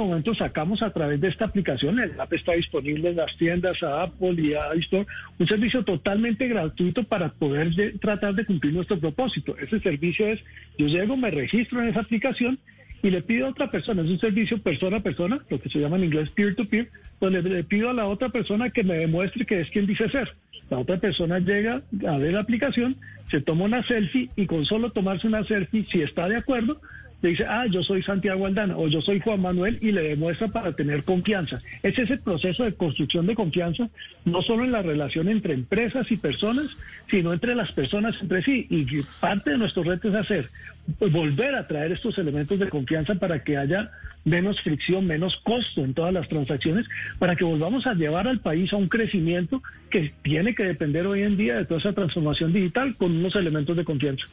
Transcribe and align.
momento 0.00 0.34
sacamos 0.34 0.82
a 0.82 0.90
través 0.90 1.20
de 1.20 1.28
esta 1.28 1.44
aplicación, 1.44 2.00
el 2.00 2.20
app 2.20 2.32
está 2.32 2.54
disponible 2.54 3.10
en 3.10 3.16
las 3.16 3.36
tiendas 3.36 3.80
a 3.84 4.02
Apple 4.02 4.34
y 4.38 4.52
a 4.52 4.74
iStore, 4.74 5.06
un 5.38 5.46
servicio 5.46 5.84
totalmente 5.84 6.48
gratuito 6.48 7.04
para 7.04 7.28
poder 7.28 7.96
tratar 8.00 8.34
de 8.34 8.44
cumplir 8.44 8.74
nuestro 8.74 8.98
propósito. 8.98 9.56
Ese 9.56 9.78
servicio 9.78 10.26
es, 10.26 10.40
yo 10.78 10.88
llego, 10.88 11.16
me 11.16 11.30
registro 11.30 11.80
en 11.80 11.90
esa 11.90 12.00
aplicación 12.00 12.58
y 13.04 13.10
le 13.10 13.22
pido 13.22 13.46
a 13.46 13.50
otra 13.50 13.70
persona, 13.70 14.02
es 14.02 14.10
un 14.10 14.18
servicio 14.18 14.58
persona 14.58 14.96
a 14.96 15.00
persona, 15.00 15.38
lo 15.48 15.60
que 15.60 15.68
se 15.68 15.78
llama 15.78 15.96
en 15.96 16.04
inglés 16.06 16.28
peer-to-peer, 16.30 16.90
donde 17.20 17.42
le 17.42 17.62
pido 17.62 17.88
a 17.88 17.92
la 17.94 18.06
otra 18.06 18.30
persona 18.30 18.70
que 18.70 18.82
me 18.82 18.94
demuestre 18.94 19.46
que 19.46 19.60
es 19.60 19.70
quien 19.70 19.86
dice 19.86 20.08
ser. 20.08 20.34
La 20.70 20.78
otra 20.78 20.96
persona 20.96 21.38
llega 21.38 21.82
a 22.08 22.18
ver 22.18 22.32
la 22.32 22.40
aplicación, 22.40 22.96
se 23.30 23.40
toma 23.40 23.66
una 23.66 23.86
selfie 23.86 24.28
y 24.34 24.46
con 24.46 24.66
solo 24.66 24.90
tomarse 24.90 25.28
una 25.28 25.44
selfie, 25.44 25.86
si 25.88 26.02
está 26.02 26.28
de 26.28 26.38
acuerdo, 26.38 26.80
le 27.24 27.30
dice, 27.30 27.46
ah, 27.48 27.64
yo 27.70 27.82
soy 27.82 28.02
Santiago 28.02 28.44
Aldana 28.44 28.76
o 28.76 28.86
yo 28.86 29.00
soy 29.00 29.18
Juan 29.18 29.40
Manuel 29.40 29.78
y 29.80 29.92
le 29.92 30.02
demuestra 30.02 30.48
para 30.48 30.72
tener 30.72 31.04
confianza. 31.04 31.58
Es 31.82 31.98
ese 31.98 32.18
proceso 32.18 32.64
de 32.64 32.74
construcción 32.74 33.26
de 33.26 33.34
confianza, 33.34 33.88
no 34.26 34.42
solo 34.42 34.62
en 34.62 34.72
la 34.72 34.82
relación 34.82 35.30
entre 35.30 35.54
empresas 35.54 36.12
y 36.12 36.18
personas, 36.18 36.66
sino 37.10 37.32
entre 37.32 37.54
las 37.54 37.72
personas 37.72 38.14
entre 38.20 38.42
sí. 38.42 38.66
Y 38.68 38.84
parte 39.20 39.52
de 39.52 39.56
nuestro 39.56 39.84
reto 39.84 40.10
es 40.10 40.16
hacer, 40.16 40.50
volver 40.98 41.54
a 41.54 41.66
traer 41.66 41.92
estos 41.92 42.18
elementos 42.18 42.58
de 42.58 42.68
confianza 42.68 43.14
para 43.14 43.42
que 43.42 43.56
haya 43.56 43.90
menos 44.26 44.60
fricción, 44.60 45.06
menos 45.06 45.34
costo 45.36 45.82
en 45.82 45.94
todas 45.94 46.12
las 46.12 46.28
transacciones, 46.28 46.86
para 47.18 47.36
que 47.36 47.44
volvamos 47.44 47.86
a 47.86 47.94
llevar 47.94 48.28
al 48.28 48.40
país 48.40 48.70
a 48.74 48.76
un 48.76 48.88
crecimiento 48.88 49.62
que 49.88 50.12
tiene 50.20 50.54
que 50.54 50.64
depender 50.64 51.06
hoy 51.06 51.22
en 51.22 51.38
día 51.38 51.56
de 51.56 51.64
toda 51.64 51.80
esa 51.80 51.94
transformación 51.94 52.52
digital 52.52 52.94
con 52.96 53.16
unos 53.16 53.34
elementos 53.34 53.74
de 53.74 53.84
confianza. 53.84 54.26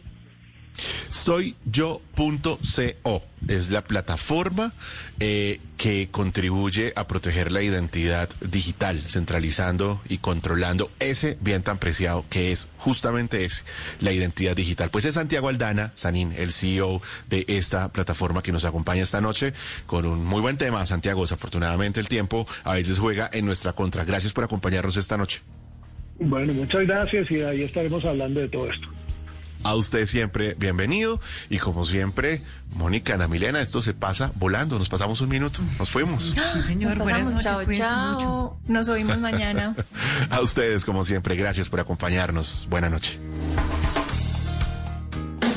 Soy 1.10 1.56
yo.co 1.66 3.24
es 3.48 3.70
la 3.70 3.82
plataforma 3.84 4.74
eh, 5.20 5.60
que 5.78 6.10
contribuye 6.12 6.94
a 6.96 7.08
proteger 7.08 7.52
la 7.52 7.62
identidad 7.62 8.30
digital, 8.40 9.02
centralizando 9.08 10.02
y 10.08 10.20
controlando 10.20 10.92
ese 11.00 11.38
bien 11.42 11.64
tan 11.64 11.78
preciado 11.78 12.26
que 12.30 12.52
es 12.52 12.68
justamente 12.78 13.44
ese, 13.44 13.64
la 14.00 14.12
identidad 14.12 14.56
digital. 14.56 14.90
Pues 14.90 15.06
es 15.06 15.16
Santiago 15.16 15.50
Aldana, 15.50 15.92
Sanín, 15.96 16.34
el 16.38 16.52
CEO 16.52 17.02
de 17.30 17.46
esta 17.48 17.90
plataforma 17.90 18.44
que 18.44 18.52
nos 18.52 18.66
acompaña 18.66 19.04
esta 19.04 19.22
noche 19.22 19.54
con 19.86 20.06
un 20.06 20.24
muy 20.24 20.42
buen 20.42 20.58
tema. 20.58 20.86
Santiago, 20.86 21.22
desafortunadamente 21.22 22.00
el 22.00 22.08
tiempo 22.08 22.48
a 22.64 22.74
veces 22.74 23.00
juega 23.00 23.30
en 23.34 23.46
nuestra 23.46 23.74
contra. 23.74 24.06
Gracias 24.06 24.34
por 24.34 24.44
acompañarnos 24.44 24.98
esta 24.98 25.18
noche. 25.18 25.42
Bueno, 26.20 26.54
muchas 26.54 26.86
gracias 26.86 27.32
y 27.32 27.42
ahí 27.42 27.64
estaremos 27.64 28.06
hablando 28.06 28.40
de 28.40 28.48
todo 28.48 28.70
esto. 28.70 28.88
A 29.64 29.76
usted 29.76 30.06
siempre 30.08 30.56
bienvenido 30.58 31.20
y 31.50 31.60
como 31.60 31.86
siempre, 31.86 32.42
Mónica, 32.76 33.14
Ana 33.14 33.28
Milena, 33.28 33.62
esto 33.62 33.82
se 33.82 33.94
pasa 33.94 34.32
volando. 34.36 34.80
Nos 34.80 34.90
pasamos 34.90 35.22
un 35.22 35.30
minuto, 35.30 35.60
nos 35.78 35.90
fuimos. 35.90 36.34
Sí, 36.54 36.62
señor. 36.64 36.98
Buenas 36.98 37.32
noches. 37.32 37.78
Chao, 37.78 38.18
chao. 38.18 38.58
Nos 38.68 38.90
oímos 38.90 39.20
mañana. 39.20 39.76
A 40.30 40.42
ustedes, 40.42 40.86
como 40.86 41.04
siempre, 41.04 41.36
gracias 41.36 41.70
por 41.70 41.80
acompañarnos. 41.80 42.68
Buenas 42.70 42.92
noches. 42.92 43.20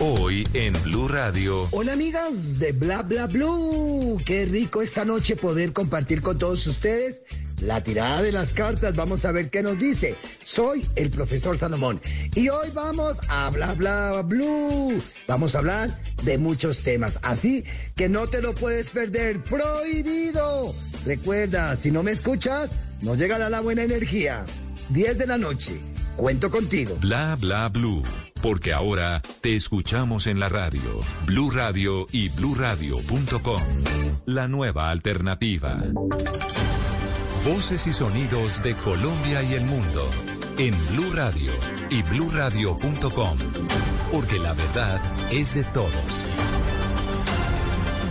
Hoy 0.01 0.47
en 0.55 0.73
Blue 0.83 1.07
Radio. 1.07 1.69
Hola 1.71 1.93
amigas 1.93 2.59
de 2.59 2.73
Bla 2.73 3.03
Bla 3.03 3.29
Blue. 3.29 4.19
Qué 4.27 4.45
rico 4.45 4.83
esta 4.83 5.05
noche 5.05 5.37
poder 5.37 5.73
compartir 5.73 6.21
con 6.21 6.37
todos 6.37 6.67
ustedes 6.67 7.23
la 7.61 7.83
tirada 7.83 8.21
de 8.21 8.33
las 8.33 8.55
cartas. 8.55 8.97
Vamos 8.97 9.25
a 9.25 9.31
ver 9.31 9.51
qué 9.51 9.63
nos 9.63 9.79
dice. 9.79 10.17
Soy 10.43 10.85
el 10.97 11.11
profesor 11.11 11.57
Salomón 11.57 12.01
y 12.35 12.49
hoy 12.49 12.71
vamos 12.75 13.21
a 13.29 13.51
Bla 13.51 13.75
Bla 13.75 14.23
Blue. 14.23 15.01
Vamos 15.29 15.55
a 15.55 15.59
hablar 15.59 15.97
de 16.25 16.39
muchos 16.39 16.81
temas, 16.81 17.21
así 17.23 17.65
que 17.95 18.09
no 18.09 18.27
te 18.27 18.43
lo 18.43 18.55
puedes 18.55 18.91
perder. 18.91 19.43
Prohibido. 19.45 20.75
Recuerda, 21.07 21.77
si 21.77 21.93
no 21.93 22.03
me 22.03 22.11
escuchas, 22.11 22.75
no 23.01 23.15
llegará 23.15 23.49
la 23.49 23.61
buena 23.61 23.85
energía. 23.85 24.45
10 24.91 25.19
de 25.19 25.27
la 25.27 25.39
noche. 25.39 25.81
Cuento 26.17 26.51
contigo. 26.51 26.97
Bla 27.01 27.37
Bla 27.41 27.69
Blue 27.69 28.03
porque 28.45 28.75
ahora 28.75 29.23
te 29.41 29.57
escuchamos 29.57 30.27
en 30.27 30.39
la 30.39 30.51
radio, 30.51 31.01
Blue 31.25 31.51
Radio 31.51 32.07
y 32.13 32.29
bluradio.com. 32.29 33.63
La 34.27 34.49
nueva 34.49 34.91
alternativa. 34.91 35.83
Voces 37.43 37.87
y 37.87 37.95
sonidos 37.95 38.63
de 38.63 38.75
Colombia 38.77 39.43
y 39.43 39.55
el 39.55 39.65
mundo 39.65 40.07
en 40.59 40.75
Blue 40.89 41.11
Radio 41.15 41.53
y 41.89 42.03
bluradio.com, 42.03 43.39
porque 44.13 44.39
la 44.39 44.53
verdad 44.53 45.01
es 45.33 45.55
de 45.55 45.65
todos. 45.65 46.23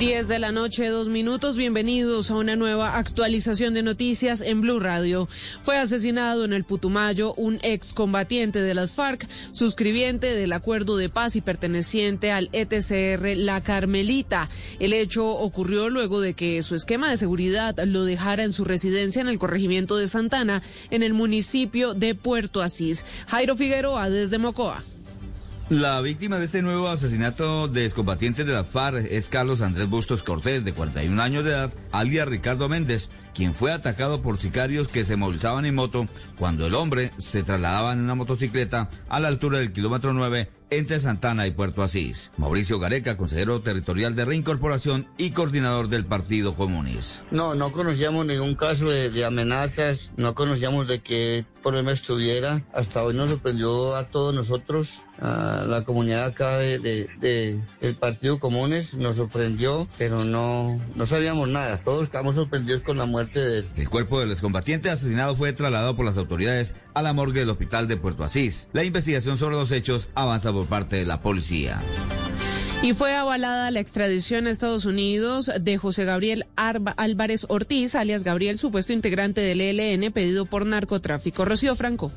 10 0.06 0.28
de 0.28 0.38
la 0.38 0.52
noche, 0.52 0.90
dos 0.90 1.08
minutos. 1.08 1.56
Bienvenidos 1.56 2.30
a 2.30 2.36
una 2.36 2.58
nueva 2.58 2.98
actualización 2.98 3.74
de 3.74 3.84
noticias 3.84 4.42
en 4.42 4.60
Blue 4.60 4.82
Radio. 4.82 5.30
Fue 5.62 5.78
asesinado 5.78 6.44
en 6.44 6.52
el 6.52 6.66
Putumayo 6.66 7.34
un 7.36 7.58
excombatiente 7.62 8.62
de 8.62 8.74
las 8.74 8.92
FARC, 8.92 9.26
suscribiente 9.54 10.36
del 10.36 10.52
acuerdo 10.52 10.98
de 10.98 11.08
paz 11.08 11.38
y 11.38 11.42
perteneciente 11.42 12.34
al 12.34 12.50
ETCR 12.52 13.38
La 13.38 13.62
Carmelita. 13.62 14.50
El 14.78 14.92
hecho 14.92 15.26
ocurrió 15.26 15.90
luego 15.90 16.20
de 16.20 16.34
que 16.34 16.62
su 16.64 16.76
esquema 16.76 17.10
de 17.10 17.16
seguridad 17.16 17.74
lo 17.86 18.04
dejara 18.04 18.44
en 18.44 18.52
su 18.52 18.66
residencia 18.66 19.22
en 19.22 19.30
el 19.30 19.40
corregimiento 19.40 19.96
de 19.96 20.10
Santana, 20.10 20.64
en 20.92 21.04
el 21.04 21.14
municipio 21.14 21.94
de 21.94 22.14
Puerto 22.14 22.62
Asís. 22.62 23.06
Jairo 23.28 23.56
Figueroa 23.56 24.10
desde 24.10 24.38
Mocoa. 24.38 24.84
La 25.74 26.00
víctima 26.02 26.38
de 26.38 26.46
este 26.46 26.62
nuevo 26.62 26.88
asesinato 26.88 27.68
de 27.68 27.86
excombatientes 27.86 28.46
de 28.46 28.54
la 28.54 28.64
FARC 28.64 29.08
es 29.10 29.28
Carlos 29.28 29.62
Andrés 29.62 29.90
Bustos 29.90 30.22
Cortés, 30.22 30.64
de 30.64 30.72
41 30.72 31.20
años 31.20 31.44
de 31.44 31.50
edad, 31.50 31.74
alias 31.92 32.28
Ricardo 32.28 32.70
Méndez, 32.70 33.10
quien 33.34 33.56
fue 33.56 33.72
atacado 33.72 34.22
por 34.22 34.38
sicarios 34.38 34.88
que 34.88 35.04
se 35.04 35.16
movilizaban 35.16 35.66
en 35.66 35.74
moto 35.74 36.06
cuando 36.38 36.68
el 36.68 36.76
hombre 36.76 37.12
se 37.18 37.42
trasladaba 37.42 37.94
en 37.94 38.02
una 38.02 38.14
motocicleta 38.14 38.88
a 39.10 39.20
la 39.20 39.30
altura 39.30 39.58
del 39.58 39.74
kilómetro 39.74 40.14
9 40.14 40.48
entre 40.78 41.00
Santana 41.00 41.46
y 41.46 41.52
Puerto 41.52 41.84
Asís. 41.84 42.32
Mauricio 42.38 42.80
Gareca, 42.80 43.18
consejero 43.18 43.62
territorial 43.62 44.16
de 44.16 44.26
reincorporación 44.26 45.08
y 45.18 45.32
coordinador 45.32 45.88
del 45.88 46.06
Partido 46.06 46.56
Comunista. 46.56 47.24
No, 47.32 47.54
no 47.54 47.72
conocíamos 47.72 48.26
ningún 48.26 48.56
caso 48.56 48.90
de, 48.90 49.24
amenazas, 49.24 50.12
no 50.18 50.34
conocíamos 50.34 50.88
de 50.88 51.00
qué 51.02 51.46
problema 51.62 51.92
estuviera. 51.92 52.66
Hasta 52.74 53.04
hoy 53.04 53.14
nos 53.14 53.30
sorprendió 53.30 53.96
a 53.96 54.06
todos 54.06 54.34
nosotros, 54.34 55.04
a 55.24 55.66
la 55.66 55.86
comunidad 55.86 56.26
acá 56.26 56.58
de, 56.58 57.08
del 57.80 57.96
Partido 57.96 58.40
Comunes, 58.40 58.94
nos 58.94 59.16
sorprendió, 59.16 59.88
pero 59.98 60.26
no, 60.26 60.80
no 60.96 61.06
sabíamos 61.06 61.48
nada. 61.48 61.78
Todos 61.78 62.04
estamos 62.04 62.36
sorprendidos 62.36 62.82
con 62.82 62.98
la 62.98 63.06
muerte 63.06 63.40
de 63.40 63.58
él. 63.60 63.68
El 63.78 63.90
cuerpo 63.90 64.20
del 64.20 64.32
excombatiente 64.32 64.90
asesinado 64.90 65.36
fue 65.38 65.54
trasladado 65.54 65.96
por 65.96 66.06
las 66.06 66.18
autoridades 66.18 66.76
a 66.94 67.02
la 67.02 67.14
morgue 67.14 67.40
del 67.40 67.50
hospital 67.50 67.88
de 67.88 67.96
Puerto 67.96 68.26
Asís. 68.26 68.68
La 68.74 68.84
investigación 68.84 69.38
sobre 69.38 69.56
los 69.56 69.72
hechos 69.72 70.10
avanza 70.14 70.52
por 70.52 70.68
parte 70.68 70.98
de 70.98 71.06
la 71.06 71.22
policía. 71.22 71.80
Y 72.82 72.94
fue 72.94 73.16
avalada 73.16 73.72
la 73.72 73.80
extradición 73.80 74.46
a 74.46 74.50
Estados 74.50 74.84
Unidos 74.84 75.50
de 75.58 75.78
José 75.78 76.04
Gabriel 76.04 76.48
Álvarez 76.58 77.46
Ortiz, 77.48 77.96
alias 77.96 78.26
Gabriel, 78.26 78.58
supuesto 78.58 78.92
integrante 78.92 79.40
del 79.40 79.62
ELN, 79.62 80.12
pedido 80.12 80.46
por 80.46 80.66
narcotráfico. 80.66 81.46
Rocío 81.46 81.78
Franco. 81.78 82.12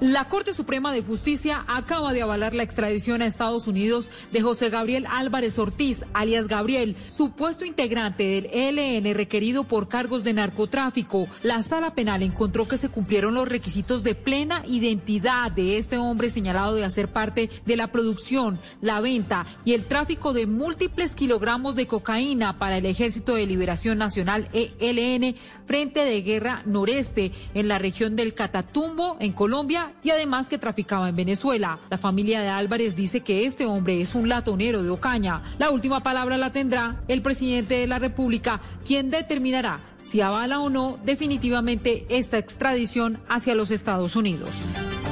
La 0.00 0.28
Corte 0.28 0.54
Suprema 0.54 0.92
de 0.92 1.02
Justicia 1.02 1.64
acaba 1.66 2.12
de 2.12 2.22
avalar 2.22 2.54
la 2.54 2.62
extradición 2.62 3.20
a 3.20 3.26
Estados 3.26 3.66
Unidos 3.66 4.12
de 4.30 4.40
José 4.40 4.70
Gabriel 4.70 5.06
Álvarez 5.10 5.58
Ortiz, 5.58 6.04
alias 6.14 6.46
Gabriel, 6.46 6.94
supuesto 7.10 7.64
integrante 7.64 8.22
del 8.22 8.46
ELN 8.52 9.12
requerido 9.16 9.64
por 9.64 9.88
cargos 9.88 10.22
de 10.22 10.34
narcotráfico. 10.34 11.26
La 11.42 11.62
sala 11.62 11.96
penal 11.96 12.22
encontró 12.22 12.68
que 12.68 12.76
se 12.76 12.90
cumplieron 12.90 13.34
los 13.34 13.48
requisitos 13.48 14.04
de 14.04 14.14
plena 14.14 14.62
identidad 14.68 15.50
de 15.50 15.78
este 15.78 15.98
hombre 15.98 16.30
señalado 16.30 16.76
de 16.76 16.84
hacer 16.84 17.08
parte 17.08 17.50
de 17.66 17.76
la 17.76 17.90
producción, 17.90 18.60
la 18.80 19.00
venta 19.00 19.46
y 19.64 19.72
el 19.72 19.84
tráfico 19.84 20.32
de 20.32 20.46
múltiples 20.46 21.16
kilogramos 21.16 21.74
de 21.74 21.88
cocaína 21.88 22.56
para 22.60 22.76
el 22.76 22.86
Ejército 22.86 23.34
de 23.34 23.46
Liberación 23.46 23.98
Nacional 23.98 24.48
ELN, 24.52 25.34
Frente 25.68 26.02
de 26.02 26.22
Guerra 26.22 26.62
Noreste, 26.64 27.30
en 27.52 27.68
la 27.68 27.78
región 27.78 28.16
del 28.16 28.32
Catatumbo, 28.32 29.18
en 29.20 29.34
Colombia 29.34 29.92
y 30.02 30.08
además 30.08 30.48
que 30.48 30.56
traficaba 30.56 31.10
en 31.10 31.16
Venezuela. 31.16 31.78
La 31.90 31.98
familia 31.98 32.40
de 32.40 32.48
Álvarez 32.48 32.96
dice 32.96 33.20
que 33.20 33.44
este 33.44 33.66
hombre 33.66 34.00
es 34.00 34.14
un 34.14 34.30
latonero 34.30 34.82
de 34.82 34.88
Ocaña. 34.88 35.42
La 35.58 35.70
última 35.70 36.02
palabra 36.02 36.38
la 36.38 36.52
tendrá 36.52 37.02
el 37.06 37.20
presidente 37.20 37.74
de 37.74 37.86
la 37.86 37.98
República, 37.98 38.62
quien 38.86 39.10
determinará 39.10 39.80
si 40.00 40.22
avala 40.22 40.60
o 40.60 40.70
no 40.70 40.98
definitivamente 41.04 42.06
esta 42.08 42.38
extradición 42.38 43.18
hacia 43.28 43.54
los 43.54 43.70
Estados 43.70 44.16
Unidos. 44.16 44.64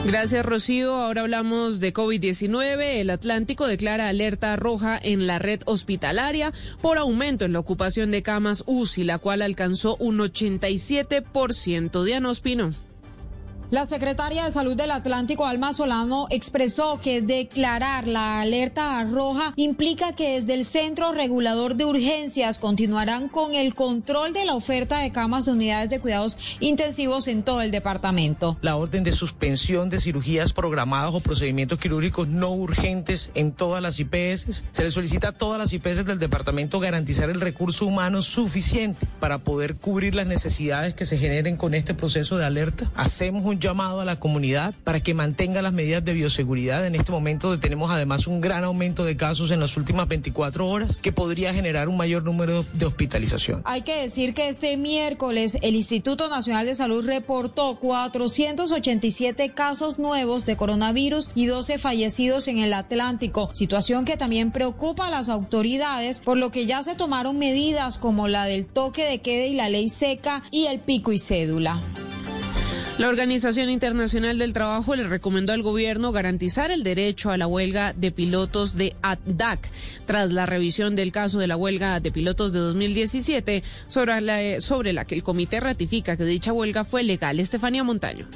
Gracias, 0.06 0.46
Rocío. 0.46 0.94
Ahora 0.94 1.22
hablamos 1.22 1.80
de 1.80 1.92
COVID-19. 1.92 3.00
El 3.00 3.10
Atlántico 3.10 3.66
declara 3.66 4.08
alerta 4.08 4.54
roja 4.54 5.00
en 5.02 5.26
la 5.26 5.40
red 5.40 5.62
hospitalaria 5.66 6.52
por 6.80 6.96
aumento 6.96 7.44
en 7.44 7.52
la 7.52 7.58
ocupación 7.58 8.12
de 8.12 8.22
camas 8.22 8.62
UCI, 8.66 9.02
la 9.02 9.18
cual 9.18 9.42
alcanzó 9.42 9.96
un 9.96 10.18
87% 10.18 12.04
de 12.04 12.14
Anospino. 12.14 12.85
La 13.76 13.84
secretaria 13.84 14.44
de 14.44 14.50
Salud 14.50 14.74
del 14.74 14.90
Atlántico, 14.90 15.44
Alma 15.44 15.74
Solano, 15.74 16.28
expresó 16.30 16.98
que 16.98 17.20
declarar 17.20 18.08
la 18.08 18.40
alerta 18.40 19.04
roja 19.04 19.52
implica 19.54 20.14
que 20.14 20.36
desde 20.36 20.54
el 20.54 20.64
Centro 20.64 21.12
Regulador 21.12 21.74
de 21.74 21.84
Urgencias 21.84 22.58
continuarán 22.58 23.28
con 23.28 23.54
el 23.54 23.74
control 23.74 24.32
de 24.32 24.46
la 24.46 24.54
oferta 24.54 25.00
de 25.00 25.12
camas 25.12 25.44
de 25.44 25.52
unidades 25.52 25.90
de 25.90 26.00
cuidados 26.00 26.38
intensivos 26.60 27.28
en 27.28 27.42
todo 27.42 27.60
el 27.60 27.70
departamento. 27.70 28.56
La 28.62 28.76
orden 28.76 29.04
de 29.04 29.12
suspensión 29.12 29.90
de 29.90 30.00
cirugías 30.00 30.54
programadas 30.54 31.12
o 31.12 31.20
procedimientos 31.20 31.78
quirúrgicos 31.78 32.28
no 32.28 32.52
urgentes 32.52 33.30
en 33.34 33.52
todas 33.52 33.82
las 33.82 34.00
IPS. 34.00 34.64
Se 34.72 34.84
le 34.84 34.90
solicita 34.90 35.28
a 35.28 35.32
todas 35.32 35.58
las 35.58 35.74
IPS 35.74 36.06
del 36.06 36.18
departamento 36.18 36.80
garantizar 36.80 37.28
el 37.28 37.42
recurso 37.42 37.84
humano 37.84 38.22
suficiente 38.22 39.06
para 39.20 39.36
poder 39.36 39.76
cubrir 39.76 40.14
las 40.14 40.26
necesidades 40.26 40.94
que 40.94 41.04
se 41.04 41.18
generen 41.18 41.58
con 41.58 41.74
este 41.74 41.92
proceso 41.92 42.38
de 42.38 42.46
alerta. 42.46 42.90
Hacemos 42.96 43.44
un 43.44 43.65
llamado 43.66 44.00
a 44.00 44.04
la 44.04 44.18
comunidad 44.18 44.74
para 44.84 45.00
que 45.00 45.14
mantenga 45.14 45.62
las 45.62 45.72
medidas 45.72 46.04
de 46.04 46.12
bioseguridad. 46.12 46.86
En 46.86 46.94
este 46.94 47.12
momento 47.12 47.58
tenemos 47.58 47.90
además 47.90 48.26
un 48.26 48.40
gran 48.40 48.64
aumento 48.64 49.04
de 49.04 49.16
casos 49.16 49.50
en 49.50 49.60
las 49.60 49.76
últimas 49.76 50.08
24 50.08 50.66
horas 50.66 50.96
que 50.96 51.12
podría 51.12 51.52
generar 51.52 51.88
un 51.88 51.96
mayor 51.96 52.24
número 52.24 52.64
de 52.72 52.86
hospitalización. 52.86 53.62
Hay 53.64 53.82
que 53.82 53.96
decir 53.96 54.34
que 54.34 54.48
este 54.48 54.76
miércoles 54.76 55.58
el 55.62 55.74
Instituto 55.74 56.28
Nacional 56.28 56.66
de 56.66 56.74
Salud 56.74 57.04
reportó 57.04 57.76
487 57.76 59.50
casos 59.50 59.98
nuevos 59.98 60.46
de 60.46 60.56
coronavirus 60.56 61.30
y 61.34 61.46
12 61.46 61.78
fallecidos 61.78 62.48
en 62.48 62.58
el 62.58 62.72
Atlántico, 62.72 63.50
situación 63.52 64.04
que 64.04 64.16
también 64.16 64.52
preocupa 64.52 65.08
a 65.08 65.10
las 65.10 65.28
autoridades, 65.28 66.20
por 66.20 66.36
lo 66.36 66.50
que 66.50 66.66
ya 66.66 66.82
se 66.82 66.94
tomaron 66.94 67.38
medidas 67.38 67.98
como 67.98 68.28
la 68.28 68.44
del 68.44 68.66
toque 68.66 69.04
de 69.04 69.20
queda 69.20 69.46
y 69.46 69.54
la 69.54 69.68
ley 69.68 69.88
seca 69.88 70.42
y 70.50 70.66
el 70.66 70.80
pico 70.80 71.12
y 71.12 71.18
cédula. 71.18 71.80
La 72.98 73.10
Organización 73.10 73.68
Internacional 73.68 74.38
del 74.38 74.54
Trabajo 74.54 74.96
le 74.96 75.06
recomendó 75.06 75.52
al 75.52 75.62
gobierno 75.62 76.12
garantizar 76.12 76.70
el 76.70 76.82
derecho 76.82 77.30
a 77.30 77.36
la 77.36 77.46
huelga 77.46 77.92
de 77.92 78.10
pilotos 78.10 78.74
de 78.74 78.96
ADAC 79.02 79.68
tras 80.06 80.32
la 80.32 80.46
revisión 80.46 80.96
del 80.96 81.12
caso 81.12 81.38
de 81.38 81.46
la 81.46 81.58
huelga 81.58 82.00
de 82.00 82.10
pilotos 82.10 82.54
de 82.54 82.60
2017 82.60 83.62
sobre 83.86 84.18
la, 84.22 84.62
sobre 84.62 84.94
la 84.94 85.04
que 85.04 85.14
el 85.14 85.22
comité 85.22 85.60
ratifica 85.60 86.16
que 86.16 86.24
dicha 86.24 86.54
huelga 86.54 86.84
fue 86.84 87.02
legal. 87.02 87.38
Estefanía 87.38 87.84
Montaño. 87.84 88.26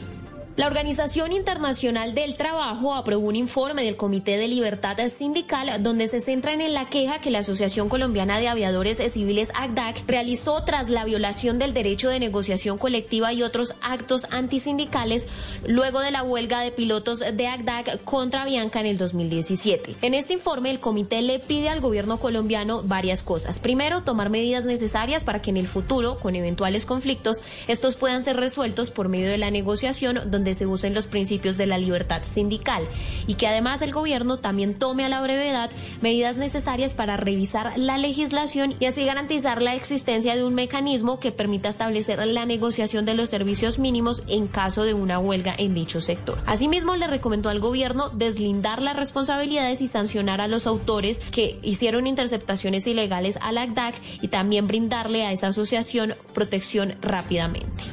La 0.57 0.67
Organización 0.67 1.31
Internacional 1.31 2.13
del 2.13 2.35
Trabajo 2.35 2.95
aprobó 2.95 3.29
un 3.29 3.37
informe 3.37 3.85
del 3.85 3.97
Comité 3.97 4.37
de 4.37 4.49
Libertad 4.49 4.99
Sindical 5.09 5.81
donde 5.81 6.09
se 6.09 6.21
centran 6.21 6.61
en 6.61 6.75
la 6.75 6.89
queja 6.89 7.21
que 7.21 7.31
la 7.31 7.39
Asociación 7.39 7.89
Colombiana 7.89 8.41
de 8.41 8.49
Aviadores 8.49 9.01
Civiles 9.13 9.53
ACDAC 9.55 10.03
realizó 10.09 10.63
tras 10.65 10.91
la 10.91 11.05
violación 11.05 11.61
del 11.61 11.73
derecho 11.73 12.09
de 12.09 12.19
negociación 12.19 12.79
colectiva 12.79 13.33
y 13.33 13.45
otros 13.45 13.77
actos 13.81 14.27
antisindicales 14.33 15.29
luego 15.67 16.01
de 16.01 16.11
la 16.11 16.25
huelga 16.25 16.61
de 16.61 16.73
pilotos 16.73 17.21
de 17.21 17.47
ACDAC 17.47 18.03
contra 18.03 18.45
Bianca 18.45 18.81
en 18.81 18.87
el 18.87 18.99
2017. 18.99 19.97
En 20.03 20.15
este 20.15 20.33
informe, 20.35 20.71
el 20.71 20.81
comité 20.81 21.23
le 21.23 21.39
pide 21.39 21.69
al 21.69 21.81
gobierno 21.81 22.19
colombiano 22.19 22.83
varias 22.83 23.23
cosas. 23.23 23.61
Primero, 23.61 24.03
tomar 24.03 24.31
medidas 24.31 24.65
necesarias 24.65 25.23
para 25.23 25.41
que 25.41 25.51
en 25.51 25.59
el 25.59 25.69
futuro, 25.69 26.19
con 26.19 26.35
eventuales 26.35 26.87
conflictos, 26.87 27.39
estos 27.69 27.95
puedan 27.95 28.25
ser 28.25 28.37
resueltos 28.37 28.91
por 28.91 29.09
medio 29.09 29.29
de 29.29 29.39
la 29.39 29.53
negociación 29.53 30.21
donde 30.27 30.50
se 30.55 30.67
usen 30.67 30.95
los 30.95 31.07
principios 31.07 31.57
de 31.57 31.67
la 31.67 31.79
libertad 31.79 32.23
sindical 32.23 32.85
y 33.27 33.35
que 33.35 33.47
además 33.47 33.83
el 33.83 33.93
gobierno 33.93 34.39
también 34.39 34.75
tome 34.75 35.05
a 35.05 35.09
la 35.09 35.21
brevedad 35.21 35.71
medidas 36.01 36.37
necesarias 36.37 36.95
para 36.95 37.17
revisar 37.17 37.73
la 37.77 37.99
legislación 37.99 38.75
y 38.81 38.87
así 38.87 39.05
garantizar 39.05 39.63
la 39.63 39.75
existencia 39.75 40.37
de 40.37 40.45
un 40.45 40.55
mecanismo 40.55 41.21
que 41.21 41.33
permita 41.33 41.69
establecer 41.69 42.25
la 42.27 42.47
negociación 42.47 43.05
de 43.05 43.15
los 43.15 43.31
servicios 43.31 43.79
mínimos 43.79 44.23
en 44.27 44.47
caso 44.47 44.85
de 44.85 44.95
una 44.95 45.19
huelga 45.19 45.55
en 45.57 45.75
dicho 45.75 46.01
sector. 46.01 46.43
Asimismo, 46.47 46.97
le 46.97 47.07
recomendó 47.07 47.49
al 47.49 47.61
gobierno 47.61 48.11
deslindar 48.11 48.83
las 48.83 48.97
responsabilidades 48.97 49.81
y 49.81 49.89
sancionar 49.89 50.41
a 50.41 50.49
los 50.49 50.67
autores 50.67 51.21
que 51.31 51.59
hicieron 51.63 52.07
interceptaciones 52.07 52.87
ilegales 52.87 53.39
al 53.41 53.59
ACDAC 53.59 53.95
y 54.23 54.29
también 54.29 54.67
brindarle 54.67 55.25
a 55.25 55.33
esa 55.33 55.49
asociación 55.49 56.15
protección 56.35 56.97
rápidamente. 57.01 57.85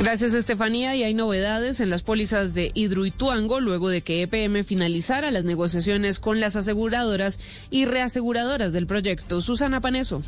Gracias, 0.00 0.32
Estefanía. 0.32 0.96
Y 0.96 1.02
hay 1.02 1.12
novedades 1.12 1.78
en 1.78 1.90
las 1.90 2.02
pólizas 2.02 2.54
de 2.54 2.70
Hidroituango 2.72 3.60
luego 3.60 3.90
de 3.90 4.00
que 4.00 4.22
EPM 4.22 4.64
finalizara 4.64 5.30
las 5.30 5.44
negociaciones 5.44 6.18
con 6.18 6.40
las 6.40 6.56
aseguradoras 6.56 7.38
y 7.68 7.84
reaseguradoras 7.84 8.72
del 8.72 8.86
proyecto. 8.86 9.42
Susana 9.42 9.82
Paneso. 9.82 10.22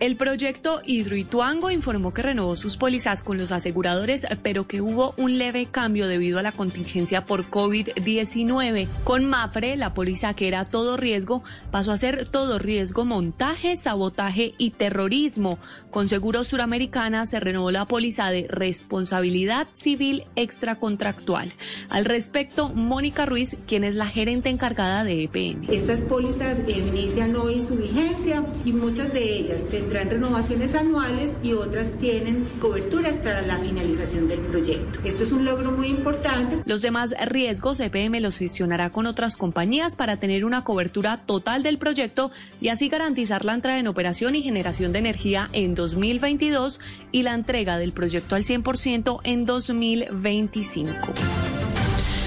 El 0.00 0.16
proyecto 0.16 0.80
Hidroituango 0.82 1.70
informó 1.70 2.14
que 2.14 2.22
renovó 2.22 2.56
sus 2.56 2.78
pólizas 2.78 3.22
con 3.22 3.36
los 3.36 3.52
aseguradores, 3.52 4.24
pero 4.42 4.66
que 4.66 4.80
hubo 4.80 5.12
un 5.18 5.36
leve 5.36 5.66
cambio 5.66 6.08
debido 6.08 6.38
a 6.38 6.42
la 6.42 6.52
contingencia 6.52 7.26
por 7.26 7.44
COVID-19. 7.50 8.88
Con 9.04 9.26
MAFRE, 9.26 9.76
la 9.76 9.92
póliza 9.92 10.32
que 10.32 10.48
era 10.48 10.64
todo 10.64 10.96
riesgo 10.96 11.44
pasó 11.70 11.92
a 11.92 11.98
ser 11.98 12.26
todo 12.30 12.58
riesgo, 12.58 13.04
montaje, 13.04 13.76
sabotaje 13.76 14.54
y 14.56 14.70
terrorismo. 14.70 15.58
Con 15.90 16.08
Seguros 16.08 16.46
Suramericana 16.46 17.26
se 17.26 17.38
renovó 17.38 17.70
la 17.70 17.84
póliza 17.84 18.30
de 18.30 18.46
responsabilidad 18.48 19.66
civil 19.74 20.24
extracontractual. 20.34 21.52
Al 21.90 22.06
respecto, 22.06 22.70
Mónica 22.70 23.26
Ruiz, 23.26 23.58
quien 23.66 23.84
es 23.84 23.96
la 23.96 24.06
gerente 24.06 24.48
encargada 24.48 25.04
de 25.04 25.24
EPM. 25.24 25.66
Estas 25.68 26.00
pólizas 26.00 26.60
inician 26.66 27.36
hoy 27.36 27.60
su 27.60 27.76
vigencia 27.76 28.46
y 28.64 28.72
muchas 28.72 29.12
de 29.12 29.40
ellas 29.40 29.68
tendrán 29.68 29.89
tendrán 29.90 30.10
renovaciones 30.10 30.76
anuales 30.76 31.34
y 31.42 31.52
otras 31.52 31.98
tienen 31.98 32.44
cobertura 32.60 33.08
hasta 33.08 33.42
la 33.42 33.58
finalización 33.58 34.28
del 34.28 34.38
proyecto. 34.38 35.00
Esto 35.04 35.24
es 35.24 35.32
un 35.32 35.44
logro 35.44 35.72
muy 35.72 35.88
importante. 35.88 36.62
Los 36.64 36.80
demás 36.80 37.12
riesgos 37.26 37.80
EPM 37.80 38.20
los 38.20 38.38
gestionará 38.38 38.90
con 38.90 39.06
otras 39.06 39.36
compañías 39.36 39.96
para 39.96 40.18
tener 40.18 40.44
una 40.44 40.62
cobertura 40.62 41.16
total 41.16 41.64
del 41.64 41.78
proyecto 41.78 42.30
y 42.60 42.68
así 42.68 42.88
garantizar 42.88 43.44
la 43.44 43.54
entrada 43.54 43.80
en 43.80 43.88
operación 43.88 44.36
y 44.36 44.42
generación 44.42 44.92
de 44.92 45.00
energía 45.00 45.48
en 45.52 45.74
2022 45.74 46.78
y 47.10 47.22
la 47.22 47.34
entrega 47.34 47.76
del 47.78 47.92
proyecto 47.92 48.36
al 48.36 48.44
100% 48.44 49.18
en 49.24 49.44
2025. 49.44 50.92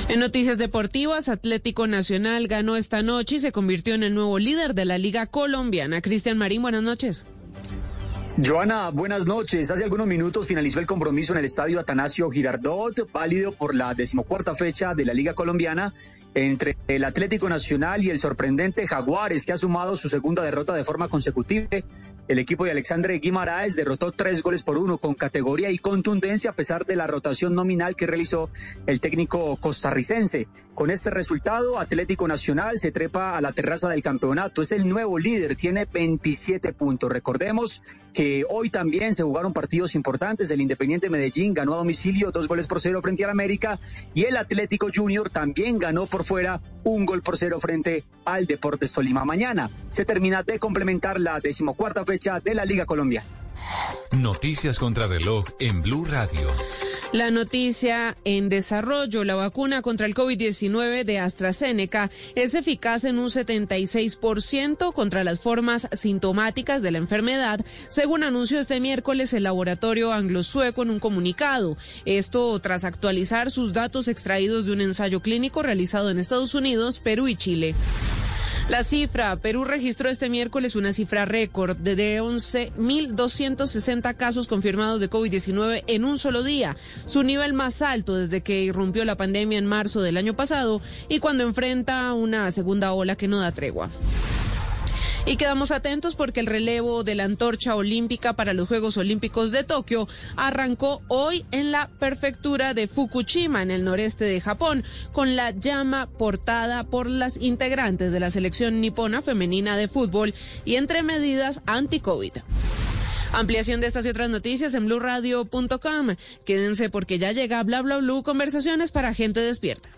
En 0.10 0.19
noticias 0.19 0.57
deportivas, 0.57 1.30
Atlético 1.30 1.88
Nacional 1.88 2.48
ganó 2.48 2.75
esta 2.75 3.04
noche 3.04 3.38
y 3.38 3.39
se 3.39 3.54
convirtió 3.54 3.95
en 3.95 4.04
el 4.04 4.13
nuevo 4.13 4.38
líder 4.38 4.75
de 4.75 4.83
la 4.83 4.98
Liga 4.98 5.27
Colombiana. 5.27 6.01
Cristian 6.01 6.38
Marín, 6.38 6.62
buenas 6.62 6.83
noches. 6.83 7.25
Joana, 8.35 8.89
buenas 8.89 9.27
noches. 9.27 9.69
Hace 9.69 9.83
algunos 9.83 10.07
minutos 10.07 10.47
finalizó 10.47 10.80
el 10.80 10.88
compromiso 10.88 11.33
en 11.33 11.39
el 11.39 11.45
estadio 11.45 11.80
Atanasio 11.80 12.31
Girardot, 12.31 13.12
válido 13.12 13.51
por 13.51 13.75
la 13.75 13.94
decimocuarta 13.94 14.56
fecha 14.56 14.95
de 14.95 15.06
la 15.06 15.13
Liga 15.13 15.35
Colombiana 15.35 15.94
entre 16.33 16.75
el 16.88 17.03
Atlético 17.03 17.47
Nacional 17.47 18.03
y 18.03 18.09
el 18.09 18.18
sorprendente 18.18 18.88
Jaguares, 18.88 19.45
que 19.45 19.53
ha 19.53 19.57
sumado 19.57 19.95
su 19.95 20.09
segunda 20.09 20.41
derrota 20.41 20.74
de 20.74 20.83
forma 20.83 21.09
consecutiva. 21.09 21.68
El 22.27 22.39
equipo 22.39 22.65
de 22.65 22.71
Alexandre 22.71 23.19
Guimaraes 23.19 23.75
derrotó 23.75 24.12
tres 24.12 24.41
goles 24.41 24.63
por 24.63 24.79
uno 24.79 24.98
con 24.98 25.13
categoría 25.13 25.69
y 25.69 25.77
contundencia 25.77 26.50
a 26.50 26.55
pesar 26.55 26.88
de 26.88 26.96
la 26.96 27.05
rotación 27.05 27.53
nominal 27.53 27.96
que 27.96 28.07
realizó 28.07 28.50
el 28.88 29.00
técnico 29.00 29.57
costarricense. 29.57 30.48
Con 30.74 30.89
este 30.89 31.12
resultado, 31.12 31.79
Atlético 31.79 32.27
Nacional 32.27 32.79
se 32.79 32.91
trepa 32.91 33.38
a 33.38 33.41
la 33.41 33.51
terraza 33.51 33.89
del 33.89 34.01
campeonato. 34.01 34.63
Es 34.63 34.72
el 34.72 34.89
nuevo 34.89 35.19
líder, 35.19 35.55
tiene 35.55 35.86
27 35.86 36.74
puntos. 36.74 37.12
Recordemos 37.12 37.84
que 38.12 38.23
hoy 38.50 38.70
también 38.70 39.13
se 39.13 39.24
jugaron 39.24 39.53
partidos 39.53 39.96
importantes. 39.96 40.51
El 40.51 40.62
Independiente 40.62 41.10
Medellín 41.10 41.53
ganó 41.53 41.74
a 41.74 41.77
domicilio 41.77 42.32
dos 42.32 42.48
goles 42.48 42.68
por 42.68 42.80
cero 42.82 43.01
frente 43.01 43.24
al 43.24 43.30
América 43.30 43.80
y 44.13 44.24
el 44.24 44.38
Atlético 44.38 44.89
Junior 44.94 45.30
también 45.30 45.80
ganó 45.80 46.06
por 46.06 46.24
fuera 46.24 46.62
un 46.84 47.06
gol 47.06 47.22
por 47.22 47.38
cero 47.38 47.60
frente 47.60 48.03
al 48.25 48.46
Deportes 48.46 48.94
Tolima. 48.94 49.25
Mañana 49.25 49.70
se 49.89 50.06
termina 50.06 50.44
de 50.44 50.60
complementar 50.60 51.20
la 51.20 51.39
decimocuarta 51.39 52.06
fecha 52.06 52.39
de 52.39 52.56
la 52.56 52.65
Liga 52.65 52.86
Colombia. 52.86 53.24
Noticias 54.12 54.80
contra 54.80 55.08
reloj 55.08 55.46
en 55.60 55.82
Blue 55.82 56.06
Radio. 56.06 56.50
La 57.13 57.29
noticia 57.29 58.17
en 58.25 58.50
desarrollo, 58.50 59.24
la 59.24 59.36
vacuna 59.36 59.84
contra 59.84 60.08
el 60.08 60.15
COVID-19 60.15 61.03
de 61.03 61.20
AstraZeneca 61.20 62.10
es 62.34 62.55
eficaz 62.55 63.03
en 63.03 63.20
un 63.20 63.29
76% 63.29 64.91
contra 64.93 65.24
las 65.24 65.39
formas 65.39 65.88
sintomáticas 65.91 66.82
de 66.82 66.89
la 66.89 66.98
enfermedad, 66.98 67.63
según 67.88 68.24
anunció 68.24 68.60
este 68.60 68.79
miércoles 68.79 69.32
el 69.34 69.43
laboratorio 69.43 70.12
anglo-sueco 70.12 70.82
en 70.82 70.89
un 70.89 71.00
comunicado. 71.00 71.77
Esto 72.05 72.60
tras 72.62 72.84
actualizar 72.84 73.51
sus 73.51 73.74
datos 73.74 74.08
extraídos 74.08 74.65
de 74.65 74.72
un 74.72 74.82
ensayo 74.82 75.20
clínico 75.20 75.62
realizado 75.62 76.10
en 76.10 76.17
Estados 76.17 76.55
Unidos, 76.55 77.00
Perú 77.00 77.27
y 77.27 77.36
Chile. 77.36 77.75
La 78.70 78.86
cifra, 78.86 79.36
Perú 79.36 79.65
registró 79.65 80.10
este 80.10 80.29
miércoles 80.29 80.77
una 80.77 80.93
cifra 80.93 81.25
récord 81.25 81.75
de 81.75 82.22
11.260 82.22 84.15
casos 84.15 84.48
confirmados 84.48 85.01
de 85.01 85.10
COVID-19 85.10 85.84
en 85.86 86.05
un 86.05 86.17
solo 86.17 86.43
día, 86.43 86.77
su 87.05 87.24
nivel 87.24 87.53
más 87.53 87.82
alto 87.82 88.15
desde 88.15 88.39
que 88.39 88.63
irrumpió 88.63 89.03
la 89.03 89.17
pandemia 89.17 89.58
en 89.58 89.65
marzo 89.65 90.01
del 90.01 90.15
año 90.15 90.34
pasado 90.34 90.82
y 91.10 91.20
cuando 91.20 91.43
enfrenta 91.43 92.13
una 92.13 92.50
segunda 92.51 92.93
ola 92.93 93.17
que 93.17 93.27
no 93.27 93.39
da 93.39 93.51
tregua. 93.51 93.89
Y 95.25 95.38
quedamos 95.38 95.72
atentos 95.72 96.15
porque 96.15 96.42
el 96.42 96.48
relevo 96.48 97.06
de 97.06 97.15
la 97.15 97.24
antorcha 97.24 97.75
olímpica 97.75 98.34
para 98.34 98.53
los 98.53 98.68
Juegos 98.68 98.98
Olímpicos 98.98 99.51
de 99.51 99.63
Tokio 99.63 100.08
arrancó 100.36 101.01
hoy 101.08 101.46
en 101.51 101.72
la 101.72 101.89
prefectura 101.98 102.74
de 102.74 102.88
Fukushima, 102.88 103.62
en 103.62 103.72
el 103.72 103.86
noreste 103.86 104.25
de 104.25 104.42
Japón, 104.42 104.84
con 105.13 105.38
la 105.38 105.51
llama 105.51 106.10
portada 106.18 106.84
por 106.84 107.10
las 107.10 107.38
integrantes 107.38 108.12
de 108.12 108.20
la 108.20 108.32
selección 108.32 108.82
nipona 108.82 109.22
femenina 109.22 109.77
de 109.77 109.88
fútbol 109.88 110.34
y 110.65 110.75
entre 110.75 111.03
medidas 111.03 111.62
anti-COVID. 111.68 112.34
Ampliación 113.32 113.80
de 113.80 113.88
estas 113.88 114.06
y 114.06 114.10
otras 114.10 114.30
noticias 114.30 114.74
en 114.74 114.86
blurradio.com. 114.86 116.15
Quédense 116.46 116.89
porque 116.89 117.18
ya 117.18 117.32
llega 117.32 117.63
Bla 117.63 117.82
Bla 117.82 117.98
Blue, 117.98 118.24
conversaciones 118.24 118.92
para 118.92 119.13
gente 119.13 119.39
despierta. 119.39 119.89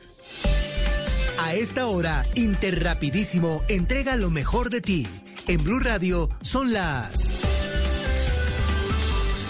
A 1.37 1.53
esta 1.53 1.87
hora, 1.87 2.25
Interrapidísimo 2.35 3.61
entrega 3.67 4.15
lo 4.15 4.29
mejor 4.29 4.69
de 4.69 4.81
ti. 4.81 5.07
En 5.47 5.63
Blue 5.63 5.79
Radio 5.79 6.29
son 6.41 6.73
las 6.73 7.29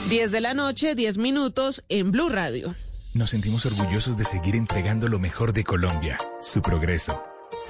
10 0.09 0.31
de 0.31 0.41
la 0.41 0.53
noche, 0.53 0.95
10 0.95 1.17
minutos 1.17 1.83
en 1.89 2.11
Blue 2.11 2.29
Radio. 2.29 2.75
Nos 3.13 3.29
sentimos 3.29 3.65
orgullosos 3.65 4.17
de 4.17 4.25
seguir 4.25 4.55
entregando 4.55 5.07
lo 5.07 5.19
mejor 5.19 5.53
de 5.53 5.63
Colombia, 5.63 6.17
su 6.41 6.61
progreso. 6.61 7.23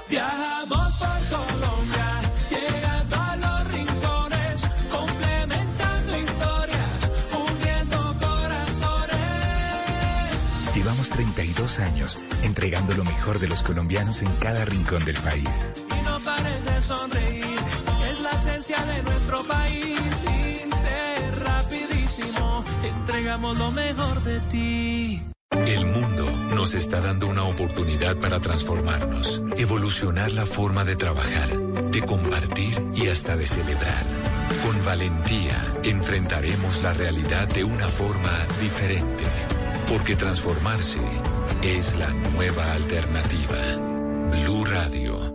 Viajamos 0.10 0.94
por 0.98 1.40
Colombia, 1.40 2.25
32 11.66 11.80
años 11.80 12.20
entregando 12.44 12.94
lo 12.94 13.04
mejor 13.04 13.40
de 13.40 13.48
los 13.48 13.64
colombianos 13.64 14.22
en 14.22 14.32
cada 14.36 14.66
rincón 14.66 15.04
del 15.04 15.16
país. 15.18 15.68
No 16.04 16.20
pares 16.20 16.66
de 16.66 16.82
sonreír, 16.82 17.60
es 18.12 18.22
la 18.22 18.32
esencia 18.32 18.78
de 18.86 19.04
nuestro 19.04 19.44
país. 19.44 20.00
Rapidísimo, 21.44 22.64
entregamos 22.84 23.58
lo 23.58 23.72
mejor 23.72 24.24
de 24.24 24.40
ti. 24.42 25.24
El 25.52 25.86
mundo 25.86 26.30
nos 26.54 26.76
está 26.76 27.02
dando 27.02 27.28
una 27.28 27.44
oportunidad 27.44 28.18
para 28.18 28.40
transformarnos, 28.40 29.42
evolucionar 29.58 30.32
la 30.34 30.46
forma 30.46 30.84
de 30.86 30.96
trabajar, 30.96 31.50
de 31.90 32.02
compartir 32.04 32.86
y 32.94 33.08
hasta 33.08 33.38
de 33.38 33.48
celebrar. 33.48 34.04
Con 34.64 34.84
valentía 34.86 35.56
enfrentaremos 35.84 36.84
la 36.84 36.94
realidad 36.94 37.48
de 37.48 37.64
una 37.64 37.88
forma 37.88 38.46
diferente, 38.62 39.24
porque 39.88 40.16
transformarse 40.16 41.00
es 41.62 41.96
la 41.98 42.10
nueva 42.10 42.74
alternativa. 42.74 43.58
Blue 44.32 44.66
Radio. 44.66 45.35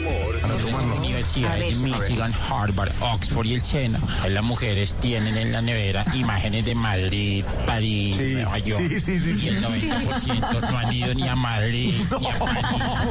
Universidades 1.21 1.81
de 1.81 1.89
Michigan, 1.89 2.33
Harvard, 2.49 2.91
Oxford 2.99 3.45
y 3.45 3.53
el 3.53 3.61
SENA. 3.61 3.99
Las 4.29 4.43
mujeres 4.43 4.97
tienen 4.99 5.37
en 5.37 5.51
la 5.51 5.61
nevera 5.61 6.03
imágenes 6.13 6.65
de 6.65 6.75
Madrid, 6.75 7.45
París, 7.65 8.17
Nueva 8.17 8.57
York. 8.57 8.83
sí, 8.87 8.99
sí, 8.99 9.19
sí, 9.19 9.45
y 9.45 9.49
el 9.49 9.65
sí. 9.65 9.87
90% 9.89 10.61
no 10.61 10.77
han 10.77 10.93
ido 10.93 11.13
ni 11.13 11.27
a 11.27 11.35
Madrid, 11.35 11.93
ni 12.19 12.27
a 12.27 12.39
París, 12.39 12.65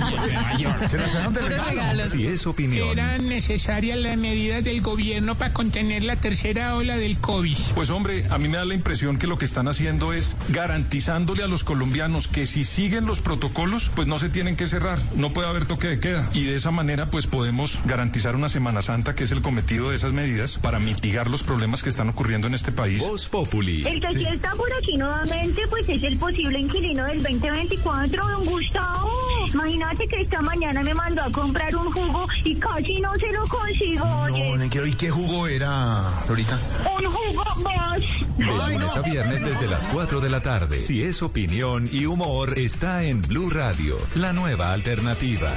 ni 0.09 0.17
a 0.17 0.27
Nueva 0.27 0.57
York. 0.57 0.89
Se 0.89 0.97
de 0.99 1.49
regalo. 1.49 2.03
Es 2.03 2.47
opinión. 2.47 2.89
Eran 2.91 3.29
necesarias 3.29 3.99
las 3.99 4.17
medidas 4.17 4.65
del 4.65 4.81
gobierno 4.81 5.37
para 5.37 5.53
contener 5.53 6.05
la 6.05 6.17
tercera 6.17 6.75
ola 6.77 6.97
del 6.97 7.19
COVID. 7.19 7.57
Pues 7.75 7.91
hombre, 7.91 8.27
a 8.31 8.39
mí 8.39 8.49
me 8.49 8.57
da 8.57 8.65
la 8.65 8.75
impresión 8.75 9.19
que 9.19 9.27
lo 9.27 9.39
que 9.39 9.45
están 9.45 9.69
haciendo 9.69 10.13
es 10.13 10.37
garantizándole 10.49 11.43
a 11.43 11.47
los 11.47 11.65
colombianos 11.65 12.29
que 12.29 12.47
si 12.47 12.65
siguen 12.65 13.07
los 13.07 13.21
protocolos, 13.21 13.91
pues 13.95 14.09
no 14.09 14.19
se 14.19 14.29
tienen 14.29 14.57
que 14.57 14.67
cerrar, 14.67 14.99
no 15.15 15.31
puede 15.31 15.49
haber 15.49 15.67
toque 15.67 15.89
de 15.89 16.01
queda. 16.01 16.29
Y 16.35 16.45
de 16.45 16.57
esa 16.57 16.71
manera, 16.71 17.07
pues 17.07 17.27
podemos 17.27 17.79
garantizar 17.85 18.00
una 18.01 18.49
Semana 18.49 18.81
Santa, 18.81 19.15
que 19.15 19.25
es 19.25 19.33
el 19.33 19.43
cometido 19.43 19.91
de 19.91 19.97
esas 19.97 20.13
medidas, 20.13 20.59
para 20.59 20.79
mitigar 20.79 21.29
los 21.29 21.43
problemas 21.43 21.83
que 21.83 21.91
están 21.91 22.09
ocurriendo 22.09 22.47
en 22.47 22.55
este 22.55 22.73
país. 22.73 23.03
Voz 23.03 23.29
Populi. 23.29 23.87
El 23.87 24.01
que 24.01 24.15
sí 24.15 24.25
está 24.25 24.53
por 24.53 24.73
aquí 24.73 24.97
nuevamente, 24.97 25.61
pues 25.69 25.87
es 25.87 26.03
el 26.03 26.17
posible 26.17 26.59
inquilino 26.59 27.05
del 27.05 27.23
2024, 27.23 28.29
don 28.29 28.45
Gustavo. 28.47 29.11
Imagínate 29.53 30.09
que 30.09 30.21
esta 30.23 30.41
mañana 30.41 30.83
me 30.83 30.95
mandó 30.95 31.23
a 31.23 31.31
comprar 31.31 31.77
un 31.77 31.93
jugo 31.93 32.27
y 32.43 32.55
casi 32.57 33.01
no 33.01 33.15
se 33.17 33.33
lo 33.33 33.47
consigo. 33.47 34.05
oye. 34.23 34.57
No 34.57 34.71
quiero. 34.71 34.87
¿Y 34.87 34.95
qué 34.95 35.11
jugo 35.11 35.47
era, 35.47 36.11
Florita? 36.27 36.59
Un 36.99 37.05
jugo 37.05 37.45
más. 37.63 38.01
De 38.39 38.45
lunes 38.45 38.97
a 38.97 39.03
viernes 39.03 39.45
desde 39.45 39.69
las 39.69 39.87
4 39.89 40.21
de 40.21 40.31
la 40.31 40.41
tarde. 40.41 40.81
Si 40.81 41.03
es 41.03 41.23
opinión 41.23 41.87
y 41.93 42.07
humor, 42.07 42.59
está 42.59 43.05
en 43.05 43.21
Blue 43.21 43.51
Radio, 43.51 43.97
la 44.15 44.33
nueva 44.33 44.73
alternativa. 44.73 45.53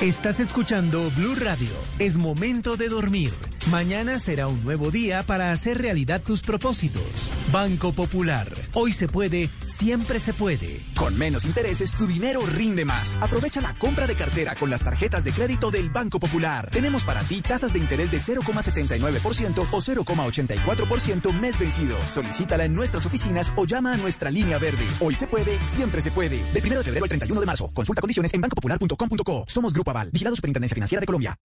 Estás 0.00 0.40
escuchando 0.40 1.10
Blue 1.16 1.34
Radio. 1.36 1.70
Es 1.98 2.18
momento 2.18 2.76
de 2.76 2.90
dormir. 2.90 3.32
Mañana 3.70 4.18
será 4.18 4.46
un 4.46 4.62
nuevo 4.62 4.90
día 4.90 5.22
para 5.22 5.52
hacer 5.52 5.78
realidad 5.78 6.22
tus 6.22 6.42
propósitos. 6.42 7.30
Banco 7.50 7.92
Popular. 7.94 8.52
Hoy 8.74 8.92
se 8.92 9.08
puede, 9.08 9.48
siempre 9.66 10.20
se 10.20 10.34
puede. 10.34 10.84
Con 10.96 11.16
menos 11.16 11.46
intereses, 11.46 11.92
tu 11.92 12.06
dinero 12.06 12.44
rinde 12.44 12.84
más. 12.84 13.16
Aprovecha 13.22 13.62
la 13.62 13.76
compra 13.78 14.06
de 14.06 14.14
cartera 14.14 14.54
con 14.54 14.68
las 14.68 14.84
tarjetas 14.84 15.24
de 15.24 15.32
crédito 15.32 15.70
del 15.70 15.88
Banco 15.88 16.20
Popular. 16.20 16.68
Tenemos 16.70 17.02
para 17.04 17.22
ti 17.22 17.40
tasas 17.40 17.72
de 17.72 17.78
interés 17.78 18.10
de 18.10 18.20
0,79% 18.20 19.66
o 19.72 19.80
0,84% 19.80 21.32
mes 21.32 21.58
vencido. 21.58 21.96
Solicítala 22.12 22.66
en 22.66 22.74
nuestras 22.74 23.06
oficinas 23.06 23.50
o 23.56 23.64
llama 23.64 23.94
a 23.94 23.96
nuestra 23.96 24.30
línea 24.30 24.58
verde. 24.58 24.86
Hoy 25.00 25.14
se 25.14 25.26
puede, 25.26 25.58
siempre 25.64 26.02
se 26.02 26.10
puede. 26.10 26.36
Del 26.52 26.64
1 26.64 26.78
de 26.78 26.84
febrero 26.84 27.04
al 27.04 27.08
31 27.08 27.40
de 27.40 27.46
marzo. 27.46 27.70
Consulta 27.72 28.02
condiciones 28.02 28.32
en 28.34 28.42
bancopopular.com.co. 28.42 29.44
Somos 29.48 29.72
Grupo 29.76 29.90
Aval, 29.90 30.10
vigilado 30.10 30.34
Superintendencia 30.34 30.74
Financiera 30.74 31.00
de 31.00 31.06
Colombia. 31.06 31.36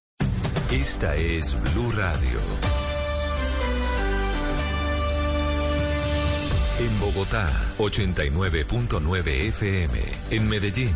Esta 0.71 1.15
es 1.17 1.53
Blue 1.73 1.91
Radio. 1.91 2.39
En 6.79 6.99
Bogotá, 7.01 7.47
89.9 7.77 9.27
FM. 9.49 9.99
En 10.31 10.47
Medellín, 10.47 10.95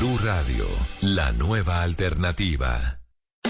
Blue 0.00 0.16
Radio, 0.24 0.64
la 1.02 1.30
nueva 1.32 1.82
alternativa. 1.82 3.02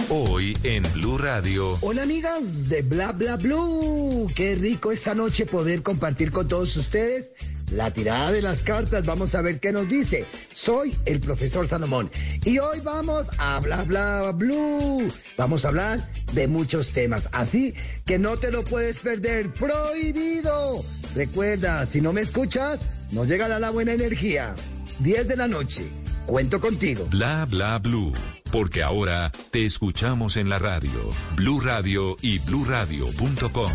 Hoy 0.08 0.58
en 0.64 0.82
Blue 0.94 1.16
Radio. 1.16 1.78
Hola 1.80 2.02
amigas 2.02 2.68
de 2.68 2.82
Bla 2.82 3.12
Bla 3.12 3.36
Blue. 3.36 4.28
Qué 4.34 4.56
rico 4.56 4.90
esta 4.90 5.14
noche 5.14 5.46
poder 5.46 5.84
compartir 5.84 6.32
con 6.32 6.48
todos 6.48 6.76
ustedes 6.76 7.30
la 7.70 7.92
tirada 7.92 8.32
de 8.32 8.42
las 8.42 8.64
cartas. 8.64 9.04
Vamos 9.04 9.36
a 9.36 9.42
ver 9.42 9.60
qué 9.60 9.70
nos 9.70 9.88
dice. 9.88 10.26
Soy 10.52 10.96
el 11.04 11.20
profesor 11.20 11.68
Salomón 11.68 12.10
y 12.44 12.58
hoy 12.58 12.80
vamos 12.80 13.30
a 13.38 13.60
Bla 13.60 13.84
Bla 13.84 14.32
Blue. 14.32 15.08
Vamos 15.38 15.64
a 15.64 15.68
hablar 15.68 16.10
de 16.32 16.48
muchos 16.48 16.90
temas, 16.90 17.28
así 17.30 17.74
que 18.04 18.18
no 18.18 18.38
te 18.38 18.50
lo 18.50 18.64
puedes 18.64 18.98
perder. 18.98 19.54
Prohibido. 19.54 20.84
Recuerda, 21.14 21.86
si 21.86 22.00
no 22.00 22.12
me 22.12 22.22
escuchas, 22.22 22.86
no 23.12 23.24
llegará 23.24 23.60
la 23.60 23.70
buena 23.70 23.92
energía. 23.92 24.56
10 24.98 25.28
de 25.28 25.36
la 25.36 25.46
noche. 25.46 25.84
Cuento 26.30 26.60
contigo. 26.60 27.08
Bla 27.10 27.44
bla 27.44 27.76
blue. 27.80 28.14
Porque 28.52 28.84
ahora 28.84 29.32
te 29.50 29.66
escuchamos 29.66 30.36
en 30.36 30.48
la 30.48 30.60
radio. 30.60 31.10
Blue 31.34 31.60
Radio 31.60 32.16
y 32.22 32.38
bluradio.com. 32.38 33.72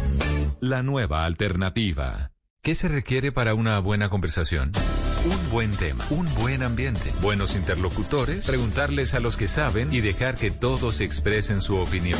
La 0.62 0.82
nueva 0.82 1.26
alternativa. 1.26 2.32
¿Qué 2.62 2.74
se 2.74 2.88
requiere 2.88 3.34
para 3.34 3.56
una 3.56 3.80
buena 3.80 4.08
conversación? 4.08 4.72
Un 5.26 5.52
buen 5.52 5.76
tema, 5.76 6.06
un 6.10 6.34
buen 6.36 6.64
ambiente, 6.64 7.12
buenos 7.22 7.58
interlocutores, 7.58 8.46
preguntarles 8.46 9.16
a 9.16 9.20
los 9.20 9.36
que 9.36 9.50
saben 9.50 9.94
y 9.94 10.00
dejar 10.00 10.36
que 10.36 10.50
todos 10.50 11.02
expresen 11.02 11.60
su 11.60 11.76
opinión. 11.76 12.20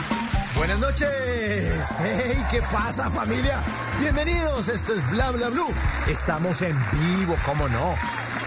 Buenas 0.61 0.77
noches. 0.77 1.95
Hey, 1.97 2.45
¿qué 2.51 2.61
pasa 2.61 3.09
familia? 3.09 3.63
Bienvenidos, 3.99 4.69
esto 4.69 4.93
es 4.93 5.09
Bla 5.09 5.31
Bla 5.31 5.49
Blue. 5.49 5.73
Estamos 6.07 6.61
en 6.61 6.77
vivo, 7.17 7.35
¿cómo 7.43 7.67
no? 7.67 7.95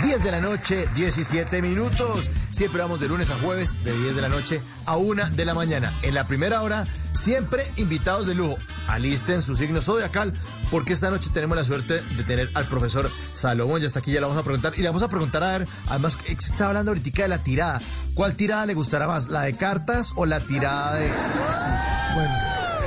10 0.04 0.22
de 0.22 0.30
la 0.32 0.40
noche, 0.42 0.86
17 0.94 1.62
minutos. 1.62 2.30
Siempre 2.50 2.82
vamos 2.82 3.00
de 3.00 3.08
lunes 3.08 3.30
a 3.30 3.38
jueves, 3.38 3.82
de 3.84 3.96
10 3.96 4.14
de 4.14 4.20
la 4.20 4.28
noche 4.28 4.60
a 4.84 4.98
1 4.98 5.30
de 5.30 5.44
la 5.46 5.54
mañana. 5.54 5.94
En 6.02 6.12
la 6.12 6.26
primera 6.26 6.60
hora, 6.60 6.86
siempre 7.14 7.72
invitados 7.76 8.26
de 8.26 8.34
lujo. 8.34 8.58
Alisten 8.86 9.40
su 9.40 9.56
signo 9.56 9.80
zodiacal, 9.80 10.34
porque 10.70 10.92
esta 10.92 11.08
noche 11.08 11.30
tenemos 11.32 11.56
la 11.56 11.64
suerte 11.64 12.02
de 12.02 12.22
tener 12.22 12.50
al 12.52 12.66
profesor 12.66 13.10
Salomón. 13.32 13.80
Ya 13.80 13.86
está 13.86 14.00
aquí, 14.00 14.12
ya 14.12 14.20
le 14.20 14.26
vamos 14.26 14.38
a 14.38 14.42
preguntar. 14.42 14.74
Y 14.76 14.82
le 14.82 14.88
vamos 14.88 15.02
a 15.02 15.08
preguntar 15.08 15.42
a 15.42 15.58
ver, 15.58 15.68
además, 15.86 16.18
se 16.26 16.32
está 16.34 16.66
hablando 16.66 16.90
ahorita 16.90 17.22
de 17.22 17.28
la 17.28 17.42
tirada. 17.42 17.80
¿Cuál 18.12 18.34
tirada 18.34 18.66
le 18.66 18.74
gustará 18.74 19.08
más? 19.08 19.28
¿La 19.28 19.40
de 19.40 19.56
cartas 19.56 20.12
o 20.16 20.26
la 20.26 20.40
tirada 20.40 20.96
de.? 20.96 21.08
Sí, 21.08 21.70
bueno. 22.14 22.34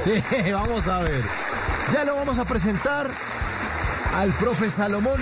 Sí, 0.04 0.52
vamos 0.52 0.88
a 0.88 1.00
ver. 1.00 1.24
Ya 1.94 2.04
lo 2.04 2.16
vamos 2.16 2.38
a 2.38 2.46
presentar 2.46 3.10
al 4.14 4.32
profe 4.34 4.70
Salomón. 4.70 5.20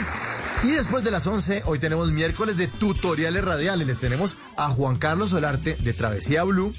Y 0.66 0.72
después 0.72 1.04
de 1.04 1.12
las 1.12 1.28
11, 1.28 1.62
hoy 1.68 1.78
tenemos 1.78 2.12
miércoles 2.12 2.58
de 2.58 2.68
tutoriales 2.68 3.46
radiales. 3.46 3.86
Les 3.86 4.00
tenemos 4.00 4.36
a 4.58 4.68
Juan 4.70 4.98
Carlos 4.98 5.30
Solarte 5.30 5.76
de 5.76 5.94
Travesía 5.94 6.44
Blue 6.44 6.74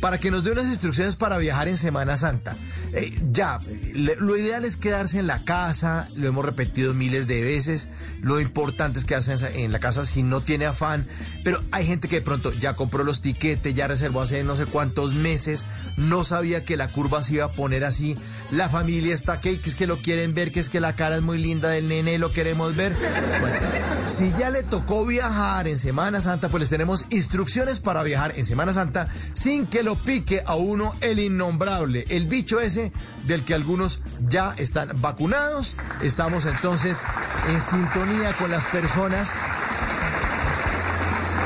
para 0.00 0.18
que 0.18 0.30
nos 0.30 0.44
dé 0.44 0.52
unas 0.52 0.66
instrucciones 0.66 1.16
para 1.16 1.38
viajar 1.38 1.68
en 1.68 1.76
Semana 1.76 2.16
Santa. 2.16 2.56
Eh, 2.92 3.12
ya, 3.30 3.60
lo 3.94 4.36
ideal 4.36 4.64
es 4.64 4.76
quedarse 4.76 5.18
en 5.18 5.26
la 5.26 5.44
casa, 5.44 6.08
lo 6.14 6.26
hemos 6.26 6.44
repetido 6.44 6.94
miles 6.94 7.26
de 7.26 7.42
veces, 7.42 7.88
lo 8.20 8.40
importante 8.40 8.98
es 8.98 9.04
quedarse 9.04 9.32
en, 9.32 9.60
en 9.60 9.72
la 9.72 9.78
casa 9.78 10.04
si 10.04 10.22
no 10.22 10.42
tiene 10.42 10.66
afán, 10.66 11.06
pero 11.44 11.62
hay 11.72 11.86
gente 11.86 12.08
que 12.08 12.16
de 12.16 12.22
pronto 12.22 12.52
ya 12.52 12.74
compró 12.74 13.04
los 13.04 13.22
tiquetes, 13.22 13.74
ya 13.74 13.88
reservó 13.88 14.22
hace 14.22 14.42
no 14.42 14.56
sé 14.56 14.66
cuántos 14.66 15.14
meses, 15.14 15.66
no 15.96 16.24
sabía 16.24 16.64
que 16.64 16.76
la 16.76 16.88
curva 16.88 17.22
se 17.22 17.34
iba 17.34 17.44
a 17.44 17.52
poner 17.52 17.84
así, 17.84 18.16
la 18.50 18.68
familia 18.68 19.14
está 19.14 19.40
que, 19.40 19.60
es 19.62 19.74
que 19.74 19.86
lo 19.86 20.00
quieren 20.00 20.34
ver, 20.34 20.50
que 20.50 20.60
es 20.60 20.70
que 20.70 20.80
la 20.80 20.96
cara 20.96 21.16
es 21.16 21.22
muy 21.22 21.38
linda 21.38 21.68
del 21.68 21.88
nene, 21.88 22.18
lo 22.18 22.32
queremos 22.32 22.74
ver. 22.76 22.94
Si 24.08 24.32
ya 24.38 24.50
le 24.50 24.62
tocó 24.64 25.06
viajar 25.06 25.68
en 25.68 25.78
Semana 25.78 26.20
Santa, 26.20 26.48
pues 26.48 26.62
les 26.62 26.70
tenemos 26.70 27.06
instrucciones 27.10 27.78
para 27.80 28.02
viajar 28.02 28.32
en 28.36 28.44
Semana 28.44 28.72
Santa 28.72 29.08
sin 29.34 29.66
que 29.66 29.82
lo 29.82 29.89
pique 29.96 30.42
a 30.44 30.54
uno 30.54 30.94
el 31.00 31.18
innombrable, 31.18 32.06
el 32.08 32.26
bicho 32.26 32.60
ese 32.60 32.92
del 33.26 33.44
que 33.44 33.54
algunos 33.54 34.02
ya 34.28 34.54
están 34.56 34.90
vacunados. 35.00 35.76
Estamos 36.02 36.46
entonces 36.46 37.04
en 37.48 37.60
sintonía 37.60 38.32
con 38.34 38.50
las 38.50 38.66
personas 38.66 39.32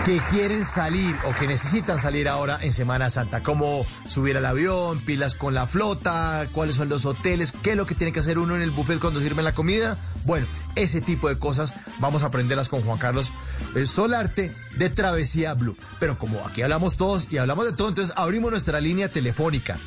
que 0.05 0.19
quieren 0.31 0.65
salir 0.67 1.17
o 1.25 1.33
que 1.33 1.47
necesitan 1.47 1.99
salir 1.99 2.29
ahora 2.29 2.59
en 2.61 2.75
Semana 2.75 3.09
Santa, 3.09 3.43
como 3.43 3.87
subir 4.07 4.37
al 4.37 4.45
avión, 4.45 5.01
pilas 5.01 5.35
con 5.35 5.55
la 5.55 5.67
flota, 5.67 6.47
cuáles 6.53 6.77
son 6.77 6.91
los 6.91 7.07
hoteles, 7.07 7.55
qué 7.63 7.71
es 7.71 7.77
lo 7.77 7.87
que 7.87 7.95
tiene 7.95 8.13
que 8.13 8.21
hacer 8.21 8.39
uno 8.39 8.55
en 8.55 8.61
el 8.61 8.71
buffet 8.71 9.01
cuando 9.01 9.21
sirve 9.21 9.43
la 9.43 9.55
comida. 9.55 9.97
Bueno, 10.25 10.47
ese 10.75 11.01
tipo 11.01 11.31
de 11.31 11.39
cosas 11.39 11.75
vamos 12.01 12.23
a 12.23 12.27
aprenderlas 12.27 12.69
con 12.69 12.83
Juan 12.83 12.99
Carlos 12.99 13.33
eh, 13.75 13.87
Solarte 13.87 14.55
de 14.77 14.91
Travesía 14.91 15.55
Blue. 15.55 15.79
Pero 16.01 16.19
como 16.19 16.47
aquí 16.47 16.61
hablamos 16.61 16.99
todos 16.99 17.33
y 17.33 17.39
hablamos 17.39 17.65
de 17.65 17.73
todo, 17.73 17.89
entonces 17.89 18.13
abrimos 18.17 18.51
nuestra 18.51 18.83
línea 18.83 19.11
telefónica 19.11 19.79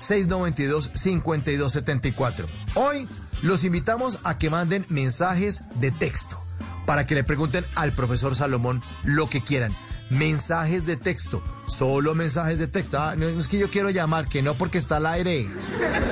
316-692-5274. 0.00 2.46
Hoy 2.74 3.08
los 3.42 3.62
invitamos 3.62 4.18
a 4.24 4.36
que 4.36 4.50
manden 4.50 4.84
mensajes 4.88 5.62
de 5.76 5.92
texto 5.92 6.45
para 6.86 7.06
que 7.06 7.14
le 7.14 7.24
pregunten 7.24 7.64
al 7.74 7.92
profesor 7.92 8.34
Salomón 8.34 8.82
lo 9.04 9.28
que 9.28 9.42
quieran. 9.42 9.74
mensajes 10.08 10.86
de 10.86 10.96
texto, 10.96 11.42
solo 11.66 12.14
mensajes 12.14 12.58
de 12.60 12.68
texto. 12.68 12.96
Ah, 12.98 13.16
no 13.16 13.26
es 13.26 13.48
que 13.48 13.58
yo 13.58 13.70
quiero 13.70 13.90
llamar, 13.90 14.28
que 14.28 14.40
no 14.40 14.54
porque 14.54 14.78
está 14.78 14.98
al 14.98 15.06
aire. 15.06 15.48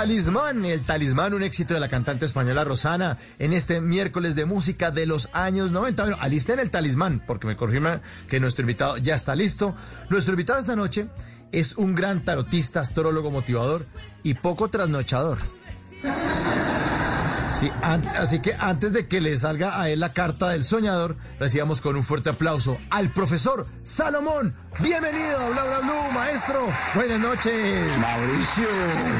Talismán, 0.00 0.64
el 0.64 0.80
talismán, 0.80 1.34
un 1.34 1.42
éxito 1.42 1.74
de 1.74 1.80
la 1.80 1.90
cantante 1.90 2.24
española 2.24 2.64
Rosana 2.64 3.18
en 3.38 3.52
este 3.52 3.82
miércoles 3.82 4.34
de 4.34 4.46
música 4.46 4.90
de 4.90 5.04
los 5.04 5.28
años 5.34 5.72
90. 5.72 6.04
Bueno, 6.04 6.16
alisten 6.20 6.58
el 6.58 6.70
talismán, 6.70 7.22
porque 7.26 7.46
me 7.46 7.54
confirma 7.54 8.00
que 8.26 8.40
nuestro 8.40 8.62
invitado 8.62 8.96
ya 8.96 9.14
está 9.14 9.34
listo. 9.34 9.76
Nuestro 10.08 10.32
invitado 10.32 10.58
esta 10.58 10.74
noche 10.74 11.08
es 11.52 11.76
un 11.76 11.94
gran 11.94 12.24
tarotista, 12.24 12.80
astrólogo, 12.80 13.30
motivador 13.30 13.84
y 14.22 14.32
poco 14.32 14.70
trasnochador. 14.70 15.36
Sí, 17.60 17.70
así 18.16 18.40
que 18.40 18.54
antes 18.58 18.90
de 18.94 19.06
que 19.06 19.20
le 19.20 19.36
salga 19.36 19.82
a 19.82 19.90
él 19.90 20.00
la 20.00 20.14
carta 20.14 20.48
del 20.48 20.64
soñador, 20.64 21.18
recibamos 21.38 21.82
con 21.82 21.94
un 21.94 22.02
fuerte 22.02 22.30
aplauso 22.30 22.78
al 22.88 23.10
profesor 23.10 23.66
Salomón. 23.82 24.56
Bienvenido 24.78 25.36
a 25.38 25.50
Bla 25.50 25.64
Bla 25.64 26.10
maestro. 26.14 26.66
Buenas 26.94 27.20
noches. 27.20 27.98
Mauricio, 28.00 28.66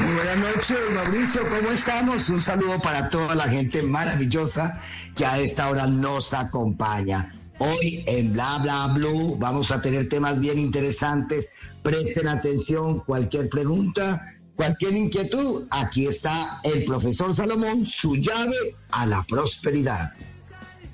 muy 0.03 0.15
buenas 0.15 0.37
noches, 0.37 0.77
Mauricio, 0.95 1.41
¿cómo 1.55 1.71
estamos? 1.71 2.29
Un 2.29 2.41
saludo 2.41 2.81
para 2.81 3.09
toda 3.09 3.35
la 3.35 3.47
gente 3.47 3.83
maravillosa 3.83 4.81
que 5.15 5.23
a 5.23 5.37
esta 5.37 5.69
hora 5.69 5.85
nos 5.85 6.33
acompaña. 6.33 7.31
Hoy 7.59 8.03
en 8.07 8.33
Bla 8.33 8.57
Bla 8.57 8.87
Blue 8.87 9.37
vamos 9.37 9.69
a 9.69 9.81
tener 9.81 10.09
temas 10.09 10.39
bien 10.39 10.57
interesantes. 10.57 11.51
Presten 11.83 12.27
atención, 12.27 13.01
cualquier 13.01 13.49
pregunta, 13.49 14.25
cualquier 14.61 14.93
inquietud, 14.93 15.65
aquí 15.71 16.05
está 16.05 16.61
el 16.63 16.85
profesor 16.85 17.33
Salomón, 17.33 17.87
su 17.87 18.17
llave 18.17 18.75
a 18.91 19.07
la 19.07 19.23
prosperidad. 19.23 20.13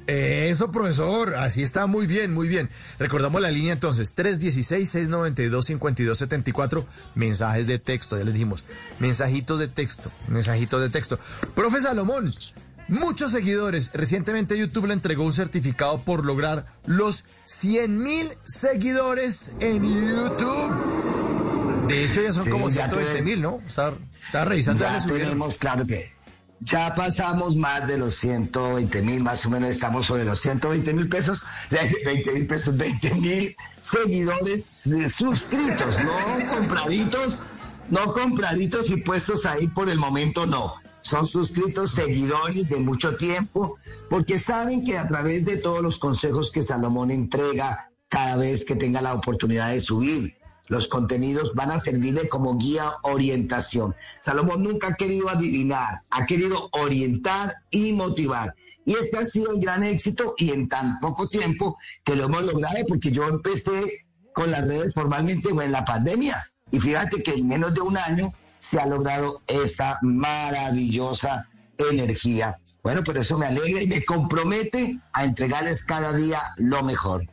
Eso, 0.07 0.71
profesor, 0.71 1.35
así 1.35 1.63
está 1.63 1.85
muy 1.85 2.07
bien, 2.07 2.33
muy 2.33 2.47
bien. 2.47 2.69
Recordamos 2.97 3.41
la 3.41 3.51
línea 3.51 3.73
entonces, 3.73 4.15
316-692-5274, 4.15 6.85
mensajes 7.15 7.67
de 7.67 7.77
texto, 7.77 8.17
ya 8.17 8.23
les 8.23 8.35
dijimos, 8.35 8.63
mensajitos 8.99 9.59
de 9.59 9.67
texto, 9.67 10.13
mensajitos 10.29 10.81
de 10.81 10.89
texto. 10.89 11.19
Profe 11.53 11.81
Salomón, 11.81 12.31
muchos 12.87 13.33
seguidores, 13.33 13.91
recientemente 13.93 14.57
YouTube 14.57 14.87
le 14.87 14.93
entregó 14.93 15.25
un 15.25 15.33
certificado 15.33 16.05
por 16.05 16.25
lograr 16.25 16.67
los 16.85 17.25
100 17.43 18.01
mil 18.01 18.29
seguidores 18.45 19.51
en 19.59 19.83
YouTube. 19.83 21.26
De 21.87 22.05
hecho, 22.05 22.21
ya 22.21 22.33
son 22.33 22.45
Sí, 22.45 22.49
como 22.49 22.69
ya 22.69 22.85
120 22.89 23.13
te- 23.15 23.21
mil, 23.21 23.41
¿no? 23.41 23.59
Está, 23.67 23.93
está 24.25 24.45
revisando. 24.45 24.79
ya 24.83 25.05
tenemos 25.05 25.57
claro 25.57 25.85
que 25.85 26.11
ya 26.61 26.95
pasamos 26.95 27.55
más 27.55 27.87
de 27.87 27.97
los 27.99 28.15
120 28.15 29.01
mil, 29.03 29.23
más 29.23 29.45
o 29.45 29.49
menos 29.51 29.69
estamos 29.69 30.07
sobre 30.07 30.25
los 30.25 30.39
120 30.39 30.93
mil 30.93 31.07
pesos, 31.07 31.43
20 31.71 32.31
mil 32.33 32.47
pesos, 32.47 32.75
20 32.77 33.13
mil 33.15 33.55
seguidores 33.81 34.87
eh, 34.87 35.07
suscritos, 35.09 35.97
no 36.03 36.49
compraditos, 36.55 37.41
no 37.89 38.11
compraditos 38.13 38.89
y 38.91 38.97
puestos 38.97 39.45
ahí 39.45 39.67
por 39.67 39.89
el 39.89 39.97
momento, 39.99 40.45
no. 40.45 40.75
Son 41.01 41.25
suscritos 41.25 41.91
seguidores 41.91 42.67
de 42.67 42.77
mucho 42.77 43.15
tiempo, 43.15 43.77
porque 44.09 44.37
saben 44.37 44.83
que 44.83 44.97
a 44.97 45.07
través 45.07 45.45
de 45.45 45.57
todos 45.57 45.81
los 45.81 45.99
consejos 45.99 46.51
que 46.51 46.63
Salomón 46.63 47.11
entrega 47.11 47.89
cada 48.09 48.35
vez 48.35 48.65
que 48.65 48.75
tenga 48.75 49.01
la 49.01 49.13
oportunidad 49.13 49.69
de 49.71 49.79
subir, 49.79 50.37
los 50.67 50.87
contenidos 50.87 51.53
van 51.53 51.71
a 51.71 51.79
servirle 51.79 52.29
como 52.29 52.57
guía 52.57 52.93
orientación. 53.03 53.95
Salomón 54.21 54.63
nunca 54.63 54.89
ha 54.89 54.95
querido 54.95 55.29
adivinar, 55.29 56.01
ha 56.09 56.25
querido 56.25 56.69
orientar 56.73 57.53
y 57.71 57.93
motivar. 57.93 58.53
Y 58.85 58.93
este 58.93 59.17
ha 59.17 59.25
sido 59.25 59.51
el 59.51 59.61
gran 59.61 59.83
éxito 59.83 60.33
y 60.37 60.51
en 60.51 60.69
tan 60.69 60.99
poco 60.99 61.27
tiempo 61.27 61.77
que 62.03 62.15
lo 62.15 62.25
hemos 62.25 62.43
logrado 62.43 62.77
porque 62.87 63.11
yo 63.11 63.27
empecé 63.27 64.07
con 64.33 64.51
las 64.51 64.67
redes 64.67 64.93
formalmente 64.93 65.49
en 65.49 65.71
la 65.71 65.83
pandemia. 65.83 66.45
Y 66.71 66.79
fíjate 66.79 67.23
que 67.23 67.33
en 67.33 67.47
menos 67.47 67.73
de 67.73 67.81
un 67.81 67.97
año 67.97 68.33
se 68.59 68.79
ha 68.79 68.85
logrado 68.85 69.41
esta 69.47 69.99
maravillosa 70.01 71.47
energía. 71.77 72.59
Bueno, 72.83 73.03
por 73.03 73.17
eso 73.17 73.37
me 73.37 73.47
alegra 73.47 73.81
y 73.81 73.87
me 73.87 74.03
compromete 74.03 74.99
a 75.13 75.25
entregarles 75.25 75.83
cada 75.83 76.13
día 76.13 76.41
lo 76.57 76.83
mejor. 76.83 77.27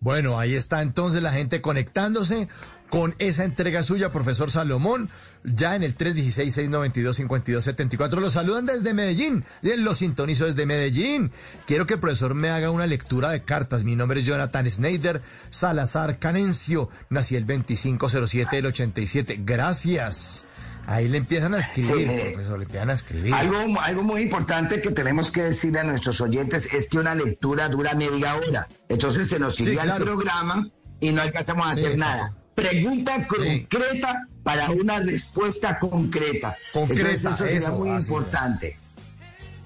Bueno, 0.00 0.38
ahí 0.38 0.54
está 0.54 0.82
entonces 0.82 1.22
la 1.22 1.32
gente 1.32 1.60
conectándose 1.60 2.48
con 2.88 3.14
esa 3.18 3.44
entrega 3.44 3.82
suya, 3.82 4.12
profesor 4.12 4.48
Salomón, 4.50 5.10
ya 5.44 5.76
en 5.76 5.82
el 5.82 5.94
316-692-5274. 5.96 8.20
Los 8.20 8.34
saludan 8.34 8.66
desde 8.66 8.94
Medellín, 8.94 9.44
los 9.62 9.98
sintonizo 9.98 10.46
desde 10.46 10.66
Medellín. 10.66 11.32
Quiero 11.66 11.86
que 11.86 11.94
el 11.94 12.00
profesor 12.00 12.34
me 12.34 12.50
haga 12.50 12.70
una 12.70 12.86
lectura 12.86 13.30
de 13.30 13.42
cartas. 13.42 13.82
Mi 13.84 13.96
nombre 13.96 14.20
es 14.20 14.26
Jonathan 14.26 14.70
Snyder 14.70 15.22
Salazar 15.50 16.18
Canencio. 16.18 16.90
Nací 17.10 17.36
el 17.36 17.46
2507 17.46 18.56
del 18.56 18.66
87. 18.66 19.40
Gracias. 19.44 20.44
Ahí 20.90 21.06
le 21.06 21.18
empiezan 21.18 21.52
a 21.54 21.58
escribir, 21.58 21.90
Sí, 21.98 22.06
mire. 22.06 22.30
profesor, 22.30 22.58
le 22.58 22.64
empiezan 22.64 22.88
a 22.88 22.92
escribir. 22.94 23.34
Algo, 23.34 23.58
algo 23.82 24.02
muy 24.02 24.22
importante 24.22 24.80
que 24.80 24.90
tenemos 24.90 25.30
que 25.30 25.42
decirle 25.42 25.80
a 25.80 25.84
nuestros 25.84 26.18
oyentes 26.22 26.72
es 26.72 26.88
que 26.88 26.98
una 26.98 27.14
lectura 27.14 27.68
dura 27.68 27.92
media 27.92 28.36
hora. 28.36 28.66
Entonces 28.88 29.28
se 29.28 29.38
nos 29.38 29.56
Sí, 29.56 29.64
iría 29.64 29.82
claro. 29.82 29.98
el 29.98 30.10
programa 30.10 30.66
y 31.00 31.12
no 31.12 31.20
alcanzamos 31.20 31.66
a 31.66 31.74
Sí, 31.74 31.80
hacer 31.80 31.96
claro. 31.96 32.16
nada. 32.22 32.34
Pregunta 32.54 33.26
concreta 33.26 34.26
para 34.42 34.70
una 34.70 34.98
respuesta 35.00 35.78
concreta. 35.78 36.56
Concreta, 36.72 37.02
Entonces 37.10 37.28
eso 37.28 37.36
será 37.36 37.58
eso, 37.58 37.72
muy 37.78 37.90
importante. 37.90 38.78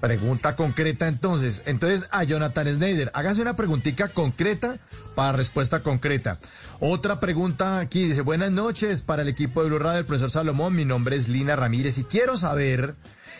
Pregunta 0.03 0.57
concreta 0.57 1.07
entonces. 1.07 1.63
Entonces 1.65 2.09
a 2.11 2.25
Jonathan 2.25 2.67
Snyder, 2.67 3.09
hágase 3.13 3.41
una 3.41 3.55
preguntita 3.55 4.09
concreta 4.09 4.77
para 5.15 5.31
respuesta 5.31 5.81
concreta. 5.81 6.39
Otra 6.81 7.21
pregunta 7.21 7.79
aquí 7.79 8.09
dice, 8.09 8.19
buenas 8.19 8.51
noches 8.51 9.01
para 9.01 9.21
el 9.21 9.29
equipo 9.29 9.63
de 9.63 9.69
Blue 9.69 9.79
Radio, 9.79 9.99
el 9.99 10.05
profesor 10.05 10.29
Salomón, 10.29 10.75
mi 10.75 10.83
nombre 10.83 11.15
es 11.15 11.29
Lina 11.29 11.55
Ramírez 11.55 11.99
y 11.99 12.03
quiero 12.03 12.35
saber, 12.35 12.95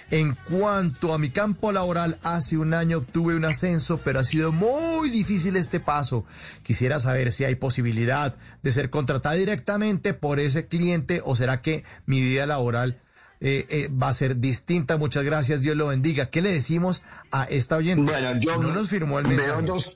en 0.10 0.36
cuanto 0.36 1.14
a 1.14 1.18
mi 1.18 1.32
campo 1.32 1.74
laboral, 1.74 2.18
hace 2.24 2.56
un 2.56 2.74
año 2.74 3.00
obtuve 3.00 3.36
un 3.36 3.44
ascenso, 3.44 3.98
pero 3.98 4.22
ha 4.22 4.24
sido 4.24 4.54
muy 4.54 5.10
difícil 5.10 5.58
este 5.58 5.82
paso. 5.82 6.24
Quisiera 6.62 7.02
saber 7.02 7.34
si 7.34 7.44
hay 7.44 7.56
posibilidad 7.56 8.38
de 8.62 8.72
ser 8.72 8.90
contratada 8.90 9.36
directamente 9.36 10.14
por 10.14 10.40
ese 10.40 10.66
cliente 10.68 11.22
o 11.26 11.36
será 11.36 11.62
que 11.62 11.84
mi 12.06 12.22
vida 12.22 12.46
laboral 12.46 13.03
eh, 13.44 13.66
eh, 13.70 13.90
va 13.92 14.08
a 14.08 14.14
ser 14.14 14.38
distinta. 14.38 14.98
Muchas 14.98 15.24
gracias, 15.24 15.62
Dios 15.62 15.76
lo 15.78 15.88
bendiga. 15.88 16.32
¿Qué 16.32 16.42
le 16.42 16.52
decimos 16.52 17.04
a 17.32 17.44
esta 17.44 17.76
oyente? 17.78 18.10
Bueno, 18.12 18.40
yo 18.40 18.58
no 18.58 18.74
nos 18.74 18.90
firmó 18.90 19.20
el 19.20 19.26
veo 19.28 19.38
mensaje. 19.38 19.62
dos- 19.64 19.92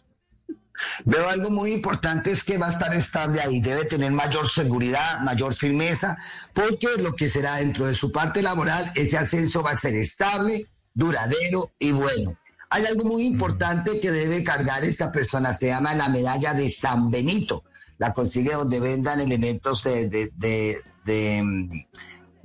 Veo 1.05 1.27
algo 1.27 1.49
muy 1.49 1.71
importante 1.71 2.29
es 2.29 2.43
que 2.43 2.60
va 2.60 2.67
a 2.67 2.69
estar 2.69 2.93
estable 2.93 3.41
ahí, 3.41 3.60
debe 3.62 3.86
tener 3.86 4.12
mayor 4.12 4.47
seguridad, 4.47 5.19
mayor 5.21 5.55
firmeza, 5.55 6.17
porque 6.53 6.88
lo 6.99 7.15
que 7.15 7.31
será 7.31 7.55
dentro 7.55 7.88
de 7.88 7.95
su 7.95 8.12
parte 8.12 8.43
laboral, 8.43 8.91
ese 8.93 9.17
ascenso 9.17 9.63
va 9.63 9.71
a 9.71 9.75
ser 9.75 9.95
estable, 9.95 10.67
duradero 10.93 11.71
y 11.79 11.93
bueno. 11.93 12.38
Hay 12.69 12.86
algo 12.86 13.05
muy 13.05 13.23
importante 13.23 13.99
que 13.99 14.12
debe 14.12 14.43
cargar 14.43 14.83
esta 14.83 15.12
persona, 15.12 15.53
se 15.55 15.67
llama 15.67 15.95
la 15.95 16.10
medalla 16.10 16.53
de 16.53 16.69
San 16.69 17.10
Benito. 17.10 17.63
La 17.97 18.13
consigue 18.13 18.53
donde 18.53 18.79
vendan 18.79 19.19
elementos 19.19 19.83
de, 19.83 20.10
de, 20.10 20.31
de, 20.36 20.77
de, 21.05 21.41
mm, 21.43 21.71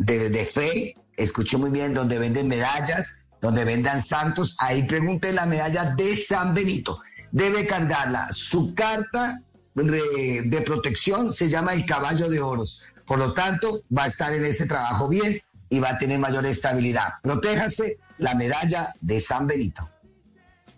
de- 0.04 0.30
de 0.30 0.46
fe, 0.46 0.96
escuché 1.16 1.56
muy 1.56 1.70
bien, 1.70 1.94
donde 1.94 2.18
venden 2.18 2.48
medallas, 2.48 3.18
donde 3.40 3.64
vendan 3.64 4.00
santos, 4.00 4.56
ahí 4.58 4.84
pregunte 4.86 5.32
la 5.32 5.46
medalla 5.46 5.94
de 5.96 6.16
San 6.16 6.54
Benito. 6.54 7.00
Debe 7.32 7.66
cargarla. 7.66 8.28
Su 8.30 8.74
carta 8.74 9.40
de, 9.74 10.42
de 10.44 10.60
protección 10.62 11.32
se 11.32 11.48
llama 11.48 11.72
el 11.72 11.86
caballo 11.86 12.28
de 12.28 12.40
oros. 12.40 12.82
Por 13.06 13.18
lo 13.18 13.32
tanto, 13.32 13.82
va 13.96 14.04
a 14.04 14.06
estar 14.06 14.32
en 14.32 14.44
ese 14.44 14.66
trabajo 14.66 15.08
bien 15.08 15.40
y 15.70 15.80
va 15.80 15.90
a 15.90 15.98
tener 15.98 16.18
mayor 16.18 16.44
estabilidad. 16.46 17.14
Protéjase 17.22 17.98
la 18.18 18.34
medalla 18.34 18.94
de 19.00 19.18
San 19.18 19.46
Benito. 19.46 19.88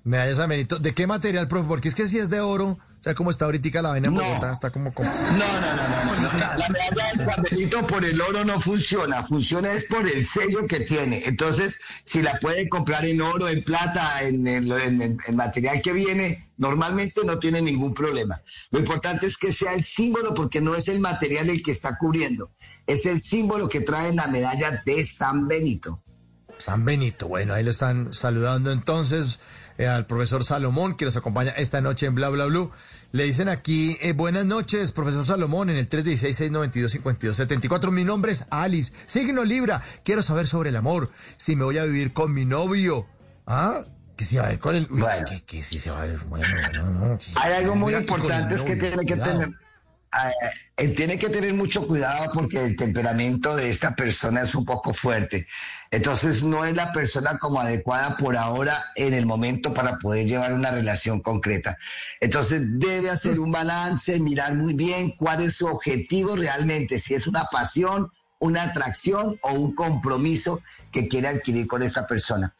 Medalla 0.04 0.28
de 0.30 0.34
San 0.36 0.48
Benito. 0.48 0.78
¿De 0.78 0.94
qué 0.94 1.06
material, 1.06 1.48
profe? 1.48 1.68
Porque 1.68 1.88
es 1.88 1.94
que 1.94 2.06
si 2.06 2.18
es 2.18 2.30
de 2.30 2.40
oro, 2.40 2.78
sea, 3.04 3.14
como 3.14 3.30
está 3.30 3.44
ahorita 3.44 3.82
la 3.82 3.90
vaina 3.90 4.08
en. 4.08 4.14
Bogotá, 4.14 4.50
está 4.52 4.70
como... 4.70 4.92
como... 4.94 5.10
No, 5.10 5.20
no, 5.20 5.36
no, 5.36 6.22
no. 6.22 6.58
La 6.58 6.68
medalla 6.68 7.10
de 7.12 7.18
San 7.24 7.42
Benito 7.42 7.86
por 7.86 8.04
el 8.04 8.20
oro 8.20 8.44
no 8.44 8.60
funciona, 8.60 9.22
funciona 9.22 9.72
es 9.72 9.84
por 9.84 10.08
el 10.08 10.24
sello 10.24 10.66
que 10.66 10.80
tiene. 10.80 11.22
Entonces, 11.26 11.80
si 12.04 12.22
la 12.22 12.38
puede 12.40 12.68
comprar 12.68 13.04
en 13.04 13.20
oro, 13.20 13.48
en 13.48 13.62
plata, 13.62 14.22
en 14.22 14.46
el 14.46 14.72
en- 14.72 15.02
en- 15.02 15.18
en 15.26 15.36
material 15.36 15.82
que 15.82 15.92
viene, 15.92 16.50
normalmente 16.56 17.20
no 17.24 17.38
tiene 17.38 17.60
ningún 17.60 17.92
problema. 17.94 18.40
Lo 18.70 18.78
importante 18.78 19.26
es 19.26 19.36
que 19.36 19.52
sea 19.52 19.74
el 19.74 19.82
símbolo 19.82 20.32
porque 20.34 20.60
no 20.60 20.74
es 20.74 20.88
el 20.88 21.00
material 21.00 21.50
el 21.50 21.62
que 21.62 21.72
está 21.72 21.98
cubriendo, 21.98 22.50
es 22.86 23.04
el 23.06 23.20
símbolo 23.20 23.68
que 23.68 23.80
trae 23.82 24.14
la 24.14 24.26
medalla 24.28 24.82
de 24.86 25.04
San 25.04 25.46
Benito. 25.46 26.00
San 26.58 26.84
Benito. 26.84 27.28
Bueno, 27.28 27.52
ahí 27.54 27.64
lo 27.64 27.70
están 27.70 28.12
saludando 28.14 28.70
entonces 28.72 29.40
eh, 29.78 29.86
al 29.86 30.06
profesor 30.06 30.44
Salomón, 30.44 30.96
que 30.96 31.04
nos 31.04 31.16
acompaña 31.16 31.52
esta 31.52 31.80
noche 31.80 32.06
en 32.06 32.14
Bla 32.14 32.28
Bla 32.28 32.46
Blue. 32.46 32.70
Le 33.12 33.24
dicen 33.24 33.48
aquí, 33.48 33.96
eh, 34.00 34.12
buenas 34.12 34.44
noches, 34.44 34.92
profesor 34.92 35.24
Salomón, 35.24 35.70
en 35.70 35.76
el 35.76 35.88
316-692-5274. 35.88 37.90
Mi 37.90 38.04
nombre 38.04 38.32
es 38.32 38.46
Alice, 38.50 38.94
signo 39.06 39.44
Libra. 39.44 39.82
Quiero 40.04 40.22
saber 40.22 40.46
sobre 40.46 40.70
el 40.70 40.76
amor, 40.76 41.10
si 41.36 41.56
me 41.56 41.64
voy 41.64 41.78
a 41.78 41.84
vivir 41.84 42.12
con 42.12 42.32
mi 42.32 42.44
novio. 42.44 43.06
¿Ah? 43.46 43.84
Que 44.16 44.24
si 44.24 44.36
va 44.36 44.44
a 44.44 44.48
ver 44.48 44.60
con 44.60 44.76
el... 44.76 44.86
Uy, 44.90 45.02
que, 45.28 45.42
que 45.42 45.62
si 45.62 45.78
se 45.78 45.90
va 45.90 46.02
a 46.02 46.06
ver... 46.06 46.18
Bueno, 46.20 46.46
no, 46.72 46.90
no. 46.90 47.18
Hay 47.36 47.52
algo 47.52 47.74
muy 47.74 47.94
importante 47.94 48.54
es 48.54 48.62
que 48.62 48.76
tiene 48.76 49.04
que 49.04 49.14
cuidado. 49.14 49.40
tener 49.40 49.54
eh, 50.14 50.32
él 50.76 50.94
tiene 50.94 51.18
que 51.18 51.28
tener 51.28 51.54
mucho 51.54 51.86
cuidado 51.86 52.30
porque 52.32 52.64
el 52.64 52.76
temperamento 52.76 53.54
de 53.56 53.70
esta 53.70 53.94
persona 53.94 54.42
es 54.42 54.54
un 54.54 54.64
poco 54.64 54.92
fuerte. 54.92 55.46
Entonces 55.90 56.42
no 56.42 56.64
es 56.64 56.74
la 56.74 56.92
persona 56.92 57.38
como 57.38 57.60
adecuada 57.60 58.16
por 58.16 58.36
ahora 58.36 58.76
en 58.96 59.14
el 59.14 59.26
momento 59.26 59.72
para 59.72 59.98
poder 59.98 60.26
llevar 60.26 60.52
una 60.52 60.70
relación 60.70 61.20
concreta. 61.20 61.78
Entonces 62.20 62.62
debe 62.78 63.10
hacer 63.10 63.38
un 63.38 63.52
balance, 63.52 64.18
mirar 64.20 64.54
muy 64.54 64.74
bien 64.74 65.12
cuál 65.16 65.42
es 65.42 65.56
su 65.56 65.66
objetivo 65.66 66.36
realmente, 66.36 66.98
si 66.98 67.14
es 67.14 67.26
una 67.26 67.46
pasión, 67.50 68.10
una 68.38 68.62
atracción 68.62 69.38
o 69.42 69.52
un 69.52 69.74
compromiso 69.74 70.60
que 70.90 71.08
quiere 71.08 71.28
adquirir 71.28 71.66
con 71.66 71.82
esta 71.82 72.06
persona 72.06 72.54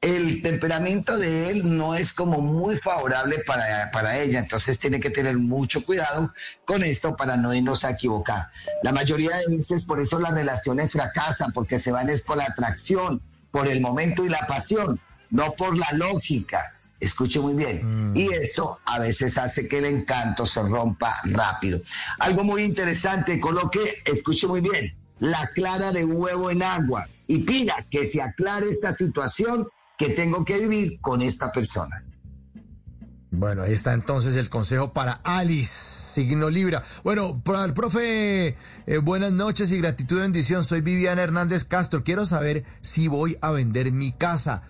el 0.00 0.40
temperamento 0.40 1.18
de 1.18 1.50
él 1.50 1.76
no 1.76 1.94
es 1.94 2.14
como 2.14 2.40
muy 2.40 2.76
favorable 2.76 3.42
para, 3.46 3.90
para 3.90 4.18
ella, 4.18 4.38
entonces 4.38 4.78
tiene 4.78 4.98
que 4.98 5.10
tener 5.10 5.36
mucho 5.36 5.84
cuidado 5.84 6.32
con 6.64 6.82
esto 6.82 7.14
para 7.16 7.36
no 7.36 7.52
irnos 7.52 7.84
a 7.84 7.90
equivocar. 7.90 8.48
La 8.82 8.92
mayoría 8.92 9.36
de 9.36 9.56
veces 9.56 9.84
por 9.84 10.00
eso 10.00 10.18
las 10.18 10.32
relaciones 10.32 10.90
fracasan, 10.90 11.52
porque 11.52 11.78
se 11.78 11.92
van 11.92 12.08
es 12.08 12.22
por 12.22 12.38
la 12.38 12.44
atracción, 12.44 13.20
por 13.50 13.68
el 13.68 13.82
momento 13.82 14.24
y 14.24 14.30
la 14.30 14.46
pasión, 14.46 14.98
no 15.28 15.52
por 15.52 15.76
la 15.76 15.90
lógica. 15.92 16.76
Escuche 16.98 17.40
muy 17.40 17.54
bien. 17.54 18.12
Y 18.14 18.32
esto 18.32 18.78
a 18.84 18.98
veces 18.98 19.36
hace 19.38 19.68
que 19.68 19.78
el 19.78 19.86
encanto 19.86 20.46
se 20.46 20.62
rompa 20.62 21.20
rápido. 21.24 21.80
Algo 22.18 22.44
muy 22.44 22.62
interesante, 22.62 23.40
coloque, 23.40 24.02
escuche 24.04 24.46
muy 24.46 24.60
bien, 24.60 24.94
la 25.18 25.50
clara 25.54 25.92
de 25.92 26.04
huevo 26.04 26.50
en 26.50 26.62
agua 26.62 27.06
y 27.26 27.40
pida 27.40 27.86
que 27.90 28.04
se 28.04 28.20
aclare 28.20 28.68
esta 28.68 28.92
situación 28.92 29.68
que 30.00 30.08
tengo 30.08 30.46
que 30.46 30.58
vivir 30.58 30.98
con 31.02 31.20
esta 31.20 31.52
persona. 31.52 32.02
Bueno, 33.30 33.64
ahí 33.64 33.74
está 33.74 33.92
entonces 33.92 34.34
el 34.34 34.48
consejo 34.48 34.94
para 34.94 35.20
Alice, 35.24 35.68
signo 36.14 36.48
Libra. 36.48 36.82
Bueno, 37.04 37.42
para 37.44 37.66
el 37.66 37.74
profe, 37.74 38.56
eh, 38.86 38.98
buenas 39.02 39.32
noches 39.32 39.70
y 39.72 39.78
gratitud 39.78 40.16
y 40.16 40.22
bendición. 40.22 40.64
Soy 40.64 40.80
Viviana 40.80 41.20
Hernández 41.20 41.64
Castro. 41.64 42.02
Quiero 42.02 42.24
saber 42.24 42.64
si 42.80 43.08
voy 43.08 43.36
a 43.42 43.50
vender 43.50 43.92
mi 43.92 44.12
casa. 44.12 44.62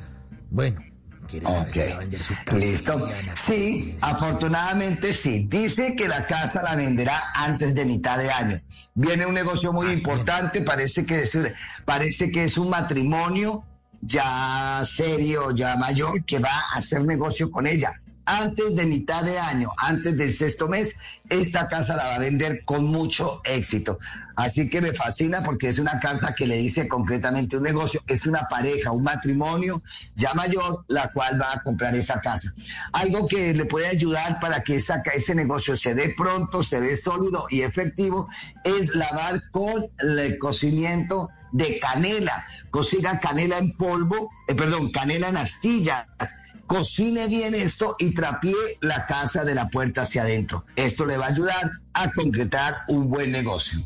Bueno, 0.50 0.82
quiere 1.28 1.46
saber 1.46 1.74
si 1.74 1.78
va 1.78 1.94
a 1.94 1.98
vender 2.00 2.22
su 2.24 2.34
casa. 2.44 2.56
Listo. 2.56 2.96
Viviana. 2.98 3.36
Sí, 3.36 3.96
afortunadamente 4.00 5.12
sí. 5.12 5.46
Dice 5.48 5.94
que 5.94 6.08
la 6.08 6.26
casa 6.26 6.60
la 6.60 6.74
venderá 6.74 7.22
antes 7.36 7.76
de 7.76 7.84
mitad 7.84 8.18
de 8.18 8.32
año. 8.32 8.60
Viene 8.94 9.26
un 9.26 9.34
negocio 9.34 9.72
muy 9.72 9.92
importante, 9.92 10.60
parece 10.62 11.06
que 11.06 11.22
es, 11.22 11.38
parece 11.84 12.32
que 12.32 12.42
es 12.42 12.58
un 12.58 12.68
matrimonio 12.68 13.64
ya 14.02 14.80
serio, 14.84 15.50
ya 15.52 15.76
mayor, 15.76 16.24
que 16.24 16.38
va 16.38 16.50
a 16.50 16.78
hacer 16.78 17.04
negocio 17.04 17.50
con 17.50 17.66
ella. 17.66 18.00
Antes 18.26 18.76
de 18.76 18.86
mitad 18.86 19.24
de 19.24 19.38
año, 19.38 19.72
antes 19.76 20.16
del 20.16 20.32
sexto 20.32 20.68
mes, 20.68 20.94
esta 21.30 21.68
casa 21.68 21.96
la 21.96 22.04
va 22.04 22.14
a 22.14 22.18
vender 22.18 22.64
con 22.64 22.84
mucho 22.84 23.40
éxito. 23.44 23.98
Así 24.36 24.70
que 24.70 24.80
me 24.80 24.92
fascina 24.92 25.42
porque 25.42 25.68
es 25.68 25.78
una 25.78 25.98
carta 25.98 26.34
que 26.34 26.46
le 26.46 26.56
dice 26.56 26.86
concretamente 26.86 27.56
un 27.56 27.64
negocio, 27.64 28.00
es 28.06 28.26
una 28.26 28.46
pareja, 28.48 28.92
un 28.92 29.02
matrimonio 29.02 29.82
ya 30.14 30.32
mayor, 30.34 30.84
la 30.86 31.10
cual 31.12 31.40
va 31.40 31.54
a 31.54 31.62
comprar 31.62 31.96
esa 31.96 32.20
casa. 32.20 32.52
Algo 32.92 33.26
que 33.26 33.52
le 33.52 33.64
puede 33.64 33.88
ayudar 33.88 34.38
para 34.38 34.62
que 34.62 34.76
esa, 34.76 35.02
ese 35.12 35.34
negocio 35.34 35.76
se 35.76 35.94
dé 35.94 36.14
pronto, 36.16 36.62
se 36.62 36.80
dé 36.80 36.96
sólido 36.96 37.46
y 37.50 37.62
efectivo, 37.62 38.28
es 38.64 38.94
lavar 38.94 39.42
con 39.50 39.88
el 39.98 40.38
cocimiento 40.38 41.30
de 41.52 41.78
canela. 41.78 42.44
Cocina 42.70 43.18
canela 43.20 43.58
en 43.58 43.76
polvo, 43.76 44.30
eh, 44.48 44.54
perdón, 44.54 44.90
canela 44.92 45.28
en 45.28 45.36
astillas. 45.36 46.06
Cocine 46.66 47.26
bien 47.26 47.54
esto 47.54 47.96
y 47.98 48.12
trapie 48.12 48.54
la 48.80 49.06
casa 49.06 49.44
de 49.44 49.54
la 49.54 49.68
puerta 49.68 50.02
hacia 50.02 50.22
adentro. 50.22 50.64
Esto 50.76 51.06
le 51.06 51.16
va 51.16 51.26
a 51.26 51.30
ayudar 51.30 51.70
a 51.94 52.10
concretar 52.12 52.82
un 52.88 53.08
buen 53.08 53.32
negocio. 53.32 53.80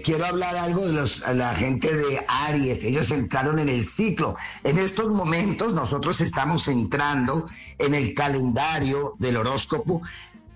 Quiero 0.04 0.26
hablar 0.26 0.58
algo 0.58 0.88
de 0.88 0.94
los, 0.94 1.20
la 1.36 1.54
gente 1.54 1.96
de 1.96 2.26
Aries. 2.28 2.84
Ellos 2.84 3.12
entraron 3.12 3.60
en 3.60 3.70
el 3.70 3.84
ciclo. 3.84 4.36
En 4.64 4.80
estos 4.80 5.10
momentos 5.10 5.76
nosotros 5.76 6.22
estamos 6.22 6.68
entrando 6.68 7.46
en 7.78 7.94
el 7.94 8.16
calendario 8.16 9.14
del 9.20 9.38
horóscopo 9.38 10.02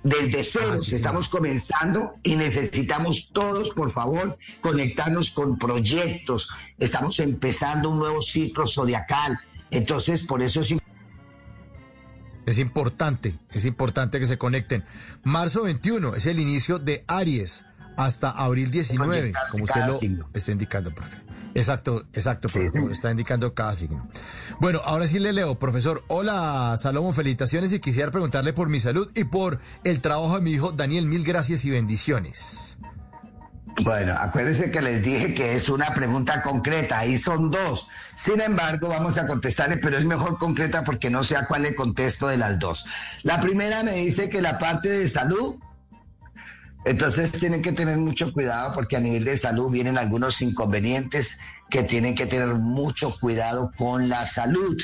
desde 0.04 0.44
cero. 0.44 0.76
estamos 0.76 1.30
comenzando 1.30 2.16
y 2.24 2.36
necesitamos 2.36 3.30
todos, 3.32 3.72
por 3.72 3.90
favor, 3.90 4.38
conectarnos 4.62 5.32
con 5.32 5.58
proyectos. 5.58 6.50
Estamos 6.78 7.20
empezando 7.20 7.90
un 7.90 8.00
nuevo 8.00 8.22
ciclo 8.22 8.68
zodiacal. 8.68 9.40
Entonces, 9.72 10.24
por 10.24 10.42
eso 10.42 10.62
es 10.62 10.76
Es 12.46 12.60
importante, 12.60 13.40
es 13.52 13.66
importante 13.66 14.20
que 14.20 14.26
se 14.26 14.38
conecten. 14.38 14.84
Marzo 15.24 15.64
21 15.64 16.16
es 16.16 16.26
el 16.26 16.40
inicio 16.40 16.78
de 16.78 17.06
Aries 17.08 17.66
hasta 17.96 18.30
abril 18.30 18.70
19, 18.72 19.18
Conectarse 19.18 19.52
como 19.52 19.64
usted 19.64 19.86
lo 19.86 19.92
signo. 19.94 20.30
está 20.34 20.52
indicando, 20.52 20.94
profe. 20.94 21.18
Exacto, 21.56 22.06
exacto, 22.14 22.48
lo 22.74 22.92
está 22.92 23.12
indicando 23.12 23.54
cada 23.54 23.76
signo. 23.76 24.08
Bueno, 24.60 24.82
ahora 24.86 25.06
sí 25.06 25.20
le 25.20 25.34
leo, 25.34 25.60
profesor. 25.60 26.04
Hola, 26.08 26.76
Salomón, 26.80 27.14
felicitaciones 27.14 27.72
y 27.74 27.80
quisiera 27.80 28.12
preguntarle 28.12 28.54
por 28.54 28.70
mi 28.70 28.80
salud 28.80 29.12
y 29.14 29.26
por 29.26 29.60
el 29.84 30.02
trabajo 30.02 30.36
de 30.36 30.42
mi 30.42 30.52
hijo 30.52 30.72
Daniel. 30.72 31.06
Mil 31.06 31.24
gracias 31.24 31.64
y 31.66 31.70
bendiciones. 31.70 32.78
Bueno, 33.82 34.14
acuérdense 34.20 34.70
que 34.70 34.82
les 34.82 35.04
dije 35.04 35.34
que 35.34 35.56
es 35.56 35.68
una 35.68 35.94
pregunta 35.94 36.44
concreta, 36.44 37.00
ahí 37.00 37.18
son 37.18 37.50
dos. 37.50 37.90
Sin 38.16 38.40
embargo, 38.40 38.88
vamos 38.88 39.18
a 39.18 39.26
contestarle, 39.26 39.78
pero 39.78 39.98
es 39.98 40.06
mejor 40.06 40.38
concreta 40.38 40.84
porque 40.84 41.10
no 41.10 41.24
sé 41.24 41.36
a 41.36 41.48
cuál 41.48 41.64
le 41.64 41.74
contesto 41.74 42.28
de 42.28 42.38
las 42.38 42.60
dos. 42.60 42.86
La 43.24 43.42
primera 43.42 43.82
me 43.84 43.94
dice 43.94 44.30
que 44.30 44.42
la 44.42 44.60
parte 44.60 44.90
de 44.90 45.08
salud, 45.08 45.56
entonces 46.86 47.32
tienen 47.32 47.62
que 47.62 47.72
tener 47.72 47.98
mucho 47.98 48.34
cuidado 48.34 48.74
porque 48.74 48.98
a 48.98 49.00
nivel 49.00 49.24
de 49.24 49.38
salud 49.38 49.72
vienen 49.72 49.98
algunos 49.98 50.42
inconvenientes 50.42 51.38
que 51.70 51.82
tienen 51.82 52.14
que 52.14 52.26
tener 52.26 52.56
mucho 52.56 53.18
cuidado 53.20 53.72
con 53.78 54.10
la 54.10 54.26
salud. 54.26 54.78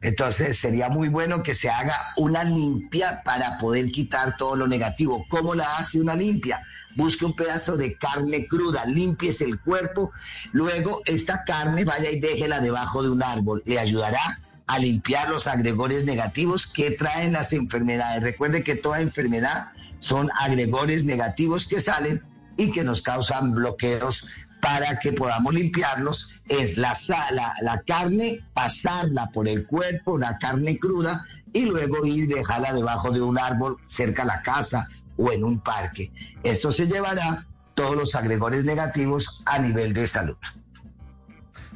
Entonces 0.00 0.58
sería 0.58 0.88
muy 0.88 1.08
bueno 1.08 1.42
que 1.42 1.54
se 1.54 1.68
haga 1.68 1.94
una 2.16 2.42
limpia 2.42 3.22
para 3.22 3.58
poder 3.58 3.90
quitar 3.90 4.36
todo 4.38 4.56
lo 4.56 4.66
negativo. 4.66 5.26
¿Cómo 5.28 5.54
la 5.54 5.76
hace 5.76 6.00
una 6.00 6.16
limpia? 6.16 6.62
Busque 6.96 7.26
un 7.26 7.36
pedazo 7.36 7.76
de 7.76 7.96
carne 7.96 8.46
cruda, 8.46 8.86
limpies 8.86 9.42
el 9.42 9.60
cuerpo, 9.60 10.10
luego 10.52 11.02
esta 11.04 11.44
carne 11.44 11.84
vaya 11.84 12.10
y 12.10 12.18
déjela 12.18 12.60
debajo 12.60 13.02
de 13.02 13.10
un 13.10 13.22
árbol, 13.22 13.62
le 13.66 13.78
ayudará 13.78 14.40
a 14.66 14.78
limpiar 14.78 15.28
los 15.28 15.46
agregores 15.46 16.04
negativos 16.04 16.66
que 16.66 16.92
traen 16.92 17.34
las 17.34 17.52
enfermedades. 17.52 18.22
Recuerde 18.22 18.64
que 18.64 18.74
toda 18.74 19.00
enfermedad 19.00 19.72
son 20.02 20.30
agregores 20.38 21.04
negativos 21.04 21.68
que 21.68 21.80
salen 21.80 22.22
y 22.56 22.72
que 22.72 22.82
nos 22.82 23.02
causan 23.02 23.54
bloqueos 23.54 24.26
para 24.60 24.98
que 24.98 25.12
podamos 25.12 25.54
limpiarlos. 25.54 26.34
Es 26.48 26.76
la, 26.76 26.92
la, 27.30 27.54
la 27.62 27.82
carne, 27.82 28.40
pasarla 28.52 29.30
por 29.30 29.48
el 29.48 29.66
cuerpo, 29.66 30.18
la 30.18 30.38
carne 30.38 30.78
cruda, 30.78 31.24
y 31.52 31.66
luego 31.66 32.04
ir 32.04 32.28
dejarla 32.28 32.72
debajo 32.72 33.10
de 33.10 33.22
un 33.22 33.38
árbol 33.38 33.76
cerca 33.86 34.24
a 34.24 34.26
la 34.26 34.42
casa 34.42 34.88
o 35.16 35.30
en 35.30 35.44
un 35.44 35.60
parque. 35.60 36.12
Esto 36.42 36.72
se 36.72 36.88
llevará 36.88 37.46
todos 37.74 37.96
los 37.96 38.14
agregores 38.16 38.64
negativos 38.64 39.42
a 39.46 39.58
nivel 39.58 39.94
de 39.94 40.08
salud. 40.08 40.36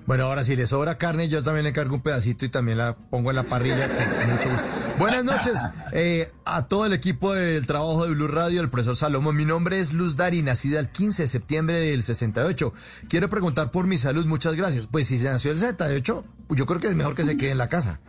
Bueno, 0.06 0.26
ahora 0.26 0.44
si 0.44 0.54
le 0.54 0.66
sobra 0.66 0.98
carne, 0.98 1.28
yo 1.28 1.42
también 1.42 1.64
le 1.64 1.72
cargo 1.72 1.96
un 1.96 2.00
pedacito 2.00 2.44
y 2.44 2.48
también 2.48 2.78
la 2.78 2.96
pongo 2.96 3.30
en 3.30 3.36
la 3.36 3.42
parrilla 3.42 3.88
con 3.88 4.30
mucho 4.30 4.50
gusto. 4.50 4.66
Buenas 4.98 5.24
noches 5.24 5.60
eh, 5.92 6.30
a 6.44 6.66
todo 6.66 6.86
el 6.86 6.92
equipo 6.92 7.34
del 7.34 7.66
trabajo 7.66 8.04
de 8.04 8.12
Blue 8.12 8.28
Radio, 8.28 8.62
el 8.62 8.70
profesor 8.70 8.94
Salomón. 8.94 9.36
Mi 9.36 9.44
nombre 9.44 9.80
es 9.80 9.92
Luz 9.92 10.16
Dari, 10.16 10.42
nacida 10.42 10.78
el 10.78 10.90
15 10.90 11.24
de 11.24 11.28
septiembre 11.28 11.80
del 11.80 12.04
68. 12.04 12.72
Quiero 13.08 13.28
preguntar 13.28 13.72
por 13.72 13.88
mi 13.88 13.98
salud, 13.98 14.24
muchas 14.26 14.54
gracias. 14.54 14.86
Pues 14.86 15.08
si 15.08 15.18
se 15.18 15.24
nació 15.24 15.50
el 15.50 15.58
68, 15.58 16.24
pues 16.46 16.58
yo 16.58 16.66
creo 16.66 16.78
que 16.78 16.86
es 16.86 16.94
mejor 16.94 17.16
que 17.16 17.24
se 17.24 17.36
quede 17.36 17.50
en 17.50 17.58
la 17.58 17.68
casa. 17.68 18.00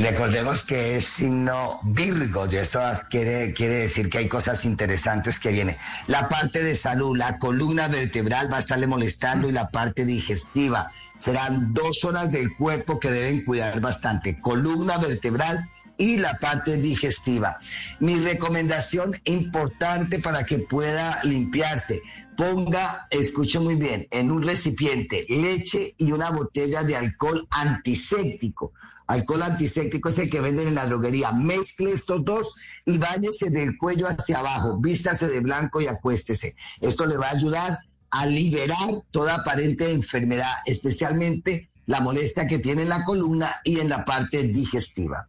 Recordemos 0.00 0.64
que 0.64 0.96
es 0.96 1.04
signo 1.04 1.78
Virgo 1.82 2.46
y 2.50 2.56
esto 2.56 2.80
quiere, 3.10 3.52
quiere 3.52 3.82
decir 3.82 4.08
que 4.08 4.16
hay 4.16 4.28
cosas 4.28 4.64
interesantes 4.64 5.38
que 5.38 5.52
vienen. 5.52 5.76
La 6.06 6.26
parte 6.30 6.64
de 6.64 6.74
salud, 6.74 7.18
la 7.18 7.38
columna 7.38 7.86
vertebral 7.86 8.50
va 8.50 8.56
a 8.56 8.60
estarle 8.60 8.86
molestando 8.86 9.50
y 9.50 9.52
la 9.52 9.68
parte 9.68 10.06
digestiva. 10.06 10.90
Serán 11.18 11.74
dos 11.74 11.98
zonas 12.00 12.32
del 12.32 12.56
cuerpo 12.56 12.98
que 12.98 13.10
deben 13.10 13.44
cuidar 13.44 13.78
bastante. 13.80 14.40
Columna 14.40 14.96
vertebral 14.96 15.68
y 15.98 16.16
la 16.16 16.32
parte 16.38 16.78
digestiva. 16.78 17.58
Mi 17.98 18.16
recomendación 18.16 19.14
importante 19.24 20.18
para 20.18 20.44
que 20.46 20.60
pueda 20.60 21.20
limpiarse, 21.24 22.00
ponga, 22.38 23.06
escuche 23.10 23.60
muy 23.60 23.74
bien, 23.74 24.08
en 24.10 24.30
un 24.30 24.42
recipiente 24.42 25.26
leche 25.28 25.94
y 25.98 26.12
una 26.12 26.30
botella 26.30 26.84
de 26.84 26.96
alcohol 26.96 27.46
antiséptico. 27.50 28.72
Alcohol 29.10 29.42
antiséptico 29.42 30.08
es 30.08 30.18
el 30.20 30.30
que 30.30 30.40
venden 30.40 30.68
en 30.68 30.76
la 30.76 30.86
droguería. 30.86 31.32
Mezcle 31.32 31.90
estos 31.90 32.24
dos 32.24 32.54
y 32.84 32.96
báñese 32.96 33.50
del 33.50 33.76
cuello 33.76 34.06
hacia 34.06 34.38
abajo, 34.38 34.78
vístase 34.78 35.26
de 35.26 35.40
blanco 35.40 35.80
y 35.80 35.88
acuéstese. 35.88 36.54
Esto 36.80 37.06
le 37.06 37.16
va 37.16 37.26
a 37.26 37.32
ayudar 37.32 37.80
a 38.12 38.26
liberar 38.26 39.02
toda 39.10 39.34
aparente 39.34 39.90
enfermedad, 39.90 40.52
especialmente 40.64 41.70
la 41.86 42.00
molestia 42.00 42.46
que 42.46 42.60
tiene 42.60 42.82
en 42.82 42.88
la 42.88 43.04
columna 43.04 43.56
y 43.64 43.80
en 43.80 43.88
la 43.88 44.04
parte 44.04 44.44
digestiva. 44.44 45.28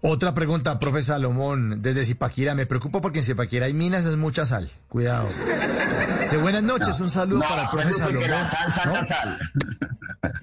Otra 0.00 0.34
pregunta, 0.34 0.80
profe 0.80 1.02
Salomón, 1.02 1.82
desde 1.82 2.04
Zipaquirá. 2.04 2.56
Me 2.56 2.66
preocupo 2.66 3.00
porque 3.00 3.20
en 3.20 3.24
Zipaquirá 3.24 3.66
hay 3.66 3.74
minas, 3.74 4.06
es 4.06 4.16
mucha 4.16 4.44
sal. 4.44 4.68
Cuidado. 4.88 5.28
Buenas 6.42 6.64
noches, 6.64 6.98
un 6.98 7.10
saludo 7.10 7.40
No, 7.40 7.48
para 7.48 7.62
el 7.62 7.68
profe 7.70 7.92
Salomón. 7.92 8.30
la 8.30 8.42
¿no? 8.86 9.06
casal. 9.06 9.38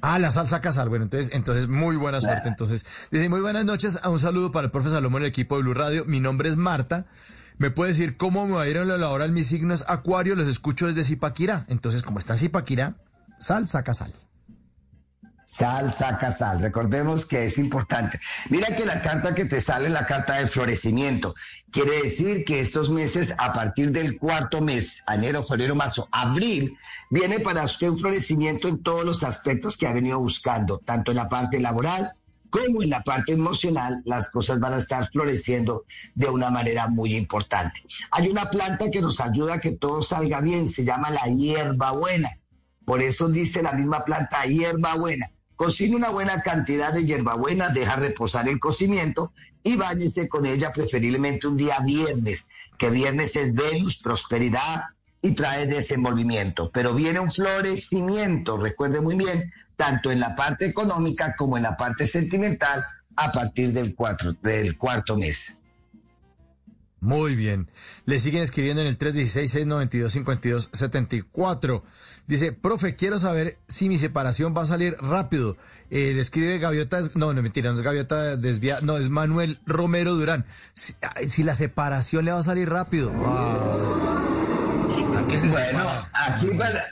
Ah, 0.01 0.19
la 0.19 0.31
salsa 0.31 0.61
casal. 0.61 0.89
Bueno, 0.89 1.05
entonces, 1.05 1.33
entonces 1.33 1.67
muy 1.67 1.95
buena 1.95 2.21
suerte. 2.21 2.47
Entonces, 2.47 2.85
dice 3.11 3.29
muy 3.29 3.41
buenas 3.41 3.65
noches. 3.65 3.99
Un 4.05 4.19
saludo 4.19 4.51
para 4.51 4.65
el 4.65 4.71
profe 4.71 4.89
Salomón, 4.89 5.23
el 5.23 5.27
equipo 5.27 5.57
de 5.57 5.63
Blue 5.63 5.73
Radio. 5.73 6.05
Mi 6.05 6.19
nombre 6.19 6.49
es 6.49 6.57
Marta. 6.57 7.05
¿Me 7.57 7.71
puede 7.71 7.91
decir 7.91 8.17
cómo 8.17 8.45
me 8.47 8.53
va 8.53 8.63
a 8.63 8.67
ir 8.67 8.77
en 8.77 8.87
la 8.87 8.97
laboral? 8.97 9.31
Mi 9.31 9.43
signo 9.43 9.73
es 9.73 9.85
Acuario, 9.87 10.35
los 10.35 10.47
escucho 10.47 10.87
desde 10.87 11.03
Zipaquirá. 11.03 11.65
Entonces, 11.69 12.03
como 12.03 12.19
está 12.19 12.33
en 12.33 12.39
Zipaquirá, 12.39 12.95
salsa 13.39 13.83
casal. 13.83 14.13
Sal, 15.55 15.93
saca 15.93 16.33
sal. 16.33 16.59
Recordemos 16.59 17.25
que 17.25 17.45
es 17.45 17.57
importante. 17.57 18.19
Mira 18.49 18.75
que 18.75 18.85
la 18.85 19.01
carta 19.01 19.33
que 19.33 19.45
te 19.45 19.61
sale 19.61 19.87
la 19.87 20.05
carta 20.05 20.33
del 20.33 20.49
florecimiento. 20.49 21.33
Quiere 21.71 22.01
decir 22.01 22.43
que 22.43 22.59
estos 22.59 22.89
meses, 22.89 23.33
a 23.37 23.53
partir 23.53 23.91
del 23.91 24.19
cuarto 24.19 24.59
mes, 24.59 25.01
enero, 25.07 25.43
febrero, 25.43 25.73
marzo, 25.73 26.09
abril, 26.11 26.77
viene 27.09 27.39
para 27.39 27.63
usted 27.63 27.87
un 27.87 27.97
florecimiento 27.97 28.67
en 28.67 28.83
todos 28.83 29.05
los 29.05 29.23
aspectos 29.23 29.77
que 29.77 29.87
ha 29.87 29.93
venido 29.93 30.19
buscando, 30.19 30.79
tanto 30.79 31.11
en 31.11 31.17
la 31.17 31.29
parte 31.29 31.61
laboral 31.61 32.11
como 32.49 32.83
en 32.83 32.89
la 32.89 33.03
parte 33.03 33.31
emocional, 33.31 34.01
las 34.05 34.29
cosas 34.31 34.59
van 34.59 34.73
a 34.73 34.77
estar 34.77 35.09
floreciendo 35.09 35.85
de 36.15 36.27
una 36.27 36.49
manera 36.49 36.87
muy 36.87 37.15
importante. 37.15 37.81
Hay 38.11 38.27
una 38.27 38.49
planta 38.49 38.91
que 38.91 39.01
nos 39.01 39.21
ayuda 39.21 39.55
a 39.55 39.59
que 39.61 39.71
todo 39.71 40.01
salga 40.01 40.41
bien, 40.41 40.67
se 40.67 40.83
llama 40.83 41.11
la 41.11 41.23
hierbabuena. 41.33 42.29
Por 42.85 43.01
eso 43.01 43.29
dice 43.29 43.63
la 43.63 43.71
misma 43.71 44.03
planta 44.05 44.45
hierbabuena. 44.45 45.31
Cocine 45.55 45.95
una 45.95 46.09
buena 46.09 46.41
cantidad 46.41 46.93
de 46.93 47.05
hierbabuena, 47.05 47.69
deja 47.69 47.95
reposar 47.95 48.47
el 48.49 48.59
cocimiento 48.59 49.31
y 49.63 49.77
báñese 49.77 50.27
con 50.27 50.45
ella 50.45 50.71
preferiblemente 50.73 51.47
un 51.47 51.57
día 51.57 51.79
viernes, 51.79 52.49
que 52.77 52.89
viernes 52.89 53.35
es 53.35 53.53
Venus, 53.53 53.97
prosperidad 53.97 54.83
y 55.21 55.31
trae 55.31 55.65
desenvolvimiento. 55.65 56.69
Pero 56.73 56.93
viene 56.93 57.19
un 57.19 57.31
florecimiento, 57.31 58.57
recuerde 58.57 59.01
muy 59.01 59.15
bien, 59.15 59.51
tanto 59.75 60.11
en 60.11 60.19
la 60.19 60.35
parte 60.35 60.65
económica 60.65 61.35
como 61.35 61.57
en 61.57 61.63
la 61.63 61.77
parte 61.77 62.05
sentimental 62.05 62.83
a 63.15 63.31
partir 63.31 63.71
del, 63.71 63.95
cuatro, 63.95 64.33
del 64.41 64.77
cuarto 64.77 65.17
mes. 65.17 65.61
Muy 67.05 67.35
bien. 67.35 67.69
Le 68.05 68.19
siguen 68.19 68.41
escribiendo 68.41 68.81
en 68.81 68.87
el 68.87 68.97
316-692-5274. 68.97 71.83
Dice, 72.27 72.53
profe, 72.53 72.95
quiero 72.95 73.19
saber 73.19 73.59
si 73.67 73.87
mi 73.87 73.97
separación 73.99 74.55
va 74.57 74.63
a 74.63 74.65
salir 74.65 74.95
rápido. 74.99 75.57
Eh, 75.91 76.13
le 76.15 76.21
escribe 76.21 76.57
Gaviota, 76.57 76.99
no, 77.13 77.33
no, 77.33 77.41
mentira, 77.43 77.69
no 77.69 77.75
es 77.75 77.81
Gaviota 77.83 78.35
desvía, 78.35 78.79
no, 78.81 78.97
es 78.97 79.09
Manuel 79.09 79.59
Romero 79.67 80.15
Durán. 80.15 80.45
Si, 80.73 81.43
la 81.43 81.53
separación 81.53 82.25
le 82.25 82.31
va 82.31 82.39
a 82.39 82.43
salir 82.43 82.67
rápido. 82.69 83.11
Ah. 83.23 85.19
¿A 85.23 85.27
qué 85.27 85.37
se 85.37 85.49
Bueno, 85.49 85.67
separa? 85.67 86.07
aquí 86.13 86.47
para- 86.57 86.85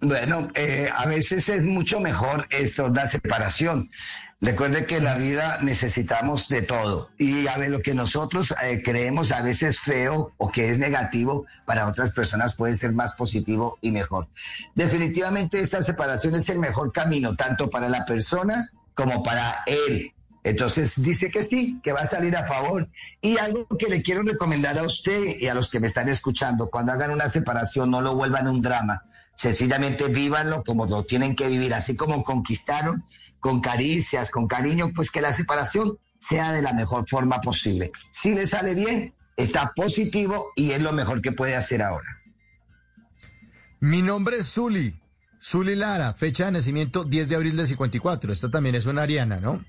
bueno, 0.00 0.48
eh, 0.54 0.88
a 0.92 1.06
veces 1.06 1.48
es 1.48 1.62
mucho 1.62 2.00
mejor 2.00 2.46
esto, 2.50 2.88
la 2.88 3.08
separación. 3.08 3.90
Recuerde 4.42 4.86
que 4.86 5.00
la 5.00 5.18
vida 5.18 5.58
necesitamos 5.60 6.48
de 6.48 6.62
todo 6.62 7.10
y 7.18 7.46
a 7.46 7.58
ver 7.58 7.70
lo 7.70 7.82
que 7.82 7.92
nosotros 7.92 8.54
eh, 8.62 8.80
creemos 8.82 9.32
a 9.32 9.42
veces 9.42 9.78
feo 9.78 10.32
o 10.38 10.50
que 10.50 10.70
es 10.70 10.78
negativo 10.78 11.44
para 11.66 11.86
otras 11.86 12.12
personas 12.12 12.54
puede 12.54 12.74
ser 12.74 12.94
más 12.94 13.16
positivo 13.16 13.76
y 13.82 13.90
mejor. 13.90 14.28
Definitivamente 14.74 15.60
esta 15.60 15.82
separación 15.82 16.36
es 16.36 16.48
el 16.48 16.58
mejor 16.58 16.90
camino 16.90 17.36
tanto 17.36 17.68
para 17.68 17.90
la 17.90 18.06
persona 18.06 18.70
como 18.94 19.22
para 19.22 19.62
él. 19.66 20.14
Entonces 20.42 21.02
dice 21.02 21.30
que 21.30 21.42
sí, 21.42 21.78
que 21.82 21.92
va 21.92 22.00
a 22.00 22.06
salir 22.06 22.34
a 22.34 22.46
favor. 22.46 22.88
Y 23.20 23.36
algo 23.36 23.66
que 23.78 23.88
le 23.88 24.00
quiero 24.00 24.22
recomendar 24.22 24.78
a 24.78 24.84
usted 24.84 25.38
y 25.38 25.48
a 25.48 25.54
los 25.54 25.70
que 25.70 25.80
me 25.80 25.86
están 25.86 26.08
escuchando, 26.08 26.70
cuando 26.70 26.92
hagan 26.92 27.10
una 27.10 27.28
separación 27.28 27.90
no 27.90 28.00
lo 28.00 28.14
vuelvan 28.14 28.48
un 28.48 28.62
drama. 28.62 29.02
Sencillamente 29.34 30.06
vívanlo 30.08 30.64
como 30.64 30.86
lo 30.86 31.04
tienen 31.04 31.36
que 31.36 31.48
vivir, 31.48 31.72
así 31.72 31.96
como 31.96 32.24
conquistaron, 32.24 33.04
con 33.40 33.60
caricias, 33.60 34.30
con 34.30 34.46
cariño, 34.46 34.92
pues 34.94 35.10
que 35.10 35.20
la 35.20 35.32
separación 35.32 35.98
sea 36.18 36.52
de 36.52 36.62
la 36.62 36.72
mejor 36.72 37.08
forma 37.08 37.40
posible. 37.40 37.90
Si 38.10 38.34
le 38.34 38.46
sale 38.46 38.74
bien, 38.74 39.14
está 39.36 39.72
positivo 39.74 40.52
y 40.54 40.72
es 40.72 40.80
lo 40.80 40.92
mejor 40.92 41.22
que 41.22 41.32
puede 41.32 41.56
hacer 41.56 41.82
ahora. 41.82 42.20
Mi 43.80 44.02
nombre 44.02 44.36
es 44.36 44.52
Zuli. 44.52 45.00
Zuli 45.42 45.74
Lara, 45.74 46.12
fecha 46.12 46.44
de 46.44 46.52
nacimiento 46.52 47.04
10 47.04 47.30
de 47.30 47.36
abril 47.36 47.56
del 47.56 47.66
54. 47.66 48.32
Esta 48.32 48.50
también 48.50 48.74
es 48.74 48.84
una 48.84 49.02
ariana, 49.02 49.40
¿no? 49.40 49.64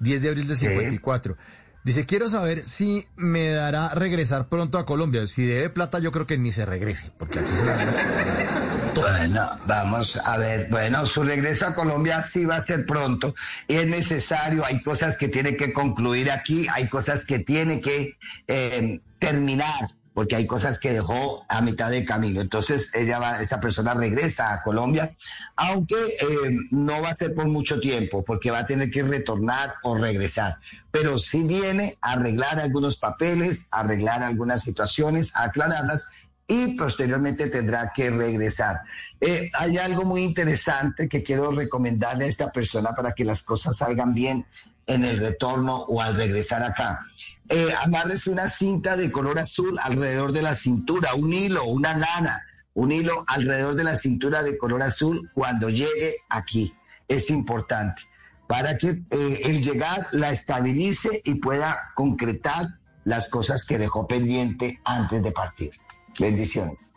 10 0.00 0.22
de 0.22 0.28
abril 0.28 0.48
del 0.48 0.56
54. 0.56 1.36
Dice, 1.84 2.06
quiero 2.06 2.28
saber 2.28 2.62
si 2.62 3.06
me 3.16 3.50
dará 3.50 3.88
regresar 3.90 4.48
pronto 4.48 4.78
a 4.78 4.86
Colombia. 4.86 5.26
Si 5.28 5.44
debe 5.44 5.70
plata, 5.70 6.00
yo 6.00 6.10
creo 6.10 6.26
que 6.26 6.38
ni 6.38 6.50
se 6.50 6.66
regrese, 6.66 7.12
porque 7.18 7.38
aquí 7.38 7.50
se 7.50 7.64
la 7.64 8.61
Bueno, 9.02 9.48
vamos 9.66 10.16
a 10.16 10.36
ver. 10.36 10.68
Bueno, 10.70 11.06
su 11.06 11.24
regreso 11.24 11.66
a 11.66 11.74
Colombia 11.74 12.22
sí 12.22 12.44
va 12.44 12.56
a 12.56 12.60
ser 12.60 12.86
pronto. 12.86 13.34
Es 13.66 13.84
necesario, 13.84 14.64
hay 14.64 14.80
cosas 14.84 15.18
que 15.18 15.26
tiene 15.26 15.56
que 15.56 15.72
concluir 15.72 16.30
aquí, 16.30 16.68
hay 16.72 16.88
cosas 16.88 17.26
que 17.26 17.40
tiene 17.40 17.80
que 17.80 18.16
eh, 18.46 19.00
terminar, 19.18 19.88
porque 20.14 20.36
hay 20.36 20.46
cosas 20.46 20.78
que 20.78 20.92
dejó 20.92 21.44
a 21.48 21.60
mitad 21.62 21.90
de 21.90 22.04
camino. 22.04 22.40
Entonces, 22.40 22.92
ella 22.94 23.18
va, 23.18 23.42
esta 23.42 23.58
persona 23.58 23.92
regresa 23.92 24.52
a 24.52 24.62
Colombia, 24.62 25.16
aunque 25.56 25.96
eh, 25.96 26.58
no 26.70 27.02
va 27.02 27.08
a 27.08 27.14
ser 27.14 27.34
por 27.34 27.48
mucho 27.48 27.80
tiempo, 27.80 28.24
porque 28.24 28.52
va 28.52 28.60
a 28.60 28.66
tener 28.66 28.92
que 28.92 29.02
retornar 29.02 29.74
o 29.82 29.96
regresar. 29.96 30.58
Pero 30.92 31.18
sí 31.18 31.42
viene 31.42 31.98
a 32.02 32.12
arreglar 32.12 32.60
algunos 32.60 32.98
papeles, 32.98 33.66
arreglar 33.72 34.22
algunas 34.22 34.62
situaciones, 34.62 35.34
a 35.34 35.42
aclararlas 35.42 36.06
y 36.52 36.76
posteriormente 36.76 37.48
tendrá 37.48 37.92
que 37.94 38.10
regresar. 38.10 38.82
Eh, 39.22 39.50
hay 39.54 39.78
algo 39.78 40.04
muy 40.04 40.22
interesante 40.22 41.08
que 41.08 41.22
quiero 41.22 41.50
recomendarle 41.50 42.26
a 42.26 42.28
esta 42.28 42.52
persona 42.52 42.94
para 42.94 43.12
que 43.12 43.24
las 43.24 43.42
cosas 43.42 43.78
salgan 43.78 44.12
bien 44.12 44.44
en 44.86 45.06
el 45.06 45.18
retorno 45.18 45.76
o 45.76 46.02
al 46.02 46.14
regresar 46.14 46.62
acá. 46.62 47.06
Eh, 47.48 47.72
amárrese 47.82 48.28
una 48.28 48.50
cinta 48.50 48.96
de 48.96 49.10
color 49.10 49.38
azul 49.38 49.78
alrededor 49.82 50.32
de 50.32 50.42
la 50.42 50.54
cintura, 50.54 51.14
un 51.14 51.32
hilo, 51.32 51.64
una 51.64 51.96
lana, 51.96 52.42
un 52.74 52.92
hilo 52.92 53.24
alrededor 53.28 53.74
de 53.74 53.84
la 53.84 53.96
cintura 53.96 54.42
de 54.42 54.58
color 54.58 54.82
azul 54.82 55.30
cuando 55.32 55.70
llegue 55.70 56.16
aquí. 56.28 56.74
Es 57.08 57.30
importante 57.30 58.02
para 58.46 58.76
que 58.76 59.00
eh, 59.10 59.40
el 59.44 59.62
llegar 59.62 60.06
la 60.12 60.30
estabilice 60.30 61.22
y 61.24 61.36
pueda 61.36 61.78
concretar 61.94 62.78
las 63.04 63.30
cosas 63.30 63.64
que 63.64 63.78
dejó 63.78 64.06
pendiente 64.06 64.80
antes 64.84 65.22
de 65.22 65.32
partir. 65.32 65.72
Bendiciones. 66.18 66.92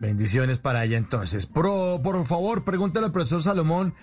Bendiciones 0.00 0.58
para 0.58 0.84
ella 0.84 0.96
entonces. 0.96 1.46
Pro, 1.46 2.00
por 2.02 2.24
favor, 2.24 2.64
pregúntale 2.64 3.06
al 3.06 3.12
profesor 3.12 3.42
Salomón 3.42 3.94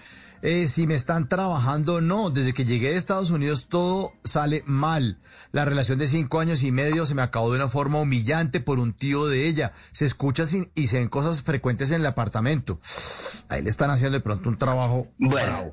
eh, 0.41 0.67
si 0.67 0.87
me 0.87 0.95
están 0.95 1.29
trabajando 1.29 1.95
o 1.95 2.01
no. 2.01 2.29
Desde 2.29 2.53
que 2.53 2.65
llegué 2.65 2.89
de 2.89 2.97
Estados 2.97 3.31
Unidos 3.31 3.67
todo 3.67 4.13
sale 4.23 4.63
mal. 4.65 5.19
La 5.51 5.63
relación 5.63 5.97
de 5.97 6.07
cinco 6.07 6.39
años 6.39 6.63
y 6.63 6.71
medio 6.71 7.05
se 7.05 7.15
me 7.15 7.21
acabó 7.21 7.49
de 7.51 7.57
una 7.57 7.69
forma 7.69 7.99
humillante 7.99 8.59
por 8.59 8.79
un 8.79 8.93
tío 8.93 9.27
de 9.27 9.47
ella. 9.47 9.73
Se 9.91 10.05
escucha 10.05 10.45
sin, 10.45 10.69
y 10.75 10.87
se 10.87 10.99
ven 10.99 11.07
cosas 11.07 11.41
frecuentes 11.41 11.91
en 11.91 12.01
el 12.01 12.07
apartamento. 12.07 12.79
Ahí 13.47 13.61
le 13.61 13.69
están 13.69 13.89
haciendo 13.89 14.17
de 14.17 14.23
pronto 14.23 14.49
un 14.49 14.57
trabajo. 14.57 15.07
Bueno, 15.17 15.71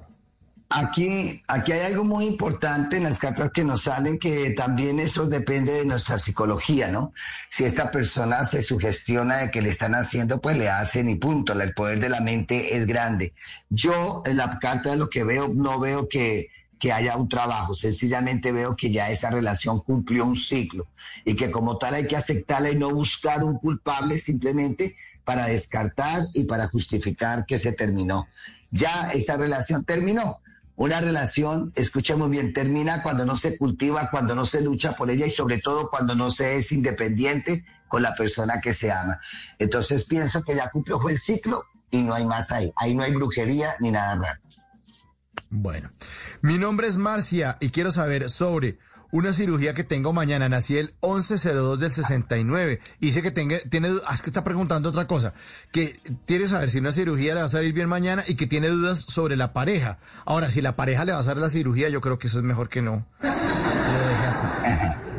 aquí, 0.75 1.43
aquí 1.49 1.73
hay 1.73 1.81
algo 1.81 2.05
muy 2.05 2.25
importante 2.25 2.97
en 2.97 3.05
las 3.05 3.19
cartas 3.19 3.51
que 3.53 3.65
nos 3.65 3.83
salen, 3.83 4.19
que 4.19 4.51
también 4.51 5.01
eso 5.01 5.27
depende 5.27 5.73
de 5.73 5.85
nuestra 5.85 6.19
psicología, 6.19 6.89
¿no? 6.89 7.13
Si 7.51 7.65
esta 7.65 7.91
persona 7.91 8.45
se 8.45 8.63
sugestiona 8.63 9.39
de 9.39 9.51
que 9.51 9.63
le 9.63 9.71
están 9.71 9.95
haciendo, 9.95 10.41
pues 10.41 10.57
le 10.57 10.69
hacen 10.69 11.11
y 11.11 11.17
punto. 11.17 11.53
El 11.53 11.75
poder 11.75 12.01
de 12.01 12.09
la 12.09 12.21
mente 12.21 12.77
es 12.77 12.87
grande. 12.87 13.35
Yo 13.71 14.23
en 14.27 14.37
la 14.37 14.59
carta 14.59 14.91
de 14.91 14.97
lo 14.97 15.09
que 15.09 15.25
veo, 15.25 15.49
no 15.49 15.79
veo 15.79 16.09
que 16.09 16.49
que 16.83 16.91
haya 16.91 17.17
un 17.17 17.29
trabajo, 17.29 17.77
sencillamente 17.77 18.51
veo 18.51 18.75
que 18.75 18.91
ya 18.91 19.09
esa 19.09 19.31
relación 19.31 19.79
cumplió 19.83 20.27
un 20.27 20.35
ciclo 20.35 20.89
y 21.25 21.37
que 21.37 21.49
como 21.49 21.79
tal 21.79 21.95
hay 21.95 22.09
que 22.09 22.17
aceptarla 22.17 22.73
y 22.73 22.77
no 22.77 22.91
buscar 22.91 23.45
un 23.45 23.57
culpable 23.59 24.19
simplemente 24.19 24.97
para 25.25 25.47
descartar 25.47 26.25
y 26.35 26.43
para 26.43 26.67
justificar 26.67 27.47
que 27.47 27.57
se 27.57 27.73
terminó. 27.73 28.27
Ya 28.73 29.13
esa 29.13 29.37
relación 29.37 29.85
terminó. 29.85 30.41
Una 30.77 31.01
relación, 31.01 31.73
escuchemos 31.75 32.31
bien, 32.31 32.53
termina 32.53 33.03
cuando 33.03 33.25
no 33.25 33.37
se 33.37 33.59
cultiva, 33.59 34.09
cuando 34.11 34.35
no 34.35 34.47
se 34.47 34.63
lucha 34.63 34.93
por 34.97 35.11
ella 35.11 35.27
y 35.27 35.31
sobre 35.31 35.59
todo 35.59 35.91
cuando 35.91 36.15
no 36.15 36.31
se 36.31 36.57
es 36.57 36.73
independiente 36.73 37.65
con 37.89 38.03
la 38.03 38.15
persona 38.15 38.61
que 38.61 38.73
se 38.73 38.91
ama. 38.91 39.21
Entonces 39.59 40.05
pienso 40.05 40.43
que 40.43 40.57
ya 40.57 40.71
cumplió 40.71 40.99
el 41.09 41.19
ciclo 41.19 41.67
y 41.91 42.03
no 42.03 42.15
hay 42.15 42.25
más 42.25 42.51
ahí. 42.51 42.73
Ahí 42.77 42.95
no 42.95 43.03
hay 43.03 43.13
brujería 43.13 43.77
ni 43.81 43.91
nada 43.91 44.15
raro. 44.17 44.41
Bueno, 45.51 45.93
mi 46.41 46.57
nombre 46.57 46.87
es 46.87 46.97
Marcia 46.97 47.59
y 47.61 47.69
quiero 47.69 47.93
saber 47.93 48.31
sobre 48.31 48.79
una 49.13 49.33
cirugía 49.33 49.75
que 49.75 49.85
tengo 49.85 50.13
mañana. 50.13 50.49
Nací 50.49 50.77
el 50.77 50.95
1102 51.03 51.79
del 51.79 51.93
69. 51.93 52.81
Y 52.99 53.07
dice 53.07 53.23
que 53.23 53.31
tenga, 53.31 53.59
tiene, 53.71 53.91
ah, 54.07 54.15
es 54.15 54.23
que 54.23 54.31
está 54.31 54.43
preguntando 54.43 54.89
otra 54.89 55.07
cosa. 55.07 55.35
Que 55.71 56.01
quiere 56.27 56.49
saber 56.49 56.71
si 56.71 56.79
una 56.79 56.91
cirugía 56.91 57.35
le 57.35 57.41
va 57.41 57.47
a 57.47 57.51
salir 57.51 57.73
bien 57.73 57.89
mañana 57.89 58.25
y 58.27 58.35
que 58.35 58.49
tiene 58.49 58.69
dudas 58.69 59.05
sobre 59.07 59.37
la 59.37 59.53
pareja. 59.53 59.99
Ahora, 60.25 60.51
si 60.51 60.61
la 60.61 60.75
pareja 60.75 61.05
le 61.05 61.13
va 61.13 61.19
a 61.19 61.21
hacer 61.21 61.37
la 61.37 61.51
cirugía, 61.51 61.89
yo 61.89 62.01
creo 62.01 62.19
que 62.19 62.27
eso 62.27 62.39
es 62.39 62.45
mejor 62.45 62.69
que 62.69 62.83
no. 62.83 63.07
Lo 63.23 64.09
deje 64.09 64.27
así. 64.27 65.12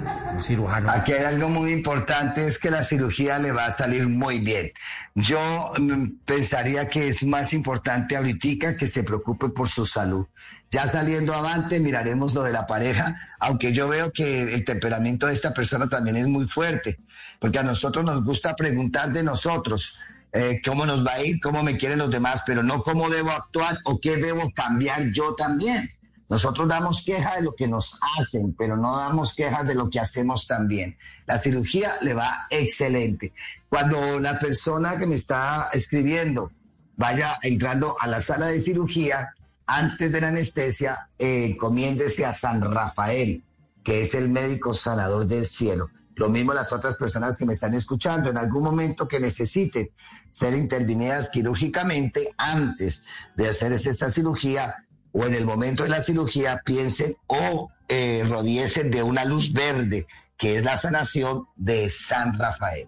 Cirujano. 0.44 0.92
Aquí 0.92 1.14
hay 1.14 1.24
algo 1.24 1.50
muy 1.50 1.72
importante, 1.72 2.46
es 2.46 2.60
que 2.60 2.70
la 2.70 2.84
cirugía 2.84 3.40
le 3.40 3.52
va 3.52 3.66
a 3.66 3.72
salir 3.72 4.08
muy 4.08 4.40
bien. 4.40 4.72
Yo 5.16 5.72
mm, 5.80 6.18
pensaría 6.26 6.90
que 6.90 7.08
es 7.08 7.24
más 7.24 7.54
importante 7.54 8.16
ahorita 8.16 8.76
que 8.76 8.88
se 8.88 9.04
preocupe 9.04 9.50
por 9.50 9.70
su 9.70 9.86
salud. 9.86 10.28
Ya 10.70 10.88
saliendo 10.88 11.34
avante 11.34 11.80
miraremos 11.80 12.34
lo 12.34 12.44
de 12.44 12.52
la 12.52 12.68
pareja, 12.68 13.16
aunque 13.40 13.74
yo 13.74 13.88
veo 13.88 14.12
que 14.12 14.54
el 14.54 14.66
temperamento 14.66 15.28
de 15.28 15.34
esta 15.34 15.54
persona 15.54 15.88
también 15.88 16.18
es 16.18 16.28
muy 16.28 16.48
fuerte, 16.48 17.00
porque 17.40 17.60
a 17.60 17.64
nosotros 17.64 18.04
nos 18.04 18.24
gusta 18.24 18.56
preguntar 18.56 19.12
de 19.12 19.24
nosotros. 19.24 20.00
eh, 20.34 20.62
cómo 20.66 20.86
nos 20.86 21.06
va 21.06 21.14
a 21.14 21.24
ir, 21.24 21.40
cómo 21.40 21.62
me 21.64 21.78
quieren 21.78 22.00
los 22.00 22.10
demás, 22.10 22.44
pero 22.46 22.64
no 22.64 22.82
cómo 22.82 23.10
debo 23.10 23.32
actuar 23.32 23.78
o 23.86 24.00
qué 24.00 24.18
debo 24.18 24.52
cambiar 24.56 25.12
yo 25.12 25.36
también. 25.36 25.88
Nosotros 26.30 26.68
damos 26.68 27.04
queja 27.04 27.36
de 27.36 27.42
lo 27.42 27.54
que 27.56 27.68
nos 27.68 28.00
hacen, 28.18 28.54
pero 28.58 28.78
no 28.78 28.98
damos 28.98 29.36
quejas 29.36 29.68
de 29.68 29.76
lo 29.76 29.90
que 29.90 30.00
hacemos 30.00 30.48
también. 30.48 30.98
La 31.26 31.38
cirugía 31.38 31.98
le 32.02 32.14
va 32.14 32.48
excelente. 32.50 33.34
Cuando 33.70 34.20
la 34.20 34.40
persona 34.40 34.98
que 34.98 35.06
me 35.06 35.16
está 35.16 35.70
escribiendo 35.74 36.52
vaya 36.96 37.38
entrando 37.42 37.96
a 38.00 38.08
la 38.08 38.22
sala 38.22 38.48
de 38.48 38.60
cirugía, 38.60 39.34
antes 39.66 40.12
de 40.12 40.22
la 40.22 40.28
anestesia, 40.28 41.10
eh, 41.18 41.46
encomiéndese 41.46 42.26
a 42.26 42.34
San 42.34 42.62
Rafael, 42.62 43.44
que 43.84 44.02
es 44.02 44.14
el 44.14 44.30
médico 44.30 44.74
sanador 44.74 45.26
del 45.26 45.46
cielo. 45.46 45.90
Lo 46.16 46.30
mismo 46.30 46.54
las 46.54 46.72
otras 46.72 46.96
personas 46.96 47.38
que 47.38 47.46
me 47.46 47.54
están 47.54 47.74
escuchando, 47.74 48.30
en 48.30 48.38
algún 48.38 48.64
momento 48.64 49.08
que 49.08 49.20
necesiten 49.20 49.90
ser 50.30 50.54
intervenidas 50.54 51.30
quirúrgicamente 51.30 52.34
antes 52.38 53.04
de 53.36 53.48
hacer 53.50 53.72
esta 53.72 54.12
cirugía 54.12 54.83
o 55.14 55.26
en 55.26 55.34
el 55.34 55.46
momento 55.46 55.84
de 55.84 55.90
la 55.90 56.02
cirugía 56.02 56.62
piensen 56.66 57.16
o 57.28 57.72
eh, 57.88 58.26
rodiesen 58.28 58.92
de 58.92 59.02
una 59.04 59.24
luz 59.26 59.54
verde, 59.54 60.06
que 60.38 60.58
es 60.58 60.64
la 60.64 60.76
sanación 60.76 61.46
de 61.56 61.90
San 61.90 62.38
Rafael. 62.38 62.88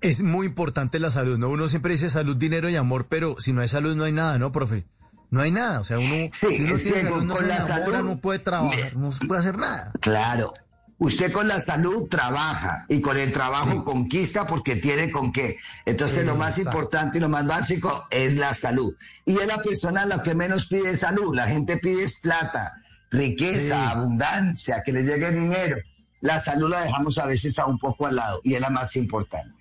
Es 0.00 0.22
muy 0.22 0.46
importante 0.46 0.98
la 1.00 1.10
salud, 1.10 1.38
¿no? 1.38 1.48
Uno 1.48 1.68
siempre 1.68 1.92
dice 1.92 2.10
salud, 2.10 2.36
dinero 2.36 2.68
y 2.68 2.76
amor, 2.76 3.06
pero 3.08 3.36
si 3.40 3.52
no 3.52 3.62
hay 3.62 3.68
salud 3.68 3.96
no 3.96 4.04
hay 4.04 4.12
nada, 4.12 4.38
¿no, 4.38 4.52
profe? 4.52 4.86
No 5.30 5.40
hay 5.40 5.50
nada, 5.50 5.80
o 5.80 5.84
sea, 5.84 5.98
uno, 5.98 6.08
Sí, 6.32 6.46
si 6.56 6.62
uno 6.64 6.76
tiene 6.78 7.00
salud, 7.00 7.18
con- 7.18 7.26
no 7.26 7.36
se 7.36 7.46
la 7.46 7.56
enamora, 7.56 7.84
salud- 7.98 8.04
no 8.10 8.16
puede 8.20 8.38
trabajar, 8.38 8.94
no 8.96 9.10
se 9.12 9.24
puede 9.26 9.40
hacer 9.40 9.56
nada. 9.58 9.92
Claro. 10.00 10.52
Usted 10.98 11.30
con 11.30 11.46
la 11.46 11.60
salud 11.60 12.08
trabaja 12.08 12.86
y 12.88 13.02
con 13.02 13.18
el 13.18 13.30
trabajo 13.30 13.84
conquista 13.84 14.46
porque 14.46 14.76
tiene 14.76 15.10
con 15.10 15.30
qué. 15.30 15.58
Entonces 15.84 16.24
lo 16.24 16.36
más 16.36 16.58
importante 16.58 17.18
y 17.18 17.20
lo 17.20 17.28
más 17.28 17.46
básico 17.46 18.06
es 18.10 18.34
la 18.34 18.54
salud. 18.54 18.94
Y 19.26 19.36
es 19.38 19.46
la 19.46 19.58
persona 19.62 20.06
la 20.06 20.22
que 20.22 20.34
menos 20.34 20.66
pide 20.66 20.96
salud. 20.96 21.34
La 21.34 21.48
gente 21.48 21.76
pide 21.76 22.02
es 22.02 22.20
plata, 22.20 22.72
riqueza, 23.10 23.60
Sí. 23.60 23.90
abundancia, 23.96 24.82
que 24.82 24.92
le 24.92 25.02
llegue 25.02 25.32
dinero. 25.32 25.76
La 26.22 26.40
salud 26.40 26.70
la 26.70 26.84
dejamos 26.84 27.18
a 27.18 27.26
veces 27.26 27.58
a 27.58 27.66
un 27.66 27.78
poco 27.78 28.06
al 28.06 28.16
lado 28.16 28.40
y 28.42 28.54
es 28.54 28.60
la 28.62 28.70
más 28.70 28.96
importante. 28.96 29.54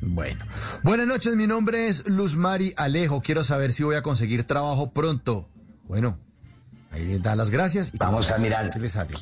Bueno. 0.00 0.42
Buenas 0.82 1.06
noches, 1.06 1.36
mi 1.36 1.46
nombre 1.46 1.88
es 1.88 2.08
Luz 2.08 2.34
Mari 2.36 2.72
Alejo. 2.78 3.20
Quiero 3.20 3.44
saber 3.44 3.74
si 3.74 3.82
voy 3.82 3.96
a 3.96 4.02
conseguir 4.02 4.44
trabajo 4.44 4.90
pronto. 4.92 5.50
Bueno, 5.84 6.18
ahí 6.90 7.04
les 7.06 7.22
da 7.22 7.34
las 7.34 7.50
gracias. 7.50 7.92
Y 7.94 7.98
Vamos 7.98 8.30
a 8.30 8.38
mirar. 8.38 8.70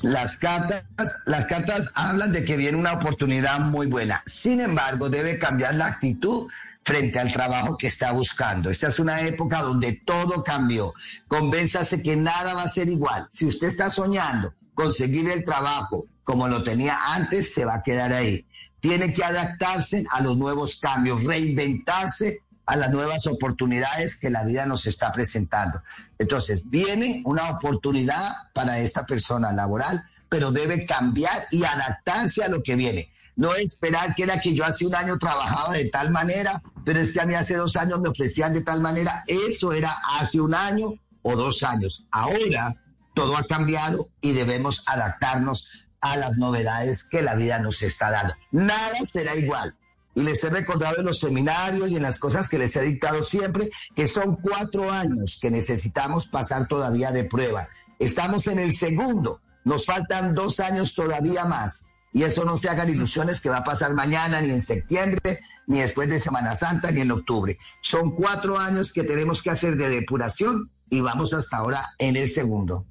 Las 0.02 0.36
cartas, 0.36 1.22
las 1.26 1.46
cartas 1.46 1.90
hablan 1.94 2.32
de 2.32 2.44
que 2.44 2.56
viene 2.56 2.76
una 2.76 2.94
oportunidad 2.94 3.60
muy 3.60 3.86
buena. 3.86 4.22
Sin 4.26 4.60
embargo, 4.60 5.08
debe 5.08 5.38
cambiar 5.38 5.74
la 5.74 5.86
actitud 5.86 6.48
frente 6.84 7.18
al 7.18 7.32
trabajo 7.32 7.76
que 7.76 7.86
está 7.86 8.12
buscando. 8.12 8.70
Esta 8.70 8.88
es 8.88 8.98
una 8.98 9.20
época 9.20 9.60
donde 9.60 10.00
todo 10.04 10.42
cambió. 10.42 10.94
Convénzase 11.26 12.02
que 12.02 12.16
nada 12.16 12.54
va 12.54 12.62
a 12.62 12.68
ser 12.68 12.88
igual. 12.88 13.26
Si 13.30 13.46
usted 13.46 13.66
está 13.66 13.90
soñando 13.90 14.54
conseguir 14.74 15.28
el 15.28 15.44
trabajo 15.44 16.06
como 16.24 16.48
lo 16.48 16.62
tenía 16.62 16.96
antes, 17.08 17.52
se 17.52 17.64
va 17.64 17.76
a 17.76 17.82
quedar 17.82 18.12
ahí. 18.12 18.46
Tiene 18.80 19.12
que 19.12 19.24
adaptarse 19.24 20.04
a 20.12 20.20
los 20.20 20.36
nuevos 20.36 20.76
cambios, 20.76 21.24
reinventarse 21.24 22.42
a 22.68 22.76
las 22.76 22.90
nuevas 22.90 23.26
oportunidades 23.26 24.18
que 24.18 24.28
la 24.28 24.44
vida 24.44 24.66
nos 24.66 24.86
está 24.86 25.10
presentando. 25.10 25.82
Entonces, 26.18 26.68
viene 26.68 27.22
una 27.24 27.48
oportunidad 27.48 28.52
para 28.52 28.78
esta 28.78 29.06
persona 29.06 29.52
laboral, 29.52 30.04
pero 30.28 30.52
debe 30.52 30.84
cambiar 30.84 31.46
y 31.50 31.64
adaptarse 31.64 32.44
a 32.44 32.48
lo 32.48 32.62
que 32.62 32.76
viene. 32.76 33.10
no 33.36 33.54
esperar 33.54 34.14
que 34.14 34.24
era 34.24 34.40
que 34.40 34.52
yo 34.52 34.64
hace 34.64 34.84
un 34.84 34.94
año 34.94 35.16
trabajaba 35.16 35.72
de 35.72 35.88
tal 35.90 36.10
manera, 36.10 36.60
pero 36.84 37.00
es 37.00 37.12
que 37.12 37.20
a 37.20 37.24
mí 37.24 37.34
hace 37.34 37.54
dos 37.54 37.76
años 37.76 38.00
me 38.00 38.08
ofrecían 38.10 38.52
de 38.52 38.62
tal 38.62 38.80
manera. 38.82 39.24
Eso 39.28 39.72
era 39.72 39.96
hace 40.18 40.40
un 40.40 40.54
año 40.54 40.92
o 41.22 41.36
dos 41.36 41.62
años. 41.62 42.04
Ahora 42.10 42.74
todo 43.14 43.36
ha 43.36 43.46
cambiado 43.46 44.08
y 44.20 44.32
debemos 44.32 44.82
adaptarnos 44.86 45.86
a 46.00 46.16
las 46.16 46.36
novedades 46.36 47.02
que 47.04 47.22
la 47.22 47.34
vida 47.34 47.60
nos 47.60 47.80
está 47.82 48.10
dando. 48.10 48.34
Nada 48.50 49.04
será 49.04 49.36
igual. 49.36 49.74
Y 50.18 50.22
les 50.24 50.42
he 50.42 50.50
recordado 50.50 50.96
en 50.98 51.04
los 51.04 51.20
seminarios 51.20 51.88
y 51.88 51.94
en 51.94 52.02
las 52.02 52.18
cosas 52.18 52.48
que 52.48 52.58
les 52.58 52.74
he 52.74 52.82
dictado 52.82 53.22
siempre 53.22 53.70
que 53.94 54.08
son 54.08 54.34
cuatro 54.34 54.90
años 54.90 55.38
que 55.40 55.48
necesitamos 55.48 56.26
pasar 56.26 56.66
todavía 56.66 57.12
de 57.12 57.22
prueba. 57.22 57.68
Estamos 58.00 58.48
en 58.48 58.58
el 58.58 58.72
segundo, 58.74 59.40
nos 59.64 59.86
faltan 59.86 60.34
dos 60.34 60.58
años 60.58 60.96
todavía 60.96 61.44
más. 61.44 61.86
Y 62.12 62.24
eso 62.24 62.44
no 62.44 62.58
se 62.58 62.68
hagan 62.68 62.88
ilusiones 62.88 63.40
que 63.40 63.48
va 63.48 63.58
a 63.58 63.64
pasar 63.64 63.94
mañana, 63.94 64.40
ni 64.40 64.50
en 64.50 64.60
septiembre, 64.60 65.38
ni 65.68 65.78
después 65.78 66.08
de 66.08 66.18
Semana 66.18 66.56
Santa, 66.56 66.90
ni 66.90 67.02
en 67.02 67.12
octubre. 67.12 67.56
Son 67.80 68.16
cuatro 68.16 68.58
años 68.58 68.92
que 68.92 69.04
tenemos 69.04 69.40
que 69.40 69.50
hacer 69.50 69.76
de 69.76 69.88
depuración 69.88 70.72
y 70.90 71.00
vamos 71.00 71.32
hasta 71.32 71.58
ahora 71.58 71.90
en 71.98 72.16
el 72.16 72.28
segundo. 72.28 72.86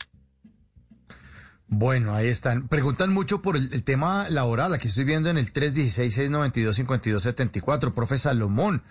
Bueno, 1.69 2.15
ahí 2.15 2.27
están. 2.27 2.69
Preguntan 2.69 3.13
mucho 3.13 3.41
por 3.41 3.57
el, 3.57 3.73
el 3.73 3.83
tema 3.83 4.29
laboral. 4.29 4.73
Aquí 4.73 4.87
estoy 4.87 5.03
viendo 5.03 5.29
en 5.29 5.37
el 5.37 5.51
316-692-5274. 5.51 7.93
Profe 7.93 8.17
Salomón 8.17 8.83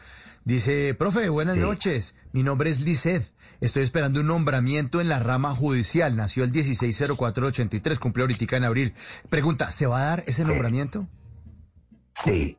dice, 0.44 0.92
profe, 0.94 1.30
buenas 1.30 1.54
Sí. 1.54 1.60
noches. 1.60 2.16
Mi 2.32 2.42
nombre 2.42 2.68
es 2.70 2.82
Lisset. 2.82 3.26
Estoy 3.62 3.82
esperando 3.82 4.20
un 4.20 4.26
nombramiento 4.26 5.00
en 5.00 5.08
la 5.08 5.18
rama 5.18 5.54
judicial. 5.54 6.14
Nació 6.16 6.44
el 6.44 6.52
160483, 6.52 7.98
cumplió 7.98 8.24
ahorita 8.24 8.56
en 8.58 8.64
abril. 8.64 8.92
Pregunta, 9.30 9.72
¿se 9.72 9.86
va 9.86 10.02
a 10.02 10.06
dar 10.06 10.22
ese 10.26 10.44
nombramiento? 10.44 11.08
Sí. 12.14 12.58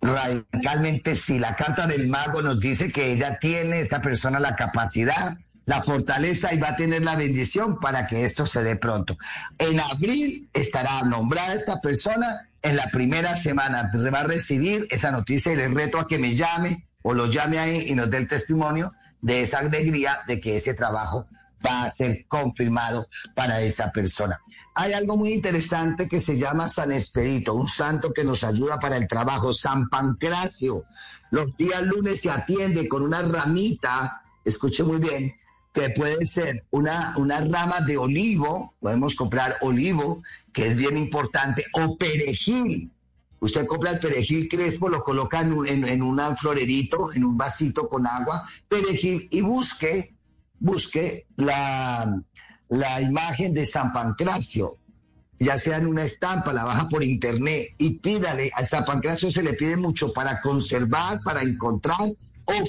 Radicalmente 0.00 1.16
sí. 1.16 1.40
La 1.40 1.56
carta 1.56 1.88
del 1.88 2.06
mago 2.08 2.40
nos 2.42 2.60
dice 2.60 2.92
que 2.92 3.12
ella 3.12 3.38
tiene, 3.40 3.80
esta 3.80 4.00
persona, 4.00 4.38
la 4.38 4.54
capacidad, 4.54 5.38
la 5.66 5.80
fortaleza 5.80 6.52
y 6.52 6.58
va 6.58 6.70
a 6.70 6.76
tener 6.76 7.02
la 7.02 7.16
bendición 7.16 7.78
para 7.78 8.06
que 8.06 8.24
esto 8.24 8.46
se 8.46 8.62
dé 8.62 8.76
pronto. 8.76 9.16
En 9.58 9.80
abril 9.80 10.48
estará 10.52 11.02
nombrada 11.02 11.54
esta 11.54 11.80
persona. 11.80 12.48
En 12.62 12.76
la 12.76 12.86
primera 12.86 13.36
semana 13.36 13.90
va 13.94 14.20
a 14.20 14.24
recibir 14.24 14.86
esa 14.90 15.10
noticia 15.10 15.52
y 15.52 15.56
le 15.56 15.68
reto 15.68 15.98
a 15.98 16.06
que 16.06 16.18
me 16.18 16.34
llame 16.34 16.86
o 17.02 17.14
lo 17.14 17.26
llame 17.26 17.58
ahí 17.58 17.86
y 17.88 17.94
nos 17.94 18.10
dé 18.10 18.18
el 18.18 18.28
testimonio 18.28 18.92
de 19.20 19.42
esa 19.42 19.60
alegría 19.60 20.20
de 20.26 20.40
que 20.40 20.56
ese 20.56 20.74
trabajo 20.74 21.26
va 21.64 21.84
a 21.84 21.90
ser 21.90 22.26
confirmado 22.26 23.08
para 23.34 23.60
esa 23.60 23.92
persona. 23.92 24.40
Hay 24.74 24.92
algo 24.94 25.16
muy 25.16 25.32
interesante 25.32 26.08
que 26.08 26.18
se 26.18 26.38
llama 26.38 26.68
San 26.68 26.92
Expedito, 26.92 27.54
un 27.54 27.68
santo 27.68 28.12
que 28.12 28.24
nos 28.24 28.42
ayuda 28.42 28.80
para 28.80 28.96
el 28.96 29.06
trabajo, 29.06 29.52
San 29.52 29.88
Pancracio. 29.88 30.84
Los 31.30 31.56
días 31.56 31.82
lunes 31.82 32.20
se 32.20 32.30
atiende 32.30 32.88
con 32.88 33.02
una 33.02 33.22
ramita, 33.22 34.22
escuche 34.44 34.82
muy 34.82 34.98
bien, 34.98 35.34
que 35.72 35.90
puede 35.90 36.24
ser 36.26 36.64
una, 36.70 37.14
rama 37.48 37.80
de 37.80 37.96
olivo, 37.96 38.74
podemos 38.80 39.14
comprar 39.14 39.56
olivo, 39.62 40.22
que 40.52 40.66
es 40.66 40.76
bien 40.76 40.96
importante, 40.96 41.64
o 41.72 41.96
perejil. 41.96 42.90
Usted 43.40 43.66
compra 43.66 43.90
el 43.92 43.98
perejil 44.00 44.48
crespo, 44.48 44.88
lo 44.88 45.02
coloca 45.02 45.40
en, 45.40 45.52
un- 45.52 45.66
en, 45.66 45.84
en 45.88 46.02
un 46.02 46.20
florerito, 46.36 47.12
en 47.14 47.24
un 47.24 47.36
vasito 47.36 47.88
con 47.88 48.06
agua, 48.06 48.42
perejil, 48.68 49.28
y 49.30 49.40
busque, 49.40 50.14
busque 50.60 51.26
la, 51.36 52.22
la 52.68 53.00
imagen 53.00 53.54
de 53.54 53.64
San 53.66 53.92
Pancracio, 53.92 54.76
ya 55.40 55.58
sea 55.58 55.78
en 55.78 55.86
una 55.86 56.04
estampa, 56.04 56.52
la 56.52 56.64
baja 56.64 56.88
por 56.88 57.02
internet 57.02 57.74
y 57.78 57.98
pídale, 57.98 58.50
a 58.54 58.64
San 58.64 58.84
Pancracio 58.84 59.30
se 59.30 59.42
le 59.42 59.54
pide 59.54 59.76
mucho 59.76 60.12
para 60.12 60.40
conservar, 60.40 61.20
para 61.24 61.42
encontrar 61.42 62.12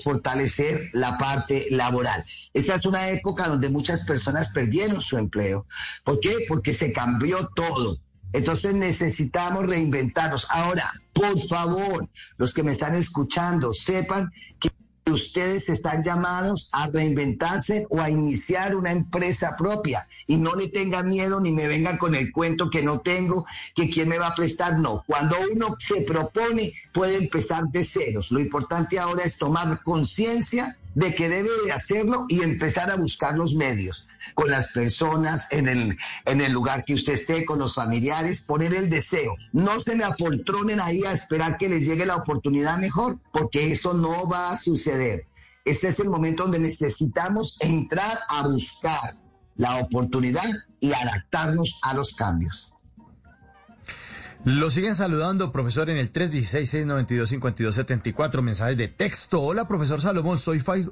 fortalecer 0.03 0.89
la 0.93 1.17
parte 1.17 1.67
laboral. 1.69 2.25
Esta 2.53 2.75
es 2.75 2.85
una 2.85 3.09
época 3.09 3.47
donde 3.47 3.69
muchas 3.69 4.01
personas 4.01 4.49
perdieron 4.49 5.01
su 5.01 5.17
empleo. 5.17 5.65
¿Por 6.03 6.19
qué? 6.19 6.45
Porque 6.47 6.73
se 6.73 6.91
cambió 6.91 7.49
todo. 7.55 7.99
Entonces 8.33 8.73
necesitamos 8.73 9.65
reinventarnos. 9.67 10.47
Ahora, 10.49 10.91
por 11.13 11.39
favor, 11.39 12.09
los 12.37 12.53
que 12.53 12.63
me 12.63 12.71
están 12.71 12.95
escuchando, 12.95 13.73
sepan 13.73 14.31
que 14.59 14.69
ustedes 15.11 15.69
están 15.69 16.03
llamados 16.03 16.69
a 16.71 16.87
reinventarse 16.87 17.85
o 17.89 18.01
a 18.01 18.09
iniciar 18.09 18.75
una 18.75 18.91
empresa 18.91 19.55
propia 19.57 20.07
y 20.27 20.37
no 20.37 20.55
le 20.55 20.67
tengan 20.67 21.09
miedo 21.09 21.41
ni 21.41 21.51
me 21.51 21.67
vengan 21.67 21.97
con 21.97 22.15
el 22.15 22.31
cuento 22.31 22.69
que 22.69 22.83
no 22.83 23.01
tengo, 23.01 23.45
que 23.75 23.89
quién 23.89 24.09
me 24.09 24.17
va 24.17 24.27
a 24.27 24.35
prestar. 24.35 24.79
No, 24.79 25.03
cuando 25.05 25.37
uno 25.51 25.75
se 25.77 26.01
propone 26.01 26.73
puede 26.93 27.17
empezar 27.17 27.65
de 27.69 27.83
ceros. 27.83 28.31
Lo 28.31 28.39
importante 28.39 28.99
ahora 28.99 29.23
es 29.23 29.37
tomar 29.37 29.81
conciencia 29.83 30.77
de 30.95 31.13
que 31.13 31.29
debe 31.29 31.49
de 31.65 31.71
hacerlo 31.71 32.25
y 32.29 32.41
empezar 32.41 32.89
a 32.91 32.95
buscar 32.95 33.35
los 33.35 33.55
medios 33.55 34.07
con 34.33 34.49
las 34.49 34.69
personas 34.69 35.47
en 35.51 35.67
el, 35.67 35.97
en 36.25 36.41
el 36.41 36.51
lugar 36.51 36.85
que 36.85 36.93
usted 36.93 37.13
esté, 37.13 37.45
con 37.45 37.59
los 37.59 37.75
familiares, 37.75 38.41
poner 38.41 38.73
el 38.73 38.89
deseo. 38.89 39.35
No 39.51 39.79
se 39.79 39.95
me 39.95 40.03
apoltronen 40.03 40.79
ahí 40.79 41.03
a 41.03 41.11
esperar 41.11 41.57
que 41.57 41.69
les 41.69 41.85
llegue 41.85 42.05
la 42.05 42.15
oportunidad 42.15 42.77
mejor, 42.77 43.19
porque 43.31 43.71
eso 43.71 43.93
no 43.93 44.27
va 44.27 44.51
a 44.51 44.57
suceder. 44.57 45.27
Este 45.65 45.87
es 45.87 45.99
el 45.99 46.09
momento 46.09 46.43
donde 46.43 46.59
necesitamos 46.59 47.57
entrar 47.61 48.19
a 48.27 48.47
buscar 48.47 49.17
la 49.55 49.77
oportunidad 49.77 50.43
y 50.79 50.93
adaptarnos 50.93 51.79
a 51.83 51.93
los 51.93 52.13
cambios. 52.13 52.69
Lo 54.45 54.69
siguen 54.69 54.93
saludando, 54.93 55.53
profesor, 55.53 55.89
en 55.89 55.95
el 55.95 56.11
316-692-5274. 56.11 58.41
Mensajes 58.41 58.75
de 58.77 58.89
texto. 58.89 59.41
Hola, 59.41 59.69
profesor 59.69 60.01
Salomón, 60.01 60.37
soy 60.37 60.59
Fai- 60.59 60.91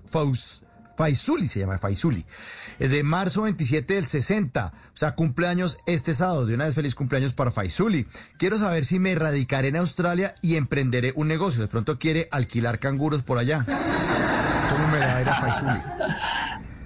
Faisuli, 0.97 1.47
se 1.47 1.59
llama 1.61 1.77
Faisuli. 1.77 2.25
Eh, 2.79 2.87
De 2.87 3.03
marzo 3.03 3.43
27 3.43 3.93
del 3.95 4.05
60. 4.05 4.73
O 4.93 4.97
sea, 4.97 5.15
cumpleaños 5.15 5.77
este 5.85 6.13
sábado. 6.13 6.45
De 6.45 6.53
una 6.55 6.65
vez, 6.65 6.75
feliz 6.75 6.95
cumpleaños 6.95 7.33
para 7.33 7.51
Faisuli. 7.51 8.05
Quiero 8.37 8.57
saber 8.57 8.85
si 8.85 8.99
me 8.99 9.15
radicaré 9.15 9.69
en 9.69 9.77
Australia 9.77 10.35
y 10.41 10.55
emprenderé 10.57 11.13
un 11.15 11.27
negocio. 11.27 11.61
De 11.61 11.67
pronto 11.67 11.97
quiere 11.97 12.27
alquilar 12.31 12.79
canguros 12.79 13.23
por 13.23 13.37
allá. 13.37 13.65
¿Cómo 14.69 14.87
me 14.89 14.99
va 14.99 15.15
a 15.17 15.21
ir 15.21 15.29
a 15.29 15.33
Faisuli? 15.35 15.79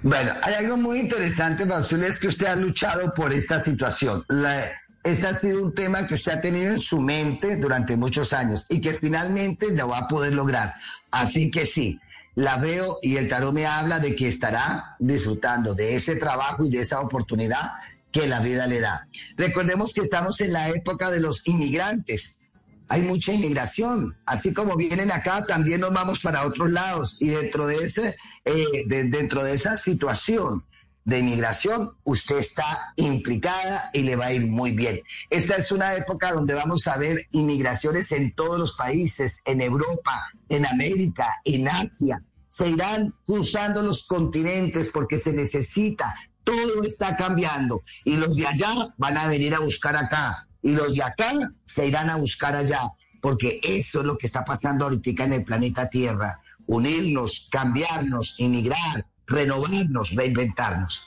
Bueno, 0.02 0.32
hay 0.42 0.54
algo 0.54 0.76
muy 0.76 1.00
interesante, 1.00 1.64
Basul, 1.64 2.04
es 2.04 2.18
que 2.18 2.28
usted 2.28 2.46
ha 2.46 2.54
luchado 2.56 3.12
por 3.14 3.32
esta 3.32 3.60
situación. 3.60 4.24
La- 4.28 4.70
este 5.02 5.26
ha 5.28 5.34
sido 5.34 5.62
un 5.62 5.74
tema 5.74 6.06
que 6.06 6.14
usted 6.14 6.32
ha 6.32 6.40
tenido 6.40 6.72
en 6.72 6.78
su 6.80 7.00
mente 7.00 7.56
durante 7.56 7.96
muchos 7.96 8.32
años 8.32 8.66
y 8.68 8.80
que 8.80 8.94
finalmente 8.94 9.70
lo 9.70 9.88
va 9.88 9.98
a 9.98 10.08
poder 10.08 10.32
lograr. 10.32 10.74
Así 11.12 11.50
que 11.50 11.64
sí, 11.64 12.00
la 12.36 12.56
veo 12.58 12.98
y 13.02 13.16
el 13.16 13.28
tarot 13.28 13.52
me 13.52 13.66
habla 13.66 13.98
de 13.98 14.14
que 14.14 14.28
estará 14.28 14.94
disfrutando 15.00 15.74
de 15.74 15.96
ese 15.96 16.16
trabajo 16.16 16.64
y 16.64 16.70
de 16.70 16.80
esa 16.82 17.00
oportunidad 17.00 17.72
que 18.12 18.28
la 18.28 18.40
vida 18.40 18.66
le 18.66 18.80
da. 18.80 19.08
Recordemos 19.36 19.92
que 19.92 20.02
estamos 20.02 20.40
en 20.40 20.52
la 20.52 20.68
época 20.68 21.10
de 21.10 21.20
los 21.20 21.46
inmigrantes. 21.48 22.42
Hay 22.88 23.02
mucha 23.02 23.32
inmigración, 23.32 24.16
así 24.26 24.54
como 24.54 24.76
vienen 24.76 25.10
acá, 25.10 25.44
también 25.46 25.80
nos 25.80 25.92
vamos 25.92 26.20
para 26.20 26.46
otros 26.46 26.70
lados 26.70 27.16
y 27.20 27.28
dentro 27.28 27.66
de 27.66 27.84
ese, 27.84 28.16
eh, 28.44 28.64
de- 28.86 29.04
dentro 29.04 29.42
de 29.42 29.54
esa 29.54 29.76
situación 29.76 30.62
de 31.04 31.18
inmigración, 31.20 31.92
usted 32.04 32.38
está 32.38 32.92
implicada 32.96 33.90
y 33.92 34.02
le 34.02 34.16
va 34.16 34.26
a 34.26 34.32
ir 34.32 34.46
muy 34.46 34.72
bien. 34.72 35.00
Esta 35.30 35.54
es 35.56 35.70
una 35.70 35.94
época 35.94 36.32
donde 36.32 36.54
vamos 36.54 36.86
a 36.88 36.96
ver 36.96 37.26
inmigraciones 37.30 38.10
en 38.12 38.34
todos 38.34 38.58
los 38.58 38.76
países, 38.76 39.40
en 39.44 39.60
Europa, 39.60 40.28
en 40.48 40.66
América, 40.66 41.28
en 41.44 41.68
Asia. 41.68 42.20
Se 42.56 42.70
irán 42.70 43.12
cruzando 43.26 43.82
los 43.82 44.06
continentes 44.06 44.90
porque 44.90 45.18
se 45.18 45.34
necesita. 45.34 46.14
Todo 46.42 46.84
está 46.84 47.14
cambiando 47.14 47.82
y 48.02 48.16
los 48.16 48.34
de 48.34 48.46
allá 48.46 48.94
van 48.96 49.18
a 49.18 49.26
venir 49.26 49.54
a 49.54 49.58
buscar 49.58 49.94
acá 49.94 50.48
y 50.62 50.74
los 50.74 50.96
de 50.96 51.02
acá 51.02 51.34
se 51.66 51.86
irán 51.86 52.08
a 52.08 52.16
buscar 52.16 52.56
allá 52.56 52.92
porque 53.20 53.60
eso 53.62 54.00
es 54.00 54.06
lo 54.06 54.16
que 54.16 54.26
está 54.26 54.42
pasando 54.42 54.86
ahorita 54.86 55.24
en 55.24 55.34
el 55.34 55.44
planeta 55.44 55.90
Tierra. 55.90 56.40
Unirnos, 56.66 57.46
cambiarnos, 57.50 58.36
inmigrar, 58.38 59.04
renovarnos, 59.26 60.12
reinventarnos. 60.12 61.06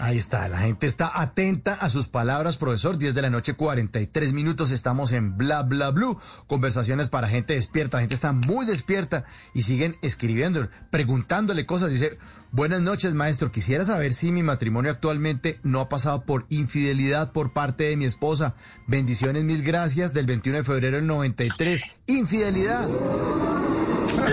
Ahí 0.00 0.18
está, 0.18 0.48
la 0.48 0.58
gente 0.58 0.88
está 0.88 1.20
atenta 1.20 1.74
a 1.74 1.88
sus 1.88 2.08
palabras, 2.08 2.56
profesor. 2.56 2.98
10 2.98 3.14
de 3.14 3.22
la 3.22 3.30
noche, 3.30 3.54
43 3.54 4.32
minutos. 4.32 4.72
Estamos 4.72 5.12
en 5.12 5.36
Bla 5.36 5.62
Bla 5.62 5.92
Blue. 5.92 6.18
Conversaciones 6.48 7.08
para 7.08 7.28
gente 7.28 7.54
despierta. 7.54 7.98
La 7.98 8.00
gente 8.00 8.16
está 8.16 8.32
muy 8.32 8.66
despierta 8.66 9.24
y 9.54 9.62
siguen 9.62 9.96
escribiendo, 10.02 10.68
preguntándole 10.90 11.64
cosas. 11.64 11.90
Dice, 11.90 12.18
buenas 12.50 12.82
noches, 12.82 13.14
maestro. 13.14 13.52
Quisiera 13.52 13.84
saber 13.84 14.14
si 14.14 14.32
mi 14.32 14.42
matrimonio 14.42 14.90
actualmente 14.90 15.60
no 15.62 15.80
ha 15.80 15.88
pasado 15.88 16.24
por 16.24 16.46
infidelidad 16.48 17.30
por 17.30 17.52
parte 17.52 17.84
de 17.84 17.96
mi 17.96 18.04
esposa. 18.04 18.56
Bendiciones, 18.88 19.44
mil 19.44 19.62
gracias. 19.62 20.12
Del 20.12 20.26
21 20.26 20.58
de 20.58 20.64
febrero 20.64 20.96
del 20.96 21.06
93. 21.06 21.84
Infidelidad. 22.08 22.88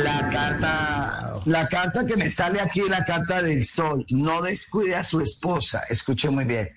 La 0.04 0.30
carta, 0.32 1.31
la 1.46 1.68
carta 1.68 2.06
que 2.06 2.18
me 2.18 2.30
sale 2.30 2.62
aquí, 2.62 2.82
la 2.88 3.04
carta 3.06 3.42
del 3.42 3.66
sol, 3.66 4.06
no 4.10 4.42
descuide 4.42 4.96
a 4.96 5.04
su 5.04 5.22
esposa. 5.22 5.84
Escuche 5.90 6.30
muy 6.30 6.46
bien. 6.46 6.70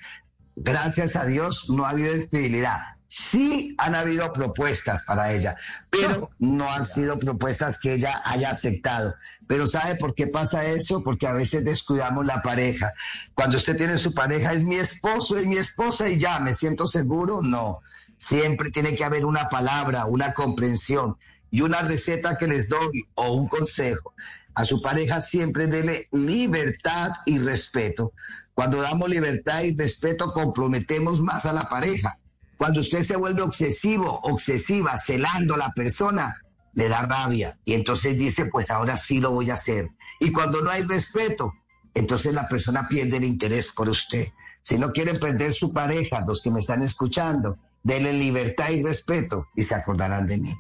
Gracias 0.57 1.17
a 1.17 1.25
Dios 1.25 1.69
no 1.69 1.85
ha 1.85 1.91
habido 1.91 2.17
infidelidad. 2.17 2.79
Sí 3.07 3.75
han 3.79 3.95
habido 3.95 4.33
propuestas 4.33 5.05
para 5.05 5.33
ella, 5.33 5.57
pero 5.91 6.31
no 6.39 6.69
han 6.73 6.85
sido 6.85 7.19
propuestas 7.19 7.79
que 7.79 7.95
ella 7.95 8.23
haya 8.25 8.51
aceptado. 8.51 9.15
Pero 9.47 9.67
¿sabe 9.67 9.97
por 9.97 10.15
qué 10.15 10.27
pasa 10.27 10.65
eso? 10.65 11.03
Porque 11.03 11.27
a 11.27 11.33
veces 11.33 11.65
descuidamos 11.65 12.27
la 12.27 12.43
pareja. 12.43 12.93
Cuando 13.35 13.59
usted 13.59 13.77
tiene 13.77 13.99
su 13.99 14.15
pareja, 14.15 14.53
es 14.53 14.65
mi 14.65 14.77
esposo, 14.77 15.37
es 15.37 15.47
mi 15.47 15.57
esposa 15.57 16.09
y 16.09 16.19
ya, 16.19 16.41
me 16.41 16.55
siento 16.55 16.87
seguro, 16.87 17.41
no. 17.43 17.81
Siempre 18.17 18.71
tiene 18.71 18.97
que 18.97 19.05
haber 19.05 19.27
una 19.27 19.49
palabra, 19.49 20.07
una 20.07 20.33
comprensión 20.33 21.17
y 21.51 21.61
una 21.61 21.83
receta 21.83 22.37
que 22.37 22.49
les 22.49 22.69
doy 22.69 23.07
o 23.15 23.33
un 23.33 23.47
consejo. 23.47 24.13
A 24.55 24.65
su 24.65 24.81
pareja 24.81 25.21
siempre 25.21 25.67
dele 25.67 26.09
libertad 26.13 27.11
y 27.27 27.39
respeto. 27.39 28.13
Cuando 28.55 28.81
damos 28.81 29.09
libertad 29.09 29.63
y 29.63 29.77
respeto, 29.77 30.33
comprometemos 30.33 31.21
más 31.21 31.45
a 31.45 31.53
la 31.53 31.69
pareja. 31.69 32.19
Cuando 32.57 32.81
usted 32.81 33.03
se 33.03 33.17
vuelve 33.17 33.43
obsesivo, 33.43 34.21
obsesiva, 34.23 34.97
celando 34.97 35.55
a 35.55 35.59
la 35.59 35.73
persona, 35.73 36.41
le 36.75 36.89
da 36.89 37.03
rabia. 37.03 37.59
Y 37.65 37.75
entonces 37.75 38.17
dice, 38.17 38.47
pues 38.47 38.71
ahora 38.71 38.97
sí 38.97 39.21
lo 39.21 39.33
voy 39.33 39.51
a 39.51 39.55
hacer. 39.55 39.91
Y 40.21 40.31
cuando 40.33 40.63
no 40.63 40.71
hay 40.71 40.83
respeto, 40.83 41.53
entonces 41.95 42.33
la 42.33 42.49
persona 42.49 42.89
pierde 42.89 43.17
el 43.17 43.25
interés 43.25 43.73
por 43.73 43.89
usted. 43.89 44.29
Si 44.63 44.79
no 44.79 44.93
quieren 44.93 45.19
perder 45.19 45.53
su 45.53 45.73
pareja, 45.73 46.25
los 46.27 46.43
que 46.43 46.51
me 46.51 46.61
están 46.61 46.83
escuchando, 46.83 47.59
denle 47.83 48.13
libertad 48.13 48.71
y 48.71 48.83
respeto 48.83 49.47
y 49.55 49.65
se 49.65 49.75
acordarán 49.75 50.27
de 50.27 50.39
mí. 50.39 50.55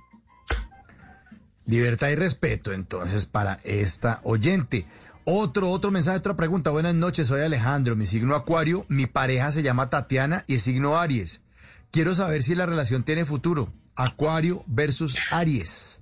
Libertad 1.66 2.08
y 2.10 2.14
respeto, 2.14 2.72
entonces, 2.72 3.26
para 3.26 3.58
esta 3.64 4.20
oyente. 4.24 4.86
Otro, 5.24 5.70
otro 5.70 5.90
mensaje, 5.90 6.18
otra 6.18 6.36
pregunta. 6.36 6.70
Buenas 6.70 6.94
noches, 6.94 7.28
soy 7.28 7.40
Alejandro, 7.40 7.96
mi 7.96 8.06
signo 8.06 8.34
Acuario, 8.34 8.84
mi 8.88 9.06
pareja 9.06 9.50
se 9.50 9.62
llama 9.62 9.88
Tatiana 9.88 10.44
y 10.46 10.58
signo 10.58 10.98
Aries. 10.98 11.42
Quiero 11.90 12.14
saber 12.14 12.42
si 12.42 12.54
la 12.54 12.66
relación 12.66 13.04
tiene 13.04 13.24
futuro. 13.24 13.72
Acuario 13.96 14.64
versus 14.66 15.16
Aries. 15.30 16.00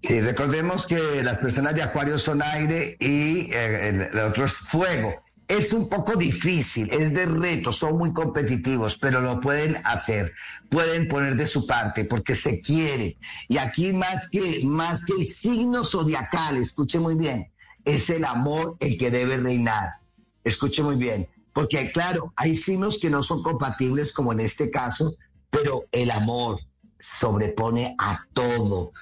Sí, 0.00 0.20
recordemos 0.20 0.86
que 0.86 1.22
las 1.22 1.38
personas 1.38 1.74
de 1.74 1.82
Acuario 1.82 2.18
son 2.18 2.42
aire 2.42 2.96
y 3.00 3.52
eh, 3.52 3.88
el 3.88 4.18
otro 4.20 4.44
es 4.44 4.58
fuego. 4.58 5.25
Es 5.48 5.72
un 5.72 5.88
poco 5.88 6.16
difícil, 6.16 6.92
es 6.92 7.14
de 7.14 7.24
reto, 7.26 7.72
son 7.72 7.98
muy 7.98 8.12
competitivos, 8.12 8.96
pero 8.96 9.20
lo 9.20 9.40
pueden 9.40 9.76
hacer, 9.84 10.34
pueden 10.70 11.06
poner 11.06 11.36
de 11.36 11.46
su 11.46 11.66
parte 11.66 12.04
porque 12.04 12.34
se 12.34 12.60
quiere. 12.60 13.16
Y 13.48 13.58
aquí 13.58 13.92
más 13.92 14.28
que, 14.28 14.62
más 14.64 15.04
que 15.04 15.12
el 15.12 15.26
signo 15.26 15.84
zodiacal, 15.84 16.56
escuche 16.56 16.98
muy 16.98 17.14
bien, 17.14 17.52
es 17.84 18.10
el 18.10 18.24
amor 18.24 18.76
el 18.80 18.98
que 18.98 19.12
debe 19.12 19.36
reinar. 19.36 20.00
Escuche 20.42 20.82
muy 20.82 20.96
bien, 20.96 21.28
porque 21.52 21.92
claro, 21.92 22.32
hay 22.36 22.54
signos 22.56 22.98
que 22.98 23.10
no 23.10 23.22
son 23.22 23.42
compatibles 23.42 24.12
como 24.12 24.32
en 24.32 24.40
este 24.40 24.70
caso, 24.70 25.14
pero 25.50 25.84
el 25.92 26.10
amor 26.10 26.58
sobrepone 27.00 27.94
a 27.98 28.26
todo. 28.32 28.92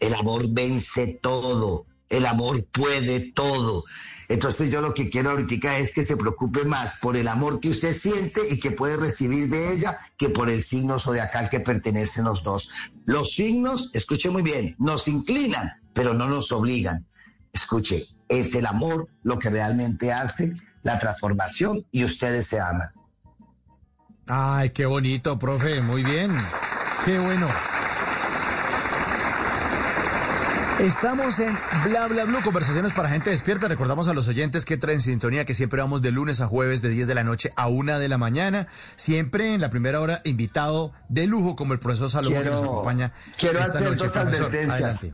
El 0.00 0.14
amor 0.14 0.48
vence 0.48 1.20
todo. 1.22 1.86
El 2.08 2.26
amor 2.26 2.64
puede 2.66 3.32
todo. 3.32 3.84
Entonces 4.32 4.70
yo 4.70 4.80
lo 4.80 4.94
que 4.94 5.10
quiero 5.10 5.30
ahorita 5.30 5.76
es 5.76 5.92
que 5.92 6.02
se 6.02 6.16
preocupe 6.16 6.64
más 6.64 6.96
por 7.02 7.18
el 7.18 7.28
amor 7.28 7.60
que 7.60 7.68
usted 7.68 7.92
siente 7.92 8.40
y 8.48 8.58
que 8.58 8.70
puede 8.70 8.96
recibir 8.96 9.50
de 9.50 9.74
ella 9.74 9.98
que 10.16 10.30
por 10.30 10.48
el 10.48 10.62
signo 10.62 10.98
zodiacal 10.98 11.50
que 11.50 11.60
pertenecen 11.60 12.24
los 12.24 12.42
dos. 12.42 12.70
Los 13.04 13.32
signos, 13.32 13.90
escuche 13.92 14.30
muy 14.30 14.40
bien, 14.40 14.74
nos 14.78 15.06
inclinan, 15.06 15.72
pero 15.92 16.14
no 16.14 16.28
nos 16.28 16.50
obligan. 16.50 17.06
Escuche, 17.52 18.06
es 18.26 18.54
el 18.54 18.64
amor 18.64 19.06
lo 19.22 19.38
que 19.38 19.50
realmente 19.50 20.14
hace 20.14 20.54
la 20.82 20.98
transformación 20.98 21.84
y 21.92 22.02
ustedes 22.02 22.46
se 22.46 22.58
aman. 22.58 22.88
Ay, 24.26 24.70
qué 24.70 24.86
bonito, 24.86 25.38
profe, 25.38 25.82
muy 25.82 26.02
bien. 26.04 26.30
Qué 27.04 27.18
bueno. 27.18 27.48
Estamos 30.80 31.38
en 31.38 31.56
Bla 31.84 32.08
Bla 32.08 32.24
Blue, 32.24 32.40
conversaciones 32.42 32.92
para 32.92 33.08
gente 33.08 33.30
despierta. 33.30 33.68
Recordamos 33.68 34.08
a 34.08 34.14
los 34.14 34.26
oyentes 34.26 34.64
que 34.64 34.76
traen 34.76 35.00
sintonía 35.00 35.44
que 35.44 35.54
siempre 35.54 35.80
vamos 35.80 36.02
de 36.02 36.10
lunes 36.10 36.40
a 36.40 36.48
jueves 36.48 36.82
de 36.82 36.88
10 36.88 37.06
de 37.06 37.14
la 37.14 37.22
noche 37.24 37.50
a 37.56 37.68
1 37.68 37.98
de 37.98 38.08
la 38.08 38.18
mañana. 38.18 38.66
Siempre 38.96 39.54
en 39.54 39.60
la 39.60 39.70
primera 39.70 40.00
hora 40.00 40.20
invitado 40.24 40.92
de 41.08 41.26
lujo 41.26 41.54
como 41.54 41.72
el 41.72 41.78
profesor 41.78 42.10
Salomón 42.10 42.42
que 42.42 42.50
nos 42.50 42.62
acompaña 42.62 43.12
quiero 43.38 43.60
esta 43.60 43.78
hacer 43.78 43.90
noche. 43.90 44.04
dos 44.04 44.12
profesor. 44.12 44.46
advertencias. 44.46 45.06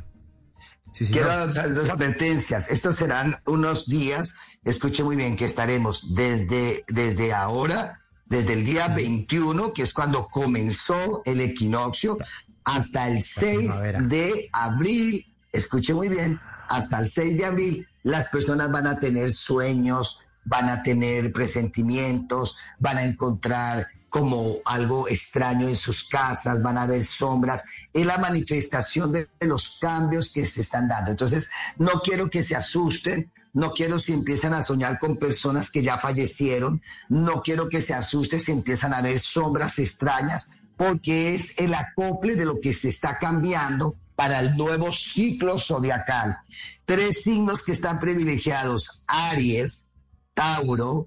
Sí. 0.94 1.06
Quiero 1.12 1.28
dar 1.28 1.74
dos 1.74 1.90
advertencias. 1.90 2.70
Estos 2.70 2.96
serán 2.96 3.36
unos 3.46 3.86
días, 3.86 4.36
escuche 4.64 5.04
muy 5.04 5.16
bien, 5.16 5.36
que 5.36 5.44
estaremos 5.44 6.14
desde, 6.14 6.84
desde 6.88 7.34
ahora, 7.34 7.98
desde 8.24 8.54
el 8.54 8.64
día 8.64 8.88
21, 8.88 9.74
que 9.74 9.82
es 9.82 9.92
cuando 9.92 10.28
comenzó 10.28 11.22
el 11.26 11.40
equinoccio, 11.42 12.16
hasta 12.64 13.08
el 13.08 13.22
6 13.22 13.56
primavera. 13.58 14.00
de 14.00 14.48
abril, 14.52 15.26
escuche 15.52 15.94
muy 15.94 16.08
bien, 16.08 16.40
hasta 16.68 16.98
el 17.00 17.08
6 17.08 17.38
de 17.38 17.44
abril, 17.44 17.88
las 18.02 18.28
personas 18.28 18.70
van 18.70 18.86
a 18.86 18.98
tener 18.98 19.30
sueños, 19.30 20.20
van 20.44 20.68
a 20.68 20.82
tener 20.82 21.32
presentimientos, 21.32 22.56
van 22.78 22.98
a 22.98 23.04
encontrar 23.04 23.88
como 24.08 24.56
algo 24.64 25.08
extraño 25.08 25.68
en 25.68 25.76
sus 25.76 26.04
casas, 26.04 26.62
van 26.62 26.78
a 26.78 26.86
ver 26.86 27.04
sombras, 27.04 27.64
es 27.92 28.06
la 28.06 28.18
manifestación 28.18 29.12
de, 29.12 29.28
los 29.40 29.78
cambios 29.80 30.30
que 30.30 30.46
se 30.46 30.62
están 30.62 30.88
dando. 30.88 31.10
Entonces, 31.10 31.50
no 31.76 32.00
quiero 32.02 32.30
que 32.30 32.42
se 32.42 32.56
asusten, 32.56 33.30
no 33.52 33.72
quiero 33.72 33.98
si 33.98 34.12
empiezan 34.12 34.54
a 34.54 34.62
soñar 34.62 34.98
con 34.98 35.18
personas 35.18 35.70
que 35.70 35.82
ya 35.82 35.98
fallecieron, 35.98 36.80
no 37.08 37.42
quiero 37.42 37.68
que 37.68 37.82
se 37.82 37.94
asusten 37.94 38.40
si 38.40 38.52
empiezan 38.52 38.94
a 38.94 39.02
ver 39.02 39.18
sombras 39.18 39.78
extrañas, 39.78 40.52
porque 40.76 41.34
es 41.34 41.58
el 41.58 41.74
acople 41.74 42.36
de 42.36 42.46
lo 42.46 42.60
que 42.60 42.72
se 42.72 42.88
está 42.88 43.18
cambiando 43.18 43.96
para 44.18 44.40
el 44.40 44.56
nuevo 44.56 44.90
ciclo 44.90 45.60
zodiacal. 45.60 46.38
Tres 46.84 47.22
signos 47.22 47.62
que 47.62 47.70
están 47.70 48.00
privilegiados, 48.00 49.00
Aries, 49.06 49.92
Tauro, 50.34 51.06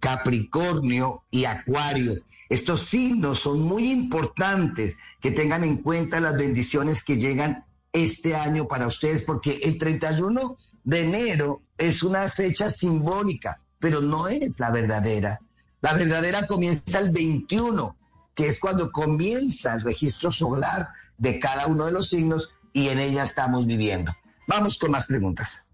Capricornio 0.00 1.24
y 1.30 1.44
Acuario. 1.44 2.14
Estos 2.48 2.80
signos 2.86 3.40
son 3.40 3.60
muy 3.60 3.90
importantes 3.90 4.96
que 5.20 5.30
tengan 5.30 5.62
en 5.62 5.82
cuenta 5.82 6.20
las 6.20 6.38
bendiciones 6.38 7.04
que 7.04 7.18
llegan 7.18 7.66
este 7.92 8.34
año 8.34 8.66
para 8.66 8.86
ustedes, 8.86 9.24
porque 9.24 9.60
el 9.62 9.76
31 9.76 10.56
de 10.84 11.02
enero 11.02 11.60
es 11.76 12.02
una 12.02 12.26
fecha 12.28 12.70
simbólica, 12.70 13.60
pero 13.78 14.00
no 14.00 14.26
es 14.26 14.58
la 14.58 14.70
verdadera. 14.70 15.38
La 15.82 15.92
verdadera 15.92 16.46
comienza 16.46 16.98
el 16.98 17.10
21, 17.10 17.94
que 18.38 18.46
es 18.46 18.60
cuando 18.60 18.92
comienza 18.92 19.74
el 19.74 19.80
registro 19.82 20.30
solar 20.30 20.90
de 21.16 21.40
cada 21.40 21.66
uno 21.66 21.86
de 21.86 21.90
los 21.90 22.08
signos 22.08 22.52
y 22.72 22.86
en 22.86 23.00
ella 23.00 23.24
estamos 23.24 23.66
viviendo. 23.66 24.14
Vamos 24.46 24.78
con 24.78 24.92
más 24.92 25.06
preguntas. 25.06 25.66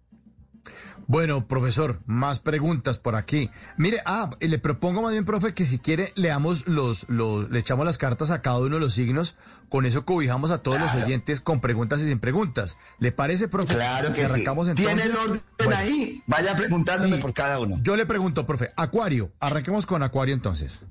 Bueno, 1.06 1.46
profesor, 1.46 2.00
más 2.06 2.38
preguntas 2.38 2.98
por 2.98 3.16
aquí. 3.16 3.50
Mire, 3.76 4.00
ah, 4.06 4.30
y 4.40 4.48
le 4.48 4.58
propongo 4.58 5.02
más 5.02 5.12
bien, 5.12 5.26
profe, 5.26 5.52
que 5.52 5.66
si 5.66 5.78
quiere 5.78 6.14
leamos 6.16 6.66
los, 6.66 7.06
los, 7.10 7.50
le 7.50 7.58
echamos 7.58 7.84
las 7.84 7.98
cartas 7.98 8.30
a 8.30 8.40
cada 8.40 8.60
uno 8.60 8.76
de 8.76 8.80
los 8.80 8.94
signos. 8.94 9.36
Con 9.68 9.84
eso 9.84 10.06
cobijamos 10.06 10.50
a 10.50 10.62
todos 10.62 10.80
los 10.80 10.94
oyentes 10.94 11.42
con 11.42 11.60
preguntas 11.60 12.00
y 12.00 12.04
sin 12.04 12.18
preguntas. 12.18 12.78
¿Le 12.98 13.12
parece, 13.12 13.46
profe? 13.46 13.74
Claro 13.74 14.08
Si 14.14 14.22
que 14.22 14.26
sí. 14.26 14.32
arrancamos 14.32 14.68
entonces. 14.68 14.94
¿Tiene 15.02 15.10
el 15.10 15.18
orden 15.18 15.42
Bueno, 15.58 15.76
ahí? 15.76 16.22
Vaya 16.26 16.56
preguntándome 16.56 17.16
sí. 17.16 17.20
por 17.20 17.34
cada 17.34 17.60
uno. 17.60 17.76
Yo 17.82 17.94
le 17.94 18.06
pregunto, 18.06 18.46
profe, 18.46 18.70
Acuario, 18.74 19.32
arranquemos 19.38 19.84
con 19.84 20.02
Acuario 20.02 20.34
entonces. 20.34 20.86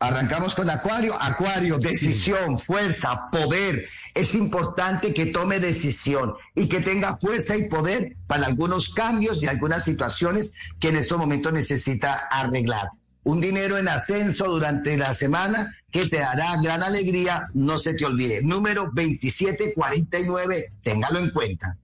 Arrancamos 0.00 0.54
con 0.54 0.70
Acuario. 0.70 1.20
Acuario, 1.20 1.76
decisión, 1.78 2.58
fuerza, 2.58 3.28
poder. 3.32 3.88
Es 4.14 4.36
importante 4.36 5.12
que 5.12 5.26
tome 5.26 5.58
decisión 5.58 6.34
y 6.54 6.68
que 6.68 6.80
tenga 6.80 7.16
fuerza 7.16 7.56
y 7.56 7.68
poder 7.68 8.16
para 8.28 8.46
algunos 8.46 8.94
cambios 8.94 9.42
y 9.42 9.48
algunas 9.48 9.84
situaciones 9.84 10.54
que 10.78 10.88
en 10.88 10.96
estos 10.96 11.18
momentos 11.18 11.52
necesita 11.52 12.14
arreglar. 12.30 12.90
Un 13.24 13.40
dinero 13.40 13.76
en 13.76 13.88
ascenso 13.88 14.44
durante 14.44 14.96
la 14.96 15.16
semana 15.16 15.74
que 15.90 16.08
te 16.08 16.18
dará 16.18 16.60
gran 16.62 16.84
alegría, 16.84 17.48
no 17.52 17.76
se 17.76 17.94
te 17.94 18.06
olvide. 18.06 18.40
Número 18.42 18.92
2749, 18.94 20.72
téngalo 20.84 21.18
en 21.18 21.30
cuenta. 21.30 21.76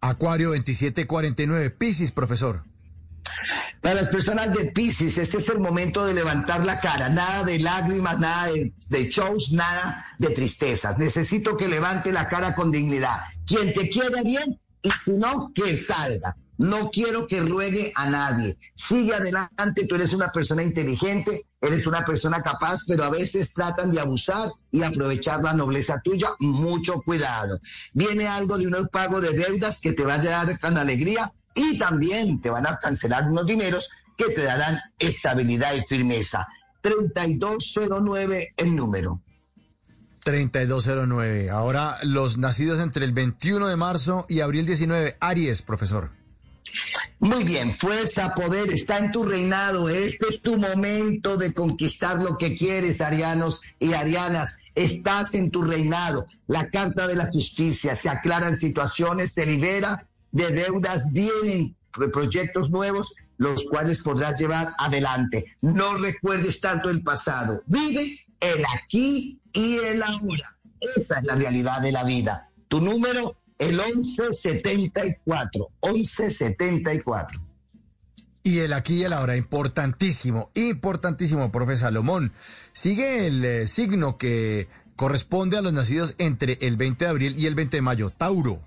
Acuario 0.00 0.48
2749, 0.48 1.70
Piscis, 1.70 2.10
profesor. 2.10 2.64
Para 3.80 3.94
las 3.94 4.08
personas 4.08 4.52
de 4.52 4.66
Pisces, 4.66 5.16
este 5.16 5.38
es 5.38 5.48
el 5.48 5.58
momento 5.58 6.04
de 6.04 6.12
levantar 6.12 6.64
la 6.66 6.80
cara. 6.80 7.08
Nada 7.08 7.44
de 7.44 7.58
lágrimas, 7.58 8.18
nada 8.18 8.52
de, 8.52 9.08
shows, 9.08 9.52
nada 9.52 10.04
de 10.18 10.28
tristezas. 10.30 10.98
Necesito 10.98 11.56
que 11.56 11.66
levante 11.66 12.12
la 12.12 12.28
cara 12.28 12.54
con 12.54 12.70
dignidad. 12.70 13.20
Quien 13.46 13.72
te 13.72 13.88
quiere 13.88 14.22
bien 14.22 14.60
y 14.82 14.90
si 15.02 15.12
no, 15.12 15.50
que 15.54 15.76
salga. 15.76 16.36
No 16.58 16.90
quiero 16.90 17.26
que 17.26 17.40
ruegue 17.40 17.90
a 17.94 18.10
nadie. 18.10 18.58
Sigue 18.74 19.14
adelante, 19.14 19.86
tú 19.88 19.94
eres 19.94 20.12
una 20.12 20.30
persona 20.30 20.62
inteligente, 20.62 21.46
eres 21.58 21.86
una 21.86 22.04
persona 22.04 22.42
capaz, 22.42 22.82
pero 22.86 23.04
a 23.04 23.08
veces 23.08 23.54
tratan 23.54 23.90
de 23.92 24.00
abusar 24.00 24.50
y 24.70 24.82
aprovechar 24.82 25.42
la 25.42 25.54
nobleza 25.54 26.02
tuya. 26.04 26.32
Mucho 26.38 27.00
cuidado. 27.00 27.58
Viene 27.94 28.28
algo 28.28 28.58
de 28.58 28.66
un 28.66 28.88
pago 28.88 29.22
de 29.22 29.32
deudas 29.32 29.80
que 29.80 29.94
te 29.94 30.04
va 30.04 30.14
a 30.14 30.20
llegar 30.20 30.60
con 30.60 30.76
alegría 30.76 31.32
y 31.54 31.78
también 31.78 32.40
te 32.40 32.50
van 32.50 32.66
a 32.66 32.78
cancelar 32.78 33.28
unos 33.28 33.46
dineros 33.46 33.90
que 34.16 34.32
te 34.34 34.42
darán 34.42 34.80
estabilidad 34.98 35.74
y 35.74 35.82
firmeza. 35.82 36.46
3209 36.82 38.54
el 38.56 38.76
número. 38.76 39.20
3209. 40.24 41.50
Ahora 41.50 41.96
los 42.02 42.38
nacidos 42.38 42.80
entre 42.80 43.04
el 43.04 43.12
21 43.12 43.68
de 43.68 43.76
marzo 43.76 44.26
y 44.28 44.40
abril 44.40 44.66
19. 44.66 45.16
Aries, 45.20 45.62
profesor. 45.62 46.10
Muy 47.18 47.44
bien, 47.44 47.72
fuerza, 47.72 48.32
poder, 48.34 48.72
está 48.72 48.98
en 48.98 49.10
tu 49.10 49.24
reinado. 49.24 49.88
Este 49.88 50.28
es 50.28 50.40
tu 50.40 50.56
momento 50.56 51.36
de 51.36 51.52
conquistar 51.52 52.16
lo 52.22 52.38
que 52.38 52.56
quieres, 52.56 53.00
arianos 53.00 53.60
y 53.78 53.92
arianas. 53.92 54.56
Estás 54.74 55.34
en 55.34 55.50
tu 55.50 55.62
reinado. 55.62 56.26
La 56.46 56.70
carta 56.70 57.06
de 57.06 57.16
la 57.16 57.26
justicia, 57.26 57.96
se 57.96 58.08
aclaran 58.08 58.56
situaciones, 58.56 59.32
se 59.32 59.44
libera 59.44 60.06
de 60.32 60.48
deudas, 60.50 61.10
vienen 61.12 61.74
pro- 61.92 62.10
proyectos 62.10 62.70
nuevos, 62.70 63.14
los 63.38 63.64
cuales 63.64 64.02
podrás 64.02 64.38
llevar 64.40 64.72
adelante. 64.78 65.56
No 65.60 65.96
recuerdes 65.98 66.60
tanto 66.60 66.90
el 66.90 67.02
pasado. 67.02 67.62
Vive 67.66 68.18
el 68.40 68.64
aquí 68.82 69.40
y 69.52 69.76
el 69.78 70.02
ahora. 70.02 70.56
Esa 70.96 71.18
es 71.18 71.24
la 71.24 71.34
realidad 71.34 71.80
de 71.82 71.92
la 71.92 72.04
vida. 72.04 72.48
Tu 72.68 72.80
número, 72.80 73.36
el 73.58 73.76
1174. 73.76 75.68
1174. 75.82 77.40
Y 78.42 78.60
el 78.60 78.72
aquí 78.72 78.96
y 79.00 79.04
el 79.04 79.12
ahora, 79.12 79.36
importantísimo, 79.36 80.50
importantísimo, 80.54 81.52
profe 81.52 81.76
Salomón. 81.76 82.32
Sigue 82.72 83.26
el 83.26 83.44
eh, 83.44 83.66
signo 83.66 84.16
que 84.16 84.68
corresponde 84.96 85.58
a 85.58 85.60
los 85.62 85.72
nacidos 85.74 86.14
entre 86.18 86.56
el 86.62 86.76
20 86.76 87.04
de 87.04 87.10
abril 87.10 87.34
y 87.38 87.46
el 87.46 87.54
20 87.54 87.76
de 87.76 87.82
mayo, 87.82 88.10
Tauro. 88.10 88.60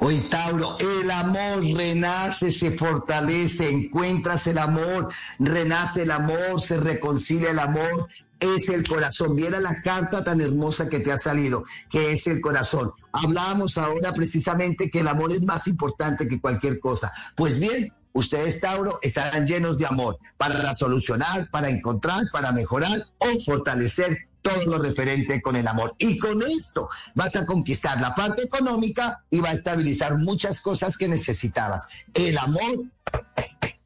Hoy, 0.00 0.18
Tauro, 0.30 0.76
el 0.78 1.10
amor 1.10 1.62
renace, 1.62 2.50
se 2.50 2.72
fortalece, 2.72 3.68
encuentras 3.68 4.46
el 4.46 4.58
amor, 4.58 5.08
renace 5.38 6.02
el 6.02 6.10
amor, 6.10 6.60
se 6.60 6.78
reconcilia 6.78 7.50
el 7.50 7.58
amor, 7.58 8.08
es 8.40 8.68
el 8.68 8.86
corazón. 8.86 9.34
Viera 9.36 9.60
la 9.60 9.82
carta 9.82 10.24
tan 10.24 10.40
hermosa 10.40 10.88
que 10.88 11.00
te 11.00 11.12
ha 11.12 11.18
salido, 11.18 11.64
que 11.90 12.12
es 12.12 12.26
el 12.26 12.40
corazón. 12.40 12.92
Hablábamos 13.12 13.78
ahora 13.78 14.12
precisamente 14.12 14.90
que 14.90 15.00
el 15.00 15.08
amor 15.08 15.32
es 15.32 15.42
más 15.42 15.66
importante 15.66 16.28
que 16.28 16.40
cualquier 16.40 16.78
cosa. 16.78 17.12
Pues 17.36 17.58
bien, 17.58 17.92
ustedes, 18.12 18.60
Tauro, 18.60 18.98
estarán 19.02 19.46
llenos 19.46 19.78
de 19.78 19.86
amor 19.86 20.18
para 20.36 20.72
solucionar, 20.74 21.50
para 21.50 21.68
encontrar, 21.68 22.24
para 22.32 22.52
mejorar 22.52 23.06
o 23.18 23.40
fortalecer 23.40 24.27
todo 24.48 24.64
lo 24.64 24.78
referente 24.78 25.42
con 25.42 25.56
el 25.56 25.66
amor. 25.68 25.94
Y 25.98 26.18
con 26.18 26.42
esto 26.42 26.88
vas 27.14 27.36
a 27.36 27.46
conquistar 27.46 28.00
la 28.00 28.14
parte 28.14 28.42
económica 28.42 29.24
y 29.30 29.40
va 29.40 29.50
a 29.50 29.52
estabilizar 29.52 30.16
muchas 30.18 30.60
cosas 30.60 30.96
que 30.96 31.08
necesitabas. 31.08 31.88
El 32.14 32.38
amor 32.38 32.84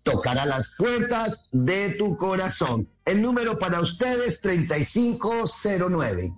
tocará 0.02 0.46
las 0.46 0.74
puertas 0.76 1.48
de 1.52 1.90
tu 1.90 2.16
corazón. 2.16 2.88
El 3.04 3.22
número 3.22 3.58
para 3.58 3.80
ustedes 3.80 4.40
3509. 4.40 6.32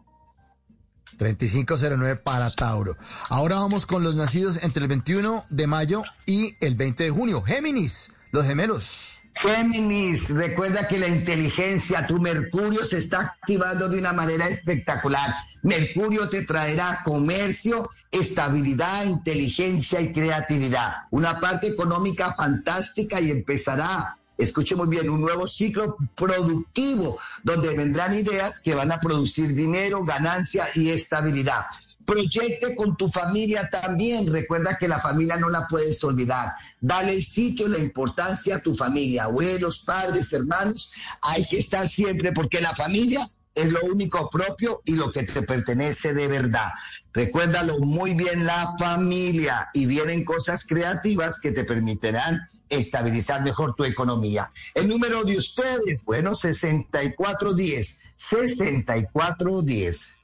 3509 1.17 2.17
para 2.17 2.51
Tauro. 2.51 2.97
Ahora 3.29 3.57
vamos 3.57 3.87
con 3.87 4.03
los 4.03 4.17
nacidos 4.17 4.59
entre 4.63 4.83
el 4.83 4.89
21 4.89 5.45
de 5.49 5.67
mayo 5.67 6.03
y 6.27 6.57
el 6.61 6.75
20 6.75 7.05
de 7.05 7.11
junio. 7.11 7.43
Géminis, 7.43 8.13
los 8.33 8.45
gemelos. 8.45 9.14
Géminis, 9.37 10.31
recuerda 10.31 10.87
que 10.87 10.99
la 10.99 11.09
inteligencia, 11.09 12.07
tu 12.07 12.21
Mercurio 12.21 12.85
se 12.85 12.99
está 12.99 13.21
activando 13.21 13.89
de 13.89 13.99
una 13.99 14.13
manera 14.13 14.49
espectacular. 14.49 15.35
Mercurio 15.63 16.29
te 16.29 16.45
traerá 16.45 17.01
comercio, 17.05 17.91
estabilidad, 18.11 19.05
inteligencia 19.05 20.01
y 20.01 20.13
creatividad. 20.13 20.93
Una 21.11 21.41
parte 21.41 21.67
económica 21.67 22.33
fantástica 22.35 23.21
y 23.21 23.31
empezará, 23.31 24.17
escuche 24.39 24.77
muy 24.77 24.87
bien, 24.87 25.11
un 25.11 25.21
nuevo 25.21 25.47
ciclo 25.47 25.97
productivo 26.15 27.19
donde 27.43 27.75
vendrán 27.75 28.15
ideas 28.15 28.61
que 28.61 28.75
van 28.75 28.93
a 28.93 29.01
producir 29.01 29.55
dinero, 29.55 30.05
ganancia 30.05 30.69
y 30.75 30.91
estabilidad. 30.91 31.65
Proyecte 32.07 32.77
con 32.77 32.97
tu 32.97 33.09
familia 33.09 33.69
también. 33.71 34.33
Recuerda 34.33 34.77
que 34.79 34.89
la 34.89 35.01
familia 35.01 35.37
no 35.37 35.49
la 35.49 35.67
puedes 35.69 36.03
olvidar. 36.05 36.53
Dale 36.81 37.15
el 37.15 37.23
sitio 37.23 37.69
la 37.69 37.79
importancia 37.79 38.57
a 38.57 38.63
tu 38.63 38.75
familia, 38.75 39.25
abuelos, 39.25 39.81
padres, 39.81 40.33
hermanos. 40.33 40.93
Hay 41.23 41.47
que 41.47 41.59
estar 41.59 41.89
siempre 41.89 42.33
porque 42.33 42.61
la 42.61 42.75
familia 42.75 43.31
es 43.55 43.71
lo 43.71 43.85
único 43.85 44.29
propio 44.31 44.83
y 44.85 44.97
lo 44.97 45.13
que 45.13 45.23
te 45.23 45.43
pertenece 45.43 46.13
de 46.13 46.29
verdad. 46.29 46.71
Recuérdalo 47.13 47.79
muy 47.79 48.15
bien 48.15 48.45
la 48.45 48.69
familia 48.79 49.71
y 49.73 49.87
vienen 49.87 50.25
cosas 50.25 50.65
creativas 50.65 51.39
que 51.41 51.53
te 51.53 51.65
permitirán 51.65 52.41
estabilizar 52.69 53.43
mejor 53.43 53.75
tu 53.77 53.85
economía. 53.85 54.51
El 54.75 54.89
número 54.89 55.23
de 55.23 55.37
ustedes, 55.37 56.05
bueno, 56.05 56.35
6410, 56.35 58.03
6410. 58.17 60.24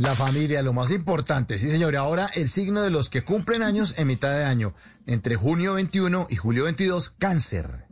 La 0.00 0.14
familia, 0.14 0.62
lo 0.62 0.72
más 0.72 0.90
importante. 0.92 1.58
Sí, 1.58 1.70
señor. 1.70 1.94
Ahora 1.94 2.30
el 2.34 2.48
signo 2.48 2.80
de 2.80 2.88
los 2.88 3.10
que 3.10 3.22
cumplen 3.22 3.62
años 3.62 3.94
en 3.98 4.06
mitad 4.06 4.30
de 4.30 4.44
año, 4.44 4.72
entre 5.06 5.36
junio 5.36 5.74
21 5.74 6.26
y 6.30 6.36
julio 6.36 6.64
22, 6.64 7.10
cáncer. 7.18 7.84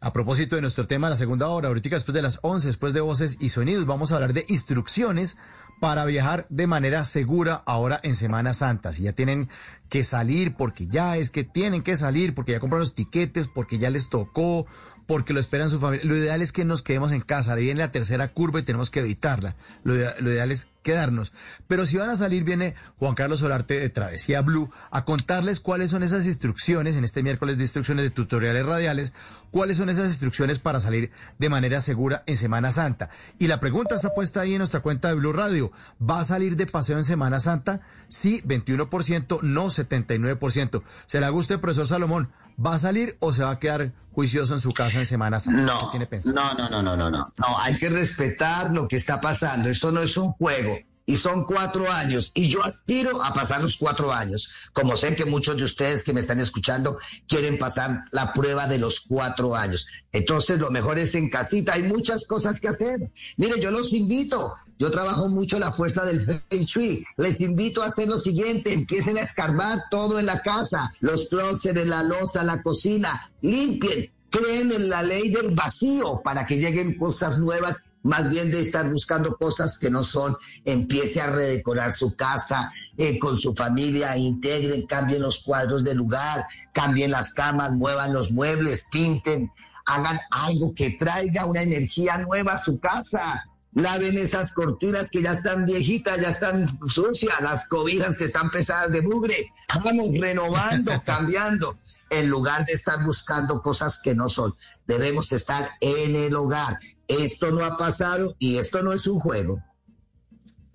A 0.05 0.13
propósito 0.13 0.57
de 0.57 0.63
nuestro 0.63 0.89
tema, 0.89 1.09
la 1.09 1.15
segunda 1.15 1.47
hora, 1.47 1.69
ahorita 1.69 1.91
después 1.91 2.13
de 2.13 2.23
las 2.23 2.41
11, 2.43 2.67
después 2.67 2.93
de 2.93 3.01
voces 3.01 3.37
y 3.39 3.51
sonidos, 3.51 3.87
vamos 3.87 4.11
a 4.11 4.17
hablar 4.17 4.33
de 4.33 4.45
instrucciones 4.49 5.39
para 5.81 6.05
viajar 6.05 6.45
de 6.49 6.67
manera 6.67 7.05
segura 7.05 7.63
ahora 7.67 8.01
en 8.03 8.17
Semana 8.17 8.53
Santa. 8.53 8.93
Si 8.93 9.05
ya 9.05 9.13
tienen 9.13 9.49
que 9.89 10.03
salir, 10.03 10.57
porque 10.57 10.89
ya 10.89 11.17
es 11.19 11.31
que 11.31 11.45
tienen 11.45 11.83
que 11.83 11.97
salir, 11.97 12.35
porque 12.35 12.51
ya 12.51 12.59
compraron 12.59 12.81
los 12.81 12.95
tiquetes, 12.95 13.47
porque 13.47 13.79
ya 13.79 13.91
les 13.91 14.09
tocó, 14.09 14.67
porque 15.13 15.35
lo 15.35 15.41
esperan 15.41 15.69
su 15.69 15.79
familia. 15.79 16.07
Lo 16.09 16.17
ideal 16.17 16.41
es 16.41 16.53
que 16.53 16.65
nos 16.65 16.81
quedemos 16.81 17.13
en 17.13 17.21
casa. 17.21 17.53
Ahí 17.53 17.65
viene 17.65 17.81
la 17.81 17.93
tercera 17.93 18.29
curva 18.29 18.61
y 18.61 18.63
tenemos 18.63 18.89
que 18.91 19.01
evitarla. 19.01 19.57
Lo, 19.85 19.95
ide- 19.95 20.15
lo 20.21 20.31
ideal 20.33 20.51
es 20.51 20.69
quedarnos. 20.83 21.35
Pero 21.69 21.87
si 21.87 21.99
van 21.99 22.09
a 22.09 22.17
salir, 22.17 22.45
viene 22.45 22.75
Juan 22.97 23.15
Carlos 23.15 23.41
Solarte 23.41 23.79
de 23.79 23.91
Travesía 23.91 24.41
Blue 24.41 24.73
a 24.91 25.05
contarles 25.05 25.61
cuáles 25.61 25.91
son 25.91 26.03
esas 26.03 26.25
instrucciones 26.25 26.97
en 26.97 27.05
este 27.05 27.23
miércoles 27.23 27.59
de 27.59 27.65
instrucciones 27.65 28.05
de 28.05 28.11
tutoriales 28.11 28.65
radiales, 28.65 29.13
cuáles 29.51 29.77
son 29.77 29.91
esas 29.91 30.07
instrucciones 30.09 30.59
para 30.59 30.81
salir 30.81 31.11
de 31.39 31.49
manera 31.51 31.83
segura 31.83 32.23
en 32.27 32.39
Semana 32.39 32.71
Santa. 32.71 33.11
Y 33.39 33.49
la 33.49 33.61
pregunta 33.61 33.95
está 33.97 34.15
puesta 34.15 34.41
ahí 34.41 34.53
en 34.53 34.59
nuestra 34.61 34.81
cuenta 34.81 35.09
de 35.09 35.15
Blue 35.15 35.35
Radio. 35.35 35.73
¿Va 36.01 36.21
a 36.21 36.25
salir 36.25 36.57
de 36.57 36.65
paseo 36.65 36.97
en 36.97 37.05
Semana 37.05 37.39
Santa? 37.39 37.83
Sí, 38.09 38.43
21%, 38.47 39.43
no 39.43 39.67
79%. 39.67 40.83
¿Se 41.05 41.21
le 41.21 41.29
gusta, 41.29 41.61
profesor 41.61 41.87
Salomón? 41.87 42.33
¿Va 42.65 42.75
a 42.75 42.79
salir 42.79 43.17
o 43.19 43.33
se 43.33 43.43
va 43.43 43.51
a 43.51 43.59
quedar 43.59 43.93
juicioso 44.13 44.55
en 44.55 44.61
su 44.61 44.73
casa 44.73 44.99
en 44.99 45.07
Semana 45.07 45.41
Santa? 45.41 45.63
No, 45.63 45.79
¿Qué 45.81 45.87
tiene 45.93 46.07
pensado? 46.07 46.35
no, 46.35 46.55
no, 46.55 46.69
no, 46.71 46.83
no, 46.83 46.97
no, 46.97 47.11
no. 47.11 47.33
No, 47.37 47.59
hay 47.59 47.77
que 47.77 47.89
respetar 47.89 48.71
lo 48.73 48.87
que 48.87 48.97
está 48.97 49.21
pasando. 49.21 49.69
Esto 49.69 49.91
no 49.91 50.01
es 50.01 50.17
un 50.17 50.33
juego. 50.33 50.79
Y 51.05 51.17
son 51.17 51.45
cuatro 51.45 51.91
años. 51.91 52.31
Y 52.35 52.49
yo 52.49 52.63
aspiro 52.63 53.25
a 53.25 53.35
pasar 53.35 53.61
los 53.61 53.77
cuatro 53.77 54.13
años. 54.13 54.53
Como 54.73 54.97
sé 54.97 55.17
que 55.17 55.25
muchos 55.25 55.57
de 55.57 55.65
ustedes 55.65 56.05
que 56.05 56.13
me 56.13 56.21
están 56.21 56.39
escuchando 56.39 56.99
quieren 57.27 57.59
pasar 57.59 58.05
la 58.13 58.33
prueba 58.33 58.69
de 58.69 58.79
los 58.79 59.01
cuatro 59.01 59.57
años. 59.57 59.87
Entonces 60.13 60.61
lo 60.61 60.71
mejor 60.71 61.01
es 61.01 61.17
en 61.17 61.29
casita. 61.29 61.73
Hay 61.73 61.83
muchas 61.83 62.27
cosas 62.29 62.61
que 62.61 62.69
hacer. 62.69 63.11
Mire, 63.37 63.61
yo 63.61 63.73
los 63.73 63.93
invito. 63.93 64.55
Yo 64.83 64.91
trabajo 64.91 65.29
mucho 65.29 65.61
la 65.61 65.71
fuerza 65.71 66.05
del 66.05 66.27
Feng 66.27 66.65
Shui. 66.65 67.05
Les 67.17 67.41
invito 67.41 67.85
a 67.85 67.87
hacer 67.87 68.09
lo 68.09 68.19
siguiente, 68.19 68.73
empiecen 68.73 69.17
a 69.17 69.21
escarbar 69.21 69.85
todo 69.93 70.19
en 70.19 70.27
la 70.27 70.43
casa, 70.43 70.93
los 70.99 71.29
closets, 71.29 71.87
la 71.87 72.03
losa, 72.03 72.43
la 72.43 72.61
cocina, 72.65 73.31
limpien, 73.43 74.11
creen 74.29 74.73
en 74.73 74.89
la 74.89 75.05
ley 75.05 75.31
del 75.31 75.55
vacío 75.55 76.21
para 76.25 76.49
que 76.49 76.57
lleguen 76.57 76.99
cosas 76.99 77.39
nuevas, 77.39 77.85
más 78.03 78.29
bien 78.29 78.51
de 78.51 78.61
estar 78.61 78.91
buscando 78.91 79.37
cosas 79.37 79.79
que 79.79 79.89
no 79.89 80.03
son, 80.03 80.37
empiece 80.65 81.21
a 81.21 81.31
redecorar 81.31 81.93
su 81.93 82.17
casa 82.17 82.73
eh, 82.99 83.21
con 83.21 83.37
su 83.37 83.55
familia, 83.55 84.17
integren, 84.17 84.85
cambien 84.89 85.23
los 85.23 85.45
cuadros 85.45 85.85
de 85.85 85.95
lugar, 85.95 86.45
cambien 86.73 87.13
las 87.13 87.33
camas, 87.35 87.71
muevan 87.71 88.13
los 88.13 88.33
muebles, 88.33 88.89
pinten, 88.91 89.49
hagan 89.87 90.19
algo 90.33 90.75
que 90.75 90.91
traiga 90.91 91.47
una 91.47 91.63
energía 91.63 92.19
nueva 92.19 92.55
a 92.55 92.59
su 92.59 92.81
casa. 92.81 93.45
Laven 93.75 94.19
esas 94.19 94.53
cortinas 94.53 95.09
que 95.11 95.23
ya 95.23 95.33
están 95.33 95.65
viejitas, 95.65 96.21
ya 96.21 96.29
están 96.29 96.79
sucias, 96.89 97.41
las 97.41 97.67
cobijas 97.69 98.17
que 98.17 98.25
están 98.25 98.51
pesadas 98.51 98.93
de 98.93 99.01
mugre. 99.01 99.51
Vamos 99.83 100.09
renovando, 100.21 100.93
cambiando, 101.07 101.79
en 102.11 102.29
lugar 102.29 102.67
de 102.67 102.75
estar 102.75 103.03
buscando 103.05 103.63
cosas 103.63 103.99
que 104.03 104.15
no 104.15 104.29
son. 104.29 104.55
Debemos 104.87 105.33
estar 105.33 105.71
en 105.81 106.15
el 106.15 106.37
hogar. 106.37 106.79
Esto 107.09 107.51
no 107.51 107.65
ha 107.65 107.77
pasado 107.79 108.37
y 108.39 108.59
esto 108.59 108.83
no 108.83 108.93
es 108.93 109.07
un 109.07 109.21
juego. 109.21 109.63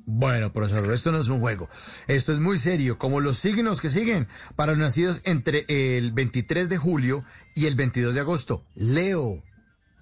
Bueno, 0.09 0.53
profesor, 0.53 0.91
esto 0.93 1.11
no 1.11 1.19
es 1.19 1.27
un 1.27 1.41
juego. 1.41 1.69
Esto 2.07 2.33
es 2.33 2.39
muy 2.39 2.57
serio, 2.57 2.97
como 2.97 3.19
los 3.19 3.37
signos 3.37 3.81
que 3.81 3.89
siguen 3.89 4.27
para 4.55 4.71
los 4.71 4.79
nacidos 4.79 5.21
entre 5.25 5.65
el 5.67 6.13
23 6.13 6.69
de 6.69 6.77
julio 6.77 7.25
y 7.53 7.65
el 7.65 7.75
22 7.75 8.15
de 8.15 8.21
agosto. 8.21 8.63
Leo, 8.73 9.43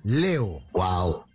Leo. 0.04 0.62
Wow. 0.74 1.26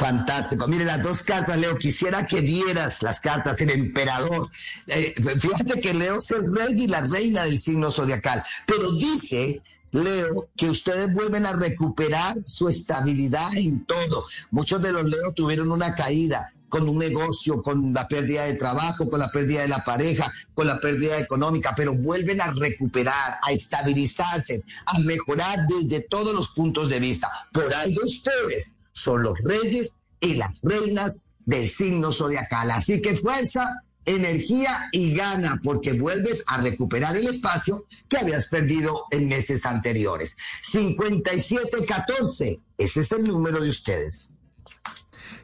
Fantástico. 0.00 0.66
Mire, 0.66 0.86
las 0.86 1.02
dos 1.02 1.22
cartas, 1.22 1.58
Leo, 1.58 1.76
quisiera 1.76 2.26
que 2.26 2.40
vieras 2.40 3.02
las 3.02 3.20
cartas, 3.20 3.60
el 3.60 3.68
emperador. 3.68 4.48
Eh, 4.86 5.14
fíjate 5.38 5.78
que 5.78 5.92
Leo 5.92 6.16
es 6.16 6.30
el 6.30 6.56
rey 6.56 6.74
y 6.74 6.86
la 6.86 7.02
reina 7.02 7.44
del 7.44 7.58
signo 7.58 7.90
zodiacal, 7.90 8.42
pero 8.66 8.92
dice 8.92 9.60
Leo, 9.92 10.48
que 10.56 10.70
ustedes 10.70 11.12
vuelven 11.12 11.44
a 11.44 11.52
recuperar 11.52 12.38
su 12.46 12.70
estabilidad 12.70 13.54
en 13.54 13.84
todo. 13.84 14.24
Muchos 14.50 14.80
de 14.80 14.92
los 14.92 15.04
Leo 15.04 15.34
tuvieron 15.34 15.70
una 15.70 15.94
caída 15.94 16.50
con 16.70 16.88
un 16.88 16.96
negocio, 16.96 17.60
con 17.60 17.92
la 17.92 18.08
pérdida 18.08 18.44
de 18.44 18.54
trabajo, 18.54 19.10
con 19.10 19.20
la 19.20 19.30
pérdida 19.30 19.60
de 19.60 19.68
la 19.68 19.84
pareja, 19.84 20.32
con 20.54 20.66
la 20.66 20.80
pérdida 20.80 21.18
económica, 21.18 21.74
pero 21.76 21.94
vuelven 21.94 22.40
a 22.40 22.52
recuperar, 22.52 23.38
a 23.42 23.52
estabilizarse, 23.52 24.62
a 24.86 24.98
mejorar 25.00 25.66
desde 25.68 26.00
todos 26.00 26.32
los 26.32 26.48
puntos 26.52 26.88
de 26.88 27.00
vista. 27.00 27.30
Por 27.52 27.74
algo 27.74 28.02
ustedes 28.02 28.72
son 28.92 29.22
los 29.22 29.38
reyes 29.40 29.94
y 30.20 30.34
las 30.34 30.60
reinas 30.62 31.22
del 31.44 31.68
signo 31.68 32.12
zodiacal. 32.12 32.70
Así 32.70 33.00
que 33.00 33.16
fuerza, 33.16 33.82
energía 34.04 34.88
y 34.92 35.14
gana, 35.14 35.60
porque 35.62 35.92
vuelves 35.92 36.44
a 36.46 36.60
recuperar 36.60 37.16
el 37.16 37.28
espacio 37.28 37.84
que 38.08 38.18
habías 38.18 38.48
perdido 38.48 39.04
en 39.10 39.28
meses 39.28 39.64
anteriores. 39.66 40.36
5714, 40.62 42.60
ese 42.78 43.00
es 43.00 43.12
el 43.12 43.24
número 43.24 43.60
de 43.62 43.70
ustedes. 43.70 44.39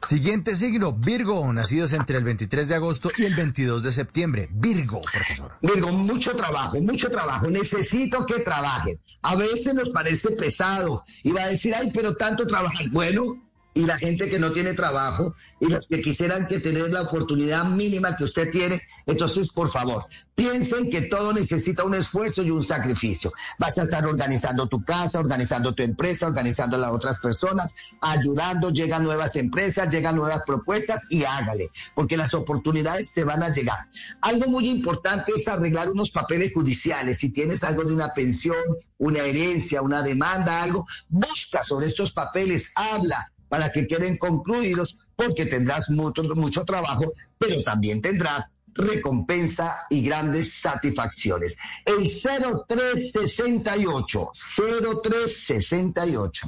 Siguiente 0.01 0.55
signo, 0.55 0.93
Virgo, 0.93 1.51
nacidos 1.51 1.93
entre 1.93 2.17
el 2.17 2.23
23 2.23 2.67
de 2.67 2.75
agosto 2.75 3.09
y 3.17 3.25
el 3.25 3.35
22 3.35 3.83
de 3.83 3.91
septiembre. 3.91 4.49
Virgo, 4.51 5.01
profesor. 5.01 5.51
Virgo, 5.61 5.91
mucho 5.91 6.35
trabajo, 6.35 6.79
mucho 6.81 7.09
trabajo. 7.09 7.47
Necesito 7.47 8.25
que 8.25 8.39
trabajen. 8.39 8.99
A 9.21 9.35
veces 9.35 9.73
nos 9.73 9.89
parece 9.89 10.31
pesado 10.31 11.03
y 11.23 11.31
va 11.31 11.43
a 11.43 11.47
decir, 11.47 11.73
ay, 11.75 11.91
pero 11.93 12.15
tanto 12.15 12.45
trabajar. 12.45 12.89
Bueno, 12.91 13.46
y 13.73 13.85
la 13.85 13.97
gente 13.97 14.27
que 14.29 14.39
no 14.39 14.51
tiene 14.51 14.73
trabajo 14.73 15.35
y 15.59 15.67
los 15.67 15.87
que 15.87 16.01
quisieran 16.01 16.47
que 16.47 16.59
tener 16.59 16.89
la 16.89 17.03
oportunidad 17.03 17.65
mínima 17.65 18.17
que 18.17 18.23
usted 18.23 18.49
tiene. 18.49 18.81
Entonces, 19.05 19.51
por 19.51 19.69
favor, 19.69 20.05
piensen 20.33 20.89
que 20.89 21.01
todo 21.01 21.31
necesita 21.31 21.83
un 21.83 21.93
esfuerzo 21.93 22.41
y 22.41 22.49
un 22.49 22.63
sacrificio. 22.63 23.31
Vas 23.59 23.77
a 23.77 23.83
estar 23.83 24.05
organizando 24.05 24.65
tu 24.65 24.83
casa, 24.83 25.19
organizando 25.19 25.73
tu 25.73 25.83
empresa, 25.83 26.25
organizando 26.25 26.75
a 26.75 26.79
las 26.79 26.91
otras 26.91 27.19
personas, 27.19 27.75
ayudando, 28.01 28.71
llegan 28.71 29.03
nuevas 29.03 29.35
empresas, 29.35 29.93
llegan 29.93 30.15
nuevas 30.15 30.41
propuestas 30.45 31.05
y 31.09 31.23
hágale, 31.23 31.69
porque 31.93 32.17
las 32.17 32.33
oportunidades 32.33 33.13
te 33.13 33.23
van 33.23 33.43
a 33.43 33.49
llegar. 33.49 33.87
Algo 34.21 34.49
muy 34.49 34.69
importante 34.69 35.33
es 35.35 35.47
arreglar 35.47 35.91
unos 35.91 36.09
papeles 36.09 36.51
judiciales. 36.53 37.19
Si 37.19 37.31
tienes 37.31 37.63
algo 37.63 37.83
de 37.83 37.93
una 37.93 38.13
pensión, 38.13 38.57
una 38.97 39.19
herencia, 39.19 39.81
una 39.83 40.01
demanda, 40.01 40.63
algo, 40.63 40.87
busca 41.09 41.63
sobre 41.63 41.87
estos 41.87 42.11
papeles, 42.11 42.71
habla, 42.75 43.31
para 43.49 43.71
que 43.71 43.87
queden 43.87 44.17
concluidos, 44.17 44.97
porque 45.15 45.45
tendrás 45.45 45.89
mucho, 45.89 46.23
mucho 46.23 46.65
trabajo, 46.65 47.13
pero 47.37 47.63
también 47.63 48.01
tendrás 48.01 48.59
recompensa 48.73 49.85
y 49.89 50.01
grandes 50.03 50.51
satisfacciones. 50.53 51.57
El 51.85 52.07
0368, 52.07 54.31
0368. 54.33 56.47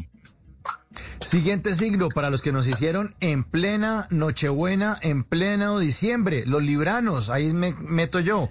Siguiente 1.22 1.76
signo 1.76 2.10
para 2.10 2.30
los 2.30 2.42
que 2.42 2.52
nos 2.52 2.68
hicieron 2.68 3.16
en 3.20 3.44
plena 3.44 4.08
Nochebuena, 4.10 4.98
en 5.02 5.24
pleno 5.24 5.80
diciembre, 5.80 6.44
los 6.46 6.64
libranos, 6.64 7.30
ahí 7.30 7.54
me 7.54 7.74
meto 7.74 8.20
yo. 8.20 8.50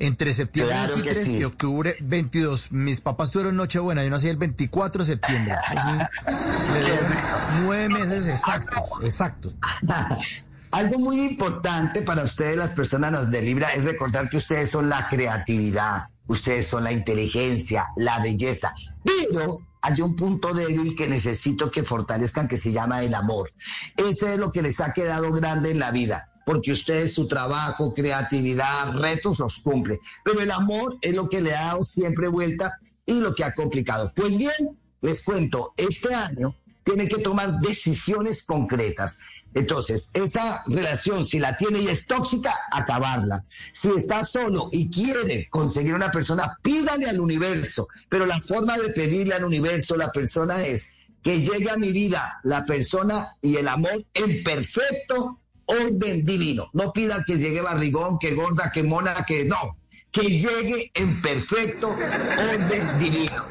Entre 0.00 0.32
septiembre 0.32 0.74
Claro 0.74 0.94
que 0.94 1.02
23 1.02 1.28
sí. 1.28 1.36
y 1.36 1.44
octubre 1.44 1.96
22. 2.00 2.72
Mis 2.72 3.02
papás 3.02 3.30
tuvieron 3.30 3.56
Nochebuena, 3.56 4.02
yo 4.02 4.08
nací 4.08 4.28
el 4.28 4.38
24 4.38 5.04
de 5.04 5.12
septiembre. 5.12 5.52
Así, 5.52 6.32
le 6.72 6.80
dieron 6.80 7.14
nueve 7.62 7.88
meses 7.90 8.26
exactos, 8.26 8.82
exactos. 9.04 9.54
Algo 10.70 10.98
muy 10.98 11.20
importante 11.20 12.00
para 12.00 12.22
ustedes, 12.22 12.56
las 12.56 12.70
personas 12.70 13.30
de 13.30 13.42
Libra, 13.42 13.74
es 13.74 13.84
recordar 13.84 14.30
que 14.30 14.38
ustedes 14.38 14.70
son 14.70 14.88
la 14.88 15.06
creatividad, 15.08 16.04
ustedes 16.28 16.66
son 16.66 16.84
la 16.84 16.92
inteligencia, 16.92 17.88
la 17.96 18.20
belleza, 18.20 18.72
pero 19.04 19.60
hay 19.82 20.00
un 20.00 20.16
punto 20.16 20.54
débil 20.54 20.94
que 20.94 21.08
necesito 21.08 21.70
que 21.70 21.82
fortalezcan 21.82 22.48
que 22.48 22.56
se 22.56 22.72
llama 22.72 23.02
el 23.02 23.14
amor. 23.14 23.52
Ese 23.96 24.34
es 24.34 24.38
lo 24.38 24.50
que 24.50 24.62
les 24.62 24.80
ha 24.80 24.94
quedado 24.94 25.30
grande 25.32 25.72
en 25.72 25.80
la 25.80 25.90
vida 25.90 26.29
porque 26.50 26.72
ustedes 26.72 27.14
su 27.14 27.28
trabajo, 27.28 27.94
creatividad, 27.94 28.94
retos 28.94 29.38
los 29.38 29.60
cumple. 29.60 30.00
Pero 30.24 30.40
el 30.40 30.50
amor 30.50 30.98
es 31.00 31.14
lo 31.14 31.28
que 31.28 31.40
le 31.40 31.54
ha 31.54 31.66
dado 31.66 31.84
siempre 31.84 32.26
vuelta 32.26 32.76
y 33.06 33.20
lo 33.20 33.36
que 33.36 33.44
ha 33.44 33.54
complicado. 33.54 34.12
Pues 34.16 34.36
bien, 34.36 34.76
les 35.00 35.22
cuento, 35.22 35.74
este 35.76 36.12
año 36.12 36.56
tiene 36.82 37.06
que 37.06 37.18
tomar 37.18 37.60
decisiones 37.60 38.42
concretas. 38.42 39.20
Entonces, 39.54 40.10
esa 40.12 40.64
relación, 40.66 41.24
si 41.24 41.38
la 41.38 41.56
tiene 41.56 41.82
y 41.82 41.86
es 41.86 42.08
tóxica, 42.08 42.52
acabarla. 42.72 43.44
Si 43.72 43.90
está 43.90 44.24
solo 44.24 44.70
y 44.72 44.90
quiere 44.90 45.48
conseguir 45.50 45.94
una 45.94 46.10
persona, 46.10 46.58
pídale 46.62 47.08
al 47.08 47.20
universo. 47.20 47.86
Pero 48.08 48.26
la 48.26 48.40
forma 48.40 48.76
de 48.76 48.88
pedirle 48.88 49.34
al 49.34 49.44
universo, 49.44 49.94
la 49.94 50.10
persona 50.10 50.66
es 50.66 50.96
que 51.22 51.42
llegue 51.42 51.70
a 51.70 51.76
mi 51.76 51.92
vida 51.92 52.40
la 52.42 52.66
persona 52.66 53.36
y 53.40 53.54
el 53.54 53.68
amor 53.68 54.04
en 54.14 54.42
perfecto 54.42 55.39
orden 55.70 56.24
divino. 56.24 56.68
No 56.72 56.92
pidan 56.92 57.24
que 57.26 57.36
llegue 57.36 57.60
barrigón, 57.60 58.18
que 58.18 58.34
gorda, 58.34 58.70
que 58.72 58.82
mona, 58.82 59.14
que 59.26 59.44
no. 59.44 59.76
Que 60.10 60.22
llegue 60.22 60.90
en 60.94 61.20
perfecto 61.22 61.88
orden 61.88 62.98
divino. 62.98 63.44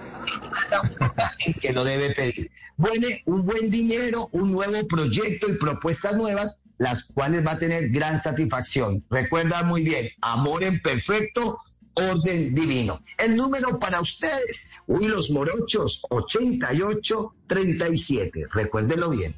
que 1.62 1.74
lo 1.74 1.84
debe 1.84 2.14
pedir. 2.14 2.52
Bueno, 2.78 3.08
un 3.26 3.46
buen 3.46 3.70
dinero, 3.70 4.30
un 4.32 4.52
nuevo 4.52 4.88
proyecto 4.88 5.48
y 5.50 5.58
propuestas 5.58 6.16
nuevas, 6.16 6.58
las 6.78 7.04
cuales 7.06 7.46
va 7.46 7.52
a 7.54 7.60
tener 7.60 7.90
gran 7.90 8.18
satisfacción. 8.18 9.04
Recuerda 9.10 9.64
muy 9.64 9.84
bien, 9.84 10.10
amor 10.22 10.64
en 10.64 10.82
perfecto 10.82 11.60
orden 11.94 12.56
divino. 12.56 13.02
El 13.18 13.36
número 13.36 13.78
para 13.80 14.00
ustedes, 14.00 14.72
uy, 14.88 15.08
los 15.08 15.30
morochos, 15.32 16.02
8837. 16.10 18.46
Recuérdenlo 18.52 19.10
bien. 19.10 19.36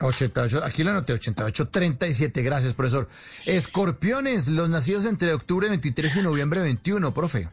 88, 0.00 0.64
aquí 0.64 0.84
lo 0.84 0.90
anoté, 0.90 1.12
88, 1.12 1.68
37, 1.68 2.42
gracias, 2.42 2.74
profesor. 2.74 3.08
Escorpiones, 3.46 4.48
los 4.48 4.70
nacidos 4.70 5.04
entre 5.06 5.32
octubre 5.34 5.68
23 5.68 6.16
y 6.16 6.22
noviembre 6.22 6.60
21, 6.60 7.12
profe. 7.12 7.48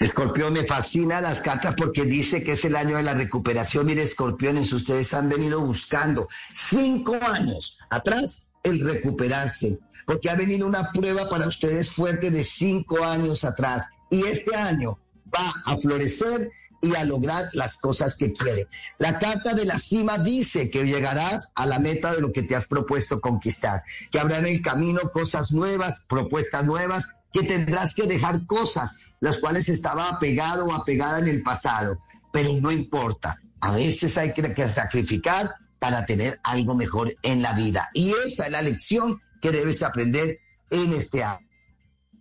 Escorpión, 0.00 0.52
me 0.52 0.64
fascina 0.64 1.20
las 1.20 1.40
cartas 1.40 1.74
porque 1.76 2.04
dice 2.04 2.42
que 2.42 2.52
es 2.52 2.64
el 2.64 2.76
año 2.76 2.96
de 2.96 3.02
la 3.02 3.14
recuperación. 3.14 3.86
Mire, 3.86 4.02
escorpiones, 4.02 4.72
ustedes 4.72 5.14
han 5.14 5.28
venido 5.28 5.64
buscando 5.64 6.28
cinco 6.52 7.18
años 7.22 7.78
atrás 7.90 8.52
el 8.62 8.80
recuperarse, 8.80 9.78
porque 10.06 10.30
ha 10.30 10.34
venido 10.34 10.66
una 10.66 10.92
prueba 10.92 11.28
para 11.28 11.46
ustedes 11.46 11.92
fuerte 11.92 12.30
de 12.30 12.44
cinco 12.44 13.04
años 13.04 13.44
atrás. 13.44 13.88
Y 14.10 14.26
este 14.26 14.54
año 14.54 14.98
va 15.34 15.52
a 15.64 15.76
florecer 15.78 16.50
y 16.82 16.96
a 16.96 17.04
lograr 17.04 17.48
las 17.52 17.78
cosas 17.78 18.16
que 18.16 18.32
quiere. 18.32 18.66
La 18.98 19.18
carta 19.18 19.54
de 19.54 19.64
la 19.64 19.78
cima 19.78 20.18
dice 20.18 20.68
que 20.68 20.84
llegarás 20.84 21.52
a 21.54 21.64
la 21.64 21.78
meta 21.78 22.12
de 22.12 22.20
lo 22.20 22.32
que 22.32 22.42
te 22.42 22.56
has 22.56 22.66
propuesto 22.66 23.20
conquistar, 23.20 23.84
que 24.10 24.18
habrá 24.18 24.38
en 24.38 24.46
el 24.46 24.60
camino 24.60 25.00
cosas 25.12 25.52
nuevas, 25.52 26.04
propuestas 26.08 26.64
nuevas, 26.64 27.14
que 27.32 27.44
tendrás 27.44 27.94
que 27.94 28.06
dejar 28.06 28.46
cosas 28.46 28.98
las 29.20 29.38
cuales 29.38 29.68
estaba 29.68 30.08
apegado 30.08 30.66
o 30.66 30.74
apegada 30.74 31.20
en 31.20 31.28
el 31.28 31.42
pasado, 31.42 32.00
pero 32.32 32.52
no 32.60 32.72
importa. 32.72 33.40
A 33.60 33.70
veces 33.70 34.18
hay 34.18 34.32
que, 34.32 34.68
sacrificar 34.68 35.54
para 35.78 36.04
tener 36.04 36.40
algo 36.42 36.74
mejor 36.74 37.14
en 37.22 37.42
la 37.42 37.52
vida. 37.52 37.90
Y 37.94 38.12
esa 38.26 38.46
es 38.46 38.52
la 38.52 38.60
lección 38.60 39.22
que 39.40 39.52
debes 39.52 39.82
aprender 39.82 40.40
en 40.70 40.92
este 40.92 41.22
año 41.22 41.51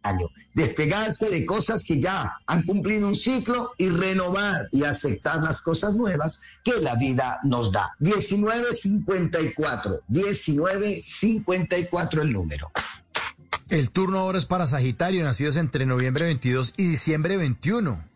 año. 0.03 0.29
Despegarse 0.53 1.29
de 1.29 1.45
cosas 1.45 1.83
que 1.83 1.99
ya 1.99 2.37
han 2.45 2.63
cumplido 2.63 3.07
un 3.07 3.15
ciclo 3.15 3.71
y 3.77 3.89
renovar 3.89 4.69
y 4.71 4.83
aceptar 4.83 5.43
las 5.43 5.61
cosas 5.61 5.95
nuevas 5.95 6.41
que 6.63 6.79
la 6.81 6.95
vida 6.95 7.39
nos 7.43 7.71
da. 7.71 7.91
1954, 7.99 10.01
1954 10.07 12.21
el 12.21 12.33
número. 12.33 12.71
El 13.69 13.91
turno 13.91 14.19
ahora 14.19 14.37
es 14.37 14.45
para 14.45 14.67
Sagitario, 14.67 15.23
nacidos 15.23 15.55
entre 15.55 15.85
noviembre 15.85 16.25
22 16.25 16.73
y 16.75 16.83
diciembre 16.83 17.37
21. 17.37 18.11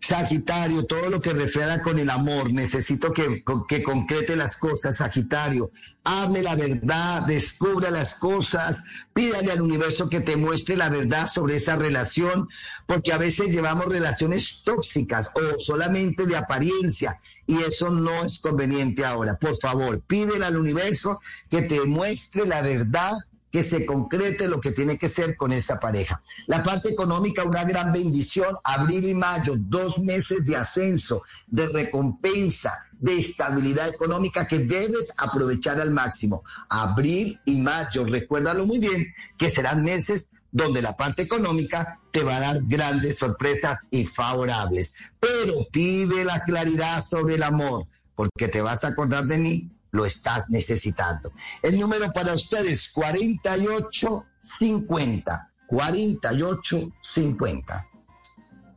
Sagitario, 0.00 0.84
todo 0.84 1.08
lo 1.08 1.20
que 1.20 1.32
refiera 1.32 1.82
con 1.82 1.98
el 1.98 2.10
amor, 2.10 2.52
necesito 2.52 3.12
que, 3.12 3.42
que 3.68 3.82
concrete 3.82 4.36
las 4.36 4.56
cosas, 4.56 4.98
Sagitario. 4.98 5.70
Hable 6.04 6.42
la 6.42 6.54
verdad, 6.54 7.22
descubra 7.22 7.90
las 7.90 8.14
cosas, 8.14 8.84
pídale 9.14 9.50
al 9.50 9.62
universo 9.62 10.08
que 10.08 10.20
te 10.20 10.36
muestre 10.36 10.76
la 10.76 10.90
verdad 10.90 11.26
sobre 11.26 11.56
esa 11.56 11.76
relación, 11.76 12.48
porque 12.86 13.12
a 13.12 13.18
veces 13.18 13.48
llevamos 13.48 13.86
relaciones 13.86 14.62
tóxicas 14.64 15.30
o 15.34 15.58
solamente 15.58 16.26
de 16.26 16.36
apariencia 16.36 17.20
y 17.46 17.62
eso 17.62 17.90
no 17.90 18.24
es 18.24 18.38
conveniente 18.38 19.04
ahora. 19.04 19.36
Por 19.38 19.56
favor, 19.56 20.00
pídele 20.02 20.44
al 20.44 20.56
universo 20.56 21.20
que 21.50 21.62
te 21.62 21.80
muestre 21.80 22.46
la 22.46 22.62
verdad 22.62 23.12
que 23.56 23.62
se 23.62 23.86
concrete 23.86 24.48
lo 24.48 24.60
que 24.60 24.72
tiene 24.72 24.98
que 24.98 25.08
ser 25.08 25.34
con 25.34 25.50
esa 25.50 25.80
pareja. 25.80 26.20
La 26.46 26.62
parte 26.62 26.90
económica, 26.90 27.42
una 27.42 27.64
gran 27.64 27.90
bendición, 27.90 28.54
abril 28.62 29.08
y 29.08 29.14
mayo, 29.14 29.54
dos 29.56 29.98
meses 29.98 30.44
de 30.44 30.56
ascenso, 30.56 31.22
de 31.46 31.66
recompensa, 31.66 32.70
de 33.00 33.16
estabilidad 33.16 33.88
económica 33.88 34.46
que 34.46 34.58
debes 34.58 35.14
aprovechar 35.16 35.80
al 35.80 35.90
máximo. 35.90 36.44
Abril 36.68 37.40
y 37.46 37.56
mayo, 37.56 38.04
recuérdalo 38.04 38.66
muy 38.66 38.78
bien, 38.78 39.06
que 39.38 39.48
serán 39.48 39.82
meses 39.82 40.32
donde 40.52 40.82
la 40.82 40.94
parte 40.94 41.22
económica 41.22 41.98
te 42.10 42.22
va 42.24 42.36
a 42.36 42.40
dar 42.40 42.60
grandes 42.64 43.16
sorpresas 43.16 43.86
y 43.90 44.04
favorables. 44.04 44.96
Pero 45.18 45.66
pide 45.72 46.26
la 46.26 46.44
claridad 46.44 47.00
sobre 47.00 47.36
el 47.36 47.42
amor, 47.42 47.86
porque 48.16 48.48
te 48.48 48.60
vas 48.60 48.84
a 48.84 48.88
acordar 48.88 49.24
de 49.24 49.38
mí 49.38 49.70
lo 49.96 50.06
estás 50.06 50.48
necesitando. 50.50 51.32
El 51.62 51.80
número 51.80 52.12
para 52.12 52.34
ustedes, 52.34 52.88
4850. 52.92 55.50
4850. 55.66 57.88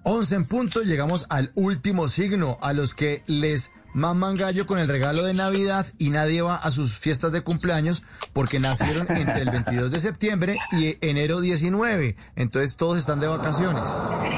11 0.03 0.35
en 0.35 0.47
punto, 0.47 0.81
llegamos 0.81 1.27
al 1.29 1.51
último 1.55 2.07
signo, 2.07 2.57
a 2.61 2.71
los 2.73 2.95
que 2.95 3.23
les 3.27 3.73
maman 3.93 4.35
gallo 4.35 4.65
con 4.65 4.79
el 4.79 4.87
regalo 4.87 5.23
de 5.23 5.33
Navidad 5.33 5.85
y 5.97 6.11
nadie 6.11 6.41
va 6.41 6.55
a 6.55 6.71
sus 6.71 6.97
fiestas 6.97 7.31
de 7.31 7.41
cumpleaños 7.41 8.03
porque 8.33 8.59
nacieron 8.59 9.07
entre 9.09 9.41
el 9.41 9.49
22 9.49 9.91
de 9.91 9.99
septiembre 9.99 10.57
y 10.71 10.97
enero 11.01 11.41
19. 11.41 12.15
Entonces 12.35 12.77
todos 12.77 12.97
están 12.97 13.19
de 13.19 13.27
vacaciones 13.27 13.89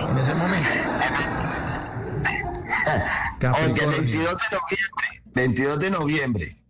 en 0.10 0.18
ese 0.18 0.34
momento. 0.36 0.70
Oye, 3.42 3.88
22 3.88 4.14
de 4.14 4.28
noviembre. 4.52 5.22
22 5.34 5.80
de 5.80 5.90
noviembre. 5.90 6.61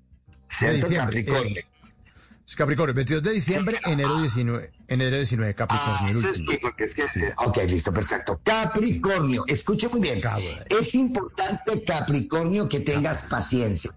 ¿Cierto, 0.52 0.76
diciembre, 0.88 1.24
Capricornio? 1.26 1.60
eh, 1.62 1.66
Capricornio, 2.58 2.93
22 2.93 3.24
de 3.24 3.32
diciembre, 3.32 3.80
enero 3.86 4.20
19. 4.20 4.72
Enero 4.88 5.16
19, 5.16 5.56
Capricornio. 5.56 5.95
Ah, 6.02 6.10
el 6.10 6.18
es 6.18 6.41
que- 6.41 6.58
porque 6.62 6.84
es 6.84 6.93
que- 6.93 7.04
Ok, 7.38 7.58
listo, 7.68 7.93
perfecto. 7.93 8.39
Capricornio, 8.43 9.45
escuche 9.47 9.88
muy 9.88 10.02
bien. 10.02 10.22
Es 10.70 10.93
importante, 10.95 11.84
Capricornio, 11.86 12.68
que 12.68 12.82
tengas 12.82 13.24
paciencia. 13.24 13.91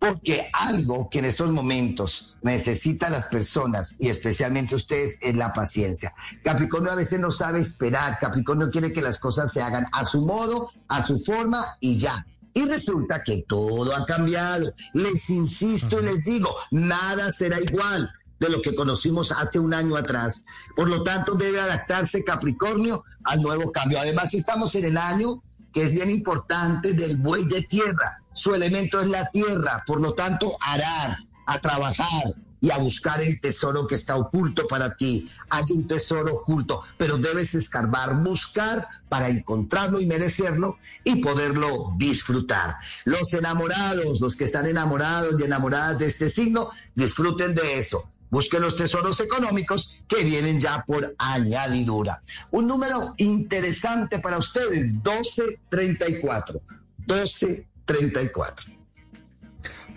Porque 0.00 0.48
algo 0.52 1.10
que 1.10 1.18
en 1.18 1.24
estos 1.24 1.50
momentos 1.50 2.36
necesitan 2.42 3.10
las 3.10 3.26
personas 3.26 3.96
y 3.98 4.08
especialmente 4.08 4.76
ustedes 4.76 5.18
es 5.20 5.34
la 5.34 5.52
paciencia. 5.52 6.14
Capricornio 6.44 6.92
a 6.92 6.94
veces 6.94 7.18
no 7.18 7.32
sabe 7.32 7.60
esperar. 7.60 8.16
Capricornio 8.20 8.70
quiere 8.70 8.92
que 8.92 9.02
las 9.02 9.18
cosas 9.18 9.52
se 9.52 9.60
hagan 9.60 9.86
a 9.92 10.04
su 10.04 10.24
modo, 10.24 10.70
a 10.86 11.02
su 11.02 11.18
forma 11.24 11.76
y 11.80 11.98
ya. 11.98 12.24
Y 12.58 12.64
resulta 12.64 13.22
que 13.22 13.44
todo 13.46 13.94
ha 13.94 14.04
cambiado. 14.04 14.74
Les 14.92 15.30
insisto 15.30 16.00
y 16.00 16.06
les 16.06 16.24
digo, 16.24 16.52
nada 16.72 17.30
será 17.30 17.60
igual 17.60 18.10
de 18.40 18.48
lo 18.48 18.60
que 18.62 18.74
conocimos 18.74 19.30
hace 19.30 19.60
un 19.60 19.72
año 19.72 19.94
atrás. 19.94 20.44
Por 20.74 20.88
lo 20.88 21.04
tanto, 21.04 21.34
debe 21.34 21.60
adaptarse 21.60 22.24
Capricornio 22.24 23.04
al 23.22 23.42
nuevo 23.42 23.70
cambio. 23.70 24.00
Además, 24.00 24.34
estamos 24.34 24.74
en 24.74 24.86
el 24.86 24.96
año 24.96 25.40
que 25.72 25.82
es 25.82 25.94
bien 25.94 26.10
importante 26.10 26.94
del 26.94 27.18
buey 27.18 27.44
de 27.44 27.62
tierra. 27.62 28.20
Su 28.32 28.52
elemento 28.52 29.00
es 29.00 29.06
la 29.06 29.30
tierra, 29.30 29.84
por 29.86 30.00
lo 30.00 30.14
tanto, 30.14 30.56
arar, 30.60 31.16
a 31.46 31.60
trabajar 31.60 32.34
y 32.60 32.70
a 32.70 32.78
buscar 32.78 33.20
el 33.20 33.40
tesoro 33.40 33.86
que 33.86 33.94
está 33.94 34.16
oculto 34.16 34.66
para 34.66 34.96
ti. 34.96 35.28
Hay 35.50 35.64
un 35.70 35.86
tesoro 35.86 36.34
oculto, 36.34 36.82
pero 36.96 37.18
debes 37.18 37.54
escarbar, 37.54 38.22
buscar 38.22 38.88
para 39.08 39.28
encontrarlo 39.28 40.00
y 40.00 40.06
merecerlo 40.06 40.78
y 41.04 41.22
poderlo 41.22 41.92
disfrutar. 41.96 42.76
Los 43.04 43.32
enamorados, 43.34 44.20
los 44.20 44.36
que 44.36 44.44
están 44.44 44.66
enamorados 44.66 45.40
y 45.40 45.44
enamoradas 45.44 45.98
de 45.98 46.06
este 46.06 46.28
signo, 46.28 46.70
disfruten 46.94 47.54
de 47.54 47.78
eso. 47.78 48.08
Busquen 48.30 48.60
los 48.60 48.76
tesoros 48.76 49.20
económicos 49.20 50.00
que 50.06 50.22
vienen 50.22 50.60
ya 50.60 50.84
por 50.86 51.14
añadidura. 51.18 52.22
Un 52.50 52.66
número 52.66 53.14
interesante 53.16 54.18
para 54.18 54.36
ustedes, 54.38 54.92
1234. 54.92 56.60
1234. 57.06 58.77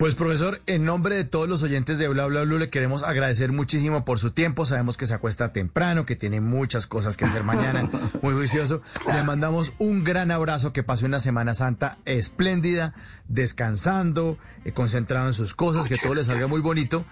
Pues 0.02 0.16
profesor, 0.16 0.60
en 0.66 0.84
nombre 0.84 1.14
de 1.14 1.22
todos 1.22 1.48
los 1.48 1.62
oyentes 1.62 1.96
de 1.96 2.08
Bla 2.08 2.26
Bla 2.26 2.42
Blue 2.42 2.58
le 2.58 2.70
queremos 2.70 3.04
agradecer 3.04 3.52
muchísimo 3.52 4.04
por 4.04 4.18
su 4.18 4.32
tiempo. 4.32 4.66
Sabemos 4.66 4.96
que 4.96 5.06
se 5.06 5.14
acuesta 5.14 5.52
temprano, 5.52 6.04
que 6.04 6.16
tiene 6.16 6.40
muchas 6.40 6.88
cosas 6.88 7.16
que 7.16 7.24
hacer 7.24 7.44
mañana, 7.44 7.88
muy 8.20 8.34
juicioso. 8.34 8.82
Le 9.06 9.22
mandamos 9.22 9.74
un 9.78 10.02
gran 10.02 10.32
abrazo, 10.32 10.72
que 10.72 10.82
pase 10.82 11.06
una 11.06 11.20
Semana 11.20 11.54
Santa 11.54 11.98
espléndida, 12.04 12.94
descansando, 13.28 14.38
eh, 14.64 14.72
concentrado 14.72 15.28
en 15.28 15.34
sus 15.34 15.54
cosas, 15.54 15.86
que 15.86 15.98
todo 15.98 16.14
le 16.14 16.24
salga 16.24 16.48
muy 16.48 16.60
bonito. 16.60 17.04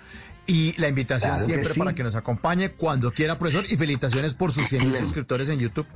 Y 0.48 0.74
la 0.76 0.88
invitación 0.88 1.30
Claro 1.30 1.46
que 1.46 1.52
siempre 1.52 1.72
sí. 1.72 1.78
para 1.78 1.94
que 1.94 2.02
nos 2.02 2.16
acompañe 2.16 2.72
cuando 2.72 3.12
quiera, 3.12 3.38
profesor. 3.38 3.66
Y 3.70 3.76
felicitaciones 3.76 4.34
por 4.34 4.50
sus 4.50 4.66
100 4.66 4.88
mil 4.88 4.98
suscriptores 4.98 5.48
en 5.48 5.60
YouTube. 5.60 5.86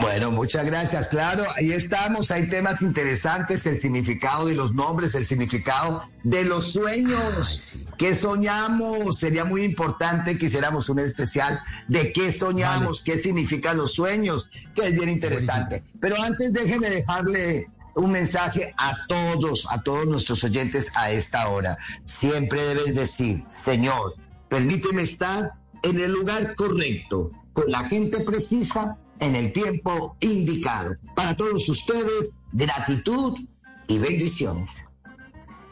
Bueno, 0.00 0.30
muchas 0.30 0.66
gracias. 0.66 1.08
Claro, 1.08 1.44
ahí 1.56 1.72
estamos. 1.72 2.30
Hay 2.30 2.48
temas 2.48 2.82
interesantes, 2.82 3.66
el 3.66 3.80
significado 3.80 4.46
de 4.46 4.54
los 4.54 4.72
nombres, 4.72 5.14
el 5.14 5.26
significado 5.26 6.08
de 6.24 6.44
los 6.44 6.72
sueños. 6.72 7.76
¿Qué 7.98 8.14
soñamos? 8.14 9.18
Sería 9.18 9.44
muy 9.44 9.62
importante 9.62 10.38
que 10.38 10.46
hiciéramos 10.46 10.88
un 10.88 10.98
especial 10.98 11.60
de 11.88 12.12
qué 12.12 12.32
soñamos, 12.32 13.02
qué 13.02 13.16
significan 13.18 13.76
los 13.76 13.94
sueños, 13.94 14.50
que 14.74 14.86
es 14.86 14.94
bien 14.94 15.08
interesante. 15.08 15.84
Pero 16.00 16.20
antes 16.20 16.52
déjeme 16.52 16.90
dejarle 16.90 17.68
un 17.94 18.12
mensaje 18.12 18.74
a 18.78 18.94
todos, 19.06 19.66
a 19.70 19.82
todos 19.82 20.06
nuestros 20.06 20.42
oyentes 20.44 20.90
a 20.94 21.10
esta 21.10 21.48
hora. 21.48 21.76
Siempre 22.04 22.62
debes 22.62 22.94
decir, 22.94 23.44
Señor, 23.50 24.14
permíteme 24.48 25.02
estar 25.02 25.52
en 25.82 25.98
el 25.98 26.12
lugar 26.12 26.54
correcto, 26.54 27.30
con 27.52 27.70
la 27.70 27.84
gente 27.84 28.20
precisa, 28.20 28.96
en 29.22 29.36
el 29.36 29.52
tiempo 29.52 30.16
indicado. 30.20 30.96
Para 31.14 31.36
todos 31.36 31.68
ustedes, 31.68 32.32
gratitud 32.52 33.38
y 33.86 33.98
bendiciones. 33.98 34.84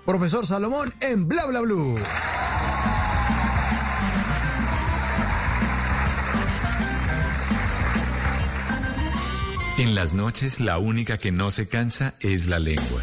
Profesor 0.06 0.46
Salomón 0.46 0.94
en 1.00 1.26
Bla 1.28 1.46
Bla 1.46 1.60
Blue. 1.60 1.96
En 9.78 9.94
las 9.94 10.14
noches 10.14 10.60
la 10.60 10.78
única 10.78 11.18
que 11.18 11.32
no 11.32 11.50
se 11.50 11.68
cansa 11.68 12.14
es 12.20 12.48
la 12.48 12.58
lengua. 12.58 13.02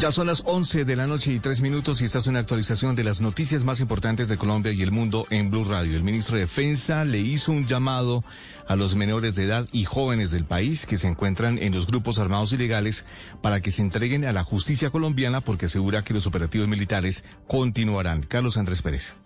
Ya 0.00 0.10
son 0.10 0.26
las 0.26 0.42
11 0.44 0.84
de 0.84 0.96
la 0.96 1.06
noche 1.06 1.32
y 1.32 1.38
tres 1.38 1.60
minutos 1.60 2.02
y 2.02 2.06
esta 2.06 2.18
es 2.18 2.26
una 2.26 2.40
actualización 2.40 2.96
de 2.96 3.04
las 3.04 3.20
noticias 3.20 3.64
más 3.64 3.80
importantes 3.80 4.28
de 4.28 4.36
Colombia 4.36 4.72
y 4.72 4.82
el 4.82 4.90
mundo 4.90 5.26
en 5.30 5.50
Blue 5.50 5.64
Radio. 5.64 5.96
El 5.96 6.02
ministro 6.02 6.34
de 6.36 6.42
Defensa 6.42 7.04
le 7.04 7.20
hizo 7.20 7.52
un 7.52 7.66
llamado 7.66 8.24
a 8.66 8.76
los 8.76 8.96
menores 8.96 9.34
de 9.34 9.44
edad 9.44 9.68
y 9.72 9.84
jóvenes 9.84 10.30
del 10.30 10.44
país 10.44 10.84
que 10.84 10.98
se 10.98 11.06
encuentran 11.06 11.58
en 11.58 11.72
los 11.72 11.86
grupos 11.86 12.18
armados 12.18 12.52
ilegales 12.52 13.06
para 13.40 13.60
que 13.60 13.70
se 13.70 13.82
entreguen 13.82 14.24
a 14.24 14.32
la 14.32 14.42
justicia 14.42 14.90
colombiana 14.90 15.40
porque 15.40 15.66
asegura 15.66 16.02
que 16.02 16.14
los 16.14 16.26
operativos 16.26 16.66
militares 16.66 17.24
continuarán. 17.46 18.22
Carlos 18.22 18.56
Andrés 18.56 18.82
Pérez. 18.82 19.16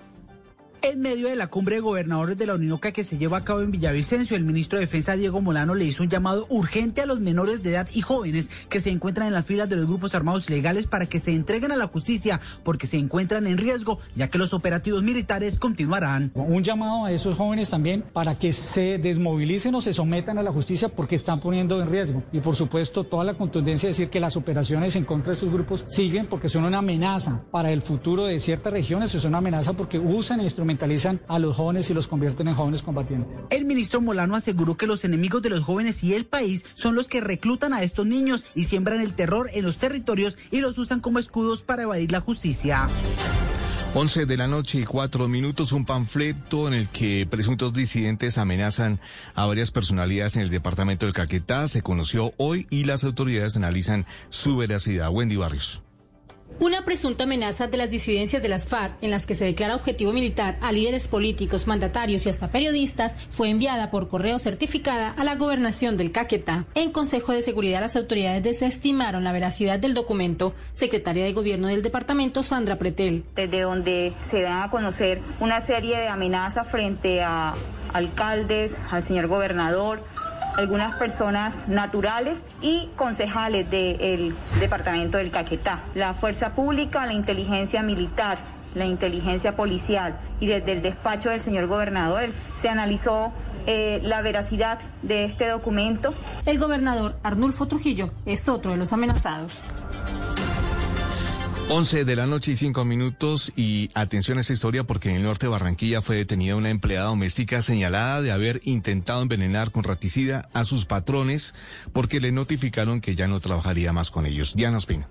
En 0.80 1.00
medio 1.00 1.28
de 1.28 1.34
la 1.34 1.48
cumbre 1.48 1.74
de 1.74 1.80
gobernadores 1.80 2.38
de 2.38 2.46
la 2.46 2.54
Uninoca 2.54 2.92
que 2.92 3.02
se 3.02 3.18
lleva 3.18 3.38
a 3.38 3.44
cabo 3.44 3.62
en 3.62 3.72
Villavicencio, 3.72 4.36
el 4.36 4.44
ministro 4.44 4.78
de 4.78 4.84
Defensa 4.84 5.16
Diego 5.16 5.40
Molano 5.40 5.74
le 5.74 5.84
hizo 5.84 6.04
un 6.04 6.08
llamado 6.08 6.46
urgente 6.50 7.00
a 7.00 7.06
los 7.06 7.18
menores 7.18 7.64
de 7.64 7.70
edad 7.70 7.88
y 7.92 8.00
jóvenes 8.00 8.48
que 8.68 8.78
se 8.78 8.90
encuentran 8.90 9.26
en 9.26 9.34
las 9.34 9.44
filas 9.44 9.68
de 9.68 9.74
los 9.74 9.88
grupos 9.88 10.14
armados 10.14 10.48
ilegales 10.48 10.86
para 10.86 11.06
que 11.06 11.18
se 11.18 11.32
entreguen 11.32 11.72
a 11.72 11.76
la 11.76 11.88
justicia 11.88 12.40
porque 12.62 12.86
se 12.86 12.96
encuentran 12.96 13.48
en 13.48 13.58
riesgo, 13.58 13.98
ya 14.14 14.28
que 14.28 14.38
los 14.38 14.54
operativos 14.54 15.02
militares 15.02 15.58
continuarán. 15.58 16.30
Un 16.34 16.62
llamado 16.62 17.06
a 17.06 17.12
esos 17.12 17.36
jóvenes 17.36 17.70
también 17.70 18.04
para 18.12 18.36
que 18.36 18.52
se 18.52 18.98
desmovilicen 18.98 19.74
o 19.74 19.80
se 19.80 19.92
sometan 19.92 20.38
a 20.38 20.44
la 20.44 20.52
justicia 20.52 20.88
porque 20.88 21.16
están 21.16 21.40
poniendo 21.40 21.82
en 21.82 21.90
riesgo. 21.90 22.22
Y 22.32 22.38
por 22.38 22.54
supuesto, 22.54 23.02
toda 23.02 23.24
la 23.24 23.34
contundencia 23.34 23.88
de 23.88 23.94
decir 23.94 24.10
que 24.10 24.20
las 24.20 24.36
operaciones 24.36 24.94
en 24.94 25.04
contra 25.04 25.32
de 25.32 25.34
estos 25.34 25.52
grupos 25.52 25.84
siguen 25.88 26.26
porque 26.26 26.48
son 26.48 26.64
una 26.64 26.78
amenaza 26.78 27.42
para 27.50 27.72
el 27.72 27.82
futuro 27.82 28.26
de 28.26 28.38
ciertas 28.38 28.72
regiones, 28.72 29.10
son 29.10 29.26
una 29.26 29.38
amenaza 29.38 29.72
porque 29.72 29.98
usan 29.98 30.38
e 30.38 30.44
instrumentalizan 30.72 31.20
a 31.28 31.38
los 31.38 31.56
jóvenes 31.56 31.88
y 31.90 31.94
los 31.94 32.06
convierten 32.06 32.48
en 32.48 32.54
jóvenes 32.54 32.82
combatientes. 32.82 33.28
El 33.50 33.64
ministro 33.64 34.00
Molano 34.00 34.34
aseguró 34.34 34.76
que 34.76 34.86
los 34.86 35.04
enemigos 35.04 35.42
de 35.42 35.50
los 35.50 35.60
jóvenes 35.60 36.04
y 36.04 36.14
el 36.14 36.26
país 36.26 36.66
son 36.74 36.94
los 36.94 37.08
que 37.08 37.20
reclutan 37.20 37.72
a 37.72 37.82
estos 37.82 38.06
niños 38.06 38.44
y 38.54 38.64
siembran 38.64 39.00
el 39.00 39.14
terror 39.14 39.48
en 39.52 39.64
los 39.64 39.78
territorios 39.78 40.36
y 40.50 40.60
los 40.60 40.76
usan 40.78 41.00
como 41.00 41.18
escudos 41.18 41.62
para 41.62 41.84
evadir 41.84 42.12
la 42.12 42.20
justicia. 42.20 42.88
11 43.94 44.26
de 44.26 44.36
la 44.36 44.46
noche 44.46 44.80
y 44.80 44.84
cuatro 44.84 45.28
minutos, 45.28 45.72
un 45.72 45.86
panfleto 45.86 46.68
en 46.68 46.74
el 46.74 46.88
que 46.88 47.26
presuntos 47.28 47.72
disidentes 47.72 48.36
amenazan 48.36 49.00
a 49.34 49.46
varias 49.46 49.70
personalidades 49.70 50.36
en 50.36 50.42
el 50.42 50.50
departamento 50.50 51.06
del 51.06 51.14
Caquetá 51.14 51.66
se 51.68 51.80
conoció 51.80 52.32
hoy 52.36 52.66
y 52.68 52.84
las 52.84 53.04
autoridades 53.04 53.56
analizan 53.56 54.04
su 54.28 54.58
veracidad. 54.58 55.10
Wendy 55.10 55.36
Barrios. 55.36 55.82
Una 56.60 56.84
presunta 56.84 57.22
amenaza 57.22 57.68
de 57.68 57.76
las 57.76 57.88
disidencias 57.88 58.42
de 58.42 58.48
las 58.48 58.66
FARC, 58.66 58.92
en 59.00 59.12
las 59.12 59.26
que 59.26 59.36
se 59.36 59.44
declara 59.44 59.76
objetivo 59.76 60.12
militar 60.12 60.58
a 60.60 60.72
líderes 60.72 61.06
políticos, 61.06 61.68
mandatarios 61.68 62.26
y 62.26 62.30
hasta 62.30 62.50
periodistas, 62.50 63.14
fue 63.30 63.48
enviada 63.48 63.92
por 63.92 64.08
correo 64.08 64.40
certificada 64.40 65.10
a 65.10 65.22
la 65.22 65.36
gobernación 65.36 65.96
del 65.96 66.10
Caquetá. 66.10 66.66
En 66.74 66.90
Consejo 66.90 67.32
de 67.32 67.42
Seguridad, 67.42 67.80
las 67.80 67.94
autoridades 67.94 68.42
desestimaron 68.42 69.22
la 69.22 69.30
veracidad 69.30 69.78
del 69.78 69.94
documento. 69.94 70.52
Secretaria 70.72 71.24
de 71.24 71.32
Gobierno 71.32 71.68
del 71.68 71.82
departamento, 71.82 72.42
Sandra 72.42 72.76
Pretel. 72.76 73.24
Desde 73.36 73.60
donde 73.60 74.12
se 74.20 74.42
dan 74.42 74.62
a 74.64 74.70
conocer 74.70 75.20
una 75.38 75.60
serie 75.60 75.96
de 75.96 76.08
amenazas 76.08 76.68
frente 76.68 77.22
a 77.22 77.54
alcaldes, 77.94 78.76
al 78.90 79.04
señor 79.04 79.28
gobernador, 79.28 80.00
algunas 80.58 80.96
personas 80.96 81.68
naturales 81.68 82.42
y 82.60 82.88
concejales 82.96 83.70
del 83.70 84.34
departamento 84.58 85.18
del 85.18 85.30
Caquetá. 85.30 85.80
La 85.94 86.14
fuerza 86.14 86.50
pública, 86.50 87.06
la 87.06 87.14
inteligencia 87.14 87.80
militar, 87.82 88.38
la 88.74 88.84
inteligencia 88.84 89.54
policial 89.54 90.18
y 90.40 90.48
desde 90.48 90.72
el 90.72 90.82
despacho 90.82 91.30
del 91.30 91.40
señor 91.40 91.68
gobernador 91.68 92.28
se 92.30 92.68
analizó 92.68 93.32
eh, 93.66 94.00
la 94.02 94.20
veracidad 94.20 94.80
de 95.02 95.24
este 95.24 95.46
documento. 95.46 96.12
El 96.44 96.58
gobernador 96.58 97.16
Arnulfo 97.22 97.66
Trujillo 97.66 98.10
es 98.26 98.48
otro 98.48 98.72
de 98.72 98.78
los 98.78 98.92
amenazados. 98.92 99.52
11 101.70 102.06
de 102.06 102.16
la 102.16 102.26
noche 102.26 102.52
y 102.52 102.56
5 102.56 102.82
minutos 102.86 103.52
y 103.54 103.90
atención 103.92 104.38
a 104.38 104.40
esta 104.40 104.54
historia 104.54 104.84
porque 104.84 105.10
en 105.10 105.16
el 105.16 105.22
norte 105.22 105.44
de 105.46 105.50
Barranquilla 105.50 106.00
fue 106.00 106.16
detenida 106.16 106.56
una 106.56 106.70
empleada 106.70 107.08
doméstica 107.08 107.60
señalada 107.60 108.22
de 108.22 108.32
haber 108.32 108.62
intentado 108.64 109.20
envenenar 109.20 109.70
con 109.70 109.84
raticida 109.84 110.48
a 110.54 110.64
sus 110.64 110.86
patrones 110.86 111.54
porque 111.92 112.20
le 112.20 112.32
notificaron 112.32 113.02
que 113.02 113.14
ya 113.14 113.28
no 113.28 113.38
trabajaría 113.38 113.92
más 113.92 114.10
con 114.10 114.24
ellos. 114.24 114.56
Diana 114.56 114.78
Ospina. 114.78 115.08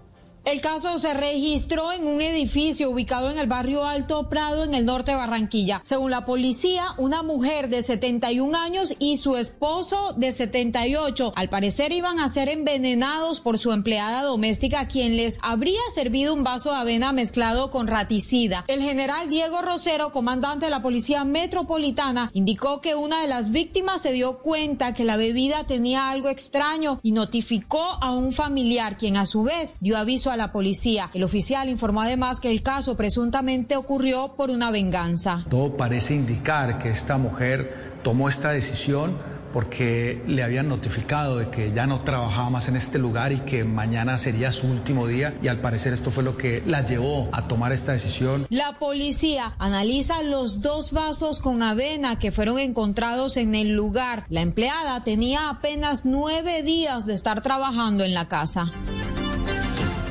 El 0.47 0.61
caso 0.61 0.97
se 0.97 1.13
registró 1.13 1.91
en 1.91 2.07
un 2.07 2.21
edificio 2.21 2.89
ubicado 2.89 3.29
en 3.29 3.37
el 3.37 3.47
barrio 3.47 3.83
Alto 3.83 4.29
Prado, 4.29 4.63
en 4.63 4.73
el 4.75 4.85
norte 4.85 5.11
de 5.11 5.17
Barranquilla. 5.17 5.81
Según 5.83 6.09
la 6.09 6.25
policía, 6.25 6.85
una 6.97 7.21
mujer 7.21 7.67
de 7.67 7.81
71 7.81 8.57
años 8.57 8.95
y 8.97 9.17
su 9.17 9.35
esposo 9.35 10.13
de 10.15 10.31
78, 10.31 11.33
al 11.35 11.49
parecer 11.49 11.91
iban 11.91 12.21
a 12.21 12.29
ser 12.29 12.47
envenenados 12.47 13.41
por 13.41 13.57
su 13.57 13.73
empleada 13.73 14.21
doméstica, 14.21 14.87
quien 14.87 15.17
les 15.17 15.37
habría 15.41 15.81
servido 15.93 16.33
un 16.33 16.45
vaso 16.45 16.71
de 16.71 16.77
avena 16.77 17.11
mezclado 17.11 17.69
con 17.69 17.87
raticida. 17.87 18.63
El 18.69 18.81
general 18.81 19.29
Diego 19.29 19.61
Rosero, 19.61 20.13
comandante 20.13 20.67
de 20.67 20.71
la 20.71 20.81
Policía 20.81 21.25
Metropolitana, 21.25 22.31
indicó 22.31 22.79
que 22.79 22.95
una 22.95 23.19
de 23.19 23.27
las 23.27 23.51
víctimas 23.51 23.99
se 23.99 24.13
dio 24.13 24.37
cuenta 24.37 24.93
que 24.93 25.03
la 25.03 25.17
bebida 25.17 25.65
tenía 25.65 26.09
algo 26.09 26.29
extraño 26.29 27.01
y 27.03 27.11
notificó 27.11 27.83
a 27.99 28.13
un 28.13 28.31
familiar, 28.31 28.97
quien 28.97 29.17
a 29.17 29.25
su 29.25 29.43
vez 29.43 29.75
dio 29.81 29.97
aviso 29.97 30.31
a 30.31 30.36
la 30.37 30.51
policía. 30.51 31.09
El 31.13 31.23
oficial 31.23 31.69
informó 31.69 32.01
además 32.01 32.39
que 32.39 32.51
el 32.51 32.63
caso 32.63 32.95
presuntamente 32.95 33.75
ocurrió 33.75 34.35
por 34.37 34.49
una 34.49 34.71
venganza. 34.71 35.45
Todo 35.49 35.75
parece 35.75 36.15
indicar 36.15 36.79
que 36.79 36.89
esta 36.89 37.17
mujer 37.17 37.99
tomó 38.03 38.29
esta 38.29 38.51
decisión 38.51 39.17
porque 39.53 40.21
le 40.27 40.43
habían 40.43 40.69
notificado 40.69 41.37
de 41.37 41.49
que 41.49 41.71
ya 41.73 41.87
no 41.87 42.01
trabajaba 42.01 42.49
más 42.49 42.67
en 42.67 42.75
este 42.75 42.99
lugar 42.99 43.31
y 43.31 43.39
que 43.39 43.63
mañana 43.63 44.17
sería 44.17 44.51
su 44.51 44.67
último 44.67 45.07
día 45.07 45.33
y 45.41 45.47
al 45.47 45.59
parecer 45.59 45.93
esto 45.93 46.11
fue 46.11 46.23
lo 46.23 46.37
que 46.37 46.61
la 46.65 46.85
llevó 46.85 47.29
a 47.31 47.47
tomar 47.47 47.71
esta 47.71 47.93
decisión. 47.93 48.45
La 48.49 48.77
policía 48.77 49.55
analiza 49.57 50.21
los 50.21 50.61
dos 50.61 50.91
vasos 50.91 51.39
con 51.39 51.63
avena 51.63 52.19
que 52.19 52.31
fueron 52.31 52.59
encontrados 52.59 53.37
en 53.37 53.55
el 53.55 53.69
lugar. 53.69 54.25
La 54.29 54.41
empleada 54.41 55.03
tenía 55.03 55.49
apenas 55.49 56.05
nueve 56.05 56.61
días 56.63 57.05
de 57.05 57.13
estar 57.13 57.41
trabajando 57.41 58.03
en 58.03 58.13
la 58.13 58.27
casa. 58.27 58.71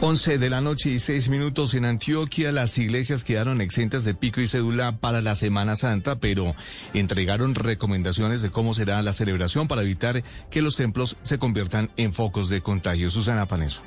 11 0.03 0.37
de 0.37 0.51
la 0.51 0.61
noche 0.61 0.91
y 0.91 0.99
6 0.99 1.31
minutos 1.31 1.73
en 1.73 1.87
Antioquia, 1.87 2.53
las 2.53 2.77
iglesias 2.77 3.25
quedaron 3.25 3.63
exentas 3.63 4.05
de 4.05 4.15
pico 4.15 4.43
y 4.43 4.47
cédula 4.47 4.93
para 4.99 5.23
la 5.23 5.35
Semana 5.35 5.75
Santa, 5.75 6.21
pero 6.21 6.55
entregaron 6.93 7.55
recomendaciones 7.55 8.43
de 8.43 8.51
cómo 8.51 8.75
será 8.75 9.01
la 9.03 9.15
celebración 9.15 9.69
para 9.69 9.83
evitar 9.83 10.23
que 10.51 10.61
los 10.61 10.77
templos 10.77 11.17
se 11.23 11.39
conviertan 11.39 11.91
en 11.97 12.13
focos 12.13 12.51
de 12.51 12.61
contagio. 12.61 13.11
Susana 13.11 13.47
Paneso. 13.47 13.83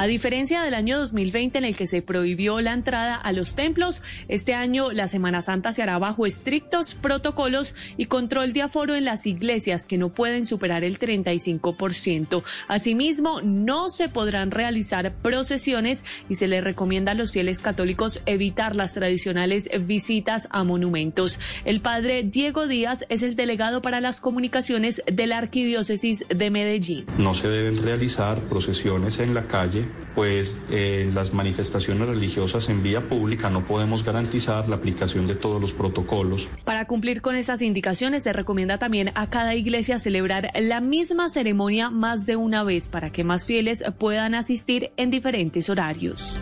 A 0.00 0.06
diferencia 0.06 0.62
del 0.62 0.72
año 0.72 0.98
2020 0.98 1.58
en 1.58 1.64
el 1.66 1.76
que 1.76 1.86
se 1.86 2.00
prohibió 2.00 2.62
la 2.62 2.72
entrada 2.72 3.16
a 3.16 3.32
los 3.32 3.54
templos, 3.54 4.00
este 4.28 4.54
año 4.54 4.92
la 4.92 5.08
Semana 5.08 5.42
Santa 5.42 5.74
se 5.74 5.82
hará 5.82 5.98
bajo 5.98 6.24
estrictos 6.24 6.94
protocolos 6.94 7.74
y 7.98 8.06
control 8.06 8.54
de 8.54 8.62
aforo 8.62 8.94
en 8.94 9.04
las 9.04 9.26
iglesias 9.26 9.84
que 9.84 9.98
no 9.98 10.08
pueden 10.08 10.46
superar 10.46 10.84
el 10.84 10.98
35%. 10.98 12.42
Asimismo, 12.66 13.42
no 13.42 13.90
se 13.90 14.08
podrán 14.08 14.52
realizar 14.52 15.12
procesiones 15.16 16.02
y 16.30 16.36
se 16.36 16.48
les 16.48 16.64
recomienda 16.64 17.12
a 17.12 17.14
los 17.14 17.32
fieles 17.32 17.58
católicos 17.58 18.22
evitar 18.24 18.76
las 18.76 18.94
tradicionales 18.94 19.68
visitas 19.82 20.48
a 20.50 20.64
monumentos. 20.64 21.38
El 21.66 21.82
padre 21.82 22.22
Diego 22.22 22.68
Díaz 22.68 23.04
es 23.10 23.22
el 23.22 23.36
delegado 23.36 23.82
para 23.82 24.00
las 24.00 24.22
comunicaciones 24.22 25.02
de 25.04 25.26
la 25.26 25.36
Arquidiócesis 25.36 26.24
de 26.26 26.50
Medellín. 26.50 27.04
No 27.18 27.34
se 27.34 27.50
deben 27.50 27.82
realizar 27.82 28.38
procesiones 28.44 29.18
en 29.18 29.34
la 29.34 29.46
calle 29.46 29.89
pues 30.14 30.56
en 30.70 31.14
las 31.14 31.32
manifestaciones 31.32 32.08
religiosas 32.08 32.68
en 32.68 32.82
vía 32.82 33.08
pública 33.08 33.50
no 33.50 33.64
podemos 33.64 34.04
garantizar 34.04 34.68
la 34.68 34.76
aplicación 34.76 35.26
de 35.26 35.34
todos 35.34 35.60
los 35.60 35.72
protocolos. 35.72 36.48
Para 36.64 36.86
cumplir 36.86 37.22
con 37.22 37.36
esas 37.36 37.62
indicaciones 37.62 38.24
se 38.24 38.32
recomienda 38.32 38.78
también 38.78 39.12
a 39.14 39.30
cada 39.30 39.54
iglesia 39.54 39.98
celebrar 39.98 40.50
la 40.60 40.80
misma 40.80 41.28
ceremonia 41.28 41.90
más 41.90 42.26
de 42.26 42.36
una 42.36 42.64
vez 42.64 42.88
para 42.88 43.10
que 43.10 43.24
más 43.24 43.46
fieles 43.46 43.84
puedan 43.98 44.34
asistir 44.34 44.90
en 44.96 45.10
diferentes 45.10 45.70
horarios. 45.70 46.38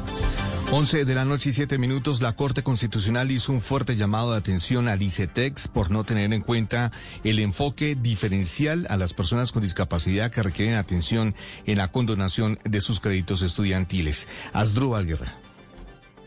11 0.70 1.06
de 1.06 1.14
la 1.14 1.24
noche 1.24 1.48
y 1.48 1.52
7 1.54 1.78
minutos, 1.78 2.20
la 2.20 2.34
Corte 2.34 2.62
Constitucional 2.62 3.30
hizo 3.30 3.52
un 3.52 3.62
fuerte 3.62 3.96
llamado 3.96 4.32
de 4.32 4.36
atención 4.36 4.86
al 4.86 5.00
ICETEX 5.00 5.66
por 5.66 5.90
no 5.90 6.04
tener 6.04 6.30
en 6.34 6.42
cuenta 6.42 6.92
el 7.24 7.38
enfoque 7.38 7.94
diferencial 7.94 8.86
a 8.90 8.98
las 8.98 9.14
personas 9.14 9.51
con 9.51 9.62
discapacidad 9.62 10.30
que 10.30 10.43
requieren 10.43 10.74
atención 10.74 11.34
en 11.64 11.78
la 11.78 11.88
condonación 11.88 12.59
de 12.64 12.82
sus 12.82 13.01
créditos 13.01 13.40
estudiantiles. 13.40 14.28
Asdrúbal 14.52 15.06
Guerra. 15.06 15.47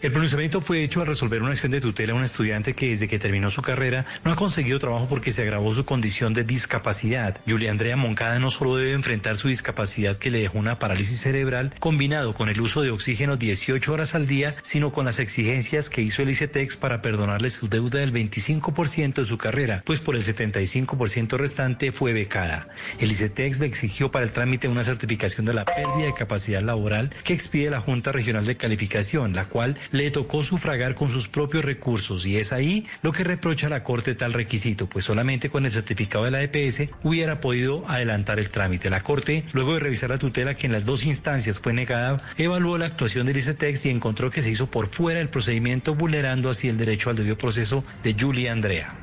El 0.02 0.12
pronunciamiento 0.12 0.62
fue 0.62 0.84
hecho 0.84 1.02
al 1.02 1.06
resolver 1.06 1.44
una 1.44 1.52
acción 1.52 1.72
de 1.72 1.80
tutela 1.80 2.14
a 2.14 2.16
un 2.16 2.24
estudiante 2.24 2.74
que 2.74 2.90
desde 2.90 3.08
que 3.08 3.20
terminó 3.20 3.52
su 3.52 3.62
carrera 3.62 4.08
no 4.26 4.32
ha 4.32 4.36
conseguido 4.36 4.80
trabajo 4.80 5.08
porque 5.08 5.32
se 5.32 5.44
agravó 5.44 5.72
su 5.74 5.86
condición 5.86 6.34
de 6.34 6.44
discapacidad. 6.44 7.38
Julia 7.48 7.70
Andrea 7.70 7.96
Moncada 7.96 8.40
no 8.40 8.50
solo 8.50 8.78
debe 8.78 8.94
enfrentar 8.94 9.38
su 9.38 9.48
discapacidad 9.50 10.18
que 10.18 10.32
le 10.32 10.40
dejó 10.40 10.58
una 10.58 10.80
parálisis 10.80 11.22
cerebral 11.22 11.76
combinado 11.80 12.34
con 12.34 12.50
el 12.50 12.60
uso 12.62 12.82
de 12.82 12.90
oxígeno 12.90 13.38
18 13.38 13.94
horas 13.94 14.16
al 14.16 14.26
día, 14.26 14.56
sino 14.64 14.92
con 14.92 15.06
las 15.06 15.20
exigencias 15.20 15.92
que 15.92 16.02
hizo 16.02 16.24
el 16.24 16.32
ICETEX 16.32 16.78
para 16.78 17.04
perdonarle 17.04 17.52
su 17.52 17.70
deuda 17.70 18.00
del 18.00 18.12
25% 18.12 19.14
de 19.14 19.26
su 19.28 19.38
carrera, 19.38 19.84
pues 19.86 20.00
por 20.00 20.16
el 20.16 20.24
75% 20.24 21.38
restante 21.38 21.92
fue 21.92 22.12
becada. 22.12 22.68
El 22.98 23.12
ICETEX 23.12 23.60
le 23.60 23.68
exigió 23.68 24.10
para 24.10 24.26
el 24.26 24.32
trámite 24.32 24.68
una 24.68 24.84
certificación 24.84 25.46
de 25.46 25.54
la 25.54 25.66
pérdida 25.66 26.08
de 26.08 26.16
capacidad 26.16 26.64
laboral 26.64 27.12
que 27.24 27.34
expide 27.34 27.70
la 27.70 27.82
Junta 27.82 28.12
Regional 28.12 28.48
de 28.48 28.58
Calificación, 28.58 29.34
la 29.36 29.46
cual 29.46 29.78
le 29.92 30.12
tocó 30.12 30.44
sufragar 30.44 30.96
con 30.96 31.10
sus 31.10 31.28
propios 31.28 31.66
recursos 31.66 32.26
y 32.26 32.38
es 32.38 32.54
ahí 32.54 32.88
lo 33.02 33.12
que 33.12 33.24
reprocha 33.24 33.70
la 33.70 33.84
Corte 33.84 34.16
tal 34.16 34.34
requisito, 34.34 34.88
pues 34.88 35.06
solamente 35.06 35.50
con 35.50 35.66
el 35.66 35.72
certificado 35.72 36.26
de 36.26 36.32
la 36.32 36.44
EPS 36.44 36.90
hubiera 37.04 37.42
podido 37.42 37.84
adelantar 37.88 38.40
el 38.40 38.50
trámite. 38.50 38.90
La 38.90 39.04
Corte, 39.04 39.46
luego 39.54 39.74
de 39.74 39.80
revisar 39.80 40.10
la 40.10 40.18
tutela 40.18 40.56
que 40.56 40.68
en 40.68 40.74
las 40.74 40.86
dos 40.86 41.06
instancias 41.06 41.60
fue 41.60 41.74
negada, 41.74 42.24
evaluó 42.38 42.78
la 42.78 42.86
actuación 42.86 43.28
del 43.28 43.38
ICETEX 43.38 43.86
y 43.86 43.90
encontró 43.90 44.32
que 44.32 44.42
se 44.42 44.52
hizo 44.52 44.68
por 44.68 44.88
fuera 44.90 45.20
del 45.20 45.30
procedimiento 45.30 45.96
vulnerando 45.96 46.50
así 46.50 46.68
el 46.68 46.78
derecho 46.78 47.10
al 47.10 47.16
debido 47.16 47.38
proceso 47.38 47.84
de 48.04 48.16
Julia 48.20 48.52
Andrea. 48.52 48.96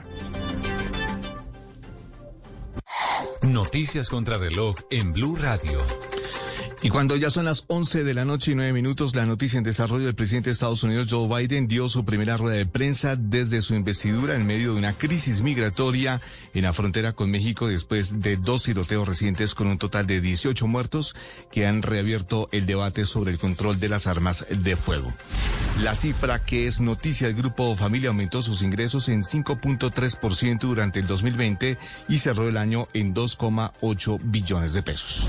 Noticias 3.43 4.09
contra 4.09 4.37
reloj 4.37 4.77
en 4.91 5.13
Blue 5.13 5.37
Radio. 5.37 5.81
Y 6.81 6.91
cuando 6.91 7.17
ya 7.17 7.29
son 7.29 7.45
las 7.45 7.65
11 7.67 8.05
de 8.05 8.15
la 8.15 8.25
noche 8.25 8.53
y 8.53 8.55
9 8.55 8.73
minutos, 8.73 9.17
la 9.17 9.27
noticia 9.27 9.59
en 9.59 9.65
desarrollo 9.65 10.07
del 10.07 10.15
presidente 10.15 10.51
de 10.51 10.53
Estados 10.53 10.85
Unidos, 10.85 11.09
Joe 11.11 11.27
Biden, 11.27 11.67
dio 11.67 11.89
su 11.89 12.05
primera 12.05 12.37
rueda 12.37 12.57
de 12.57 12.67
prensa 12.67 13.17
desde 13.17 13.63
su 13.63 13.75
investidura 13.75 14.37
en 14.37 14.47
medio 14.47 14.73
de 14.73 14.79
una 14.79 14.93
crisis 14.93 15.43
migratoria 15.43 16.21
en 16.55 16.63
la 16.63 16.73
frontera 16.73 17.15
con 17.15 17.33
México 17.33 17.67
después 17.67 18.21
de 18.21 18.37
dos 18.37 18.63
tiroteos 18.63 19.09
recientes 19.09 19.57
con 19.57 19.67
un 19.67 19.79
total 19.79 20.07
de 20.07 20.21
18 20.21 20.69
muertos 20.69 21.17
que 21.51 21.67
han 21.67 21.83
reabierto 21.83 22.49
el 22.53 22.67
debate 22.67 23.07
sobre 23.07 23.33
el 23.33 23.39
control 23.39 23.81
de 23.81 23.89
las 23.89 24.07
armas 24.07 24.47
de 24.49 24.77
fuego. 24.77 25.13
La 25.83 25.97
cifra 25.97 26.45
que 26.45 26.69
es 26.69 26.81
noticia 26.81 27.27
del 27.27 27.37
grupo 27.37 27.75
Familia 27.75 28.11
aumentó 28.11 28.41
sus 28.41 28.63
ingresos 28.63 29.09
en 29.09 29.23
5.3% 29.23 30.61
durante 30.61 31.01
el 31.01 31.09
2020 31.09 31.77
y 32.09 32.19
cerró 32.19 32.49
el 32.49 32.57
año 32.57 32.87
en 32.95 33.15
2,8 33.15 34.21
billones 34.23 34.75
de 34.75 34.83
pesos. 34.83 35.29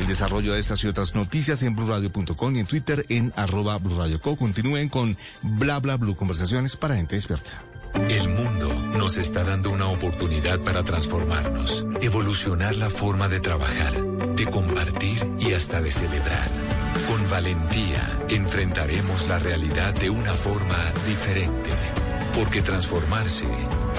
El 0.00 0.06
desarrollo 0.06 0.52
de 0.52 0.60
estas 0.60 0.85
otras 0.88 1.14
noticias 1.14 1.62
en 1.62 1.74
blurradio.com 1.74 2.56
y 2.56 2.60
en 2.60 2.66
Twitter 2.66 3.04
en 3.08 3.32
arroba 3.36 3.78
blurradioco. 3.78 4.36
Continúen 4.36 4.88
con 4.88 5.16
bla 5.42 5.80
bla 5.80 5.96
blue 5.96 6.16
conversaciones 6.16 6.76
para 6.76 6.96
gente 6.96 7.16
despierta. 7.16 7.50
El 8.10 8.28
mundo 8.28 8.72
nos 8.98 9.16
está 9.16 9.42
dando 9.42 9.70
una 9.70 9.88
oportunidad 9.88 10.60
para 10.60 10.84
transformarnos, 10.84 11.86
evolucionar 12.02 12.76
la 12.76 12.90
forma 12.90 13.28
de 13.28 13.40
trabajar, 13.40 13.94
de 14.36 14.46
compartir 14.46 15.18
y 15.40 15.52
hasta 15.52 15.80
de 15.80 15.90
celebrar. 15.90 16.48
Con 17.08 17.28
valentía 17.30 18.18
enfrentaremos 18.28 19.26
la 19.28 19.38
realidad 19.38 19.94
de 19.94 20.10
una 20.10 20.34
forma 20.34 20.92
diferente, 21.06 21.70
porque 22.34 22.62
transformarse 22.62 23.46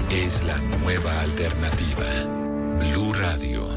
es 0.09 0.43
la 0.43 0.57
nueva 0.57 1.21
alternativa. 1.21 2.05
Blue 2.79 3.13
Radio. 3.13 3.76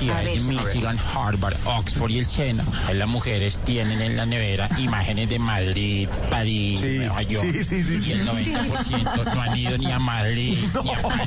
Universidades 0.00 0.46
de 0.46 0.54
Michigan, 0.54 0.98
Harvard, 1.14 1.56
Oxford 1.64 2.10
y 2.10 2.18
el 2.18 2.26
Sena. 2.26 2.64
Las 2.94 3.08
mujeres 3.08 3.60
tienen 3.64 4.00
en 4.00 4.16
la 4.16 4.26
nevera 4.26 4.68
imágenes 4.78 5.28
de 5.28 5.38
Madrid, 5.38 6.08
París, 6.30 6.80
Nueva 6.80 7.22
York. 7.22 7.46
sí, 7.52 7.64
sí, 7.64 7.82
sí, 8.00 8.08
y 8.08 8.12
el 8.12 8.28
sí. 8.30 8.52
90% 8.52 9.34
no 9.34 9.42
han 9.42 9.56
ido 9.56 9.78
ni 9.78 9.92
a 9.92 9.98
Madrid, 9.98 10.58
ni 10.82 10.90
a 10.90 11.02
París, 11.02 11.26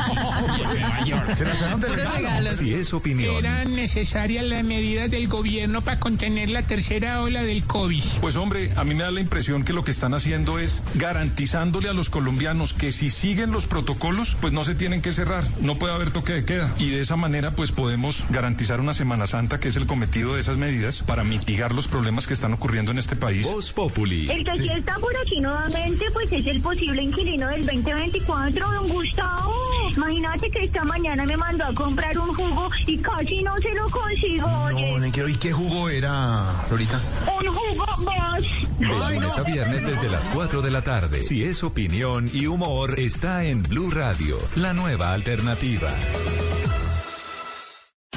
ni 0.57 0.63
a 0.63 0.67
Nueva 0.67 1.03
York. 1.05 1.35
Se 1.35 1.43
la 1.45 1.51
trajeron 1.51 1.81
de 1.81 1.87
regalo. 1.89 2.53
Si 2.53 2.73
es 2.73 2.93
opinión, 2.93 3.35
Eran 3.37 3.75
necesarias 3.75 4.45
las 4.45 4.63
medidas 4.63 5.09
del 5.11 5.27
gobierno 5.27 5.81
para 5.81 5.99
contener 5.99 6.49
la 6.49 6.63
tercera 6.63 7.21
ola 7.21 7.43
del 7.43 7.63
COVID. 7.63 8.03
Pues 8.21 8.35
hombre, 8.35 8.71
a 8.75 8.83
mí 8.83 8.95
me 8.95 9.03
da 9.03 9.11
la 9.11 9.21
impresión 9.21 9.63
que 9.63 9.73
lo 9.73 9.83
que 9.83 9.91
están 9.91 10.13
haciendo 10.13 10.59
es 10.59 10.81
garantizándole 10.95 11.89
a 11.89 11.93
los 11.93 12.09
colombianos 12.09 12.73
que 12.73 12.91
si 12.91 13.09
siguen 13.09 13.51
los 13.51 13.67
protocolos, 13.67 14.35
pues 14.41 14.53
no 14.53 14.63
se 14.65 14.75
tienen 14.75 15.01
que 15.01 15.11
cerrar, 15.11 15.43
no 15.61 15.75
puede 15.75 15.93
haber 15.93 16.11
toque 16.11 16.33
de 16.33 16.45
queda. 16.45 16.73
Y 16.79 16.89
de 16.89 17.01
esa 17.01 17.15
manera, 17.15 17.51
pues 17.51 17.71
podemos 17.71 18.23
garantizar 18.29 18.62
una 18.71 18.93
Semana 18.93 19.27
Santa, 19.27 19.59
que 19.59 19.67
es 19.67 19.75
el 19.75 19.85
cometido 19.85 20.35
de 20.35 20.41
esas 20.41 20.57
medidas, 20.57 21.03
para 21.03 21.23
mitigar 21.23 21.73
los 21.73 21.87
problemas 21.87 22.27
que 22.27 22.33
están 22.33 22.53
ocurriendo 22.53 22.91
en 22.91 22.97
este 22.97 23.15
país. 23.15 23.45
Voz 23.45 23.73
Populi. 23.73 24.29
El 24.31 24.43
que 24.43 24.53
sí 24.53 24.69
está 24.69 24.95
por 24.95 25.15
aquí 25.17 25.41
nuevamente, 25.41 26.05
pues 26.13 26.31
es 26.31 26.45
el 26.47 26.61
posible 26.61 27.01
inquilino 27.01 27.47
del 27.49 27.65
2024, 27.65 28.71
don 28.71 28.87
Gustavo. 28.87 29.53
Imagínate 29.95 30.49
que 30.49 30.63
esta 30.63 30.83
mañana 30.85 31.25
me 31.25 31.35
mandó 31.35 31.65
a 31.65 31.73
comprar 31.73 32.17
un 32.17 32.33
jugo 32.33 32.69
y 32.87 32.97
casi 32.97 33.43
no 33.43 33.55
se 33.57 33.73
lo 33.73 33.89
consigo, 33.89 34.47
oye. 34.65 34.91
No, 34.91 34.99
no 34.99 35.11
quiero. 35.11 35.29
¿Y 35.29 35.35
qué 35.35 35.51
jugo 35.51 35.89
era, 35.89 36.63
Florita? 36.67 37.01
Un 37.39 37.47
jugo 37.47 37.85
más. 38.03 38.43
De 38.79 38.87
lunes 38.87 39.37
a 39.37 39.43
viernes 39.43 39.85
desde 39.85 40.09
las 40.09 40.27
4 40.29 40.61
de 40.61 40.71
la 40.71 40.81
tarde. 40.81 41.21
Si 41.21 41.43
es 41.43 41.63
opinión 41.63 42.29
y 42.33 42.47
humor, 42.47 42.99
está 42.99 43.43
en 43.43 43.61
Blue 43.63 43.91
Radio, 43.91 44.37
la 44.55 44.73
nueva 44.73 45.13
alternativa. 45.13 45.93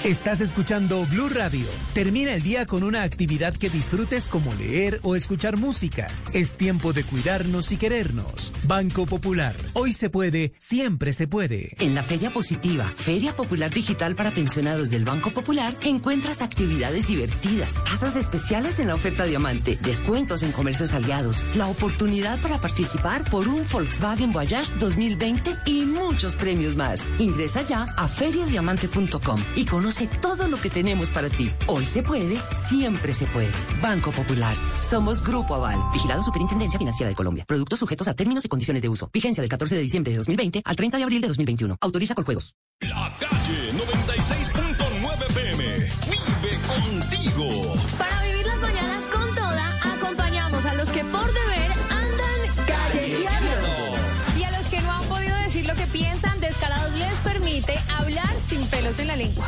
Estás 0.06 0.40
escuchando 0.40 1.04
Blue 1.06 1.28
Radio. 1.28 1.66
Termina 1.92 2.32
el 2.32 2.40
día 2.40 2.64
con 2.64 2.84
una 2.84 3.02
actividad 3.02 3.52
que 3.52 3.68
disfrutes 3.68 4.28
como 4.28 4.54
leer 4.54 5.00
o 5.02 5.16
escuchar 5.16 5.56
música. 5.56 6.06
Es 6.32 6.56
tiempo 6.56 6.92
de 6.92 7.02
cuidarnos 7.02 7.72
y 7.72 7.76
querernos. 7.76 8.52
Banco 8.62 9.04
Popular. 9.06 9.56
Hoy 9.72 9.92
se 9.92 10.08
puede, 10.08 10.52
siempre 10.58 11.12
se 11.12 11.26
puede. 11.26 11.74
En 11.80 11.96
la 11.96 12.04
Feria 12.04 12.32
Positiva, 12.32 12.94
Feria 12.94 13.34
Popular 13.34 13.74
Digital 13.74 14.14
para 14.14 14.30
Pensionados 14.30 14.90
del 14.90 15.04
Banco 15.04 15.32
Popular, 15.32 15.76
encuentras 15.82 16.40
actividades 16.40 17.08
divertidas, 17.08 17.82
tasas 17.82 18.14
especiales 18.14 18.78
en 18.78 18.86
la 18.86 18.94
oferta 18.94 19.24
Diamante, 19.24 19.76
descuentos 19.82 20.44
en 20.44 20.52
comercios 20.52 20.94
aliados, 20.94 21.44
la 21.56 21.66
oportunidad 21.66 22.40
para 22.42 22.60
participar 22.60 23.28
por 23.28 23.48
un 23.48 23.64
Volkswagen 23.72 24.30
Voyage 24.30 24.72
2020 24.78 25.50
y 25.66 25.84
muchos 25.84 26.36
premios 26.36 26.76
más. 26.76 27.08
Ingresa 27.18 27.62
ya 27.62 27.88
a 27.96 28.06
feriadiamante.com 28.06 29.40
y 29.56 29.64
conoce 29.64 29.95
todo 30.04 30.46
lo 30.48 30.58
que 30.58 30.68
tenemos 30.68 31.10
para 31.10 31.30
ti. 31.30 31.50
Hoy 31.66 31.84
se 31.84 32.02
puede, 32.02 32.36
siempre 32.52 33.14
se 33.14 33.26
puede. 33.26 33.50
Banco 33.80 34.10
Popular. 34.12 34.54
Somos 34.82 35.22
Grupo 35.22 35.54
Aval. 35.54 35.78
Vigilado 35.92 36.22
Superintendencia 36.22 36.78
Financiera 36.78 37.08
de 37.08 37.16
Colombia. 37.16 37.44
Productos 37.48 37.78
sujetos 37.78 38.06
a 38.06 38.14
términos 38.14 38.44
y 38.44 38.48
condiciones 38.48 38.82
de 38.82 38.90
uso. 38.90 39.08
Vigencia 39.10 39.40
del 39.40 39.48
14 39.48 39.74
de 39.74 39.80
diciembre 39.80 40.12
de 40.12 40.18
2020 40.18 40.62
al 40.64 40.76
30 40.76 40.98
de 40.98 41.02
abril 41.02 41.20
de 41.22 41.28
2021. 41.28 41.78
Autoriza 41.80 42.14
con 42.14 42.24
juegos. 42.24 42.54
La 42.80 43.16
calle 43.18 43.72
96.9 43.72 45.32
PM. 45.32 45.76
Vive 46.10 46.58
contigo. 46.66 47.74
Para 47.96 48.22
vivir 48.22 48.46
las 48.46 48.60
mañanas 48.60 49.04
con 49.04 49.34
toda, 49.34 49.94
acompañamos 49.94 50.66
a 50.66 50.74
los 50.74 50.90
que 50.90 51.02
por 51.04 51.26
deber 51.26 51.72
andan 51.90 52.66
callejeando. 52.66 54.38
Y 54.38 54.42
a 54.42 54.58
los 54.58 54.68
que 54.68 54.82
no 54.82 54.92
han 54.92 55.04
podido 55.04 55.36
decir 55.36 55.66
lo 55.66 55.74
que 55.74 55.86
piensan, 55.86 56.38
Descarados 56.40 56.94
les 56.96 57.16
permite 57.20 57.78
hablar 57.88 58.28
sin 58.46 58.66
pelos 58.68 58.98
en 58.98 59.06
la 59.06 59.16
lengua. 59.16 59.46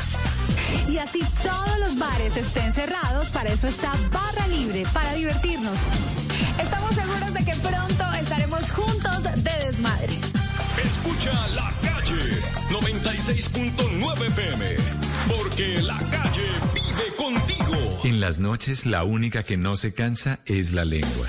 Y 0.89 0.97
así 0.99 1.21
todos 1.43 1.79
los 1.81 1.99
bares 1.99 2.37
estén 2.37 2.73
cerrados, 2.73 3.29
para 3.31 3.51
eso 3.51 3.69
está 3.69 3.93
Barra 4.11 4.47
Libre, 4.49 4.85
para 4.93 5.13
divertirnos. 5.13 5.79
Estamos 6.59 6.95
seguros 6.95 7.35
de 7.35 7.45
que 7.45 7.55
pronto 7.57 8.13
estaremos 8.21 8.71
juntos 8.71 9.23
de 9.23 9.67
desmadre. 9.67 10.15
Escucha 10.83 11.49
la 11.49 11.71
calle 11.83 12.41
96.9 12.71 14.35
PM. 14.35 14.77
Porque 15.29 15.83
la 15.83 15.99
calle 15.99 16.49
vive 16.73 17.15
contigo. 17.17 18.01
En 18.05 18.21
las 18.21 18.41
noches, 18.41 18.87
la 18.87 19.05
única 19.05 19.43
que 19.43 19.59
no 19.59 19.77
se 19.77 19.93
cansa 19.93 20.41
es 20.47 20.73
la 20.73 20.87
lengua. 20.87 21.29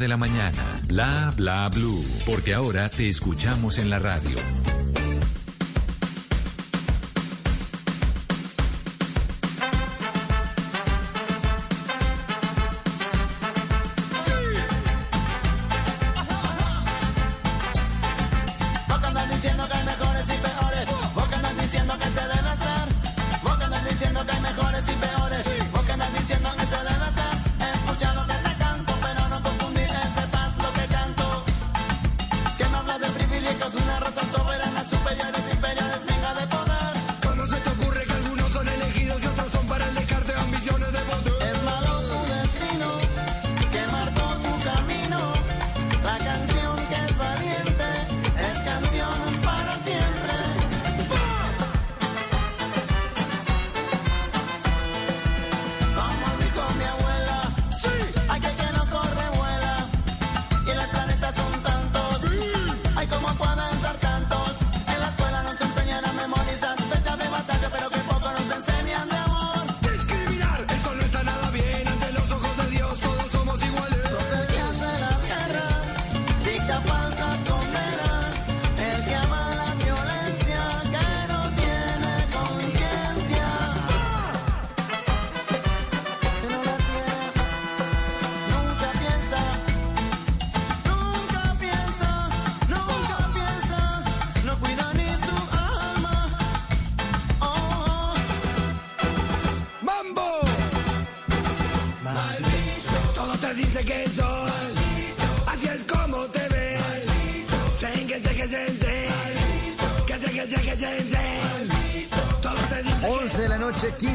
de 0.00 0.08
la 0.08 0.16
mañana. 0.16 0.80
Bla 0.88 1.32
Bla 1.36 1.68
Blue, 1.68 2.04
porque 2.26 2.54
ahora 2.54 2.88
te 2.88 3.08
escuchamos 3.08 3.78
en 3.78 3.90
la 3.90 3.98
radio. 4.00 4.38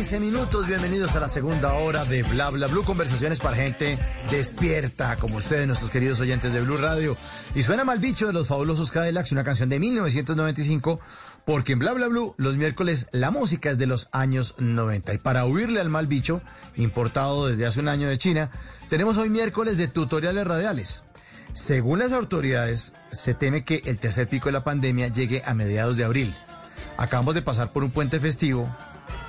15 0.05 0.19
minutos. 0.19 0.67
Bienvenidos 0.67 1.15
a 1.15 1.19
la 1.19 1.27
segunda 1.27 1.73
hora 1.73 2.05
de 2.05 2.21
Bla 2.21 2.51
Bla 2.51 2.67
Blue. 2.67 2.83
Conversaciones 2.83 3.39
para 3.39 3.55
gente 3.55 3.97
despierta, 4.29 5.15
como 5.15 5.37
ustedes, 5.37 5.65
nuestros 5.65 5.89
queridos 5.89 6.19
oyentes 6.19 6.53
de 6.53 6.61
Blue 6.61 6.77
Radio. 6.77 7.17
Y 7.55 7.63
suena 7.63 7.83
mal 7.85 7.97
bicho 7.97 8.27
de 8.27 8.33
los 8.33 8.47
fabulosos 8.47 8.91
Cadillacs, 8.91 9.31
una 9.31 9.43
canción 9.43 9.67
de 9.67 9.79
1995, 9.79 10.99
porque 11.43 11.73
en 11.73 11.79
Bla 11.79 11.93
Bla 11.93 12.07
Blue, 12.07 12.35
los 12.37 12.55
miércoles, 12.55 13.07
la 13.13 13.31
música 13.31 13.71
es 13.71 13.79
de 13.79 13.87
los 13.87 14.09
años 14.11 14.53
90. 14.59 15.11
Y 15.11 15.17
para 15.17 15.47
huirle 15.47 15.81
al 15.81 15.89
mal 15.89 16.05
bicho, 16.05 16.43
importado 16.75 17.47
desde 17.47 17.65
hace 17.65 17.79
un 17.79 17.87
año 17.87 18.07
de 18.07 18.19
China, 18.19 18.51
tenemos 18.91 19.17
hoy 19.17 19.31
miércoles 19.31 19.79
de 19.79 19.87
tutoriales 19.87 20.45
radiales. 20.45 21.03
Según 21.51 21.97
las 21.97 22.11
autoridades, 22.11 22.93
se 23.09 23.33
teme 23.33 23.65
que 23.65 23.81
el 23.85 23.97
tercer 23.97 24.29
pico 24.29 24.49
de 24.49 24.53
la 24.53 24.63
pandemia 24.63 25.07
llegue 25.07 25.41
a 25.47 25.55
mediados 25.55 25.97
de 25.97 26.03
abril. 26.03 26.35
Acabamos 26.95 27.33
de 27.33 27.41
pasar 27.41 27.73
por 27.73 27.83
un 27.83 27.89
puente 27.89 28.19
festivo, 28.19 28.69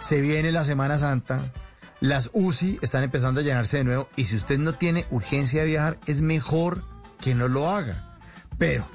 se 0.01 0.20
viene 0.20 0.52
la 0.52 0.64
Semana 0.64 0.98
Santa, 0.98 1.52
las 2.01 2.31
UCI 2.32 2.78
están 2.82 3.02
empezando 3.02 3.40
a 3.40 3.43
llenarse 3.44 3.78
de 3.78 3.85
nuevo 3.85 4.09
y 4.16 4.27
si 4.27 4.36
usted 4.36 4.59
no 4.59 4.74
tiene 4.74 5.06
urgencia 5.10 5.62
de 5.62 5.68
viajar, 5.68 5.98
es 6.06 6.20
mejor 6.20 6.82
que 7.20 7.35
no 7.35 7.48
lo 7.48 7.68
haga. 7.70 8.18
Pero, 8.59 8.89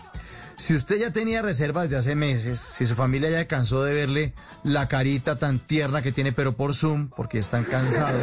si 0.55 0.75
usted 0.75 0.97
ya 0.99 1.09
tenía 1.11 1.41
reservas 1.41 1.89
de 1.89 1.97
hace 1.97 2.15
meses, 2.15 2.59
si 2.59 2.85
su 2.85 2.93
familia 2.95 3.29
ya 3.31 3.47
cansó 3.47 3.83
de 3.83 3.93
verle 3.95 4.33
la 4.63 4.87
carita 4.87 5.39
tan 5.39 5.57
tierna 5.59 6.03
que 6.03 6.11
tiene, 6.11 6.31
pero 6.31 6.53
por 6.55 6.75
Zoom, 6.75 7.09
porque 7.09 7.39
están 7.39 7.63
cansados, 7.63 8.21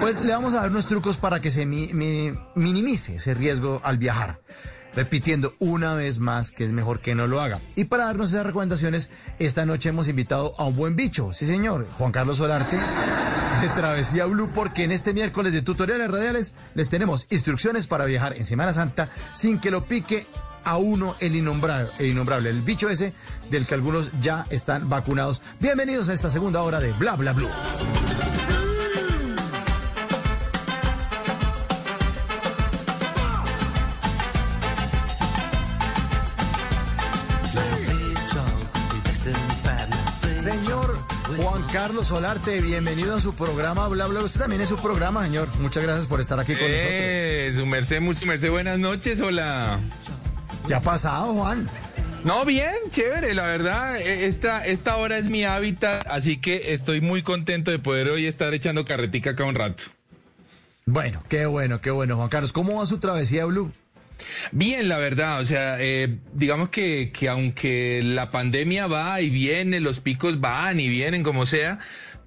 pues 0.00 0.22
le 0.22 0.32
vamos 0.32 0.52
a 0.54 0.60
dar 0.60 0.70
unos 0.70 0.86
trucos 0.86 1.16
para 1.16 1.40
que 1.40 1.50
se 1.50 1.64
mi- 1.64 1.92
mi- 1.94 2.32
minimice 2.54 3.16
ese 3.16 3.32
riesgo 3.34 3.80
al 3.82 3.96
viajar. 3.96 4.40
Repitiendo 4.94 5.54
una 5.58 5.94
vez 5.94 6.18
más 6.18 6.50
que 6.50 6.64
es 6.64 6.72
mejor 6.72 7.00
que 7.00 7.14
no 7.14 7.26
lo 7.26 7.40
haga. 7.40 7.60
Y 7.76 7.84
para 7.84 8.06
darnos 8.06 8.30
esas 8.30 8.46
recomendaciones, 8.46 9.10
esta 9.38 9.64
noche 9.66 9.90
hemos 9.90 10.08
invitado 10.08 10.52
a 10.58 10.64
un 10.64 10.76
buen 10.76 10.96
bicho, 10.96 11.32
sí 11.32 11.46
señor, 11.46 11.88
Juan 11.98 12.12
Carlos 12.12 12.38
Solarte, 12.38 12.76
de 12.76 13.68
Travesía 13.68 14.24
Blue, 14.26 14.50
porque 14.54 14.84
en 14.84 14.92
este 14.92 15.12
miércoles 15.12 15.52
de 15.52 15.62
tutoriales 15.62 16.10
radiales 16.10 16.54
les 16.74 16.88
tenemos 16.88 17.26
instrucciones 17.30 17.86
para 17.86 18.04
viajar 18.04 18.34
en 18.36 18.46
Semana 18.46 18.72
Santa 18.72 19.10
sin 19.34 19.58
que 19.60 19.70
lo 19.70 19.86
pique 19.86 20.26
a 20.64 20.76
uno 20.76 21.16
el 21.20 21.36
innombrable, 21.36 21.90
el 21.98 22.46
el 22.46 22.62
bicho 22.62 22.88
ese 22.88 23.12
del 23.50 23.66
que 23.66 23.74
algunos 23.74 24.12
ya 24.20 24.46
están 24.50 24.88
vacunados. 24.88 25.42
Bienvenidos 25.58 26.08
a 26.08 26.14
esta 26.14 26.30
segunda 26.30 26.62
hora 26.62 26.80
de 26.80 26.92
Bla 26.92 27.16
Bla 27.16 27.32
Blue. 27.32 27.50
Carlos 41.72 42.08
Solarte, 42.08 42.60
bienvenido 42.60 43.14
a 43.14 43.20
su 43.20 43.34
programa 43.34 43.86
Bla 43.88 44.06
Bla. 44.08 44.20
Usted 44.22 44.40
también 44.40 44.60
es 44.60 44.68
su 44.68 44.76
programa, 44.78 45.22
señor. 45.24 45.48
Muchas 45.60 45.82
gracias 45.84 46.06
por 46.06 46.20
estar 46.20 46.40
aquí 46.40 46.54
con 46.54 46.64
Eh, 46.66 47.52
su 47.54 47.64
merced, 47.64 48.00
mucho 48.00 48.26
merced, 48.26 48.50
buenas 48.50 48.78
noches, 48.78 49.20
hola. 49.20 49.78
nosotros. 49.80 50.18
¿Qué 50.66 50.74
ha 50.74 50.80
pasado, 50.82 51.32
Juan? 51.34 51.68
No, 52.24 52.44
bien, 52.44 52.74
chévere, 52.90 53.34
la 53.34 53.44
verdad, 53.46 53.98
eh, 54.00 54.26
esta, 54.26 54.66
esta 54.66 54.96
hora 54.96 55.16
es 55.16 55.26
mi 55.30 55.44
hábitat, 55.44 56.04
así 56.08 56.38
que 56.38 56.74
estoy 56.74 57.00
muy 57.00 57.22
contento 57.22 57.70
de 57.70 57.78
poder 57.78 58.10
hoy 58.10 58.26
estar 58.26 58.52
echando 58.52 58.84
carretica 58.84 59.30
acá 59.30 59.44
un 59.44 59.54
rato. 59.54 59.84
Bueno, 60.86 61.22
qué 61.28 61.46
bueno, 61.46 61.80
qué 61.80 61.90
bueno, 61.92 62.16
Juan 62.16 62.28
Carlos. 62.28 62.52
¿Cómo 62.52 62.78
va 62.78 62.86
su 62.86 62.98
travesía 62.98 63.44
Blue? 63.46 63.72
Bien, 64.52 64.88
la 64.88 64.98
verdad, 64.98 65.40
o 65.40 65.46
sea, 65.46 65.76
eh, 65.80 66.18
digamos 66.32 66.70
que, 66.70 67.10
que 67.12 67.28
aunque 67.28 68.02
la 68.04 68.30
pandemia 68.30 68.86
va 68.86 69.20
y 69.20 69.30
viene, 69.30 69.80
los 69.80 70.00
picos 70.00 70.40
van 70.40 70.80
y 70.80 70.88
vienen 70.88 71.22
como 71.22 71.46
sea, 71.46 71.78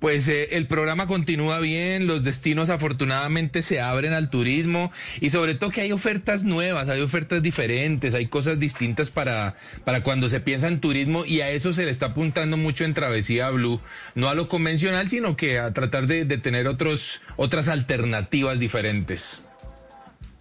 pues 0.03 0.28
eh, 0.28 0.49
el 0.57 0.68
programa 0.68 1.07
continúa 1.07 1.61
bien, 1.61 2.07
los 2.07 2.26
destinos 2.26 2.70
afortunadamente 2.70 3.61
se 3.61 3.80
abren 3.80 4.11
al 4.11 4.30
turismo 4.30 4.91
y 5.22 5.30
sobre 5.30 5.56
todo 5.56 5.70
que 5.70 5.80
hay 5.80 5.94
ofertas 5.94 6.44
nuevas, 6.44 6.90
hay 6.90 6.99
ofertas 6.99 7.41
diferentes, 7.41 8.14
hay 8.14 8.28
cosas 8.28 8.60
distintas 8.60 9.10
para, 9.10 9.56
para 9.86 10.03
cuando 10.03 10.28
se 10.28 10.41
piensa 10.41 10.68
en 10.68 10.82
turismo 10.82 11.24
y 11.26 11.40
a 11.40 11.52
eso 11.52 11.72
se 11.72 11.86
le 11.86 11.91
está 11.91 12.07
apuntando 12.07 12.57
mucho 12.57 12.84
en 12.84 12.94
Travesía 12.94 13.49
Blue, 13.49 13.80
no 14.14 14.28
a 14.28 14.36
lo 14.36 14.49
convencional, 14.49 15.10
sino 15.10 15.38
que 15.38 15.57
a 15.57 15.72
tratar 15.72 16.06
de, 16.07 16.26
de 16.26 16.38
tener 16.38 16.68
otros, 16.68 17.22
otras 17.38 17.70
alternativas 17.70 18.60
diferentes. 18.60 19.44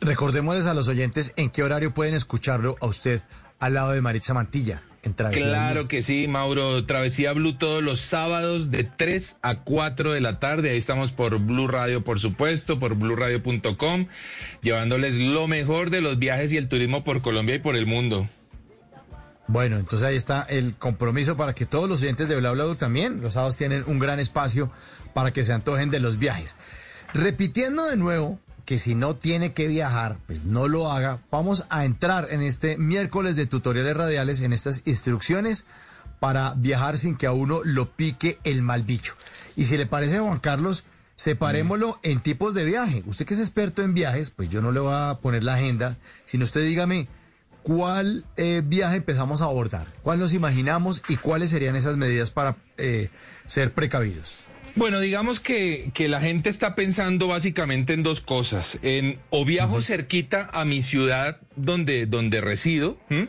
Recordémosles 0.03 0.66
a 0.66 0.74
los 0.74 0.89
oyentes 0.89 1.33
en 1.37 1.49
qué 1.51 1.62
horario 1.62 1.95
pueden 1.95 2.15
escucharlo 2.15 2.77
a 2.81 2.87
usted 2.87 3.23
al 3.61 3.74
lado 3.74 3.93
de 3.93 4.01
Maritza 4.01 4.35
Mantilla. 4.35 4.83
en 5.05 5.15
Travesía 5.15 5.45
Claro 5.45 5.81
Blue. 5.83 5.89
que 5.89 6.03
sí, 6.03 6.27
Mauro. 6.29 6.85
Travesía 6.87 7.33
Blue 7.33 7.57
todos 7.57 7.83
los 7.83 8.01
sábados 8.01 8.70
de 8.70 8.85
3 8.85 9.39
a 9.43 9.61
4 9.61 10.12
de 10.12 10.20
la 10.20 10.41
tarde. 10.41 10.70
Ahí 10.70 10.77
estamos 10.77 11.12
por 11.12 11.39
Blue 11.39 11.69
Radio, 11.69 12.03
por 12.03 12.19
supuesto, 12.20 12.79
por 12.81 12.95
bluradio.com, 12.95 14.07
llevándoles 14.61 15.16
lo 15.16 15.47
mejor 15.49 15.91
de 15.91 16.01
los 16.01 16.19
viajes 16.19 16.53
y 16.53 16.57
el 16.57 16.69
turismo 16.69 17.05
por 17.05 17.23
Colombia 17.23 17.55
y 17.57 17.59
por 17.61 17.77
el 17.77 17.87
mundo. 17.87 18.29
Bueno, 19.49 19.77
entonces 19.79 20.09
ahí 20.09 20.16
está 20.16 20.43
el 20.43 20.77
compromiso 20.77 21.37
para 21.37 21.53
que 21.53 21.66
todos 21.66 21.89
los 21.89 22.03
oyentes 22.03 22.29
de 22.29 22.37
Bla 22.37 22.53
Bla 22.53 22.65
Blue 22.65 22.77
también, 22.77 23.20
los 23.20 23.35
sábados 23.35 23.57
tienen 23.57 23.85
un 23.87 23.99
gran 23.99 24.19
espacio 24.19 24.73
para 25.15 25.31
que 25.31 25.45
se 25.45 25.53
antojen 25.53 25.91
de 25.91 26.01
los 26.01 26.19
viajes. 26.19 26.57
Repitiendo 27.12 27.85
de 27.87 27.97
nuevo 27.97 28.41
que 28.64 28.78
si 28.78 28.94
no 28.94 29.16
tiene 29.16 29.52
que 29.52 29.66
viajar, 29.66 30.18
pues 30.26 30.44
no 30.44 30.68
lo 30.68 30.90
haga. 30.90 31.20
Vamos 31.30 31.66
a 31.70 31.84
entrar 31.84 32.28
en 32.30 32.43
este 32.43 32.76
miércoles 32.76 33.36
de 33.36 33.47
tutoriales 33.47 33.97
radiales 33.97 34.40
en 34.40 34.52
estas 34.52 34.82
instrucciones 34.86 35.66
para 36.20 36.55
viajar 36.55 36.98
sin 36.98 37.16
que 37.16 37.26
a 37.26 37.32
uno 37.32 37.62
lo 37.64 37.90
pique 37.90 38.39
el 38.44 38.62
mal 38.62 38.84
bicho. 38.84 39.14
Y 39.56 39.64
si 39.64 39.76
le 39.76 39.86
parece, 39.86 40.20
Juan 40.20 40.39
Carlos, 40.39 40.84
separémoslo 41.16 41.98
en 42.02 42.20
tipos 42.20 42.55
de 42.55 42.64
viaje. 42.64 43.02
Usted 43.06 43.26
que 43.26 43.34
es 43.34 43.40
experto 43.40 43.82
en 43.82 43.94
viajes, 43.94 44.30
pues 44.30 44.48
yo 44.48 44.62
no 44.62 44.72
le 44.72 44.80
voy 44.80 44.94
a 44.94 45.18
poner 45.20 45.43
la 45.43 45.55
agenda, 45.55 45.97
sino 46.24 46.44
usted 46.44 46.62
dígame 46.62 47.09
cuál 47.62 48.24
eh, 48.36 48.62
viaje 48.64 48.97
empezamos 48.97 49.40
a 49.40 49.44
abordar, 49.44 49.86
cuál 50.02 50.18
nos 50.18 50.32
imaginamos 50.32 51.02
y 51.09 51.16
cuáles 51.16 51.51
serían 51.51 51.76
esas 51.76 51.97
medidas 51.97 52.30
para 52.30 52.56
eh, 52.76 53.10
ser 53.47 53.72
precavidos. 53.72 54.40
Bueno, 54.74 55.01
digamos 55.01 55.39
que, 55.39 55.90
que 55.93 56.09
la 56.09 56.20
gente 56.20 56.49
está 56.49 56.74
pensando 56.74 57.28
básicamente 57.28 57.93
en 57.93 58.03
dos 58.03 58.20
cosas. 58.23 58.78
En 58.82 59.19
o 59.28 59.44
viajo 59.44 59.82
cerquita 59.82 60.49
a 60.53 60.65
mi 60.65 60.81
ciudad 60.81 61.39
donde, 61.57 62.07
donde 62.07 62.40
resido, 62.40 62.99
¿m? 63.11 63.28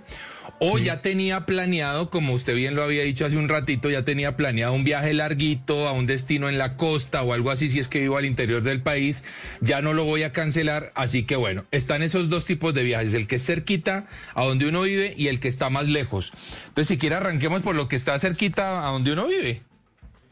o 0.59 0.77
ya 0.77 1.01
tenía 1.01 1.45
planeado, 1.45 2.09
como 2.09 2.33
usted 2.33 2.55
bien 2.55 2.75
lo 2.75 2.83
había 2.83 3.03
dicho 3.03 3.25
hace 3.25 3.37
un 3.37 3.49
ratito, 3.49 3.89
ya 3.89 4.05
tenía 4.05 4.37
planeado 4.37 4.73
un 4.73 4.85
viaje 4.85 5.13
larguito 5.13 5.87
a 5.87 5.91
un 5.91 6.05
destino 6.05 6.47
en 6.47 6.57
la 6.57 6.77
costa 6.77 7.21
o 7.23 7.33
algo 7.33 7.51
así, 7.51 7.69
si 7.69 7.79
es 7.79 7.89
que 7.89 7.99
vivo 7.99 8.15
al 8.15 8.25
interior 8.25 8.63
del 8.63 8.81
país, 8.81 9.25
ya 9.59 9.81
no 9.81 9.93
lo 9.93 10.05
voy 10.05 10.23
a 10.23 10.31
cancelar. 10.31 10.93
Así 10.95 11.23
que 11.23 11.35
bueno, 11.35 11.65
están 11.71 12.03
esos 12.03 12.29
dos 12.29 12.45
tipos 12.45 12.73
de 12.73 12.83
viajes, 12.83 13.13
el 13.13 13.27
que 13.27 13.35
es 13.35 13.45
cerquita 13.45 14.07
a 14.33 14.45
donde 14.45 14.67
uno 14.67 14.83
vive 14.83 15.13
y 15.17 15.27
el 15.27 15.41
que 15.41 15.49
está 15.49 15.69
más 15.69 15.89
lejos. 15.89 16.31
Entonces, 16.67 16.87
si 16.87 16.97
quiere, 16.97 17.15
arranquemos 17.15 17.61
por 17.61 17.75
lo 17.75 17.89
que 17.89 17.97
está 17.97 18.17
cerquita 18.19 18.87
a 18.87 18.91
donde 18.91 19.11
uno 19.11 19.27
vive. 19.27 19.61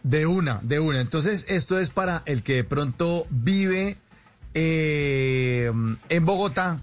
De 0.04 0.26
una, 0.26 0.60
de 0.64 0.80
una. 0.80 1.00
Entonces, 1.00 1.46
esto 1.48 1.80
es 1.80 1.90
para 1.92 2.24
el 2.26 2.42
que 2.44 2.56
de 2.56 2.64
pronto 2.64 3.28
vive 3.30 3.98
eh, 4.54 5.72
en 6.10 6.26
Bogotá 6.26 6.82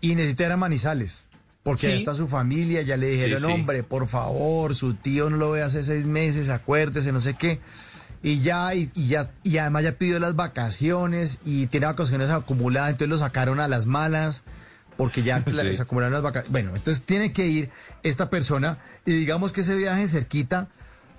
y 0.00 0.14
necesita 0.14 0.44
ir 0.46 0.52
a 0.52 0.56
Manizales. 0.56 1.24
Porque 1.62 1.82
Sí. 1.86 1.92
ya 1.92 1.94
está 1.94 2.14
su 2.14 2.26
familia, 2.26 2.82
ya 2.82 2.96
le 2.96 3.08
dijeron, 3.08 3.38
Sí, 3.40 3.46
sí. 3.46 3.52
hombre, 3.52 3.82
por 3.84 4.08
favor, 4.08 4.74
su 4.74 4.94
tío 4.94 5.30
no 5.30 5.36
lo 5.36 5.52
ve 5.52 5.62
hace 5.62 5.82
seis 5.84 6.06
meses, 6.06 6.48
acuérdese, 6.48 7.12
no 7.12 7.20
sé 7.20 7.34
qué. 7.34 7.60
Y 8.24 8.40
ya, 8.40 8.74
y, 8.74 8.90
y 8.94 9.06
ya, 9.08 9.30
y 9.44 9.58
además 9.58 9.84
ya 9.84 9.92
pidió 9.92 10.18
las 10.18 10.34
vacaciones 10.36 11.38
y 11.44 11.66
tiene 11.68 11.86
vacaciones 11.86 12.30
acumuladas, 12.30 12.90
entonces 12.90 13.10
lo 13.10 13.18
sacaron 13.18 13.60
a 13.60 13.68
las 13.68 13.86
malas 13.86 14.44
porque 14.96 15.22
ya 15.22 15.42
se 15.74 15.82
acumularon 15.82 16.12
las 16.12 16.22
vacaciones. 16.22 16.50
Bueno, 16.52 16.72
entonces 16.74 17.04
tiene 17.04 17.32
que 17.32 17.46
ir 17.46 17.70
esta 18.02 18.28
persona 18.28 18.78
y 19.06 19.12
digamos 19.12 19.52
que 19.52 19.60
ese 19.60 19.76
viaje 19.76 20.06
cerquita, 20.08 20.68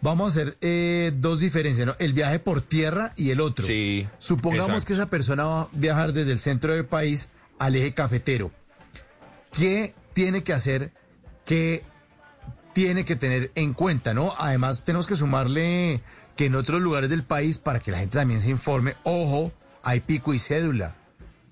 vamos 0.03 0.25
a 0.25 0.41
hacer 0.41 0.57
eh, 0.61 1.13
dos 1.15 1.39
diferencias, 1.39 1.87
¿no? 1.87 1.95
El 1.97 2.13
viaje 2.13 2.37
por 2.37 2.61
tierra 2.61 3.13
y 3.15 3.31
el 3.31 3.39
otro. 3.39 3.65
Sí. 3.65 4.05
Supongamos 4.19 4.69
exacto. 4.69 4.87
que 4.87 4.93
esa 4.93 5.09
persona 5.09 5.45
va 5.45 5.61
a 5.61 5.69
viajar 5.71 6.11
desde 6.13 6.33
el 6.33 6.39
centro 6.39 6.73
del 6.73 6.85
país 6.85 7.29
al 7.57 7.75
eje 7.75 7.93
cafetero. 7.93 8.51
¿Qué 9.53 9.95
tiene 10.13 10.43
que 10.43 10.51
hacer? 10.51 10.91
¿Qué 11.45 11.83
tiene 12.73 13.05
que 13.05 13.15
tener 13.15 13.51
en 13.55 13.73
cuenta, 13.73 14.13
no? 14.13 14.33
Además, 14.37 14.83
tenemos 14.83 15.07
que 15.07 15.15
sumarle 15.15 16.03
que 16.35 16.45
en 16.47 16.55
otros 16.55 16.81
lugares 16.81 17.09
del 17.09 17.23
país, 17.23 17.57
para 17.57 17.79
que 17.79 17.91
la 17.91 17.99
gente 17.99 18.17
también 18.17 18.41
se 18.41 18.49
informe, 18.49 18.95
ojo, 19.03 19.53
hay 19.83 20.01
pico 20.01 20.33
y 20.33 20.39
cédula. 20.39 20.95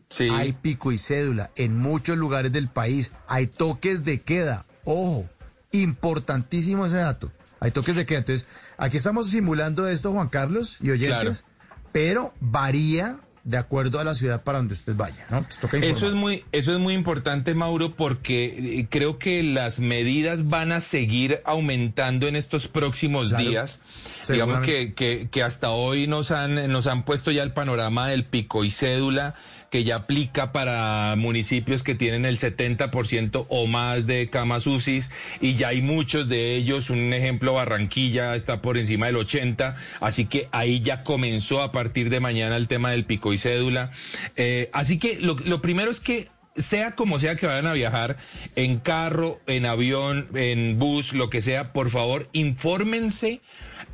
Sí. 0.09 0.27
Hay 0.29 0.51
pico 0.51 0.91
y 0.91 0.97
cédula. 0.97 1.51
En 1.55 1.77
muchos 1.77 2.17
lugares 2.17 2.51
del 2.51 2.67
país 2.67 3.13
hay 3.29 3.47
toques 3.47 4.03
de 4.03 4.19
queda. 4.19 4.65
Ojo, 4.83 5.29
importantísimo 5.71 6.85
ese 6.85 6.97
dato. 6.97 7.31
Hay 7.61 7.71
toques 7.71 7.95
de 7.95 8.05
queda. 8.05 8.19
Entonces, 8.19 8.47
aquí 8.77 8.97
estamos 8.97 9.29
simulando 9.29 9.87
esto, 9.87 10.11
Juan 10.11 10.29
Carlos 10.29 10.77
y 10.81 10.89
oyentes, 10.89 11.45
pero 11.93 12.33
varía 12.39 13.19
de 13.43 13.57
acuerdo 13.57 13.99
a 13.99 14.03
la 14.03 14.13
ciudad 14.13 14.43
para 14.43 14.59
donde 14.59 14.73
usted 14.73 14.95
vaya, 14.95 15.25
¿no? 15.29 15.45
Toca 15.59 15.77
Eso 15.77 16.07
es 16.07 16.13
muy, 16.13 16.43
eso 16.51 16.73
es 16.73 16.79
muy 16.79 16.93
importante, 16.93 17.53
Mauro, 17.55 17.95
porque 17.95 18.79
eh, 18.79 18.87
creo 18.89 19.17
que 19.17 19.41
las 19.41 19.79
medidas 19.79 20.49
van 20.49 20.71
a 20.71 20.79
seguir 20.79 21.41
aumentando 21.45 22.27
en 22.27 22.35
estos 22.35 22.67
próximos 22.67 23.29
Claro, 23.29 23.49
días. 23.49 23.79
Digamos 24.27 24.65
que, 24.65 24.93
que, 24.93 25.27
que 25.31 25.43
hasta 25.43 25.71
hoy 25.71 26.05
nos 26.07 26.31
han, 26.31 26.71
nos 26.71 26.85
han 26.85 27.03
puesto 27.03 27.31
ya 27.31 27.41
el 27.41 27.51
panorama 27.51 28.07
del 28.07 28.23
pico 28.23 28.63
y 28.63 28.69
cédula, 28.69 29.35
que 29.71 29.85
ya 29.85 29.95
aplica 29.95 30.51
para 30.51 31.15
municipios 31.17 31.81
que 31.81 31.95
tienen 31.95 32.25
el 32.25 32.37
70% 32.37 33.47
o 33.49 33.67
más 33.67 34.05
de 34.05 34.29
camas 34.29 34.67
UCIs, 34.67 35.09
y 35.39 35.55
ya 35.55 35.69
hay 35.69 35.81
muchos 35.81 36.27
de 36.27 36.55
ellos. 36.55 36.89
Un 36.89 37.13
ejemplo, 37.13 37.53
Barranquilla 37.53 38.35
está 38.35 38.61
por 38.61 38.77
encima 38.77 39.05
del 39.07 39.15
80, 39.15 39.75
así 40.01 40.25
que 40.25 40.49
ahí 40.51 40.81
ya 40.81 41.03
comenzó 41.03 41.61
a 41.61 41.71
partir 41.71 42.09
de 42.09 42.19
mañana 42.19 42.57
el 42.57 42.67
tema 42.67 42.91
del 42.91 43.05
pico 43.05 43.31
y 43.33 43.37
cédula. 43.37 43.91
Eh, 44.35 44.69
así 44.73 44.99
que 44.99 45.17
lo, 45.19 45.35
lo 45.35 45.61
primero 45.61 45.89
es 45.89 46.01
que 46.01 46.27
sea 46.57 46.95
como 46.95 47.19
sea 47.19 47.35
que 47.35 47.47
vayan 47.47 47.67
a 47.67 47.73
viajar, 47.73 48.17
en 48.55 48.79
carro, 48.79 49.39
en 49.47 49.65
avión, 49.65 50.27
en 50.33 50.79
bus, 50.79 51.13
lo 51.13 51.29
que 51.29 51.41
sea, 51.41 51.71
por 51.71 51.89
favor, 51.89 52.27
infórmense 52.33 53.39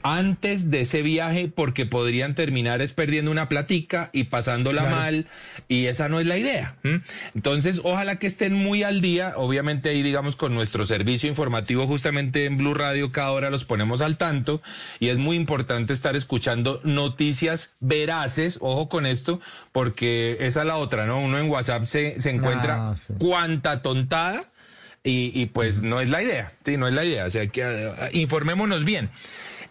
antes 0.04 0.70
de 0.72 0.82
ese 0.82 1.02
viaje 1.02 1.52
porque 1.54 1.86
podrían 1.86 2.36
terminar 2.36 2.82
es 2.82 2.92
perdiendo 2.92 3.32
una 3.32 3.48
platica 3.48 4.10
y 4.14 4.26
pasándola 4.26 4.82
Claro. 4.82 4.96
mal 4.96 5.28
y 5.68 5.86
esa 5.88 6.10
no 6.10 6.20
es 6.20 6.26
la 6.26 6.38
idea. 6.38 6.76
Entonces, 7.36 7.82
ojalá 7.84 8.18
que 8.20 8.28
estén 8.28 8.54
muy 8.54 8.84
al 8.84 9.02
día, 9.02 9.34
obviamente 9.36 9.90
ahí 9.90 10.02
digamos 10.04 10.36
con 10.36 10.54
nuestro 10.54 10.86
servicio 10.86 11.30
informativo 11.30 11.88
justamente 11.88 12.46
en 12.46 12.58
Blue 12.58 12.74
Radio 12.74 13.12
cada 13.12 13.32
hora 13.32 13.50
los 13.50 13.64
ponemos 13.66 14.02
al 14.02 14.18
tanto 14.18 14.62
y 15.00 15.10
es 15.10 15.18
muy 15.18 15.36
importante 15.36 15.94
estar 15.94 16.16
escuchando 16.16 16.80
noticias 16.84 17.74
veraces, 17.80 18.58
ojo 18.62 18.90
con 18.90 19.06
esto, 19.06 19.40
porque 19.72 20.38
esa 20.42 20.62
es 20.62 20.68
la 20.68 20.78
otra, 20.78 21.06
¿no? 21.06 21.20
Uno 21.20 21.38
en 21.40 21.50
WhatsApp 21.50 21.86
se, 21.86 22.20
se 22.20 22.30
encuentra 22.30 22.90
Ah, 22.92 22.96
sí. 22.96 23.14
cuanta 23.18 23.82
tontada 23.82 24.42
y, 25.04 25.32
y, 25.34 25.46
pues 25.48 25.82
no 25.82 26.02
es 26.02 26.10
la 26.10 26.22
idea, 26.22 26.50
sí, 26.66 26.76
no 26.78 26.88
es 26.88 26.94
la 26.94 27.06
idea, 27.06 27.26
o 27.26 27.30
sea 27.30 27.48
que 27.48 27.62
eh, 27.64 27.94
informémonos 28.14 28.84
bien. 28.84 29.10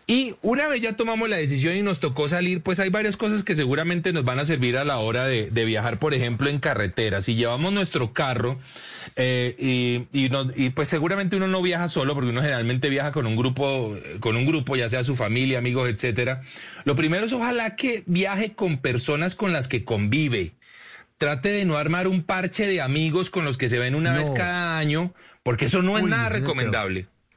Y 0.09 0.37
una 0.43 0.69
vez 0.69 0.81
ya 0.83 0.93
tomamos 0.93 1.29
la 1.29 1.37
decisión 1.37 1.75
y 1.77 1.83
nos 1.83 1.99
tocó 1.99 2.29
salir, 2.29 2.61
pues 2.63 2.79
hay 2.79 2.91
varias 2.91 3.17
cosas 3.17 3.43
que 3.43 3.57
seguramente 3.57 4.13
nos 4.13 4.25
van 4.25 4.39
a 4.39 4.45
servir 4.45 4.77
a 4.77 4.85
la 4.85 4.99
hora 4.99 5.25
de, 5.27 5.51
de 5.51 5.65
viajar, 5.65 5.99
por 5.99 6.15
ejemplo, 6.15 6.49
en 6.49 6.61
carretera. 6.61 7.23
Si 7.23 7.35
llevamos 7.35 7.73
nuestro 7.73 8.13
carro 8.13 8.57
eh, 9.17 9.57
y, 9.59 10.07
y, 10.27 10.29
no- 10.29 10.53
y, 10.55 10.71
pues 10.71 10.89
seguramente 10.89 11.35
uno 11.35 11.49
no 11.49 11.61
viaja 11.61 11.89
solo, 11.89 12.15
porque 12.15 12.31
uno 12.31 12.41
generalmente 12.41 12.89
viaja 12.89 13.11
con 13.11 13.27
un 13.27 13.35
grupo, 13.35 13.97
con 14.21 14.37
un 14.37 14.47
grupo, 14.47 14.77
ya 14.77 14.89
sea 14.89 15.03
su 15.03 15.17
familia, 15.17 15.59
amigos, 15.59 15.89
etcétera. 15.89 16.43
Lo 16.85 16.95
primero 16.95 17.27
es 17.27 17.33
ojalá 17.33 17.75
que 17.75 18.05
viaje 18.07 18.53
con 18.53 18.79
personas 18.79 19.35
con 19.35 19.53
las 19.53 19.67
que 19.67 19.85
convive. 19.85 20.53
Trate 21.19 21.49
de 21.49 21.65
no 21.65 21.79
armar 21.79 22.07
un 22.07 22.23
parche 22.23 22.69
de 22.69 22.81
amigos 22.81 23.29
con 23.31 23.45
los 23.45 23.57
que 23.59 23.69
se 23.69 23.81
ven 23.81 23.97
una 23.97 24.13
No. 24.13 24.19
vez 24.19 24.31
cada 24.31 24.79
año, 24.79 25.13
porque 25.43 25.65
eso 25.65 25.83
no 25.83 25.99
es 25.99 26.05
nada 26.05 26.29
es 26.39 26.45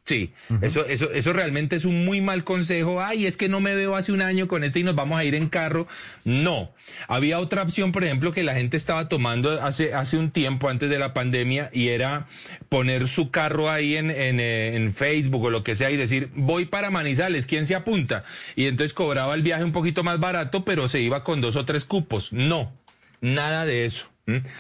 Sí, 0.10 0.34
eso, 0.64 0.88
eso, 0.88 1.12
eso 1.12 1.34
realmente 1.34 1.76
es 1.76 1.86
un 1.86 2.04
muy 2.04 2.20
mal 2.20 2.44
consejo. 2.44 3.00
Ay, 3.00 3.28
es 3.28 3.38
que 3.38 3.48
no 3.48 3.60
me 3.60 3.76
veo 3.76 3.96
hace 3.96 4.12
un 4.12 4.24
año 4.24 4.48
con 4.48 4.64
este 4.64 4.80
y 4.80 4.84
nos 4.84 4.96
vamos 4.96 5.20
a 5.20 5.24
ir 5.24 5.36
en 5.36 5.50
carro. 5.50 5.88
No. 6.26 6.72
Había 7.08 7.38
otra 7.38 7.62
opción, 7.62 7.92
por 7.92 8.04
ejemplo, 8.04 8.32
que 8.32 8.42
la 8.42 8.56
gente 8.56 8.76
estaba 8.76 9.08
tomando 9.08 9.52
hace, 9.62 9.94
hace 9.94 10.18
un 10.18 10.32
tiempo 10.32 10.68
antes 10.68 10.90
de 10.90 10.98
la 10.98 11.14
pandemia 11.14 11.70
y 11.74 11.90
era 11.90 12.26
poner 12.70 13.08
su 13.08 13.30
carro 13.30 13.70
ahí 13.70 13.98
en, 13.98 14.10
en, 14.10 14.40
eh, 14.40 14.76
en 14.78 14.96
Facebook 14.96 15.44
o 15.44 15.52
lo 15.52 15.62
que 15.62 15.76
sea 15.76 15.92
y 15.92 15.96
decir, 15.98 16.32
voy 16.34 16.66
para 16.66 16.90
Manizales, 16.90 17.46
¿quién 17.46 17.68
se 17.68 17.76
apunta? 17.76 18.24
Y 18.56 18.66
entonces 18.66 18.96
cobraba 18.96 19.36
el 19.36 19.44
viaje 19.44 19.64
un 19.64 19.74
poquito 19.74 20.04
más 20.04 20.20
barato, 20.20 20.66
pero 20.66 20.90
se 20.90 21.02
iba 21.02 21.24
con 21.24 21.40
dos 21.40 21.56
o 21.56 21.66
tres 21.66 21.86
cupos. 21.86 22.34
No. 22.34 22.74
Nada 23.22 23.68
de 23.68 23.86
eso. 23.86 24.09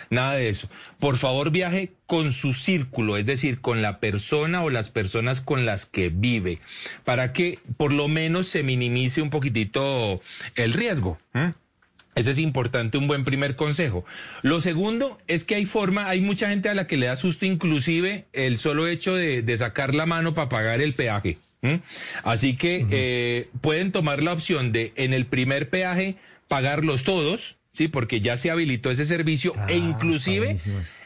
Nada 0.09 0.35
de 0.35 0.49
eso. 0.49 0.67
Por 0.99 1.17
favor, 1.17 1.51
viaje 1.51 1.93
con 2.05 2.31
su 2.31 2.53
círculo, 2.53 3.17
es 3.17 3.25
decir, 3.25 3.61
con 3.61 3.81
la 3.81 3.99
persona 3.99 4.63
o 4.63 4.69
las 4.69 4.89
personas 4.89 5.41
con 5.41 5.65
las 5.65 5.85
que 5.85 6.09
vive, 6.09 6.59
para 7.03 7.33
que 7.33 7.59
por 7.77 7.93
lo 7.93 8.07
menos 8.07 8.47
se 8.47 8.63
minimice 8.63 9.21
un 9.21 9.29
poquitito 9.29 10.19
el 10.55 10.73
riesgo. 10.73 11.17
Ese 12.15 12.31
es 12.31 12.39
importante, 12.39 12.97
un 12.97 13.07
buen 13.07 13.23
primer 13.23 13.55
consejo. 13.55 14.03
Lo 14.41 14.59
segundo 14.59 15.19
es 15.27 15.43
que 15.45 15.55
hay 15.55 15.65
forma, 15.65 16.09
hay 16.09 16.19
mucha 16.19 16.49
gente 16.49 16.67
a 16.67 16.75
la 16.75 16.87
que 16.87 16.97
le 16.97 17.05
da 17.05 17.15
susto 17.15 17.45
inclusive 17.45 18.25
el 18.33 18.59
solo 18.59 18.87
hecho 18.87 19.15
de, 19.15 19.41
de 19.41 19.57
sacar 19.57 19.95
la 19.95 20.05
mano 20.05 20.33
para 20.33 20.49
pagar 20.49 20.81
el 20.81 20.93
peaje. 20.93 21.37
Así 22.23 22.55
que 22.55 22.85
eh, 22.89 23.49
pueden 23.61 23.91
tomar 23.91 24.23
la 24.23 24.33
opción 24.33 24.71
de 24.71 24.93
en 24.95 25.13
el 25.13 25.25
primer 25.25 25.69
peaje 25.69 26.15
pagarlos 26.47 27.03
todos, 27.03 27.58
sí, 27.71 27.87
porque 27.87 28.21
ya 28.21 28.37
se 28.37 28.51
habilitó 28.51 28.91
ese 28.91 29.05
servicio 29.05 29.53
e 29.67 29.77
inclusive 29.77 30.57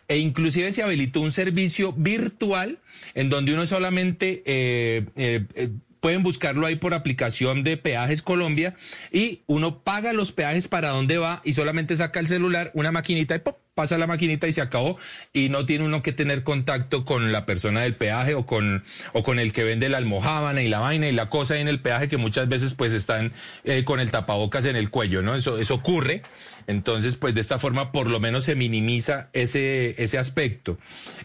e 0.08 0.18
inclusive 0.18 0.72
se 0.72 0.84
habilitó 0.84 1.22
un 1.22 1.32
servicio 1.32 1.94
virtual 1.94 2.80
en 3.16 3.30
donde 3.30 3.54
uno 3.54 3.66
solamente 3.66 4.44
eh, 4.46 5.06
eh, 5.16 5.46
eh, 5.56 5.70
pueden 6.00 6.24
buscarlo 6.24 6.66
ahí 6.66 6.76
por 6.76 6.94
aplicación 6.94 7.64
de 7.64 7.78
Peajes 7.78 8.22
Colombia 8.22 8.76
y 9.12 9.44
uno 9.48 9.80
paga 9.84 10.12
los 10.12 10.34
peajes 10.34 10.68
para 10.68 10.90
dónde 10.90 11.18
va 11.18 11.42
y 11.46 11.54
solamente 11.54 11.96
saca 11.96 12.20
el 12.20 12.28
celular, 12.28 12.72
una 12.74 12.92
maquinita 12.92 13.36
y 13.36 13.40
¡pop! 13.40 13.58
Pasa 13.74 13.98
la 13.98 14.08
maquinita 14.08 14.48
y 14.48 14.54
se 14.54 14.62
acabó 14.62 14.98
y 15.34 15.50
no 15.50 15.66
tiene 15.66 15.86
uno 15.86 16.02
que 16.04 16.14
tener 16.14 16.44
contacto 16.44 17.06
con 17.06 17.32
la 17.32 17.46
persona 17.46 17.82
del 17.82 17.96
peaje 17.96 18.36
o 18.36 18.46
con 18.46 18.84
o 19.14 19.24
con 19.24 19.40
el 19.40 19.52
que 19.52 19.64
vende 19.64 19.90
la 19.90 19.98
almohábana 19.98 20.62
y 20.62 20.70
la 20.70 20.80
vaina 20.80 21.08
y 21.08 21.12
la 21.12 21.30
cosa 21.30 21.56
ahí 21.56 21.62
en 21.62 21.68
el 21.68 21.80
peaje 21.80 22.08
que 22.08 22.18
muchas 22.18 22.48
veces 22.48 22.74
pues 22.74 22.94
están 22.94 23.34
eh, 23.64 23.84
con 23.84 24.00
el 24.00 24.12
tapabocas 24.12 24.66
en 24.66 24.76
el 24.76 24.90
cuello, 24.90 25.22
¿no? 25.22 25.36
Eso 25.36 25.58
eso 25.58 25.76
ocurre. 25.76 26.22
Entonces, 26.68 27.16
pues 27.16 27.36
de 27.36 27.42
esta 27.42 27.60
forma 27.60 27.92
por 27.92 28.08
lo 28.08 28.20
menos 28.20 28.44
se 28.46 28.56
minimiza 28.56 29.30
ese 29.34 30.02
ese 30.02 30.18
aspecto. 30.18 30.78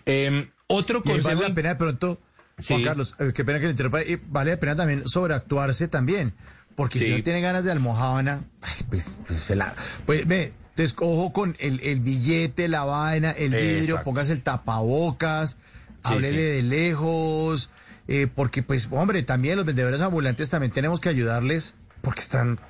Em, 0.07 0.49
otro 0.67 1.03
consejo 1.03 1.37
vale 1.37 1.49
la 1.49 1.55
pena 1.55 1.69
de 1.71 1.77
pronto, 1.77 2.21
Juan 2.67 2.81
Sí. 2.81 2.85
Carlos, 2.85 3.15
eh, 3.21 3.33
qué 3.35 3.45
pena 3.45 3.59
que 3.59 3.67
le 3.67 3.71
interrumpa, 3.73 4.03
y 4.03 4.19
vale 4.27 4.53
la 4.53 4.57
pena 4.57 4.75
también 4.75 5.07
sobreactuarse 5.07 5.87
también, 5.87 6.35
porque 6.75 6.99
si 6.99 7.11
no 7.11 7.23
tiene 7.23 7.41
ganas 7.41 7.65
de 7.65 7.73
almohábana, 7.73 8.45
ay, 8.63 8.73
pues, 8.89 9.19
pues, 9.27 9.39
se 9.39 9.55
la, 9.55 9.75
pues 10.07 10.27
ve, 10.27 10.53
te 10.79 10.85
escojo 10.85 11.33
con 11.33 11.57
el, 11.59 11.81
el 11.81 11.99
billete, 11.99 12.69
la 12.69 12.85
vaina, 12.85 13.33
el 13.33 13.51
vidrio, 13.51 13.81
Exacto. 13.97 14.05
póngase 14.05 14.33
el 14.33 14.43
tapabocas, 14.43 15.59
háblele 16.05 16.39
sí. 16.39 16.45
de 16.55 16.63
lejos, 16.63 17.73
eh, 18.07 18.29
porque 18.33 18.63
pues, 18.63 18.87
hombre, 18.93 19.25
también 19.25 19.57
los 19.57 19.67
vendedores 19.67 20.01
ambulantes 20.03 20.51
también 20.51 20.71
tenemos 20.71 21.01
que 21.01 21.09
ayudarles, 21.09 21.75
porque 22.01 22.21
están... 22.21 22.61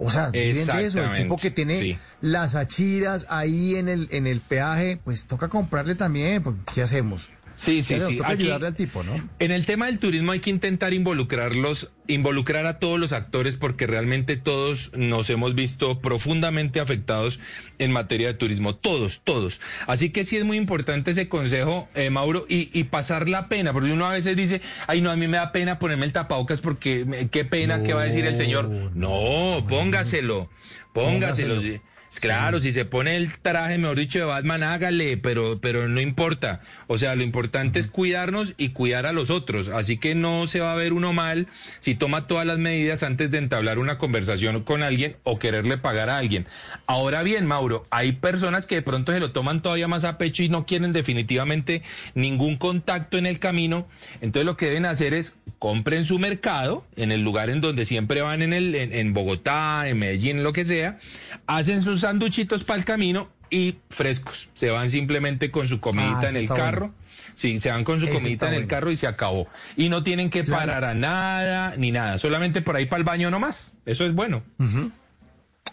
O 0.00 0.10
sea, 0.10 0.30
viven 0.30 0.66
de 0.66 0.84
eso. 0.84 1.04
El 1.04 1.14
tipo 1.22 1.36
que 1.36 1.52
tiene 1.52 1.78
Sí. 1.78 1.98
las 2.20 2.56
achiras 2.56 3.28
ahí 3.30 3.76
en 3.76 3.88
el, 3.88 4.08
en 4.10 4.26
el 4.26 4.40
peaje, 4.40 4.98
pues 5.04 5.28
toca 5.28 5.46
comprarle 5.46 5.94
también, 5.94 6.42
porque 6.42 6.58
¿qué 6.74 6.82
hacemos? 6.82 7.30
Sí, 7.62 7.80
sí, 7.82 7.94
sí. 8.00 8.16
Toca 8.16 8.30
Aquí- 8.32 8.42
ayudarle 8.42 8.66
al 8.66 8.74
tipo, 8.74 9.04
¿no? 9.04 9.28
En 9.38 9.52
el 9.52 9.64
tema 9.66 9.86
del 9.86 10.00
turismo 10.00 10.32
hay 10.32 10.40
que 10.40 10.50
intentar 10.50 10.92
involucrarlos, 10.92 11.92
involucrar 12.08 12.66
a 12.66 12.80
todos 12.80 12.98
los 12.98 13.12
actores 13.12 13.54
porque 13.56 13.86
realmente 13.86 14.36
todos 14.36 14.90
nos 14.96 15.30
hemos 15.30 15.54
visto 15.54 16.00
profundamente 16.00 16.80
afectados 16.80 17.38
en 17.78 17.92
materia 17.92 18.26
de 18.26 18.34
turismo, 18.34 18.74
todos, 18.74 19.20
todos. 19.22 19.60
Así 19.86 20.10
que 20.10 20.24
sí 20.24 20.36
es 20.38 20.44
muy 20.44 20.56
importante 20.56 21.12
ese 21.12 21.28
consejo, 21.28 21.86
eh, 21.94 22.10
Mauro, 22.10 22.46
y, 22.48 22.68
y 22.76 22.82
pasar 22.84 23.28
la 23.28 23.46
pena, 23.48 23.72
porque 23.72 23.92
uno 23.92 24.06
a 24.06 24.10
veces 24.10 24.36
dice, 24.36 24.60
ay 24.88 25.00
no, 25.00 25.12
a 25.12 25.16
mí 25.16 25.28
me 25.28 25.36
da 25.36 25.52
pena 25.52 25.78
ponerme 25.78 26.06
el 26.06 26.12
tapabocas 26.12 26.60
porque 26.60 27.04
me- 27.04 27.28
qué 27.28 27.44
pena, 27.44 27.84
¿qué 27.84 27.94
va 27.94 28.02
a 28.02 28.06
decir 28.06 28.26
el 28.26 28.36
señor? 28.36 28.68
No, 28.94 29.64
póngaselo, 29.68 30.50
póngaselo. 30.92 31.54
Póngaselo. 31.56 31.91
Claro, 32.20 32.60
si 32.60 32.72
se 32.72 32.84
pone 32.84 33.16
el 33.16 33.32
traje, 33.38 33.78
mejor 33.78 33.98
dicho, 33.98 34.18
de 34.18 34.24
Batman, 34.26 34.62
hágale, 34.62 35.16
pero, 35.16 35.60
pero 35.60 35.88
no 35.88 36.00
importa. 36.00 36.60
O 36.86 36.98
sea, 36.98 37.16
lo 37.16 37.22
importante 37.22 37.78
es 37.78 37.86
cuidarnos 37.86 38.54
y 38.58 38.70
cuidar 38.70 39.06
a 39.06 39.12
los 39.12 39.30
otros. 39.30 39.68
Así 39.68 39.96
que 39.96 40.14
no 40.14 40.46
se 40.46 40.60
va 40.60 40.72
a 40.72 40.76
ver 40.76 40.92
uno 40.92 41.12
mal 41.12 41.48
si 41.80 41.94
toma 41.94 42.26
todas 42.26 42.46
las 42.46 42.58
medidas 42.58 43.02
antes 43.02 43.30
de 43.30 43.38
entablar 43.38 43.78
una 43.78 43.98
conversación 43.98 44.62
con 44.62 44.82
alguien 44.82 45.16
o 45.24 45.38
quererle 45.38 45.78
pagar 45.78 46.10
a 46.10 46.18
alguien. 46.18 46.46
Ahora 46.86 47.22
bien, 47.22 47.46
Mauro, 47.46 47.82
hay 47.90 48.12
personas 48.12 48.66
que 48.66 48.76
de 48.76 48.82
pronto 48.82 49.12
se 49.12 49.20
lo 49.20 49.32
toman 49.32 49.62
todavía 49.62 49.88
más 49.88 50.04
a 50.04 50.18
pecho 50.18 50.42
y 50.42 50.48
no 50.48 50.66
quieren 50.66 50.92
definitivamente 50.92 51.82
ningún 52.14 52.56
contacto 52.56 53.18
en 53.18 53.26
el 53.26 53.38
camino. 53.38 53.88
Entonces 54.20 54.44
lo 54.44 54.56
que 54.56 54.66
deben 54.66 54.86
hacer 54.86 55.14
es 55.14 55.34
compren 55.58 56.04
su 56.04 56.18
mercado 56.18 56.84
en 56.96 57.10
el 57.10 57.22
lugar 57.22 57.48
en 57.48 57.60
donde 57.60 57.84
siempre 57.84 58.20
van 58.20 58.42
en, 58.42 58.52
el, 58.52 58.74
en, 58.74 58.92
en 58.92 59.14
Bogotá, 59.14 59.88
en 59.88 59.98
Medellín, 59.98 60.42
lo 60.42 60.52
que 60.52 60.64
sea, 60.64 60.98
hacen 61.46 61.82
sus 61.82 62.01
sanduchitos 62.02 62.62
para 62.64 62.78
el 62.78 62.84
camino 62.84 63.28
y 63.50 63.78
frescos. 63.90 64.48
Se 64.54 64.70
van 64.70 64.90
simplemente 64.90 65.50
con 65.50 65.66
su 65.66 65.80
comidita 65.80 66.20
Ah, 66.22 66.28
en 66.30 66.36
el 66.36 66.46
carro. 66.48 66.80
bueno. 66.88 66.94
Sí, 67.34 67.58
se 67.60 67.70
van 67.70 67.82
con 67.84 67.98
su 68.00 68.06
comidita 68.08 68.48
en 68.48 68.54
el 68.54 68.66
carro 68.66 68.90
y 68.90 68.96
se 68.96 69.06
acabó. 69.06 69.48
Y 69.76 69.88
no 69.88 70.02
tienen 70.02 70.28
que 70.30 70.42
Claro. 70.44 70.66
parar 70.66 70.84
a 70.84 70.94
nada 70.94 71.74
ni 71.78 71.90
nada, 71.90 72.18
solamente 72.18 72.60
por 72.62 72.76
ahí 72.76 72.84
para 72.86 72.98
el 72.98 73.04
baño 73.04 73.30
nomás. 73.30 73.72
Eso 73.86 74.04
es 74.04 74.14
bueno. 74.14 74.42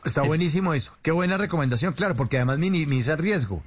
Está 0.06 0.22
buenísimo 0.22 0.73
eso. 0.73 0.95
Qué 1.01 1.11
buena 1.11 1.38
recomendación, 1.38 1.93
claro, 1.93 2.15
porque 2.15 2.38
además 2.38 2.57
minimiza 2.60 3.14
el 3.14 3.18
riesgo. 3.19 3.61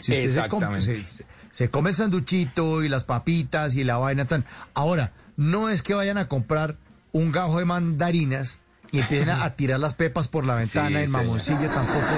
Si 0.00 0.12
usted 0.12 0.30
se, 0.30 0.48
com- 0.48 0.62
Exactamente. 0.62 0.84
se- 0.84 1.04
se- 1.06 1.26
se 1.50 1.70
come 1.70 1.90
el 1.90 1.96
sanduchito 1.96 2.84
y 2.84 2.88
las 2.88 3.04
papitas 3.04 3.74
y 3.74 3.84
la 3.84 3.96
vaina 3.96 4.26
tan. 4.26 4.44
Ahora, 4.74 5.12
no 5.36 5.70
es 5.70 5.82
que 5.82 5.94
vayan 5.94 6.18
a 6.18 6.28
comprar 6.28 6.76
un 7.12 7.32
gajo 7.32 7.58
de 7.58 7.64
mandarinas 7.64 8.60
y 8.90 9.00
empiecen 9.00 9.30
a, 9.30 9.50
tirar 9.50 9.80
las 9.80 9.94
pepas 9.94 10.28
por 10.28 10.46
la 10.46 10.54
ventana, 10.54 10.98
Sí, 10.98 11.04
el 11.04 11.10
mamoncillo 11.10 11.68
tampoco. 11.70 12.00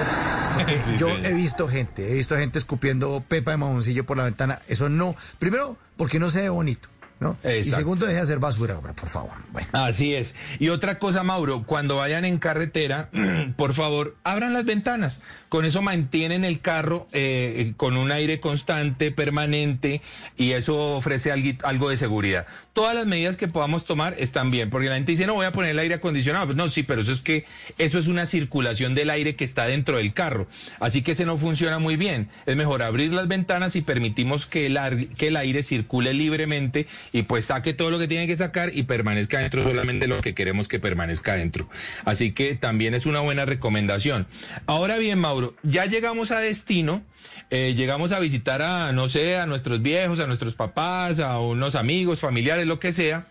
Sí, 0.67 0.97
yo 0.97 1.07
señor. 1.07 1.25
he 1.25 1.33
visto 1.33 1.67
gente, 1.69 2.11
he 2.11 2.15
visto 2.15 2.35
gente 2.35 2.59
escupiendo 2.59 3.23
pepa 3.25 3.51
de 3.51 3.57
mamoncillo 3.57 4.05
por 4.05 4.17
la 4.17 4.25
ventana. 4.25 4.59
Eso 4.67 4.89
no. 4.89 5.15
Primero, 5.39 5.77
porque 5.95 6.19
no 6.19 6.29
se 6.29 6.41
ve 6.41 6.49
bonito, 6.49 6.89
¿no? 7.21 7.37
Y 7.47 7.63
segundo, 7.65 8.07
deje 8.07 8.17
de 8.17 8.23
hacer 8.23 8.39
basura, 8.39 8.79
por 8.81 9.07
favor. 9.07 9.31
Bueno. 9.51 9.67
Así 9.73 10.15
es. 10.15 10.33
Y 10.59 10.69
otra 10.69 10.97
cosa, 10.97 11.21
Mauro, 11.21 11.63
cuando 11.67 11.97
vayan 11.97 12.25
en 12.25 12.39
carretera, 12.39 13.09
por 13.57 13.75
favor, 13.75 14.17
abran 14.23 14.53
las 14.53 14.65
ventanas. 14.65 15.21
Con 15.47 15.63
eso 15.63 15.83
mantienen 15.83 16.43
el 16.43 16.61
carro 16.61 17.05
eh, 17.13 17.73
con 17.77 17.95
un 17.95 18.11
aire 18.11 18.39
constante, 18.39 19.11
permanente, 19.11 20.01
y 20.35 20.53
eso 20.53 20.95
ofrece 20.95 21.31
algo 21.31 21.89
de 21.89 21.97
seguridad. 21.97 22.47
Todas 22.73 22.95
las 22.95 23.05
medidas 23.05 23.37
que 23.37 23.47
podamos 23.47 23.85
tomar 23.85 24.15
están 24.17 24.49
bien, 24.49 24.71
porque 24.71 24.89
la 24.89 24.95
gente 24.95 25.11
dice, 25.11 25.27
no 25.27 25.35
voy 25.35 25.45
a 25.45 25.51
poner 25.51 25.71
el 25.71 25.79
aire 25.79 25.95
acondicionado. 25.95 26.47
Pues 26.47 26.57
no, 26.57 26.69
sí, 26.69 26.81
pero 26.81 27.01
eso 27.01 27.11
es 27.11 27.21
que 27.21 27.45
eso 27.77 27.99
es 27.99 28.07
una 28.07 28.25
circulación 28.25 28.95
del 28.95 29.11
aire 29.11 29.35
que 29.35 29.43
está 29.43 29.67
dentro 29.67 29.97
del 29.97 30.13
carro. 30.15 30.47
Así 30.79 31.03
que 31.03 31.11
ese 31.11 31.25
no 31.25 31.37
funciona 31.37 31.77
muy 31.77 31.97
bien. 31.97 32.29
Es 32.47 32.55
mejor 32.55 32.81
abrir 32.81 33.13
las 33.13 33.27
ventanas 33.27 33.75
y 33.75 33.83
permitimos 33.83 34.47
que 34.47 34.65
el, 34.65 35.09
que 35.17 35.27
el 35.27 35.35
aire 35.35 35.61
circule 35.61 36.15
libremente 36.15 36.87
y 37.13 37.23
pues 37.23 37.45
saque 37.45 37.73
todo 37.73 37.91
lo 37.91 37.99
que 37.99 38.07
tiene 38.07 38.27
que 38.27 38.35
sacar 38.35 38.71
y 38.73 38.83
permanezca 38.83 39.39
dentro 39.39 39.63
solamente 39.63 40.07
lo 40.07 40.21
que 40.21 40.33
queremos 40.33 40.67
que 40.67 40.79
permanezca 40.79 41.35
dentro. 41.35 41.69
Así 42.05 42.31
que 42.31 42.55
también 42.55 42.93
es 42.93 43.05
una 43.05 43.19
buena 43.19 43.45
recomendación. 43.45 44.27
Ahora 44.65 44.97
bien, 44.97 45.19
Mauro, 45.19 45.55
ya 45.63 45.85
llegamos 45.85 46.31
a 46.31 46.39
destino, 46.39 47.03
eh, 47.49 47.73
llegamos 47.75 48.11
a 48.11 48.19
visitar 48.19 48.61
a, 48.61 48.91
no 48.91 49.09
sé, 49.09 49.37
a 49.37 49.45
nuestros 49.45 49.81
viejos, 49.81 50.19
a 50.19 50.27
nuestros 50.27 50.55
papás, 50.55 51.19
a 51.19 51.39
unos 51.39 51.75
amigos, 51.75 52.21
familiares, 52.21 52.67
lo 52.67 52.79
que 52.79 52.93
sea. 52.93 53.25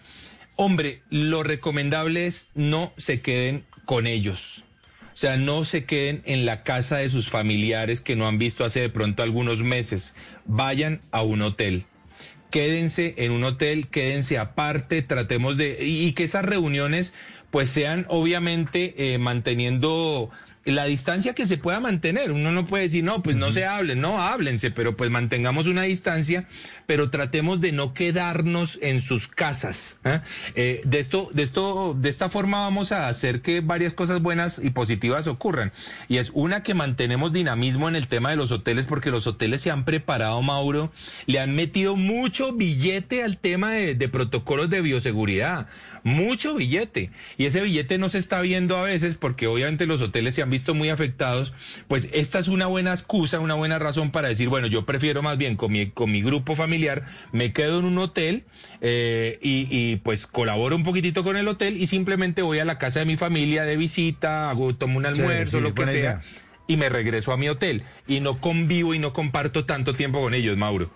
Hombre, 0.56 1.00
lo 1.08 1.42
recomendable 1.42 2.26
es 2.26 2.50
no 2.54 2.92
se 2.96 3.22
queden 3.22 3.64
con 3.86 4.06
ellos. 4.06 4.64
O 5.14 5.16
sea, 5.20 5.36
no 5.36 5.64
se 5.64 5.84
queden 5.84 6.22
en 6.24 6.46
la 6.46 6.60
casa 6.60 6.98
de 6.98 7.08
sus 7.08 7.28
familiares 7.28 8.00
que 8.00 8.16
no 8.16 8.26
han 8.26 8.38
visto 8.38 8.64
hace 8.64 8.80
de 8.80 8.88
pronto 8.88 9.22
algunos 9.22 9.62
meses. 9.62 10.14
Vayan 10.46 11.00
a 11.12 11.22
un 11.22 11.42
hotel. 11.42 11.84
Quédense 12.50 13.14
en 13.18 13.32
un 13.32 13.44
hotel, 13.44 13.88
quédense 13.88 14.38
aparte, 14.38 15.02
tratemos 15.02 15.56
de... 15.56 15.78
Y, 15.80 16.12
que 16.12 16.24
esas 16.24 16.44
reuniones 16.44 17.14
pues 17.50 17.68
sean 17.68 18.06
obviamente 18.08 19.14
eh, 19.14 19.18
manteniendo 19.18 20.30
la 20.70 20.84
distancia 20.84 21.34
que 21.34 21.46
se 21.46 21.58
pueda 21.58 21.80
mantener. 21.80 22.32
Uno 22.32 22.52
no 22.52 22.66
puede 22.66 22.84
decir, 22.84 23.04
no, 23.04 23.22
pues 23.22 23.36
no 23.36 23.52
se 23.52 23.66
hablen, 23.66 24.00
no, 24.00 24.22
háblense, 24.22 24.70
pero 24.70 24.96
pues 24.96 25.10
mantengamos 25.10 25.66
una 25.66 25.82
distancia, 25.82 26.46
pero 26.86 27.10
tratemos 27.10 27.60
de 27.60 27.72
no 27.72 27.94
quedarnos 27.94 28.78
en 28.82 29.00
sus 29.00 29.28
casas. 29.28 29.98
¿eh? 30.04 30.20
Eh, 30.54 30.80
de 30.84 30.98
esto, 30.98 31.30
de 31.32 31.42
esto, 31.42 31.96
de 31.98 32.08
esta 32.08 32.28
forma 32.28 32.60
vamos 32.60 32.92
a 32.92 33.08
hacer 33.08 33.42
que 33.42 33.60
varias 33.60 33.94
cosas 33.94 34.20
buenas 34.20 34.60
y 34.62 34.70
positivas 34.70 35.26
ocurran. 35.26 35.72
Y 36.08 36.18
es 36.18 36.30
una 36.34 36.62
que 36.62 36.74
mantenemos 36.74 37.32
dinamismo 37.32 37.88
en 37.88 37.96
el 37.96 38.06
tema 38.06 38.30
de 38.30 38.36
los 38.36 38.52
hoteles, 38.52 38.86
porque 38.86 39.10
los 39.10 39.26
hoteles 39.26 39.60
se 39.60 39.70
han 39.70 39.84
preparado, 39.84 40.40
Mauro, 40.42 40.92
le 41.26 41.40
han 41.40 41.54
metido 41.54 41.96
mucho 41.96 42.52
billete 42.52 43.22
al 43.22 43.38
tema 43.38 43.72
de, 43.72 43.94
de 43.94 44.08
protocolos 44.08 44.70
de 44.70 44.80
bioseguridad, 44.80 45.68
mucho 46.02 46.54
billete. 46.54 47.10
Y 47.36 47.46
ese 47.46 47.60
billete 47.60 47.98
no 47.98 48.08
se 48.08 48.18
está 48.18 48.40
viendo 48.40 48.76
a 48.76 48.82
veces 48.82 49.16
porque 49.16 49.46
obviamente 49.46 49.86
los 49.86 50.00
hoteles 50.00 50.34
se 50.34 50.42
han 50.42 50.50
visto 50.50 50.74
muy 50.74 50.90
afectados. 50.90 51.54
Pues 51.88 52.08
esta 52.12 52.38
es 52.38 52.48
una 52.48 52.66
buena 52.66 52.92
excusa, 52.92 53.40
una 53.40 53.54
buena 53.54 53.78
razón 53.78 54.10
para 54.10 54.28
decir, 54.28 54.48
bueno, 54.48 54.66
yo 54.66 54.86
prefiero 54.86 55.22
más 55.22 55.38
bien 55.38 55.56
con 55.56 55.72
mi, 55.72 55.90
con 55.90 56.10
mi 56.10 56.22
grupo 56.22 56.56
familiar, 56.56 57.04
me 57.32 57.52
quedo 57.52 57.80
en 57.80 57.84
un 57.84 57.98
hotel 57.98 58.44
eh, 58.80 59.38
y, 59.42 59.66
y, 59.70 59.96
pues 59.96 60.26
colaboro 60.26 60.76
un 60.76 60.84
poquitito 60.84 61.24
con 61.24 61.36
el 61.36 61.48
hotel 61.48 61.80
y 61.80 61.86
simplemente 61.86 62.42
voy 62.42 62.58
a 62.58 62.64
la 62.64 62.78
casa 62.78 63.00
de 63.00 63.06
mi 63.06 63.16
familia 63.16 63.64
de 63.64 63.76
visita, 63.76 64.50
hago, 64.50 64.74
tomo 64.74 64.98
un 64.98 65.06
almuerzo, 65.06 65.58
sí, 65.58 65.62
lo 65.62 65.74
que 65.74 65.86
sea. 65.86 65.98
idea. 65.98 66.22
Y 66.66 66.76
me 66.76 66.88
regreso 66.88 67.32
a 67.32 67.36
mi 67.36 67.48
hotel 67.48 67.82
y 68.06 68.20
no 68.20 68.40
convivo 68.40 68.94
y 68.94 68.98
no 68.98 69.12
comparto 69.12 69.64
tanto 69.64 69.94
tiempo 69.94 70.20
con 70.20 70.34
ellos, 70.34 70.56
Mauro. 70.56 70.90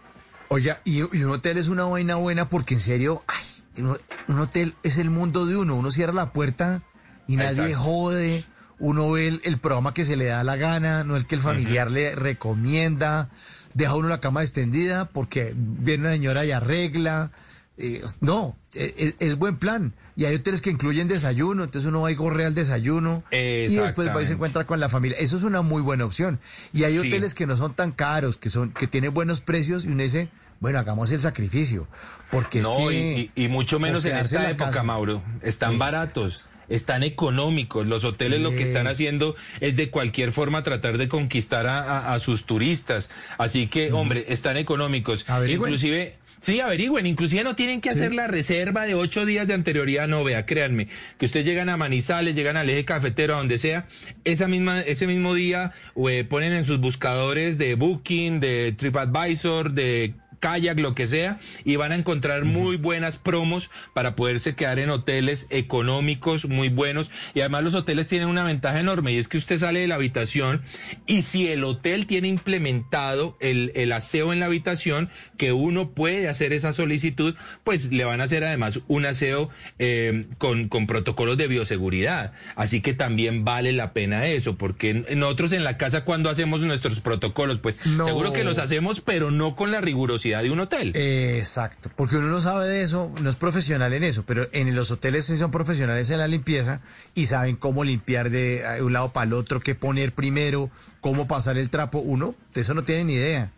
Oye, 0.49 0.73
y, 0.85 0.99
y 0.99 1.25
un 1.25 1.33
hotel 1.33 1.59
es 1.59 1.69
una 1.69 1.85
vaina 1.85 2.15
buena 2.15 2.49
porque 2.49 2.75
en 2.75 2.81
serio, 2.81 3.25
ay, 3.27 3.45
un, 3.79 4.39
hotel 4.39 4.75
es 4.83 4.99
el 4.99 5.11
mundo 5.11 5.47
de 5.47 5.57
uno. 5.57 5.75
Uno 5.77 5.91
cierra 5.91 6.13
la 6.13 6.33
puerta 6.33 6.83
y 7.27 7.37
nadie 7.37 7.75
jode. 7.75 8.45
Uno 8.79 9.11
ve 9.13 9.29
el, 9.29 9.41
el 9.45 9.59
programa 9.59 9.95
que 9.95 10.05
se 10.05 10.17
le 10.17 10.27
da 10.27 10.43
la 10.45 10.57
gana, 10.57 11.05
no 11.05 11.17
el 11.17 11.27
que 11.27 11.37
el 11.37 11.41
familiar 11.41 11.91
le 11.91 12.15
recomienda. 12.15 13.31
Deja 13.75 13.95
uno 13.95 14.09
la 14.09 14.21
cama 14.21 14.43
extendida 14.43 15.07
porque 15.07 15.55
viene 15.57 16.03
una 16.05 16.13
señora 16.13 16.45
y 16.45 16.51
arregla. 16.53 17.31
eh, 17.77 18.05
no, 18.21 18.57
es, 18.75 19.15
es 19.19 19.37
buen 19.37 19.57
plan. 19.57 19.95
Y 20.17 20.27
hay 20.27 20.37
hoteles 20.37 20.61
que 20.61 20.71
incluyen 20.71 21.09
desayuno, 21.09 21.65
entonces 21.65 21.89
uno 21.89 22.03
va 22.03 22.13
y 22.13 22.15
gorrea 22.15 22.47
al 22.47 22.55
desayuno 22.55 23.25
y 23.33 23.67
después 23.75 24.11
va 24.15 24.23
y 24.23 24.27
se 24.27 24.35
encuentra 24.35 24.65
con 24.65 24.79
la 24.79 24.89
familia. 24.89 25.19
Eso 25.19 25.37
es 25.37 25.43
una 25.43 25.63
muy 25.63 25.83
buena 25.83 26.05
opción. 26.05 26.39
Y 26.73 26.85
hay 26.85 26.93
Sí. 26.93 26.99
hoteles 27.01 27.35
que 27.35 27.47
no 27.49 27.57
son 27.57 27.75
tan 27.75 27.91
caros, 27.91 28.37
que 28.37 28.49
son 28.49 28.71
que 28.71 28.87
tienen 28.87 29.13
buenos 29.13 29.41
precios 29.41 29.85
y 29.85 29.89
uno 29.89 30.05
dice, 30.05 30.29
bueno, 30.65 30.79
hagamos 30.79 31.13
el 31.13 31.21
sacrificio. 31.21 31.87
Porque 32.31 32.61
es 32.61 32.65
No, 32.65 32.89
que... 32.89 33.29
y, 33.37 33.49
mucho 33.49 33.79
menos 33.79 34.07
en 34.07 34.17
esta 34.17 34.49
época, 34.49 34.71
casa. 34.71 34.83
Mauro. 34.83 35.23
Están 35.43 35.75
Es- 35.75 35.79
baratos, 35.79 36.49
están 36.71 37.03
económicos. 37.03 37.87
Los 37.87 38.03
hoteles 38.05 38.41
lo 38.41 38.51
que 38.51 38.63
están 38.63 38.87
Es- 38.87 38.93
haciendo 38.93 39.37
es 39.61 39.77
de 39.77 39.91
cualquier 39.91 40.33
forma 40.33 40.63
tratar 40.63 40.97
de 40.97 41.07
conquistar 41.07 41.67
a, 41.67 41.81
a- 41.83 42.15
a 42.15 42.19
sus 42.19 42.47
turistas. 42.47 43.11
Así 43.37 43.67
que, 43.67 43.93
hombre, 43.93 44.25
están 44.29 44.57
económicos. 44.57 45.29
Averigüen. 45.29 45.69
Inclusive... 45.69 46.17
Sí, 46.41 46.61
averigüen, 46.61 47.07
inclusive 47.07 47.43
no 47.43 47.57
tienen 47.57 47.81
que 47.81 47.89
hacer 47.89 48.13
la 48.15 48.27
reserva 48.27 48.85
de 48.85 48.95
ocho 48.95 49.25
días 49.25 49.47
de 49.47 49.55
anterioridad, 49.55 50.07
no, 50.09 50.23
vea, 50.25 50.45
créanme, 50.45 50.89
que 51.17 51.25
ustedes 51.25 51.47
llegan 51.47 51.71
a 51.71 51.79
Manizales, 51.79 52.35
llegan 52.35 52.59
al 52.59 52.69
eje 52.69 52.85
cafetero, 52.85 53.35
a 53.35 53.39
donde 53.39 53.57
sea, 53.57 53.87
esa 54.25 54.47
misma, 54.47 54.83
ese 54.83 55.07
mismo 55.07 55.33
día 55.33 55.73
eh, 56.07 56.23
ponen 56.29 56.53
en 56.53 56.67
sus 56.67 56.79
buscadores 56.81 57.57
de 57.57 57.77
Booking, 57.77 58.41
de 58.41 58.75
TripAdvisor, 58.77 59.73
de 59.73 60.13
kayak, 60.45 60.79
lo 60.79 60.95
que 60.95 61.07
sea, 61.07 61.39
y 61.65 61.77
van 61.77 61.93
a 61.93 61.95
encontrar 61.95 62.45
muy 62.45 62.77
buenas 62.77 63.17
promos 63.17 63.71
para 63.95 64.15
poderse 64.15 64.55
quedar 64.55 64.79
en 64.79 64.91
hoteles 64.91 65.47
económicos, 65.49 66.47
muy 66.47 66.69
buenos. 66.69 67.11
Y 67.35 67.41
además 67.41 67.65
los 67.65 67.75
hoteles 67.75 68.09
tienen 68.09 68.29
una 68.29 68.45
ventaja 68.45 68.79
enorme 68.79 69.13
y 69.13 69.17
es 69.17 69.27
que 69.29 69.39
usted 69.39 69.59
sale 69.59 69.81
de 69.81 69.89
la 69.89 69.95
habitación 69.95 70.61
y 71.07 71.23
si 71.23 71.49
el 71.49 71.65
hotel 71.65 72.07
tiene 72.07 72.29
implementado 72.29 73.39
el, 73.41 73.73
el 73.75 73.91
aseo 73.93 74.35
en 74.35 74.41
la 74.41 74.47
habitación, 74.47 75.09
que 75.39 75.53
uno 75.53 75.93
puede 75.93 76.29
hacer 76.29 76.53
esa 76.53 76.75
solicitud, 76.75 77.35
pues 77.65 77.91
le 77.91 78.05
van 78.05 78.21
a 78.21 78.25
hacer 78.25 78.45
además 78.45 78.81
un 78.87 79.07
aseo 79.07 79.49
eh, 79.79 80.27
con, 80.37 80.69
con 80.69 80.87
protocolos 80.87 81.39
de 81.39 81.47
bioseguridad. 81.49 82.33
Así 82.55 82.83
que 82.83 82.93
también 82.93 83.45
vale 83.47 83.73
la 83.73 83.95
pena 83.95 84.27
eso, 84.27 84.57
porque 84.57 84.93
nosotros 85.17 85.53
en 85.53 85.65
la 85.65 85.79
casa 85.79 86.05
cuando 86.05 86.29
hacemos 86.29 86.61
nuestros 86.61 87.01
protocolos, 87.01 87.61
pues 87.61 87.79
No. 87.87 88.05
seguro 88.05 88.33
que 88.35 88.45
los 88.45 88.59
hacemos, 88.59 89.01
pero 89.01 89.31
no 89.31 89.57
con 89.57 89.71
la 89.71 89.81
rigurosidad 89.81 90.34
de 90.43 90.51
un 90.51 90.61
hotel. 90.61 90.93
Exacto, 90.95 91.91
porque 91.97 92.17
uno 92.17 92.29
no 92.29 92.41
sabe 92.41 92.67
de 92.67 92.83
eso, 92.83 93.13
no 93.21 93.31
es 93.31 93.37
profesional 93.37 93.93
en 93.93 94.05
eso, 94.05 94.25
pero 94.27 94.49
en 94.53 94.75
los 94.75 94.91
hoteles 94.91 95.25
sí 95.25 95.37
son 95.37 95.51
profesionales 95.51 96.11
en 96.11 96.19
la 96.19 96.29
limpieza 96.29 96.81
y 97.15 97.27
saben 97.27 97.57
cómo 97.57 97.85
limpiar 97.85 98.31
de 98.31 98.61
eh, 98.61 98.83
un 98.83 98.93
lado 98.93 99.13
para 99.13 99.27
el 99.27 99.33
otro, 99.33 99.61
qué 99.61 99.75
poner 99.75 100.13
primero, 100.13 100.71
cómo 101.01 101.27
pasar 101.27 101.59
el 101.59 101.71
trapo. 101.71 101.99
Uno 101.99 102.35
de 102.53 102.61
eso 102.61 102.75
no 102.75 102.83
tiene 102.83 103.05
ni 103.05 103.15
idea. 103.15 103.51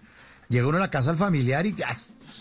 Llega 0.48 0.66
uno 0.66 0.78
a 0.78 0.80
la 0.80 0.90
casa 0.90 1.10
al 1.10 1.16
familiar 1.16 1.66
y 1.66 1.74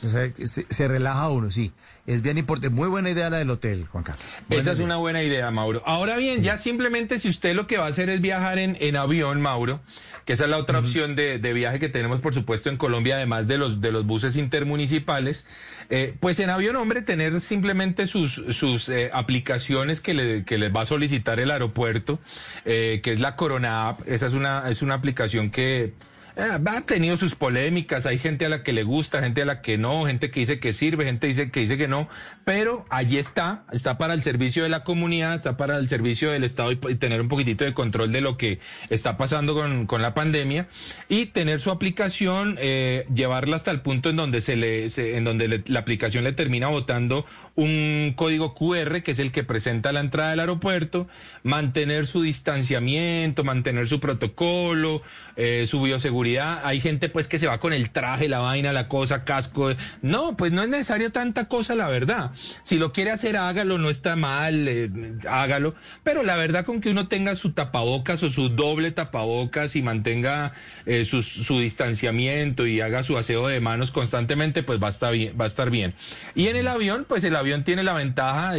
o 0.03 0.09
sea, 0.09 0.29
se, 0.35 0.65
se 0.69 0.87
relaja 0.87 1.29
uno, 1.29 1.51
sí. 1.51 1.71
Es 2.07 2.21
bien 2.21 2.37
importante, 2.37 2.75
muy 2.75 2.87
buena 2.87 3.09
idea 3.09 3.31
la 3.31 3.37
del 3.37 3.49
hotel, 3.49 3.87
Juan 3.91 4.03
Carlos. 4.03 4.23
Esa 4.51 4.73
es 4.73 4.79
una 4.79 4.97
buena 4.97 5.23
idea, 5.23 5.49
Mauro. 5.49 5.81
Ahora 5.87 6.17
bien, 6.17 6.43
ya 6.43 6.59
simplemente 6.59 7.17
si 7.17 7.29
usted 7.29 7.55
lo 7.55 7.65
que 7.65 7.77
va 7.77 7.85
a 7.85 7.89
hacer 7.89 8.09
es 8.09 8.21
viajar 8.21 8.59
en, 8.59 8.77
en 8.79 8.95
avión, 8.95 9.41
Mauro, 9.41 9.81
que 10.23 10.33
esa 10.33 10.43
es 10.43 10.51
la 10.51 10.57
otra 10.57 10.77
opción 10.77 11.15
de, 11.15 11.39
de 11.39 11.53
viaje 11.53 11.79
que 11.79 11.89
tenemos, 11.89 12.19
por 12.19 12.35
supuesto, 12.35 12.69
en 12.69 12.77
Colombia, 12.77 13.15
además 13.15 13.47
de 13.47 13.57
los, 13.57 13.81
de 13.81 13.91
los 13.91 14.05
buses 14.05 14.37
intermunicipales, 14.37 15.45
eh, 15.89 16.15
pues 16.19 16.39
en 16.39 16.51
avión, 16.51 16.75
hombre, 16.75 17.01
tener 17.01 17.41
simplemente 17.41 18.05
sus, 18.05 18.33
sus 18.51 18.87
eh, 18.89 19.09
aplicaciones 19.11 19.99
que 19.99 20.13
le, 20.13 20.45
que 20.45 20.59
les 20.59 20.75
va 20.75 20.81
a 20.81 20.85
solicitar 20.85 21.39
el 21.39 21.49
aeropuerto, 21.49 22.19
eh, 22.65 23.01
que 23.03 23.13
es 23.13 23.19
la 23.19 23.35
Corona 23.35 23.89
App. 23.89 24.01
Esa 24.07 24.27
es 24.27 24.33
una, 24.33 24.69
es 24.69 24.83
una 24.83 24.93
aplicación 24.93 25.49
que 25.49 25.93
ha 26.37 26.81
tenido 26.81 27.17
sus 27.17 27.35
polémicas, 27.35 28.05
hay 28.05 28.17
gente 28.17 28.45
a 28.45 28.49
la 28.49 28.63
que 28.63 28.73
le 28.73 28.83
gusta, 28.83 29.21
gente 29.21 29.41
a 29.41 29.45
la 29.45 29.61
que 29.61 29.77
no, 29.77 30.05
gente 30.05 30.31
que 30.31 30.41
dice 30.41 30.59
que 30.59 30.73
sirve, 30.73 31.05
gente 31.05 31.27
dice 31.27 31.49
que 31.51 31.61
dice 31.61 31.77
que 31.77 31.87
no, 31.87 32.09
pero 32.43 32.85
allí 32.89 33.17
está, 33.17 33.65
está 33.71 33.97
para 33.97 34.13
el 34.13 34.21
servicio 34.23 34.63
de 34.63 34.69
la 34.69 34.83
comunidad, 34.83 35.33
está 35.35 35.57
para 35.57 35.77
el 35.77 35.87
servicio 35.87 36.31
del 36.31 36.43
Estado 36.43 36.71
y, 36.71 36.75
tener 36.95 37.21
un 37.21 37.29
poquitito 37.29 37.63
de 37.63 37.73
control 37.73 38.11
de 38.11 38.21
lo 38.21 38.37
que 38.37 38.59
está 38.89 39.17
pasando 39.17 39.53
con, 39.53 39.87
con 39.87 40.01
la 40.01 40.13
pandemia 40.13 40.67
y 41.07 41.27
tener 41.27 41.61
su 41.61 41.71
aplicación, 41.71 42.57
eh, 42.59 43.05
llevarla 43.13 43.55
hasta 43.55 43.71
el 43.71 43.81
punto 43.81 44.09
en 44.09 44.17
donde 44.17 44.41
se 44.41 44.55
le, 44.55 44.89
se- 44.89 45.17
en 45.17 45.23
donde 45.23 45.63
la 45.67 45.79
aplicación 45.79 46.23
le 46.23 46.33
termina 46.33 46.67
botando 46.67 47.25
un 47.55 48.13
código 48.15 48.53
QR 48.53 49.01
que 49.01 49.11
es 49.11 49.19
el 49.19 49.31
que 49.31 49.43
presenta 49.43 49.93
la 49.93 50.01
entrada 50.01 50.31
del 50.31 50.41
aeropuerto, 50.41 51.07
mantener 51.43 52.05
su 52.05 52.21
distanciamiento, 52.21 53.43
mantener 53.43 53.87
su 53.87 53.99
protocolo, 53.99 55.01
eh, 55.37 55.65
su 55.67 55.81
bioseguridad. 55.81 56.61
Hay 56.65 56.81
gente 56.81 57.07
pues 57.07 57.27
que 57.27 57.39
se 57.39 57.47
va 57.47 57.59
con 57.59 57.71
el 57.71 57.91
traje, 57.91 58.27
la 58.27 58.39
vaina, 58.39 58.73
la 58.73 58.89
cosa, 58.89 59.23
casco. 59.23 59.69
No, 60.01 60.35
pues 60.35 60.51
no 60.51 60.63
es 60.63 60.69
necesario 60.69 61.11
tanta 61.11 61.47
cosa, 61.47 61.75
la 61.75 61.87
verdad. 61.87 62.31
Si 62.63 62.77
lo 62.77 62.91
quiere 62.91 63.11
hacer, 63.11 63.37
hágalo, 63.37 63.77
no 63.77 63.89
está 63.89 64.17
mal, 64.17 64.67
eh, 64.67 64.89
hágalo. 65.29 65.75
Pero 66.03 66.23
la 66.23 66.35
verdad 66.35 66.65
con 66.65 66.81
que 66.81 66.89
uno 66.89 67.07
tenga 67.07 67.35
su 67.35 67.53
tapabocas 67.53 68.21
o 68.23 68.29
su 68.29 68.49
doble 68.49 68.91
tapabocas 68.91 69.75
y 69.77 69.81
mantenga 69.81 70.51
eh, 70.85 71.05
su, 71.05 71.21
distanciamiento 71.59 72.67
y 72.67 72.81
haga 72.81 73.01
su 73.01 73.17
aseo 73.17 73.47
de 73.47 73.61
manos 73.61 73.91
constantemente, 73.91 74.61
pues 74.61 74.81
va 74.81 74.87
a 74.87 74.89
estar 74.89 75.13
bien. 75.13 75.35
Va 75.39 75.45
a 75.45 75.47
estar 75.47 75.69
bien. 75.69 75.93
Y 76.35 76.47
en 76.47 76.57
el 76.57 76.67
avión, 76.67 77.05
pues 77.07 77.23
el 77.23 77.35
avión 77.35 77.44
tiene 77.63 77.83
la 77.83 77.93
ventaja, 77.93 78.53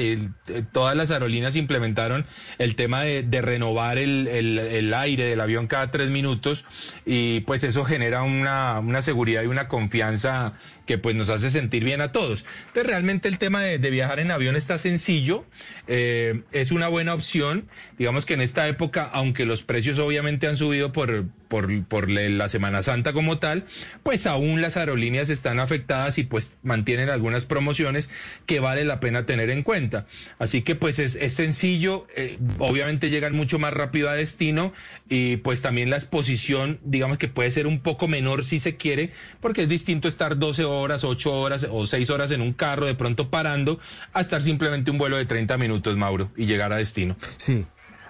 todas 0.73 0.97
las 0.97 1.11
aerolíneas 1.11 1.57
implementaron 1.57 2.25
el 2.59 2.77
tema 2.77 3.03
de, 3.03 3.23
de 3.23 3.43
renovar 3.43 3.99
el, 3.99 4.29
el- 4.29 4.59
el 4.59 4.95
aire 4.95 5.25
del 5.25 5.41
avión 5.41 5.67
cada 5.67 5.91
tres 5.91 6.09
minutos 6.09 6.65
y 7.05 7.41
pues 7.41 7.65
eso 7.65 7.85
genera 7.85 8.23
una, 8.23 8.79
una 8.81 9.03
seguridad 9.03 9.43
y 9.43 9.47
una 9.47 9.69
confianza 9.69 10.55
que 10.87 10.99
pues 10.99 11.15
nos 11.15 11.31
hace 11.31 11.51
sentir 11.51 11.85
bien 11.85 12.01
a 12.01 12.13
todos. 12.13 12.45
Entonces 12.69 12.87
realmente 12.87 13.29
el 13.29 13.39
tema 13.39 13.63
de, 13.63 13.79
viajar 13.91 14.19
en 14.19 14.31
avión 14.31 14.57
está 14.57 14.79
sencillo, 14.79 15.45
eh, 15.87 16.43
es 16.53 16.73
una 16.73 16.89
buena 16.89 17.15
opción. 17.15 17.69
Digamos 17.99 18.27
que 18.27 18.35
en 18.35 18.41
esta 18.41 18.67
época, 18.69 19.05
aunque 19.05 19.45
los 19.45 19.63
precios 19.63 19.99
obviamente 19.99 20.47
han 20.47 20.57
subido 20.57 20.93
por, 20.93 21.27
por, 21.49 21.85
por 21.85 22.11
la 22.11 22.49
Semana 22.49 22.83
Santa 22.83 23.13
como 23.13 23.39
tal, 23.39 23.65
pues 24.03 24.27
aún 24.27 24.61
las 24.63 24.77
aerolíneas 24.77 25.31
están 25.31 25.59
afectadas 25.61 26.19
y 26.19 26.25
pues 26.25 26.53
mantienen 26.63 27.09
algunas 27.09 27.45
promociones 27.45 28.09
que 28.47 28.61
vale 28.61 28.85
la 28.85 29.01
pena 29.01 29.27
tener 29.27 29.51
en 29.51 29.63
cuenta. 29.63 30.07
Así 30.39 30.63
que 30.63 30.75
pues 30.75 30.99
es, 30.99 31.17
es 31.17 31.35
sencillo, 31.35 32.07
eh, 32.17 32.39
obviamente 32.59 33.11
llegan 33.11 33.35
mucho 33.35 33.59
más 33.59 33.73
rápido 33.73 34.09
a 34.09 34.15
destino 34.15 34.73
y 35.09 35.39
pues 35.39 35.63
también 35.63 35.91
la 35.91 35.97
exposición, 35.97 36.79
digamos 36.85 37.19
que 37.19 37.29
puede 37.29 37.51
ser 37.51 37.67
un 37.67 37.81
poco 37.81 38.09
menor 38.09 38.45
si 38.45 38.59
se 38.59 38.77
quiere, 38.77 39.11
porque 39.41 39.63
es 39.63 39.69
distinto 39.69 40.09
estar 40.09 40.39
12 40.39 40.65
horas, 40.65 40.76
8 40.85 41.33
horas 41.33 41.67
o 41.71 41.87
6 41.87 42.11
horas 42.11 42.31
en 42.31 42.41
un 42.41 42.53
carro 42.53 42.87
de 42.87 42.95
pronto 42.95 43.31
parando 43.31 43.79
a 44.13 44.21
estar 44.21 44.43
simplemente 44.43 44.91
un 44.91 44.99
vuelo 44.99 45.17
de 45.17 45.27
30 45.27 45.57
minutos, 45.59 45.97
Mauro, 45.97 46.31
y 46.37 46.47
llegar 46.47 46.73
a 46.73 46.77
destino. 46.77 47.17
Sí. 47.37 47.67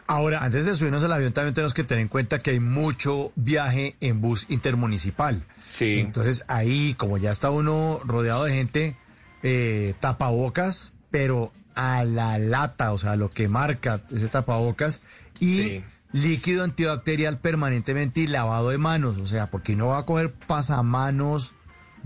Ahora, 0.09 0.45
antes 0.45 0.65
de 0.65 0.75
subirnos 0.75 1.03
al 1.03 1.13
avión, 1.13 1.33
también 1.33 1.55
tenemos 1.55 1.75
que 1.75 1.83
tener 1.83 2.03
en 2.03 2.09
cuenta 2.09 2.39
que 2.39 2.51
hay 2.51 2.61
mucho 2.61 3.33
viaje 3.35 3.97
en 4.01 4.21
bus 4.21 4.47
intermunicipal. 4.49 5.43
Sí. 5.69 5.99
Entonces, 5.99 6.45
ahí, 6.47 6.95
como 6.97 7.19
ya 7.19 7.33
está 7.33 7.51
uno 7.51 8.01
rodeado 8.05 8.45
de 8.45 8.53
gente, 8.53 8.97
eh, 9.43 9.95
tapabocas, 9.99 10.93
pero 11.11 11.51
a 11.75 12.05
la 12.05 12.39
lata, 12.39 12.93
o 12.93 12.99
sea, 12.99 13.17
lo 13.17 13.31
que 13.31 13.49
marca 13.49 14.01
ese 14.11 14.29
tapabocas 14.29 15.03
y 15.41 15.83
líquido 16.13 16.65
antibacterial 16.65 17.39
permanentemente 17.39 18.21
y 18.21 18.27
lavado 18.27 18.71
de 18.71 18.79
manos, 18.79 19.19
o 19.19 19.27
sea, 19.27 19.51
porque 19.51 19.77
no 19.77 19.89
va 19.89 19.99
a 19.99 20.07
coger 20.07 20.33
pasamanos, 20.33 21.55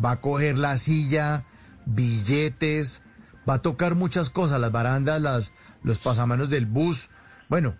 va 0.04 0.12
a 0.12 0.20
coger 0.20 0.58
la 0.58 0.76
silla, 0.76 1.44
billetes, 1.86 3.02
va 3.48 3.54
a 3.54 3.58
tocar 3.62 3.94
muchas 3.94 4.30
cosas, 4.30 4.60
las 4.60 4.72
barandas, 4.72 5.20
las, 5.20 5.54
los 5.82 5.98
pasamanos 5.98 6.50
del 6.50 6.66
bus, 6.66 7.10
bueno, 7.48 7.76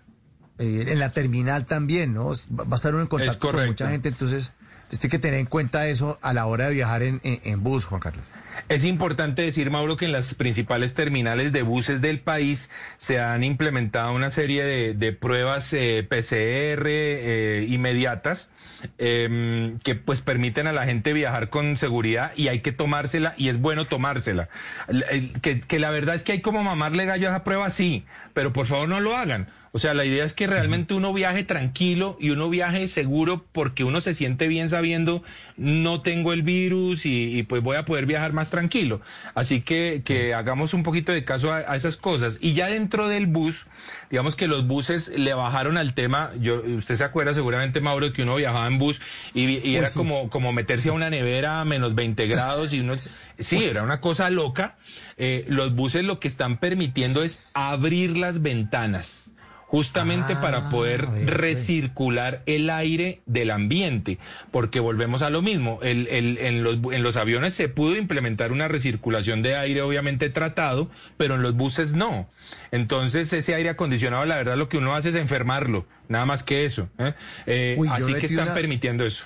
eh, 0.57 0.85
en 0.89 0.99
la 0.99 1.11
terminal 1.11 1.65
también, 1.65 2.13
¿no? 2.13 2.29
Va 2.29 2.65
a 2.71 2.75
estar 2.75 2.93
uno 2.93 3.01
en 3.01 3.07
contacto 3.07 3.39
con 3.51 3.67
mucha 3.67 3.85
gente, 3.91 4.09
entonces, 4.09 4.53
entonces 4.83 4.99
tiene 4.99 5.11
que 5.11 5.19
tener 5.19 5.39
en 5.39 5.45
cuenta 5.45 5.87
eso 5.87 6.19
a 6.21 6.33
la 6.33 6.45
hora 6.45 6.67
de 6.67 6.73
viajar 6.75 7.03
en, 7.03 7.19
en- 7.23 7.39
en 7.43 7.63
bus, 7.63 7.85
Juan 7.85 8.01
Carlos. 8.01 8.23
Es 8.69 8.83
importante 8.85 9.41
decir, 9.43 9.69
Mauro, 9.71 9.97
que 9.97 10.05
en 10.05 10.11
las 10.11 10.33
principales 10.35 10.93
terminales 10.93 11.51
de 11.51 11.61
buses 11.61 12.01
del 12.01 12.19
país 12.19 12.69
se 12.97 13.19
han 13.19 13.43
implementado 13.43 14.13
una 14.13 14.29
serie 14.29 14.63
de, 14.93 15.13
pruebas 15.13 15.71
eh, 15.73 16.05
PCR 16.07 16.85
eh, 16.87 17.65
inmediatas 17.69 18.49
em, 18.97 19.79
que 19.79 19.95
pues 19.95 20.21
permiten 20.21 20.67
a 20.67 20.71
la 20.73 20.85
gente 20.85 21.13
viajar 21.13 21.49
con 21.49 21.77
seguridad 21.77 22.31
y 22.35 22.47
hay 22.47 22.59
que 22.59 22.71
tomársela 22.71 23.33
y 23.37 23.49
es 23.49 23.59
bueno 23.59 23.85
tomársela. 23.85 24.49
El- 24.87 25.05
el- 25.09 25.41
que, 25.41 25.59
que 25.61 25.79
la 25.79 25.89
verdad 25.91 26.15
es 26.15 26.23
que 26.23 26.33
hay 26.33 26.41
como 26.41 26.63
mamarle 26.63 27.05
gallo 27.05 27.27
a 27.27 27.31
esa 27.31 27.43
prueba, 27.43 27.69
sí, 27.69 28.05
pero 28.33 28.53
por 28.53 28.65
favor 28.65 28.87
no 28.89 28.99
lo 28.99 29.15
hagan. 29.15 29.47
O 29.73 29.79
sea, 29.79 29.93
la 29.93 30.03
idea 30.03 30.25
es 30.25 30.33
que 30.33 30.47
realmente 30.47 30.93
uno 30.93 31.13
viaje 31.13 31.45
tranquilo 31.45 32.17
y 32.19 32.31
uno 32.31 32.49
viaje 32.49 32.89
seguro 32.89 33.45
porque 33.53 33.85
uno 33.85 34.01
se 34.01 34.13
siente 34.13 34.47
bien 34.49 34.67
sabiendo 34.67 35.23
no 35.55 36.01
tengo 36.01 36.33
el 36.33 36.43
virus 36.43 37.05
y, 37.05 37.37
y 37.37 37.43
pues 37.43 37.61
voy 37.61 37.77
a 37.77 37.85
poder 37.85 38.05
viajar 38.05 38.33
más 38.33 38.49
tranquilo. 38.49 38.99
Así 39.33 39.61
que, 39.61 40.01
que 40.03 40.33
hagamos 40.33 40.73
un 40.73 40.83
poquito 40.83 41.13
de 41.13 41.23
caso 41.23 41.53
a, 41.53 41.59
a 41.59 41.75
esas 41.77 41.95
cosas. 41.95 42.37
Y 42.41 42.53
ya 42.53 42.67
dentro 42.67 43.07
del 43.07 43.27
bus, 43.27 43.65
digamos 44.09 44.35
que 44.35 44.47
los 44.47 44.67
buses 44.67 45.07
le 45.15 45.33
bajaron 45.33 45.77
al 45.77 45.93
tema, 45.93 46.31
yo, 46.41 46.61
usted 46.61 46.95
se 46.95 47.05
acuerda 47.05 47.33
seguramente, 47.33 47.79
Mauro, 47.79 48.11
que 48.11 48.23
uno 48.23 48.35
viajaba 48.35 48.67
en 48.67 48.77
bus 48.77 48.99
y, 49.33 49.59
y 49.65 49.77
era 49.77 49.87
sí. 49.87 49.97
como, 49.97 50.29
como 50.29 50.51
meterse 50.51 50.89
a 50.89 50.93
una 50.93 51.09
nevera 51.09 51.61
a 51.61 51.65
menos 51.65 51.95
20 51.95 52.27
grados 52.27 52.73
y 52.73 52.81
uno, 52.81 52.95
sí, 53.39 53.63
era 53.63 53.83
una 53.83 54.01
cosa 54.01 54.29
loca. 54.29 54.77
Eh, 55.17 55.45
los 55.47 55.73
buses 55.75 56.03
lo 56.03 56.19
que 56.19 56.27
están 56.27 56.57
permitiendo 56.57 57.23
es 57.23 57.51
abrir 57.53 58.17
las 58.17 58.41
ventanas 58.41 59.31
justamente 59.71 60.35
para 60.35 60.69
poder 60.69 61.07
recircular 61.25 62.43
el 62.45 62.69
aire 62.69 63.21
del 63.25 63.51
ambiente, 63.51 64.17
porque 64.51 64.81
volvemos 64.81 65.21
a 65.21 65.29
lo 65.29 65.41
mismo, 65.41 65.79
el, 65.81 66.07
el- 66.09 66.37
en, 66.39 66.61
los, 66.63 66.77
bu- 66.79 66.93
en 66.93 67.03
los 67.03 67.15
aviones 67.15 67.53
se 67.53 67.69
pudo 67.69 67.95
implementar 67.95 68.51
una 68.51 68.67
recirculación 68.67 69.41
de 69.41 69.55
aire 69.55 69.81
obviamente 69.81 70.29
tratado, 70.29 70.89
pero 71.17 71.35
en 71.35 71.41
los 71.41 71.55
buses 71.55 71.93
no. 71.93 72.27
Entonces 72.71 73.31
ese 73.31 73.55
aire 73.55 73.69
acondicionado, 73.69 74.25
la 74.25 74.35
verdad, 74.35 74.57
lo 74.57 74.67
que 74.67 74.77
uno 74.77 74.93
hace 74.93 75.09
es 75.09 75.15
enfermarlo, 75.15 75.85
nada 76.09 76.25
más 76.25 76.43
que 76.43 76.65
eso. 76.65 76.89
¿eh? 76.97 77.13
Eh, 77.45 77.75
Uy, 77.77 77.87
así 77.89 78.13
que 78.15 78.25
están 78.25 78.47
una- 78.47 78.53
permitiendo 78.53 79.05
eso. 79.05 79.23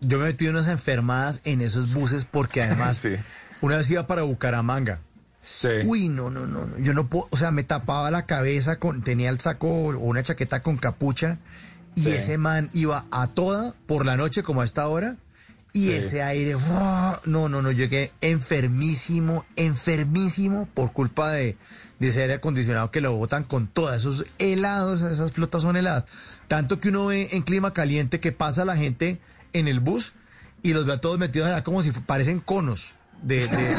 Yo 0.00 0.18
me 0.18 0.26
metí 0.26 0.46
unas 0.46 0.68
enfermadas 0.68 1.42
en 1.44 1.60
esos 1.62 1.94
buses 1.94 2.24
porque 2.30 2.62
además 2.62 3.02
una 3.60 3.76
vez 3.78 3.90
iba 3.90 4.06
para 4.06 4.22
Bucaramanga. 4.22 5.00
Uy, 5.86 6.08
no, 6.08 6.30
no, 6.30 6.46
no, 6.46 6.66
no. 6.66 6.78
Yo 6.78 6.92
no 6.92 7.08
puedo, 7.08 7.26
o 7.30 7.36
sea, 7.36 7.50
me 7.50 7.64
tapaba 7.64 8.10
la 8.10 8.26
cabeza 8.26 8.78
con, 8.78 9.02
tenía 9.02 9.30
el 9.30 9.40
saco 9.40 9.68
o 9.68 9.98
una 9.98 10.22
chaqueta 10.22 10.62
con 10.62 10.76
capucha 10.76 11.38
y 11.94 12.02
Sí. 12.02 12.10
ese 12.10 12.38
man 12.38 12.68
iba 12.74 13.06
a 13.10 13.26
toda 13.28 13.74
por 13.86 14.04
la 14.06 14.16
noche 14.16 14.42
como 14.42 14.60
a 14.60 14.64
esta 14.64 14.86
hora 14.88 15.16
y 15.72 15.86
Sí. 15.86 15.92
ese 15.94 16.22
aire, 16.22 16.54
¡buah! 16.54 17.20
no, 17.24 17.48
no, 17.48 17.62
no, 17.62 17.70
yo 17.70 17.88
quedé 17.88 18.12
enfermísimo, 18.20 19.44
enfermísimo 19.56 20.68
por 20.74 20.92
culpa 20.92 21.30
de, 21.32 21.56
de 21.98 22.08
ese 22.08 22.22
aire 22.22 22.34
acondicionado 22.34 22.90
que 22.90 23.00
lo 23.00 23.16
botan 23.16 23.44
con 23.44 23.66
todas 23.68 23.96
esos 23.98 24.26
helados, 24.38 25.00
esas 25.02 25.32
flotas 25.32 25.62
son 25.62 25.76
heladas. 25.76 26.04
Tanto 26.46 26.78
que 26.80 26.88
uno 26.90 27.06
ve 27.06 27.28
en 27.32 27.42
clima 27.42 27.72
caliente 27.72 28.20
que 28.20 28.32
pasa 28.32 28.64
la 28.64 28.76
gente 28.76 29.20
en 29.52 29.66
el 29.68 29.80
bus 29.80 30.12
y 30.62 30.72
los 30.72 30.84
ve 30.86 30.92
a 30.94 31.00
todos 31.00 31.18
metidos 31.18 31.48
allá 31.48 31.64
como 31.64 31.82
si 31.82 31.90
parecen 31.92 32.40
conos 32.40 32.94
de, 33.22 33.46
de 33.48 33.76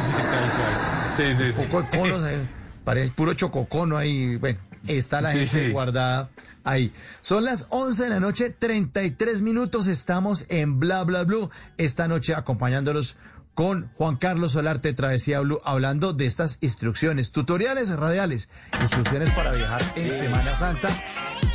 Sí, 1.18 1.36
sí, 1.36 1.52
sí. 1.52 1.68
poco 1.68 1.82
de 1.84 1.98
conos, 1.98 2.24
eh, 2.28 2.42
parece 2.84 3.12
puro 3.14 3.34
chococono 3.34 3.98
ahí. 3.98 4.38
Bueno, 4.38 4.60
está 4.88 5.22
la 5.22 5.32
Sí, 5.32 5.40
gente 5.40 5.66
sí. 5.68 5.72
guardada 5.72 6.30
ahí. 6.64 6.94
Son 7.22 7.44
las 7.44 7.68
11 7.70 8.04
de 8.04 8.10
la 8.10 8.20
noche, 8.20 8.50
33 8.52 9.42
minutos. 9.42 9.88
Estamos 9.88 10.46
en 10.50 10.80
Bla 10.80 11.04
Bla 11.04 11.24
Blue. 11.24 11.50
Esta 11.78 12.08
noche 12.08 12.36
acompañándolos 12.36 13.18
con 13.54 13.90
Juan 13.96 14.16
Carlos 14.16 14.54
Solarte 14.54 14.94
Travesía 14.94 15.42
Blue, 15.42 15.60
hablando 15.66 16.14
de 16.14 16.26
estas 16.26 16.60
instrucciones, 16.62 17.34
tutoriales 17.34 17.90
radiales, 17.90 18.50
instrucciones 18.80 19.30
para 19.32 19.52
viajar 19.52 19.82
en 19.98 20.10
Semana 20.10 20.56
Santa. 20.56 20.90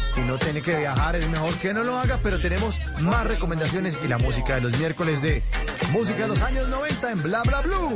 Si 0.05 0.21
no 0.21 0.39
tiene 0.39 0.63
que 0.63 0.77
viajar, 0.77 1.17
es 1.17 1.29
mejor 1.29 1.55
que 1.55 1.75
no 1.75 1.83
lo 1.83 1.99
haga, 1.99 2.21
pero 2.23 2.39
tenemos 2.39 2.81
más 3.01 3.27
recomendaciones 3.27 3.99
y 4.05 4.09
la 4.09 4.19
música 4.19 4.57
de 4.57 4.61
los 4.61 4.79
miércoles 4.79 5.23
de 5.23 5.43
Música 5.91 6.23
de 6.23 6.29
los 6.29 6.43
años 6.43 6.69
90 6.69 7.11
en 7.11 7.23
Bla 7.23 7.43
Bla 7.43 7.61
Blue. 7.63 7.95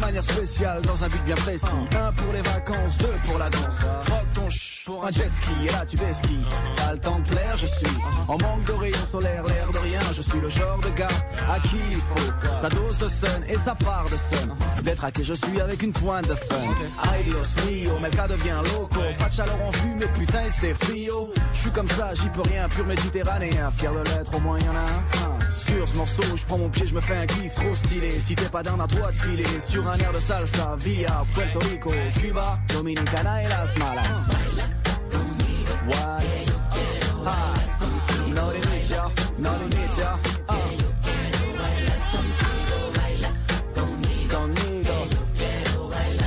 Manière 0.00 0.22
spéciale 0.22 0.82
dans 0.82 1.04
un 1.04 1.08
but 1.08 1.24
bien 1.24 1.36
précis. 1.36 1.64
Un 1.92 2.12
pour 2.12 2.32
les 2.32 2.42
vacances, 2.42 2.96
deux 2.98 3.14
pour 3.26 3.38
la 3.38 3.50
danse. 3.50 3.78
Rock 4.08 4.26
ton 4.34 4.50
ch 4.50 4.82
pour 4.86 5.04
un 5.04 5.10
jet 5.12 5.30
ski 5.30 5.66
et 5.66 5.70
là 5.70 5.84
tu 5.88 5.96
ski. 5.96 6.38
Pas 6.76 6.92
le 6.92 6.98
temps 6.98 7.18
de 7.18 7.28
plaire, 7.28 7.56
je 7.56 7.66
suis 7.66 7.96
en 8.26 8.38
manque 8.38 8.64
de 8.64 8.72
rayons 8.72 9.06
solaires, 9.12 9.44
l'air 9.44 9.72
de 9.72 9.78
rien. 9.78 10.00
Je 10.14 10.22
suis 10.22 10.40
le 10.40 10.48
genre 10.48 10.78
de 10.78 10.98
gars 10.98 11.08
à 11.50 11.60
qui 11.60 11.76
il 11.90 11.96
faut 11.96 12.32
sa 12.62 12.68
dose 12.68 12.96
de 12.98 13.08
sun 13.08 13.44
et 13.48 13.58
sa 13.58 13.74
part 13.74 14.06
de 14.06 14.16
sun. 14.36 14.54
D'être 14.82 15.04
à 15.04 15.10
qui 15.10 15.24
je 15.24 15.34
suis 15.34 15.60
avec 15.60 15.82
une 15.82 15.92
pointe 15.92 16.28
de 16.28 16.34
fun. 16.34 16.56
Ay 17.12 17.24
Dios 17.24 17.50
mio, 17.66 18.10
cas 18.10 18.28
devient 18.28 18.60
loco. 18.72 19.00
Pas 19.18 19.28
de 19.28 19.34
chaleur 19.34 19.62
en 19.62 19.70
vue, 19.70 19.94
mais 19.98 20.08
putain 20.18 20.44
c'est 20.60 20.74
frio. 20.74 21.30
Je 21.52 21.58
suis 21.58 21.70
comme 21.70 21.88
ça, 21.90 22.12
j'y 22.14 22.28
peux 22.30 22.42
rien, 22.42 22.68
pur 22.68 22.86
méditerranéen. 22.86 23.70
Fier 23.76 23.92
de 23.92 24.00
l'être, 24.10 24.34
au 24.34 24.40
moins 24.40 24.58
y 24.58 24.68
en 24.68 24.76
a 24.76 24.80
un. 24.80 25.40
Morceau, 26.00 26.36
je 26.36 26.44
prends 26.44 26.58
mon 26.58 26.70
pied, 26.70 26.86
je 26.86 26.94
me. 26.94 27.00
Si 28.26 28.34
t'es 28.34 28.48
pas 28.48 28.62
salsa 30.20 30.76
via 30.78 31.24
Puerto 31.34 31.58
Rico, 31.60 31.90
Cuba, 32.20 32.58
Dominicana 32.68 33.42
et 33.42 33.48
Las 33.48 33.76
Malas. 33.76 34.08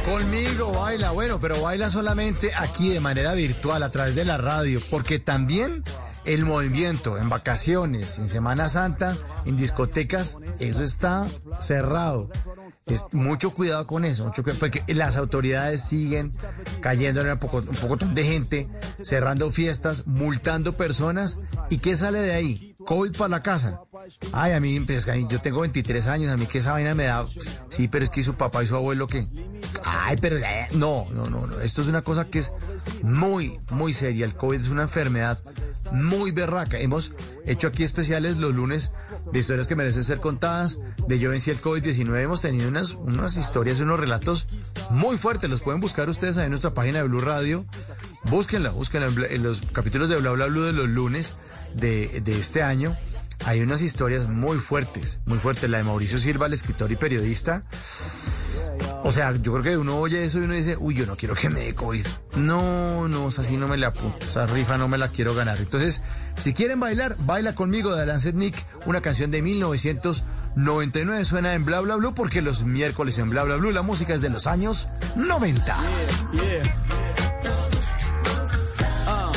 Conmigo 0.06 0.72
baila, 0.74 1.12
bueno, 1.12 1.40
pero 1.40 1.62
baila 1.62 1.90
solamente 1.90 2.52
aquí 2.56 2.90
de 2.90 3.00
manera 3.00 3.34
virtual, 3.34 3.82
a 3.82 3.90
través 3.90 4.14
de 4.16 4.26
la 4.26 4.38
radio, 4.38 4.82
porque 4.91 5.18
también 5.18 5.84
el 6.26 6.45
movimiento 6.45 7.18
en 7.18 7.30
vacaciones, 7.30 8.20
en 8.20 8.28
Semana 8.28 8.70
Santa, 8.70 9.16
en 9.45 9.58
discotecas, 9.58 10.40
eso 10.60 10.82
está 10.82 11.28
cerrado. 11.60 12.30
Es 12.85 13.05
mucho 13.14 13.51
cuidado 13.51 13.88
con 13.88 14.03
eso, 14.03 14.26
mucho 14.26 14.43
cuidado, 14.43 14.60
porque 14.60 14.84
las 14.93 15.15
autoridades 15.15 15.84
siguen 15.84 16.34
cayendo 16.81 17.22
en 17.22 17.30
un 17.30 17.39
poco, 17.39 17.57
un 17.60 18.14
de 18.14 18.23
gente, 18.23 18.69
cerrando 19.01 19.49
fiestas, 19.51 20.05
multando 20.05 20.73
personas. 20.73 21.39
¿Y 21.69 21.77
qué 21.77 21.95
sale 21.95 22.19
de 22.19 22.34
ahí? 22.34 22.76
COVID 22.85 23.15
para 23.15 23.30
la 23.30 23.41
casa. 23.41 23.81
Ay, 24.34 24.51
a 24.51 24.60
mí, 24.60 24.77
pues, 24.81 25.07
yo 25.30 25.39
tengo 25.39 25.61
23 25.61 26.07
años, 26.07 26.31
a 26.31 26.38
mí 26.38 26.45
que 26.45 26.57
esa 26.57 26.73
vaina 26.73 26.93
me 26.93 27.05
da. 27.05 27.26
Sí, 27.69 27.88
pero 27.88 28.03
es 28.03 28.10
que 28.10 28.22
su 28.22 28.35
papá 28.35 28.64
y 28.64 28.68
su 28.68 28.76
abuelo, 28.76 29.07
¿qué? 29.07 29.27
Ay, 29.84 30.18
pero 30.22 30.38
eh, 30.38 30.68
no, 30.73 31.07
no, 31.14 31.30
no, 31.30 31.47
no. 31.47 31.60
Esto 31.61 31.81
es 31.81 31.88
una 31.88 32.01
cosa 32.01 32.30
que 32.30 32.39
es 32.39 32.51
muy, 33.01 33.60
muy 33.69 33.93
seria. 33.93 34.26
El 34.26 34.35
COVID 34.35 34.60
es 34.60 34.68
una 34.68 34.84
enfermedad 34.84 35.39
muy 35.91 36.31
berraca. 36.31 36.77
Hemos 36.80 37.14
hecho 37.45 37.68
aquí 37.68 37.84
especiales 37.84 38.38
los 38.38 38.53
lunes 38.53 38.91
de 39.32 39.40
historias 39.40 39.68
que 39.68 39.76
merecen 39.76 40.04
ser 40.04 40.20
contadas. 40.20 40.80
De 41.08 41.20
yo 41.20 41.30
vencí 41.30 41.52
el 41.52 41.62
COVID-19. 41.62 42.22
Hemos 42.22 42.41
tenido 42.41 42.68
unas, 42.68 42.94
unas 42.94 43.38
historias, 43.38 43.80
unos 43.80 44.00
relatos 44.00 44.48
muy 44.90 45.18
fuertes. 45.18 45.50
Los 45.50 45.62
pueden 45.62 45.82
buscar 45.82 46.10
ustedes 46.10 46.38
ahí 46.38 46.45
en 46.45 46.52
nuestra 46.52 46.74
página 46.74 47.00
de 47.00 47.04
Blue 47.06 47.22
Radio. 47.22 47.66
Búsquenla, 48.26 48.72
búsquenla 48.72 49.08
en, 49.30 49.44
los 49.44 49.62
capítulos 49.62 50.10
de 50.10 50.18
Bla 50.18 50.32
Bla 50.32 50.45
Blue 50.45 50.64
de 50.64 50.74
los 50.74 50.88
lunes 50.88 51.36
de, 51.76 52.22
de 52.24 52.40
este 52.40 52.64
año. 52.64 52.98
Hay 53.45 53.62
unas 53.62 53.82
historias 53.82 54.30
muy 54.30 54.58
fuertes, 54.58 55.22
muy 55.26 55.40
fuertes. 55.40 55.70
La 55.70 55.78
de 55.80 55.84
Mauricio 55.84 56.18
Silva, 56.18 56.45
el 56.45 56.54
escritor 56.54 56.91
y 56.91 56.95
periodista. 56.95 57.66
O 59.06 59.12
sea, 59.12 59.34
yo 59.34 59.52
creo 59.52 59.64
que 59.64 59.78
uno 59.78 59.98
oye 59.98 60.24
eso 60.24 60.40
y 60.40 60.44
uno 60.44 60.54
dice, 60.54 60.78
uy, 60.80 60.96
yo 60.96 61.06
no 61.06 61.18
quiero 61.18 61.36
que 61.36 61.50
me 61.50 61.60
dé 61.60 61.76
COVID. 61.76 62.08
No, 62.38 63.10
no, 63.10 63.26
o 63.26 63.32
sea, 63.32 63.44
así 63.44 63.58
no 63.58 63.68
me 63.68 63.76
la 63.78 63.88
apunto. 63.88 64.26
Esa 64.26 64.48
rifa 64.48 64.78
no 64.78 64.88
me 64.88 64.98
la 64.98 65.10
quiero 65.10 65.36
ganar. 65.36 65.58
Entonces, 65.58 66.02
si 66.38 66.54
quieren 66.54 66.80
bailar, 66.80 67.18
baila 67.20 67.54
conmigo 67.54 67.94
de 67.96 68.06
Lancet 68.06 68.36
Nick, 68.36 68.56
una 68.86 69.02
canción 69.02 69.30
de 69.30 69.42
1999. 69.42 71.26
Suena 71.26 71.54
en 71.54 71.66
Bla 71.66 71.82
Bla 71.82 71.98
Blue 71.98 72.16
porque 72.16 72.42
los 72.42 72.64
miércoles 72.64 73.18
en 73.18 73.30
Bla 73.30 73.44
Bla 73.44 73.58
Blue 73.58 73.72
la 73.72 73.82
música 73.82 74.14
es 74.14 74.22
de 74.22 74.30
los 74.30 74.48
años 74.48 74.88
90. 75.18 75.78
Yeah. 76.34 76.64
Ah. 79.06 79.32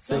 C'est 0.00 0.18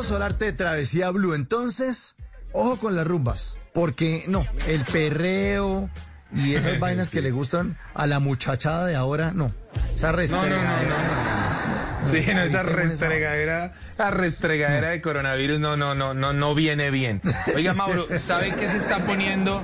Carlos 0.00 0.06
Solarte 0.16 0.46
de 0.46 0.52
Travesía 0.54 1.10
Blue. 1.10 1.34
Entonces, 1.34 2.16
ojo 2.54 2.78
con 2.78 2.96
las 2.96 3.06
rumbas, 3.06 3.58
porque 3.74 4.24
no, 4.28 4.46
el 4.66 4.82
perreo 4.86 5.90
y 6.34 6.54
esas 6.54 6.78
vainas 6.80 7.10
que 7.10 7.20
le 7.20 7.30
gustan 7.32 7.76
a 7.92 8.06
la 8.06 8.18
muchachada 8.18 8.86
de 8.86 8.96
ahora, 8.96 9.32
no. 9.34 9.52
Esa 9.94 10.10
No, 10.12 10.16
no, 10.16 10.16
no, 10.16 10.16
restregadera. 10.16 11.98
Sí, 12.06 12.16
no, 12.32 12.40
esa 12.42 12.44
esa- 12.44 12.62
restregadera, 12.62 13.74
la 13.98 14.10
restregadera 14.10 14.88
de 14.88 15.02
coronavirus 15.02 15.60
no, 15.60 15.76
no, 15.76 15.94
no, 15.94 16.14
no, 16.14 16.32
no 16.32 16.54
viene 16.54 16.90
bien. 16.90 17.20
Oiga, 17.54 17.74
Mauro, 17.74 18.06
¿sabe 18.18 18.54
qué 18.54 18.70
se 18.70 18.78
está 18.78 19.04
poniendo? 19.04 19.62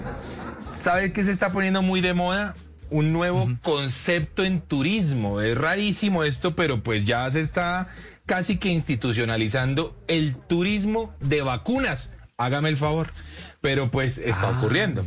¿Sabe 0.58 1.12
qué 1.12 1.24
se 1.24 1.32
está 1.32 1.48
poniendo 1.50 1.80
muy 1.80 2.02
de 2.02 2.12
moda? 2.12 2.54
Un 2.90 3.14
nuevo 3.14 3.48
concepto 3.62 4.44
en 4.44 4.60
turismo. 4.60 5.40
Es 5.40 5.56
rarísimo 5.56 6.24
esto, 6.24 6.54
pero 6.54 6.82
pues 6.82 7.04
ya 7.06 7.28
se 7.30 7.40
está 7.40 7.88
casi 8.26 8.58
que 8.58 8.68
institucionalizando 8.68 9.96
el 10.08 10.36
turismo 10.36 11.14
de 11.20 11.42
vacunas. 11.42 12.12
Hágame 12.36 12.68
el 12.68 12.76
favor. 12.76 13.08
Pero 13.60 13.90
pues 13.90 14.18
está 14.18 14.50
ocurriendo. 14.50 15.02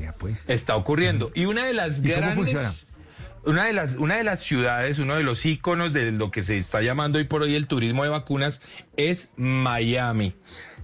Está 0.48 0.76
ocurriendo. 0.76 1.32
Y 1.36 1.46
una 1.46 1.66
de 1.66 1.74
las 1.74 2.00
¿Y 2.00 2.10
cómo 2.10 2.16
grandes 2.16 2.36
funciona? 2.36 2.72
una 3.46 3.66
de 3.66 3.74
las 3.74 3.96
una 3.96 4.18
de 4.18 4.24
las 4.24 4.42
ciudades, 4.42 5.00
uno 5.00 5.16
de 5.16 5.24
los 5.24 5.46
íconos 5.46 5.94
de 5.94 6.12
lo 6.12 6.30
que 6.32 6.44
se 6.44 6.58
está 6.58 6.82
llamando 6.82 7.20
hoy 7.20 7.24
por 7.24 7.42
hoy 7.42 7.56
el 7.56 7.68
turismo 7.68 8.04
de 8.04 8.10
vacunas 8.10 8.62
es 8.98 9.32
Miami. 9.38 10.34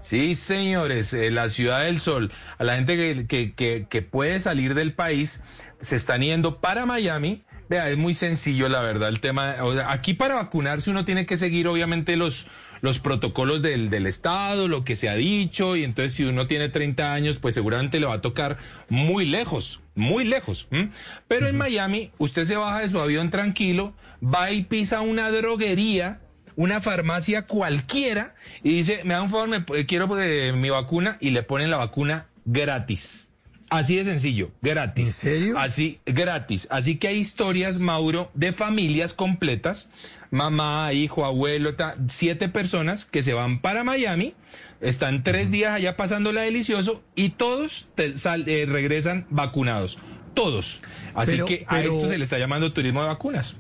Sí, 0.02 0.36
señores, 0.36 1.14
eh, 1.14 1.32
la 1.32 1.50
ciudad 1.50 1.84
del 1.84 2.00
sol. 2.00 2.32
A 2.60 2.64
la 2.64 2.76
gente 2.76 2.96
que, 2.96 3.26
que, 3.26 3.54
que, 3.54 3.88
que 3.90 4.02
puede 4.04 4.40
salir 4.40 4.76
del 4.76 4.94
país 4.94 5.42
se 5.82 5.96
están 5.96 6.22
yendo 6.22 6.62
para 6.62 6.86
Miami. 6.86 7.44
Vea, 7.68 7.90
es 7.90 7.98
muy 7.98 8.14
sencillo, 8.14 8.70
la 8.70 8.82
verdad, 8.82 9.10
el 9.10 9.20
tema. 9.20 9.56
o 9.62 9.74
sea, 9.74 9.92
aquí 9.92 10.14
para 10.14 10.36
vacunarse 10.36 10.92
uno 10.92 11.04
tiene 11.04 11.26
que 11.26 11.36
seguir, 11.36 11.68
obviamente, 11.68 12.16
los, 12.16 12.48
los 12.82 13.00
protocolos 13.00 13.62
del, 13.62 13.90
del 13.90 14.06
Estado, 14.06 14.68
lo 14.68 14.84
que 14.84 14.96
se 14.96 15.10
ha 15.10 15.16
dicho, 15.16 15.76
y 15.76 15.84
entonces 15.84 16.14
si 16.14 16.24
uno 16.26 16.46
tiene 16.46 16.70
30 16.70 17.14
años, 17.14 17.40
pues 17.40 17.56
seguramente 17.56 18.00
le 18.00 18.06
va 18.06 18.16
a 18.16 18.22
tocar 18.22 18.58
muy 18.88 19.26
lejos, 19.26 19.82
muy 19.96 20.26
lejos. 20.26 20.68
¿m? 20.70 20.92
Pero 21.28 21.48
en 21.48 21.58
Miami, 21.58 22.12
usted 22.20 22.44
se 22.46 22.56
baja 22.56 22.82
de 22.82 22.90
su 22.90 23.00
avión 23.00 23.32
tranquilo, 23.32 23.94
va 24.22 24.52
y 24.52 24.64
pisa 24.64 25.02
una 25.02 25.32
droguería, 25.32 26.22
una 26.56 26.82
farmacia 26.82 27.48
cualquiera, 27.48 28.36
y 28.62 28.78
dice, 28.78 29.02
me 29.04 29.16
da 29.16 29.24
un 29.24 29.32
favor, 29.32 29.48
me, 29.48 29.66
eh, 29.76 29.86
quiero 29.88 30.20
eh, 30.20 30.54
mi 30.54 30.70
vacuna, 30.70 31.18
y 31.20 31.32
le 31.32 31.42
ponen 31.42 31.72
la 31.72 31.78
vacuna 31.78 32.28
gratis. 32.46 33.30
Así 33.70 33.96
de 33.96 34.06
sencillo, 34.06 34.52
gratis. 34.62 35.08
¿En 35.08 35.14
serio? 35.14 35.60
Así, 35.60 36.00
gratis. 36.06 36.68
Así 36.70 36.98
que 36.98 37.08
hay 37.08 37.18
historias, 37.18 37.80
Mauro, 37.80 38.30
de 38.36 38.54
familias 38.54 39.14
completas, 39.14 39.90
mamá, 40.30 40.94
hijo, 40.94 41.26
abuelo, 41.26 41.76
ta- 41.76 41.98
siete 42.08 42.48
personas 42.48 43.06
que 43.06 43.24
se 43.24 43.34
van 43.34 43.60
para 43.60 43.84
Miami, 43.84 44.36
están 44.82 45.24
tres 45.24 45.50
días 45.50 45.74
allá 45.74 45.98
pasándola 45.98 46.42
delicioso 46.42 47.02
y 47.16 47.30
todos 47.30 47.88
te- 47.96 48.18
sal- 48.18 48.48
eh, 48.48 48.66
regresan 48.68 49.26
vacunados. 49.32 49.98
Todos. 50.36 50.80
Así 51.16 51.32
Pero- 51.32 51.46
que 51.48 51.64
a 51.68 51.76
pero- 51.78 51.92
esto 51.94 52.08
se 52.10 52.18
le 52.18 52.24
está 52.26 52.38
llamando 52.38 52.72
turismo 52.72 53.02
de 53.02 53.08
vacunas. 53.08 53.58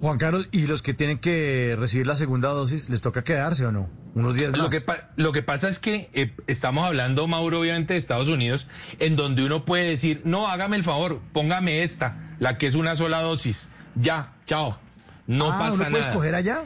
Juan 0.00 0.16
Carlos, 0.16 0.48
¿y 0.50 0.66
los 0.66 0.80
que 0.80 0.94
tienen 0.94 1.18
que 1.18 1.76
recibir 1.78 2.06
la 2.06 2.16
segunda 2.16 2.48
dosis, 2.48 2.88
les 2.88 3.02
toca 3.02 3.22
quedarse 3.22 3.66
o 3.66 3.72
no? 3.72 3.90
Unos 4.14 4.34
días 4.34 4.50
Lo 4.52 4.64
más. 4.64 4.70
que, 4.70 4.80
pa- 4.80 5.10
lo 5.16 5.30
que 5.32 5.42
pasa 5.42 5.68
es 5.68 5.78
que 5.78 6.08
eh, 6.14 6.32
estamos 6.46 6.86
hablando, 6.86 7.26
Mauro, 7.26 7.60
obviamente 7.60 7.92
de 7.92 7.98
Estados 7.98 8.28
Unidos, 8.28 8.66
en 8.98 9.14
donde 9.16 9.44
uno 9.44 9.64
puede 9.66 9.90
decir, 9.90 10.22
no, 10.24 10.48
hágame 10.48 10.76
el 10.78 10.84
favor, 10.84 11.20
póngame 11.34 11.82
esta, 11.82 12.16
la 12.38 12.56
que 12.56 12.66
es 12.66 12.74
una 12.76 12.96
sola 12.96 13.20
dosis. 13.20 13.68
Ya, 13.94 14.32
chao. 14.46 14.78
No 15.26 15.52
Ah, 15.52 15.58
pasa 15.60 15.74
¿uno 15.74 15.84
puede 15.84 15.90
nada. 16.00 16.10
escoger 16.10 16.34
allá? 16.34 16.64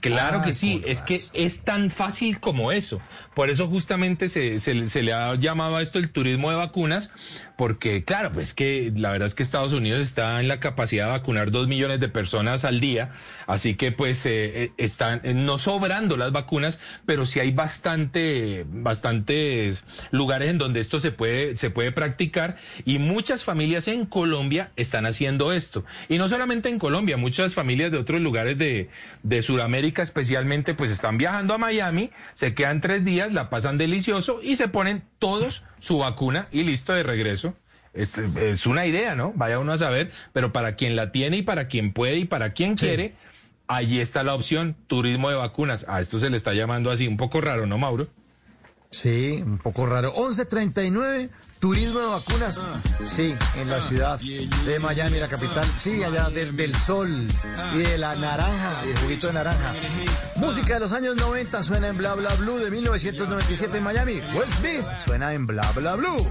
Claro 0.00 0.38
Ay, 0.38 0.46
que 0.48 0.54
sí, 0.54 0.82
es 0.86 1.02
que 1.02 1.20
es 1.34 1.60
tan 1.64 1.90
fácil 1.90 2.40
como 2.40 2.72
eso. 2.72 2.98
Por 3.34 3.50
eso 3.50 3.66
justamente 3.68 4.30
se, 4.30 4.58
se- 4.58 4.88
se 4.88 5.02
le 5.02 5.12
ha 5.12 5.34
llamado 5.34 5.76
a 5.76 5.82
esto 5.82 5.98
el 5.98 6.08
turismo 6.10 6.48
de 6.48 6.56
vacunas, 6.56 7.10
porque 7.56 8.04
claro, 8.04 8.32
pues 8.32 8.52
que 8.54 8.92
la 8.94 9.10
verdad 9.10 9.26
es 9.26 9.34
que 9.34 9.42
Estados 9.42 9.72
Unidos 9.72 10.02
está 10.02 10.40
en 10.40 10.48
la 10.48 10.60
capacidad 10.60 11.06
de 11.06 11.12
vacunar 11.12 11.50
dos 11.50 11.68
millones 11.68 12.00
de 12.00 12.08
personas 12.08 12.64
al 12.64 12.80
día, 12.80 13.12
así 13.46 13.74
que 13.74 13.92
pues 13.92 14.24
eh, 14.26 14.64
eh, 14.64 14.72
están 14.76 15.22
eh, 15.24 15.32
no 15.32 15.58
sobrando 15.58 16.18
las 16.18 16.32
vacunas, 16.32 16.80
pero 17.06 17.24
sí 17.24 17.40
hay 17.40 17.52
bastante, 17.52 18.66
bastantes 18.68 19.84
lugares 20.10 20.50
en 20.50 20.58
donde 20.58 20.80
esto 20.80 21.00
se 21.00 21.12
puede, 21.12 21.56
se 21.56 21.70
puede 21.70 21.92
practicar 21.92 22.56
y 22.84 22.98
muchas 22.98 23.44
familias 23.44 23.88
en 23.88 24.04
Colombia 24.04 24.70
están 24.76 25.06
haciendo 25.06 25.52
esto. 25.52 25.84
Y 26.10 26.18
no 26.18 26.28
solamente 26.28 26.68
en 26.68 26.78
Colombia, 26.78 27.16
muchas 27.16 27.54
familias 27.54 27.90
de 27.90 27.98
otros 27.98 28.20
lugares 28.20 28.58
de, 28.58 28.90
de 29.22 29.42
Sudamérica 29.42 30.02
especialmente 30.02 30.74
pues 30.74 30.90
están 30.90 31.16
viajando 31.16 31.54
a 31.54 31.58
Miami, 31.58 32.10
se 32.34 32.54
quedan 32.54 32.82
tres 32.82 33.04
días, 33.04 33.32
la 33.32 33.48
pasan 33.48 33.78
delicioso 33.78 34.40
y 34.42 34.56
se 34.56 34.68
ponen 34.68 35.02
todos 35.18 35.64
su 35.80 35.98
vacuna 35.98 36.46
y 36.52 36.62
listo 36.64 36.92
de 36.92 37.02
regreso. 37.02 37.54
Es, 37.92 38.18
es 38.18 38.66
una 38.66 38.84
idea, 38.84 39.14
¿no? 39.14 39.32
Vaya 39.34 39.58
uno 39.58 39.72
a 39.72 39.78
saber, 39.78 40.12
pero 40.32 40.52
para 40.52 40.76
quien 40.76 40.96
la 40.96 41.12
tiene 41.12 41.38
y 41.38 41.42
para 41.42 41.66
quien 41.66 41.92
puede 41.92 42.18
y 42.18 42.24
para 42.26 42.52
quien 42.52 42.74
quiere, 42.74 43.14
allí 43.68 44.00
está 44.00 44.22
la 44.22 44.34
opción, 44.34 44.76
turismo 44.86 45.30
de 45.30 45.36
vacunas. 45.36 45.86
A 45.88 46.00
esto 46.00 46.18
se 46.18 46.28
le 46.28 46.36
está 46.36 46.52
llamando 46.52 46.90
así, 46.90 47.08
un 47.08 47.16
poco 47.16 47.40
raro, 47.40 47.66
¿no, 47.66 47.78
Mauro? 47.78 48.08
Sí, 48.90 49.42
un 49.44 49.58
poco 49.58 49.86
raro. 49.86 50.14
11.39, 50.14 51.30
turismo 51.58 51.98
de 51.98 52.06
vacunas. 52.06 52.66
Sí, 53.04 53.34
en 53.56 53.68
la 53.70 53.80
ciudad 53.80 54.18
de 54.18 54.78
Miami, 54.78 55.18
la 55.18 55.28
capital. 55.28 55.66
Sí, 55.78 56.02
allá 56.02 56.28
del, 56.30 56.56
del 56.56 56.74
sol 56.74 57.28
y 57.74 57.78
de 57.78 57.98
la 57.98 58.14
naranja, 58.16 58.82
y 58.86 58.90
el 58.90 58.98
juguito 58.98 59.26
de 59.28 59.32
naranja. 59.34 59.74
Música 60.36 60.74
de 60.74 60.80
los 60.80 60.92
años 60.92 61.16
90 61.16 61.62
suena 61.62 61.88
en 61.88 61.96
Bla 61.96 62.14
Bla 62.14 62.34
Blue 62.36 62.58
de 62.58 62.70
1997 62.70 63.78
en 63.78 63.84
Miami. 63.84 64.14
Will 64.34 64.52
Smith 64.52 64.84
suena 64.98 65.34
en 65.34 65.46
Bla 65.46 65.70
Bla 65.72 65.96
Blue. 65.96 66.30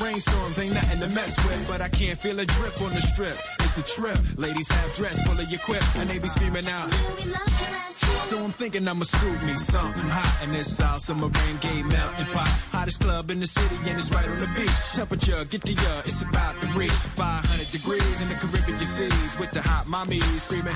rainstorms 0.00 0.58
ain't 0.58 0.74
nothing 0.74 1.00
to 1.00 1.08
mess 1.08 1.36
with, 1.46 1.68
but 1.68 1.80
I 1.80 1.88
can't 1.88 2.18
feel 2.18 2.38
a 2.40 2.44
drip 2.44 2.80
on 2.80 2.94
the 2.94 3.00
strip. 3.00 3.36
It's 3.60 3.78
a 3.78 3.82
trip. 3.82 4.18
Ladies 4.36 4.68
have 4.68 4.94
dress 4.94 5.20
full 5.22 5.38
of 5.38 5.50
your 5.50 5.60
quip, 5.60 5.82
and 5.96 6.08
they 6.08 6.18
be 6.18 6.28
screaming 6.28 6.66
out. 6.68 7.93
So 8.20 8.42
I'm 8.42 8.50
thinking 8.50 8.88
I'ma 8.88 9.04
scoop 9.04 9.42
me 9.44 9.54
something 9.54 10.08
hot 10.08 10.44
in 10.44 10.50
this 10.50 10.76
South 10.76 11.02
Summer 11.02 11.28
rain 11.28 11.56
gay 11.60 11.82
mountain 11.82 12.26
pot. 12.26 12.48
Hottest 12.72 13.00
club 13.00 13.30
in 13.30 13.40
the 13.40 13.46
city 13.46 13.76
and 13.86 13.98
it's 13.98 14.10
right 14.10 14.26
on 14.26 14.38
the 14.38 14.48
beach. 14.56 14.78
Temperature, 14.94 15.44
get 15.44 15.62
the 15.62 15.74
uh, 15.74 16.02
it's 16.04 16.22
about 16.22 16.60
to 16.60 16.66
reach 16.78 16.90
500 16.90 17.70
degrees 17.70 18.20
in 18.20 18.28
the 18.28 18.34
Caribbean 18.34 18.78
seas 18.80 19.38
with 19.38 19.50
the 19.52 19.60
hot 19.60 19.86
mommy 19.86 20.20
screaming. 20.38 20.74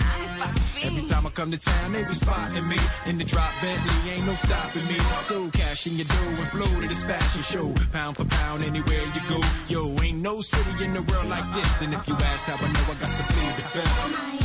Every 0.83 1.05
time 1.07 1.27
I 1.27 1.31
come 1.31 1.51
to 1.51 1.59
town, 1.59 1.93
they 1.93 2.05
be 2.05 2.15
spotting 2.15 2.69
me 2.69 2.77
in 3.07 3.19
the 3.19 3.25
drop 3.25 3.53
Bentley, 3.61 4.11
ain't 4.13 4.27
no 4.27 4.35
stopping 4.35 4.87
me. 4.87 4.99
So 5.23 5.49
cash 5.51 5.87
in 5.87 5.97
your 5.97 6.07
dough 6.07 6.43
and 6.43 6.49
flow 6.49 6.81
to 6.81 6.89
this 6.89 7.03
fashion 7.05 7.43
show. 7.43 7.75
Pound 7.93 8.17
for 8.17 8.25
pound, 8.25 8.63
anywhere 8.63 9.05
you 9.15 9.23
go. 9.29 9.41
Yo, 9.69 10.03
ain't 10.03 10.19
no 10.19 10.41
city 10.41 10.85
in 10.85 10.93
the 10.93 11.03
world 11.03 11.29
like 11.29 11.55
this. 11.55 11.83
And 11.83 11.95
if 11.95 12.07
you 12.07 12.15
ask 12.15 12.49
how 12.49 12.57
I 12.57 12.73
know, 12.73 12.93
I 12.93 12.95
got 13.01 13.17
to 13.17 13.25
plead 13.33 13.57
the 13.57 13.63
fifth. 13.73 14.38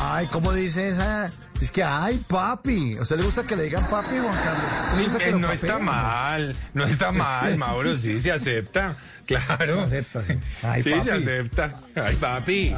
Ay, 0.00 0.26
¿cómo 0.26 0.52
dice 0.52 0.88
esa? 0.88 1.30
Es 1.60 1.70
que, 1.70 1.82
ay, 1.84 2.24
papi. 2.26 2.96
¿A 2.98 3.02
usted 3.02 3.16
le 3.18 3.22
gusta 3.22 3.44
que 3.44 3.54
le 3.54 3.64
digan 3.64 3.84
papi, 3.88 4.16
Juan 4.18 4.34
Carlos? 4.44 4.64
¿A 4.72 4.84
usted 4.84 4.96
le 4.96 5.02
gusta 5.04 5.18
Eh, 5.18 5.24
que 5.24 5.30
lo 5.32 5.38
no 5.38 5.52
está 5.52 5.78
mal, 5.78 6.56
no 6.74 6.84
está 6.84 7.12
mal, 7.12 7.58
Mauro, 7.58 7.98
sí, 7.98 8.18
se 8.18 8.32
acepta, 8.32 8.96
claro. 9.26 9.76
Se 9.88 9.98
acepta, 9.98 10.22
sí. 10.22 10.34
Ay, 10.62 10.82
sí, 10.82 10.90
papi. 10.90 11.04
se 11.04 11.12
acepta. 11.12 11.72
Ay, 11.94 12.16
papi. 12.16 12.74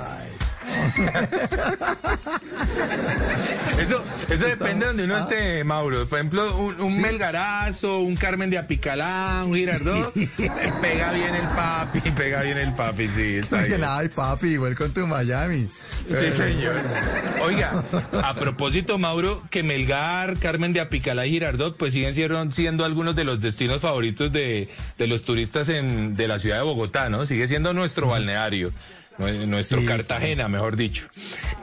Eso, 3.78 4.02
eso 4.28 4.46
depende 4.46 4.84
de 4.84 4.86
donde 4.86 5.04
uno 5.04 5.18
esté, 5.18 5.64
Mauro. 5.64 6.08
Por 6.08 6.18
ejemplo, 6.18 6.56
un, 6.56 6.80
un 6.80 7.00
Melgarazo, 7.00 8.00
un 8.00 8.16
Carmen 8.16 8.50
de 8.50 8.58
Apicalá, 8.58 9.42
un 9.44 9.54
Girardot, 9.54 10.16
eh, 10.16 10.28
pega 10.80 11.12
bien 11.12 11.34
el 11.34 11.46
papi, 11.48 12.00
pega 12.16 12.42
bien 12.42 12.58
el 12.58 12.72
papi, 12.74 13.08
sí, 13.08 13.36
está 13.36 13.58
Dicen, 13.62 13.78
bien. 13.80 13.90
ay, 13.90 14.08
papi, 14.08 14.58
welcome 14.58 14.90
to 14.90 15.06
Miami. 15.06 15.68
Sí, 16.12 16.30
señor. 16.30 16.74
Oiga, 17.42 17.82
a 18.22 18.34
propósito, 18.34 18.98
Mauro, 18.98 19.42
que 19.50 19.62
Melgar, 19.62 20.36
Carmen 20.38 20.72
de 20.72 20.80
Apicalá 20.80 21.26
y 21.26 21.30
Girardot, 21.30 21.76
pues 21.76 21.94
siguen 21.94 22.14
siendo, 22.14 22.44
siendo 22.52 22.84
algunos 22.84 23.16
de 23.16 23.24
los 23.24 23.40
destinos 23.40 23.80
favoritos 23.80 24.30
de, 24.32 24.68
de 24.98 25.06
los 25.06 25.24
turistas 25.24 25.68
en, 25.70 26.14
de 26.14 26.28
la 26.28 26.38
ciudad 26.38 26.58
de 26.58 26.62
Bogotá, 26.62 27.08
¿no? 27.08 27.26
Sigue 27.26 27.48
siendo 27.48 27.72
nuestro 27.72 28.08
balneario. 28.08 28.72
Nue- 29.22 29.46
Nuestro 29.46 29.80
Sí. 29.80 29.86
Cartagena, 29.86 30.48
mejor 30.48 30.76
dicho. 30.76 31.06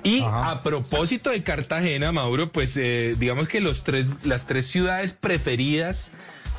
Y 0.03 0.21
a 0.23 0.61
propósito 0.63 1.29
de 1.29 1.43
Cartagena, 1.43 2.11
Mauro, 2.11 2.51
pues 2.51 2.75
eh, 2.77 3.15
digamos 3.19 3.47
que 3.47 3.59
los 3.61 3.83
tres, 3.83 4.07
las 4.23 4.47
tres 4.47 4.65
ciudades 4.67 5.11
preferidas 5.13 6.11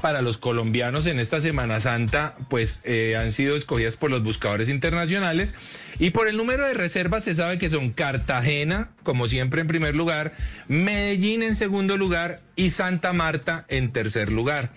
para 0.02 0.22
los 0.22 0.39
colombianos 0.39 1.06
en 1.06 1.18
esta 1.20 1.43
Semana 1.43 1.78
Santa, 1.78 2.35
pues 2.48 2.81
eh, 2.85 3.16
han 3.20 3.32
sido 3.32 3.55
escogidas 3.55 3.97
por 3.97 4.10
los 4.10 4.22
buscadores 4.22 4.70
internacionales. 4.70 5.55
Y 5.98 6.09
por 6.10 6.27
el 6.27 6.39
número 6.39 6.64
de 6.66 6.72
reservas 6.72 7.24
se 7.24 7.35
sabe 7.35 7.59
que 7.59 7.68
son 7.68 7.90
Cartagena, 7.90 8.93
como 9.02 9.28
siempre 9.28 9.60
en 9.60 9.66
primer 9.68 9.94
lugar, 9.94 10.32
Medellín 10.68 11.43
en 11.43 11.55
segundo 11.55 11.98
lugar 11.98 12.40
y 12.56 12.70
Santa 12.70 13.12
Marta 13.12 13.66
en 13.68 13.93
tercer 13.93 14.32
lugar. 14.32 14.70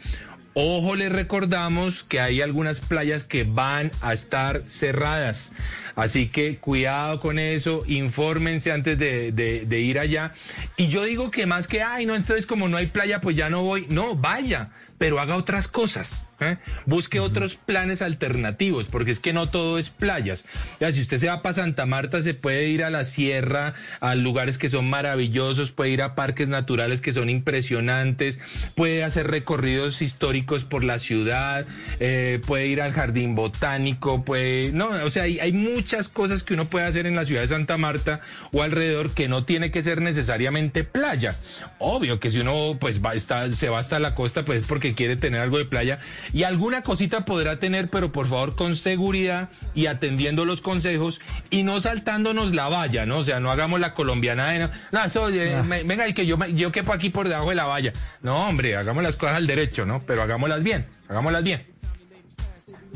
Ojo, 0.56 0.96
les 0.96 1.12
recordamos 1.12 2.04
que 2.04 2.20
hay 2.20 2.42
algunas 2.42 2.80
playas 2.80 3.24
que 3.24 3.44
van 3.44 3.92
a 4.02 4.14
estar 4.14 4.62
cerradas. 4.68 5.52
Así 5.96 6.28
que 6.28 6.58
cuidado 6.58 7.20
con 7.20 7.40
eso, 7.40 7.84
infórmense 7.88 8.72
antes 8.72 9.00
de, 9.00 9.32
de- 9.32 9.66
de 9.66 9.80
ir 9.80 9.98
allá. 9.98 10.34
Y 10.78 10.88
yo 10.90 11.04
digo 11.06 11.32
que 11.32 11.48
más 11.48 11.68
que, 11.68 11.82
ay, 11.82 12.06
no, 12.06 12.14
entonces 12.16 12.46
como 12.46 12.68
no 12.70 12.78
hay 12.78 12.86
playa, 12.88 13.20
pues 13.20 13.36
ya 13.36 13.50
no 13.50 13.64
voy. 13.64 13.88
No, 13.90 14.16
vaya, 14.16 14.70
pero 15.00 15.20
haga 15.20 15.38
otras 15.38 15.68
cosas. 15.68 16.28
¿Eh? 16.40 16.58
Busque 16.86 17.20
otros 17.20 17.56
planes 17.56 18.02
alternativos, 18.02 18.88
porque 18.88 19.12
es 19.12 19.20
que 19.20 19.34
no 19.34 19.48
todo 19.48 19.78
es 19.78 19.90
playas. 19.90 20.46
Ya, 20.80 20.92
si 20.92 21.02
usted 21.02 21.18
se 21.18 21.28
va 21.28 21.42
para 21.42 21.56
Santa 21.56 21.86
Marta, 21.86 22.22
se 22.22 22.34
puede 22.34 22.68
ir 22.68 22.84
a 22.84 22.90
la 22.90 23.06
sierra, 23.06 23.74
a 24.00 24.16
lugares 24.16 24.58
que 24.58 24.70
son 24.70 24.90
maravillosos, 24.90 25.72
puede 25.72 25.92
ir 25.92 26.02
a 26.02 26.16
parques 26.16 26.50
naturales 26.50 27.02
que 27.02 27.14
son 27.14 27.30
impresionantes, 27.30 28.40
puede 28.76 29.04
hacer 29.04 29.28
recorridos 29.28 30.02
históricos 30.02 30.64
por 30.64 30.84
la 30.84 31.00
ciudad, 31.00 31.66
eh, 32.00 32.42
puede 32.46 32.68
ir 32.68 32.82
al 32.82 32.94
jardín 32.94 33.36
botánico, 33.36 34.24
puede, 34.24 34.72
no, 34.72 34.90
o 35.04 35.10
sea, 35.10 35.24
hay, 35.24 35.40
hay 35.40 35.54
muchas 35.54 36.10
cosas 36.10 36.44
que 36.44 36.54
uno 36.54 36.70
puede 36.70 36.86
hacer 36.86 37.06
en 37.06 37.16
la 37.16 37.26
ciudad 37.26 37.42
de 37.42 37.48
Santa 37.48 37.78
Marta 37.78 38.22
o 38.52 38.64
alrededor 38.64 39.12
que 39.12 39.28
no 39.28 39.46
tiene 39.46 39.72
que 39.72 39.82
ser 39.82 40.02
necesariamente 40.02 40.84
playa. 40.84 41.36
Obvio 41.80 42.20
que 42.20 42.30
si 42.30 42.40
uno 42.40 42.78
pues 42.80 43.04
va 43.04 43.14
está, 43.14 43.50
se 43.52 43.70
va 43.70 43.80
hasta 43.80 44.00
la 44.00 44.16
costa, 44.16 44.46
pues 44.46 44.62
es 44.62 44.68
porque 44.68 44.94
quiere 44.94 45.16
tener 45.16 45.42
algo 45.42 45.58
de 45.58 45.66
playa 45.66 46.00
y 46.32 46.44
alguna 46.44 46.82
cosita 46.84 47.26
podrá 47.26 47.60
tener, 47.60 47.90
pero 47.90 48.12
por 48.12 48.28
favor 48.28 48.56
con 48.56 48.76
seguridad 48.76 49.50
y 49.76 49.88
atendiendo 49.88 50.46
los 50.46 50.62
consejos 50.62 51.20
y 51.50 51.64
no 51.64 51.80
saltándonos 51.80 52.54
la 52.54 52.70
valla, 52.70 53.06
¿no? 53.06 53.18
O 53.20 53.24
sea, 53.24 53.40
no 53.40 53.52
hagamos 53.52 53.80
la 53.80 53.94
colombiana 53.94 54.52
de 54.52 54.60
no, 54.60 54.70
no, 54.92 55.04
eso, 55.04 55.30
eh, 55.30 55.62
me- 55.68 55.84
venga, 55.84 56.08
y 56.08 56.14
que 56.14 56.26
yo, 56.26 56.38
yo 56.48 56.72
quepo 56.72 56.94
aquí 56.94 57.10
por 57.10 57.28
debajo 57.28 57.50
de 57.50 57.56
la 57.56 57.66
valla. 57.66 57.94
No, 58.22 58.48
hombre, 58.48 58.76
hagamos 58.78 59.04
las 59.04 59.16
cosas 59.16 59.36
al 59.38 59.48
derecho, 59.48 59.86
¿no? 59.86 60.02
Pero 60.06 60.22
hagámoslas 60.24 60.64
bien, 60.64 60.86
hagámoslas 61.10 61.44
bien. 61.44 61.62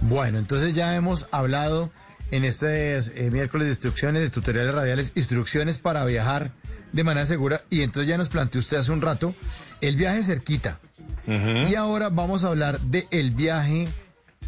Bueno, 0.01 0.37
entonces 0.37 0.73
ya 0.73 0.95
hemos 0.95 1.27
hablado 1.31 1.91
en 2.31 2.43
este 2.45 2.97
eh, 2.97 3.31
miércoles 3.31 3.67
de 3.67 3.71
instrucciones, 3.71 4.21
de 4.21 4.29
tutoriales 4.29 4.73
radiales, 4.73 5.11
instrucciones 5.15 5.77
para 5.79 6.05
viajar 6.05 6.51
de 6.93 7.03
manera 7.03 7.25
segura. 7.25 7.61
Y 7.69 7.81
entonces 7.81 8.07
ya 8.07 8.17
nos 8.17 8.29
planteó 8.29 8.59
usted 8.59 8.77
hace 8.77 8.91
un 8.91 9.01
rato 9.01 9.35
el 9.81 9.95
viaje 9.95 10.23
cerquita. 10.23 10.79
Y 11.27 11.75
ahora 11.75 12.09
vamos 12.09 12.43
a 12.43 12.47
hablar 12.47 12.79
de 12.79 13.05
el 13.11 13.31
viaje 13.31 13.87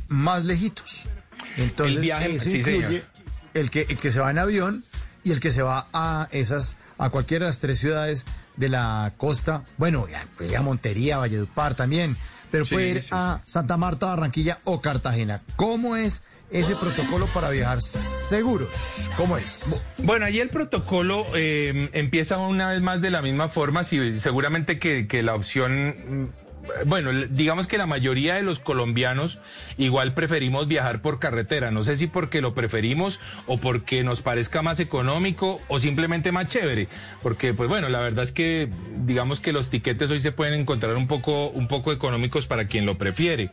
más 0.07 0.45
lejitos. 0.45 1.03
Entonces, 1.57 1.97
El 1.97 2.01
viaje- 2.03 2.35
eso 2.35 2.45
sí, 2.45 2.57
incluye 2.59 2.87
señor. 2.87 3.03
el 3.53 3.69
que, 3.69 3.81
el 3.89 3.97
que 3.97 4.09
se 4.11 4.19
va 4.19 4.31
en 4.31 4.39
avión 4.39 4.83
y 5.23 5.31
el 5.31 5.39
que 5.41 5.51
se 5.51 5.61
va 5.61 5.87
a 5.93 6.27
esas, 6.31 6.77
a 6.97 7.09
cualquiera 7.09 7.45
de 7.45 7.49
las 7.49 7.59
tres 7.59 7.79
ciudades 7.79 8.25
de 8.55 8.69
la 8.69 9.13
costa. 9.17 9.63
Bueno, 9.77 10.07
ya, 10.09 10.25
puede 10.37 10.51
ir 10.51 10.57
a 10.57 10.61
Montería, 10.61 11.17
Valledupar 11.17 11.75
también, 11.75 12.15
pero 12.49 12.65
Sí, 12.65 12.75
puede 12.75 12.89
ir 12.89 13.01
sí, 13.03 13.09
a 13.11 13.41
Santa 13.45 13.75
Marta, 13.77 14.07
Barranquilla 14.07 14.57
o 14.63 14.81
Cartagena. 14.81 15.41
¿Cómo 15.57 15.95
es 15.97 16.23
ese 16.51 16.75
protocolo 16.75 17.27
para 17.27 17.49
viajar 17.49 17.81
seguros? 17.81 18.69
¿Cómo 19.17 19.37
es? 19.37 19.83
Bueno, 19.97 20.25
ahí 20.25 20.39
el 20.39 20.49
protocolo 20.49 21.25
eh, 21.35 21.89
empieza 21.93 22.37
una 22.37 22.69
vez 22.69 22.81
más 22.81 23.01
de 23.01 23.11
la 23.11 23.21
misma 23.21 23.49
forma, 23.49 23.83
si, 23.83 24.19
seguramente 24.19 24.79
que, 24.79 25.07
que 25.07 25.23
la 25.23 25.35
opción... 25.35 26.33
Bueno, 26.85 27.11
digamos 27.11 27.67
que 27.67 27.77
la 27.77 27.85
mayoría 27.85 28.35
de 28.35 28.43
los 28.43 28.59
colombianos 28.59 29.39
igual 29.77 30.13
preferimos 30.13 30.67
viajar 30.67 31.01
por 31.01 31.19
carretera. 31.19 31.71
No 31.71 31.83
sé 31.83 31.95
si 31.95 32.07
porque 32.07 32.41
lo 32.41 32.53
preferimos 32.53 33.19
o 33.47 33.57
porque 33.57 34.03
nos 34.03 34.21
parezca 34.21 34.61
más 34.61 34.79
económico 34.79 35.61
o 35.67 35.79
simplemente 35.79 36.31
más 36.31 36.47
chévere. 36.47 36.87
Porque, 37.21 37.53
pues 37.53 37.69
bueno, 37.69 37.89
la 37.89 37.99
verdad 37.99 38.23
es 38.23 38.31
que 38.31 38.69
digamos 39.05 39.39
que 39.39 39.53
los 39.53 39.69
tiquetes 39.69 40.09
hoy 40.11 40.19
se 40.19 40.31
pueden 40.31 40.59
encontrar 40.59 40.95
un 40.95 41.07
poco, 41.07 41.47
un 41.49 41.67
poco 41.67 41.91
económicos 41.91 42.47
para 42.47 42.67
quien 42.67 42.85
lo 42.85 42.97
prefiere. 42.97 43.49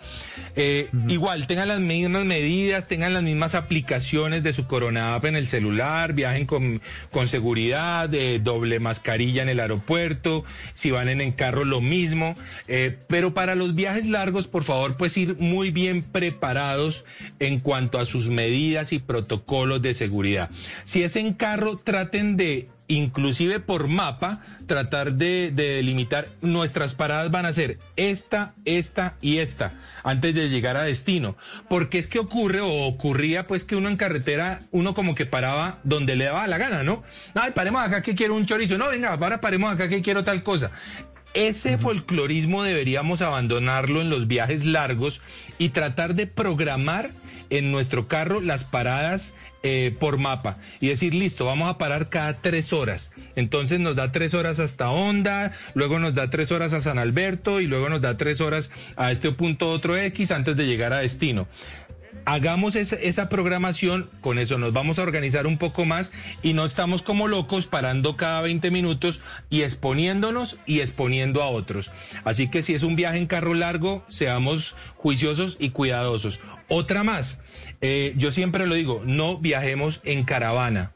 Eh, 0.55 0.89
Igual, 1.09 1.47
tengan 1.47 1.69
las 1.69 1.81
mismas 1.81 2.25
medidas, 2.25 2.89
tengan 2.89 3.15
las 3.15 3.23
mismas 3.23 3.55
aplicaciones 3.55 4.43
de 4.43 4.53
su 4.53 4.67
Corona 4.67 5.15
App 5.15 5.25
en 5.25 5.37
el 5.37 5.47
celular, 5.47 6.13
viajen 6.13 6.47
con, 6.47 6.83
con 7.11 7.29
seguridad, 7.29 8.13
eh, 8.15 8.41
doble 8.43 8.81
mascarilla 8.81 9.43
en 9.43 9.49
el 9.49 9.61
aeropuerto, 9.61 10.45
si 10.75 10.91
van 10.91 11.09
en, 11.09 11.21
en 11.21 11.33
carro 11.33 11.65
lo 11.65 11.81
mismo. 11.81 12.35
Eh, 12.69 12.99
pero 13.09 13.35
para 13.35 13.55
los 13.55 13.75
viajes 13.75 14.07
largos, 14.07 14.47
por 14.47 14.65
favor, 14.65 14.97
pues 14.97 15.17
ir 15.17 15.37
muy 15.39 15.71
bien 15.71 16.03
preparados 16.03 17.05
en 17.39 17.61
cuanto 17.61 17.99
a 17.99 18.05
sus 18.05 18.29
medidas 18.29 18.93
y 18.93 18.99
protocolos 18.99 19.83
de 19.83 19.95
seguridad. 19.95 20.51
Si 20.85 21.03
es 21.03 21.17
en 21.17 21.35
carro, 21.35 21.77
traten 21.77 22.37
de 22.37 22.69
inclusive 22.89 23.61
por 23.61 23.89
mapa, 23.89 24.43
tratar 24.67 25.15
de, 25.15 25.51
de 25.53 25.75
delimitar 25.77 26.29
nuestras 26.41 26.95
paradas 26.95 27.31
van 27.31 27.47
a 27.47 27.53
ser 27.53 27.79
esta, 27.97 28.55
esta 28.65 29.17
y 29.21 29.39
esta, 29.39 29.75
antes 30.05 30.35
de 30.35 30.49
llegar 30.49 30.77
a 30.77 30.85
destino. 30.85 31.37
Porque 31.69 31.99
es 31.99 32.07
que 32.07 32.19
ocurre 32.19 32.61
o 32.61 32.87
ocurría 32.87 33.47
pues 33.47 33.65
que 33.65 33.77
uno 33.77 33.89
en 33.89 33.97
carretera, 33.97 34.61
uno 34.71 34.95
como 34.95 35.15
que 35.15 35.27
paraba 35.27 35.79
donde 35.85 36.17
le 36.17 36.27
daba 36.27 36.47
la 36.47 36.59
gana, 36.59 36.83
¿no? 36.83 37.03
Ay, 37.35 37.53
paremos 37.55 37.83
acá 37.83 38.03
que 38.03 38.15
quiero 38.15 38.35
un 38.35 38.47
chorizo. 38.47 38.79
No, 38.79 38.89
venga, 38.89 39.13
ahora 39.13 39.41
paremos 39.41 39.73
acá 39.73 39.89
que 39.89 40.03
quiero 40.03 40.25
tal 40.25 40.43
cosa. 40.43 40.71
Ese 41.37 41.77
folclorismo 41.77 42.63
deberíamos 42.63 43.21
abandonarlo 43.21 44.01
en 44.01 44.09
los 44.09 44.27
viajes 44.27 44.65
largos 44.65 45.21
y 45.59 45.69
tratar 45.69 46.15
de 46.15 46.27
programar 46.27 47.11
en 47.51 47.71
nuestro 47.71 48.09
carro 48.09 48.41
las 48.41 48.65
paradas 48.65 49.35
eh, 49.63 49.95
por 50.01 50.17
mapa 50.17 50.57
y 50.81 50.89
decir, 50.89 51.15
listo, 51.15 51.45
vamos 51.45 51.69
a 51.69 51.77
parar 51.77 52.09
cada 52.09 52.41
tres 52.41 52.73
horas. 52.73 53.13
Entonces 53.35 53.81
nos 53.81 53.97
da 53.97 54.13
tres 54.13 54.33
horas 54.33 54.61
hasta 54.61 54.91
Honda, 54.91 55.53
luego 55.75 55.99
nos 55.99 56.15
da 56.15 56.31
tres 56.31 56.53
horas 56.53 56.73
a 56.73 56.81
San 56.81 56.99
Alberto 56.99 57.61
y 57.61 57.67
luego 57.67 57.91
nos 57.91 58.01
da 58.01 58.17
tres 58.17 58.41
horas 58.41 58.71
a 58.97 59.13
este 59.13 59.31
punto 59.31 59.69
otro 59.69 59.95
X 59.95 60.31
antes 60.31 60.57
de 60.57 60.65
llegar 60.65 60.95
a 60.95 61.01
destino 61.01 61.49
hagamos 62.25 62.77
esa, 62.77 63.29
programación, 63.29 64.11
con 64.21 64.39
eso 64.39 64.59
nos 64.59 64.73
vamos 64.73 64.99
a 64.99 65.03
organizar 65.03 65.47
un 65.47 65.59
poco 65.59 65.85
más 65.85 66.13
y 66.43 66.53
no 66.55 66.65
estamos 66.65 67.03
como 67.03 67.29
locos 67.29 67.67
parando 67.67 68.17
cada 68.17 68.41
20 68.43 68.71
minutos 68.71 69.21
y 69.51 69.63
exponiéndonos 69.63 70.59
y 70.67 70.81
exponiendo 70.81 71.43
a 71.43 71.49
otros. 71.49 71.91
Así 72.25 72.49
que 72.49 72.63
si 72.63 72.75
es 72.75 72.83
un 72.83 72.97
viaje 72.97 73.19
en 73.19 73.27
carro 73.27 73.55
largo, 73.55 74.05
seamos 74.09 74.77
juiciosos 74.97 75.57
y 75.61 75.71
cuidadosos. 75.71 76.41
Otra 76.69 77.05
más, 77.05 77.41
eh, 77.81 78.15
yo 78.17 78.33
siempre 78.33 78.67
lo 78.67 78.75
digo, 78.75 79.03
no 79.05 79.39
viajemos 79.39 80.01
en 80.05 80.25
caravana. 80.25 80.96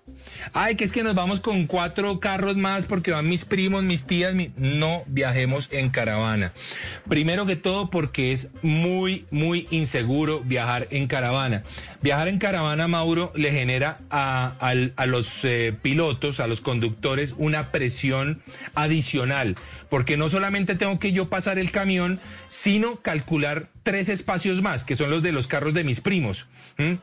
Ay, 0.52 0.76
que 0.76 0.84
es 0.84 0.92
que 0.92 1.02
nos 1.02 1.14
vamos 1.14 1.40
con 1.40 1.66
cuatro 1.66 2.20
carros 2.20 2.56
más 2.56 2.84
porque 2.84 3.10
van 3.12 3.28
mis 3.28 3.44
primos, 3.44 3.82
mis 3.82 4.04
tías. 4.04 4.34
mi- 4.34 4.50
No 4.56 5.02
viajemos 5.06 5.68
en 5.72 5.90
caravana. 5.90 6.52
Primero 7.08 7.46
que 7.46 7.56
todo 7.56 7.90
porque 7.90 8.32
es 8.32 8.50
muy, 8.62 9.26
muy 9.30 9.66
inseguro 9.70 10.40
viajar 10.40 10.88
en 10.90 11.06
caravana. 11.06 11.62
Viajar 12.02 12.28
en 12.28 12.38
caravana, 12.38 12.88
Mauro, 12.88 13.32
le 13.34 13.52
genera 13.52 14.00
a, 14.10 14.54
a 14.96 15.06
los 15.06 15.44
eh, 15.44 15.74
pilotos, 15.82 16.40
a 16.40 16.46
los 16.46 16.60
conductores, 16.60 17.34
una 17.38 17.70
presión 17.70 18.42
adicional. 18.74 19.56
Porque 19.88 20.16
no 20.16 20.28
solamente 20.28 20.74
tengo 20.74 20.98
que 20.98 21.12
yo 21.12 21.28
pasar 21.28 21.58
el 21.58 21.70
camión, 21.70 22.20
sino 22.48 22.96
calcular 22.96 23.68
tres 23.82 24.08
espacios 24.08 24.62
más, 24.62 24.84
que 24.84 24.96
son 24.96 25.10
los 25.10 25.22
de 25.22 25.32
los 25.32 25.46
carros 25.48 25.74
de 25.74 25.84
mis 25.84 26.00
primos. 26.00 26.46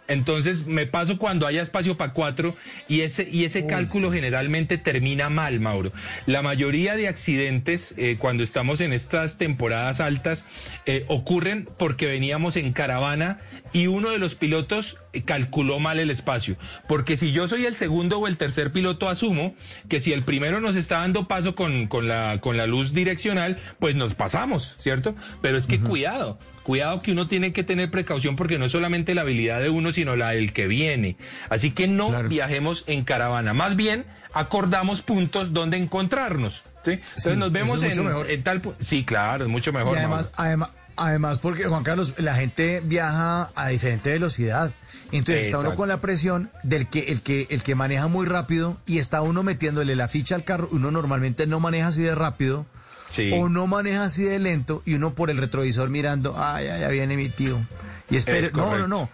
Entonces 0.07 0.65
me 0.65 0.87
paso 0.87 1.17
cuando 1.17 1.47
haya 1.47 1.61
espacio 1.61 1.97
para 1.97 2.13
cuatro 2.13 2.55
y 2.87 3.01
ese, 3.01 3.27
y 3.29 3.45
ese 3.45 3.65
cálculo 3.65 4.11
generalmente 4.11 4.77
termina 4.77 5.29
mal, 5.29 5.59
Mauro. 5.59 5.91
La 6.25 6.41
mayoría 6.41 6.95
de 6.95 7.07
accidentes 7.07 7.93
eh, 7.97 8.17
cuando 8.19 8.43
estamos 8.43 8.81
en 8.81 8.93
estas 8.93 9.37
temporadas 9.37 9.99
altas 9.99 10.45
eh, 10.85 11.05
ocurren 11.07 11.67
porque 11.77 12.07
veníamos 12.07 12.55
en 12.57 12.73
caravana 12.73 13.39
y 13.73 13.87
uno 13.87 14.09
de 14.09 14.17
los 14.17 14.35
pilotos 14.35 14.97
eh, 15.13 15.23
calculó 15.23 15.79
mal 15.79 15.99
el 15.99 16.09
espacio. 16.09 16.57
Porque 16.87 17.17
si 17.17 17.31
yo 17.31 17.47
soy 17.47 17.65
el 17.65 17.75
segundo 17.75 18.19
o 18.19 18.27
el 18.27 18.37
tercer 18.37 18.71
piloto, 18.71 19.09
asumo 19.09 19.55
que 19.89 19.99
si 19.99 20.13
el 20.13 20.23
primero 20.23 20.61
nos 20.61 20.75
está 20.75 20.99
dando 20.99 21.27
paso 21.27 21.55
con, 21.55 21.87
con 21.87 22.07
la, 22.07 22.39
con 22.41 22.57
la 22.57 22.67
luz 22.67 22.93
direccional, 22.93 23.57
pues 23.79 23.95
nos 23.95 24.13
pasamos, 24.13 24.75
¿cierto? 24.77 25.15
Pero 25.41 25.57
es 25.57 25.67
que 25.67 25.79
cuidado. 25.79 26.39
Cuidado 26.63 27.01
que 27.01 27.13
uno 27.13 27.27
tiene 27.29 27.53
que 27.53 27.63
tener 27.63 27.89
precaución 27.89 28.35
porque 28.35 28.57
no 28.59 28.65
es 28.65 28.73
solamente 28.73 29.15
la 29.15 29.21
habilidad 29.21 29.61
de 29.61 29.69
uno, 29.69 29.93
sino 29.93 30.17
la 30.17 30.31
del 30.31 30.51
que 30.51 30.67
viene. 30.67 31.15
Así 31.49 31.71
que 31.71 31.87
no 31.87 32.23
viajemos 32.23 32.83
en 32.87 33.05
caravana. 33.05 33.53
Más 33.53 33.77
bien, 33.77 34.05
acordamos 34.33 35.01
puntos 35.01 35.53
donde 35.53 35.77
encontrarnos. 35.77 36.63
¿sí? 36.83 36.91
Entonces 36.91 37.33
Sí, 37.33 37.39
nos 37.39 37.51
vemos 37.53 37.81
en, 37.83 37.93
en 38.29 38.43
tal... 38.43 38.61
Sí, 38.79 39.05
claro, 39.05 39.45
es 39.45 39.49
mucho 39.49 39.71
mejor. 39.71 39.95
y 39.95 39.99
además, 39.99 40.31
además, 40.35 40.71
además, 40.97 41.39
porque 41.39 41.65
Juan 41.65 41.83
Carlos, 41.83 42.15
la 42.17 42.33
gente 42.33 42.81
viaja 42.83 43.51
a 43.55 43.67
diferente 43.67 44.11
velocidad. 44.11 44.71
Entonces 45.11 45.45
está 45.45 45.59
uno 45.59 45.75
con 45.75 45.87
la 45.87 46.01
presión 46.01 46.51
del 46.63 46.89
que 46.89 47.11
el 47.11 47.21
que 47.21 47.47
el 47.49 47.63
que 47.63 47.75
maneja 47.75 48.07
muy 48.07 48.25
rápido 48.25 48.77
y 48.85 48.97
está 48.97 49.21
uno 49.21 49.41
metiéndole 49.43 49.95
la 49.95 50.07
ficha 50.09 50.35
al 50.35 50.43
carro. 50.43 50.67
Uno 50.71 50.91
normalmente 50.91 51.47
no 51.47 51.59
maneja 51.59 51.87
así 51.87 52.01
de 52.01 52.15
rápido. 52.15 52.65
Sí. 53.11 53.31
O 53.33 53.47
no 53.47 53.67
maneja 53.67 54.03
así 54.03 54.23
de 54.23 54.37
lento 54.37 54.81
y 54.85 54.95
uno 54.95 55.15
por 55.15 55.29
el 55.29 55.37
retrovisor 55.37 55.89
mirando, 55.89 56.35
ay, 56.37 56.67
ay, 56.67 56.81
ya 56.81 56.89
viene 56.89 57.15
mi 57.15 57.29
tío. 57.29 57.65
Y 58.09 58.17
espere, 58.17 58.47
Es 58.47 58.53
no, 58.53 58.77
no, 58.77 58.87
no. 58.87 59.09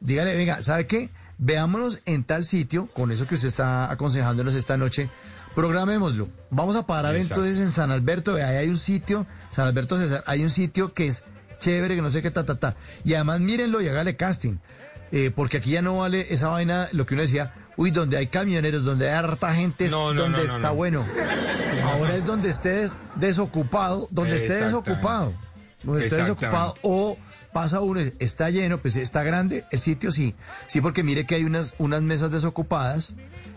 Dígale, 0.00 0.34
venga, 0.34 0.62
¿sabe 0.64 0.86
qué? 0.86 1.10
Veámonos 1.38 2.02
en 2.06 2.24
tal 2.24 2.44
sitio, 2.44 2.86
con 2.88 3.12
eso 3.12 3.26
que 3.26 3.34
usted 3.34 3.48
está 3.48 3.90
aconsejándonos 3.90 4.54
esta 4.54 4.76
noche, 4.76 5.10
programémoslo. 5.56 6.28
Vamos 6.50 6.76
a 6.76 6.86
parar 6.86 7.16
Exacto. 7.16 7.40
entonces 7.40 7.64
en 7.66 7.72
San 7.72 7.90
Alberto, 7.90 8.34
ahí 8.36 8.42
hay 8.42 8.68
un 8.68 8.76
sitio, 8.76 9.26
San 9.50 9.66
Alberto 9.66 9.98
César, 9.98 10.22
hay 10.26 10.44
un 10.44 10.50
sitio 10.50 10.92
que 10.94 11.08
es 11.08 11.24
chévere, 11.58 11.96
que 11.96 12.02
no 12.02 12.10
sé 12.12 12.22
qué, 12.22 12.30
ta, 12.30 12.44
ta, 12.46 12.60
ta. 12.60 12.76
Y 13.04 13.14
además 13.14 13.40
mírenlo 13.40 13.80
y 13.80 13.88
hágale 13.88 14.14
casting. 14.16 14.58
Eh, 15.12 15.32
porque 15.34 15.56
aquí 15.56 15.70
ya 15.70 15.82
no 15.82 15.98
vale 15.98 16.26
esa 16.30 16.48
vaina, 16.48 16.88
lo 16.92 17.06
que 17.06 17.14
uno 17.14 17.22
decía, 17.22 17.54
uy, 17.76 17.90
donde 17.90 18.16
hay 18.18 18.26
camioneros, 18.26 18.84
donde 18.84 19.08
hay 19.08 19.14
harta 19.16 19.52
gente, 19.54 19.86
es 19.86 19.92
No, 19.92 20.12
no, 20.12 20.22
donde 20.22 20.38
no, 20.38 20.44
está 20.44 20.58
no. 20.68 20.74
bueno. 20.74 21.04
Ahora 21.84 22.16
es 22.16 22.26
donde 22.26 22.48
esté 22.50 22.70
des- 22.70 22.94
desocupado, 23.14 24.08
donde 24.10 24.36
esté 24.36 24.54
desocupado, 24.54 25.32
donde 25.82 26.00
esté 26.04 26.16
desocupado 26.16 26.74
o 26.82 27.16
pasa 27.52 27.80
uno, 27.80 28.00
está 28.18 28.50
lleno, 28.50 28.76
pues 28.78 28.96
está 28.96 29.22
grande 29.22 29.64
el 29.70 29.78
sitio, 29.78 30.10
sí, 30.12 30.34
sí, 30.66 30.82
porque 30.82 31.02
mire 31.02 31.24
que 31.24 31.36
hay 31.36 31.44
unas, 31.44 31.74
unas 31.78 32.02
mesas 32.02 32.30
desocupadas 32.30 33.14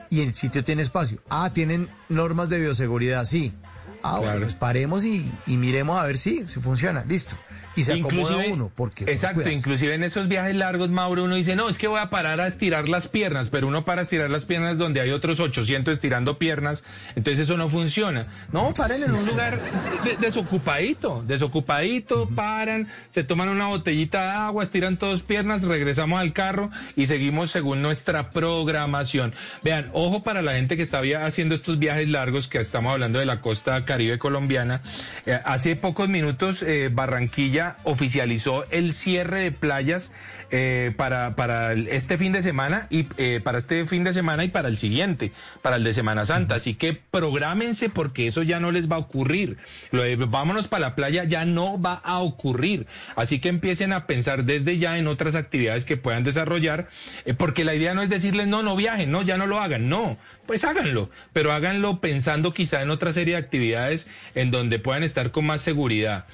y 0.09 0.21
el 0.21 0.33
sitio 0.35 0.63
tiene 0.63 0.81
espacio. 0.81 1.21
Ah, 1.29 1.51
tienen 1.53 1.89
normas 2.09 2.49
de 2.49 2.59
bioseguridad, 2.59 3.25
sí. 3.25 3.53
Ah, 4.01 4.19
bueno, 4.19 4.39
pues 4.41 4.53
paremos 4.53 5.03
y, 5.03 5.31
y 5.45 5.57
miremos 5.57 5.97
a 5.99 6.05
ver 6.05 6.17
si, 6.17 6.47
si 6.47 6.59
funciona, 6.61 7.03
listo. 7.05 7.35
Y 7.75 7.83
se 7.83 7.93
acomoda 7.93 8.21
Inclusive- 8.33 8.51
uno, 8.53 8.71
porque... 8.75 9.05
Exacto, 9.05 9.49
inclusive 9.49 9.93
en 9.95 10.03
esos 10.03 10.27
viajes 10.27 10.55
largos, 10.55 10.89
Mauro, 10.89 11.23
uno 11.23 11.35
dice, 11.35 11.55
no, 11.55 11.69
es 11.69 11.77
que 11.77 11.87
voy 11.87 11.99
a 11.99 12.09
parar 12.09 12.41
a 12.41 12.47
estirar 12.47 12.89
las 12.89 13.07
piernas, 13.07 13.49
pero 13.49 13.67
uno 13.67 13.83
para 13.83 14.01
estirar 14.01 14.29
las 14.29 14.45
piernas 14.45 14.77
donde 14.77 14.99
hay 15.01 15.11
otros 15.11 15.39
800 15.39 15.93
estirando 15.93 16.37
piernas, 16.37 16.83
entonces 17.15 17.41
eso 17.45 17.57
no 17.57 17.69
funciona. 17.69 18.25
No, 18.51 18.73
paren 18.73 19.03
en 19.03 19.11
un 19.13 19.25
lugar 19.25 19.59
de- 20.03 20.17
desocupadito, 20.17 21.23
desocupadito, 21.27 22.27
paran, 22.29 22.87
se 23.11 23.23
toman 23.23 23.49
una 23.49 23.67
botellita 23.67 24.23
de 24.23 24.31
agua, 24.31 24.63
estiran 24.63 24.97
todas 24.97 25.21
piernas, 25.21 25.61
regresamos 25.61 26.19
al 26.19 26.33
carro 26.33 26.71
y 26.95 27.05
seguimos 27.05 27.51
según 27.51 27.81
nuestra 27.81 28.31
programación. 28.31 29.33
Vean, 29.63 29.89
ojo 29.93 30.23
para 30.23 30.41
la 30.41 30.53
gente 30.53 30.75
que 30.75 30.83
está 30.83 31.01
haciendo 31.25 31.55
estos 31.55 31.79
viajes 31.79 32.09
largos, 32.09 32.47
que 32.47 32.59
estamos 32.59 32.91
hablando 32.93 33.19
de 33.19 33.25
la 33.25 33.41
costa 33.41 33.85
caribe 33.85 34.17
colombiana. 34.19 34.81
Eh, 35.25 35.39
hace 35.45 35.75
pocos 35.75 36.09
minutos 36.09 36.63
eh, 36.63 36.89
Barranquilla 36.91 37.68
oficializó 37.83 38.63
el 38.71 38.93
cierre 38.93 39.41
de 39.41 39.51
playas 39.51 40.11
eh, 40.51 40.93
para, 40.97 41.35
para 41.35 41.73
este 41.73 42.17
fin 42.17 42.31
de 42.31 42.41
semana 42.41 42.87
y 42.89 43.07
eh, 43.17 43.39
para 43.43 43.57
este 43.57 43.85
fin 43.85 44.03
de 44.03 44.13
semana 44.13 44.43
y 44.43 44.49
para 44.49 44.67
el 44.67 44.77
siguiente, 44.77 45.31
para 45.61 45.75
el 45.75 45.83
de 45.83 45.93
Semana 45.93 46.25
Santa. 46.25 46.55
Así 46.55 46.73
que 46.73 46.93
prográmense 46.93 47.89
porque 47.89 48.27
eso 48.27 48.43
ya 48.43 48.59
no 48.59 48.71
les 48.71 48.91
va 48.91 48.95
a 48.95 48.99
ocurrir. 48.99 49.57
Lo 49.91 50.03
de 50.03 50.15
vámonos 50.15 50.67
para 50.67 50.87
la 50.87 50.95
playa 50.95 51.23
ya 51.23 51.45
no 51.45 51.79
va 51.79 51.93
a 51.93 52.19
ocurrir. 52.19 52.87
Así 53.15 53.39
que 53.39 53.49
empiecen 53.49 53.93
a 53.93 54.07
pensar 54.07 54.43
desde 54.43 54.77
ya 54.77 54.97
en 54.97 55.07
otras 55.07 55.35
actividades 55.35 55.85
que 55.85 55.97
puedan 55.97 56.23
desarrollar, 56.23 56.89
eh, 57.25 57.33
porque 57.33 57.63
la 57.63 57.75
idea 57.75 57.93
no 57.93 58.01
es 58.01 58.09
decirles 58.09 58.47
no, 58.47 58.63
no 58.63 58.75
viajen, 58.75 59.11
no, 59.11 59.21
ya 59.21 59.37
no 59.37 59.47
lo 59.47 59.59
hagan, 59.59 59.89
no, 59.89 60.17
pues 60.45 60.63
háganlo, 60.63 61.09
pero 61.33 61.51
háganlo 61.51 62.01
pensando 62.01 62.53
quizá 62.53 62.81
en 62.81 62.89
otra 62.89 63.13
serie 63.13 63.35
de 63.35 63.39
actividades 63.39 64.07
en 64.35 64.51
donde 64.51 64.79
puedan 64.79 65.03
estar 65.03 65.31
con 65.31 65.45
más 65.45 65.61
seguridad. 65.61 66.25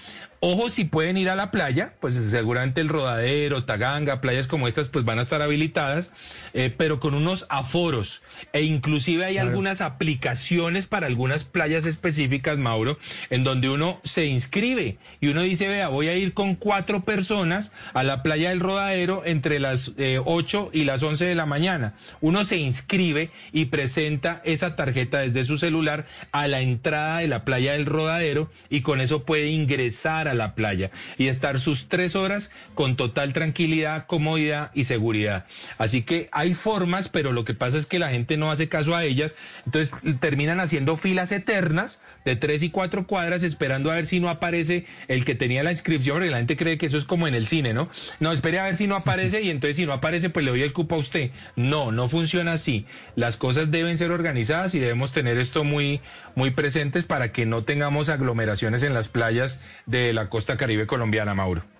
Ojo, 0.47 0.69
si 0.69 0.85
pueden 0.85 1.17
ir 1.17 1.31
a 1.31 1.35
la 1.35 1.49
playa, 1.49 1.95
pues 1.99 2.13
seguramente 2.13 2.79
el 2.79 2.87
rodadero, 2.87 3.63
Taganga, 3.65 4.21
playas 4.21 4.45
como 4.45 4.67
estas, 4.67 4.89
pues 4.89 5.03
van 5.03 5.17
a 5.17 5.23
estar 5.23 5.41
habilitadas, 5.41 6.11
eh, 6.53 6.69
pero 6.69 6.99
con 6.99 7.15
unos 7.15 7.47
aforos. 7.49 8.21
E 8.53 8.61
inclusive 8.61 9.25
hay 9.25 9.37
algunas 9.37 9.81
aplicaciones 9.81 10.85
para 10.85 11.07
algunas 11.07 11.43
playas 11.43 11.85
específicas, 11.85 12.57
Mauro, 12.57 12.97
en 13.29 13.43
donde 13.43 13.69
uno 13.69 13.99
se 14.03 14.25
inscribe 14.25 14.97
y 15.21 15.27
uno 15.27 15.41
dice, 15.41 15.67
vea, 15.67 15.87
voy 15.87 16.07
a 16.07 16.15
ir 16.15 16.33
con 16.33 16.55
cuatro 16.55 17.03
personas 17.03 17.71
a 17.93 18.03
la 18.03 18.23
playa 18.23 18.49
del 18.49 18.59
rodadero 18.59 19.23
entre 19.25 19.59
las 19.59 19.93
eh, 19.97 20.19
8 20.23 20.71
y 20.73 20.83
las 20.83 21.03
11 21.03 21.25
de 21.25 21.35
la 21.35 21.45
mañana. 21.45 21.95
Uno 22.21 22.45
se 22.45 22.57
inscribe 22.57 23.31
y 23.51 23.65
presenta 23.65 24.41
esa 24.43 24.75
tarjeta 24.75 25.19
desde 25.19 25.43
su 25.43 25.57
celular 25.57 26.05
a 26.31 26.47
la 26.47 26.61
entrada 26.61 27.19
de 27.19 27.27
la 27.27 27.45
playa 27.45 27.73
del 27.73 27.85
rodadero 27.85 28.49
y 28.69 28.81
con 28.81 29.01
eso 29.01 29.23
puede 29.23 29.49
ingresar 29.49 30.27
a 30.27 30.33
la 30.33 30.55
playa 30.55 30.91
y 31.17 31.27
estar 31.27 31.59
sus 31.59 31.87
tres 31.87 32.15
horas 32.15 32.51
con 32.73 32.95
total 32.95 33.33
tranquilidad, 33.33 34.05
comodidad 34.07 34.71
y 34.73 34.85
seguridad. 34.85 35.45
Así 35.77 36.01
que 36.01 36.29
hay 36.31 36.53
formas, 36.53 37.09
pero 37.09 37.31
lo 37.31 37.45
que 37.45 37.53
pasa 37.53 37.77
es 37.77 37.85
que 37.85 37.99
la 37.99 38.09
gente 38.09 38.24
no 38.37 38.51
hace 38.51 38.67
caso 38.67 38.95
a 38.95 39.03
ellas, 39.03 39.35
entonces 39.65 39.95
terminan 40.19 40.59
haciendo 40.59 40.97
filas 40.97 41.31
eternas 41.31 42.01
de 42.25 42.35
tres 42.35 42.63
y 42.63 42.69
cuatro 42.69 43.07
cuadras 43.07 43.43
esperando 43.43 43.91
a 43.91 43.95
ver 43.95 44.07
si 44.07 44.19
no 44.19 44.29
aparece 44.29 44.85
el 45.07 45.25
que 45.25 45.35
tenía 45.35 45.63
la 45.63 45.71
inscripción, 45.71 46.15
porque 46.17 46.31
la 46.31 46.37
gente 46.37 46.57
cree 46.57 46.77
que 46.77 46.87
eso 46.87 46.97
es 46.97 47.05
como 47.05 47.27
en 47.27 47.35
el 47.35 47.47
cine, 47.47 47.73
¿no? 47.73 47.89
No, 48.19 48.31
espere 48.31 48.59
a 48.59 48.63
ver 48.63 48.75
si 48.75 48.87
no 48.87 48.95
aparece 48.95 49.41
y 49.41 49.49
entonces 49.49 49.77
si 49.77 49.85
no 49.85 49.93
aparece 49.93 50.29
pues 50.29 50.43
le 50.43 50.51
doy 50.51 50.61
el 50.61 50.73
cupo 50.73 50.95
a 50.95 50.99
usted. 50.99 51.31
No, 51.55 51.91
no 51.91 52.09
funciona 52.09 52.53
así. 52.53 52.85
Las 53.15 53.37
cosas 53.37 53.71
deben 53.71 53.97
ser 53.97 54.11
organizadas 54.11 54.73
y 54.75 54.79
debemos 54.79 55.11
tener 55.11 55.37
esto 55.37 55.63
muy, 55.63 56.01
muy 56.35 56.51
presentes 56.51 57.05
para 57.05 57.31
que 57.31 57.45
no 57.45 57.63
tengamos 57.63 58.09
aglomeraciones 58.09 58.83
en 58.83 58.93
las 58.93 59.07
playas 59.07 59.61
de 59.85 60.13
la 60.13 60.29
costa 60.29 60.57
caribe 60.57 60.87
colombiana, 60.87 61.33
Mauro. 61.33 61.74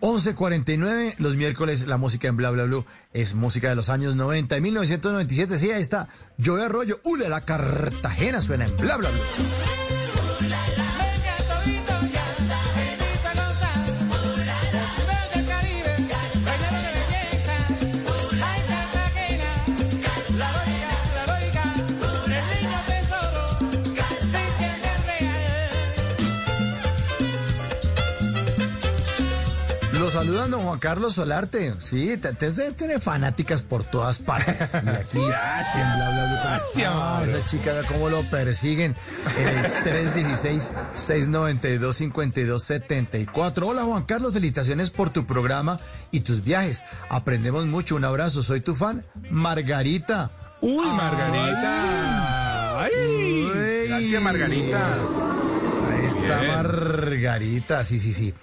11.49, 0.00 1.16
los 1.18 1.36
miércoles 1.36 1.86
la 1.86 1.98
música 1.98 2.28
en 2.28 2.36
Bla 2.36 2.50
Bla 2.50 2.64
Blue 2.64 2.84
es 3.12 3.34
música 3.34 3.68
de 3.68 3.74
los 3.74 3.88
años 3.88 4.16
90. 4.16 4.56
En 4.56 4.62
1997, 4.62 5.58
sí, 5.58 5.70
ahí 5.70 5.82
está. 5.82 6.08
Joey 6.42 6.62
Arroyo, 6.64 7.00
¡Ule, 7.04 7.28
la 7.28 7.42
Cartagena 7.42 8.40
suena 8.40 8.64
en 8.64 8.76
Bla 8.76 8.96
Bla 8.96 9.10
Blue. 9.10 9.83
Saludan 30.14 30.50
don 30.50 30.62
Juan 30.62 30.78
Carlos 30.78 31.14
Solarte. 31.14 31.74
Sí, 31.82 32.18
tiene 32.76 32.98
fanáticas 33.00 33.60
por 33.62 33.84
todas 33.84 34.18
partes. 34.18 34.74
Y 34.84 34.86
aquí 34.86 35.18
en 35.18 35.94
Bla 35.96 36.10
Bla 36.10 36.26
Blue. 36.26 36.38
Gracias, 36.44 36.92
Ah, 36.94 37.22
esa 37.26 37.44
chica, 37.44 37.72
cómo 37.88 38.08
lo 38.08 38.22
persiguen 38.22 38.94
en 39.38 39.48
el 39.48 39.64
316-692-5274. 42.24 43.62
Hola 43.66 43.82
Juan 43.82 44.02
Carlos, 44.04 44.32
felicitaciones 44.32 44.90
por 44.90 45.10
tu 45.10 45.26
programa 45.26 45.78
y 46.10 46.20
tus 46.20 46.42
viajes. 46.44 46.82
Aprendemos 47.10 47.66
mucho. 47.66 47.96
Un 47.96 48.04
abrazo. 48.04 48.42
Soy 48.42 48.60
tu 48.60 48.74
fan, 48.74 49.04
Margarita. 49.30 50.30
Uy, 50.60 50.86
Margarita. 50.86 52.80
Ay, 52.80 52.92
Uy. 52.96 53.88
gracias, 53.88 54.22
Margarita. 54.22 54.98
Bien. 56.12 56.48
Margarita, 56.48 57.84
sí, 57.84 57.98
sí, 57.98 58.12
sí. 58.12 58.34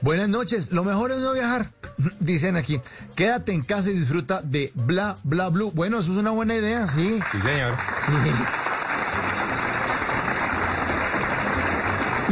Buenas 0.00 0.28
noches. 0.28 0.72
Lo 0.72 0.84
mejor 0.84 1.12
es 1.12 1.18
no 1.18 1.32
viajar. 1.32 1.70
Dicen 2.20 2.56
aquí, 2.56 2.80
quédate 3.14 3.52
en 3.52 3.62
casa 3.62 3.90
y 3.90 3.94
disfruta 3.94 4.40
de 4.42 4.72
bla, 4.74 5.18
bla, 5.24 5.48
blue. 5.48 5.70
Bueno, 5.72 5.98
eso 5.98 6.12
es 6.12 6.18
una 6.18 6.30
buena 6.30 6.54
idea, 6.54 6.88
sí. 6.88 7.20
Sí, 7.32 7.40
señor. 7.40 7.74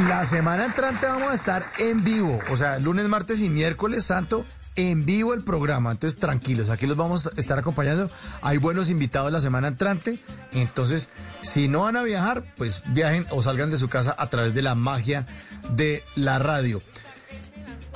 La 0.06 0.24
semana 0.24 0.64
entrante 0.64 1.06
vamos 1.06 1.32
a 1.32 1.34
estar 1.34 1.66
en 1.78 2.04
vivo, 2.04 2.38
o 2.50 2.56
sea, 2.56 2.78
lunes, 2.78 3.08
martes 3.08 3.40
y 3.40 3.50
miércoles 3.50 4.04
santo, 4.04 4.44
en 4.78 5.04
vivo 5.04 5.34
el 5.34 5.42
programa. 5.42 5.90
Entonces, 5.90 6.20
tranquilos, 6.20 6.70
aquí 6.70 6.86
los 6.86 6.96
vamos 6.96 7.26
a 7.26 7.30
estar 7.36 7.58
acompañando. 7.58 8.10
Hay 8.42 8.58
buenos 8.58 8.90
invitados 8.90 9.32
la 9.32 9.40
semana 9.40 9.68
entrante. 9.68 10.20
Entonces, 10.52 11.10
si 11.42 11.66
no 11.66 11.80
van 11.80 11.96
a 11.96 12.04
viajar, 12.04 12.54
pues 12.56 12.82
viajen 12.92 13.26
o 13.30 13.42
salgan 13.42 13.70
de 13.70 13.78
su 13.78 13.88
casa 13.88 14.14
a 14.16 14.30
través 14.30 14.54
de 14.54 14.62
la 14.62 14.76
magia 14.76 15.26
de 15.74 16.04
la 16.14 16.38
radio. 16.38 16.80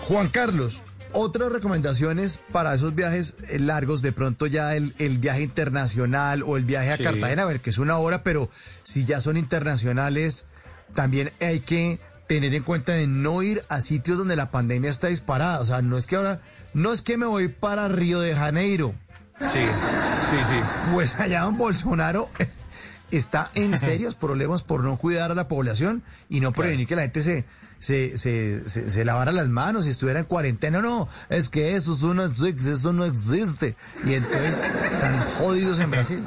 Juan 0.08 0.28
Carlos, 0.28 0.82
otras 1.12 1.52
recomendaciones 1.52 2.40
para 2.50 2.74
esos 2.74 2.96
viajes 2.96 3.36
eh, 3.48 3.60
largos, 3.60 4.02
de 4.02 4.10
pronto 4.10 4.46
ya 4.46 4.74
el, 4.74 4.94
el 4.98 5.18
viaje 5.18 5.42
internacional 5.42 6.42
o 6.42 6.56
el 6.56 6.64
viaje 6.64 6.90
a 6.90 6.96
Sí. 6.96 7.04
Cartagena, 7.04 7.42
a 7.42 7.46
ver, 7.46 7.60
que 7.60 7.70
es 7.70 7.78
una 7.78 7.98
hora, 7.98 8.24
pero 8.24 8.50
si 8.82 9.04
ya 9.04 9.20
son 9.20 9.36
internacionales, 9.36 10.46
también 10.94 11.32
hay 11.40 11.60
que 11.60 12.00
tener 12.32 12.54
en 12.54 12.62
cuenta 12.62 12.92
de 12.92 13.06
no 13.06 13.42
ir 13.42 13.60
a 13.68 13.82
sitios 13.82 14.16
donde 14.16 14.36
la 14.36 14.50
pandemia 14.50 14.88
está 14.88 15.08
disparada. 15.08 15.60
O 15.60 15.66
sea, 15.66 15.82
no 15.82 15.98
es 15.98 16.06
que 16.06 16.16
ahora, 16.16 16.40
no 16.72 16.90
es 16.90 17.02
que 17.02 17.18
me 17.18 17.26
voy 17.26 17.48
para 17.48 17.88
Río 17.88 18.20
de 18.20 18.34
Janeiro. 18.34 18.94
Sí, 19.38 19.58
sí, 19.58 20.36
sí. 20.48 20.90
Pues 20.94 21.20
allá 21.20 21.42
don 21.42 21.58
Bolsonaro 21.58 22.30
está 23.10 23.50
en 23.54 23.76
serios 23.76 24.14
problemas 24.14 24.62
por 24.62 24.82
no 24.82 24.96
cuidar 24.96 25.30
a 25.30 25.34
la 25.34 25.46
población 25.46 26.02
y 26.30 26.40
no 26.40 26.52
prevenir 26.52 26.86
que 26.86 26.96
la 26.96 27.02
gente 27.02 27.20
se, 27.20 27.44
se, 27.78 28.16
se, 28.16 28.66
se, 28.66 28.88
se 28.88 29.04
lavara 29.04 29.30
las 29.32 29.50
manos 29.50 29.86
y 29.86 29.90
estuviera 29.90 30.20
en 30.20 30.24
cuarentena. 30.24 30.80
No, 30.80 31.10
es 31.28 31.50
que 31.50 31.76
eso, 31.76 32.14
no 32.14 32.24
existe, 32.24 32.70
eso 32.70 32.94
no 32.94 33.04
existe. 33.04 33.76
Y 34.06 34.14
entonces 34.14 34.58
están 34.90 35.22
jodidos 35.38 35.80
en 35.80 35.90
Brasil. 35.90 36.24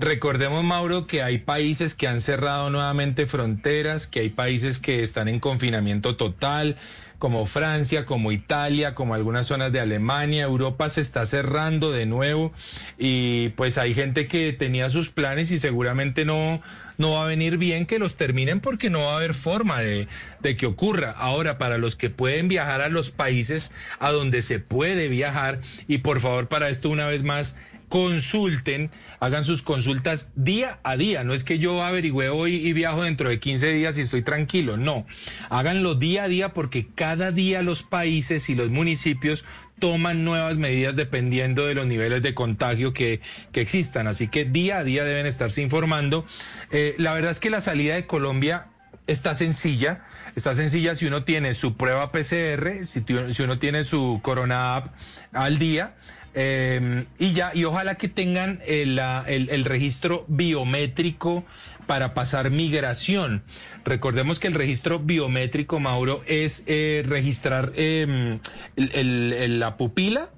Recordemos, 0.00 0.64
Mauro, 0.64 1.06
que 1.06 1.22
hay 1.22 1.36
países 1.36 1.94
que 1.94 2.08
han 2.08 2.22
cerrado 2.22 2.70
nuevamente 2.70 3.26
fronteras, 3.26 4.06
que 4.06 4.20
hay 4.20 4.30
países 4.30 4.78
que 4.78 5.02
están 5.02 5.28
en 5.28 5.40
confinamiento 5.40 6.16
total, 6.16 6.76
como 7.18 7.44
Francia, 7.44 8.06
como 8.06 8.32
Italia, 8.32 8.94
como 8.94 9.12
algunas 9.12 9.46
zonas 9.46 9.72
de 9.72 9.80
Alemania. 9.80 10.44
Europa 10.44 10.88
se 10.88 11.02
está 11.02 11.26
cerrando 11.26 11.92
de 11.92 12.06
nuevo 12.06 12.50
y 12.98 13.50
pues 13.50 13.76
hay 13.76 13.92
gente 13.92 14.26
que 14.26 14.54
tenía 14.54 14.88
sus 14.88 15.10
planes 15.10 15.50
y 15.50 15.58
seguramente 15.58 16.24
no, 16.24 16.62
no 16.96 17.12
va 17.12 17.24
a 17.24 17.26
venir 17.26 17.58
bien 17.58 17.84
que 17.84 17.98
los 17.98 18.16
terminen 18.16 18.60
porque 18.60 18.88
no 18.88 19.04
va 19.04 19.12
a 19.12 19.16
haber 19.16 19.34
forma 19.34 19.82
de, 19.82 20.08
de 20.40 20.56
que 20.56 20.64
ocurra. 20.64 21.10
Ahora, 21.10 21.58
para 21.58 21.76
los 21.76 21.94
que 21.94 22.08
pueden 22.08 22.48
viajar 22.48 22.80
a 22.80 22.88
los 22.88 23.10
países 23.10 23.70
a 23.98 24.12
donde 24.12 24.40
se 24.40 24.60
puede 24.60 25.08
viajar, 25.08 25.60
y 25.88 25.98
por 25.98 26.20
favor 26.20 26.48
para 26.48 26.70
esto 26.70 26.88
una 26.88 27.06
vez 27.06 27.22
más, 27.22 27.54
consulten, 27.90 28.90
hagan 29.18 29.44
sus 29.44 29.60
consultas 29.60 30.30
día 30.34 30.78
a 30.84 30.96
día. 30.96 31.24
No 31.24 31.34
es 31.34 31.44
que 31.44 31.58
yo 31.58 31.82
averigüe 31.82 32.30
hoy 32.30 32.54
y 32.54 32.72
viajo 32.72 33.02
dentro 33.02 33.28
de 33.28 33.38
15 33.38 33.72
días 33.72 33.98
y 33.98 34.00
estoy 34.00 34.22
tranquilo. 34.22 34.78
No, 34.78 35.06
háganlo 35.50 35.96
día 35.96 36.22
a 36.22 36.28
día 36.28 36.54
porque 36.54 36.86
cada 36.94 37.32
día 37.32 37.62
los 37.62 37.82
países 37.82 38.48
y 38.48 38.54
los 38.54 38.70
municipios 38.70 39.44
toman 39.80 40.24
nuevas 40.24 40.56
medidas 40.56 40.94
dependiendo 40.94 41.66
de 41.66 41.74
los 41.74 41.86
niveles 41.86 42.22
de 42.22 42.32
contagio 42.32 42.94
que, 42.94 43.20
que 43.52 43.60
existan. 43.60 44.06
Así 44.06 44.28
que 44.28 44.44
día 44.44 44.78
a 44.78 44.84
día 44.84 45.04
deben 45.04 45.26
estarse 45.26 45.60
informando. 45.60 46.24
Eh, 46.70 46.94
la 46.96 47.12
verdad 47.12 47.32
es 47.32 47.40
que 47.40 47.50
la 47.50 47.60
salida 47.60 47.96
de 47.96 48.06
Colombia 48.06 48.68
está 49.08 49.34
sencilla. 49.34 50.04
Está 50.36 50.54
sencilla 50.54 50.94
si 50.94 51.06
uno 51.06 51.24
tiene 51.24 51.54
su 51.54 51.76
prueba 51.76 52.12
PCR, 52.12 52.86
si, 52.86 53.04
si 53.32 53.42
uno 53.42 53.58
tiene 53.58 53.84
su 53.84 54.20
Corona 54.22 54.76
App 54.76 54.94
al 55.32 55.58
día. 55.58 55.94
Eh, 56.34 57.06
y 57.18 57.32
ya, 57.32 57.50
y 57.54 57.64
ojalá 57.64 57.96
que 57.96 58.08
tengan 58.08 58.60
el, 58.66 58.96
la- 58.96 59.24
el- 59.26 59.48
el 59.50 59.64
registro 59.64 60.24
biométrico 60.28 61.44
para 61.86 62.14
pasar 62.14 62.50
migración. 62.50 63.42
Recordemos 63.84 64.38
que 64.38 64.46
el 64.48 64.54
registro 64.54 64.98
biométrico, 65.00 65.80
Mauro, 65.80 66.22
es 66.26 66.62
eh, 66.66 67.02
registrar 67.06 67.72
eh, 67.76 68.38
el- 68.76 68.92
el- 69.32 69.58
la 69.60 69.76
pupila 69.76 70.30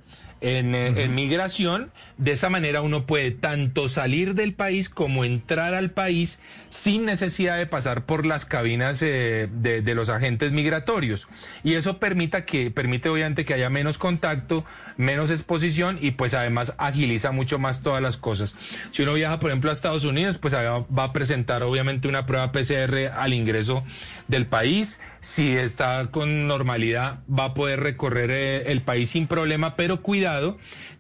en, 0.43 0.75
eh, 0.75 1.05
en 1.05 1.15
migración. 1.15 1.91
De 2.19 2.33
esa 2.33 2.51
manera 2.51 2.83
uno 2.83 3.07
puede 3.07 3.31
tanto 3.31 3.89
salir 3.89 4.35
del 4.35 4.53
país 4.55 4.89
como 4.89 5.25
entrar 5.25 5.75
al 5.75 5.91
país 5.91 6.41
sin 6.69 7.05
necesidad 7.05 7.57
de 7.57 7.67
pasar 7.67 8.05
por 8.05 8.27
las 8.27 8.45
cabinas 8.45 9.03
eh, 9.03 9.49
de, 9.51 9.83
de 9.83 9.95
los 9.95 10.11
agentes 10.11 10.53
migratorios. 10.53 11.29
Y 11.65 11.75
eso 11.75 11.99
permita 11.99 12.45
que, 12.45 12.71
permite 12.71 13.09
obviamente 13.09 13.45
que 13.45 13.55
haya 13.55 13.71
menos 13.71 13.99
contacto, 13.99 14.65
menos 14.97 15.31
exposición 15.31 15.99
y 16.01 16.13
pues 16.13 16.35
además 16.35 16.75
agiliza 16.79 17.33
mucho 17.33 17.59
más 17.59 17.83
todas 17.83 18.03
las 18.03 18.17
cosas. 18.17 18.57
Si 18.91 19.03
uno 19.03 19.15
viaja, 19.15 19.41
por 19.41 19.51
ejemplo, 19.51 19.71
a 19.71 19.73
Estados 19.73 20.05
Unidos, 20.05 20.39
pues 20.39 20.55
va 20.55 21.05
a 21.05 21.13
presentar 21.13 21.63
obviamente 21.63 22.09
una 22.09 22.27
prueba 22.27 22.53
PCR 22.53 23.13
al 23.17 23.33
ingreso 23.33 23.85
del 24.29 24.47
país. 24.47 25.01
Si 25.21 25.57
está 25.57 26.09
con 26.11 26.49
normalidad, 26.49 27.21
va 27.31 27.45
a 27.45 27.55
poder 27.55 27.79
recorrer 27.81 28.31
eh, 28.33 28.73
el 28.73 28.83
país 28.83 29.11
sin 29.11 29.29
problema, 29.29 29.77
pero 29.77 30.03
cuidado 30.03 30.32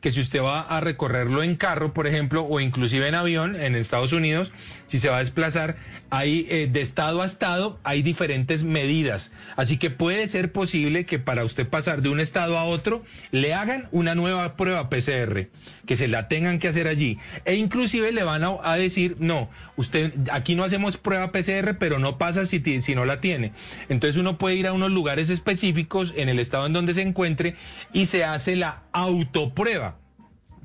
que 0.00 0.10
si 0.10 0.20
usted 0.20 0.42
va 0.42 0.60
a 0.60 0.80
recorrerlo 0.80 1.42
en 1.42 1.56
carro, 1.56 1.94
por 1.94 2.06
ejemplo, 2.06 2.44
o 2.44 2.60
inclusive 2.60 3.08
en 3.08 3.14
avión 3.14 3.56
en 3.56 3.74
Estados 3.74 4.12
Unidos, 4.12 4.52
si 4.86 4.98
se 4.98 5.08
va 5.08 5.16
a 5.16 5.20
desplazar, 5.20 5.76
hay 6.10 6.46
eh, 6.50 6.68
de 6.70 6.80
estado 6.80 7.22
a 7.22 7.26
estado 7.26 7.78
hay 7.84 8.02
diferentes 8.02 8.64
medidas. 8.64 9.32
Así 9.56 9.78
que 9.78 9.90
puede 9.90 10.26
ser 10.28 10.52
posible 10.52 11.06
que 11.06 11.18
para 11.18 11.44
usted 11.44 11.68
pasar 11.68 12.02
de 12.02 12.08
un 12.08 12.20
estado 12.20 12.58
a 12.58 12.64
otro 12.64 13.02
le 13.30 13.54
hagan 13.54 13.88
una 13.92 14.14
nueva 14.14 14.56
prueba 14.56 14.88
PCR, 14.90 15.48
que 15.86 15.96
se 15.96 16.08
la 16.08 16.28
tengan 16.28 16.58
que 16.58 16.68
hacer 16.68 16.88
allí. 16.88 17.18
E 17.44 17.54
inclusive 17.54 18.12
le 18.12 18.22
van 18.24 18.42
a, 18.44 18.74
decir, 18.76 19.16
no, 19.18 19.50
usted 19.76 20.12
aquí 20.30 20.54
no 20.54 20.64
hacemos 20.64 20.96
prueba 20.96 21.32
PCR, 21.32 21.76
pero 21.78 21.98
no 21.98 22.18
pasa 22.18 22.46
si, 22.46 22.80
si 22.80 22.94
no 22.94 23.04
la 23.04 23.20
tiene. 23.20 23.52
Entonces 23.88 24.18
uno 24.18 24.38
puede 24.38 24.56
ir 24.56 24.66
a 24.66 24.72
unos 24.72 24.90
lugares 24.90 25.30
específicos 25.30 26.14
en 26.16 26.28
el 26.28 26.38
estado 26.38 26.66
en 26.66 26.72
donde 26.72 26.94
se 26.94 27.02
encuentre 27.02 27.56
y 27.92 28.06
se 28.06 28.24
hace 28.24 28.56
la 28.56 28.82
autoprueba 29.22 29.98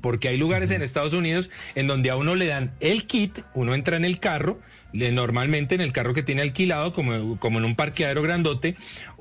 porque 0.00 0.28
hay 0.28 0.36
lugares 0.36 0.70
en 0.70 0.82
Estados 0.82 1.12
Unidos 1.12 1.50
en 1.74 1.86
donde 1.86 2.10
a 2.10 2.16
uno 2.16 2.34
le 2.34 2.46
dan 2.46 2.72
el 2.80 3.06
kit, 3.06 3.40
uno 3.54 3.74
entra 3.74 3.96
en 3.96 4.04
el 4.04 4.20
carro, 4.20 4.60
normalmente 4.92 5.74
en 5.74 5.80
el 5.80 5.92
carro 5.92 6.14
que 6.14 6.22
tiene 6.22 6.42
alquilado, 6.42 6.92
como, 6.92 7.38
como 7.38 7.58
en 7.58 7.64
un 7.64 7.74
parqueadero 7.74 8.22
grandote, 8.22 8.76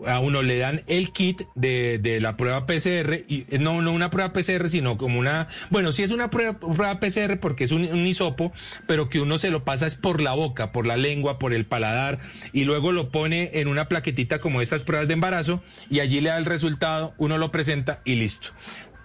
a 0.06 0.20
uno 0.20 0.42
le 0.42 0.58
dan 0.58 0.84
el 0.88 1.12
kit 1.12 1.44
de, 1.56 1.98
de 1.98 2.22
la 2.22 2.38
prueba 2.38 2.66
PCR, 2.66 3.26
y 3.28 3.46
eh, 3.50 3.60
no, 3.60 3.82
no 3.82 3.92
una 3.92 4.10
prueba 4.10 4.34
PCR, 4.34 4.70
sino 4.70 4.98
como 4.98 5.20
una, 5.20 5.48
bueno, 5.70 5.92
sí 5.92 6.04
es 6.04 6.12
una 6.12 6.30
prueba, 6.30 6.60
prueba 6.60 7.00
PCR 7.00 7.40
porque 7.40 7.66
es 7.66 7.72
un, 7.72 7.86
un 7.86 8.06
hisopo, 8.06 8.54
pero 8.88 9.10
que 9.10 9.20
uno 9.20 9.38
se 9.38 9.52
lo 9.52 9.64
pasa 9.64 9.88
es 9.88 9.96
por 9.96 10.22
la 10.22 10.34
boca, 10.34 10.72
por 10.72 10.86
la 10.86 10.98
lengua, 10.98 11.40
por 11.40 11.54
el 11.54 11.66
paladar, 11.66 12.20
y 12.54 12.64
luego 12.64 12.92
lo 12.92 13.10
pone 13.10 13.52
en 13.54 13.68
una 13.68 13.88
plaquetita 13.90 14.40
como 14.40 14.62
estas 14.62 14.84
pruebas 14.84 15.08
de 15.08 15.16
embarazo, 15.16 15.62
y 15.90 16.00
allí 16.00 16.22
le 16.22 16.30
da 16.30 16.38
el 16.38 16.46
resultado, 16.46 17.14
uno 17.18 17.38
lo 17.38 17.52
presenta 17.52 18.02
y 18.06 18.16
listo. 18.16 18.50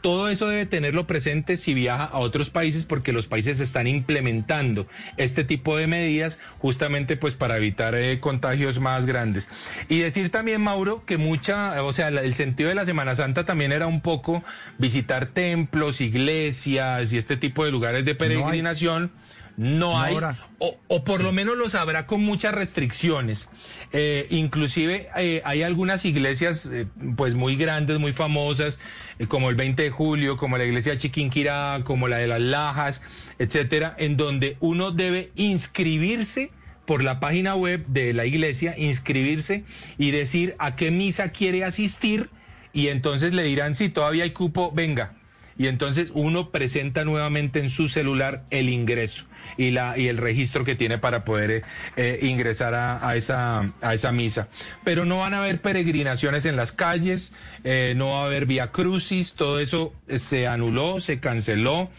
Todo 0.02 0.28
eso 0.28 0.48
debe 0.48 0.66
tenerlo 0.66 1.06
presente 1.06 1.56
si 1.56 1.74
viaja 1.74 2.04
a 2.04 2.18
otros 2.18 2.50
países 2.50 2.84
porque 2.84 3.12
los 3.12 3.26
países 3.26 3.60
están 3.60 3.86
implementando 3.86 4.86
este 5.16 5.44
tipo 5.44 5.76
de 5.76 5.86
medidas 5.86 6.38
justamente 6.58 7.16
pues 7.16 7.34
para 7.34 7.56
evitar 7.56 7.94
eh, 7.94 8.18
contagios 8.20 8.80
más 8.80 9.06
grandes. 9.06 9.48
Y 9.88 10.00
decir 10.00 10.30
también, 10.30 10.60
Mauro, 10.60 11.04
que 11.06 11.16
mucha, 11.18 11.82
o 11.84 11.92
sea, 11.92 12.10
la- 12.10 12.22
el 12.22 12.34
sentido 12.34 12.68
de 12.68 12.74
la 12.74 12.84
Semana 12.84 13.14
Santa 13.14 13.44
también 13.44 13.72
era 13.72 13.86
un 13.86 14.00
poco 14.00 14.42
visitar 14.78 15.28
templos, 15.28 16.00
iglesias 16.00 17.12
y 17.12 17.16
este 17.16 17.36
tipo 17.36 17.64
de 17.64 17.70
lugares 17.70 18.04
de 18.04 18.14
peregrinación. 18.14 19.02
No 19.04 19.31
No 19.56 20.00
hay, 20.00 20.16
o 20.58 21.04
por 21.04 21.22
lo 21.22 21.32
menos 21.32 21.56
los 21.56 21.74
habrá 21.74 22.06
con 22.06 22.22
muchas 22.22 22.54
restricciones. 22.54 23.48
Eh, 23.92 24.26
inclusive 24.30 25.08
eh, 25.16 25.42
hay 25.44 25.62
algunas 25.62 26.04
iglesias 26.04 26.68
eh, 26.72 26.86
pues 27.16 27.34
muy 27.34 27.56
grandes, 27.56 27.98
muy 27.98 28.12
famosas, 28.12 28.78
eh, 29.18 29.26
como 29.26 29.50
el 29.50 29.56
20 29.56 29.82
de 29.82 29.90
julio, 29.90 30.36
como 30.36 30.56
la 30.56 30.64
iglesia 30.64 30.96
Chiquinquirá, 30.96 31.82
como 31.84 32.08
la 32.08 32.16
de 32.16 32.26
las 32.26 32.40
Lajas, 32.40 33.02
etcétera, 33.38 33.94
en 33.98 34.16
donde 34.16 34.56
uno 34.60 34.90
debe 34.90 35.30
inscribirse 35.36 36.50
por 36.86 37.02
la 37.04 37.20
página 37.20 37.54
web 37.54 37.84
de 37.86 38.12
la 38.12 38.24
iglesia, 38.24 38.74
inscribirse 38.76 39.64
y 39.98 40.10
decir 40.10 40.56
a 40.58 40.76
qué 40.76 40.90
misa 40.90 41.30
quiere 41.30 41.64
asistir 41.64 42.30
y 42.72 42.88
entonces 42.88 43.34
le 43.34 43.42
dirán 43.44 43.74
si 43.74 43.88
todavía 43.88 44.24
hay 44.24 44.30
cupo, 44.30 44.72
venga. 44.72 45.14
Y 45.58 45.66
entonces 45.66 46.10
uno 46.14 46.50
presenta 46.50 47.04
nuevamente 47.04 47.60
en 47.60 47.70
su 47.70 47.88
celular 47.88 48.44
el 48.50 48.68
ingreso 48.68 49.26
y, 49.56 49.70
la, 49.70 49.98
y 49.98 50.08
el 50.08 50.16
registro 50.16 50.64
que 50.64 50.74
tiene 50.74 50.98
para 50.98 51.24
poder 51.24 51.50
eh, 51.50 51.62
eh, 51.96 52.18
ingresar 52.22 52.74
a, 52.74 53.06
a 53.06 53.16
esa, 53.16 53.72
a 53.80 53.94
esa 53.94 54.12
misa. 54.12 54.48
Pero 54.84 55.04
no 55.04 55.18
van 55.18 55.34
a 55.34 55.38
haber 55.38 55.60
peregrinaciones 55.60 56.46
en 56.46 56.56
las 56.56 56.72
calles, 56.72 57.32
eh, 57.64 57.94
no 57.96 58.10
va 58.10 58.22
a 58.22 58.26
haber 58.26 58.46
vía 58.46 58.70
crucis, 58.72 59.34
todo 59.34 59.60
eso 59.60 59.92
se 60.08 60.46
anuló, 60.46 61.00
se 61.00 61.20
canceló, 61.20 61.90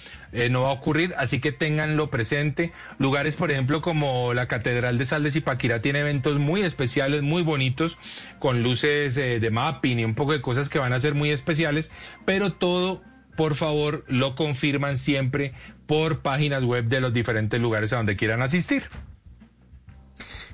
no 0.49 0.63
va 0.63 0.69
a 0.69 0.73
ocurrir, 0.73 1.13
así 1.17 1.39
que 1.39 1.51
ténganlo 1.51 2.09
presente. 2.09 2.71
Lugares, 2.97 3.35
por 3.35 3.51
ejemplo, 3.51 3.81
como 3.81 4.33
la 4.33 4.47
Catedral 4.47 4.97
de 4.97 5.05
Sal 5.05 5.21
de 5.21 5.29
Zipaquirá 5.29 5.83
tiene 5.83 5.99
eventos 5.99 6.39
muy 6.39 6.61
especiales, 6.61 7.21
muy 7.21 7.43
bonitos, 7.43 7.99
con 8.39 8.63
luces 8.63 9.13
de 9.13 9.49
mapping 9.51 9.99
y 9.99 10.05
un 10.05 10.15
poco 10.15 10.31
de 10.31 10.41
cosas 10.41 10.69
que 10.69 10.79
van 10.79 10.91
a 10.91 10.99
ser 10.99 11.13
muy 11.13 11.29
especiales, 11.29 11.91
pero 12.25 12.51
todo 12.51 13.03
por 13.35 13.55
favor, 13.55 14.03
lo 14.07 14.35
confirman 14.35 14.97
siempre 14.97 15.53
por 15.87 16.21
páginas 16.21 16.63
web 16.63 16.85
de 16.85 17.01
los 17.01 17.13
diferentes 17.13 17.59
lugares 17.59 17.93
a 17.93 17.97
donde 17.97 18.15
quieran 18.15 18.41
asistir. 18.41 18.83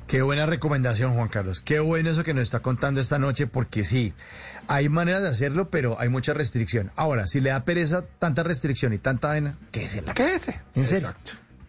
Qué 0.08 0.24
buena 0.24 0.48
recomendación, 0.48 1.14
Juan 1.14 1.28
Carlos. 1.28 1.62
Qué 1.62 1.80
bueno 1.80 2.10
eso 2.10 2.24
que 2.24 2.34
nos 2.34 2.42
está 2.42 2.62
contando 2.62 3.00
esta 3.00 3.20
noche, 3.20 3.46
porque 3.46 3.84
sí, 3.86 4.14
hay 4.68 4.90
maneras 4.90 5.22
de 5.22 5.30
hacerlo, 5.30 5.70
pero 5.70 6.00
hay 6.00 6.10
mucha 6.10 6.34
restricción. 6.34 6.92
Ahora, 6.96 7.28
si 7.28 7.42
le 7.42 7.52
da 7.52 7.64
pereza 7.64 8.06
tanta 8.18 8.42
restricción 8.42 8.92
y 8.94 8.98
tanta 8.98 9.28
vaina, 9.28 9.58
quédese 9.72 10.00
en 10.00 10.06
la 10.08 10.14
casa. 10.16 10.28
Quédese. 10.30 10.62
En 10.74 10.86
serio. 10.88 11.14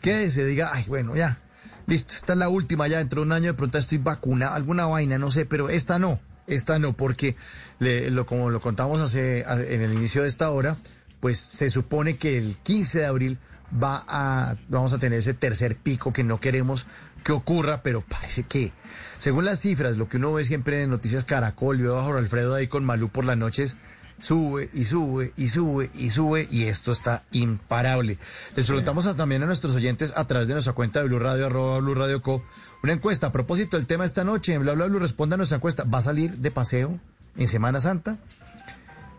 Quédese, 0.00 0.46
diga, 0.46 0.70
ay, 0.72 0.84
bueno, 0.88 1.14
ya. 1.16 1.38
Listo, 1.86 2.14
esta 2.14 2.32
es 2.32 2.38
la 2.38 2.48
última, 2.48 2.88
ya 2.88 2.96
dentro 2.98 3.20
de 3.20 3.26
un 3.26 3.32
año 3.32 3.48
de 3.48 3.54
pronto 3.54 3.76
estoy 3.76 3.98
vacunado, 3.98 4.54
alguna 4.54 4.86
vaina, 4.86 5.18
no 5.18 5.30
sé, 5.30 5.44
pero 5.44 5.68
esta 5.68 5.98
no. 5.98 6.18
esta 6.46 6.78
no, 6.78 6.94
porque 6.94 7.36
le- 7.78 8.10
lo, 8.10 8.24
como 8.24 8.48
lo 8.48 8.60
contamos 8.60 9.02
hace, 9.02 9.40
en 9.42 9.82
el 9.82 9.92
inicio 9.92 10.22
de 10.22 10.28
esta 10.28 10.50
hora, 10.50 10.78
pues 11.20 11.38
se 11.38 11.70
supone 11.70 12.16
que 12.16 12.36
el 12.38 12.56
15 12.62 13.00
de 13.00 13.06
abril 13.06 13.38
va 13.82 14.04
a, 14.08 14.56
vamos 14.68 14.92
a 14.92 14.98
tener 14.98 15.18
ese 15.18 15.34
tercer 15.34 15.76
pico 15.76 16.12
que 16.12 16.24
no 16.24 16.40
queremos 16.40 16.86
que 17.22 17.32
ocurra, 17.32 17.82
pero 17.82 18.02
parece 18.02 18.44
que, 18.44 18.72
según 19.18 19.44
las 19.44 19.60
cifras, 19.60 19.96
lo 19.96 20.08
que 20.08 20.16
uno 20.16 20.32
ve 20.32 20.44
siempre 20.44 20.82
en 20.82 20.90
Noticias 20.90 21.24
Caracol, 21.24 21.78
veo 21.78 21.98
a 21.98 22.02
Jorge 22.02 22.20
Alfredo 22.20 22.54
ahí 22.54 22.66
con 22.66 22.84
Malú 22.84 23.10
por 23.10 23.24
las 23.24 23.36
noches, 23.36 23.76
sube 24.18 24.70
y 24.74 24.84
sube 24.84 25.32
y 25.36 25.48
sube 25.48 25.90
y 25.94 26.10
sube 26.10 26.48
y 26.50 26.64
esto 26.64 26.92
está 26.92 27.24
imparable. 27.32 28.18
Les 28.56 28.66
preguntamos 28.66 29.14
también 29.16 29.42
a 29.42 29.46
nuestros 29.46 29.74
oyentes 29.74 30.12
a 30.16 30.26
través 30.26 30.48
de 30.48 30.54
nuestra 30.54 30.72
cuenta 30.72 31.00
de 31.00 31.08
Blue 31.08 31.18
Radio, 31.18 31.46
arroba 31.46 31.78
Blue 31.78 31.94
Radio 31.94 32.22
Co, 32.22 32.44
una 32.82 32.92
encuesta 32.92 33.28
a 33.28 33.32
propósito 33.32 33.76
del 33.76 33.86
tema 33.86 34.04
esta 34.04 34.24
noche 34.24 34.54
en 34.54 34.62
Bla 34.62 34.72
Bla 34.72 34.86
Blue, 34.86 34.98
responda 34.98 35.34
a 35.34 35.36
nuestra 35.36 35.56
encuesta, 35.56 35.84
¿va 35.84 35.98
a 35.98 36.02
salir 36.02 36.38
de 36.38 36.50
paseo 36.50 36.98
en 37.36 37.48
Semana 37.48 37.80
Santa? 37.80 38.18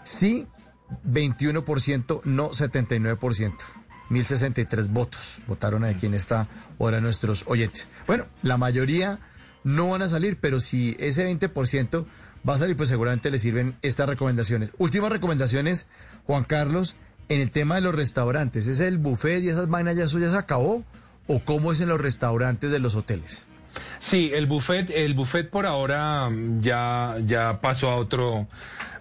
Sí, 0.03 0.48
21%, 1.05 2.22
no 2.26 2.49
79%. 2.49 3.53
1063 4.09 4.91
votos 4.91 5.41
votaron 5.47 5.85
aquí 5.85 6.05
en 6.05 6.13
esta 6.13 6.47
hora 6.77 6.99
nuestros 6.99 7.45
oyentes. 7.47 7.88
Bueno, 8.07 8.26
la 8.43 8.57
mayoría 8.57 9.19
no 9.63 9.89
van 9.89 10.01
a 10.01 10.09
salir, 10.09 10.38
pero 10.39 10.59
si 10.59 10.97
ese 10.99 11.30
20% 11.30 12.05
va 12.47 12.55
a 12.55 12.57
salir, 12.57 12.76
pues 12.76 12.89
seguramente 12.89 13.31
les 13.31 13.41
sirven 13.41 13.77
estas 13.81 14.09
recomendaciones. 14.09 14.72
Últimas 14.77 15.11
recomendaciones, 15.11 15.88
Juan 16.26 16.43
Carlos, 16.43 16.95
en 17.30 17.39
el 17.39 17.51
tema 17.51 17.76
de 17.76 17.81
los 17.81 17.95
restaurantes. 17.95 18.68
¿Es 18.68 18.80
el 18.81 18.97
buffet 18.97 19.43
y 19.43 19.49
esas 19.49 19.69
vainas 19.69 19.95
ya 19.95 20.05
eso 20.05 20.19
ya 20.19 20.30
se 20.30 20.38
acabó? 20.38 20.84
¿O 21.27 21.39
cómo 21.39 21.72
es 21.72 21.80
en 21.80 21.88
los 21.88 22.01
restaurantes 22.01 22.72
de 22.72 22.80
los 22.80 22.95
hoteles? 22.95 23.45
Sí, 23.99 24.31
el 24.34 24.47
buffet, 24.47 24.89
el 24.89 25.13
buffet 25.13 25.49
por 25.49 25.65
ahora 25.65 26.30
ya, 26.59 27.18
ya 27.23 27.61
pasó 27.61 27.89
a 27.89 27.95
otro, 27.95 28.47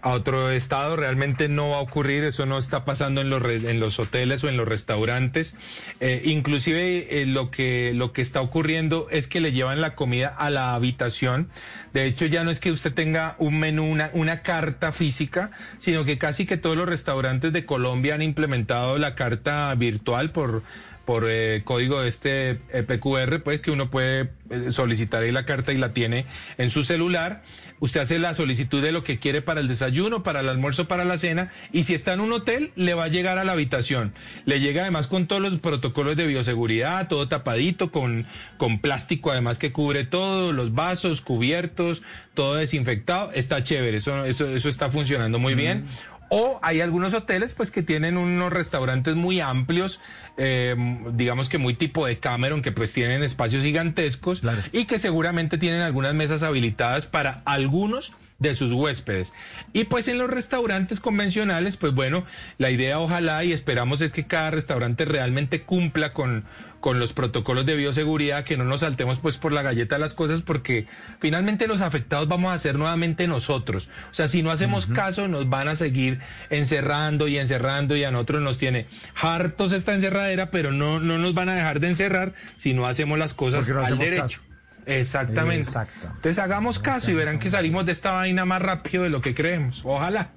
a 0.02 0.10
otro 0.10 0.50
estado. 0.50 0.96
Realmente 0.96 1.48
no 1.48 1.70
va 1.70 1.76
a 1.78 1.80
ocurrir, 1.80 2.24
eso 2.24 2.46
no 2.46 2.58
está 2.58 2.84
pasando 2.84 3.20
en 3.20 3.30
los, 3.30 3.42
en 3.44 3.80
los 3.80 3.98
hoteles 3.98 4.44
o 4.44 4.48
en 4.48 4.56
los 4.56 4.66
restaurantes. 4.66 5.54
Eh, 6.00 6.22
inclusive 6.24 7.22
eh, 7.22 7.26
lo 7.26 7.50
que, 7.50 7.92
lo 7.94 8.12
que 8.12 8.22
está 8.22 8.40
ocurriendo 8.40 9.08
es 9.10 9.26
que 9.26 9.40
le 9.40 9.52
llevan 9.52 9.80
la 9.80 9.94
comida 9.94 10.28
a 10.28 10.50
la 10.50 10.74
habitación. 10.74 11.48
De 11.92 12.06
hecho, 12.06 12.26
ya 12.26 12.44
no 12.44 12.50
es 12.50 12.60
que 12.60 12.72
usted 12.72 12.92
tenga 12.92 13.36
un 13.38 13.58
menú, 13.58 13.84
una, 13.84 14.10
una 14.12 14.42
carta 14.42 14.92
física, 14.92 15.50
sino 15.78 16.04
que 16.04 16.18
casi 16.18 16.46
que 16.46 16.56
todos 16.56 16.76
los 16.76 16.88
restaurantes 16.88 17.52
de 17.52 17.64
Colombia 17.64 18.14
han 18.14 18.22
implementado 18.22 18.98
la 18.98 19.14
carta 19.14 19.74
virtual 19.74 20.30
por 20.30 20.62
por 21.04 21.24
eh, 21.28 21.62
código 21.64 22.00
de 22.00 22.08
este 22.08 22.60
eh, 22.72 22.82
PQR, 22.82 23.42
pues 23.42 23.60
que 23.60 23.70
uno 23.70 23.90
puede 23.90 24.30
eh, 24.50 24.70
solicitar 24.70 25.22
ahí 25.22 25.32
la 25.32 25.44
carta 25.44 25.72
y 25.72 25.78
la 25.78 25.92
tiene 25.92 26.26
en 26.58 26.70
su 26.70 26.84
celular. 26.84 27.42
Usted 27.80 28.00
hace 28.00 28.18
la 28.18 28.34
solicitud 28.34 28.82
de 28.82 28.92
lo 28.92 29.04
que 29.04 29.18
quiere 29.18 29.40
para 29.40 29.60
el 29.60 29.68
desayuno, 29.68 30.22
para 30.22 30.40
el 30.40 30.48
almuerzo, 30.48 30.86
para 30.86 31.04
la 31.04 31.16
cena, 31.16 31.50
y 31.72 31.84
si 31.84 31.94
está 31.94 32.12
en 32.12 32.20
un 32.20 32.30
hotel, 32.32 32.72
le 32.76 32.92
va 32.94 33.04
a 33.04 33.08
llegar 33.08 33.38
a 33.38 33.44
la 33.44 33.52
habitación. 33.52 34.12
Le 34.44 34.60
llega 34.60 34.82
además 34.82 35.06
con 35.06 35.26
todos 35.26 35.40
los 35.40 35.58
protocolos 35.58 36.16
de 36.16 36.26
bioseguridad, 36.26 37.08
todo 37.08 37.26
tapadito, 37.28 37.90
con, 37.90 38.26
con 38.58 38.80
plástico 38.80 39.30
además 39.30 39.58
que 39.58 39.72
cubre 39.72 40.04
todo, 40.04 40.52
los 40.52 40.74
vasos, 40.74 41.22
cubiertos, 41.22 42.02
todo 42.34 42.56
desinfectado. 42.56 43.32
Está 43.32 43.62
chévere, 43.62 43.96
eso, 43.96 44.24
eso, 44.24 44.46
eso 44.46 44.68
está 44.68 44.90
funcionando 44.90 45.38
muy 45.38 45.54
bien. 45.54 45.86
O 46.30 46.60
hay 46.62 46.80
algunos 46.80 47.12
hoteles 47.12 47.52
pues 47.52 47.72
que 47.72 47.82
tienen 47.82 48.16
unos 48.16 48.52
restaurantes 48.52 49.16
muy 49.16 49.40
amplios, 49.40 50.00
eh, 50.36 50.76
digamos 51.12 51.48
que 51.48 51.58
muy 51.58 51.74
tipo 51.74 52.06
de 52.06 52.18
Cameron, 52.18 52.62
que 52.62 52.70
pues 52.70 52.94
tienen 52.94 53.24
espacios 53.24 53.64
gigantescos 53.64 54.40
y 54.72 54.84
que 54.84 55.00
seguramente 55.00 55.58
tienen 55.58 55.82
algunas 55.82 56.14
mesas 56.14 56.44
habilitadas 56.44 57.06
para 57.06 57.42
algunos 57.44 58.14
de 58.40 58.54
sus 58.54 58.72
huéspedes. 58.72 59.32
Y 59.72 59.84
pues 59.84 60.08
en 60.08 60.18
los 60.18 60.28
restaurantes 60.28 60.98
convencionales, 60.98 61.76
pues 61.76 61.94
bueno, 61.94 62.24
la 62.58 62.70
idea 62.70 62.98
ojalá 62.98 63.44
y 63.44 63.52
esperamos 63.52 64.00
es 64.00 64.12
que 64.12 64.26
cada 64.26 64.50
restaurante 64.50 65.04
realmente 65.04 65.62
cumpla 65.62 66.12
con, 66.14 66.44
con 66.80 66.98
los 66.98 67.12
protocolos 67.12 67.66
de 67.66 67.76
bioseguridad, 67.76 68.44
que 68.44 68.56
no 68.56 68.64
nos 68.64 68.80
saltemos 68.80 69.20
pues 69.20 69.36
por 69.36 69.52
la 69.52 69.62
galleta 69.62 69.98
las 69.98 70.14
cosas, 70.14 70.40
porque 70.40 70.86
finalmente 71.20 71.66
los 71.68 71.82
afectados 71.82 72.28
vamos 72.28 72.52
a 72.52 72.58
ser 72.58 72.76
nuevamente 72.76 73.28
nosotros. 73.28 73.90
O 74.10 74.14
sea, 74.14 74.26
si 74.26 74.42
no 74.42 74.50
hacemos 74.50 74.86
caso, 74.86 75.28
nos 75.28 75.48
van 75.50 75.68
a 75.68 75.76
seguir 75.76 76.20
encerrando 76.48 77.28
y 77.28 77.36
encerrando 77.36 77.94
y 77.94 78.04
a 78.04 78.10
nosotros 78.10 78.40
nos 78.40 78.56
tiene 78.56 78.86
hartos 79.14 79.74
esta 79.74 79.94
encerradera, 79.94 80.50
pero 80.50 80.72
no, 80.72 80.98
no 80.98 81.18
nos 81.18 81.34
van 81.34 81.50
a 81.50 81.54
dejar 81.54 81.78
de 81.80 81.88
encerrar 81.88 82.32
si 82.56 82.72
no 82.72 82.86
hacemos 82.86 83.18
las 83.18 83.34
cosas 83.34 83.60
Porque 83.60 83.74
no 83.74 83.80
al 83.80 83.84
hacemos 83.84 84.04
derecho. 84.04 84.22
caso. 84.22 84.49
Exactamente. 84.90 85.68
Exacto. 85.68 86.08
Entonces 86.08 86.38
hagamos 86.38 86.78
caso 86.78 87.10
y 87.10 87.14
verán 87.14 87.38
que 87.38 87.48
salimos 87.48 87.86
de 87.86 87.92
esta 87.92 88.12
vaina 88.12 88.44
más 88.44 88.60
rápido 88.60 89.04
de 89.04 89.10
lo 89.10 89.20
que 89.20 89.34
creemos. 89.34 89.82
Ojalá. 89.84 90.32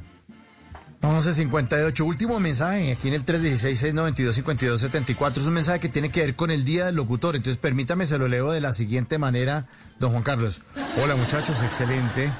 11.58, 1.01 1.99
último 2.05 2.39
mensaje 2.39 2.93
aquí 2.93 3.09
en 3.09 3.15
el 3.15 3.25
316-692-5274. 3.25 5.37
Es 5.37 5.47
un 5.47 5.53
mensaje 5.53 5.81
que 5.81 5.89
tiene 5.89 6.11
que 6.11 6.21
ver 6.21 6.35
con 6.35 6.49
el 6.49 6.63
Día 6.63 6.85
del 6.85 6.95
Locutor. 6.95 7.35
Entonces, 7.35 7.57
permítame, 7.57 8.05
se 8.05 8.17
lo 8.17 8.29
leo 8.29 8.51
de 8.51 8.61
la 8.61 8.71
siguiente 8.71 9.17
manera, 9.17 9.65
don 9.99 10.11
Juan 10.11 10.23
Carlos. 10.23 10.61
Hola, 11.03 11.17
muchachos, 11.17 11.61
excelente. 11.61 12.31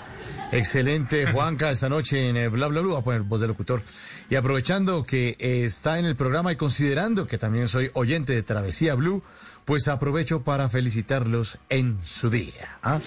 Excelente, 0.53 1.26
Juanca, 1.34 1.72
esta 1.72 1.90
noche 1.90 2.30
en 2.30 2.38
eh, 2.38 2.48
Bla 2.48 2.68
Bla 2.68 2.81
Bla, 2.81 2.91
voy 2.91 3.02
a 3.02 3.03
poner 3.03 3.22
voz 3.23 3.41
de 3.41 3.48
locutor. 3.48 3.81
Y 4.30 4.35
aprovechando 4.35 5.03
que 5.03 5.35
eh, 5.40 5.65
está 5.65 5.99
en 5.99 6.06
el 6.06 6.15
programa 6.15 6.53
y 6.53 6.56
considerando 6.56 7.27
que 7.27 7.38
también 7.38 7.68
soy 7.68 7.90
oyente 7.94 8.34
de 8.34 8.44
Travesía 8.44 8.95
Blue, 8.95 9.22
pues 9.65 9.88
aprovecho 9.88 10.41
para 10.44 10.69
felicitarlos 10.69 11.57
en 11.69 11.99
su 12.03 12.30
día. 12.30 12.77
¿ah? 12.84 12.99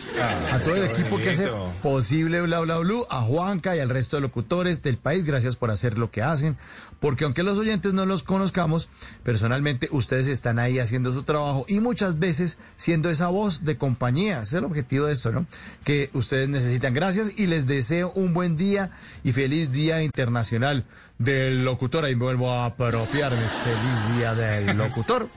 a 0.50 0.58
todo 0.60 0.76
el 0.76 0.84
equipo 0.84 1.18
que 1.18 1.30
hace 1.30 1.48
posible 1.82 2.40
Bla 2.42 2.60
Bla 2.60 2.78
Blue, 2.78 3.06
a 3.10 3.20
Juanca 3.20 3.76
y 3.76 3.80
al 3.80 3.88
resto 3.88 4.16
de 4.16 4.22
locutores 4.22 4.82
del 4.82 4.96
país, 4.96 5.24
gracias 5.24 5.56
por 5.56 5.70
hacer 5.70 5.98
lo 5.98 6.10
que 6.10 6.22
hacen, 6.22 6.56
porque 7.00 7.24
aunque 7.24 7.42
los 7.42 7.58
oyentes 7.58 7.92
no 7.92 8.06
los 8.06 8.22
conozcamos, 8.22 8.88
personalmente 9.22 9.88
ustedes 9.90 10.28
están 10.28 10.58
ahí 10.58 10.78
haciendo 10.78 11.12
su 11.12 11.22
trabajo 11.22 11.64
y 11.68 11.80
muchas 11.80 12.18
veces 12.18 12.58
siendo 12.76 13.10
esa 13.10 13.28
voz 13.28 13.64
de 13.64 13.76
compañía, 13.76 14.40
ese 14.40 14.42
es 14.42 14.54
el 14.54 14.64
objetivo 14.64 15.06
de 15.06 15.12
esto, 15.12 15.32
¿no? 15.32 15.46
Que 15.84 16.10
ustedes 16.14 16.48
necesitan. 16.48 16.94
Gracias 16.94 17.38
y 17.38 17.46
les 17.46 17.66
deseo 17.66 18.12
un 18.14 18.32
buen 18.32 18.56
día 18.56 18.90
y 19.24 19.32
feliz 19.32 19.72
Día 19.72 20.02
Internacional 20.02 20.84
del 21.18 21.64
Locutor. 21.64 22.04
Ahí 22.04 22.14
vuelvo 22.14 22.52
a 22.52 22.66
apropiarme. 22.66 23.42
Feliz 23.64 24.16
Día 24.16 24.34
del 24.34 24.76
Locutor. 24.76 25.28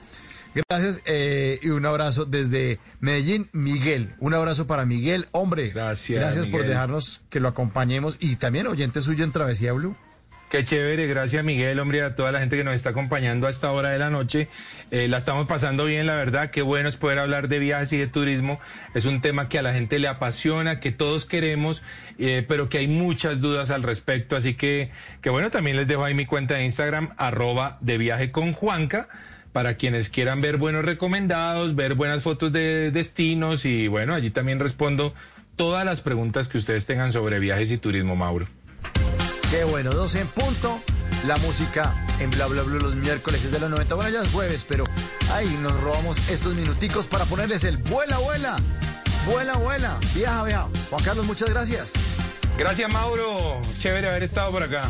Gracias 0.68 1.02
eh, 1.06 1.60
y 1.62 1.70
un 1.70 1.86
abrazo 1.86 2.26
desde 2.26 2.80
Medellín, 3.00 3.50
Miguel. 3.52 4.16
Un 4.20 4.34
abrazo 4.34 4.68
para 4.68 4.86
Miguel. 4.86 5.28
Hombre, 5.32 5.70
Gracias, 5.70 6.20
gracias 6.20 6.48
por 6.48 6.64
dejarnos 6.64 7.22
que 7.30 7.40
lo 7.40 7.48
acompañemos 7.48 8.18
y 8.20 8.36
también 8.38 8.68
oyente 8.68 9.02
suyo 9.02 9.24
en 9.24 9.32
Travesía 9.32 9.74
Blue. 9.74 9.96
Qué 10.50 10.64
chévere, 10.64 11.06
gracias 11.06 11.44
Miguel, 11.44 11.80
hombre, 11.80 12.02
a 12.02 12.16
toda 12.16 12.32
la 12.32 12.40
gente 12.40 12.58
que 12.58 12.64
nos 12.64 12.74
está 12.74 12.90
acompañando 12.90 13.46
a 13.46 13.52
esta 13.52 13.72
hora 13.72 13.90
de 13.90 14.00
la 14.00 14.10
noche. 14.10 14.48
Eh, 14.90 15.08
la 15.08 15.18
estamos 15.18 15.46
pasando 15.46 15.86
bien, 15.86 16.08
la 16.08 16.16
verdad, 16.16 16.50
qué 16.50 16.64
bueno 16.64 16.90
es 16.90 16.96
poder 16.96 17.20
hablar 17.20 17.50
de 17.50 17.60
viajes 17.60 17.94
y 17.94 17.98
de 17.98 18.08
turismo. 18.08 18.60
Es 18.96 19.06
un 19.06 19.22
tema 19.22 19.48
que 19.48 19.60
a 19.60 19.62
la 19.62 19.74
gente 19.74 20.00
le 20.00 20.08
apasiona, 20.08 20.80
que 20.80 20.92
todos 20.92 21.26
queremos, 21.26 21.84
eh, 22.18 22.44
pero 22.48 22.68
que 22.68 22.80
hay 22.80 22.88
muchas 22.88 23.42
dudas 23.42 23.70
al 23.70 23.84
respecto. 23.84 24.36
Así 24.36 24.56
que, 24.56 24.90
que 25.22 25.30
bueno, 25.30 25.52
también 25.52 25.78
les 25.78 25.88
dejo 25.88 26.04
ahí 26.04 26.16
mi 26.16 26.26
cuenta 26.26 26.56
de 26.56 26.66
Instagram, 26.66 27.14
arroba 27.18 27.78
de 27.82 28.00
viaje 28.00 28.32
con 28.32 28.54
Juanca, 28.54 29.08
para 29.52 29.76
quienes 29.76 30.10
quieran 30.10 30.42
ver 30.42 30.58
buenos 30.58 30.86
recomendados, 30.86 31.76
ver 31.76 31.96
buenas 31.96 32.24
fotos 32.24 32.52
de 32.52 32.92
destinos 32.92 33.66
y 33.66 33.88
bueno, 33.88 34.14
allí 34.14 34.30
también 34.30 34.60
respondo 34.60 35.14
todas 35.56 35.86
las 35.86 36.02
preguntas 36.02 36.48
que 36.48 36.58
ustedes 36.58 36.86
tengan 36.86 37.12
sobre 37.12 37.40
viajes 37.40 37.72
y 37.72 37.78
turismo, 37.78 38.16
Mauro. 38.16 38.48
Qué 39.52 39.64
bueno, 39.64 39.90
12 39.90 40.22
en 40.22 40.28
punto. 40.28 40.80
La 41.26 41.36
música 41.38 41.94
en 42.20 42.30
Bla 42.30 42.46
Bla 42.48 42.62
Blue 42.62 42.80
los 42.80 42.96
miércoles 42.96 43.44
es 43.44 43.52
de 43.52 43.60
los 43.60 43.70
90. 43.70 43.96
Bueno, 43.96 44.10
ya 44.10 44.22
es 44.22 44.30
jueves, 44.30 44.66
pero 44.70 44.86
ahí 45.34 45.48
nos 45.62 45.74
robamos 45.82 46.30
estos 46.30 46.56
minuticos 46.56 47.08
para 47.08 47.26
ponerles 47.26 47.64
el 47.64 47.78
vuela, 47.78 48.18
vuela, 48.20 48.56
vuela, 49.26 49.54
vuela, 49.56 49.98
viaja, 50.16 50.44
viaja. 50.44 50.68
Juan 50.90 51.04
Carlos, 51.04 51.26
muchas 51.26 51.50
gracias. 51.50 51.94
Gracias, 52.58 52.92
Mauro. 52.92 53.60
Chévere 53.80 54.08
haber 54.08 54.24
estado 54.24 54.52
por 54.52 54.64
acá. 54.64 54.84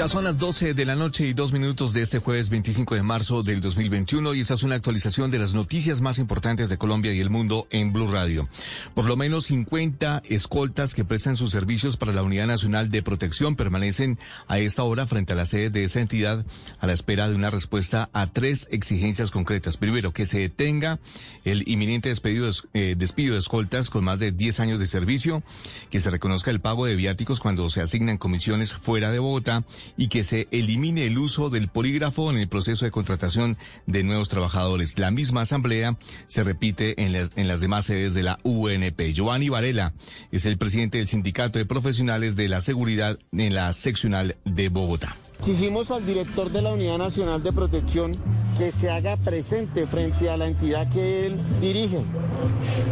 Ya 0.00 0.08
son 0.08 0.24
las 0.24 0.38
12 0.38 0.72
de 0.72 0.86
la 0.86 0.96
noche 0.96 1.26
y 1.26 1.34
dos 1.34 1.52
minutos 1.52 1.92
de 1.92 2.00
este 2.00 2.20
jueves 2.20 2.48
25 2.48 2.94
de 2.94 3.02
marzo 3.02 3.42
del 3.42 3.60
2021 3.60 4.32
y 4.32 4.40
esta 4.40 4.54
es 4.54 4.62
una 4.62 4.76
actualización 4.76 5.30
de 5.30 5.38
las 5.38 5.52
noticias 5.52 6.00
más 6.00 6.18
importantes 6.18 6.70
de 6.70 6.78
Colombia 6.78 7.12
y 7.12 7.20
el 7.20 7.28
mundo 7.28 7.66
en 7.68 7.92
Blue 7.92 8.06
Radio. 8.06 8.48
Por 8.94 9.04
lo 9.04 9.18
menos 9.18 9.44
50 9.44 10.22
escoltas 10.24 10.94
que 10.94 11.04
prestan 11.04 11.36
sus 11.36 11.52
servicios 11.52 11.98
para 11.98 12.14
la 12.14 12.22
Unidad 12.22 12.46
Nacional 12.46 12.90
de 12.90 13.02
Protección 13.02 13.56
permanecen 13.56 14.18
a 14.48 14.58
esta 14.58 14.84
hora 14.84 15.06
frente 15.06 15.34
a 15.34 15.36
la 15.36 15.44
sede 15.44 15.68
de 15.68 15.84
esa 15.84 16.00
entidad 16.00 16.46
a 16.78 16.86
la 16.86 16.94
espera 16.94 17.28
de 17.28 17.34
una 17.34 17.50
respuesta 17.50 18.08
a 18.14 18.26
tres 18.26 18.68
exigencias 18.70 19.30
concretas. 19.30 19.76
Primero, 19.76 20.14
que 20.14 20.24
se 20.24 20.38
detenga 20.38 20.98
el 21.44 21.68
inminente 21.68 22.08
despido 22.08 22.46
de, 22.46 22.56
eh, 22.72 22.94
despido 22.96 23.34
de 23.34 23.40
escoltas 23.40 23.90
con 23.90 24.04
más 24.04 24.18
de 24.18 24.32
10 24.32 24.60
años 24.60 24.80
de 24.80 24.86
servicio, 24.86 25.42
que 25.90 26.00
se 26.00 26.08
reconozca 26.08 26.50
el 26.50 26.60
pago 26.60 26.86
de 26.86 26.96
viáticos 26.96 27.38
cuando 27.38 27.68
se 27.68 27.82
asignan 27.82 28.16
comisiones 28.16 28.72
fuera 28.72 29.12
de 29.12 29.18
Bogotá 29.18 29.62
y 29.96 30.08
que 30.08 30.22
se 30.22 30.48
elimine 30.50 31.06
el 31.06 31.18
uso 31.18 31.50
del 31.50 31.68
polígrafo 31.68 32.30
en 32.30 32.38
el 32.38 32.48
proceso 32.48 32.84
de 32.84 32.90
contratación 32.90 33.56
de 33.86 34.02
nuevos 34.02 34.28
trabajadores. 34.28 34.98
La 34.98 35.10
misma 35.10 35.42
asamblea 35.42 35.96
se 36.28 36.44
repite 36.44 37.02
en 37.02 37.12
las, 37.12 37.32
en 37.36 37.48
las 37.48 37.60
demás 37.60 37.86
sedes 37.86 38.14
de 38.14 38.22
la 38.22 38.38
UNP. 38.42 39.12
Giovanni 39.12 39.48
Varela 39.48 39.94
es 40.32 40.46
el 40.46 40.58
presidente 40.58 40.98
del 40.98 41.08
Sindicato 41.08 41.58
de 41.58 41.66
Profesionales 41.66 42.36
de 42.36 42.48
la 42.48 42.60
Seguridad 42.60 43.18
en 43.32 43.54
la 43.54 43.72
seccional 43.72 44.36
de 44.44 44.68
Bogotá. 44.68 45.16
Exigimos 45.40 45.90
al 45.90 46.04
director 46.04 46.50
de 46.50 46.60
la 46.60 46.70
Unidad 46.70 46.98
Nacional 46.98 47.42
de 47.42 47.50
Protección 47.50 48.14
que 48.58 48.70
se 48.70 48.90
haga 48.90 49.16
presente 49.16 49.86
frente 49.86 50.28
a 50.28 50.36
la 50.36 50.46
entidad 50.46 50.86
que 50.92 51.24
él 51.26 51.40
dirige 51.62 52.02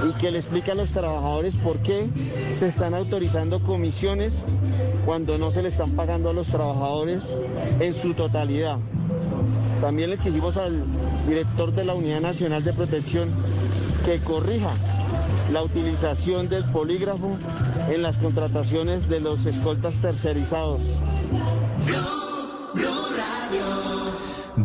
y 0.09 0.19
que 0.19 0.31
le 0.31 0.39
explique 0.39 0.71
a 0.71 0.75
los 0.75 0.89
trabajadores 0.89 1.57
por 1.57 1.81
qué 1.81 2.09
se 2.55 2.69
están 2.69 2.95
autorizando 2.95 3.61
comisiones 3.61 4.41
cuando 5.05 5.37
no 5.37 5.51
se 5.51 5.61
le 5.61 5.69
están 5.69 5.91
pagando 5.91 6.31
a 6.31 6.33
los 6.33 6.47
trabajadores 6.47 7.37
en 7.81 7.93
su 7.93 8.15
totalidad. 8.15 8.79
También 9.83 10.09
le 10.09 10.17
exigimos 10.17 10.57
al 10.57 10.83
director 11.29 11.75
de 11.75 11.85
la 11.85 11.93
Unidad 11.95 12.23
Nacional 12.23 12.65
de 12.65 12.73
Protección 12.73 13.29
que 14.07 14.21
corrija 14.21 14.71
la 15.53 15.63
utilización 15.63 16.49
del 16.49 16.65
polígrafo 16.65 17.37
en 17.91 18.01
las 18.01 18.17
contrataciones 18.17 19.07
de 19.11 19.21
los 19.21 19.45
escoltas 19.45 19.97
tercerizados. 20.01 20.81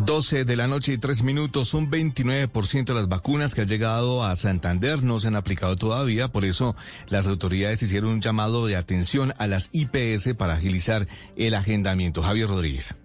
12 0.04 0.44
de 0.44 0.56
la 0.56 0.66
noche 0.66 0.92
y 0.92 0.98
3 0.98 1.22
minutos, 1.22 1.72
un 1.72 1.90
29% 1.90 2.84
de 2.84 2.94
las 2.94 3.08
vacunas 3.08 3.54
que 3.54 3.62
han 3.62 3.68
llegado 3.68 4.22
a 4.22 4.36
Santander 4.36 5.02
no 5.02 5.18
se 5.18 5.28
han 5.28 5.36
aplicado 5.36 5.76
todavía, 5.76 6.28
por 6.28 6.44
eso 6.44 6.76
las 7.08 7.26
autoridades 7.26 7.82
hicieron 7.82 8.10
un 8.10 8.20
llamado 8.20 8.66
de 8.66 8.76
atención 8.76 9.32
a 9.38 9.46
las 9.46 9.70
IPS 9.72 10.34
para 10.36 10.54
agilizar 10.54 11.06
el 11.36 11.54
agendamiento. 11.54 12.22
Javier 12.22 12.48
Rodríguez. 12.48 12.96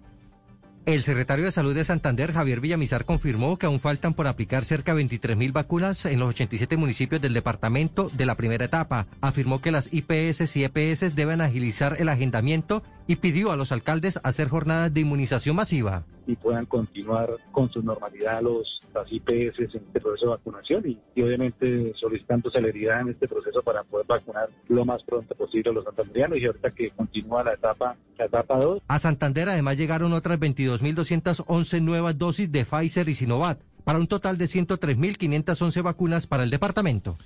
El 0.86 1.02
secretario 1.02 1.44
de 1.44 1.52
Salud 1.52 1.74
de 1.74 1.84
Santander, 1.84 2.32
Javier 2.32 2.60
Villamizar, 2.60 3.04
confirmó 3.04 3.58
que 3.58 3.66
aún 3.66 3.80
faltan 3.80 4.14
por 4.14 4.26
aplicar 4.26 4.64
cerca 4.64 4.92
de 4.92 4.96
23 4.96 5.36
mil 5.36 5.52
vacunas 5.52 6.06
en 6.06 6.18
los 6.18 6.30
87 6.30 6.76
municipios 6.76 7.20
del 7.20 7.34
departamento 7.34 8.10
de 8.14 8.26
la 8.26 8.34
primera 8.34 8.64
etapa. 8.64 9.06
Afirmó 9.20 9.60
que 9.60 9.72
las 9.72 9.90
IPS 9.92 10.56
y 10.56 10.64
EPS 10.64 11.14
deben 11.14 11.42
agilizar 11.42 11.96
el 11.98 12.08
agendamiento 12.08 12.82
y 13.10 13.16
pidió 13.16 13.50
a 13.50 13.56
los 13.56 13.72
alcaldes 13.72 14.20
hacer 14.22 14.46
jornadas 14.48 14.94
de 14.94 15.00
inmunización 15.00 15.56
masiva. 15.56 16.04
y 16.28 16.36
puedan 16.36 16.64
continuar 16.66 17.28
con 17.50 17.68
su 17.68 17.82
normalidad 17.82 18.40
los, 18.40 18.82
las 18.94 19.10
IPS 19.10 19.58
en 19.58 19.82
este 19.84 20.00
proceso 20.00 20.26
de 20.26 20.30
vacunación 20.36 20.88
y, 20.88 20.96
y 21.16 21.22
obviamente 21.22 21.92
solicitando 21.98 22.52
celeridad 22.52 23.00
en 23.00 23.08
este 23.08 23.26
proceso 23.26 23.62
para 23.62 23.82
poder 23.82 24.06
vacunar 24.06 24.48
lo 24.68 24.84
más 24.84 25.02
pronto 25.02 25.34
posible 25.34 25.70
a 25.70 25.72
los 25.72 25.84
santanderianos 25.86 26.38
y 26.38 26.46
ahorita 26.46 26.70
que 26.70 26.90
continúa 26.90 27.42
la 27.42 27.54
etapa 27.54 27.96
la 28.16 28.26
etapa 28.26 28.60
2 28.60 28.82
A 28.86 28.98
Santander 29.00 29.48
además 29.48 29.76
llegaron 29.76 30.12
otras 30.12 30.38
22.211 30.38 31.82
nuevas 31.82 32.16
dosis 32.16 32.52
de 32.52 32.64
Pfizer 32.64 33.08
y 33.08 33.14
Sinovac, 33.16 33.58
para 33.82 33.98
un 33.98 34.06
total 34.06 34.38
de 34.38 34.44
103.511 34.44 35.82
vacunas 35.82 36.28
para 36.28 36.44
el 36.44 36.50
departamento. 36.50 37.16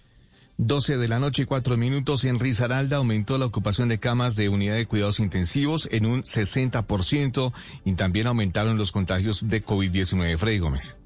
12 0.56 0.98
de 0.98 1.08
la 1.08 1.18
noche 1.18 1.42
y 1.42 1.46
4 1.46 1.76
minutos 1.76 2.24
en 2.24 2.38
Risaralda 2.38 2.98
aumentó 2.98 3.38
la 3.38 3.46
ocupación 3.46 3.88
de 3.88 3.98
camas 3.98 4.36
de 4.36 4.48
unidad 4.48 4.76
de 4.76 4.86
cuidados 4.86 5.18
intensivos 5.18 5.88
en 5.90 6.06
un 6.06 6.22
60% 6.22 7.52
y 7.84 7.92
también 7.94 8.28
aumentaron 8.28 8.78
los 8.78 8.92
contagios 8.92 9.48
de 9.48 9.64
COVID-19. 9.64 10.38
Freddy 10.38 10.58
Gómez. 10.58 10.96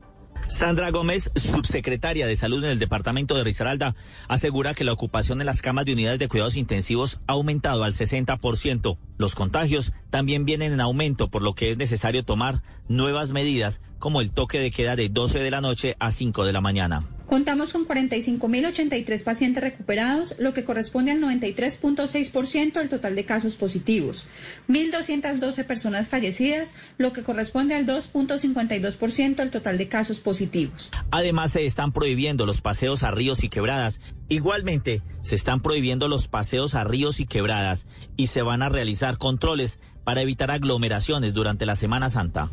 Sandra 0.48 0.90
Gómez, 0.90 1.30
subsecretaria 1.34 2.26
de 2.26 2.36
Salud 2.36 2.64
en 2.64 2.70
el 2.70 2.78
departamento 2.78 3.34
de 3.34 3.44
Risaralda, 3.44 3.94
asegura 4.28 4.74
que 4.74 4.84
la 4.84 4.92
ocupación 4.92 5.40
en 5.40 5.46
las 5.46 5.60
camas 5.60 5.84
de 5.84 5.92
unidades 5.92 6.18
de 6.18 6.28
cuidados 6.28 6.56
intensivos 6.56 7.20
ha 7.26 7.32
aumentado 7.32 7.84
al 7.84 7.92
60%. 7.92 8.98
Los 9.18 9.34
contagios 9.34 9.92
también 10.10 10.44
vienen 10.44 10.72
en 10.72 10.80
aumento, 10.80 11.28
por 11.28 11.42
lo 11.42 11.54
que 11.54 11.70
es 11.70 11.76
necesario 11.76 12.24
tomar 12.24 12.62
nuevas 12.88 13.32
medidas, 13.32 13.82
como 13.98 14.20
el 14.20 14.32
toque 14.32 14.58
de 14.58 14.70
queda 14.70 14.96
de 14.96 15.08
12 15.08 15.38
de 15.38 15.50
la 15.50 15.60
noche 15.60 15.96
a 16.00 16.10
5 16.10 16.44
de 16.44 16.52
la 16.52 16.62
mañana. 16.62 17.17
Contamos 17.28 17.74
con 17.74 17.86
45.083 17.86 19.22
pacientes 19.22 19.62
recuperados, 19.62 20.34
lo 20.38 20.54
que 20.54 20.64
corresponde 20.64 21.10
al 21.10 21.20
93.6% 21.20 22.72
del 22.72 22.88
total 22.88 23.14
de 23.16 23.26
casos 23.26 23.56
positivos. 23.56 24.26
1.212 24.68 25.66
personas 25.66 26.08
fallecidas, 26.08 26.74
lo 26.96 27.12
que 27.12 27.22
corresponde 27.22 27.74
al 27.74 27.86
2.52% 27.86 29.36
del 29.36 29.50
total 29.50 29.76
de 29.76 29.88
casos 29.88 30.20
positivos. 30.20 30.88
Además, 31.10 31.52
se 31.52 31.66
están 31.66 31.92
prohibiendo 31.92 32.46
los 32.46 32.62
paseos 32.62 33.02
a 33.02 33.10
ríos 33.10 33.44
y 33.44 33.50
quebradas. 33.50 34.00
Igualmente, 34.30 35.02
se 35.20 35.34
están 35.34 35.60
prohibiendo 35.60 36.08
los 36.08 36.28
paseos 36.28 36.74
a 36.74 36.84
ríos 36.84 37.20
y 37.20 37.26
quebradas 37.26 37.86
y 38.16 38.28
se 38.28 38.40
van 38.40 38.62
a 38.62 38.70
realizar 38.70 39.18
controles 39.18 39.80
para 40.08 40.22
evitar 40.22 40.50
aglomeraciones 40.50 41.34
durante 41.34 41.66
la 41.66 41.76
Semana 41.76 42.08
Santa. 42.08 42.50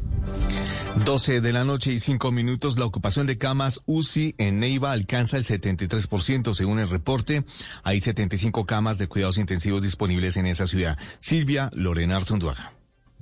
12 1.06 1.40
de 1.40 1.54
la 1.54 1.64
noche 1.64 1.94
y 1.94 2.02
5 2.02 2.34
minutos, 2.34 2.78
la 2.78 2.84
ocupación 2.84 3.28
de 3.28 3.38
camas 3.38 3.80
UCI 3.86 4.36
en 4.38 4.60
Neiva 4.60 4.92
alcanza 4.92 5.38
el 5.38 5.46
73% 5.46 6.54
según 6.54 6.80
el 6.80 6.90
reporte. 6.90 7.46
Hay 7.84 8.02
75 8.02 8.66
camas 8.66 8.98
de 8.98 9.08
cuidados 9.08 9.38
intensivos 9.38 9.82
disponibles 9.82 10.36
en 10.36 10.48
esa 10.48 10.68
ciudad. 10.68 10.98
Silvia 11.22 11.70
Lorena 11.74 12.18
Artunduaga. 12.18 12.74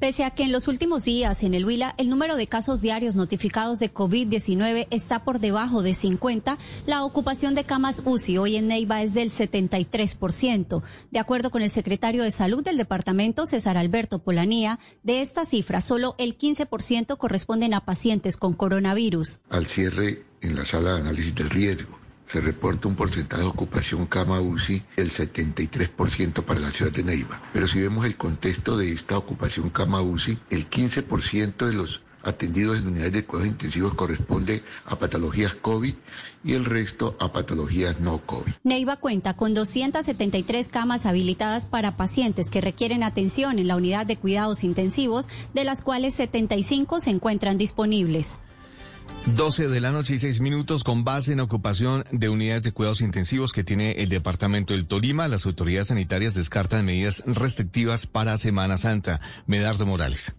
Pese 0.03 0.25
a 0.25 0.31
que 0.31 0.43
en 0.43 0.51
los 0.51 0.67
últimos 0.67 1.05
días 1.05 1.43
en 1.43 1.53
el 1.53 1.63
Huila 1.63 1.95
el 1.97 2.09
número 2.09 2.35
de 2.35 2.45
casos 2.45 2.81
diarios 2.81 3.15
notificados 3.15 3.79
de 3.79 3.93
COVID-19 3.93 4.87
está 4.91 5.23
por 5.23 5.39
debajo 5.39 5.81
de 5.81 5.93
50, 5.93 6.57
la 6.85 7.05
ocupación 7.05 7.55
de 7.55 7.63
camas 7.63 8.01
UCI 8.03 8.37
hoy 8.37 8.57
en 8.57 8.67
Neiva 8.67 9.01
es 9.01 9.13
del 9.13 9.31
73%. 9.31 10.83
De 11.09 11.19
acuerdo 11.19 11.51
con 11.51 11.61
el 11.61 11.69
secretario 11.69 12.23
de 12.23 12.31
Salud 12.31 12.65
del 12.65 12.75
departamento, 12.75 13.45
César 13.45 13.77
Alberto 13.77 14.19
Polanía, 14.19 14.77
de 15.03 15.21
esta 15.21 15.45
cifra 15.45 15.79
solo 15.79 16.15
el 16.17 16.37
15% 16.37 17.17
corresponden 17.17 17.73
a 17.73 17.85
pacientes 17.85 18.35
con 18.35 18.55
coronavirus. 18.55 19.39
Al 19.49 19.67
cierre 19.67 20.25
en 20.41 20.57
la 20.57 20.65
sala 20.65 20.95
de 20.95 20.99
análisis 20.99 21.33
del 21.33 21.49
riesgo 21.49 22.02
se 22.33 22.41
reporta 22.41 22.87
un 22.87 22.95
porcentaje 22.95 23.43
de 23.43 23.47
ocupación 23.47 24.07
cama 24.07 24.41
UCI 24.41 24.81
del 24.97 25.11
73% 25.11 26.43
para 26.43 26.59
la 26.59 26.71
ciudad 26.71 26.91
de 26.91 27.03
Neiva. 27.03 27.39
Pero 27.53 27.67
si 27.67 27.79
vemos 27.79 28.07
el 28.07 28.17
contexto 28.17 28.75
de 28.75 28.91
esta 28.91 29.19
ocupación 29.19 29.69
cama 29.69 30.01
UCI, 30.01 30.39
el 30.49 30.67
15% 30.67 31.67
de 31.67 31.73
los 31.73 32.01
atendidos 32.23 32.79
en 32.79 32.87
unidades 32.87 33.13
de 33.13 33.23
cuidados 33.23 33.51
intensivos 33.51 33.93
corresponde 33.93 34.63
a 34.85 34.97
patologías 34.97 35.53
COVID 35.53 35.93
y 36.43 36.53
el 36.53 36.65
resto 36.65 37.15
a 37.19 37.31
patologías 37.31 37.99
no 37.99 38.25
COVID. 38.25 38.53
Neiva 38.63 38.97
cuenta 38.97 39.35
con 39.35 39.53
273 39.53 40.69
camas 40.69 41.05
habilitadas 41.05 41.67
para 41.67 41.97
pacientes 41.97 42.49
que 42.49 42.61
requieren 42.61 43.03
atención 43.03 43.59
en 43.59 43.67
la 43.67 43.75
unidad 43.75 44.07
de 44.07 44.17
cuidados 44.17 44.63
intensivos, 44.63 45.27
de 45.53 45.65
las 45.65 45.83
cuales 45.83 46.15
75 46.15 46.99
se 46.99 47.11
encuentran 47.11 47.59
disponibles. 47.59 48.39
12 49.25 49.69
de 49.69 49.79
la 49.79 49.91
noche 49.91 50.15
y 50.15 50.19
6 50.19 50.41
minutos 50.41 50.83
con 50.83 51.03
base 51.03 51.33
en 51.33 51.39
ocupación 51.39 52.03
de 52.11 52.29
unidades 52.29 52.63
de 52.63 52.71
cuidados 52.73 53.01
intensivos 53.01 53.53
que 53.53 53.63
tiene 53.63 53.91
el 54.03 54.09
departamento 54.09 54.73
del 54.73 54.85
Tolima. 54.85 55.27
Las 55.27 55.45
autoridades 55.45 55.87
sanitarias 55.87 56.33
descartan 56.33 56.85
medidas 56.85 57.23
restrictivas 57.25 58.05
para 58.05 58.37
Semana 58.37 58.77
Santa. 58.77 59.21
Medardo 59.47 59.85
Morales. 59.85 60.35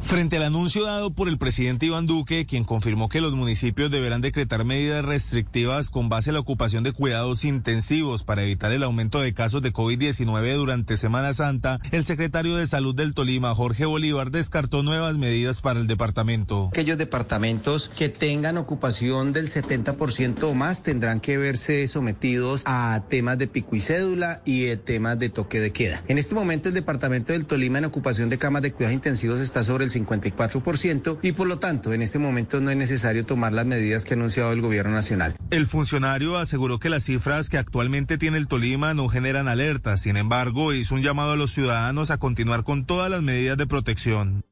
Frente 0.00 0.36
al 0.36 0.42
anuncio 0.42 0.84
dado 0.84 1.10
por 1.12 1.28
el 1.28 1.38
presidente 1.38 1.86
Iván 1.86 2.06
Duque, 2.06 2.46
quien 2.46 2.64
confirmó 2.64 3.08
que 3.08 3.20
los 3.20 3.34
municipios 3.34 3.90
deberán 3.90 4.20
decretar 4.20 4.64
medidas 4.64 5.04
restrictivas 5.04 5.90
con 5.90 6.08
base 6.08 6.30
a 6.30 6.32
la 6.34 6.40
ocupación 6.40 6.84
de 6.84 6.92
cuidados 6.92 7.44
intensivos 7.44 8.22
para 8.22 8.42
evitar 8.42 8.70
el 8.72 8.82
aumento 8.82 9.20
de 9.20 9.34
casos 9.34 9.62
de 9.62 9.72
COVID-19 9.72 10.54
durante 10.56 10.96
Semana 10.96 11.32
Santa, 11.32 11.80
el 11.90 12.04
secretario 12.04 12.56
de 12.56 12.66
Salud 12.66 12.94
del 12.94 13.14
Tolima, 13.14 13.54
Jorge 13.54 13.86
Bolívar, 13.86 14.30
descartó 14.30 14.82
nuevas 14.82 15.16
medidas 15.16 15.60
para 15.62 15.80
el 15.80 15.86
departamento. 15.86 16.68
Aquellos 16.68 16.98
departamentos 16.98 17.90
que 17.96 18.08
tengan 18.08 18.58
ocupación 18.58 19.32
del 19.32 19.48
70% 19.48 20.42
o 20.44 20.54
más 20.54 20.82
tendrán 20.82 21.20
que 21.20 21.38
verse 21.38 21.86
sometidos 21.88 22.62
a 22.66 23.04
temas 23.08 23.38
de 23.38 23.46
pico 23.46 23.74
y 23.74 23.80
cédula 23.80 24.42
y 24.44 24.66
eh, 24.66 24.76
temas 24.76 25.18
de 25.18 25.30
toque 25.30 25.60
de 25.60 25.72
queda. 25.72 26.02
En 26.08 26.18
este 26.18 26.34
momento 26.34 26.68
el 26.68 26.74
departamento 26.74 27.32
del 27.32 27.46
Tolima 27.46 27.78
en 27.78 27.86
ocupación 27.86 28.28
de 28.28 28.38
camas 28.38 28.62
de 28.62 28.72
cuidados 28.72 28.94
intensivos 28.94 29.40
está 29.40 29.64
sobre 29.64 29.77
el 29.82 29.90
54% 29.90 31.18
y 31.22 31.32
por 31.32 31.46
lo 31.46 31.58
tanto 31.58 31.92
en 31.92 32.02
este 32.02 32.18
momento 32.18 32.60
no 32.60 32.70
es 32.70 32.76
necesario 32.76 33.24
tomar 33.24 33.52
las 33.52 33.66
medidas 33.66 34.04
que 34.04 34.14
ha 34.14 34.16
anunciado 34.16 34.52
el 34.52 34.60
gobierno 34.60 34.92
nacional. 34.92 35.36
El 35.50 35.66
funcionario 35.66 36.36
aseguró 36.36 36.78
que 36.78 36.90
las 36.90 37.04
cifras 37.04 37.48
que 37.48 37.58
actualmente 37.58 38.18
tiene 38.18 38.38
el 38.38 38.48
Tolima 38.48 38.94
no 38.94 39.08
generan 39.08 39.48
alertas, 39.48 40.02
sin 40.02 40.16
embargo 40.16 40.72
hizo 40.72 40.94
un 40.94 41.02
llamado 41.02 41.32
a 41.32 41.36
los 41.36 41.52
ciudadanos 41.52 42.10
a 42.10 42.18
continuar 42.18 42.64
con 42.64 42.84
todas 42.86 43.10
las 43.10 43.22
medidas 43.22 43.56
de 43.56 43.66
protección. 43.66 44.44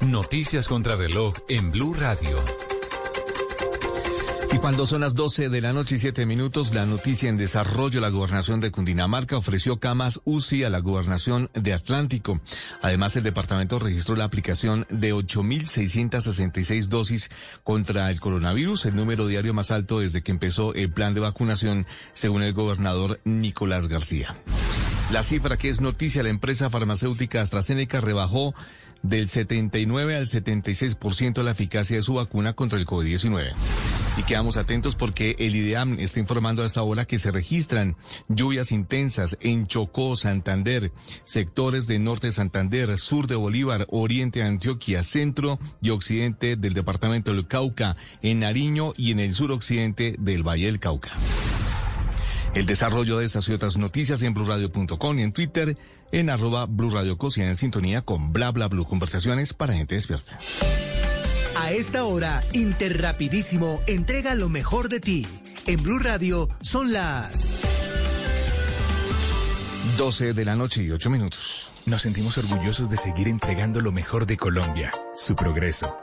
Noticias 0.00 0.68
contra 0.68 0.96
reloj 0.96 1.34
en 1.48 1.70
Blue 1.70 1.94
Radio. 1.94 2.38
Y 4.52 4.58
cuando 4.58 4.84
son 4.84 5.02
las 5.02 5.14
12 5.14 5.48
de 5.48 5.60
la 5.60 5.72
noche 5.72 5.94
y 5.94 5.98
7 5.98 6.26
minutos, 6.26 6.74
la 6.74 6.84
noticia 6.84 7.28
en 7.28 7.36
desarrollo, 7.36 8.00
la 8.00 8.08
gobernación 8.08 8.60
de 8.60 8.72
Cundinamarca 8.72 9.36
ofreció 9.36 9.78
camas 9.78 10.20
UCI 10.24 10.64
a 10.64 10.70
la 10.70 10.80
gobernación 10.80 11.50
de 11.54 11.72
Atlántico. 11.72 12.40
Además, 12.82 13.14
el 13.14 13.22
departamento 13.22 13.78
registró 13.78 14.16
la 14.16 14.24
aplicación 14.24 14.86
de 14.90 15.14
8.666 15.14 16.88
dosis 16.88 17.30
contra 17.62 18.10
el 18.10 18.18
coronavirus, 18.18 18.86
el 18.86 18.96
número 18.96 19.28
diario 19.28 19.54
más 19.54 19.70
alto 19.70 20.00
desde 20.00 20.22
que 20.22 20.32
empezó 20.32 20.74
el 20.74 20.92
plan 20.92 21.14
de 21.14 21.20
vacunación, 21.20 21.86
según 22.12 22.42
el 22.42 22.52
gobernador 22.52 23.20
Nicolás 23.24 23.86
García. 23.86 24.36
La 25.12 25.24
cifra 25.24 25.56
que 25.56 25.68
es 25.68 25.80
noticia, 25.80 26.22
la 26.22 26.28
empresa 26.28 26.70
farmacéutica 26.70 27.42
AstraZeneca 27.42 28.00
rebajó 28.00 28.54
del 29.02 29.28
79 29.28 30.16
al 30.16 30.26
76% 30.26 31.42
la 31.42 31.52
eficacia 31.52 31.96
de 31.96 32.02
su 32.02 32.14
vacuna 32.14 32.52
contra 32.52 32.78
el 32.78 32.86
COVID-19. 32.86 33.52
Y 34.16 34.22
quedamos 34.24 34.56
atentos 34.56 34.96
porque 34.96 35.36
el 35.38 35.54
IDEAM 35.56 35.98
está 35.98 36.20
informando 36.20 36.62
a 36.62 36.66
esta 36.66 36.82
hora 36.82 37.06
que 37.06 37.18
se 37.18 37.30
registran 37.30 37.96
lluvias 38.28 38.72
intensas 38.72 39.38
en 39.40 39.66
Chocó, 39.66 40.16
Santander, 40.16 40.92
sectores 41.24 41.86
de 41.86 41.98
norte 41.98 42.26
de 42.26 42.32
Santander, 42.32 42.98
sur 42.98 43.26
de 43.26 43.36
Bolívar, 43.36 43.86
oriente 43.88 44.40
de 44.40 44.46
Antioquia, 44.46 45.02
centro 45.02 45.58
y 45.80 45.90
occidente 45.90 46.56
del 46.56 46.74
departamento 46.74 47.32
del 47.32 47.46
Cauca, 47.46 47.96
en 48.20 48.40
Nariño 48.40 48.92
y 48.96 49.12
en 49.12 49.20
el 49.20 49.34
suroccidente 49.34 50.16
del 50.18 50.46
Valle 50.46 50.66
del 50.66 50.80
Cauca. 50.80 51.10
El 52.54 52.66
desarrollo 52.66 53.18
de 53.18 53.26
estas 53.26 53.48
y 53.48 53.52
otras 53.52 53.76
noticias 53.76 54.22
en 54.22 54.34
blurradio.com 54.34 55.18
y 55.18 55.22
en 55.22 55.32
Twitter 55.32 55.76
en 56.12 56.30
arroba 56.30 56.66
blurradiocos 56.66 57.38
y 57.38 57.42
en 57.42 57.56
sintonía 57.56 58.02
con 58.02 58.32
bla 58.32 58.50
bla 58.50 58.68
blue 58.68 58.84
conversaciones 58.84 59.54
para 59.54 59.74
gente 59.74 59.94
despierta. 59.94 60.38
A 61.56 61.72
esta 61.72 62.04
hora, 62.04 62.42
Interrapidísimo 62.52 63.80
entrega 63.86 64.34
lo 64.34 64.48
mejor 64.48 64.88
de 64.88 65.00
ti. 65.00 65.26
En 65.66 65.82
Blue 65.82 65.98
Radio 65.98 66.48
son 66.62 66.92
las 66.92 67.50
12 69.96 70.32
de 70.32 70.44
la 70.44 70.56
noche 70.56 70.82
y 70.82 70.90
8 70.90 71.10
minutos. 71.10 71.68
Nos 71.86 72.02
sentimos 72.02 72.38
orgullosos 72.38 72.90
de 72.90 72.96
seguir 72.96 73.28
entregando 73.28 73.80
lo 73.80 73.92
mejor 73.92 74.26
de 74.26 74.36
Colombia, 74.36 74.90
su 75.14 75.36
progreso. 75.36 75.96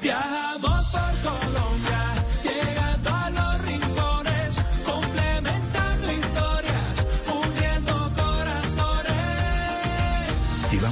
Viajamos 0.00 0.86
por 0.92 1.32
Colombia, 1.32 2.07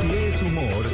Si 0.00 0.10
es 0.10 0.42
humor, 0.42 0.84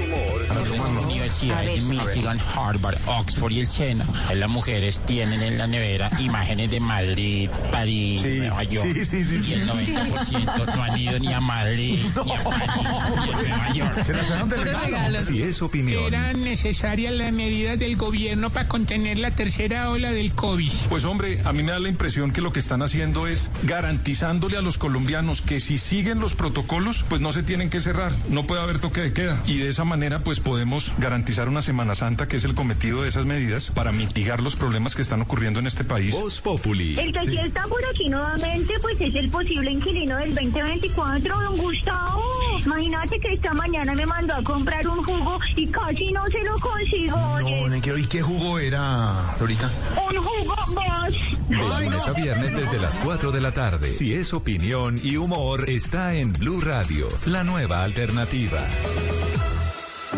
Universidades 1.05 1.89
de 1.89 1.95
Michigan, 1.95 2.39
Harvard, 2.55 2.99
Oxford 3.07 3.53
y 3.53 3.61
el 3.61 3.67
Sena. 3.67 4.05
Las 4.35 4.49
mujeres 4.49 5.01
tienen 5.07 5.43
en 5.43 5.57
la 5.59 5.67
nevera 5.67 6.11
imágenes 6.19 6.71
de 6.71 6.81
Madrid, 6.81 7.49
París, 7.73 8.23
Nueva 8.23 8.63
York. 8.65 8.89
sí, 8.93 9.05
sí, 9.05 9.25
sí, 9.25 9.51
y 9.51 9.53
el 9.55 9.71
sí. 9.71 9.95
90% 9.95 10.77
no 10.77 10.83
han 10.83 10.99
ido 10.99 11.19
ni 11.19 11.33
a 11.33 11.41
Madrid, 11.41 11.99
ni 12.25 12.33
a 12.33 12.45
París, 12.45 12.71
ni 12.77 13.29
a 13.31 13.37
Nueva 13.37 13.73
York. 13.73 14.05
Se 14.05 14.13
la 14.13 14.19
trajeron 14.21 14.49
de 14.49 14.57
regalo. 14.57 15.23
Si 15.23 15.43
es 15.43 15.63
opinión, 15.63 16.05
Eran 16.05 16.43
necesarias 16.43 17.15
las 17.15 17.33
medidas 17.33 17.79
del 17.79 17.97
gobierno 17.97 18.51
para 18.51 18.69
contener 18.69 19.19
la 19.19 19.31
tercera 19.31 19.91
ola 19.91 20.13
del 20.13 20.33
COVID. 20.33 20.73
Pues 20.89 21.05
hombre, 21.05 21.41
a 21.45 21.53
mí 21.53 21.63
me 21.63 21.73
da 21.73 21.79
la 21.79 21.89
impresión 21.89 22.33
que 22.33 22.43
lo 22.43 22.53
que 22.53 22.61
están 22.61 22.83
haciendo 22.83 23.27
es 23.27 23.51
garantizándole 23.63 24.57
a 24.57 24.61
los 24.61 24.79
colombianos 24.79 25.41
que 25.41 25.61
si 25.61 25.79
siguen 25.79 26.21
los 26.21 26.35
protocolos, 26.35 27.05
pues 27.09 27.21
no 27.21 27.33
se 27.33 27.43
tienen 27.43 27.71
que 27.71 27.81
cerrar, 27.81 28.13
no 28.29 28.45
puede 28.45 28.61
haber 28.61 28.79
toque 28.79 28.90
de 28.93 29.13
queda. 29.13 29.43
Y 29.47 29.59
de 29.59 29.69
esa 29.69 29.85
manera, 29.85 30.21
pues 30.21 30.41
podemos 30.41 30.93
garantizar 30.99 31.49
una 31.49 31.63
Semana 31.63 31.95
Santa, 31.95 32.27
que 32.29 32.37
es 32.37 32.45
el 32.45 32.55
cometido 32.55 33.03
de 33.03 33.09
esas 33.09 33.27
medidas, 33.27 33.71
para 33.71 33.93
mitigar 33.93 34.43
los 34.43 34.57
problemas 34.57 34.95
que 34.95 35.03
están 35.03 35.23
ocurriendo 35.23 35.61
en 35.61 35.67
este 35.67 35.85
país. 35.85 36.15
Voz 36.15 36.41
Populi. 36.41 36.99
El 36.99 37.13
que 37.13 37.21
sí 37.21 37.39
está 37.39 37.65
por 37.65 37.85
aquí 37.87 38.09
nuevamente, 38.09 38.75
pues 38.81 39.01
es 39.01 39.15
el 39.15 39.31
posible 39.31 39.71
inquilino 39.71 40.17
del 40.17 40.35
2024, 40.35 41.41
don 41.41 41.57
Gustavo. 41.57 42.23
Imagínate 42.65 43.19
que 43.21 43.33
esta 43.33 43.55
mañana 43.55 43.95
me 43.95 44.07
mandó 44.07 44.35
a 44.35 44.43
comprar 44.43 44.87
un 44.87 45.03
jugo 45.03 45.39
y 45.57 45.67
casi 45.69 46.13
no 46.13 46.27
se 46.27 46.43
lo 46.45 46.59
consigo. 46.59 47.17
No, 47.17 47.69
no 47.69 47.81
quiero. 47.81 47.99
¿Y 47.99 48.07
qué 48.07 48.23
jugo 48.23 48.59
era, 48.59 49.35
Florita? 49.39 49.71
Un 50.11 50.17
jugo 50.17 50.57
vos. 50.69 51.15
De 51.49 51.57
lunes 51.57 52.07
a 52.07 52.13
viernes 52.13 52.55
desde 52.55 52.79
las 52.79 52.97
4 52.99 53.33
de 53.33 53.41
la 53.41 53.53
tarde. 53.53 53.93
Si 53.93 54.13
es 54.15 54.33
opinión 54.33 55.01
y 55.03 55.17
humor, 55.17 55.69
está 55.69 56.15
en 56.15 56.33
Blue 56.33 56.61
Radio, 56.61 57.09
la 57.27 57.45
nueva 57.45 57.83
alternativa. 57.83 58.65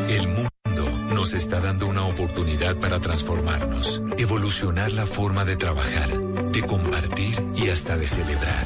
El 0.09 0.28
mundo 0.28 1.14
nos 1.14 1.32
está 1.34 1.60
dando 1.60 1.86
una 1.86 2.05
oportunidad 2.05 2.76
para 2.76 3.01
transformarnos, 3.01 4.02
evolucionar 4.18 4.93
la 4.93 5.06
forma 5.06 5.44
de 5.44 5.56
trabajar, 5.56 6.10
de 6.52 6.62
compartir 6.62 7.47
y 7.55 7.68
hasta 7.68 7.97
de 7.97 8.06
celebrar. 8.06 8.64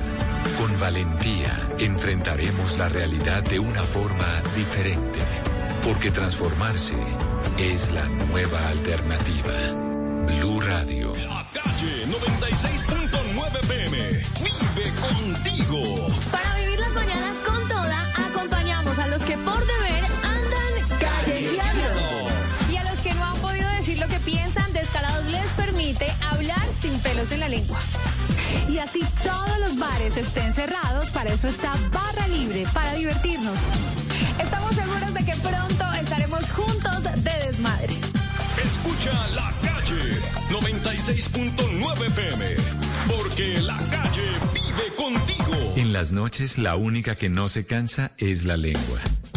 Con 0.59 0.79
valentía 0.81 1.69
enfrentaremos 1.79 2.79
la 2.79 2.89
realidad 2.89 3.43
de 3.43 3.59
una 3.59 3.83
forma 3.83 4.43
diferente, 4.57 5.21
porque 5.83 6.11
transformarse 6.11 6.95
es 7.59 7.91
la 7.93 8.07
nueva 8.07 8.69
alternativa. 8.69 9.53
Blue 10.27 10.61
Radio. 10.61 11.13
Calle 11.53 12.07
96.9 12.07 13.61
PM. 13.69 14.09
Vive 14.43 14.93
contigo. 15.01 16.09
Para 16.31 16.57
vivir 16.57 16.81
las 16.81 16.93
mañanas 16.93 17.36
pelos 27.17 27.33
en 27.33 27.41
la 27.41 27.49
lengua. 27.49 27.79
Y 28.69 28.79
así 28.79 29.01
todos 29.23 29.59
los 29.59 29.79
bares 29.79 30.17
estén 30.17 30.53
cerrados, 30.55 31.11
para 31.11 31.33
eso 31.33 31.49
está 31.49 31.73
Barra 31.93 32.29
Libre, 32.29 32.65
para 32.73 32.95
divertirnos. 32.95 33.59
Estamos 34.41 34.75
seguros 34.75 35.15
de 35.15 35.25
que 35.25 35.35
pronto 35.37 35.93
estaremos 36.01 36.51
juntos 36.53 37.03
de 37.03 37.47
desmadre. 37.47 37.95
Escucha 38.63 39.27
la 39.35 39.53
calle 39.63 40.21
96.9 40.51 42.13
PM. 42.13 42.57
Porque 43.07 43.61
la 43.61 43.79
calle 43.79 44.31
vive 44.53 44.95
contigo. 44.97 45.73
En 45.77 45.93
las 45.93 46.13
noches 46.13 46.59
la 46.59 46.77
única 46.77 47.15
que 47.15 47.29
no 47.29 47.49
se 47.49 47.67
cansa 47.67 48.13
es 48.19 48.45
la 48.45 48.57
lengua. 48.57 49.01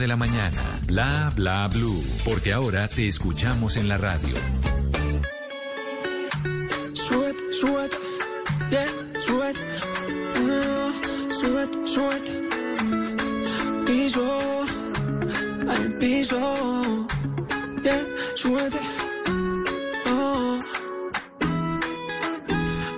la 0.07 0.15
mañana. 0.15 0.79
Bla 0.87 1.31
Bla 1.35 1.67
Blue. 1.67 2.03
Porque 2.25 2.53
ahora 2.53 2.87
te 2.87 3.07
escuchamos 3.07 3.77
en 3.77 3.87
la 3.87 3.97
radio. 3.97 4.35
Sweat, 6.93 7.35
sweat, 7.59 7.91
yeah, 8.69 8.87
sweat, 9.19 9.55
uh, 10.37 10.91
sweat, 11.33 11.69
sweat. 11.85 12.29
Piso, 13.85 14.65
al 15.69 15.93
piso, 15.99 17.07
yeah, 17.83 18.03
sweat. 18.35 18.73
Oh. 20.05 20.61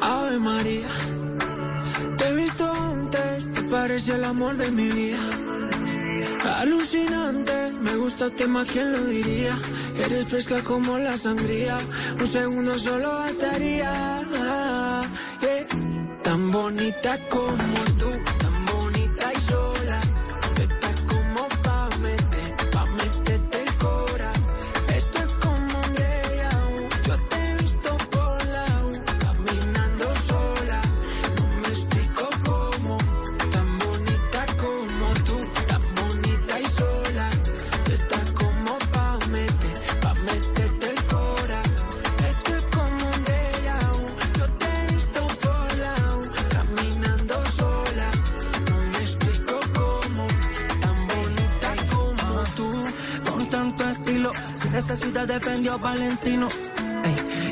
Ave 0.02 0.40
María, 0.40 0.88
te 2.18 2.28
he 2.28 2.36
visto 2.36 2.72
antes, 2.72 3.52
te 3.52 3.64
parece 3.64 4.14
el 4.14 4.24
amor 4.24 4.58
de 4.58 4.72
mi 4.72 4.92
vida. 4.92 5.20
Alucinante, 6.46 7.72
me 7.80 7.96
gustaste 7.96 8.48
más, 8.48 8.68
¿quién 8.68 8.92
lo 8.92 9.04
diría? 9.06 9.58
Eres 10.06 10.28
fresca 10.28 10.62
como 10.64 10.98
la 10.98 11.18
sangría, 11.18 11.78
un 12.20 12.28
segundo 12.28 12.78
solo 12.78 13.14
bastaría. 13.14 14.22
Yeah. 15.42 15.68
Tan 16.24 16.52
bonita 16.52 17.18
como 17.30 17.80
tú, 18.00 18.03
Tu 54.94 55.00
necesidad 55.00 55.28
defendió 55.28 55.80
Valentino. 55.80 56.48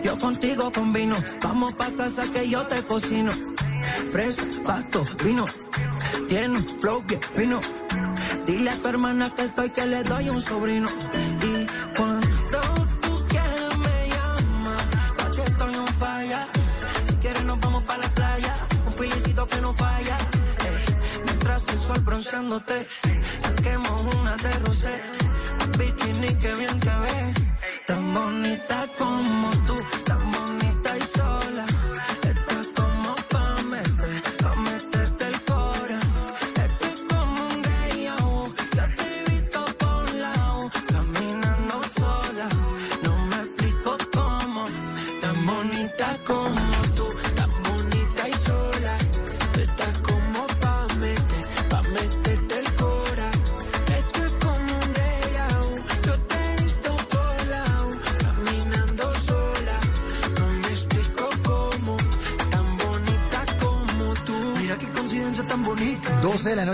Yo 0.03 0.15
contigo 0.19 0.72
combino, 0.72 1.15
vamos 1.41 1.73
pa' 1.73 1.89
casa 1.97 2.31
que 2.31 2.47
yo 2.47 2.68
te 2.68 2.84
cocino. 2.84 3.31
Fresa, 4.11 4.43
pasto, 4.63 5.03
vino, 5.23 5.45
tiene 6.27 6.59
flow 6.80 7.01
bien 7.01 7.19
fino. 7.35 7.59
Dile 8.45 8.69
a 8.69 8.76
tu 8.76 8.88
hermana 8.89 9.34
que 9.35 9.45
estoy, 9.45 9.72
que 9.72 9.88
le 9.88 10.03
doy 10.03 10.30
un 10.30 10.39
sobrino. 10.39 10.88
Y 11.41 11.65
cuando 11.97 12.27
tú 13.01 13.26
quieras 13.27 13.77
me 13.80 14.09
llamas, 14.09 14.85
pa' 15.18 15.31
que 15.31 15.41
estoy 15.41 15.76
on 15.76 15.88
falla. 15.88 16.47
Si 17.05 17.15
quieres 17.15 17.43
nos 17.43 17.59
vamos 17.59 17.84
pa' 17.85 17.97
la 17.97 18.09
playa, 18.13 18.55
un 18.85 18.93
pillecito 18.93 19.47
que 19.47 19.61
no 19.61 19.73
falla. 19.73 20.18
Mientras 21.26 21.68
el 21.69 21.80
sol 21.80 21.99
bronceándote, 22.01 22.88
saquemos 23.39 24.15
una 24.15 24.38
de 24.38 24.59
rosé. 24.59 25.20
Bikini 25.77 26.27
que 26.39 26.53
bien 26.56 26.80
te 26.80 26.89
ve, 27.03 27.34
tan 27.88 28.14
bonita 28.14 28.88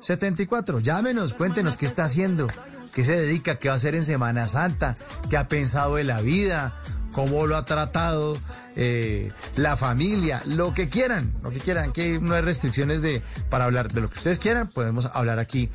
5274. 0.00 0.80
Llámenos, 0.80 1.34
cuéntenos 1.34 1.76
qué 1.76 1.86
está 1.86 2.04
haciendo, 2.04 2.46
qué 2.94 3.04
se 3.04 3.16
dedica, 3.16 3.58
qué 3.58 3.68
va 3.68 3.74
a 3.74 3.76
hacer 3.76 3.94
en 3.94 4.04
Semana 4.04 4.48
Santa, 4.48 4.96
qué 5.28 5.36
ha 5.36 5.48
pensado 5.48 5.96
de 5.96 6.04
la 6.04 6.20
vida, 6.20 6.80
cómo 7.12 7.46
lo 7.46 7.56
ha 7.56 7.64
tratado, 7.64 8.38
eh, 8.76 9.32
la 9.56 9.76
familia, 9.76 10.40
lo 10.46 10.72
que 10.72 10.88
quieran, 10.88 11.32
lo 11.42 11.50
que 11.50 11.58
quieran, 11.58 11.92
que 11.92 12.20
no 12.20 12.34
hay 12.34 12.42
restricciones 12.42 13.02
de 13.02 13.22
para 13.50 13.64
hablar 13.64 13.92
de 13.92 14.00
lo 14.00 14.08
que 14.08 14.16
ustedes 14.16 14.38
quieran, 14.38 14.68
podemos 14.68 15.10
hablar 15.12 15.38
aquí 15.40 15.68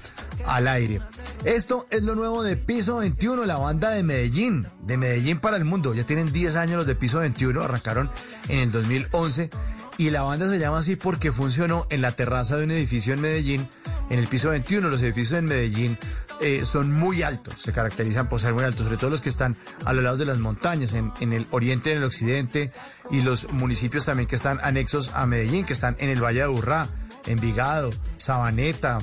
al 0.45 0.67
aire. 0.67 1.01
Esto 1.43 1.85
es 1.89 2.03
lo 2.03 2.15
nuevo 2.15 2.43
de 2.43 2.55
Piso 2.55 2.97
21, 2.97 3.45
la 3.45 3.57
banda 3.57 3.89
de 3.89 4.03
Medellín, 4.03 4.67
de 4.83 4.97
Medellín 4.97 5.39
para 5.39 5.57
el 5.57 5.65
mundo. 5.65 5.93
Ya 5.93 6.05
tienen 6.05 6.31
10 6.31 6.55
años 6.55 6.77
los 6.77 6.87
de 6.87 6.95
Piso 6.95 7.19
21, 7.19 7.61
arrancaron 7.61 8.09
en 8.47 8.59
el 8.59 8.71
2011 8.71 9.49
y 9.97 10.09
la 10.09 10.23
banda 10.23 10.47
se 10.47 10.59
llama 10.59 10.79
así 10.79 10.95
porque 10.95 11.31
funcionó 11.31 11.85
en 11.89 12.01
la 12.01 12.13
terraza 12.13 12.57
de 12.57 12.63
un 12.63 12.71
edificio 12.71 13.13
en 13.13 13.21
Medellín, 13.21 13.67
en 14.13 14.19
el 14.19 14.27
piso 14.27 14.49
21. 14.49 14.89
Los 14.89 15.01
edificios 15.01 15.39
en 15.39 15.45
Medellín 15.45 15.97
eh, 16.39 16.63
son 16.63 16.91
muy 16.91 17.23
altos, 17.23 17.55
se 17.61 17.73
caracterizan 17.73 18.29
por 18.29 18.39
ser 18.39 18.53
muy 18.53 18.63
altos, 18.63 18.83
sobre 18.85 18.97
todo 18.97 19.09
los 19.09 19.21
que 19.21 19.29
están 19.29 19.57
a 19.85 19.93
los 19.93 20.03
lados 20.03 20.19
de 20.19 20.25
las 20.25 20.37
montañas, 20.37 20.93
en, 20.93 21.11
el 21.33 21.47
oriente, 21.51 21.91
en 21.91 21.97
el 21.97 22.03
occidente, 22.03 22.71
y 23.11 23.21
los 23.21 23.51
municipios 23.51 24.05
también 24.05 24.27
que 24.27 24.35
están 24.35 24.59
anexos 24.63 25.11
a 25.13 25.25
Medellín, 25.25 25.65
que 25.65 25.73
están 25.73 25.95
en 25.99 26.09
el 26.09 26.23
Valle 26.23 26.41
de 26.41 26.47
Urrá, 26.47 26.87
Envigado, 27.25 27.89
Sabaneta, 28.17 28.99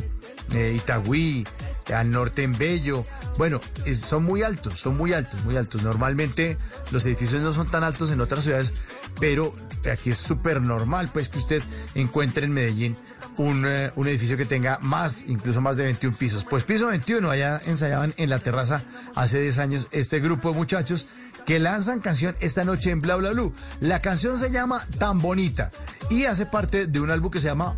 eh, 0.52 0.74
Itagüí, 0.76 1.46
al 1.94 2.10
norte 2.10 2.42
en 2.42 2.56
Bello. 2.56 3.04
Bueno, 3.38 3.60
son 3.94 4.24
muy 4.24 4.42
altos, 4.42 4.78
son 4.78 4.96
muy 4.96 5.12
altos, 5.12 5.42
muy 5.44 5.56
altos. 5.56 5.82
Normalmente 5.82 6.58
los 6.90 7.04
edificios 7.06 7.42
no 7.42 7.52
son 7.52 7.68
tan 7.68 7.82
altos 7.82 8.10
en 8.12 8.20
otras 8.20 8.44
ciudades, 8.44 8.74
pero 9.18 9.54
aquí 9.90 10.10
es 10.10 10.18
súper 10.18 10.60
normal, 10.60 11.10
pues 11.12 11.28
que 11.28 11.38
usted 11.38 11.62
encuentre 11.94 12.44
en 12.44 12.52
Medellín 12.52 12.96
un, 13.36 13.64
eh, 13.66 13.90
un 13.96 14.08
edificio 14.08 14.36
que 14.36 14.46
tenga 14.46 14.78
más, 14.80 15.24
incluso 15.26 15.60
más 15.60 15.76
de 15.76 15.84
21 15.84 16.16
pisos. 16.16 16.44
Pues 16.44 16.64
piso 16.64 16.86
21, 16.88 17.30
allá 17.30 17.60
ensayaban 17.66 18.14
en 18.16 18.30
la 18.30 18.38
terraza 18.38 18.82
hace 19.14 19.40
10 19.40 19.58
años 19.58 19.88
este 19.90 20.20
grupo 20.20 20.50
de 20.50 20.56
muchachos 20.56 21.06
que 21.46 21.58
lanzan 21.58 22.00
canción 22.00 22.36
esta 22.40 22.64
noche 22.64 22.90
en 22.90 23.00
Bla 23.00 23.16
Bla 23.16 23.30
Blue. 23.30 23.52
La 23.80 24.00
canción 24.00 24.38
se 24.38 24.50
llama 24.50 24.86
Tan 24.98 25.20
Bonita 25.20 25.70
y 26.08 26.24
hace 26.24 26.46
parte 26.46 26.86
de 26.86 27.00
un 27.00 27.10
álbum 27.10 27.30
que 27.30 27.40
se 27.40 27.48
llama 27.48 27.76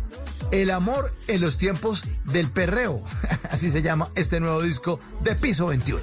El 0.51 0.69
amor 0.69 1.15
en 1.27 1.41
los 1.41 1.57
tiempos 1.57 2.03
del 2.25 2.49
perreo. 2.49 3.03
Así 3.51 3.69
se 3.69 3.81
llama 3.81 4.09
este 4.15 4.39
nuevo 4.39 4.61
disco 4.61 4.99
de 5.23 5.35
Piso 5.35 5.67
21. 5.67 6.01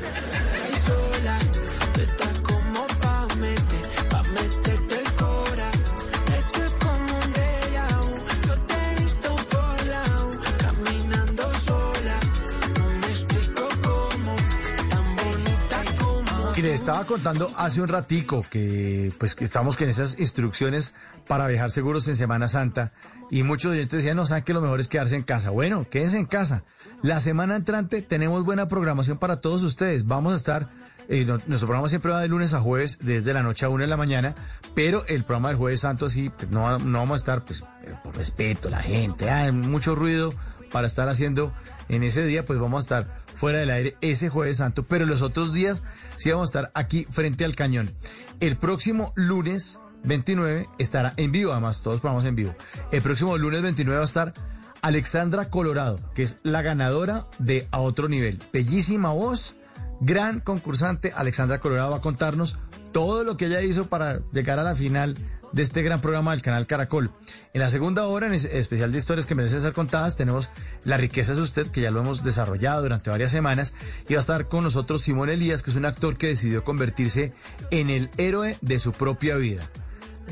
Y 16.60 16.62
le 16.62 16.74
estaba 16.74 17.06
contando 17.06 17.50
hace 17.56 17.80
un 17.80 17.88
ratico 17.88 18.44
que 18.50 19.10
pues 19.16 19.34
que 19.34 19.46
estamos 19.46 19.78
con 19.78 19.88
esas 19.88 20.20
instrucciones 20.20 20.92
para 21.26 21.46
viajar 21.46 21.70
seguros 21.70 22.06
en 22.08 22.16
Semana 22.16 22.48
Santa 22.48 22.92
y 23.30 23.44
muchos 23.44 23.72
oyentes 23.72 24.02
decían, 24.02 24.18
no, 24.18 24.26
saben 24.26 24.44
que 24.44 24.52
lo 24.52 24.60
mejor 24.60 24.78
es 24.78 24.86
quedarse 24.86 25.16
en 25.16 25.22
casa. 25.22 25.48
Bueno, 25.48 25.86
quédense 25.88 26.18
en 26.18 26.26
casa. 26.26 26.62
La 27.00 27.18
semana 27.20 27.56
entrante 27.56 28.02
tenemos 28.02 28.44
buena 28.44 28.68
programación 28.68 29.16
para 29.16 29.40
todos 29.40 29.62
ustedes. 29.62 30.06
Vamos 30.06 30.34
a 30.34 30.36
estar, 30.36 30.68
eh, 31.08 31.24
nuestro 31.24 31.66
programa 31.66 31.88
siempre 31.88 32.10
va 32.10 32.20
de 32.20 32.28
lunes 32.28 32.52
a 32.52 32.60
jueves, 32.60 32.98
desde 33.00 33.32
la 33.32 33.42
noche 33.42 33.64
a 33.64 33.70
una 33.70 33.84
de 33.84 33.88
la 33.88 33.96
mañana, 33.96 34.34
pero 34.74 35.06
el 35.06 35.24
programa 35.24 35.48
del 35.48 35.56
jueves 35.56 35.80
santo 35.80 36.10
sí, 36.10 36.28
pues, 36.28 36.50
no, 36.50 36.78
no 36.78 36.98
vamos 36.98 37.14
a 37.14 37.20
estar, 37.20 37.42
pues, 37.42 37.64
por 38.04 38.14
respeto, 38.18 38.68
la 38.68 38.82
gente, 38.82 39.30
hay 39.30 39.50
mucho 39.50 39.94
ruido 39.94 40.34
para 40.70 40.86
estar 40.86 41.08
haciendo 41.08 41.54
en 41.88 42.02
ese 42.02 42.22
día, 42.22 42.44
pues 42.44 42.58
vamos 42.58 42.80
a 42.80 42.80
estar 42.80 43.20
fuera 43.40 43.60
del 43.60 43.70
aire 43.70 43.96
ese 44.02 44.28
jueves 44.28 44.58
santo, 44.58 44.82
pero 44.82 45.06
los 45.06 45.22
otros 45.22 45.54
días 45.54 45.82
sí 46.16 46.30
vamos 46.30 46.48
a 46.48 46.50
estar 46.50 46.72
aquí 46.74 47.06
frente 47.10 47.46
al 47.46 47.56
cañón. 47.56 47.90
El 48.38 48.56
próximo 48.56 49.14
lunes 49.16 49.80
29 50.04 50.68
estará 50.78 51.14
en 51.16 51.32
vivo, 51.32 51.52
además 51.52 51.82
todos 51.82 52.02
programas 52.02 52.26
en 52.26 52.36
vivo. 52.36 52.54
El 52.92 53.00
próximo 53.00 53.38
lunes 53.38 53.62
29 53.62 53.96
va 53.96 54.02
a 54.02 54.04
estar 54.04 54.34
Alexandra 54.82 55.46
Colorado, 55.46 55.98
que 56.14 56.22
es 56.22 56.38
la 56.42 56.60
ganadora 56.60 57.24
de 57.38 57.66
A 57.70 57.80
Otro 57.80 58.10
Nivel. 58.10 58.38
Bellísima 58.52 59.10
voz, 59.10 59.56
gran 60.02 60.40
concursante. 60.40 61.14
Alexandra 61.16 61.60
Colorado 61.60 61.92
va 61.92 61.96
a 61.96 62.02
contarnos 62.02 62.58
todo 62.92 63.24
lo 63.24 63.38
que 63.38 63.46
ella 63.46 63.62
hizo 63.62 63.86
para 63.86 64.20
llegar 64.32 64.58
a 64.58 64.64
la 64.64 64.76
final 64.76 65.16
de 65.52 65.62
este 65.62 65.82
gran 65.82 66.00
programa 66.00 66.32
del 66.32 66.42
canal 66.42 66.66
Caracol. 66.66 67.10
En 67.52 67.60
la 67.60 67.70
segunda 67.70 68.06
hora, 68.06 68.26
en 68.26 68.32
especial 68.32 68.92
de 68.92 68.98
historias 68.98 69.26
que 69.26 69.34
merecen 69.34 69.60
ser 69.60 69.72
contadas, 69.72 70.16
tenemos 70.16 70.50
La 70.84 70.96
riqueza 70.96 71.32
es 71.32 71.38
usted, 71.38 71.68
que 71.68 71.80
ya 71.80 71.90
lo 71.90 72.00
hemos 72.00 72.24
desarrollado 72.24 72.82
durante 72.82 73.10
varias 73.10 73.30
semanas, 73.30 73.74
y 74.08 74.14
va 74.14 74.18
a 74.18 74.20
estar 74.20 74.48
con 74.48 74.64
nosotros 74.64 75.02
Simón 75.02 75.30
Elías, 75.30 75.62
que 75.62 75.70
es 75.70 75.76
un 75.76 75.86
actor 75.86 76.16
que 76.16 76.28
decidió 76.28 76.64
convertirse 76.64 77.32
en 77.70 77.90
el 77.90 78.10
héroe 78.16 78.58
de 78.60 78.78
su 78.78 78.92
propia 78.92 79.36
vida, 79.36 79.68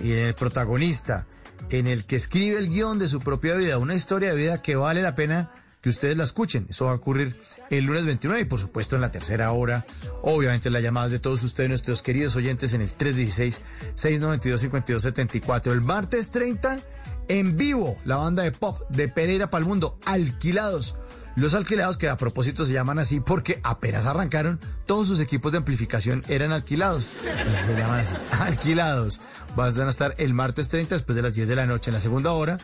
y 0.03 0.13
en 0.13 0.19
el 0.21 0.35
protagonista, 0.35 1.27
en 1.71 1.87
el 1.87 2.05
que 2.05 2.17
escribe 2.17 2.59
el 2.59 2.69
guion 2.69 2.99
de 2.99 3.09
su 3.09 3.21
propia 3.21 3.55
vida, 3.55 3.79
una 3.79 3.95
historia 3.95 4.31
de 4.31 4.37
vida 4.37 4.63
que 4.63 4.77
vale 4.77 5.03
la 5.03 5.15
pena 5.15 5.51
que 5.81 5.89
ustedes 5.89 6.17
la 6.17 6.25
escuchen. 6.25 6.67
Eso 6.69 6.87
va 6.87 6.93
a 6.93 6.95
ocurrir 6.95 7.37
el 7.71 7.85
lunes 7.85 8.05
29 8.07 8.43
y 8.43 8.45
por 8.45 8.61
supuesto 8.61 8.97
en 8.97 9.03
la 9.03 9.13
tercera 9.13 9.53
hora, 9.53 9.87
obviamente 10.23 10.71
las 10.71 10.83
llamadas 10.83 11.13
de 11.13 11.19
todos 11.19 11.43
ustedes, 11.43 11.69
nuestros 11.69 12.03
queridos 12.03 12.37
oyentes 12.37 12.73
en 12.73 12.81
el 12.83 12.97
316-692-5274. 12.97 15.73
El 15.73 15.81
martes 15.81 16.31
30, 16.31 16.81
en 17.29 17.57
vivo, 17.57 17.99
la 18.05 18.17
banda 18.17 18.43
de 18.43 18.53
pop 18.53 18.79
de 18.91 19.09
Pereira 19.09 19.47
para 19.49 19.61
el 19.61 19.69
Mundo, 19.69 19.99
alquilados. 20.05 20.97
Los 21.39 21.55
alquilados, 21.55 21.99
que 21.99 22.09
a 22.09 22.17
propósito 22.17 22.65
se 22.65 22.73
llaman 22.73 22.99
así 22.99 23.21
porque 23.21 23.61
apenas 23.63 24.07
arrancaron, 24.07 24.59
todos 24.87 25.07
sus 25.07 25.21
equipos 25.21 25.53
de 25.53 25.59
amplificación 25.59 26.25
eran 26.27 26.51
alquilados. 26.51 27.09
Se 27.55 27.77
llaman 27.77 28.01
así, 28.01 28.15
alquilados. 28.41 29.21
Van 29.55 29.81
a 29.81 29.89
estar 29.89 30.17
el 30.19 30.35
martes 30.35 30.69
30 30.69 30.97
después 30.97 31.15
de 31.15 31.23
las 31.23 31.35
10 31.35 31.47
de 31.47 31.55
la 31.55 31.67
noche. 31.67 31.91
En 31.91 31.95
la 31.95 32.01
segunda 32.01 32.33
hora 32.33 32.59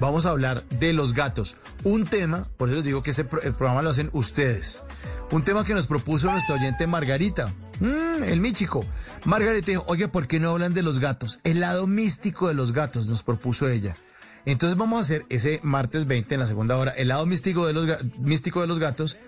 vamos 0.00 0.26
a 0.26 0.30
hablar 0.30 0.62
de 0.64 0.92
los 0.92 1.14
gatos. 1.14 1.56
Un 1.84 2.06
tema, 2.06 2.46
por 2.56 2.68
eso 2.68 2.76
les 2.76 2.84
digo 2.84 3.02
que 3.02 3.10
ese 3.10 3.26
el 3.42 3.54
programa 3.54 3.82
lo 3.82 3.90
hacen 3.90 4.10
ustedes. 4.12 4.82
Un 5.30 5.44
tema 5.44 5.64
que 5.64 5.74
nos 5.74 5.86
propuso 5.86 6.30
nuestra 6.30 6.54
oyente 6.54 6.86
Margarita. 6.86 7.52
Mm, 7.80 8.24
el 8.24 8.40
míchico. 8.40 8.84
Margarita 9.24 9.72
dijo, 9.72 9.84
oye, 9.88 10.08
¿por 10.08 10.26
qué 10.26 10.40
no 10.40 10.50
hablan 10.50 10.74
de 10.74 10.82
los 10.82 10.98
gatos? 10.98 11.40
El 11.44 11.60
lado 11.60 11.86
místico 11.86 12.48
de 12.48 12.54
los 12.54 12.72
gatos 12.72 13.06
nos 13.06 13.22
propuso 13.22 13.68
ella. 13.68 13.94
Entonces 14.46 14.78
vamos 14.78 14.98
a 14.98 15.02
hacer 15.02 15.26
ese 15.28 15.60
martes 15.62 16.06
20 16.06 16.34
en 16.34 16.40
la 16.40 16.46
segunda 16.46 16.78
hora, 16.78 16.92
el 16.92 17.08
lado 17.08 17.26
místico 17.26 17.66
de 17.66 17.74
los, 17.74 18.04
místico 18.18 18.62
de 18.62 18.66
los 18.66 18.78
gatos, 18.78 19.18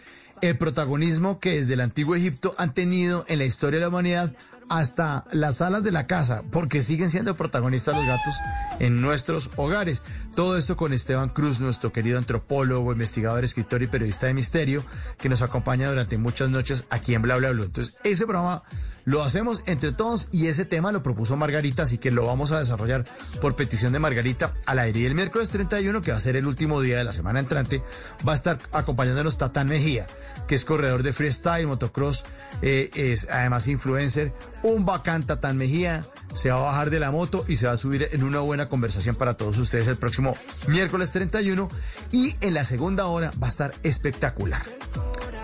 el 0.40 0.56
protagonismo 0.56 1.40
que 1.40 1.56
desde 1.56 1.74
el 1.74 1.80
antiguo 1.82 2.14
Egipto 2.14 2.54
han 2.56 2.72
tenido 2.72 3.26
en 3.28 3.38
la 3.38 3.44
historia 3.44 3.78
de 3.78 3.82
la 3.82 3.88
humanidad 3.88 4.32
hasta 4.70 5.26
las 5.32 5.56
salas 5.56 5.82
de 5.82 5.90
la 5.90 6.06
casa, 6.06 6.44
porque 6.50 6.80
siguen 6.80 7.10
siendo 7.10 7.36
protagonistas 7.36 7.96
los 7.96 8.06
gatos 8.06 8.34
en 8.78 9.02
nuestros 9.02 9.50
hogares. 9.56 10.02
Todo 10.34 10.56
esto 10.56 10.76
con 10.76 10.92
Esteban 10.92 11.30
Cruz, 11.30 11.60
nuestro 11.60 11.92
querido 11.92 12.18
antropólogo, 12.18 12.92
investigador, 12.92 13.44
escritor 13.44 13.82
y 13.82 13.88
periodista 13.88 14.26
de 14.26 14.34
misterio, 14.34 14.84
que 15.18 15.28
nos 15.28 15.42
acompaña 15.42 15.88
durante 15.88 16.18
muchas 16.18 16.50
noches 16.50 16.86
aquí 16.90 17.14
en 17.14 17.22
Bla 17.22 17.36
Bla 17.36 17.50
Bla. 17.50 17.64
Entonces, 17.64 17.96
ese 18.04 18.26
programa 18.26 18.62
lo 19.04 19.22
hacemos 19.22 19.62
entre 19.66 19.92
todos 19.92 20.28
y 20.30 20.46
ese 20.46 20.64
tema 20.64 20.92
lo 20.92 21.02
propuso 21.02 21.36
Margarita, 21.36 21.82
así 21.82 21.98
que 21.98 22.10
lo 22.10 22.26
vamos 22.26 22.52
a 22.52 22.58
desarrollar 22.58 23.04
por 23.40 23.56
petición 23.56 23.92
de 23.92 23.98
Margarita 23.98 24.54
al 24.66 24.78
aire. 24.78 25.00
Y 25.00 25.06
el 25.06 25.14
miércoles 25.14 25.50
31, 25.50 26.02
que 26.02 26.12
va 26.12 26.16
a 26.16 26.20
ser 26.20 26.36
el 26.36 26.46
último 26.46 26.80
día 26.80 26.98
de 26.98 27.04
la 27.04 27.12
semana 27.12 27.40
entrante, 27.40 27.82
va 28.26 28.32
a 28.32 28.36
estar 28.36 28.58
acompañándonos 28.72 29.38
Tatán 29.38 29.68
Mejía, 29.68 30.06
que 30.46 30.54
es 30.54 30.64
corredor 30.64 31.02
de 31.02 31.12
freestyle, 31.12 31.66
motocross, 31.66 32.24
eh, 32.62 32.90
es 32.94 33.28
además 33.30 33.66
influencer, 33.68 34.32
un 34.62 34.84
bacán 34.84 35.26
Tatán 35.26 35.56
Mejía, 35.56 36.06
se 36.32 36.50
va 36.50 36.58
a 36.58 36.62
bajar 36.62 36.90
de 36.90 37.00
la 37.00 37.10
moto 37.10 37.44
y 37.48 37.56
se 37.56 37.66
va 37.66 37.72
a 37.72 37.76
subir 37.76 38.08
en 38.12 38.22
una 38.22 38.40
buena 38.40 38.68
conversación 38.68 39.16
para 39.16 39.34
todos 39.34 39.58
ustedes 39.58 39.88
el 39.88 39.96
próximo 39.96 40.36
miércoles 40.68 41.12
31 41.12 41.68
y 42.12 42.34
en 42.40 42.54
la 42.54 42.64
segunda 42.64 43.06
hora 43.06 43.32
va 43.42 43.46
a 43.46 43.50
estar 43.50 43.74
espectacular. 43.82 44.62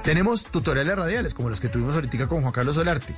Tenemos 0.07 0.45
tutoriales 0.45 0.97
radiales, 0.97 1.35
como 1.35 1.49
los 1.49 1.59
que 1.59 1.69
tuvimos 1.69 1.97
ahorita 1.97 2.29
con 2.29 2.41
Juan 2.41 2.53
Carlos 2.53 2.77
Solarte, 2.77 3.13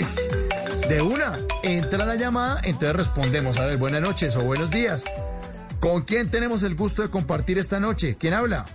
De 0.88 1.00
una, 1.02 1.38
entra 1.62 2.04
la 2.04 2.14
llamada, 2.16 2.60
entonces 2.64 2.94
respondemos. 2.94 3.58
A 3.58 3.66
ver, 3.66 3.76
buenas 3.76 4.00
noches 4.02 4.36
o 4.36 4.42
buenos 4.42 4.70
días. 4.70 5.04
¿Con 5.80 6.02
quién 6.02 6.30
tenemos 6.30 6.62
el 6.62 6.74
gusto 6.74 7.02
de 7.02 7.10
compartir 7.10 7.58
esta 7.58 7.80
noche? 7.80 8.16
¿Quién 8.18 8.34
habla? 8.34 8.66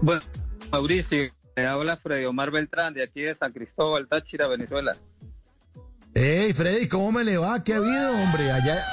Bueno, 0.00 0.20
Mauricio, 0.70 1.32
te 1.54 1.66
habla 1.66 1.96
Freddy 1.96 2.24
Omar 2.24 2.50
Beltrán 2.50 2.94
de 2.94 3.02
aquí 3.04 3.22
de 3.22 3.34
San 3.36 3.52
Cristóbal, 3.52 4.08
Táchira, 4.08 4.46
Venezuela. 4.48 4.96
Hey, 6.14 6.52
Freddy, 6.52 6.88
¿cómo 6.88 7.12
me 7.12 7.24
le 7.24 7.36
va? 7.38 7.62
¿Qué 7.64 7.74
ha 7.74 7.78
habido, 7.78 8.12
hombre? 8.12 8.50
Allá, 8.52 8.84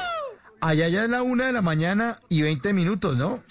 allá 0.59 0.87
ya 0.89 1.03
es 1.03 1.09
la 1.09 1.21
una 1.23 1.45
de 1.47 1.53
la 1.53 1.61
mañana 1.61 2.17
y 2.29 2.41
20 2.41 2.73
minutos, 2.73 3.17
¿no? 3.17 3.43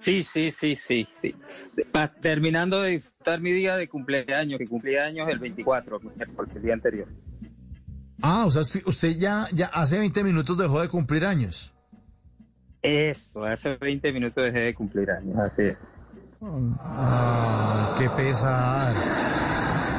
Sí, 0.00 0.22
sí, 0.22 0.52
sí, 0.52 0.76
sí, 0.76 1.08
sí. 1.22 1.34
Pa- 1.92 2.12
terminando 2.12 2.80
de 2.82 3.02
disfrutar 3.26 3.40
mi 3.40 3.52
día 3.52 3.76
de 3.76 3.88
cumpleaños, 3.88 4.58
que 4.58 4.66
cumplí 4.66 4.96
años 4.96 5.28
el 5.28 5.38
24, 5.38 6.00
miércoles, 6.00 6.56
el 6.56 6.62
día 6.62 6.74
anterior. 6.74 7.08
Ah, 8.22 8.44
o 8.46 8.50
sea, 8.50 8.62
usted, 8.62 8.82
usted 8.86 9.16
ya, 9.18 9.46
ya 9.52 9.66
hace 9.66 9.98
20 9.98 10.24
minutos 10.24 10.56
dejó 10.56 10.80
de 10.80 10.88
cumplir 10.88 11.24
años. 11.24 11.74
Eso, 12.82 13.44
hace 13.44 13.76
20 13.76 14.12
minutos 14.12 14.44
dejé 14.44 14.60
de 14.60 14.74
cumplir 14.74 15.10
años, 15.10 15.36
así 15.38 15.62
es. 15.62 15.76
Ah, 16.80 17.96
qué 17.98 18.08
pesar. 18.10 18.94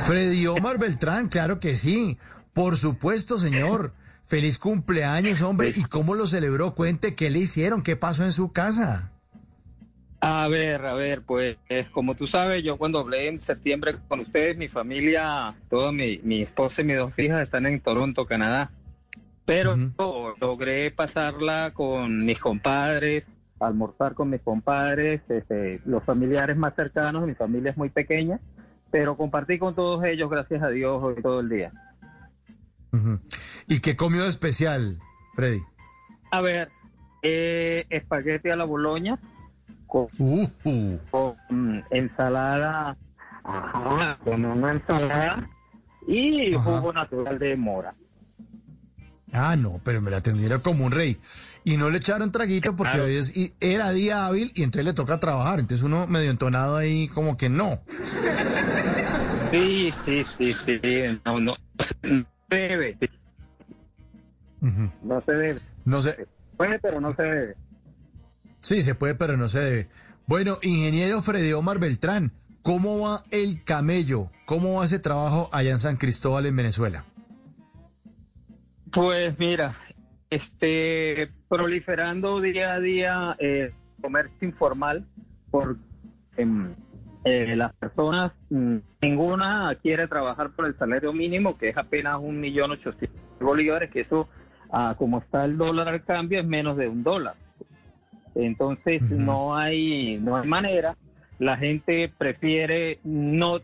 Freddy 0.06 0.48
Omar 0.48 0.80
Beltrán, 0.80 1.28
claro 1.28 1.60
que 1.60 1.76
sí. 1.76 2.18
Por 2.54 2.78
supuesto, 2.78 3.38
señor. 3.38 3.94
Feliz 4.26 4.58
cumpleaños, 4.58 5.42
hombre. 5.42 5.74
¿Y 5.76 5.84
cómo 5.84 6.16
lo 6.16 6.28
celebró? 6.28 6.76
Cuente 6.76 7.16
qué 7.16 7.30
le 7.30 7.40
hicieron, 7.40 7.82
qué 7.82 7.96
pasó 7.96 8.24
en 8.24 8.32
su 8.32 8.52
casa. 8.52 9.12
A 10.20 10.48
ver, 10.48 10.86
a 10.86 10.94
ver, 10.94 11.22
pues 11.22 11.58
como 11.92 12.16
tú 12.16 12.28
sabes, 12.28 12.64
yo 12.64 12.78
cuando 12.78 13.00
hablé 13.00 13.28
en 13.28 13.40
septiembre 13.40 13.96
con 14.08 14.22
ustedes, 14.22 14.58
mi 14.58 14.68
familia, 14.68 15.56
toda 15.70 15.92
mi, 15.92 16.18
mi 16.24 16.42
esposa 16.42 16.82
y 16.82 16.86
mis 16.86 16.98
dos 16.98 17.18
hijas 17.20 17.44
están 17.44 17.66
en 17.68 17.80
Toronto, 17.80 18.26
Canadá. 18.26 18.72
Pero 19.46 19.78
logré 20.42 20.92
pasarla 20.92 21.72
con 21.74 22.26
mis 22.26 22.40
compadres, 22.40 23.24
almorzar 23.60 24.14
con 24.14 24.30
mis 24.30 24.42
compadres, 24.42 25.22
este, 25.30 25.80
los 25.86 26.04
familiares 26.04 26.58
más 26.58 26.76
cercanos, 26.76 27.26
mi 27.26 27.34
familia 27.34 27.72
es 27.72 27.78
muy 27.78 27.90
pequeña, 27.90 28.40
pero 28.92 29.16
compartí 29.16 29.58
con 29.58 29.76
todos 29.76 30.04
ellos, 30.04 30.30
gracias 30.30 30.62
a 30.64 30.70
Dios, 30.70 31.02
hoy 31.02 31.22
todo 31.22 31.40
el 31.40 31.50
día. 31.50 31.72
¿Y 33.68 33.80
qué 33.80 33.96
comió 33.96 34.24
de 34.24 34.30
especial, 34.30 34.98
Freddy? 35.36 35.62
A 36.32 36.42
ver, 36.42 36.70
eh, 37.22 37.86
espagueti 37.90 38.50
a 38.50 38.56
la 38.56 38.66
boloña 38.66 39.20
con, 39.88 40.08
Uh, 40.20 40.98
con 41.10 41.86
ensalada, 41.90 42.96
ajá, 43.44 44.18
con 44.24 44.46
una 44.46 44.72
ensalada 44.74 45.50
y 46.06 46.54
Ajá. 46.54 46.64
jugo 46.64 46.94
natural 46.94 47.40
de 47.40 47.56
mora. 47.56 47.94
Ah, 49.34 49.56
no, 49.58 49.82
pero 49.84 50.02
me 50.02 50.10
la 50.10 50.18
atendieron 50.18 50.62
como 50.62 50.86
un 50.86 50.92
rey. 50.92 51.18
Y 51.66 51.76
no 51.76 51.90
le 51.90 51.98
echaron 51.98 52.32
traguito 52.32 52.76
porque 52.78 52.92
Claro. 52.94 53.06
hoy 53.08 53.18
es- 53.18 53.36
y 53.36 53.54
era 53.60 53.90
día 53.92 54.26
hábil 54.26 54.54
y 54.56 54.64
entonces 54.64 54.86
le 54.86 54.94
toca 54.94 55.20
trabajar. 55.20 55.60
Entonces 55.60 55.84
uno 55.84 56.08
medio 56.08 56.32
entonado 56.32 56.78
ahí 56.78 57.10
como 57.10 57.36
que 57.36 57.50
no. 57.50 57.80
Sí, 59.52 59.94
sí, 60.06 60.24
sí, 60.38 60.54
sí, 60.54 60.80
no, 61.26 61.40
no, 61.42 61.56
no 61.78 61.84
se 61.86 62.26
debe, 62.50 62.98
Ujú. 64.62 64.90
no 65.04 65.22
se 65.26 65.32
debe. 65.34 65.60
No 65.86 66.02
sé. 66.02 66.26
Puede, 66.56 66.80
pero 66.80 67.02
no 67.02 67.14
se 67.16 67.24
debe. 67.24 67.56
Sí, 68.68 68.84
se 68.84 68.96
puede, 68.96 69.16
pero 69.16 69.38
no 69.38 69.48
se 69.48 69.62
debe. 69.62 69.88
Bueno, 70.26 70.58
ingeniero 70.62 71.22
Freddy 71.22 71.54
Omar 71.54 71.80
Beltrán, 71.80 72.34
¿cómo 72.62 73.00
va 73.00 73.20
el 73.32 73.64
camello? 73.64 74.30
¿Cómo 74.46 74.74
va 74.74 74.84
ese 74.84 75.00
trabajo 75.00 75.48
allá 75.54 75.72
en 75.72 75.80
San 75.80 75.96
Cristóbal, 75.96 76.48
en 76.48 76.58
Venezuela? 76.58 77.06
Pues 78.92 79.40
mira, 79.40 79.74
este 80.30 81.32
proliferando 81.48 82.42
día 82.42 82.74
a 82.74 82.80
día 82.82 83.38
eh, 83.40 83.72
comercio 84.02 84.46
informal 84.46 85.08
porque 85.50 85.80
em, 86.36 86.76
eh, 87.24 87.56
las 87.56 87.74
personas 87.76 88.34
mm, 88.50 88.76
ninguna 89.02 89.74
quiere 89.82 90.10
trabajar 90.10 90.52
por 90.52 90.66
el 90.66 90.74
salario 90.74 91.14
mínimo 91.14 91.58
que 91.58 91.70
es 91.70 91.78
apenas 91.78 92.18
un 92.20 92.42
millón 92.42 92.72
ochocientos 92.72 93.18
bolívares 93.40 93.90
que 93.92 94.02
eso 94.02 94.28
ah, 94.72 94.94
como 94.98 95.20
está 95.20 95.46
el 95.46 95.58
dólar 95.58 95.88
al 95.88 96.04
cambio 96.04 96.42
es 96.42 96.46
menos 96.46 96.76
de 96.76 96.90
un 96.90 97.02
dólar 97.02 97.47
entonces 98.46 99.02
no 99.04 99.56
hay 99.56 100.18
no 100.22 100.38
hay 100.38 100.48
manera 100.48 100.96
la 101.40 101.58
gente 101.58 102.12
prefiere 102.18 103.00
no 103.04 103.60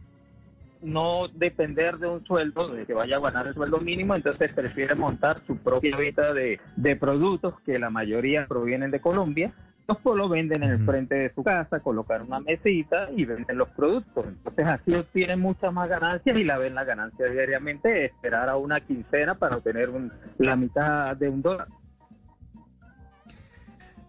no 0.82 1.30
depender 1.30 1.98
de 1.98 2.08
un 2.08 2.26
sueldo, 2.26 2.68
de 2.68 2.86
que 2.86 2.94
vaya 2.94 3.16
a 3.16 3.20
ganar 3.22 3.48
el 3.48 3.54
sueldo 3.54 3.80
mínimo, 3.80 4.16
entonces 4.16 4.52
prefiere 4.54 4.96
montar 4.96 5.42
su 5.48 5.56
propia 5.58 5.96
venta 5.96 6.34
de, 6.34 6.60
de 6.76 6.96
productos 6.98 7.54
que 7.66 7.80
la 7.80 7.90
mayoría 7.90 8.46
provienen 8.48 8.92
de 8.92 9.00
Colombia. 9.00 9.54
Los 9.88 9.98
lo 10.16 10.30
venden 10.30 10.64
en 10.64 10.72
el 10.72 10.86
frente 10.86 11.16
de 11.16 11.34
su 11.34 11.44
casa, 11.44 11.80
colocar 11.82 12.22
una 12.22 12.40
mesita 12.40 13.10
y 13.16 13.26
venden 13.26 13.58
los 13.58 13.70
productos. 13.70 14.26
Entonces 14.28 14.66
así 14.66 14.94
obtienen 14.96 15.40
muchas 15.42 15.74
más 15.74 15.90
ganancias 15.90 16.38
y 16.38 16.44
la 16.44 16.58
ven 16.58 16.74
la 16.76 16.84
ganancia 16.86 17.28
diariamente, 17.28 18.06
esperar 18.06 18.48
a 18.50 18.56
una 18.56 18.80
quincena 18.80 19.36
para 19.36 19.58
obtener 19.58 19.90
un- 19.90 20.12
la 20.38 20.56
mitad 20.56 21.16
de 21.18 21.30
un 21.30 21.42
dólar. 21.42 21.68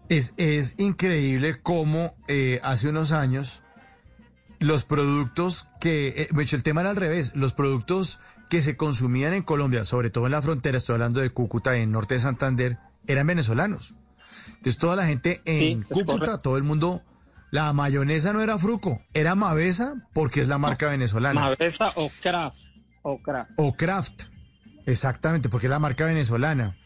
Es, 0.09 0.33
es 0.37 0.75
increíble 0.77 1.59
cómo 1.61 2.15
eh, 2.27 2.59
hace 2.63 2.89
unos 2.89 3.11
años 3.11 3.63
los 4.59 4.83
productos 4.83 5.67
que, 5.79 6.07
eh, 6.07 6.27
de 6.31 6.43
hecho, 6.43 6.55
el 6.55 6.63
tema 6.63 6.81
era 6.81 6.91
al 6.91 6.95
revés, 6.95 7.33
los 7.35 7.53
productos 7.53 8.19
que 8.49 8.61
se 8.61 8.77
consumían 8.77 9.33
en 9.33 9.43
Colombia, 9.43 9.85
sobre 9.85 10.09
todo 10.09 10.25
en 10.25 10.31
la 10.31 10.41
frontera, 10.41 10.77
estoy 10.77 10.93
hablando 10.93 11.21
de 11.21 11.29
Cúcuta, 11.29 11.75
en 11.75 11.91
norte 11.91 12.15
de 12.15 12.19
Santander, 12.19 12.77
eran 13.07 13.27
venezolanos. 13.27 13.93
Entonces 14.47 14.77
toda 14.77 14.95
la 14.95 15.05
gente 15.05 15.41
en 15.45 15.81
Sí, 15.83 15.93
Cúcuta, 15.93 16.37
todo 16.37 16.57
el 16.57 16.63
mundo, 16.63 17.01
la 17.51 17.73
mayonesa 17.73 18.33
no 18.33 18.41
era 18.41 18.57
Fruco, 18.57 19.01
era 19.13 19.35
Mavesa 19.35 19.95
porque 20.13 20.41
es 20.41 20.47
la 20.47 20.57
marca 20.57 20.89
venezolana. 20.89 21.41
Mavesa 21.41 21.91
o 21.95 22.11
Kraft. 22.21 22.57
O 23.01 23.21
Kraft. 23.21 23.51
O 23.57 23.73
Kraft, 23.73 24.23
exactamente, 24.85 25.49
porque 25.49 25.67
es 25.67 25.71
la 25.71 25.79
marca 25.79 26.05
venezolana. 26.05 26.77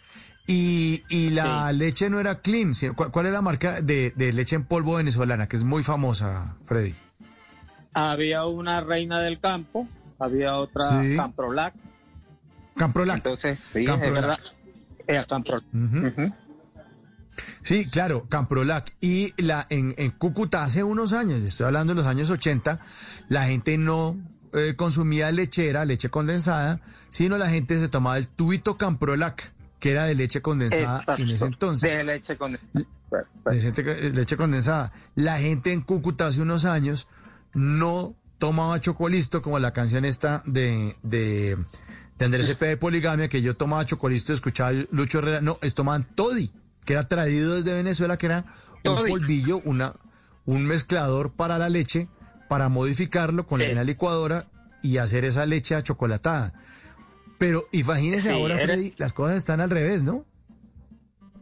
Y, 0.51 1.03
y 1.09 1.29
la 1.29 1.71
leche 1.73 2.09
no 2.09 2.19
era 2.19 2.39
Clean. 2.41 2.73
sino- 2.73 2.95
¿Cuál, 2.95 3.11
cuál 3.11 3.27
es 3.27 3.33
la 3.33 3.41
marca 3.43 3.81
de, 3.81 4.11
de 4.15 4.33
leche 4.33 4.55
en 4.55 4.63
polvo 4.65 4.95
venezolana, 4.95 5.47
que 5.47 5.55
es 5.57 5.63
muy 5.63 5.83
famosa, 5.83 6.55
Freddy? 6.65 6.95
Había 7.93 8.45
una 8.45 8.81
reina 8.81 9.19
del 9.21 9.39
campo, 9.39 9.87
había 10.17 10.55
otra 10.57 11.03
Sí. 11.03 11.15
Camprolac. 11.15 11.73
Camprolac. 12.75 13.17
Entonces, 13.17 13.59
sí, 13.59 13.85
Camprolac. 13.85 14.07
es 14.17 14.21
verdad. 14.27 14.39
Era 15.07 15.23
Camprolac. 15.25 15.65
Ujú. 15.73 16.33
Sí, 17.61 17.87
claro, 17.89 18.25
Camprolac. 18.27 18.91
Y 19.01 19.33
la, 19.41 19.65
en, 19.69 19.93
en 19.97 20.11
Cúcuta 20.11 20.63
hace 20.63 20.83
unos 20.83 21.13
años, 21.13 21.43
estoy 21.43 21.67
hablando 21.67 21.93
de 21.93 21.97
los 22.01 22.07
años 22.07 22.29
80, 22.29 22.79
la 23.27 23.43
gente 23.45 23.77
no 23.77 24.17
eh, 24.53 24.73
consumía 24.75 25.31
lechera, 25.31 25.85
leche 25.85 26.09
condensada, 26.09 26.81
sino 27.09 27.37
la 27.37 27.49
gente 27.49 27.79
se 27.79 27.87
tomaba 27.87 28.17
el 28.17 28.27
tubito 28.27 28.77
Camprolac, 28.77 29.53
que 29.80 29.91
era 29.91 30.06
de 30.06 30.16
leche 30.16 30.41
condensada 30.41 30.99
Exacto. 30.99 31.22
en 31.22 31.30
ese 31.30 31.45
entonces. 31.45 31.98
De 31.98 32.03
leche 32.03 32.38
con... 32.38 32.53
de 32.53 34.11
leche 34.14 34.38
condensada. 34.38 34.91
La 35.16 35.40
gente 35.40 35.72
en 35.72 35.82
Cúcuta 35.82 36.27
hace 36.27 36.41
unos 36.41 36.66
años 36.66 37.08
no 37.53 38.16
tomaba 38.38 38.80
chocolisto 38.80 39.41
como 39.41 39.59
la 39.59 39.72
canción 39.72 40.06
esta 40.06 40.43
de, 40.45 40.95
de, 41.03 41.58
de 42.17 42.25
Andrés 42.25 42.58
de 42.58 42.77
Poligamia, 42.77 43.27
que 43.27 43.41
yo 43.41 43.56
tomaba 43.56 43.85
chocolisto 43.85 44.32
y 44.32 44.35
escuchaba 44.35 44.72
Lucho 44.91 45.19
Herrera. 45.19 45.41
No, 45.41 45.59
es 45.61 45.74
tomaban 45.74 46.03
Toddy, 46.03 46.51
que 46.85 46.93
era 46.93 47.08
traído 47.08 47.56
desde 47.56 47.74
Venezuela, 47.74 48.17
que 48.17 48.27
era 48.27 48.45
un 48.83 49.06
polvillo, 49.08 49.61
una, 49.66 49.93
un 50.45 50.66
mezclador 50.66 51.32
para 51.32 51.58
la 51.58 51.69
leche, 51.69 52.08
para 52.48 52.69
modificarlo 52.69 53.45
con 53.45 53.59
la 53.59 53.83
licuadora 53.83 54.48
y 54.82 54.98
hacer 54.98 55.25
esa 55.25 55.45
leche 55.45 55.75
achocolatada. 55.75 56.53
Pero 57.40 57.64
imagínese 57.72 58.30
Sí, 58.30 58.35
ahora, 58.35 58.59
Freddy, 58.59 58.93
las 58.98 59.14
cosas 59.14 59.38
están 59.38 59.61
al 59.61 59.69
revés, 59.72 60.03
¿no? 60.03 60.26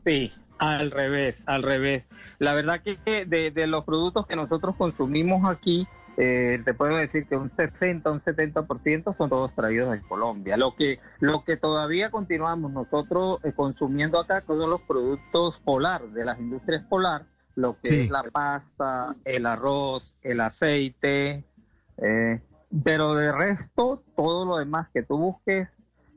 Sí, 0.06 0.32
al 0.60 0.92
revés, 0.92 1.42
al 1.46 1.64
revés. 1.64 2.06
La 2.40 2.54
verdad 2.54 2.82
que 2.82 3.26
de, 3.26 3.52
de 3.52 3.68
los 3.68 3.84
productos 3.84 4.26
que 4.28 4.36
nosotros 4.36 4.76
consumimos 4.78 5.50
aquí, 5.50 5.88
eh, 6.18 6.62
te 6.64 6.74
puedo 6.74 6.96
decir 6.98 7.28
que 7.28 7.36
un 7.36 7.52
60, 7.56 8.10
un 8.12 8.22
70% 8.22 9.18
son 9.18 9.30
todos 9.30 9.54
traídos 9.56 9.92
de 9.92 10.02
Colombia. 10.02 10.56
Lo 10.56 10.76
que, 10.76 11.00
lo 11.20 11.44
que 11.44 11.58
todavía 11.58 12.10
continuamos 12.12 12.72
nosotros 12.72 13.40
eh, 13.44 13.52
consumiendo 13.56 14.20
acá 14.20 14.44
son 14.48 14.70
los 14.70 14.82
productos 14.82 15.60
polar, 15.66 16.08
de 16.10 16.26
las 16.26 16.40
industrias 16.40 16.84
polar, 16.86 17.26
lo 17.56 17.74
que 17.82 17.90
Sí. 17.90 18.00
es 18.02 18.10
la 18.12 18.24
pasta, 18.24 19.16
el 19.26 19.46
arroz, 19.48 20.14
el 20.22 20.42
aceite, 20.42 21.44
eh, 21.98 22.40
pero 22.84 23.16
de 23.16 23.32
resto, 23.32 24.04
todo 24.16 24.46
lo 24.46 24.58
demás 24.58 24.88
que 24.94 25.02
tú 25.04 25.18
busques 25.18 25.68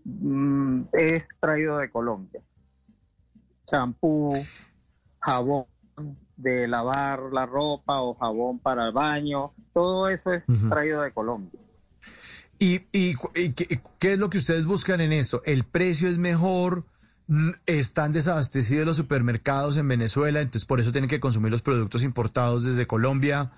mm, 0.04 0.82
es 0.92 1.24
traído 1.40 1.78
de 1.78 1.90
Colombia 1.90 2.42
champú, 3.70 4.32
jabón 5.20 5.66
de 6.36 6.66
lavar 6.66 7.20
la 7.32 7.46
ropa 7.46 8.00
o 8.00 8.14
jabón 8.14 8.58
para 8.58 8.88
el 8.88 8.92
baño, 8.92 9.52
todo 9.72 10.08
eso 10.08 10.32
es 10.32 10.42
traído 10.68 11.02
de 11.02 11.12
Colombia. 11.12 11.60
¿Y, 12.58 12.80
y, 12.92 13.14
y 13.34 13.52
qué, 13.52 13.80
qué 13.98 14.12
es 14.12 14.18
lo 14.18 14.28
que 14.28 14.38
ustedes 14.38 14.66
buscan 14.66 15.00
en 15.00 15.12
esto? 15.12 15.42
¿El 15.44 15.64
precio 15.64 16.08
es 16.08 16.18
mejor? 16.18 16.84
N- 17.28 17.54
¿Están 17.66 18.12
desabastecidos 18.12 18.86
los 18.86 18.96
supermercados 18.96 19.76
en 19.76 19.86
Venezuela? 19.86 20.40
Entonces 20.40 20.66
por 20.66 20.80
eso 20.80 20.90
tienen 20.92 21.08
que 21.08 21.20
consumir 21.20 21.52
los 21.52 21.62
productos 21.62 22.02
importados 22.02 22.64
desde 22.64 22.86
Colombia. 22.86 23.52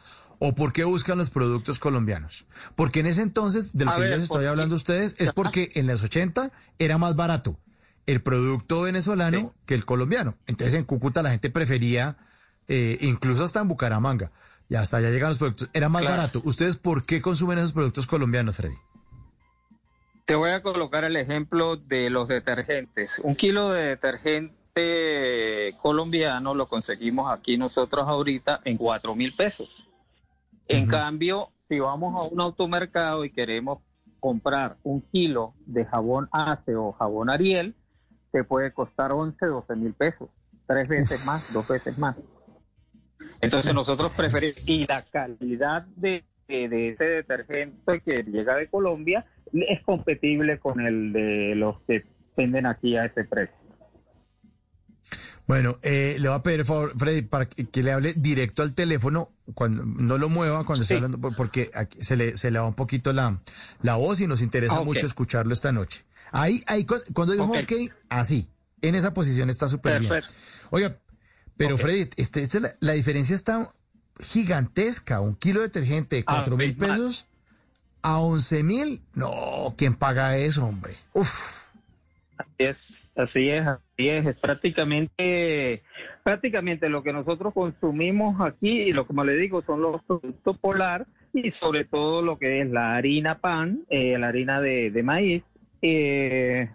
¿O 0.44 0.56
por 0.56 0.72
qué 0.72 0.82
buscan 0.82 1.18
los 1.18 1.30
productos 1.30 1.78
colombianos? 1.78 2.46
Porque 2.74 2.98
en 2.98 3.06
ese 3.06 3.22
entonces, 3.22 3.76
de 3.78 3.84
lo 3.84 3.92
A 3.92 3.94
que 3.94 4.00
yo 4.00 4.08
les 4.08 4.22
estoy 4.24 4.46
hablando 4.46 4.74
a 4.74 4.76
ustedes, 4.76 5.14
es 5.20 5.30
porque 5.30 5.70
en 5.76 5.86
los 5.86 6.02
80 6.02 6.50
era 6.80 6.98
más 6.98 7.14
barato 7.14 7.56
el 8.06 8.22
producto 8.22 8.82
venezolano 8.82 9.54
que 9.66 9.74
el 9.74 9.84
colombiano. 9.84 10.34
Entonces 10.48 10.74
en 10.74 10.84
Cúcuta 10.84 11.22
la 11.22 11.30
gente 11.30 11.48
prefería, 11.48 12.16
eh, 12.66 12.98
incluso 13.02 13.44
hasta 13.44 13.60
en 13.60 13.68
Bucaramanga, 13.68 14.32
y 14.68 14.74
hasta 14.74 14.96
allá 14.96 15.10
llegan 15.10 15.28
los 15.28 15.38
productos, 15.38 15.70
era 15.74 15.88
más 15.88 16.02
Claro. 16.02 16.16
barato. 16.16 16.42
¿Ustedes 16.44 16.76
por 16.76 17.06
qué 17.06 17.22
consumen 17.22 17.58
esos 17.58 17.72
productos 17.72 18.08
colombianos, 18.08 18.56
Freddy? 18.56 18.74
Te 20.24 20.34
voy 20.34 20.50
a 20.50 20.60
colocar 20.60 21.04
el 21.04 21.14
ejemplo 21.14 21.76
de 21.76 22.10
los 22.10 22.26
detergentes. 22.26 23.20
Un 23.22 23.36
kilo 23.36 23.70
de 23.70 23.90
detergente 23.90 25.76
colombiano 25.80 26.52
lo 26.56 26.66
conseguimos 26.66 27.32
aquí 27.32 27.56
nosotros 27.56 28.08
ahorita 28.08 28.60
en 28.64 28.76
cuatro 28.76 29.14
mil 29.14 29.32
pesos. 29.36 29.86
En 30.68 30.86
cambio, 30.86 31.50
si 31.68 31.78
vamos 31.78 32.14
a 32.16 32.22
un 32.32 32.40
automercado 32.40 33.24
y 33.24 33.30
queremos 33.30 33.78
comprar 34.20 34.76
un 34.82 35.00
kilo 35.00 35.54
de 35.66 35.84
jabón 35.84 36.28
Ace 36.32 36.76
o 36.76 36.92
jabón 36.92 37.28
Ariel, 37.30 37.74
te 38.30 38.44
puede 38.44 38.72
costar 38.72 39.12
11, 39.12 39.44
12 39.46 39.76
mil 39.76 39.92
pesos. 39.94 40.28
Tres 40.66 40.88
veces 40.88 41.24
más, 41.26 41.52
dos 41.52 41.66
veces 41.68 41.98
más. 41.98 42.16
Entonces 43.40 43.74
nosotros 43.74 44.12
preferimos, 44.12 44.56
y 44.66 44.86
la 44.86 45.02
calidad 45.02 45.82
de, 45.96 46.24
de- 46.48 46.68
de 46.68 46.88
ese 46.90 47.04
detergente 47.04 48.00
que 48.00 48.22
llega 48.22 48.56
de 48.56 48.68
Colombia 48.68 49.26
es 49.52 49.82
compatible 49.82 50.58
con 50.58 50.80
el 50.80 51.12
de 51.12 51.54
los 51.56 51.80
que 51.82 52.04
venden 52.36 52.66
aquí 52.66 52.96
a 52.96 53.06
ese 53.06 53.24
precio. 53.24 53.56
Bueno, 55.46 55.78
eh, 55.82 56.16
le 56.20 56.28
voy 56.28 56.38
a 56.38 56.42
pedir 56.42 56.60
el 56.60 56.66
favor, 56.66 56.94
Freddy, 56.96 57.22
para 57.22 57.46
que, 57.46 57.82
le 57.82 57.92
hable 57.92 58.14
directo 58.16 58.62
al 58.62 58.74
teléfono, 58.74 59.30
cuando 59.54 59.84
no 59.84 60.16
lo 60.16 60.28
mueva 60.28 60.64
cuando 60.64 60.82
esté 60.82 60.94
Sí. 60.94 60.96
hablando, 60.96 61.18
por- 61.20 61.34
porque 61.34 61.70
aquí 61.74 61.98
se 62.04 62.16
le, 62.16 62.36
se 62.36 62.50
le 62.50 62.58
va 62.60 62.66
un 62.66 62.74
poquito 62.74 63.12
la, 63.12 63.40
la 63.82 63.96
voz 63.96 64.20
y 64.20 64.26
nos 64.26 64.40
interesa 64.40 64.76
Ah, 64.76 64.84
mucho 64.84 65.04
escucharlo 65.04 65.52
esta 65.52 65.72
noche. 65.72 66.04
Ahí, 66.30 66.62
ahí, 66.68 66.84
cu- 66.86 67.02
cuando 67.12 67.32
dijo 67.34 67.44
Ok. 67.46 67.56
ok, 67.64 67.72
así, 68.08 68.48
en 68.80 68.94
esa 68.94 69.12
posición 69.12 69.50
está 69.50 69.68
súper 69.68 69.98
bien. 70.00 70.08
Perfecto. 70.10 70.32
Oiga, 70.70 70.96
pero. 71.56 71.76
Freddy, 71.76 72.08
este, 72.16 72.42
este, 72.42 72.60
la, 72.60 72.72
la 72.80 72.92
diferencia 72.92 73.34
está 73.34 73.68
gigantesca. 74.20 75.20
Un 75.20 75.34
kilo 75.34 75.60
de 75.60 75.66
detergente 75.66 76.16
de 76.16 76.24
cuatro 76.24 76.56
mil 76.56 76.76
pesos 76.76 77.26
a 78.02 78.18
once 78.18 78.62
mil. 78.62 79.02
No, 79.14 79.74
¿quién 79.76 79.94
paga 79.96 80.36
eso, 80.36 80.64
hombre? 80.64 80.96
Uf. 81.12 81.61
Así 82.42 82.64
es, 82.64 83.10
así 83.16 83.48
es, 83.50 83.66
así 83.66 84.08
es. 84.08 84.26
Es 84.26 84.36
prácticamente, 84.38 85.82
prácticamente 86.22 86.88
lo 86.88 87.02
que 87.02 87.12
nosotros 87.12 87.52
consumimos 87.54 88.40
aquí, 88.40 88.82
y 88.82 88.92
lo 88.92 89.06
como 89.06 89.24
le 89.24 89.36
digo, 89.36 89.62
son 89.62 89.82
los 89.82 90.02
productos 90.04 90.58
polar 90.58 91.06
y 91.32 91.50
sobre 91.52 91.84
todo 91.84 92.22
lo 92.22 92.38
que 92.38 92.60
es 92.60 92.70
la 92.70 92.94
harina 92.96 93.38
pan, 93.38 93.84
eh, 93.88 94.18
la 94.18 94.28
harina 94.28 94.60
de, 94.60 94.90
de 94.90 95.02
maíz, 95.02 95.42
eh, 95.80 96.68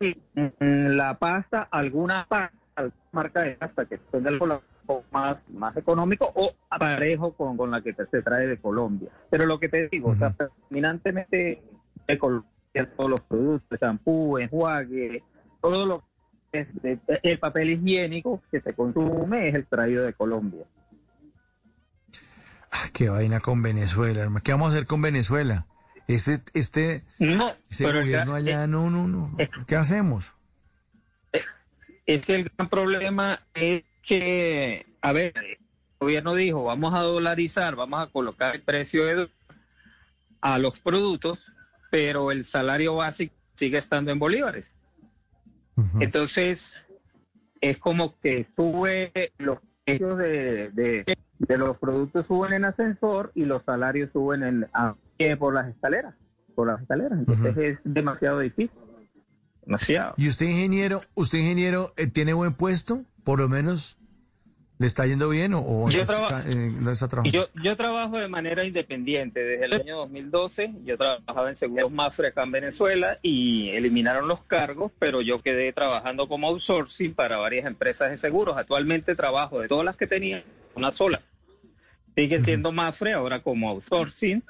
y, 0.00 0.16
la 0.58 1.14
pasta, 1.18 1.68
alguna 1.70 2.26
pasta, 2.28 2.52
alguna 2.74 2.96
marca 3.12 3.42
de 3.42 3.52
pasta 3.52 3.84
que 3.86 3.98
son 4.10 4.24
del 4.24 4.38
polar 4.38 4.60
o 4.86 5.04
más, 5.12 5.36
más 5.50 5.76
económico 5.76 6.32
o 6.34 6.52
parejo 6.76 7.32
con, 7.34 7.56
con 7.56 7.70
la 7.70 7.80
que 7.82 7.92
te- 7.92 8.06
se 8.06 8.20
trae 8.22 8.48
de 8.48 8.56
Colombia. 8.58 9.10
Pero 9.30 9.46
lo 9.46 9.60
que 9.60 9.68
te 9.68 9.88
digo, 9.88 10.08
o 10.10 10.14
sea, 10.16 10.30
predominantemente 10.30 11.62
de 12.08 12.18
Colombia, 12.18 12.50
todos 12.96 13.10
los 13.10 13.20
productos, 13.20 13.78
shampoo, 13.80 14.38
enjuague, 14.38 15.22
todo 15.60 15.84
lo 15.86 16.04
que 16.50 16.60
es 16.60 16.82
de- 16.82 16.98
el 17.22 17.38
papel 17.38 17.70
higiénico 17.70 18.42
que 18.50 18.60
se 18.60 18.72
consume 18.74 19.48
es 19.48 19.54
el 19.54 19.66
traído 19.66 20.04
de 20.04 20.12
Colombia. 20.14 20.64
Ah, 22.70 22.88
qué 22.94 23.10
vaina 23.10 23.40
con 23.40 23.62
Venezuela, 23.62 24.20
hermano. 24.22 24.42
¿Qué 24.42 24.52
vamos 24.52 24.68
a 24.68 24.72
hacer 24.72 24.86
con 24.86 25.02
Venezuela? 25.02 25.66
Este, 26.08 26.40
este, 26.54 27.02
No, 27.18 27.50
ese 27.70 27.84
ya- 27.84 27.92
gobierno 27.92 28.34
allá, 28.34 28.66
no, 28.66 28.90
no, 28.90 29.06
no. 29.06 29.36
¿Qué 29.66 29.76
hacemos? 29.76 30.34
Es 32.06 32.22
que 32.26 32.34
el 32.34 32.50
gran 32.56 32.68
problema 32.68 33.40
es 33.54 33.84
que, 34.02 34.86
a 35.00 35.12
ver, 35.12 35.32
el 35.36 35.58
gobierno 36.00 36.34
dijo, 36.34 36.64
vamos 36.64 36.94
a 36.94 37.00
dolarizar, 37.00 37.76
vamos 37.76 38.02
a 38.02 38.10
colocar 38.10 38.56
el 38.56 38.62
precio 38.62 39.04
de 39.04 39.30
a 40.40 40.58
los 40.58 40.80
productos, 40.80 41.38
pero 41.92 42.32
el 42.32 42.46
salario 42.46 42.94
básico 42.96 43.34
sigue 43.54 43.76
estando 43.76 44.10
en 44.10 44.18
bolívares. 44.18 44.66
Entonces, 46.00 46.72
es 47.60 47.76
como 47.76 48.18
que 48.18 48.46
sube 48.56 49.32
los 49.36 49.58
precios 49.84 50.16
de, 50.16 50.70
de, 50.70 51.18
de 51.38 51.58
los 51.58 51.76
productos 51.76 52.26
suben 52.26 52.54
en 52.54 52.64
ascensor 52.64 53.30
y 53.34 53.44
los 53.44 53.62
salarios 53.64 54.08
suben 54.10 54.42
en, 54.42 55.36
por 55.38 55.52
las 55.52 55.68
escaleras, 55.68 56.14
por 56.54 56.68
las 56.68 56.80
escaleras. 56.80 57.18
Entonces 57.18 57.56
es 57.58 57.78
demasiado 57.84 58.38
difícil, 58.38 58.70
demasiado. 59.66 60.14
¿Y 60.16 60.28
usted, 60.28 60.46
ingeniero, 60.46 61.02
usted, 61.12 61.40
ingeniero, 61.40 61.92
eh, 61.98 62.06
tiene 62.06 62.32
buen 62.32 62.54
puesto? 62.54 63.04
Por 63.22 63.38
lo 63.38 63.50
menos, 63.50 63.98
¿le 64.82 64.86
está 64.88 65.06
yendo 65.06 65.28
bien 65.28 65.54
o, 65.54 65.60
o 65.60 65.88
Yo 65.90 65.98
no 65.98 66.02
está, 66.02 66.14
traba- 66.26 66.42
eh, 66.46 66.72
está? 66.90 67.22
Yo, 67.30 67.46
yo 67.62 67.76
trabajo 67.76 68.18
de 68.18 68.26
manera 68.26 68.64
independiente. 68.64 69.40
Desde 69.44 69.64
el 69.66 69.72
año 69.74 69.96
2012 69.98 70.72
yo 70.84 70.98
trabajaba 70.98 71.48
en 71.48 71.56
Seguros 71.56 71.92
Mafre 71.92 72.28
acá 72.28 72.42
en 72.42 72.50
Venezuela 72.50 73.18
y 73.22 73.68
eliminaron 73.70 74.26
los 74.26 74.42
cargos, 74.42 74.90
pero 74.98 75.22
yo 75.22 75.40
quedé 75.40 75.72
trabajando 75.72 76.26
como 76.26 76.48
outsourcing 76.48 77.14
para 77.14 77.36
varias 77.36 77.64
empresas 77.66 78.10
de 78.10 78.16
seguros. 78.16 78.56
Actualmente 78.58 79.14
trabajo 79.14 79.60
de 79.60 79.68
todas 79.68 79.84
las 79.84 79.96
que 79.96 80.08
tenía, 80.08 80.42
una 80.74 80.90
sola. 80.90 81.22
Sigue 82.16 82.42
siendo 82.44 82.72
Mafre 82.72 83.12
ahora 83.12 83.40
como 83.40 83.70
outsourcing. 83.70 84.42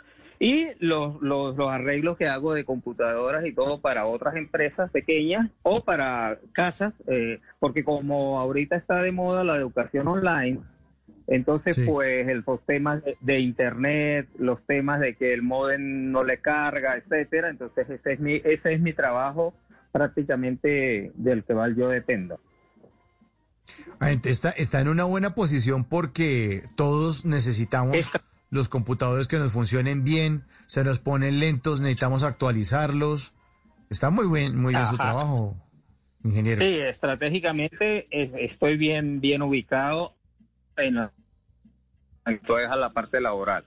Y 0.44 0.66
los, 0.80 1.22
los, 1.22 1.56
los 1.56 1.70
arreglos 1.70 2.16
que 2.16 2.26
hago 2.26 2.52
de 2.52 2.64
computadoras 2.64 3.46
y 3.46 3.52
todo 3.52 3.80
para 3.80 4.06
otras 4.06 4.34
empresas 4.34 4.90
pequeñas 4.90 5.48
o 5.62 5.84
para 5.84 6.36
casas, 6.50 6.94
eh, 7.06 7.38
porque 7.60 7.84
como 7.84 8.40
ahorita 8.40 8.74
está 8.74 9.00
de 9.02 9.12
moda 9.12 9.44
la 9.44 9.54
educación 9.54 10.08
online, 10.08 10.58
entonces, 11.28 11.76
Sí. 11.76 11.84
pues 11.86 12.26
el, 12.26 12.42
los 12.44 12.60
temas 12.66 13.04
de, 13.04 13.16
de 13.20 13.38
internet, 13.38 14.28
los 14.36 14.60
temas 14.66 14.98
de 14.98 15.14
que 15.14 15.32
el 15.32 15.42
modem 15.42 16.10
no 16.10 16.22
le 16.22 16.38
carga, 16.38 16.96
etcétera. 16.96 17.48
Entonces, 17.48 17.88
ese 17.88 18.14
es 18.14 18.18
mi, 18.18 18.40
ese 18.44 18.74
es 18.74 18.80
mi 18.80 18.92
trabajo 18.92 19.54
prácticamente 19.92 21.12
del 21.14 21.44
que 21.44 21.54
yo 21.76 21.88
dependo. 21.88 22.40
Ah, 24.00 24.10
entonces 24.10 24.32
está, 24.32 24.50
está 24.50 24.80
en 24.80 24.88
una 24.88 25.04
buena 25.04 25.36
posición 25.36 25.84
porque 25.84 26.64
todos 26.74 27.24
necesitamos 27.24 27.96
los 28.52 28.68
computadores 28.68 29.28
que 29.28 29.38
nos 29.38 29.52
funcionen 29.52 30.04
bien, 30.04 30.44
se 30.66 30.84
nos 30.84 30.98
ponen 30.98 31.40
lentos, 31.40 31.80
necesitamos 31.80 32.22
actualizarlos. 32.22 33.32
Está 33.88 34.10
muy 34.10 34.28
bien, 34.28 34.60
muy 34.60 34.74
bien 34.74 34.86
su 34.86 34.98
trabajo, 34.98 35.56
ingeniero. 36.22 36.60
Sí, 36.60 36.74
estratégicamente 36.76 38.06
es- 38.10 38.30
estoy 38.38 38.76
bien, 38.76 39.22
bien 39.22 39.40
ubicado 39.40 40.14
en 40.76 40.96
la, 40.96 41.12
en 42.26 42.40
toda 42.40 42.76
la 42.76 42.92
parte 42.92 43.22
laboral. 43.22 43.64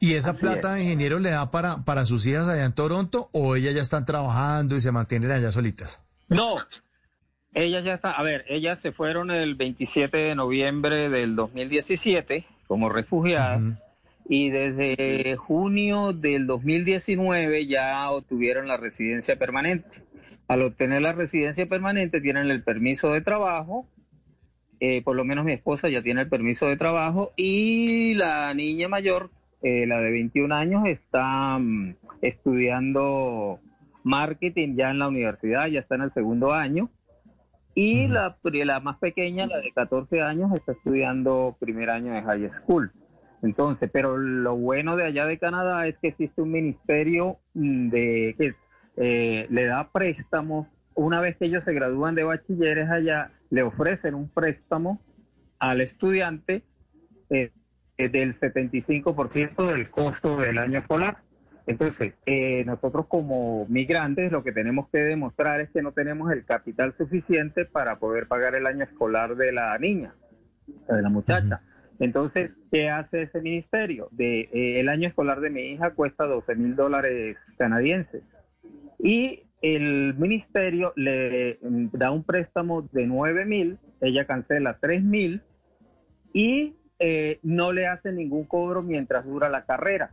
¿Y 0.00 0.14
esa 0.14 0.30
Así 0.32 0.40
plata, 0.40 0.80
ingeniero, 0.80 1.20
le 1.20 1.30
da 1.30 1.50
para, 1.52 1.84
para 1.84 2.04
sus 2.04 2.26
hijas 2.26 2.48
allá 2.48 2.64
en 2.64 2.72
Toronto 2.72 3.30
o 3.32 3.54
ellas 3.54 3.74
ya 3.74 3.80
están 3.82 4.04
trabajando 4.04 4.74
y 4.74 4.80
se 4.80 4.90
mantienen 4.90 5.30
allá 5.30 5.52
solitas? 5.52 6.02
No, 6.28 6.56
ellas 7.54 7.84
ya 7.84 7.94
están, 7.94 8.14
a 8.16 8.22
ver, 8.22 8.44
ellas 8.48 8.80
se 8.80 8.92
fueron 8.92 9.30
el 9.30 9.54
27 9.54 10.16
de 10.16 10.34
noviembre 10.34 11.08
del 11.08 11.36
2017 11.36 12.44
como 12.66 12.88
refugiadas 12.88 13.86
y 14.28 14.50
desde 14.50 15.36
junio 15.36 16.12
del 16.12 16.46
2019 16.46 17.66
ya 17.66 18.10
obtuvieron 18.10 18.68
la 18.68 18.76
residencia 18.76 19.36
permanente. 19.36 20.02
Al 20.48 20.62
obtener 20.62 21.02
la 21.02 21.12
residencia 21.12 21.66
permanente 21.66 22.20
tienen 22.20 22.50
el 22.50 22.62
permiso 22.62 23.12
de 23.12 23.20
trabajo, 23.20 23.86
eh, 24.80 25.02
por 25.02 25.16
lo 25.16 25.24
menos 25.24 25.44
mi 25.44 25.52
esposa 25.52 25.88
ya 25.88 26.02
tiene 26.02 26.22
el 26.22 26.28
permiso 26.28 26.66
de 26.66 26.76
trabajo 26.76 27.32
y 27.36 28.14
la 28.14 28.52
niña 28.54 28.88
mayor, 28.88 29.30
eh, 29.62 29.86
la 29.86 30.00
de 30.00 30.10
21 30.10 30.54
años, 30.54 30.86
está 30.86 31.58
mm, 31.58 31.94
estudiando 32.22 33.60
marketing 34.02 34.76
ya 34.76 34.90
en 34.90 34.98
la 34.98 35.08
universidad, 35.08 35.66
ya 35.68 35.80
está 35.80 35.96
en 35.96 36.02
el 36.02 36.12
segundo 36.12 36.52
año. 36.52 36.90
Y 37.74 38.06
la, 38.08 38.36
la 38.42 38.80
más 38.80 38.98
pequeña, 38.98 39.46
la 39.46 39.58
de 39.58 39.72
14 39.72 40.20
años, 40.20 40.52
está 40.54 40.72
estudiando 40.72 41.56
primer 41.58 41.90
año 41.90 42.12
de 42.12 42.22
high 42.22 42.50
school. 42.50 42.92
Entonces, 43.42 43.90
pero 43.92 44.16
lo 44.16 44.56
bueno 44.56 44.96
de 44.96 45.04
allá 45.04 45.26
de 45.26 45.38
Canadá 45.38 45.86
es 45.86 45.96
que 45.98 46.08
existe 46.08 46.40
un 46.42 46.52
ministerio 46.52 47.38
mm, 47.54 47.88
de 47.88 48.34
que 48.38 48.54
eh, 48.96 49.46
le 49.50 49.64
da 49.64 49.90
préstamos. 49.90 50.68
Una 50.94 51.20
vez 51.20 51.36
que 51.36 51.46
ellos 51.46 51.64
se 51.64 51.72
gradúan 51.72 52.14
de 52.14 52.24
bachilleres 52.24 52.88
allá, 52.90 53.32
le 53.50 53.62
ofrecen 53.62 54.14
un 54.14 54.28
préstamo 54.28 55.00
al 55.58 55.80
estudiante 55.80 56.62
eh, 57.30 57.50
eh, 57.96 58.08
del 58.08 58.38
75% 58.38 59.66
del 59.66 59.90
costo 59.90 60.36
del 60.36 60.58
año 60.58 60.78
escolar. 60.78 61.18
Entonces, 61.66 62.14
eh, 62.26 62.64
nosotros 62.64 63.06
como 63.06 63.66
migrantes 63.68 64.32
lo 64.32 64.42
que 64.42 64.52
tenemos 64.52 64.88
que 64.90 64.98
demostrar 64.98 65.60
es 65.60 65.70
que 65.70 65.82
no 65.82 65.92
tenemos 65.92 66.32
el 66.32 66.44
capital 66.44 66.94
suficiente 66.96 67.64
para 67.64 67.98
poder 67.98 68.26
pagar 68.26 68.54
el 68.54 68.66
año 68.66 68.84
escolar 68.84 69.36
de 69.36 69.52
la 69.52 69.78
niña, 69.78 70.14
de 70.88 71.02
la 71.02 71.08
muchacha. 71.08 71.60
Entonces, 72.00 72.56
¿qué 72.72 72.90
hace 72.90 73.22
ese 73.22 73.40
ministerio? 73.40 74.08
De, 74.10 74.48
eh, 74.52 74.80
el 74.80 74.88
año 74.88 75.06
escolar 75.06 75.40
de 75.40 75.50
mi 75.50 75.60
hija 75.72 75.90
cuesta 75.90 76.24
12 76.24 76.56
mil 76.56 76.74
dólares 76.74 77.36
canadienses 77.56 78.24
y 78.98 79.44
el 79.62 80.14
ministerio 80.14 80.92
le 80.96 81.58
mm, 81.62 81.86
da 81.92 82.10
un 82.10 82.24
préstamo 82.24 82.82
de 82.92 83.06
9 83.06 83.44
mil, 83.44 83.78
ella 84.00 84.26
cancela 84.26 84.78
3 84.80 85.04
mil 85.04 85.42
y 86.32 86.74
eh, 86.98 87.38
no 87.42 87.72
le 87.72 87.86
hace 87.86 88.12
ningún 88.12 88.44
cobro 88.44 88.82
mientras 88.82 89.24
dura 89.24 89.48
la 89.48 89.64
carrera. 89.64 90.10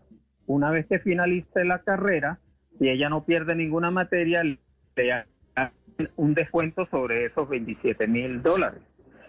Una 0.49 0.71
vez 0.71 0.87
que 0.87 0.97
finalice 0.97 1.63
la 1.63 1.83
carrera, 1.83 2.39
si 2.79 2.89
ella 2.89 3.07
no 3.07 3.23
pierde 3.23 3.53
ninguna 3.53 3.91
materia, 3.91 4.41
le 4.43 4.57
dan 4.95 5.71
un 6.15 6.33
descuento 6.33 6.87
sobre 6.89 7.25
esos 7.25 7.47
27 7.47 8.07
mil 8.07 8.41
dólares. 8.41 8.81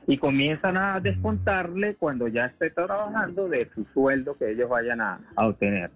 Y 0.07 0.17
comienzan 0.17 0.79
a 0.79 0.99
descontarle 0.99 1.97
cuando 1.97 2.27
ya 2.27 2.47
esté 2.47 2.71
trabajando 2.71 3.51
de 3.51 3.69
su 3.75 3.85
sueldo 3.93 4.39
que 4.39 4.53
ellos 4.53 4.71
vayan 4.71 5.03
a, 5.03 5.21
a 5.37 5.47
obtener. 5.47 5.91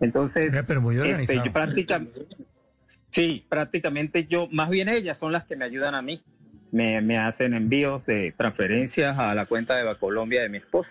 Entonces, 0.00 0.54
pero 0.68 0.80
muy 0.80 0.96
este, 0.98 1.40
yo 1.44 1.52
prácticamente, 1.52 2.28
sí, 3.10 3.44
prácticamente 3.48 4.26
yo, 4.26 4.46
más 4.52 4.70
bien 4.70 4.88
ellas 4.88 5.18
son 5.18 5.32
las 5.32 5.46
que 5.46 5.56
me 5.56 5.64
ayudan 5.64 5.96
a 5.96 6.02
mí. 6.02 6.22
Me, 6.70 7.00
me 7.00 7.18
hacen 7.18 7.54
envíos 7.54 8.06
de 8.06 8.32
transferencias 8.36 9.18
a 9.18 9.34
la 9.34 9.46
cuenta 9.46 9.76
de 9.78 9.98
Colombia 9.98 10.42
de 10.42 10.48
mi 10.48 10.58
esposo. 10.58 10.90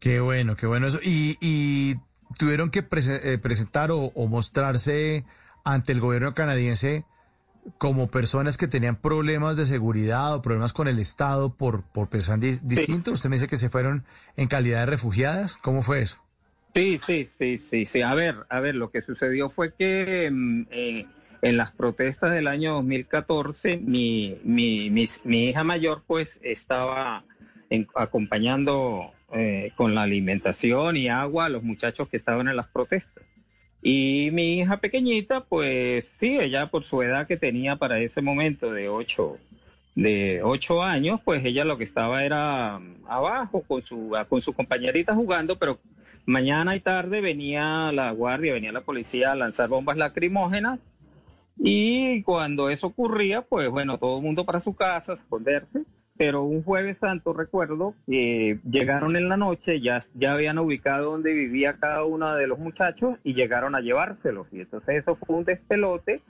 Qué 0.00 0.20
bueno, 0.20 0.56
qué 0.56 0.66
bueno 0.66 0.86
eso. 0.86 0.98
Y, 1.02 1.36
y 1.40 1.96
tuvieron 2.38 2.70
que 2.70 2.82
prese- 2.88 3.20
eh, 3.24 3.38
presentar 3.38 3.90
o, 3.90 3.98
o 4.14 4.26
mostrarse 4.28 5.24
ante 5.64 5.92
el 5.92 6.00
gobierno 6.00 6.34
canadiense 6.34 7.04
como 7.76 8.10
personas 8.10 8.56
que 8.56 8.68
tenían 8.68 8.96
problemas 8.96 9.56
de 9.56 9.66
seguridad 9.66 10.34
o 10.34 10.40
problemas 10.42 10.72
con 10.72 10.88
el 10.88 10.98
Estado 10.98 11.52
por, 11.54 11.82
por 11.82 12.08
pensar 12.08 12.38
di- 12.38 12.58
distinto. 12.62 13.12
Usted 13.12 13.28
me 13.28 13.36
dice 13.36 13.48
que 13.48 13.56
se 13.56 13.68
fueron 13.68 14.04
en 14.36 14.48
calidad 14.48 14.80
de 14.80 14.86
refugiadas. 14.86 15.56
¿Cómo 15.56 15.82
fue 15.82 16.00
eso? 16.00 16.22
Sí, 16.74 16.98
sí, 16.98 17.26
sí, 17.26 17.58
sí, 17.58 17.86
sí. 17.86 18.02
A 18.02 18.14
ver, 18.14 18.36
a 18.48 18.60
ver, 18.60 18.74
lo 18.76 18.90
que 18.90 19.02
sucedió 19.02 19.50
fue 19.50 19.74
que 19.74 20.30
mm, 20.30 20.62
eh, 20.70 21.06
en 21.42 21.56
las 21.56 21.72
protestas 21.72 22.30
del 22.32 22.46
año 22.46 22.74
2014, 22.74 23.78
mi, 23.78 24.38
mi, 24.44 24.88
mis- 24.90 25.20
mi 25.24 25.48
hija 25.48 25.64
mayor 25.64 26.04
pues 26.06 26.38
estaba 26.42 27.24
en- 27.68 27.88
acompañando 27.96 29.12
eh, 29.32 29.72
con 29.76 29.94
la 29.94 30.02
alimentación 30.02 30.96
y 30.96 31.08
agua 31.08 31.46
a 31.46 31.48
los 31.48 31.62
muchachos 31.62 32.08
que 32.08 32.16
estaban 32.16 32.48
en 32.48 32.56
las 32.56 32.68
protestas. 32.68 33.24
Y 33.82 34.30
mi 34.32 34.58
hija 34.58 34.78
pequeñita, 34.78 35.44
pues 35.44 36.06
sí, 36.06 36.38
ella 36.38 36.70
por 36.70 36.84
su 36.84 37.02
edad 37.02 37.26
que 37.26 37.36
tenía 37.36 37.76
para 37.76 38.00
ese 38.00 38.22
momento 38.22 38.72
de 38.72 38.88
ocho, 38.88 39.38
de 39.94 40.40
ocho 40.42 40.82
años, 40.82 41.20
pues 41.24 41.44
ella 41.44 41.64
lo 41.64 41.78
que 41.78 41.84
estaba 41.84 42.24
era 42.24 42.78
mm, 42.78 43.04
abajo 43.08 43.62
con 43.62 43.82
su, 43.82 44.16
con 44.28 44.42
su 44.42 44.52
compañerita 44.52 45.14
jugando, 45.14 45.58
pero 45.58 45.78
mañana 46.26 46.74
y 46.74 46.80
tarde 46.80 47.20
venía 47.20 47.92
la 47.92 48.10
guardia, 48.12 48.52
venía 48.54 48.72
la 48.72 48.82
policía 48.82 49.32
a 49.32 49.36
lanzar 49.36 49.68
bombas 49.68 49.96
lacrimógenas 49.96 50.80
y 51.58 52.22
cuando 52.22 52.70
eso 52.70 52.88
ocurría, 52.88 53.42
pues 53.42 53.68
bueno, 53.70 53.98
todo 53.98 54.18
el 54.18 54.24
mundo 54.24 54.44
para 54.44 54.60
su 54.60 54.74
casa, 54.74 55.12
a 55.12 55.16
esconderse. 55.16 55.82
Pero 56.18 56.42
un 56.42 56.64
jueves 56.64 56.98
santo 57.00 57.32
recuerdo 57.32 57.94
que 58.06 58.58
llegaron 58.68 59.14
en 59.14 59.28
la 59.28 59.36
noche, 59.36 59.80
ya, 59.80 60.00
ya 60.14 60.32
habían 60.32 60.58
ubicado 60.58 61.12
donde 61.12 61.32
vivía 61.32 61.74
cada 61.74 62.04
uno 62.04 62.34
de 62.34 62.48
los 62.48 62.58
muchachos 62.58 63.18
y 63.22 63.34
llegaron 63.34 63.76
a 63.76 63.80
llevárselos. 63.80 64.48
Y 64.52 64.60
entonces 64.62 64.96
eso 64.96 65.14
fue 65.14 65.36
un 65.36 65.44
despelote 65.44 66.20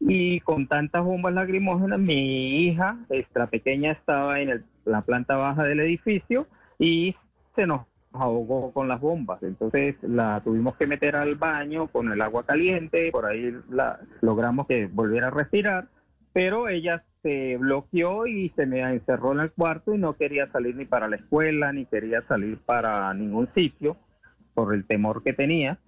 y 0.00 0.40
con 0.40 0.66
tantas 0.68 1.02
bombas 1.02 1.32
lacrimógenas, 1.32 1.98
mi 1.98 2.66
hija, 2.66 2.98
esta 3.08 3.46
pequeña, 3.46 3.92
estaba 3.92 4.40
en 4.40 4.50
el- 4.50 4.64
la 4.84 5.00
planta 5.00 5.36
baja 5.36 5.64
del 5.64 5.80
edificio 5.80 6.46
y 6.78 7.14
se 7.56 7.66
nos 7.66 7.86
ahogó 8.12 8.72
con 8.72 8.86
las 8.86 9.00
bombas. 9.00 9.42
Entonces 9.42 9.96
la 10.02 10.40
tuvimos 10.44 10.76
que 10.76 10.86
meter 10.86 11.16
al 11.16 11.36
baño 11.36 11.88
con 11.88 12.12
el 12.12 12.20
agua 12.20 12.44
caliente, 12.44 13.10
por 13.10 13.26
ahí 13.26 13.54
la, 13.70 13.98
logramos 14.20 14.66
que 14.66 14.86
volviera 14.86 15.28
a 15.28 15.30
respirar, 15.30 15.88
pero 16.32 16.68
ella 16.68 17.02
se 17.22 17.56
bloqueó 17.56 18.26
y 18.26 18.48
se 18.50 18.66
me 18.66 18.80
encerró 18.80 19.32
en 19.32 19.40
el 19.40 19.50
cuarto 19.52 19.94
y 19.94 19.98
no 19.98 20.14
quería 20.14 20.46
salir 20.52 20.76
ni 20.76 20.84
para 20.84 21.08
la 21.08 21.16
escuela, 21.16 21.72
ni 21.72 21.84
quería 21.86 22.22
salir 22.22 22.58
para 22.64 23.12
ningún 23.14 23.48
sitio 23.48 23.96
por 24.54 24.74
el 24.74 24.84
temor 24.86 25.22
que 25.22 25.32
tenía. 25.32 25.78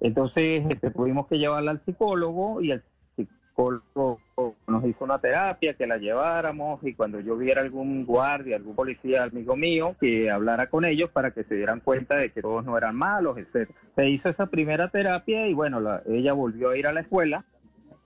Entonces 0.00 0.64
este, 0.68 0.90
tuvimos 0.90 1.26
que 1.28 1.38
llevarla 1.38 1.70
al 1.72 1.84
psicólogo 1.84 2.60
y 2.60 2.72
el 2.72 2.82
psicólogo 3.16 4.18
nos 4.66 4.84
hizo 4.86 5.04
una 5.04 5.18
terapia 5.18 5.74
que 5.74 5.86
la 5.86 5.98
lleváramos 5.98 6.82
y 6.84 6.94
cuando 6.94 7.20
yo 7.20 7.36
viera 7.36 7.60
algún 7.60 8.04
guardia, 8.04 8.56
algún 8.56 8.74
policía 8.74 9.24
amigo 9.24 9.56
mío, 9.56 9.94
que 10.00 10.30
hablara 10.30 10.68
con 10.68 10.84
ellos 10.84 11.10
para 11.10 11.30
que 11.32 11.44
se 11.44 11.54
dieran 11.54 11.80
cuenta 11.80 12.16
de 12.16 12.30
que 12.30 12.40
todos 12.42 12.64
no 12.64 12.76
eran 12.76 12.96
malos, 12.96 13.36
etc. 13.38 13.70
Se 13.94 14.08
hizo 14.08 14.28
esa 14.30 14.46
primera 14.46 14.88
terapia 14.88 15.46
y 15.46 15.54
bueno, 15.54 15.80
la- 15.80 16.02
ella 16.06 16.32
volvió 16.32 16.70
a 16.70 16.76
ir 16.76 16.86
a 16.86 16.92
la 16.92 17.02
escuela, 17.02 17.44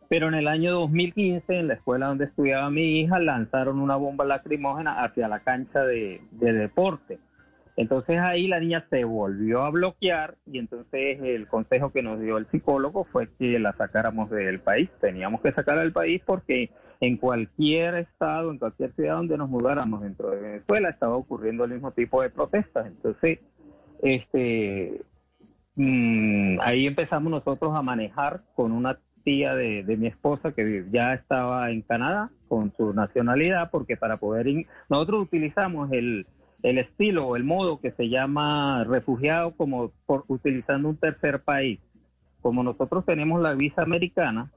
pero 0.09 0.29
en 0.29 0.35
el 0.35 0.49
año 0.49 0.73
2015, 0.73 1.59
en 1.59 1.69
la 1.69 1.75
escuela 1.75 2.07
donde 2.07 2.27
estudiaba 2.27 2.71
mi 2.71 3.01
hija, 3.01 3.19
lanzaron 3.19 3.81
una 3.81 3.97
bomba 3.97 4.25
lacrimógena 4.25 5.03
hacia 5.03 5.29
la 5.29 5.41
cancha 5.41 5.85
de, 5.85 6.21
de 6.33 6.53
deporte. 6.53 7.19
Entonces 7.77 8.19
ahí 8.19 8.49
la 8.49 8.59
niña 8.59 8.87
se 8.89 9.05
volvió 9.05 9.63
a 9.63 9.71
bloquear 9.71 10.37
y 10.47 10.59
entonces 10.59 11.19
el 11.23 11.47
consejo 11.47 11.91
que 11.91 12.03
nos 12.03 12.19
dio 12.21 12.39
el 12.39 12.47
psicólogo 12.51 13.05
fue 13.05 13.29
que 13.39 13.59
la 13.59 13.75
sacáramos 13.75 14.31
del 14.31 14.61
país. 14.61 14.89
Teníamos 15.01 15.43
que 15.43 15.53
sacarla 15.53 15.83
del 15.83 15.93
país 15.93 16.23
porque 16.25 16.71
en 17.01 17.19
cualquier 17.19 17.97
estado, 17.97 18.51
en 18.51 18.59
cualquier 18.59 18.93
ciudad 18.95 19.17
donde 19.17 19.37
nos 19.37 19.51
mudáramos 19.51 20.01
dentro 20.01 20.31
de 20.31 20.41
Venezuela 20.41 20.89
estaba 20.89 21.17
ocurriendo 21.17 21.65
el 21.65 21.73
mismo 21.73 21.91
tipo 21.91 22.23
de 22.23 22.31
protestas. 22.31 22.87
Entonces, 22.87 23.41
este, 24.03 25.03
mm, 25.75 26.59
ahí 26.63 26.87
empezamos 26.87 27.31
nosotros 27.31 27.77
a 27.77 27.83
manejar 27.83 28.41
con 28.55 28.73
una 28.73 28.99
tía 29.27 29.57
de, 29.57 29.83
mi 29.99 30.07
esposa 30.07 30.53
que 30.53 30.87
ya 30.93 31.13
estaba 31.13 31.73
en 31.73 31.83
Canadá 31.83 32.31
con 32.47 32.73
su 32.77 32.95
nacionalidad 32.95 33.73
porque 33.73 33.97
para 33.97 34.19
poder 34.19 34.47
nosotros 34.89 35.25
utilizamos 35.25 35.91
el 35.91 36.27
el 36.63 36.79
estilo 36.79 37.27
o 37.27 37.37
el 37.37 37.45
modo 37.45 37.81
que 37.81 37.91
se 37.93 38.09
llama 38.09 38.85
refugiado 38.85 39.53
como 39.57 39.91
por 40.07 40.25
utilizando 40.29 40.89
un 40.89 40.97
tercer 40.97 41.41
país. 41.41 41.81
Como 42.41 42.63
nosotros 42.63 43.05
tenemos 43.05 43.43
la 43.43 43.55
visa 43.55 43.83
americana, 43.83 44.51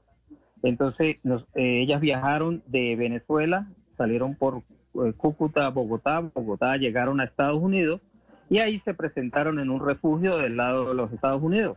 entonces 0.62 1.16
eh, 1.24 1.82
ellas 1.82 2.00
viajaron 2.00 2.62
de 2.66 2.96
Venezuela, 2.96 3.66
salieron 3.96 4.34
por 4.34 4.62
eh, 4.94 5.12
Cúcuta, 5.16 5.68
Bogotá, 5.70 6.20
Bogotá 6.20 6.76
llegaron 6.76 7.20
a 7.20 7.24
Estados 7.24 7.60
Unidos 7.60 8.00
y 8.48 8.58
ahí 8.58 8.80
se 8.84 8.94
presentaron 8.94 9.58
en 9.58 9.70
un 9.70 9.84
refugio 9.84 10.38
del 10.38 10.56
lado 10.56 10.88
de 10.88 10.94
los 10.94 11.12
Estados 11.12 11.42
Unidos. 11.42 11.76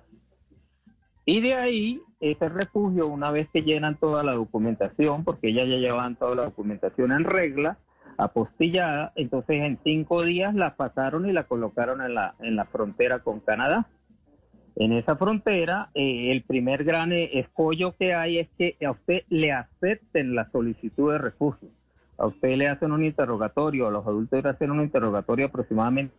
Y 1.25 1.41
de 1.41 1.53
ahí, 1.53 2.01
ese 2.19 2.49
refugio, 2.49 3.07
una 3.07 3.31
vez 3.31 3.47
que 3.53 3.61
llenan 3.61 3.95
toda 3.95 4.23
la 4.23 4.33
documentación, 4.33 5.23
porque 5.23 5.49
ellas 5.49 5.67
ya 5.69 5.77
llevaban 5.77 6.17
toda 6.17 6.35
la 6.35 6.43
documentación 6.43 7.13
en 7.13 7.23
regla, 7.23 7.77
apostillada, 8.17 9.13
entonces 9.15 9.61
en 9.61 9.79
cinco 9.83 10.23
días 10.23 10.53
la 10.53 10.75
pasaron 10.75 11.27
y 11.27 11.33
la 11.33 11.45
colocaron 11.45 12.01
en 12.01 12.13
la, 12.13 12.35
en 12.39 12.55
la 12.55 12.65
frontera 12.65 13.19
con 13.19 13.39
Canadá. 13.39 13.87
En 14.75 14.91
esa 14.91 15.15
frontera, 15.15 15.89
eh, 15.93 16.31
el 16.31 16.43
primer 16.43 16.83
gran 16.83 17.11
eh, 17.13 17.39
escollo 17.39 17.95
que 17.95 18.13
hay 18.13 18.39
es 18.39 18.49
que 18.57 18.75
a 18.85 18.91
usted 18.91 19.21
le 19.29 19.51
acepten 19.51 20.35
la 20.35 20.49
solicitud 20.51 21.11
de 21.11 21.19
refugio. 21.19 21.69
A 22.17 22.27
usted 22.27 22.57
le 22.57 22.67
hacen 22.67 22.91
un 22.91 23.03
interrogatorio, 23.03 23.87
a 23.87 23.91
los 23.91 24.05
adultos 24.05 24.43
le 24.43 24.49
hacen 24.49 24.71
un 24.71 24.81
interrogatorio 24.81 25.45
aproximadamente 25.45 26.13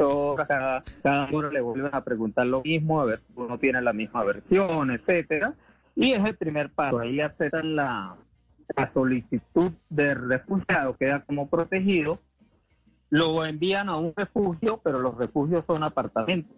horas, 0.00 0.48
cada, 0.48 0.82
cada 1.02 1.28
hora 1.30 1.50
le 1.50 1.60
vuelven 1.60 1.94
a 1.94 2.02
preguntar 2.02 2.46
lo 2.46 2.62
mismo, 2.62 3.00
a 3.00 3.04
ver 3.04 3.20
si 3.26 3.32
uno 3.36 3.58
tiene 3.58 3.80
la 3.82 3.92
misma 3.92 4.24
versión, 4.24 4.90
etcétera. 4.90 5.54
Y 5.94 6.12
es 6.12 6.24
el 6.24 6.36
primer 6.36 6.70
paso, 6.70 7.00
ahí 7.00 7.20
aceptan 7.20 7.76
la, 7.76 8.16
la 8.76 8.92
solicitud 8.92 9.72
de 9.90 10.14
refugiado, 10.14 10.96
queda 10.96 11.20
como 11.20 11.48
protegido, 11.48 12.18
lo 13.10 13.44
envían 13.44 13.88
a 13.88 13.96
un 13.96 14.14
refugio, 14.16 14.80
pero 14.82 14.98
los 14.98 15.16
refugios 15.18 15.64
son 15.66 15.82
apartamentos. 15.82 16.56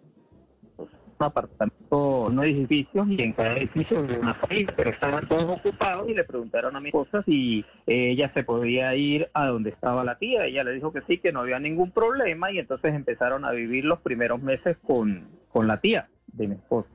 Un 1.17 1.27
apartamento, 1.27 2.29
no 2.29 2.43
edificios, 2.43 3.07
y 3.07 3.21
en 3.21 3.31
cada 3.31 3.55
edificio 3.55 4.03
de 4.03 4.19
una 4.19 4.33
familia, 4.33 4.73
pero 4.75 4.89
estaban 4.89 5.25
todos 5.29 5.57
ocupados 5.57 6.09
y 6.09 6.13
le 6.13 6.25
preguntaron 6.25 6.75
a 6.75 6.81
mi 6.81 6.89
esposa 6.89 7.23
si 7.23 7.63
ella 7.87 8.33
se 8.33 8.43
podía 8.43 8.93
ir 8.95 9.29
a 9.33 9.47
donde 9.47 9.69
estaba 9.69 10.03
la 10.03 10.17
tía. 10.17 10.45
Ella 10.45 10.65
le 10.65 10.73
dijo 10.73 10.91
que 10.91 11.01
sí, 11.07 11.19
que 11.19 11.31
no 11.31 11.39
había 11.39 11.57
ningún 11.59 11.91
problema, 11.91 12.51
y 12.51 12.59
entonces 12.59 12.93
empezaron 12.93 13.45
a 13.45 13.51
vivir 13.51 13.85
los 13.85 13.99
primeros 13.99 14.41
meses 14.41 14.75
con, 14.85 15.29
con 15.53 15.67
la 15.67 15.79
tía 15.79 16.09
de 16.33 16.47
mi 16.49 16.55
esposa. 16.55 16.89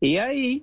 Y 0.00 0.18
ahí 0.18 0.60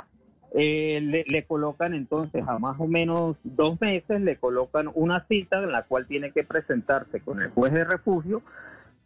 eh, 0.54 1.02
le, 1.02 1.26
le 1.28 1.44
colocan 1.44 1.94
entonces 1.94 2.46
a 2.48 2.60
más 2.60 2.80
o 2.80 2.88
menos 2.88 3.36
dos 3.44 3.82
meses, 3.82 4.22
le 4.22 4.38
colocan 4.38 4.90
una 4.94 5.20
cita 5.28 5.62
en 5.62 5.74
la 5.74 5.84
cual 5.84 6.08
tiene 6.08 6.32
que 6.32 6.46
presentarse 6.46 7.20
con 7.20 7.42
el 7.42 7.50
juez 7.50 7.74
de 7.74 7.84
refugio, 7.84 8.42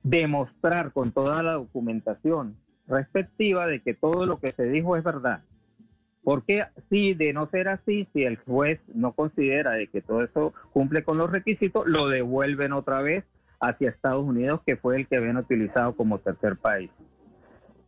demostrar 0.04 0.92
con 0.92 1.12
toda 1.12 1.42
la 1.42 1.54
documentación 1.54 2.56
respectiva 2.88 3.68
de 3.68 3.82
que 3.82 3.94
todo 3.94 4.26
lo 4.26 4.40
que 4.40 4.52
se 4.52 4.64
dijo 4.64 4.96
es 4.96 5.04
verdad. 5.04 5.42
Porque 6.24 6.66
si 6.90 7.14
de 7.14 7.32
no 7.32 7.48
ser 7.50 7.70
así, 7.70 8.08
si 8.14 8.24
el 8.24 8.38
juez 8.38 8.82
no 8.94 9.14
considera 9.14 9.72
de 9.72 9.88
que 9.88 10.02
todo 10.02 10.24
eso 10.24 10.54
cumple 10.74 11.04
con 11.04 11.18
los 11.18 11.32
requisitos, 11.32 11.88
lo 11.88 12.10
devuelven 12.10 12.74
otra 12.74 13.02
vez 13.02 13.24
hacia 13.60 13.90
Estados 13.90 14.26
Unidos, 14.26 14.62
que 14.66 14.76
fue 14.76 14.98
el 14.98 15.08
que 15.08 15.18
habían 15.18 15.38
utilizado 15.38 15.96
como 15.96 16.20
tercer 16.20 16.58
país. 16.58 16.92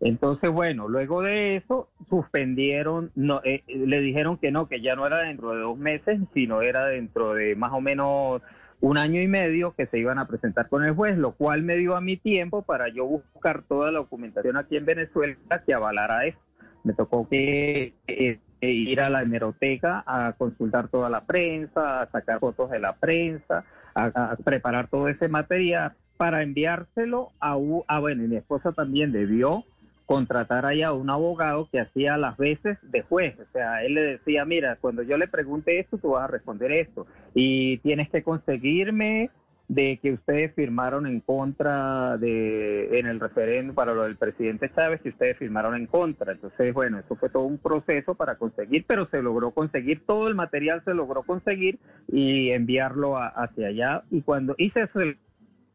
Entonces, 0.01 0.49
bueno, 0.49 0.87
luego 0.87 1.21
de 1.21 1.57
eso 1.57 1.89
suspendieron, 2.07 3.11
no, 3.15 3.41
eh, 3.43 3.63
eh, 3.67 3.77
le 3.85 3.99
dijeron 3.99 4.37
que 4.37 4.51
no, 4.51 4.69
que 4.69 4.81
ya 4.81 4.95
no 4.95 5.05
era 5.05 5.17
dentro 5.17 5.53
de 5.53 5.59
dos 5.59 5.77
meses, 5.77 6.21
sino 6.33 6.61
era 6.61 6.85
dentro 6.85 7.33
de 7.33 7.55
más 7.55 7.73
o 7.73 7.81
menos 7.81 8.41
un 8.81 8.97
año 8.97 9.21
y 9.21 9.27
medio 9.27 9.73
que 9.75 9.87
se 9.87 9.99
iban 9.99 10.19
a 10.19 10.27
presentar 10.27 10.69
con 10.69 10.85
el 10.85 10.95
juez, 10.95 11.17
lo 11.17 11.33
cual 11.33 11.63
me 11.63 11.75
dio 11.75 11.95
a 11.95 12.01
mi 12.01 12.17
tiempo 12.17 12.61
para 12.61 12.87
yo 12.89 13.05
buscar 13.05 13.63
toda 13.63 13.91
la 13.91 13.99
documentación 13.99 14.57
aquí 14.57 14.77
en 14.77 14.85
Venezuela 14.85 15.35
que 15.65 15.73
avalara 15.73 16.25
eso. 16.25 16.39
Me 16.83 16.93
tocó 16.93 17.27
que 17.27 17.93
eh, 18.07 18.39
eh, 18.61 18.71
ir 18.71 19.01
a 19.01 19.09
la 19.09 19.21
hemeroteca 19.21 20.03
a 20.05 20.33
consultar 20.37 20.87
toda 20.87 21.09
la 21.09 21.25
prensa, 21.25 22.01
a 22.01 22.11
sacar 22.11 22.39
fotos 22.39 22.69
de 22.71 22.79
la 22.79 22.93
prensa, 22.95 23.65
a, 23.95 24.37
preparar 24.43 24.87
todo 24.87 25.09
ese 25.09 25.27
material 25.27 25.93
para 26.15 26.41
enviárselo 26.41 27.31
a, 27.39 27.57
a 27.87 27.99
bueno, 27.99 28.23
y 28.23 28.27
mi 28.27 28.37
esposa 28.37 28.71
también 28.71 29.11
debió 29.11 29.65
contratar 30.09 30.65
allá 30.65 30.87
a 30.87 30.93
un 30.93 31.11
abogado 31.11 31.69
que 31.71 31.79
hacía 31.79 32.17
las 32.17 32.35
veces 32.35 32.79
de 32.81 33.03
juez. 33.03 33.37
O 33.39 33.45
sea, 33.53 33.83
él 33.83 33.93
le 33.93 34.01
decía, 34.01 34.43
mira, 34.43 34.75
cuando 34.81 35.03
yo 35.03 35.17
le 35.17 35.27
pregunte 35.27 35.77
esto, 35.79 35.99
tú 35.99 36.09
vas 36.13 36.23
a 36.23 36.31
responder 36.31 36.71
esto. 36.71 37.05
Y 37.35 37.77
tienes 37.77 38.09
que 38.09 38.23
conseguirme 38.23 39.29
de 39.67 39.99
que 40.01 40.13
ustedes 40.13 40.55
firmaron 40.55 41.05
en 41.05 41.19
contra 41.19 42.17
de 42.17 42.97
en 42.97 43.05
el 43.05 43.19
referéndum 43.19 43.75
para 43.75 43.93
lo 43.93 44.01
del 44.01 44.15
presidente 44.17 44.71
Chávez 44.75 44.99
que 45.01 45.09
ustedes 45.09 45.37
firmaron 45.37 45.75
en 45.75 45.85
contra. 45.85 46.31
Entonces, 46.31 46.73
bueno, 46.73 46.97
eso 46.97 47.15
fue 47.15 47.29
todo 47.29 47.43
un 47.43 47.59
proceso 47.59 48.15
para 48.15 48.33
conseguir, 48.33 48.85
pero 48.87 49.07
se 49.11 49.21
logró 49.21 49.51
conseguir 49.51 50.07
todo 50.07 50.27
el 50.27 50.33
material 50.33 50.81
se 50.85 50.95
logró 50.95 51.21
conseguir 51.21 51.77
y 52.07 52.49
enviarlo 52.49 53.15
a- 53.15 53.27
hacia 53.27 53.67
allá 53.67 54.01
y 54.09 54.23
cuando 54.23 54.55
hice 54.57 54.81
eso 54.81 55.01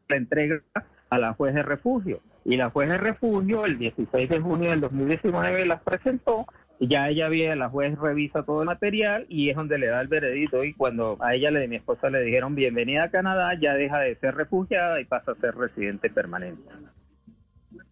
la 0.09 0.17
entrega 0.17 0.61
a 1.09 1.17
la 1.17 1.33
juez 1.33 1.53
de 1.53 1.63
refugio 1.63 2.21
y 2.43 2.57
la 2.57 2.69
juez 2.69 2.89
de 2.89 2.97
refugio 2.97 3.65
el 3.65 3.77
16 3.77 4.29
de 4.29 4.39
junio 4.39 4.69
del 4.69 4.81
2019 4.81 5.65
las 5.65 5.81
presentó 5.81 6.45
y 6.79 6.87
ya 6.87 7.09
ella 7.09 7.29
viene, 7.29 7.55
la 7.55 7.69
juez 7.69 7.97
revisa 7.97 8.43
todo 8.43 8.61
el 8.61 8.67
material 8.67 9.25
y 9.29 9.49
es 9.49 9.55
donde 9.55 9.77
le 9.77 9.87
da 9.87 10.01
el 10.01 10.07
veredicto 10.07 10.63
y 10.63 10.73
cuando 10.73 11.17
a 11.21 11.33
ella, 11.33 11.49
le, 11.49 11.67
mi 11.67 11.77
esposa, 11.77 12.09
le 12.09 12.21
dijeron 12.21 12.53
bienvenida 12.53 13.05
a 13.05 13.11
Canadá, 13.11 13.57
ya 13.59 13.73
deja 13.73 13.99
de 13.99 14.15
ser 14.17 14.35
refugiada 14.35 14.99
y 14.99 15.05
pasa 15.05 15.31
a 15.31 15.35
ser 15.35 15.55
residente 15.55 16.09
permanente. 16.09 16.69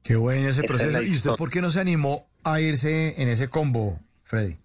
Qué 0.03 0.17
bueno 0.17 0.49
ese 0.49 0.61
es 0.61 0.67
proceso. 0.67 1.01
¿Y 1.01 1.11
usted 1.11 1.31
por 1.37 1.49
qué 1.49 1.61
no 1.61 1.71
se 1.71 1.79
animó 1.79 2.27
a 2.43 2.59
irse 2.59 3.21
en 3.21 3.29
ese 3.29 3.49
combo, 3.49 3.99
Freddy? 4.23 4.57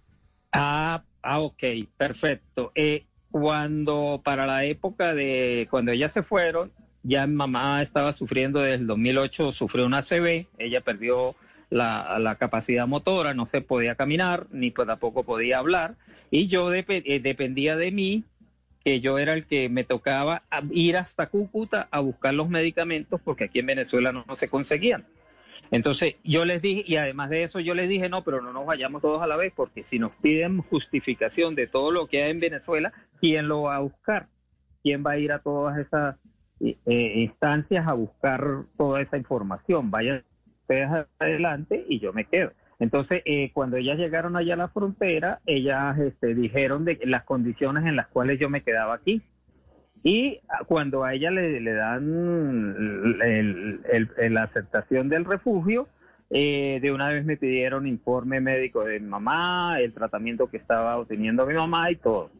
Ah, 0.51 1.03
ah, 1.23 1.39
ok, 1.39 1.63
perfecto. 1.97 2.73
Eh, 2.75 3.05
cuando 3.31 4.21
para 4.23 4.45
la 4.45 4.65
época 4.65 5.13
de 5.13 5.67
cuando 5.69 5.93
ellas 5.93 6.11
se 6.11 6.23
fueron, 6.23 6.73
ya 7.03 7.25
mi 7.27 7.35
mamá 7.35 7.81
estaba 7.81 8.13
sufriendo 8.13 8.59
desde 8.61 8.75
el 8.75 8.87
2008, 8.87 9.51
sufrió 9.53 9.85
una 9.85 9.99
ACV, 9.99 10.47
ella 10.57 10.81
perdió 10.81 11.35
la, 11.69 12.17
la 12.19 12.35
capacidad 12.35 12.87
motora, 12.87 13.33
no 13.33 13.45
se 13.45 13.61
podía 13.61 13.95
caminar, 13.95 14.47
ni 14.51 14.71
pues 14.71 14.87
tampoco 14.87 15.23
podía 15.23 15.59
hablar, 15.59 15.95
y 16.31 16.47
yo 16.47 16.73
eh, 16.73 17.19
dependía 17.21 17.75
de 17.75 17.91
mí, 17.91 18.23
que 18.83 19.01
yo 19.01 19.17
era 19.19 19.33
el 19.33 19.45
que 19.45 19.67
me 19.69 19.83
tocaba 19.83 20.43
ir 20.71 20.97
hasta 20.97 21.27
Cúcuta 21.27 21.87
a 21.91 21.99
buscar 21.99 22.33
los 22.33 22.49
medicamentos, 22.49 23.19
porque 23.21 23.45
aquí 23.45 23.59
en 23.59 23.65
Venezuela 23.67 24.11
no- 24.11 24.23
no 24.27 24.35
se 24.37 24.47
conseguían. 24.47 25.05
Entonces 25.71 26.15
yo 26.23 26.45
les 26.45 26.61
dije, 26.61 26.83
y 26.87 26.95
además 26.95 27.29
de 27.29 27.43
eso 27.43 27.59
yo 27.59 27.75
les 27.75 27.89
dije, 27.89 28.09
no, 28.09 28.23
pero 28.23 28.41
no 28.41 28.51
nos 28.53 28.65
vayamos 28.65 29.01
todos 29.01 29.21
a 29.21 29.27
la 29.27 29.35
vez, 29.35 29.53
porque 29.55 29.83
si 29.83 29.99
nos 29.99 30.11
piden 30.15 30.61
justificación 30.61 31.55
de 31.55 31.67
todo 31.67 31.91
lo 31.91 32.07
que 32.07 32.23
hay 32.23 32.31
en 32.31 32.39
Venezuela, 32.39 32.91
¿quién 33.19 33.47
lo 33.47 33.63
va 33.63 33.75
a 33.75 33.79
buscar? 33.79 34.27
¿Quién 34.81 35.03
va 35.05 35.11
a 35.11 35.19
ir 35.19 35.31
a 35.31 35.39
todas 35.39 35.77
esas 35.77 36.15
eh, 36.59 36.77
eh, 36.85 37.13
instancias 37.21 37.87
a 37.87 37.93
buscar 37.93 38.63
toda 38.77 39.01
esa 39.01 39.17
información? 39.17 39.91
Vayan 39.91 40.23
ustedes 40.61 40.89
adelante 41.19 41.85
y 41.87 41.99
yo 41.99 42.13
me 42.13 42.25
quedo. 42.25 42.51
Entonces, 42.79 43.21
eh, 43.25 43.51
cuando 43.53 43.77
ellas 43.77 43.97
llegaron 43.97 44.37
allá 44.37 44.53
a 44.53 44.57
la 44.57 44.69
frontera, 44.69 45.41
ellas 45.45 45.97
este, 45.99 46.33
dijeron 46.33 46.85
de 46.85 46.97
las 47.03 47.23
condiciones 47.23 47.85
en 47.85 47.95
las 47.97 48.07
cuales 48.07 48.39
yo 48.39 48.49
me 48.49 48.61
quedaba 48.61 48.93
aquí. 48.95 49.21
Y 50.01 50.39
ah, 50.47 50.63
cuando 50.65 51.03
a 51.03 51.13
ella 51.13 51.29
le, 51.29 51.73
dan 51.73 53.09
la 54.29 54.43
aceptación 54.43 55.09
del 55.09 55.25
refugio, 55.25 55.89
eh, 56.29 56.79
de 56.81 56.91
una 56.91 57.09
vez 57.09 57.25
me 57.25 57.35
pidieron 57.37 57.85
informe 57.85 58.39
médico 58.39 58.85
de 58.85 58.99
mi 58.99 59.07
mamá, 59.07 59.81
el 59.81 59.93
tratamiento 59.93 60.47
que 60.49 60.57
estaba 60.57 60.97
obteniendo 60.97 61.45
mi 61.45 61.55
mamá 61.55 61.91
y 61.91 61.97
todo. 61.97 62.31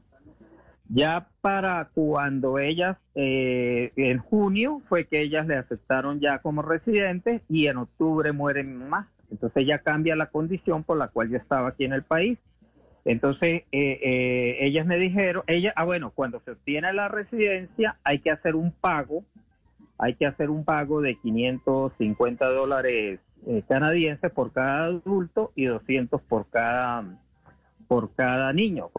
Ya 0.90 1.28
para 1.42 1.90
cuando 1.94 2.58
ellas, 2.58 2.98
eh, 3.14 3.92
en 3.96 4.18
junio, 4.18 4.82
fue 4.90 5.06
que 5.06 5.22
ellas 5.22 5.46
le 5.48 5.56
aceptaron 5.56 6.20
ya 6.20 6.40
como 6.40 6.64
residente 6.64 7.42
y 7.48 7.68
en 7.68 7.78
octubre 7.78 8.32
muere 8.32 8.64
mi 8.64 8.74
mamá. 8.74 9.08
Entonces 9.30 9.68
ya 9.68 9.80
cambia 9.80 10.16
la 10.16 10.28
condición 10.28 10.84
por 10.84 10.98
la 10.98 11.10
cual 11.10 11.30
yo 11.30 11.38
estaba 11.38 11.70
aquí 11.70 11.86
en 11.86 11.94
el 11.94 12.04
país. 12.04 12.40
Entonces, 13.06 13.64
eh, 13.72 14.00
eh, 14.04 14.58
ellas 14.62 14.86
me 14.86 14.98
dijeron, 14.98 15.44
ella, 15.48 15.74
ah, 15.76 15.86
bueno, 15.86 16.12
cuando 16.14 16.42
se 16.42 16.52
obtiene 16.52 16.92
la 16.94 17.08
residencia 17.08 17.98
hay 18.04 18.20
que 18.20 18.32
hacer 18.32 18.56
un 18.56 18.72
pago, 18.72 19.24
hay 19.98 20.16
que 20.16 20.26
hacer 20.26 20.50
un 20.50 20.66
pago 20.66 21.02
de 21.02 21.16
550 21.16 22.48
dólares 22.48 23.20
eh, 23.48 23.64
canadienses 23.68 24.32
por 24.32 24.52
cada 24.52 24.86
adulto 24.86 25.52
y 25.56 25.66
200 25.66 26.22
por 26.22 26.50
cada, 26.50 27.06
por 27.88 28.14
cada 28.14 28.52
niño, 28.54 28.90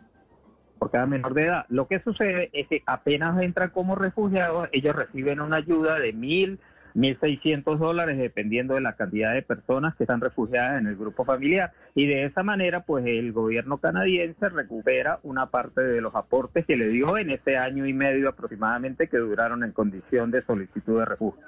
por 0.81 0.91
cada 0.91 1.07
menor 1.07 1.35
de 1.35 1.45
edad. 1.45 1.67
Lo 1.69 1.87
que 1.87 2.01
sucede 2.01 2.49
es 2.55 2.67
que 2.67 2.83
apenas 2.87 3.41
entran 3.41 3.69
como 3.71 3.95
refugiados, 3.95 4.69
ellos 4.73 4.97
reciben 4.97 5.41
una 5.41 5.59
ayuda 5.59 5.99
de 5.99 6.15
mil, 6.15 6.59
mil 6.95 7.19
seiscientos 7.21 7.79
dólares, 7.79 8.17
dependiendo 8.17 8.75
de 8.75 8.81
la 8.81 8.95
cantidad 8.95 9.35
de 9.35 9.43
personas 9.43 9.95
que 9.95 10.05
están 10.05 10.23
refugiadas 10.23 10.81
en 10.81 10.87
el 10.87 10.97
grupo 10.97 11.27
familiar. 11.27 11.73
Y 11.95 12.07
de 12.07 12.25
esa 12.25 12.43
manera, 12.43 12.81
pues 12.81 13.05
el 13.07 13.33
gobierno 13.33 13.77
canadiense 13.77 14.49
recupera 14.49 15.21
una 15.23 15.51
parte 15.51 15.83
de 15.83 16.01
los 16.01 16.15
aportes 16.15 16.65
que 16.65 16.79
le 16.79 16.89
dio 16.89 17.19
en 17.19 17.29
ese 17.31 17.59
año 17.59 17.87
y 17.87 17.93
medio 17.93 18.31
aproximadamente 18.31 19.09
que 19.09 19.19
duraron 19.19 19.63
en 19.63 19.73
condición 19.73 20.31
de 20.31 20.43
solicitud 20.43 20.99
de 20.99 21.05
refugio. 21.05 21.45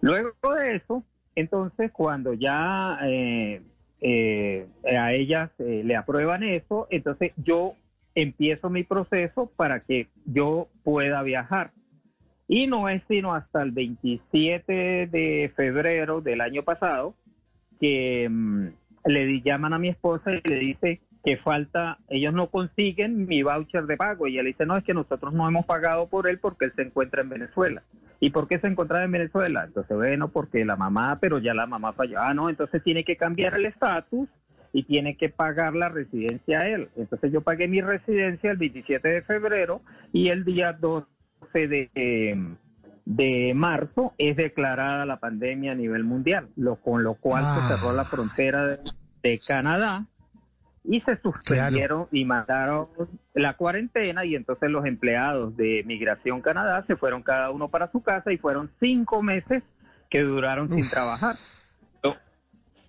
Luego 0.00 0.54
de 0.54 0.76
eso, 0.76 1.02
entonces, 1.34 1.90
cuando 1.90 2.34
ya 2.34 2.98
eh, 3.02 3.62
eh, 4.00 4.66
a 4.96 5.12
ellas 5.12 5.50
eh, 5.58 5.82
le 5.84 5.96
aprueban 5.96 6.42
eso, 6.42 6.86
entonces 6.90 7.32
yo 7.36 7.74
empiezo 8.14 8.70
mi 8.70 8.84
proceso 8.84 9.50
para 9.56 9.80
que 9.80 10.08
yo 10.24 10.68
pueda 10.82 11.22
viajar. 11.22 11.72
Y 12.46 12.66
no 12.66 12.88
es 12.88 13.02
sino 13.08 13.34
hasta 13.34 13.62
el 13.62 13.70
27 13.72 15.08
de 15.10 15.52
febrero 15.56 16.20
del 16.20 16.40
año 16.40 16.62
pasado 16.62 17.14
que 17.80 18.28
mm, 18.30 18.66
le 19.06 19.40
llaman 19.42 19.72
a 19.72 19.78
mi 19.78 19.88
esposa 19.88 20.32
y 20.32 20.40
le 20.48 20.56
dice 20.56 21.00
que 21.24 21.38
falta, 21.38 21.98
ellos 22.08 22.34
no 22.34 22.48
consiguen 22.48 23.26
mi 23.26 23.42
voucher 23.42 23.86
de 23.86 23.96
pago. 23.96 24.26
Y 24.26 24.34
ella 24.34 24.44
dice, 24.44 24.66
no, 24.66 24.76
es 24.76 24.84
que 24.84 24.92
nosotros 24.92 25.32
no 25.32 25.48
hemos 25.48 25.64
pagado 25.64 26.06
por 26.06 26.28
él 26.28 26.38
porque 26.38 26.66
él 26.66 26.72
se 26.76 26.82
encuentra 26.82 27.22
en 27.22 27.30
Venezuela. 27.30 27.82
¿Y 28.20 28.30
por 28.30 28.46
qué 28.46 28.58
se 28.58 28.68
encontraba 28.68 29.04
en 29.04 29.12
Venezuela? 29.12 29.64
Entonces, 29.64 29.96
bueno, 29.96 30.28
porque 30.28 30.64
la 30.64 30.76
mamá, 30.76 31.18
pero 31.20 31.38
ya 31.38 31.54
la 31.54 31.66
mamá 31.66 31.94
falló. 31.94 32.20
Ah, 32.20 32.34
no, 32.34 32.50
entonces 32.50 32.82
tiene 32.82 33.04
que 33.04 33.16
cambiar 33.16 33.54
el 33.54 33.66
estatus 33.66 34.28
y 34.74 34.82
tiene 34.82 35.16
que 35.16 35.28
pagar 35.30 35.74
la 35.74 35.88
residencia 35.88 36.58
a 36.58 36.68
él. 36.68 36.90
Entonces 36.96 37.32
yo 37.32 37.40
pagué 37.40 37.68
mi 37.68 37.80
residencia 37.80 38.50
el 38.50 38.58
27 38.58 39.08
de 39.08 39.22
febrero 39.22 39.80
y 40.12 40.28
el 40.28 40.44
día 40.44 40.72
12 40.72 41.06
de, 41.52 41.90
eh, 41.94 42.36
de 43.04 43.52
marzo 43.54 44.14
es 44.18 44.36
declarada 44.36 45.06
la 45.06 45.20
pandemia 45.20 45.72
a 45.72 45.76
nivel 45.76 46.02
mundial, 46.02 46.48
lo, 46.56 46.74
con 46.74 47.04
lo 47.04 47.14
cual 47.14 47.44
se 47.44 47.74
cerró 47.74 47.94
la 47.94 48.04
frontera 48.04 48.66
de, 48.66 48.80
de 49.22 49.38
Canadá 49.38 50.06
y 50.82 51.00
se 51.00 51.16
suspendieron 51.20 52.08
y 52.10 52.24
mandaron 52.24 52.88
la 53.32 53.56
cuarentena 53.56 54.24
y 54.24 54.34
entonces 54.34 54.70
los 54.70 54.84
empleados 54.86 55.56
de 55.56 55.84
Migración 55.86 56.42
Canadá 56.42 56.82
se 56.82 56.96
fueron 56.96 57.22
cada 57.22 57.50
uno 57.50 57.68
para 57.68 57.92
su 57.92 58.02
casa 58.02 58.32
y 58.32 58.38
fueron 58.38 58.70
cinco 58.80 59.22
meses 59.22 59.62
que 60.10 60.20
duraron 60.20 60.68
sin 60.72 60.88
trabajar. 60.90 61.36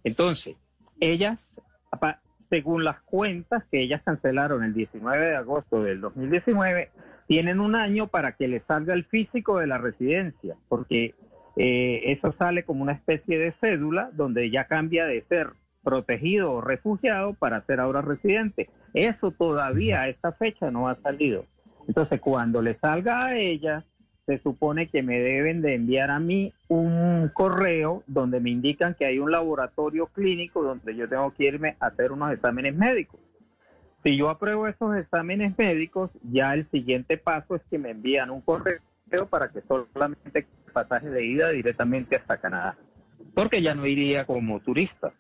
Entonces, 0.04 0.56
ellas, 1.00 1.60
según 2.50 2.84
las 2.84 3.02
cuentas 3.02 3.64
que 3.72 3.82
ellas 3.82 4.02
cancelaron 4.04 4.64
el 4.64 4.74
19 4.74 5.26
de 5.26 5.36
agosto 5.36 5.84
del 5.84 6.02
2019, 6.02 6.90
tienen 7.28 7.60
un 7.60 7.76
año 7.76 8.08
para 8.08 8.34
que 8.34 8.48
les 8.48 8.64
salga 8.64 8.94
el 8.94 9.06
físico 9.06 9.58
de 9.58 9.68
la 9.68 9.78
residencia, 9.78 10.56
porque 10.70 11.16
eh, 11.56 12.02
eso 12.06 12.32
sale 12.34 12.64
como 12.64 12.84
una 12.84 12.94
especie 12.94 13.40
de 13.40 13.54
cédula 13.60 14.10
donde 14.14 14.50
ya 14.52 14.66
cambia 14.66 15.06
de 15.06 15.24
ser 15.24 15.50
protegido 15.84 16.52
o 16.52 16.62
refugiado 16.62 17.34
para 17.34 17.62
ser 17.62 17.80
ahora 17.80 18.02
residente. 18.02 18.70
Eso 18.94 19.32
todavía 19.32 20.02
a 20.02 20.10
esta 20.10 20.32
fecha 20.34 20.72
no 20.72 20.88
ha 20.88 20.96
salido. 20.96 21.46
Entonces, 21.88 22.20
cuando 22.20 22.62
le 22.62 22.76
salga 22.76 23.26
a 23.26 23.38
ella, 23.38 23.86
se 24.26 24.40
supone 24.40 24.88
que 24.88 25.04
me 25.04 25.20
deben 25.20 25.62
de 25.62 25.76
enviar 25.76 26.10
a 26.10 26.20
mí 26.20 26.52
un 26.68 27.30
correo 27.34 28.04
donde 28.08 28.40
me 28.40 28.50
indican 28.50 28.96
que 28.96 29.06
hay 29.06 29.20
un 29.20 29.32
laboratorio 29.32 30.08
clínico 30.08 30.64
donde 30.64 30.96
yo 30.96 31.08
tengo 31.08 31.32
que 31.34 31.46
irme 31.46 31.76
a 31.80 31.88
hacer 31.88 32.12
unos 32.12 32.34
exámenes 32.34 32.76
médicos. 32.76 33.20
Si 34.04 34.18
yo 34.18 34.30
apruebo 34.30 34.68
esos 34.68 34.96
exámenes 34.96 35.58
médicos, 35.58 36.12
ya 36.24 36.54
el 36.54 36.70
siguiente 36.70 37.18
paso 37.18 37.56
es 37.56 37.62
que 37.70 37.78
me 37.78 37.92
envían 37.92 38.30
un 38.30 38.42
correo 38.42 38.80
para 39.30 39.50
que 39.50 39.62
solamente 39.62 40.48
pasaje 40.74 41.10
de 41.10 41.26
ida 41.26 41.50
directamente 41.50 42.16
hasta 42.16 42.38
Canadá. 42.38 42.78
Porque 43.34 43.62
ya 43.62 43.74
no 43.74 43.86
iría 43.86 44.26
como 44.26 44.60
turista, 44.60 45.14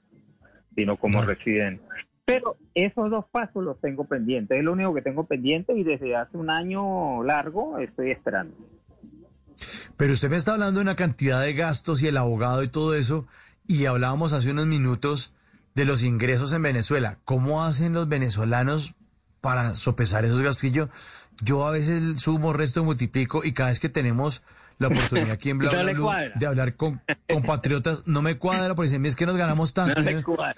sino 0.75 0.97
como 0.97 1.23
residente. 1.23 1.83
Pero 2.25 2.57
esos 2.73 3.09
dos 3.11 3.25
pasos 3.31 3.63
los 3.63 3.79
tengo 3.79 4.05
pendientes. 4.05 4.57
Es 4.57 4.63
lo 4.63 4.73
único 4.73 4.93
que 4.93 5.01
tengo 5.01 5.25
pendiente 5.25 5.73
y 5.73 5.83
desde 5.83 6.15
hace 6.15 6.37
un 6.37 6.49
año 6.49 7.23
largo 7.23 7.77
estoy 7.77 8.11
esperando. 8.11 8.55
Pero 9.97 10.13
usted 10.13 10.29
me 10.29 10.35
está 10.35 10.53
hablando 10.53 10.79
de 10.79 10.83
una 10.83 10.95
cantidad 10.95 11.41
de 11.41 11.53
gastos 11.53 12.01
y 12.01 12.07
el 12.07 12.17
abogado 12.17 12.63
y 12.63 12.67
todo 12.67 12.95
eso, 12.95 13.27
y 13.67 13.85
hablábamos 13.85 14.33
hace 14.33 14.51
unos 14.51 14.67
minutos 14.67 15.33
de 15.73 15.85
los 15.85 16.03
ingresos 16.03 16.53
en 16.53 16.61
Venezuela. 16.61 17.19
¿Cómo 17.25 17.63
hacen 17.63 17.93
los 17.93 18.07
venezolanos 18.07 18.93
para 19.41 19.75
sopesar 19.75 20.25
esos 20.25 20.41
gastillos? 20.41 20.89
Yo 21.41 21.67
a 21.67 21.71
veces 21.71 22.21
sumo, 22.21 22.53
resto, 22.53 22.83
multiplico, 22.83 23.43
y 23.43 23.51
cada 23.53 23.69
vez 23.69 23.79
que 23.79 23.89
tenemos 23.89 24.43
la 24.77 24.87
oportunidad 24.87 25.31
aquí 25.31 25.49
en 25.49 25.57
Bla, 25.59 26.31
de 26.35 26.45
hablar 26.45 26.75
con 26.75 27.01
compatriotas, 27.29 28.07
no 28.07 28.21
me 28.21 28.37
cuadra, 28.37 28.75
porque 28.75 28.89
dicen, 28.89 29.05
es 29.05 29.15
que 29.15 29.25
nos 29.25 29.37
ganamos 29.37 29.73
tanto. 29.73 30.01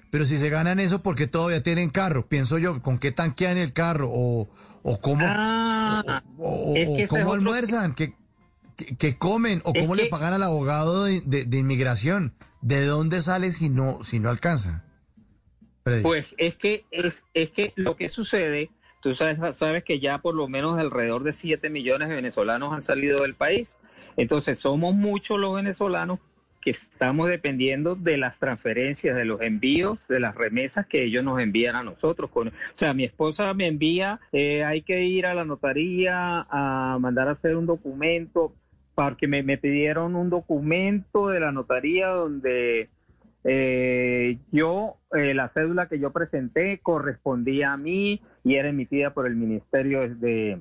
Pero 0.10 0.26
si 0.26 0.38
se 0.38 0.50
ganan 0.50 0.80
eso, 0.80 1.02
¿por 1.02 1.16
qué 1.16 1.28
todavía 1.28 1.62
tienen 1.62 1.90
carro? 1.90 2.28
Pienso 2.28 2.58
yo, 2.58 2.82
¿con 2.82 2.98
qué 2.98 3.12
tanquean 3.12 3.58
el 3.58 3.74
carro? 3.74 4.10
¿O, 4.12 4.50
o 4.84 5.02
cómo, 5.02 5.26
Ah, 5.28 6.24
o, 6.38 6.74
es 6.76 6.90
que 6.98 7.08
cómo 7.08 7.34
almuerzan? 7.34 7.94
¿Qué, 7.94 8.16
¿Qué, 8.78 8.96
qué 8.96 9.18
comen 9.18 9.62
o 9.66 9.72
Es 9.74 9.82
cómo 9.82 9.96
le 9.96 10.06
pagan 10.06 10.34
al 10.34 10.44
abogado 10.44 11.04
de, 11.06 11.22
de- 11.22 11.46
de 11.46 11.58
inmigración? 11.58 12.34
¿De 12.62 12.86
dónde 12.86 13.20
sale 13.22 13.52
si 13.52 13.70
no, 13.70 14.04
si 14.04 14.20
no 14.20 14.30
alcanza? 14.30 14.84
Freddy. 15.84 16.04
Pues 16.04 16.36
es 16.38 16.56
que 16.56 16.86
es, 16.92 17.24
es 17.34 17.50
que 17.52 17.74
lo 17.76 17.96
que 17.96 18.10
sucede, 18.10 18.70
tú 19.02 19.14
sabes, 19.14 19.40
sabes 19.58 19.84
que 19.84 20.00
ya 20.00 20.20
por 20.20 20.36
lo 20.36 20.48
menos 20.48 20.78
alrededor 20.80 21.24
de 21.24 21.32
7 21.32 21.70
millones 21.70 22.10
de 22.10 22.16
venezolanos 22.16 22.74
han 22.74 22.82
salido 22.82 23.18
del 23.24 23.36
país. 23.36 23.78
Entonces 24.18 24.60
somos 24.60 24.96
muchos 24.96 25.40
los 25.40 25.56
venezolanos 25.56 26.20
que 26.62 26.72
estamos 26.72 27.30
dependiendo 27.30 27.96
de 27.96 28.18
las 28.18 28.40
transferencias, 28.40 29.16
de 29.16 29.24
los 29.24 29.40
envíos, 29.42 30.00
de 30.10 30.20
las 30.20 30.36
remesas 30.36 30.86
que 30.88 31.06
ellos 31.06 31.24
nos 31.24 31.40
envían 31.40 31.76
a 31.78 31.84
nosotros. 31.84 32.30
Con, 32.32 32.50
o 32.50 32.52
sea, 32.76 32.94
mi 32.94 33.06
esposa 33.06 33.54
me 33.54 33.68
envía, 33.68 34.20
eh, 34.34 34.66
hay 34.66 34.82
que 34.82 35.06
ir 35.06 35.26
a 35.28 35.34
la 35.36 35.46
notaría 35.46 36.46
a 36.50 36.98
mandar 37.00 37.30
a 37.30 37.34
hacer 37.34 37.56
un 37.56 37.68
documento, 37.68 38.54
porque 38.98 39.28
me, 39.28 39.44
me 39.44 39.60
pidieron 39.60 40.16
un 40.16 40.32
documento 40.32 41.28
de 41.28 41.40
la 41.40 41.52
notaría 41.52 42.08
donde 42.08 42.90
eh, 43.44 44.40
yo, 44.52 44.98
eh, 45.12 45.36
la 45.36 45.50
cédula 45.50 45.88
que 45.88 46.00
yo 46.00 46.12
presenté 46.12 46.80
correspondía 46.80 47.74
a 47.74 47.78
mí 47.78 48.24
y 48.44 48.56
era 48.56 48.70
emitida 48.70 49.12
por 49.12 49.28
el 49.28 49.36
Ministerio 49.36 50.00
de 50.16 50.58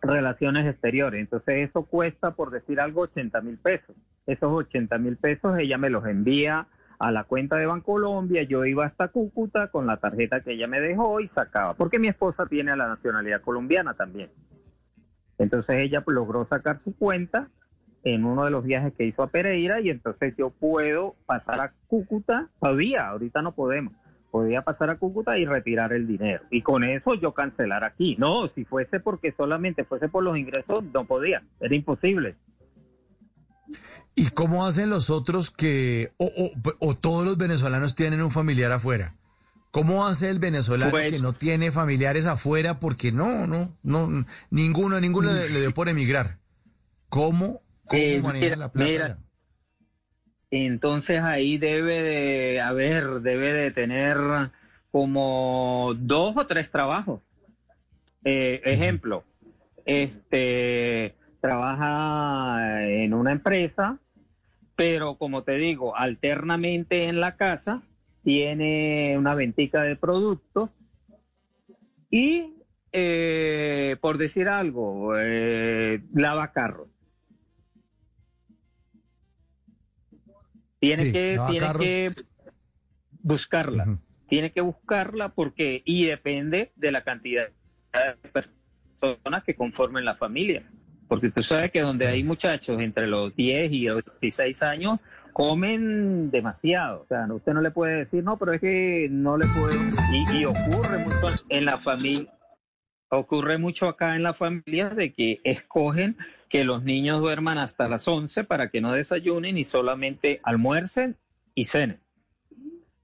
Relaciones 0.00 0.68
Exteriores. 0.68 1.20
Entonces 1.20 1.68
eso 1.68 1.84
cuesta, 1.86 2.30
por 2.36 2.52
decir 2.52 2.78
algo, 2.78 3.00
80 3.02 3.40
mil 3.40 3.58
pesos. 3.58 3.96
Esos 4.24 4.52
80 4.52 4.96
mil 4.98 5.16
pesos 5.16 5.58
ella 5.58 5.76
me 5.76 5.90
los 5.90 6.06
envía 6.06 6.68
a 7.00 7.10
la 7.10 7.24
cuenta 7.24 7.56
de 7.56 7.66
Bancolombia. 7.66 8.44
Yo 8.44 8.64
iba 8.64 8.86
hasta 8.86 9.08
Cúcuta 9.08 9.66
con 9.66 9.88
la 9.88 9.96
tarjeta 9.96 10.42
que 10.42 10.52
ella 10.52 10.68
me 10.68 10.80
dejó 10.80 11.18
y 11.18 11.26
sacaba, 11.34 11.74
porque 11.74 11.98
mi 11.98 12.06
esposa 12.06 12.46
tiene 12.46 12.76
la 12.76 12.86
nacionalidad 12.86 13.40
colombiana 13.40 13.94
también. 13.94 14.30
Entonces 15.38 15.74
ella 15.78 16.04
logró 16.06 16.46
sacar 16.46 16.78
su 16.84 16.96
cuenta 16.96 17.48
en 18.04 18.24
uno 18.24 18.44
de 18.44 18.50
los 18.50 18.64
viajes 18.64 18.92
que 18.96 19.04
hizo 19.06 19.22
a 19.22 19.28
Pereira 19.28 19.80
y 19.80 19.88
entonces 19.90 20.34
yo 20.36 20.50
puedo 20.50 21.16
pasar 21.26 21.60
a 21.60 21.72
Cúcuta, 21.88 22.48
todavía, 22.60 23.08
ahorita 23.08 23.40
no 23.42 23.52
podemos, 23.52 23.94
podía 24.30 24.62
pasar 24.62 24.90
a 24.90 24.98
Cúcuta 24.98 25.38
y 25.38 25.46
retirar 25.46 25.92
el 25.92 26.06
dinero. 26.06 26.42
Y 26.50 26.60
con 26.62 26.84
eso 26.84 27.14
yo 27.14 27.32
cancelar 27.32 27.82
aquí. 27.84 28.16
No, 28.18 28.48
si 28.54 28.64
fuese 28.64 29.00
porque 29.00 29.32
solamente 29.36 29.84
fuese 29.84 30.08
por 30.08 30.22
los 30.22 30.36
ingresos, 30.36 30.84
no 30.92 31.04
podía, 31.06 31.42
era 31.60 31.74
imposible. 31.74 32.36
¿Y 34.14 34.28
cómo 34.30 34.66
hacen 34.66 34.90
los 34.90 35.10
otros 35.10 35.50
que, 35.50 36.12
o, 36.18 36.26
o- 36.26 36.88
o 36.88 36.94
todos 36.94 37.24
los 37.24 37.36
venezolanos 37.36 37.94
tienen 37.94 38.22
un 38.22 38.30
familiar 38.30 38.70
afuera? 38.70 39.14
¿Cómo 39.70 40.06
hace 40.06 40.30
el 40.30 40.38
venezolano 40.38 40.92
Pues- 40.92 41.10
que 41.10 41.18
no 41.18 41.32
tiene 41.32 41.72
familiares 41.72 42.26
afuera 42.26 42.78
porque 42.78 43.10
no, 43.10 43.46
no, 43.48 43.76
no, 43.82 44.08
ninguno, 44.50 45.00
ninguno 45.00 45.32
le, 45.32 45.48
le 45.50 45.60
dio 45.60 45.74
por 45.74 45.88
emigrar? 45.88 46.38
¿Cómo, 47.08 47.62
cómo 47.86 48.00
Eh, 48.00 48.20
maneja 48.20 48.44
mira, 48.44 48.56
la 48.56 48.72
plata? 48.72 48.90
mira, 48.90 49.04
allá? 49.06 49.18
Entonces 50.50 51.20
ahí 51.22 51.58
debe 51.58 52.02
de, 52.02 52.60
a 52.60 52.72
ver, 52.72 53.20
debe 53.20 53.52
de 53.52 53.70
tener 53.70 54.16
como 54.92 55.92
dos 55.98 56.36
o 56.36 56.46
tres 56.46 56.70
trabajos. 56.70 57.20
Eh, 58.24 58.60
ejemplo, 58.64 59.24
este 59.84 61.14
trabaja 61.40 62.86
en 62.88 63.12
una 63.12 63.32
empresa, 63.32 63.98
pero 64.76 65.16
como 65.16 65.42
te 65.42 65.56
digo, 65.56 65.96
alternamente 65.96 67.04
en 67.04 67.20
la 67.20 67.36
casa 67.36 67.82
tiene 68.22 69.16
una 69.18 69.34
ventica 69.34 69.82
de 69.82 69.96
productos 69.96 70.70
y, 72.10 72.54
eh, 72.92 73.96
por 74.00 74.18
decir 74.18 74.48
algo, 74.48 75.18
eh, 75.18 76.00
lava 76.14 76.52
carros. 76.52 76.88
Tiene 80.84 81.02
Sí, 81.04 81.12
que, 81.12 81.40
tiene 81.48 81.66
carros. 81.66 81.82
que 81.82 82.14
buscarla. 83.22 83.98
Tiene 84.28 84.52
que 84.52 84.60
buscarla 84.60 85.30
porque, 85.30 85.82
y 85.84 86.04
depende 86.06 86.72
de 86.76 86.92
la 86.92 87.02
cantidad 87.04 87.48
de 87.92 88.30
personas 88.30 89.44
que 89.44 89.54
conformen 89.54 90.04
la 90.04 90.16
familia. 90.16 90.62
Porque 91.08 91.30
tú 91.30 91.42
sabes 91.42 91.70
que 91.70 91.80
donde 91.80 92.06
hay 92.06 92.22
muchachos 92.22 92.80
entre 92.80 93.06
los 93.06 93.34
10 93.36 93.72
y 93.72 93.80
los 93.84 94.02
16 94.20 94.62
años, 94.62 95.00
comen 95.32 96.30
demasiado. 96.30 97.02
O 97.02 97.06
sea, 97.06 97.26
usted 97.32 97.52
no 97.52 97.60
le 97.60 97.70
puede 97.70 97.98
decir, 97.98 98.24
no, 98.24 98.38
pero 98.38 98.52
es 98.52 98.60
que 98.60 99.08
no 99.10 99.36
le 99.36 99.46
puedo. 99.46 99.74
Y, 100.12 100.38
y 100.40 100.44
ocurre 100.44 100.98
mucho 100.98 101.44
en 101.48 101.64
la 101.64 101.78
familia. 101.78 102.30
Ocurre 103.10 103.58
mucho 103.58 103.88
acá 103.88 104.16
en 104.16 104.22
la 104.22 104.34
familia 104.34 104.88
de 104.90 105.12
que 105.12 105.40
escogen 105.44 106.16
que 106.54 106.62
los 106.62 106.84
niños 106.84 107.20
duerman 107.20 107.58
hasta 107.58 107.88
las 107.88 108.06
11 108.06 108.44
para 108.44 108.70
que 108.70 108.80
no 108.80 108.92
desayunen 108.92 109.58
y 109.58 109.64
solamente 109.64 110.38
almuercen 110.44 111.16
y 111.52 111.64
cenen. 111.64 111.98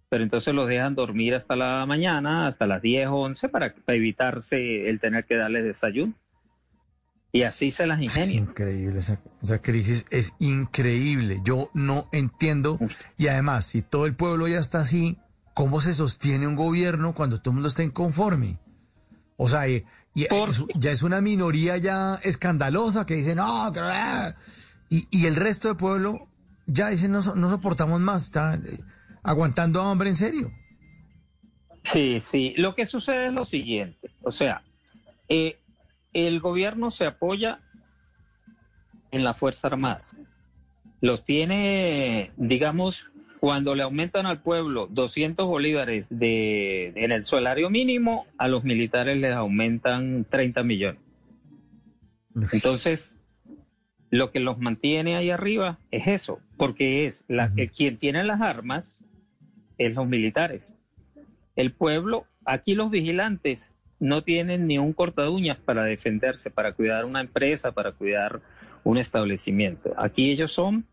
Pero 0.09 0.23
entonces 0.23 0.55
los 0.55 0.69
dejan 0.69 0.95
dormir 0.95 1.35
hasta 1.35 1.57
la 1.57 1.85
mañana, 1.85 2.47
hasta 2.47 2.69
las 2.69 2.81
10 2.81 3.09
o 3.09 3.17
11 3.17 3.49
para, 3.49 3.75
para 3.75 3.97
evitarse 3.97 4.89
el 4.89 5.01
tener 5.01 5.25
que 5.25 5.35
darles 5.35 5.65
desayuno. 5.65 6.15
Y 7.33 7.43
así 7.43 7.73
se 7.73 7.89
las 7.89 7.99
Es 7.99 8.05
ingenian. 8.05 8.51
increíble, 8.51 9.01
esa, 9.01 9.19
esa 9.43 9.61
crisis 9.61 10.07
es 10.13 10.37
increíble. 10.39 11.41
Yo 11.43 11.71
no 11.75 12.07
entiendo. 12.13 12.79
Y 13.19 13.27
además, 13.27 13.65
si 13.65 13.83
todo 13.83 14.07
el 14.07 14.15
pueblo 14.15 14.47
ya 14.47 14.61
está 14.61 14.79
así, 14.79 15.19
¿cómo 15.55 15.81
se 15.81 15.93
sostiene 15.93 16.47
un 16.47 16.55
gobierno 16.55 17.15
cuando 17.15 17.41
todo 17.41 17.51
el 17.51 17.55
mundo 17.55 17.67
está 17.69 17.83
inconforme? 17.83 18.61
O 19.37 19.49
sea, 19.49 19.63
y- 20.15 20.25
es- 20.25 20.65
ya 20.77 20.91
es 20.91 21.03
una 21.03 21.21
minoría 21.21 21.77
ya 21.79 22.17
escandalosa 22.23 23.07
que 23.07 23.15
dice, 23.15 23.35
no, 23.35 23.71
que- 23.73 23.81
ah". 23.81 24.35
y, 24.89 25.07
y 25.11 25.27
el 25.27 25.37
resto 25.37 25.69
del 25.69 25.77
pueblo 25.77 26.29
ya 26.67 26.89
dice, 26.89 27.09
no, 27.09 27.21
no 27.35 27.51
soportamos 27.51 28.01
más, 28.01 28.25
está 28.25 28.55
eh, 28.55 28.61
aguantando 29.23 29.83
hambre 29.83 30.09
en 30.11 30.17
serio. 30.17 30.53
Sí, 31.83 32.21
sí. 32.21 32.53
Lo 32.57 32.75
que 32.75 32.87
sucede 32.87 33.27
es 33.29 33.33
lo 33.33 33.45
siguiente. 33.45 34.11
O 34.23 34.33
sea, 34.33 34.63
eh, 35.29 35.59
el 36.13 36.41
gobierno 36.41 36.91
se 36.91 37.07
apoya 37.07 37.61
en 39.11 39.25
la 39.25 39.33
Fuerza 39.35 39.69
Armada. 39.69 40.05
Los 41.01 41.25
tiene, 41.25 42.33
digamos, 42.37 43.10
cuando 43.41 43.75
le 43.75 43.83
aumentan 43.83 44.27
al 44.27 44.43
pueblo 44.43 44.87
200 44.91 45.47
bolívares 45.47 46.07
de, 46.11 46.89
en 46.95 47.11
el 47.11 47.25
salario 47.25 47.71
mínimo, 47.71 48.27
a 48.37 48.49
los 48.49 48.65
militares 48.65 49.17
les 49.17 49.33
aumentan 49.33 50.27
30 50.29 50.63
millones. 50.63 51.01
Entonces, 52.53 53.17
lo 54.11 54.31
que 54.31 54.41
los 54.41 54.59
mantiene 54.59 55.17
ahí 55.17 55.31
arriba 55.31 55.79
es 55.91 56.07
eso, 56.07 56.41
porque 56.59 57.07
es 57.07 57.25
la, 57.29 57.51
que 57.55 57.69
quien 57.69 57.97
tiene 57.97 58.25
las 58.25 58.43
armas 58.43 59.03
es 59.79 59.95
los 59.95 60.07
militares. 60.07 60.75
El 61.57 61.73
pueblo, 61.73 62.27
aquí 62.45 62.75
los 62.75 62.91
vigilantes 62.91 63.75
no 64.01 64.23
tienen 64.23 64.67
ni 64.67 64.77
un 64.77 64.93
corta 64.93 65.31
uñas 65.31 65.59
para 65.59 65.85
defenderse, 65.85 66.51
para 66.51 66.73
cuidar 66.73 67.07
una 67.07 67.23
empresa, 67.23 67.73
para 67.73 67.93
cuidar 67.93 68.43
un 68.85 68.99
establecimiento. 68.99 69.95
Aquí 69.97 70.31
ellos 70.31 70.53
son, 70.53 70.85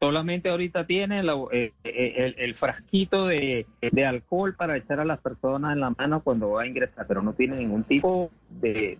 solamente 0.00 0.48
ahorita 0.48 0.86
tienen 0.86 1.26
la- 1.26 1.36
eh, 1.52 1.72
eh, 1.84 2.34
el, 2.38 2.54
frasquito 2.54 3.26
de, 3.26 3.66
alcohol 4.06 4.56
para 4.56 4.76
echar 4.78 4.98
a 4.98 5.04
las 5.04 5.20
personas 5.20 5.74
en 5.74 5.80
la 5.80 5.90
mano 5.90 6.22
cuando 6.22 6.50
va 6.50 6.62
a 6.62 6.66
ingresar, 6.66 7.06
pero 7.06 7.22
no 7.22 7.34
tienen 7.34 7.58
ningún 7.58 7.84
tipo 7.84 8.30
de, 8.48 8.98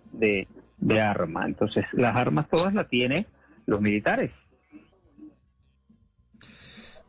arma. 1.01 1.45
Entonces, 1.45 1.95
las 1.95 2.15
armas 2.15 2.47
todas 2.49 2.73
las 2.73 2.87
tienen 2.87 3.25
los 3.65 3.81
militares. 3.81 4.45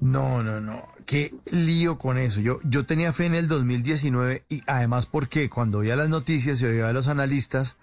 No, 0.01 0.43
no, 0.43 0.61
no. 0.61 0.89
Qué 1.05 1.35
lío 1.53 1.99
con 1.99 2.17
eso. 2.17 2.41
Yo, 2.41 2.61
yo 2.65 2.87
tenía 2.87 3.13
fe 3.13 3.27
en 3.27 3.35
el 3.35 3.47
2019 3.47 4.45
y 4.49 4.63
además 4.67 5.07
porque 5.07 5.51
cuando 5.51 5.79
oía 5.79 5.97
las 5.97 6.09
noticias 6.09 6.61
y 6.63 6.67
oía 6.67 6.89
a 6.89 6.93
los 6.93 7.09
analistas, 7.09 7.79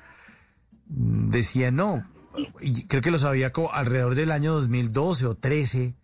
decían 0.87 1.75
no. 1.75 2.03
Y 2.61 2.87
creo 2.87 3.01
que 3.01 3.11
lo 3.11 3.19
sabía 3.19 3.51
alrededor 3.73 4.15
del 4.15 4.31
año 4.31 4.53
2012 4.53 5.27
o 5.27 5.35
13. 5.35 5.98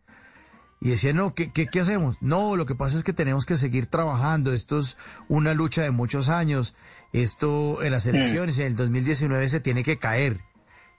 Y 0.82 0.90
decían, 0.90 1.16
no, 1.16 1.34
¿qué, 1.34 1.52
qué, 1.52 1.68
qué 1.68 1.80
hacemos? 1.80 2.22
No, 2.22 2.56
lo 2.56 2.66
que 2.66 2.76
pasa 2.76 2.98
es 2.98 3.04
que 3.04 3.14
tenemos 3.14 3.46
que 3.46 3.56
seguir 3.56 3.88
trabajando. 3.88 4.54
Esto 4.54 4.78
es 4.80 4.98
una 5.30 5.54
lucha 5.54 5.82
de 5.82 5.92
muchos 5.92 6.30
años. 6.30 6.76
Esto 7.14 7.82
en 7.82 7.92
las 7.92 8.06
Mm. 8.06 8.10
elecciones, 8.10 8.60
en 8.60 8.68
el 8.68 8.76
2019 8.76 9.48
se 9.48 9.60
tiene 9.62 9.84
que 9.84 9.98
caer. 9.98 10.40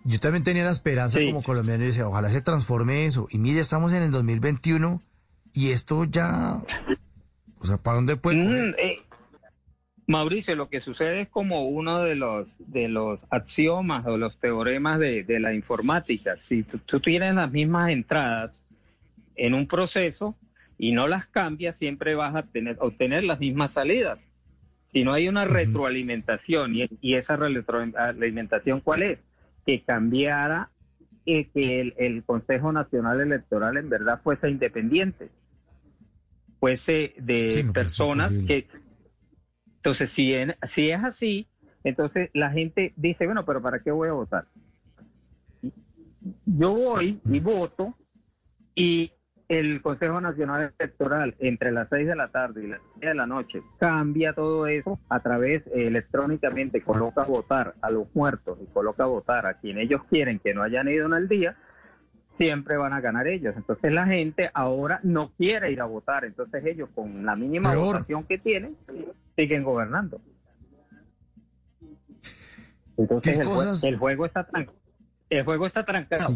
Yo 0.04 0.18
también 0.18 0.44
tenía 0.44 0.64
la 0.64 0.70
esperanza 0.70 1.18
como 1.24 1.42
colombiano 1.42 1.82
y 1.84 1.88
decía, 1.88 2.08
ojalá 2.08 2.28
se 2.28 2.40
transforme 2.40 3.06
eso. 3.06 3.26
Y 3.30 3.38
mire, 3.38 3.60
estamos 3.60 3.92
en 3.92 4.02
el 4.02 4.10
2021 4.12 5.02
y 5.52 5.70
esto 5.70 6.04
ya... 6.04 6.62
O 7.58 7.66
sea, 7.66 7.76
¿para 7.76 7.96
dónde 7.96 8.16
puede? 8.16 8.36
Mm, 8.36 8.74
eh, 8.78 8.98
Mauricio, 10.06 10.54
lo 10.54 10.68
que 10.68 10.78
sucede 10.78 11.22
es 11.22 11.28
como 11.28 11.66
uno 11.68 12.00
de 12.02 12.14
los 12.14 12.58
de 12.70 12.86
los 12.88 13.26
axiomas 13.30 14.06
o 14.06 14.16
los 14.16 14.38
teoremas 14.38 15.00
de, 15.00 15.24
de 15.24 15.40
la 15.40 15.52
informática. 15.52 16.36
Si 16.36 16.62
tú, 16.62 16.78
tú 16.78 17.00
tienes 17.00 17.34
las 17.34 17.50
mismas 17.50 17.90
entradas 17.90 18.62
en 19.36 19.54
un 19.54 19.66
proceso 19.66 20.36
y 20.78 20.92
no 20.92 21.08
las 21.08 21.26
cambias, 21.26 21.76
siempre 21.76 22.14
vas 22.14 22.34
a 22.34 22.42
tener, 22.42 22.76
obtener 22.80 23.24
las 23.24 23.38
mismas 23.40 23.72
salidas. 23.72 24.30
Si 24.86 25.04
no 25.04 25.12
hay 25.12 25.28
una 25.28 25.44
retroalimentación, 25.44 26.74
y, 26.74 26.88
y 27.00 27.14
esa 27.14 27.36
retroalimentación, 27.36 28.80
¿cuál 28.80 29.02
es? 29.02 29.18
Que 29.64 29.82
cambiara 29.82 30.70
eh, 31.26 31.48
que 31.52 31.80
el, 31.80 31.94
el 31.96 32.22
Consejo 32.24 32.72
Nacional 32.72 33.20
Electoral 33.20 33.76
en 33.76 33.88
verdad 33.88 34.20
fuese 34.22 34.48
independiente, 34.48 35.28
fuese 36.60 37.14
de 37.18 37.50
Sí, 37.50 37.62
personas 37.72 38.38
que... 38.38 38.66
Entonces, 39.78 40.10
si, 40.10 40.34
en- 40.34 40.56
si 40.66 40.90
es 40.90 41.02
así, 41.04 41.46
entonces 41.84 42.30
la 42.32 42.50
gente 42.50 42.92
dice, 42.96 43.26
bueno, 43.26 43.44
pero 43.44 43.62
¿para 43.62 43.80
qué 43.80 43.90
voy 43.90 44.08
a 44.08 44.12
votar? 44.12 44.46
Yo 46.44 46.72
voy 46.74 47.20
y 47.30 47.40
voto 47.40 47.94
y 48.74 49.12
el 49.48 49.80
Consejo 49.80 50.20
Nacional 50.20 50.72
Electoral 50.78 51.36
entre 51.38 51.70
las 51.70 51.88
6 51.88 52.06
de 52.08 52.16
la 52.16 52.28
tarde 52.28 52.64
y 52.64 52.66
las 52.66 52.80
10 52.96 53.10
de 53.10 53.14
la 53.14 53.26
noche 53.26 53.62
cambia 53.78 54.32
todo 54.32 54.66
eso 54.66 54.98
a 55.08 55.20
través 55.20 55.64
eh, 55.68 55.86
electrónicamente, 55.86 56.82
coloca 56.82 57.22
a 57.22 57.26
votar 57.26 57.74
a 57.80 57.90
los 57.90 58.08
muertos 58.14 58.58
y 58.60 58.66
coloca 58.66 59.04
a 59.04 59.06
votar 59.06 59.46
a 59.46 59.54
quien 59.54 59.78
ellos 59.78 60.02
quieren 60.10 60.40
que 60.40 60.52
no 60.52 60.62
hayan 60.62 60.88
ido 60.88 61.06
en 61.06 61.12
el 61.12 61.28
día, 61.28 61.56
siempre 62.38 62.76
van 62.76 62.92
a 62.92 63.00
ganar 63.00 63.28
ellos. 63.28 63.54
Entonces 63.56 63.92
la 63.92 64.06
gente 64.06 64.50
ahora 64.52 64.98
no 65.04 65.30
quiere 65.36 65.70
ir 65.70 65.80
a 65.80 65.84
votar, 65.86 66.24
entonces 66.24 66.64
ellos 66.66 66.88
con 66.94 67.24
la 67.24 67.36
mínima 67.36 67.70
Peor. 67.70 67.94
votación 67.94 68.24
que 68.24 68.38
tienen 68.38 68.76
siguen 69.36 69.62
gobernando. 69.62 70.20
Entonces 72.96 73.36
¿Qué 73.36 73.42
el, 73.42 73.46
jue- 73.48 73.54
cosas? 73.54 73.84
el 73.84 73.96
juego 73.96 74.26
está 74.26 74.46
tran- 74.48 74.70
el 75.30 75.44
juego 75.44 75.66
está 75.66 75.84
trancado. 75.84 76.34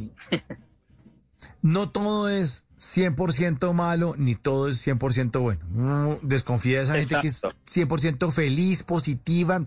No 1.63 1.91
todo 1.91 2.29
es 2.29 2.67
100% 2.81 3.73
malo, 3.75 4.15
ni 4.17 4.35
todo 4.35 4.69
es 4.69 4.85
100% 4.87 5.39
bueno. 5.41 6.19
Desconfía 6.23 6.79
de 6.79 6.85
esa 6.85 6.95
gente 6.97 7.17
que 7.21 7.27
es 7.29 7.43
100% 7.43 8.31
feliz, 8.33 8.83
positiva. 8.83 9.63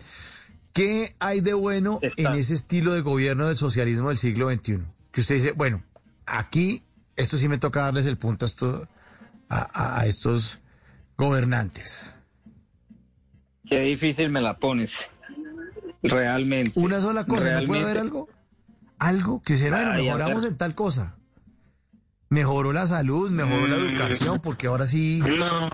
¿Qué 0.73 1.13
hay 1.19 1.41
de 1.41 1.53
bueno 1.53 1.99
en 2.17 2.33
ese 2.33 2.55
estilo 2.55 2.93
de 2.93 3.01
gobierno 3.01 3.47
del 3.47 3.57
socialismo 3.57 4.09
del 4.09 4.17
siglo 4.17 4.49
XXI? 4.51 4.79
Que 5.11 5.21
usted 5.21 5.35
dice, 5.35 5.51
bueno, 5.51 5.83
aquí, 6.25 6.83
esto 7.15 7.37
sí 7.37 7.47
me 7.47 7.59
toca 7.59 7.81
darles 7.83 8.07
el 8.07 8.17
punto 8.17 8.45
a, 8.45 8.47
esto- 8.47 8.87
a- 9.49 10.05
estos 10.07 10.59
gobernantes. 11.15 12.15
Qué 13.69 13.79
difícil 13.81 14.29
me 14.29 14.41
la 14.41 14.57
pones. 14.57 14.93
Realmente. 16.01 16.71
Una 16.79 16.99
sola 16.99 17.25
cosa, 17.25 17.59
¿no 17.61 17.65
puede 17.67 17.83
haber 17.83 17.99
algo? 17.99 18.27
Algo 18.97 19.41
que 19.43 19.55
se 19.57 19.69
bueno, 19.69 19.93
mejoramos 19.93 20.43
en 20.45 20.57
tal 20.57 20.73
cosa. 20.75 21.15
Mejoró 22.33 22.73
la 22.73 22.87
salud, 22.87 23.29
mejoró 23.29 23.67
la 23.67 23.77
Mm. 23.77 23.89
educación, 23.89 24.39
porque 24.41 24.65
ahora 24.65 24.87
sí. 24.87 25.21
No, 25.37 25.69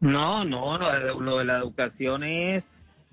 no, 0.00 0.44
no, 0.44 0.78
lo 0.78 0.92
de, 0.92 1.14
lo 1.24 1.38
de 1.38 1.44
la 1.44 1.58
educación 1.58 2.24
es, 2.24 2.64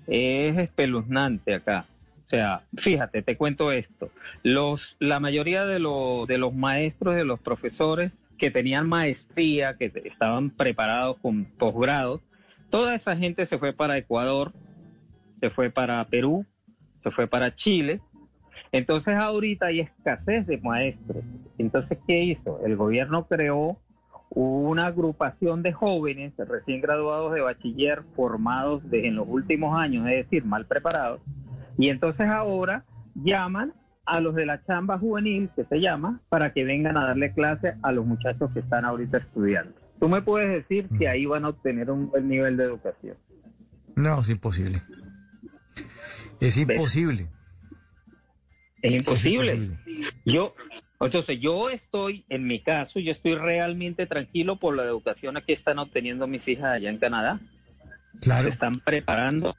es 0.08 0.58
espeluznante 0.58 1.54
acá. 1.54 1.86
O 2.26 2.30
sea, 2.30 2.62
fíjate, 2.76 3.22
te 3.22 3.36
cuento 3.36 3.70
esto. 3.70 4.10
Los, 4.42 4.96
la 4.98 5.20
mayoría 5.20 5.66
de, 5.66 5.78
los 5.78 6.26
de 6.26 6.36
los 6.36 6.52
maestros, 6.52 7.14
de 7.14 7.24
los 7.24 7.38
profesores 7.38 8.10
que 8.38 8.50
tenían 8.50 8.88
maestría, 8.88 9.76
que 9.78 9.92
estaban 10.04 10.50
preparados 10.50 11.16
con 11.22 11.44
posgrados, 11.44 12.20
toda 12.70 12.94
esa 12.94 13.16
gente 13.16 13.46
se 13.46 13.58
fue 13.58 13.72
para 13.72 13.96
Ecuador, 13.98 14.52
se 15.40 15.48
fue 15.50 15.70
para 15.70 16.04
Perú, 16.08 16.44
se 17.04 17.10
fue 17.12 17.28
para 17.28 17.54
Chile. 17.54 18.00
Entonces 18.72 19.16
ahorita 19.16 19.66
hay 19.66 19.80
escasez 19.80 20.46
de 20.46 20.58
maestros. 20.58 21.24
Entonces, 21.58 21.98
¿qué 22.06 22.22
hizo? 22.22 22.60
El 22.64 22.76
gobierno 22.76 23.26
creó 23.26 23.78
una 24.30 24.86
agrupación 24.86 25.62
de 25.62 25.72
jóvenes 25.72 26.34
recién 26.36 26.80
graduados 26.80 27.32
de 27.32 27.40
bachiller 27.40 28.02
formados 28.14 28.88
de, 28.90 29.08
en 29.08 29.16
los 29.16 29.26
últimos 29.26 29.78
años, 29.78 30.06
es 30.06 30.24
decir, 30.24 30.44
mal 30.44 30.66
preparados. 30.66 31.20
Y 31.78 31.88
entonces 31.88 32.28
ahora 32.28 32.84
llaman 33.14 33.72
a 34.04 34.20
los 34.20 34.34
de 34.34 34.46
la 34.46 34.64
chamba 34.64 34.98
juvenil, 34.98 35.50
que 35.54 35.64
se 35.64 35.80
llama, 35.80 36.20
para 36.28 36.52
que 36.52 36.64
vengan 36.64 36.96
a 36.96 37.06
darle 37.06 37.32
clase 37.32 37.74
a 37.82 37.92
los 37.92 38.06
muchachos 38.06 38.50
que 38.52 38.60
están 38.60 38.84
ahorita 38.84 39.18
estudiando. 39.18 39.74
Tú 40.00 40.08
me 40.08 40.22
puedes 40.22 40.50
decir 40.50 40.88
que 40.98 41.08
ahí 41.08 41.26
van 41.26 41.44
a 41.44 41.50
obtener 41.50 41.90
un 41.90 42.08
buen 42.08 42.28
nivel 42.28 42.56
de 42.56 42.64
educación. 42.64 43.16
No, 43.96 44.20
es 44.20 44.30
imposible. 44.30 44.80
Es 46.40 46.56
imposible. 46.56 47.28
Es 48.82 48.92
imposible. 48.92 49.54
imposible. 49.54 50.10
Yo, 50.24 50.54
entonces, 51.00 51.38
yo 51.40 51.70
estoy, 51.70 52.24
en 52.28 52.46
mi 52.46 52.60
caso, 52.60 53.00
yo 53.00 53.12
estoy 53.12 53.34
realmente 53.34 54.06
tranquilo 54.06 54.56
por 54.56 54.76
la 54.76 54.84
educación 54.84 55.38
que 55.46 55.52
están 55.52 55.78
obteniendo 55.78 56.26
mis 56.26 56.46
hijas 56.48 56.76
allá 56.76 56.90
en 56.90 56.98
Canadá. 56.98 57.40
Claro. 58.20 58.44
Se 58.44 58.48
están 58.50 58.80
preparando. 58.80 59.56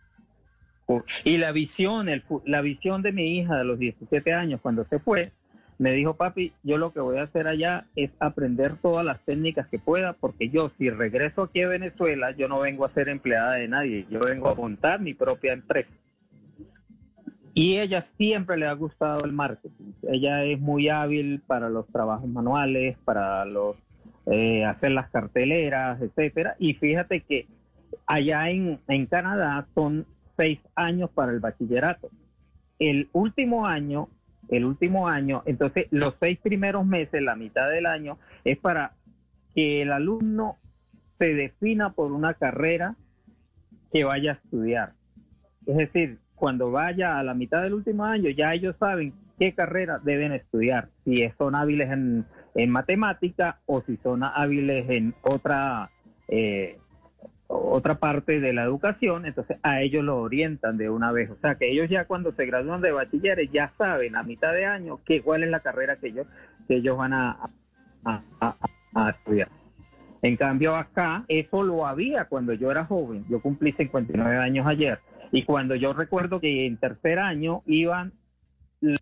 Y 1.23 1.37
la 1.37 1.51
visión, 1.51 2.09
el, 2.09 2.23
la 2.45 2.61
visión 2.61 3.01
de 3.01 3.11
mi 3.11 3.37
hija 3.37 3.57
de 3.57 3.63
los 3.63 3.77
17 3.77 4.33
años 4.33 4.59
cuando 4.61 4.85
se 4.85 4.99
fue, 4.99 5.31
me 5.77 5.93
dijo, 5.93 6.15
papi, 6.15 6.51
yo 6.63 6.77
lo 6.77 6.91
que 6.91 6.99
voy 6.99 7.17
a 7.17 7.23
hacer 7.23 7.47
allá 7.47 7.85
es 7.95 8.11
aprender 8.19 8.75
todas 8.81 9.05
las 9.05 9.23
técnicas 9.23 9.67
que 9.67 9.79
pueda, 9.79 10.13
porque 10.13 10.49
yo 10.49 10.71
si 10.77 10.89
regreso 10.89 11.43
aquí 11.43 11.61
a 11.61 11.69
Venezuela, 11.69 12.31
yo 12.31 12.49
no 12.49 12.59
vengo 12.59 12.85
a 12.85 12.93
ser 12.93 13.07
empleada 13.07 13.53
de 13.53 13.69
nadie, 13.69 14.05
yo 14.09 14.19
vengo 14.19 14.49
a 14.49 14.55
montar 14.55 14.99
mi 14.99 15.13
propia 15.13 15.53
empresa. 15.53 15.93
Y 17.53 17.77
ella 17.77 18.01
siempre 18.01 18.57
le 18.57 18.67
ha 18.67 18.73
gustado 18.73 19.25
el 19.25 19.31
marketing. 19.31 19.93
Ella 20.03 20.43
es 20.43 20.59
muy 20.59 20.89
hábil 20.89 21.41
para 21.45 21.69
los 21.69 21.87
trabajos 21.87 22.27
manuales, 22.27 22.97
para 23.05 23.45
los 23.45 23.75
eh, 24.25 24.63
hacer 24.65 24.91
las 24.91 25.09
carteleras, 25.09 26.01
etcétera. 26.01 26.55
Y 26.59 26.75
fíjate 26.75 27.21
que 27.21 27.47
allá 28.05 28.49
en, 28.49 28.79
en 28.87 29.05
Canadá 29.07 29.67
son 29.73 30.05
seis 30.37 30.59
años 30.75 31.09
para 31.09 31.31
el 31.31 31.39
bachillerato. 31.39 32.09
El 32.77 33.09
último 33.11 33.65
año, 33.65 34.07
el 34.49 34.65
último 34.65 35.07
año, 35.07 35.43
entonces 35.45 35.87
los 35.91 36.15
seis 36.19 36.39
primeros 36.39 36.85
meses, 36.85 37.21
la 37.21 37.35
mitad 37.35 37.69
del 37.69 37.85
año, 37.85 38.17
es 38.45 38.57
para 38.57 38.93
que 39.53 39.81
el 39.81 39.91
alumno 39.91 40.57
se 41.17 41.33
defina 41.33 41.91
por 41.91 42.11
una 42.11 42.35
carrera 42.35 42.95
que 43.91 44.03
vaya 44.03 44.31
a 44.31 44.35
estudiar. 44.35 44.93
Es 45.65 45.75
decir, 45.75 46.19
cuando 46.39 46.71
vaya 46.71 47.19
a 47.19 47.23
la 47.23 47.33
mitad 47.33 47.61
del 47.61 47.73
último 47.73 48.05
año, 48.05 48.29
ya 48.29 48.53
ellos 48.53 48.75
saben 48.79 49.13
qué 49.37 49.53
carrera 49.53 49.99
deben 50.03 50.31
estudiar, 50.31 50.89
si 51.05 51.29
son 51.37 51.55
hábiles 51.55 51.91
en, 51.91 52.25
en 52.55 52.69
matemática 52.69 53.59
o 53.65 53.81
si 53.81 53.97
son 53.97 54.23
hábiles 54.23 54.89
en 54.89 55.13
otra, 55.21 55.89
eh, 56.27 56.77
otra 57.47 57.95
parte 57.95 58.39
de 58.39 58.53
la 58.53 58.63
educación, 58.63 59.25
entonces 59.25 59.57
a 59.63 59.81
ellos 59.81 60.03
lo 60.03 60.17
orientan 60.19 60.77
de 60.77 60.89
una 60.89 61.11
vez. 61.11 61.29
O 61.29 61.37
sea, 61.41 61.55
que 61.55 61.71
ellos 61.71 61.89
ya 61.89 62.05
cuando 62.05 62.31
se 62.33 62.45
gradúan 62.45 62.81
de 62.81 62.91
bachilleres 62.91 63.49
ya 63.51 63.71
saben 63.77 64.15
a 64.15 64.23
mitad 64.23 64.53
de 64.53 64.65
año 64.65 64.99
que, 65.05 65.21
cuál 65.21 65.43
es 65.43 65.49
la 65.49 65.59
carrera 65.61 65.97
que 65.97 66.07
ellos, 66.07 66.27
que 66.67 66.77
ellos 66.77 66.97
van 66.97 67.13
a- 67.13 67.49
a 68.03 69.09
estudiar. 69.09 69.49
En 70.21 70.35
cambio 70.35 70.75
acá, 70.75 71.23
eso 71.27 71.63
lo 71.63 71.85
había 71.85 72.25
cuando 72.25 72.53
yo 72.53 72.71
era 72.71 72.85
joven. 72.85 73.25
Yo 73.29 73.41
cumplí 73.41 73.71
59 73.71 74.37
años 74.37 74.67
ayer. 74.67 74.99
Y 75.31 75.43
cuando 75.43 75.75
yo 75.75 75.93
recuerdo 75.93 76.39
que 76.39 76.65
en 76.65 76.77
tercer 76.77 77.19
año 77.19 77.61
iban 77.65 78.13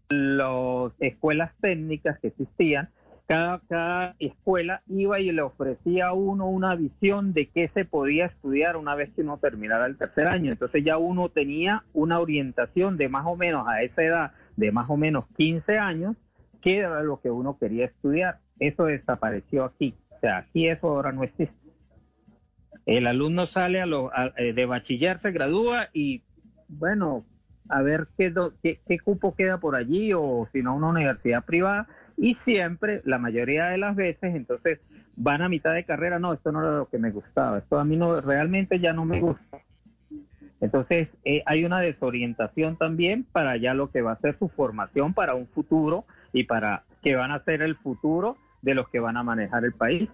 las 0.09 0.91
escuelas 0.99 1.51
técnicas 1.61 2.19
que 2.19 2.27
existían, 2.27 2.89
cada, 3.27 3.59
cada 3.67 4.15
escuela 4.19 4.81
iba 4.87 5.19
y 5.19 5.31
le 5.31 5.41
ofrecía 5.41 6.07
a 6.07 6.13
uno 6.13 6.47
una 6.47 6.75
visión 6.75 7.33
de 7.33 7.47
qué 7.47 7.69
se 7.73 7.83
podía 7.83 8.27
estudiar 8.27 8.77
una 8.77 8.95
vez 8.95 9.09
que 9.13 9.21
uno 9.21 9.37
terminara 9.37 9.85
el 9.85 9.97
tercer 9.97 10.27
año. 10.27 10.49
Entonces 10.49 10.83
ya 10.83 10.97
uno 10.97 11.29
tenía 11.29 11.83
una 11.93 12.19
orientación 12.19 12.95
de 12.95 13.09
más 13.09 13.25
o 13.25 13.35
menos 13.35 13.67
a 13.67 13.81
esa 13.81 14.03
edad, 14.03 14.31
de 14.55 14.71
más 14.71 14.89
o 14.89 14.95
menos 14.95 15.25
15 15.35 15.77
años, 15.77 16.15
qué 16.61 16.77
era 16.77 17.03
lo 17.03 17.19
que 17.19 17.29
uno 17.29 17.57
quería 17.59 17.85
estudiar. 17.85 18.39
Eso 18.59 18.85
desapareció 18.85 19.65
aquí. 19.65 19.93
O 20.09 20.19
sea, 20.19 20.37
aquí 20.37 20.67
eso 20.67 20.87
ahora 20.87 21.11
no 21.11 21.23
existe. 21.23 21.66
El 22.87 23.05
alumno 23.05 23.45
sale 23.47 23.81
a 23.81 23.85
lo, 23.85 24.09
a- 24.15 24.33
eh, 24.37 24.53
de 24.53 24.65
bachiller, 24.65 25.19
se 25.19 25.31
gradúa 25.31 25.89
y, 25.93 26.23
bueno, 26.69 27.25
a 27.69 27.81
ver 27.81 28.07
qué, 28.17 28.33
qué 28.63 28.99
cupo 28.99 29.35
queda 29.35 29.59
por 29.59 29.75
allí 29.75 30.13
o 30.13 30.47
si 30.53 30.63
no 30.63 30.75
una 30.75 30.87
universidad 30.87 31.43
privada. 31.43 31.87
Y 32.15 32.35
siempre, 32.35 33.01
la 33.03 33.19
mayoría 33.19 33.65
de 33.67 33.77
las 33.77 33.95
veces, 33.95 34.33
entonces 34.33 34.79
van 35.17 35.41
a 35.41 35.49
mitad 35.49 35.73
de 35.73 35.83
carrera, 35.83 36.17
no, 36.17 36.33
esto 36.33 36.51
no 36.51 36.61
era 36.61 36.77
lo 36.77 36.89
que 36.89 36.97
me 36.97 37.11
gustaba, 37.11 37.57
esto 37.59 37.77
a 37.77 37.83
mí 37.83 37.97
no, 37.97 38.21
realmente 38.21 38.79
ya 38.79 38.93
no 38.93 39.03
me 39.05 39.19
gusta. 39.19 39.59
Entonces 40.61 41.09
eh, 41.25 41.43
hay 41.45 41.65
una 41.65 41.81
desorientación 41.81 42.77
también 42.77 43.23
para 43.31 43.57
ya 43.57 43.73
lo 43.73 43.91
que 43.91 44.01
va 44.01 44.13
a 44.13 44.19
ser 44.19 44.39
su 44.39 44.47
formación 44.49 45.13
para 45.13 45.35
un 45.35 45.47
futuro 45.47 46.05
y 46.33 46.45
para 46.45 46.83
que 47.03 47.15
van 47.15 47.31
a 47.31 47.43
ser 47.43 47.61
el 47.61 47.75
futuro 47.75 48.37
de 48.61 48.73
los 48.73 48.89
que 48.89 48.99
van 48.99 49.17
a 49.17 49.23
manejar 49.23 49.65
el 49.65 49.73
país. 49.73 50.09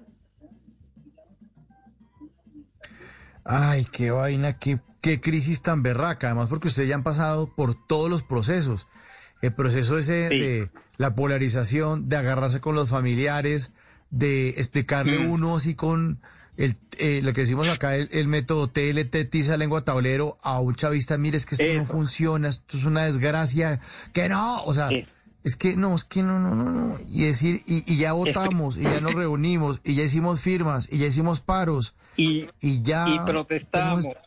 Ay, 3.45 3.85
qué 3.91 4.11
vaina, 4.11 4.53
qué, 4.57 4.79
qué 5.01 5.19
crisis 5.19 5.61
tan 5.61 5.83
berraca. 5.83 6.27
Además, 6.27 6.47
porque 6.49 6.67
ustedes 6.67 6.89
ya 6.89 6.95
han 6.95 7.03
pasado 7.03 7.53
por 7.53 7.75
todos 7.87 8.09
los 8.09 8.23
procesos. 8.23 8.87
El 9.41 9.53
proceso 9.53 9.97
ese 9.97 10.29
de 10.29 10.69
la 10.97 11.15
polarización, 11.15 12.07
de 12.07 12.15
agarrarse 12.17 12.61
con 12.61 12.75
los 12.75 12.89
familiares, 12.89 13.73
de 14.09 14.49
explicarle 14.49 15.19
Mm. 15.19 15.31
uno 15.31 15.55
así 15.57 15.75
con 15.75 16.21
el, 16.55 16.77
eh, 16.99 17.21
lo 17.23 17.33
que 17.33 17.41
decimos 17.41 17.67
acá, 17.67 17.95
el, 17.95 18.09
el 18.11 18.27
método 18.27 18.69
TLT, 18.69 19.25
tiza, 19.29 19.57
lengua, 19.57 19.83
tablero, 19.83 20.37
a 20.43 20.59
un 20.59 20.75
chavista, 20.75 21.17
mire, 21.17 21.35
es 21.37 21.45
que 21.45 21.55
esto 21.55 21.65
no 21.73 21.83
funciona, 21.85 22.47
esto 22.49 22.77
es 22.77 22.85
una 22.85 23.05
desgracia, 23.05 23.81
que 24.13 24.29
no, 24.29 24.63
o 24.63 24.73
sea, 24.73 24.89
es 25.43 25.55
que 25.55 25.75
no, 25.75 25.93
es 25.95 26.05
que 26.05 26.23
no, 26.23 26.39
no, 26.39 26.55
no, 26.55 26.71
no. 26.71 26.97
Y 27.09 27.25
decir, 27.25 27.61
y, 27.67 27.83
y 27.91 27.97
ya 27.97 28.13
votamos, 28.13 28.77
y 28.77 28.83
ya 28.83 29.01
nos 29.01 29.13
reunimos, 29.13 29.81
y 29.83 29.95
ya 29.95 30.03
hicimos 30.03 30.41
firmas, 30.41 30.91
y 30.91 30.99
ya 30.99 31.07
hicimos 31.07 31.41
paros, 31.41 31.95
y, 32.15 32.47
ya. 32.81 33.07
y 33.09 33.19
protestamos. 33.19 34.07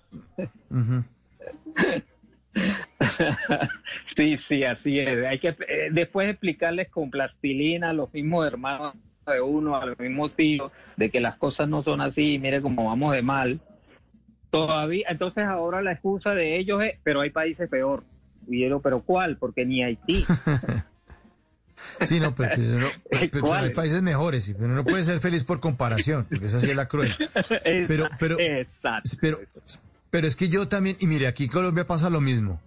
Sí, 4.17 4.39
sí, 4.39 4.65
así 4.65 4.99
es. 4.99 5.27
Hay 5.27 5.39
que 5.39 5.49
eh, 5.49 5.89
después 5.93 6.31
explicarles 6.31 6.89
con 6.89 7.11
plastilina 7.11 7.91
a 7.91 7.93
los 7.93 8.11
mismos 8.15 8.47
hermanos 8.47 8.95
de 9.27 9.43
uno, 9.43 9.77
a 9.77 9.85
los 9.85 9.99
mismos 9.99 10.35
tíos, 10.35 10.73
de 10.97 11.11
que 11.11 11.21
las 11.21 11.37
cosas 11.37 11.69
no 11.69 11.83
son 11.83 12.01
así, 12.01 12.39
mire 12.39 12.63
cómo 12.63 12.87
vamos 12.87 13.13
de 13.13 13.21
mal. 13.21 13.61
Todavía, 14.51 15.09
entonces 15.11 15.45
ahora 15.45 15.83
la 15.83 15.93
excusa 15.93 16.31
de 16.31 16.57
ellos 16.57 16.83
es, 16.83 16.99
pero 17.03 17.21
hay 17.21 17.29
países 17.29 17.69
peor. 17.69 18.05
Y 18.49 18.67
yo, 18.67 18.81
pero 18.81 19.03
¿cuál? 19.03 19.37
Porque 19.37 19.67
ni 19.67 19.83
Haití. 19.83 20.25
Sí, 22.05 22.21
no, 22.21 22.35
pero, 22.35 22.51
pues, 22.55 23.31
pero- 23.33 23.55
hay 23.55 23.71
países 23.71 24.03
mejores, 24.03 24.45
sí, 24.45 24.55
pero 24.55 24.67
uno 24.67 24.75
no 24.77 24.85
puede 24.85 25.03
ser 25.05 25.21
feliz 25.21 25.45
por 25.45 25.61
comparación, 25.61 26.27
porque 26.29 26.47
esa 26.47 26.61
sí 26.61 26.71
es 26.71 26.77
la 26.77 26.89
cruel. 26.89 27.15
Pero, 27.89 28.09
pero, 28.19 28.37
pero, 29.21 29.41
pero 30.11 30.27
es 30.27 30.37
que 30.37 30.49
yo 30.49 30.69
también, 30.69 30.97
y 31.01 31.07
mire, 31.07 31.27
aquí 31.27 31.45
en 31.45 31.51
Colombia 31.51 31.87
pasa 31.87 32.11
lo 32.11 32.21
mismo. 32.21 32.61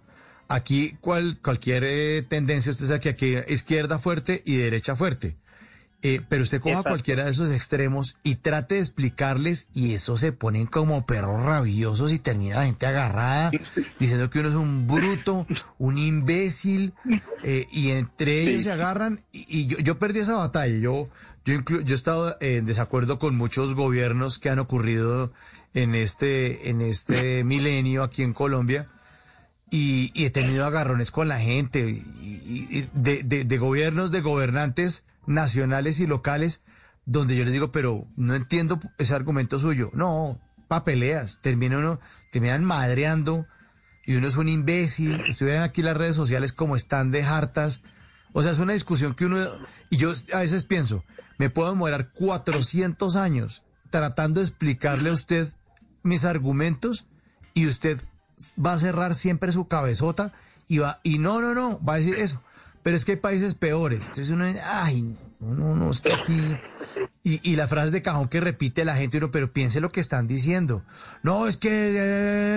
Aquí 0.48 0.96
cual, 1.00 1.38
cualquier 1.42 1.84
eh, 1.86 2.22
tendencia, 2.22 2.72
usted 2.72 2.86
sabe 2.86 3.00
que 3.00 3.08
aquí 3.10 3.36
izquierda 3.48 3.98
fuerte 3.98 4.42
y 4.44 4.56
derecha 4.56 4.96
fuerte. 4.96 5.36
Eh, 6.02 6.22
pero 6.30 6.42
usted 6.44 6.60
coja 6.60 6.70
Exacto. 6.76 6.88
cualquiera 6.90 7.24
de 7.26 7.30
esos 7.30 7.50
extremos 7.52 8.16
y 8.22 8.36
trate 8.36 8.76
de 8.76 8.80
explicarles 8.80 9.68
y 9.74 9.92
eso 9.92 10.16
se 10.16 10.32
ponen 10.32 10.64
como 10.64 11.04
perros 11.04 11.44
rabiosos 11.44 12.10
y 12.10 12.18
termina 12.18 12.56
la 12.60 12.64
gente 12.64 12.86
agarrada 12.86 13.50
diciendo 13.98 14.30
que 14.30 14.38
uno 14.38 14.48
es 14.48 14.54
un 14.54 14.86
bruto, 14.86 15.46
un 15.78 15.98
imbécil 15.98 16.94
eh, 17.44 17.66
y 17.70 17.90
entre 17.90 18.40
ellos 18.40 18.62
Sí. 18.62 18.68
se 18.68 18.72
agarran 18.72 19.20
y, 19.30 19.44
y 19.60 19.66
yo, 19.66 19.76
yo 19.78 19.98
perdí 19.98 20.20
esa 20.20 20.36
batalla. 20.36 20.74
Yo, 20.78 21.10
yo, 21.44 21.52
inclu- 21.54 21.82
yo 21.84 21.92
he 21.92 21.96
estado 21.96 22.34
en 22.40 22.64
desacuerdo 22.64 23.18
con 23.18 23.36
muchos 23.36 23.74
gobiernos 23.74 24.38
que 24.38 24.48
han 24.48 24.58
ocurrido 24.58 25.34
en 25.74 25.94
este, 25.94 26.70
en 26.70 26.80
este 26.80 27.44
milenio 27.44 28.04
aquí 28.04 28.22
en 28.22 28.32
Colombia 28.32 28.88
y, 29.70 30.10
y 30.14 30.24
he 30.24 30.30
tenido 30.30 30.64
agarrones 30.64 31.10
con 31.10 31.28
la 31.28 31.40
gente 31.40 31.80
y, 31.90 32.02
y- 32.22 32.78
y 32.78 32.88
de, 32.94 33.22
de- 33.22 33.44
de 33.44 33.58
gobiernos, 33.58 34.10
de 34.10 34.22
gobernantes 34.22 35.04
nacionales 35.30 36.00
y 36.00 36.06
locales, 36.06 36.62
donde 37.06 37.36
yo 37.36 37.44
les 37.44 37.52
digo, 37.52 37.72
pero 37.72 38.06
no 38.16 38.34
entiendo 38.34 38.78
ese 38.98 39.14
argumento 39.14 39.58
suyo. 39.58 39.90
No, 39.94 40.40
pa' 40.68 40.84
peleas, 40.84 41.40
termina 41.40 41.78
uno, 41.78 42.00
terminan 42.30 42.64
madreando 42.64 43.46
y 44.04 44.16
uno 44.16 44.26
es 44.26 44.36
un 44.36 44.48
imbécil. 44.48 45.22
Ven 45.40 45.62
aquí 45.62 45.82
las 45.82 45.96
redes 45.96 46.16
sociales 46.16 46.52
como 46.52 46.76
están 46.76 47.10
de 47.10 47.22
hartas. 47.22 47.82
O 48.32 48.42
sea, 48.42 48.52
es 48.52 48.58
una 48.58 48.72
discusión 48.72 49.14
que 49.14 49.26
uno, 49.26 49.38
y 49.88 49.96
yo 49.96 50.12
a 50.32 50.40
veces 50.40 50.64
pienso, 50.64 51.04
me 51.38 51.48
puedo 51.48 51.70
demorar 51.70 52.12
400 52.12 53.16
años 53.16 53.62
tratando 53.90 54.40
de 54.40 54.46
explicarle 54.46 55.10
a 55.10 55.14
usted 55.14 55.48
mis 56.02 56.24
argumentos 56.24 57.06
y 57.54 57.66
usted 57.66 58.00
va 58.64 58.72
a 58.72 58.78
cerrar 58.78 59.14
siempre 59.14 59.52
su 59.52 59.68
cabezota 59.68 60.32
y 60.66 60.78
va, 60.78 61.00
y 61.02 61.18
no, 61.18 61.40
no, 61.40 61.54
no, 61.54 61.82
va 61.84 61.94
a 61.94 61.96
decir 61.96 62.14
eso. 62.14 62.42
Pero 62.82 62.96
es 62.96 63.04
que 63.04 63.12
hay 63.12 63.18
países 63.18 63.54
peores. 63.54 64.00
Entonces 64.06 64.30
uno, 64.30 64.46
dice, 64.46 64.60
ay, 64.64 65.14
no, 65.40 65.54
no, 65.54 65.76
no, 65.76 65.90
es 65.90 66.00
que 66.00 66.12
aquí. 66.12 66.60
Y, 67.22 67.50
y 67.50 67.56
la 67.56 67.68
frase 67.68 67.90
de 67.90 68.02
cajón 68.02 68.28
que 68.28 68.40
repite 68.40 68.84
la 68.86 68.96
gente, 68.96 69.18
uno, 69.18 69.30
pero 69.30 69.52
piense 69.52 69.80
lo 69.80 69.92
que 69.92 70.00
están 70.00 70.26
diciendo. 70.26 70.84
No, 71.22 71.46
es 71.46 71.56
que. 71.58 71.68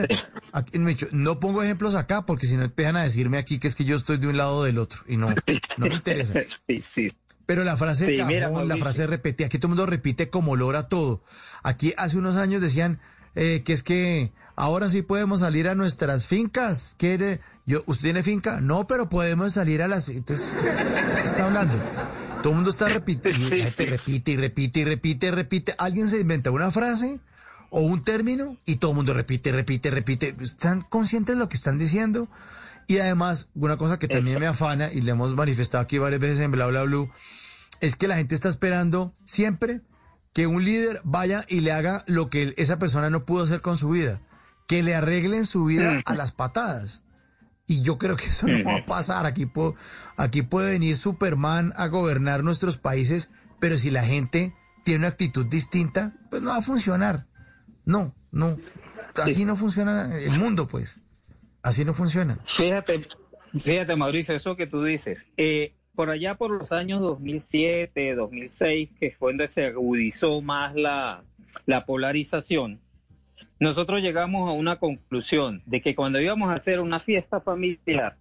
eh, 0.03 0.07
aquí, 0.53 0.77
he 0.77 0.79
dicho, 0.79 1.07
no 1.11 1.39
pongo 1.41 1.61
ejemplos 1.63 1.95
acá 1.95 2.25
porque 2.25 2.45
si 2.45 2.55
no 2.55 2.63
empiezan 2.63 2.95
a 2.95 3.03
decirme 3.03 3.37
aquí 3.37 3.59
que 3.59 3.67
es 3.67 3.75
que 3.75 3.83
yo 3.83 3.95
estoy 3.97 4.17
de 4.17 4.27
un 4.27 4.37
lado 4.37 4.57
o 4.57 4.63
del 4.63 4.77
otro. 4.77 5.01
Y 5.07 5.17
no, 5.17 5.29
no 5.77 5.87
me 5.87 5.95
interesa. 5.95 6.33
Sí, 6.67 6.81
sí. 6.83 7.13
Pero 7.45 7.65
la 7.65 7.75
frase 7.75 8.05
de 8.05 8.11
Sí, 8.11 8.17
cajón, 8.17 8.33
mira, 8.33 8.49
la 8.49 8.77
frase 8.77 9.05
repetida, 9.05 9.47
aquí 9.47 9.57
todo 9.57 9.67
el 9.67 9.71
mundo 9.75 9.85
repite 9.85 10.29
como 10.29 10.55
logra 10.55 10.87
todo. 10.87 11.25
Aquí 11.61 11.93
hace 11.97 12.17
unos 12.17 12.37
años 12.37 12.61
decían 12.61 13.01
eh, 13.35 13.63
que 13.65 13.73
es 13.73 13.83
que 13.83 14.31
ahora 14.55 14.89
sí 14.89 15.01
podemos 15.01 15.41
salir 15.41 15.67
a 15.67 15.75
nuestras 15.75 16.27
fincas. 16.27 16.95
¿Quiere? 16.97 17.41
Yo, 17.65 17.83
¿Usted 17.85 18.03
tiene 18.03 18.23
finca? 18.23 18.61
No, 18.61 18.87
pero 18.87 19.09
podemos 19.09 19.53
salir 19.53 19.81
a 19.81 19.87
las... 19.87 20.09
Entonces, 20.09 20.49
¿qué 21.15 21.21
está 21.21 21.45
hablando? 21.45 21.77
Todo 22.41 22.49
el 22.49 22.55
mundo 22.55 22.69
está 22.69 22.89
repitiendo, 22.89 23.49
repite 23.49 24.31
y 24.31 24.37
repite 24.37 24.79
y 24.79 24.83
repite 24.83 25.27
y 25.27 25.31
repite. 25.31 25.75
Alguien 25.77 26.07
se 26.09 26.19
inventa 26.19 26.51
una 26.51 26.71
frase 26.71 27.19
o 27.69 27.81
un 27.81 28.03
término 28.03 28.57
y 28.65 28.75
todo 28.75 28.91
el 28.91 28.97
mundo 28.97 29.13
repite, 29.13 29.51
repite, 29.51 29.89
repite. 29.89 30.35
¿Están 30.41 30.81
conscientes 30.81 31.35
de 31.35 31.39
lo 31.39 31.49
que 31.49 31.55
están 31.55 31.77
diciendo? 31.77 32.27
Y 32.87 32.97
además, 32.97 33.49
una 33.55 33.77
cosa 33.77 33.97
que 33.97 34.07
también 34.07 34.39
me 34.39 34.47
afana 34.47 34.91
y 34.91 35.01
le 35.01 35.11
hemos 35.11 35.35
manifestado 35.35 35.81
aquí 35.81 35.97
varias 35.97 36.19
veces 36.19 36.39
en 36.41 36.51
Bla 36.51 36.67
Bla 36.67 36.83
Blue, 36.83 37.09
es 37.79 37.95
que 37.95 38.07
la 38.07 38.17
gente 38.17 38.35
está 38.35 38.49
esperando 38.49 39.13
siempre 39.23 39.81
que 40.33 40.47
un 40.47 40.65
líder 40.65 41.01
vaya 41.03 41.45
y 41.47 41.61
le 41.61 41.71
haga 41.71 42.03
lo 42.07 42.29
que 42.29 42.53
esa 42.57 42.79
persona 42.79 43.09
no 43.09 43.25
pudo 43.25 43.43
hacer 43.43 43.61
con 43.61 43.77
su 43.77 43.89
vida, 43.89 44.19
que 44.67 44.83
le 44.83 44.95
arreglen 44.95 45.45
su 45.45 45.65
vida 45.65 46.01
a 46.05 46.15
las 46.15 46.31
patadas. 46.31 47.03
Y 47.67 47.81
yo 47.81 47.97
creo 47.97 48.15
que 48.17 48.25
eso 48.25 48.47
no 48.47 48.63
va 48.65 48.75
a 48.77 48.85
pasar. 48.85 49.25
Aquí, 49.25 49.45
po- 49.45 49.75
aquí 50.17 50.41
puede 50.41 50.71
venir 50.71 50.95
Superman 50.97 51.73
a 51.77 51.87
gobernar 51.87 52.43
nuestros 52.43 52.77
países, 52.77 53.31
pero 53.59 53.77
si 53.77 53.89
la 53.89 54.03
gente 54.03 54.53
tiene 54.83 54.99
una 54.99 55.07
actitud 55.09 55.45
distinta, 55.45 56.13
pues 56.29 56.41
no 56.41 56.49
va 56.49 56.57
a 56.57 56.61
funcionar. 56.61 57.25
No, 57.85 58.13
no. 58.31 58.57
Así 59.15 59.45
no 59.45 59.55
funciona 59.55 60.17
el 60.19 60.31
mundo, 60.33 60.67
pues. 60.67 60.99
Así 61.61 61.85
no 61.85 61.93
funciona. 61.93 62.37
Fíjate, 62.45 63.07
fíjate 63.63 63.95
Mauricio, 63.95 64.35
eso 64.35 64.55
que 64.57 64.67
tú 64.67 64.83
dices. 64.83 65.25
eh, 65.37 65.75
por 65.95 66.09
allá 66.09 66.35
por 66.35 66.49
los 66.49 66.71
años 66.71 67.01
2007, 67.01 68.15
2006, 68.15 68.89
que 68.99 69.11
fue 69.11 69.31
donde 69.31 69.47
se 69.47 69.67
agudizó 69.67 70.41
más 70.41 70.73
la, 70.75 71.23
la 71.67 71.85
polarización, 71.85 72.81
nosotros 73.59 74.01
llegamos 74.01 74.49
a 74.49 74.53
una 74.53 74.77
conclusión 74.77 75.61
de 75.65 75.81
que 75.81 75.95
cuando 75.95 76.19
íbamos 76.19 76.49
a 76.49 76.53
hacer 76.53 76.79
una 76.79 76.99
fiesta 76.99 77.39
familiar, 77.41 78.17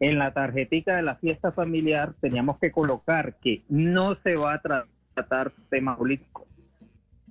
en 0.00 0.18
la 0.18 0.32
tarjetica 0.32 0.96
de 0.96 1.02
la 1.02 1.16
fiesta 1.16 1.52
familiar 1.52 2.14
teníamos 2.20 2.58
que 2.58 2.72
colocar 2.72 3.36
que 3.40 3.62
no 3.68 4.14
se 4.16 4.34
va 4.34 4.54
a 4.54 4.62
tra- 4.62 4.86
tratar 5.14 5.52
tema 5.70 5.96
político, 5.96 6.46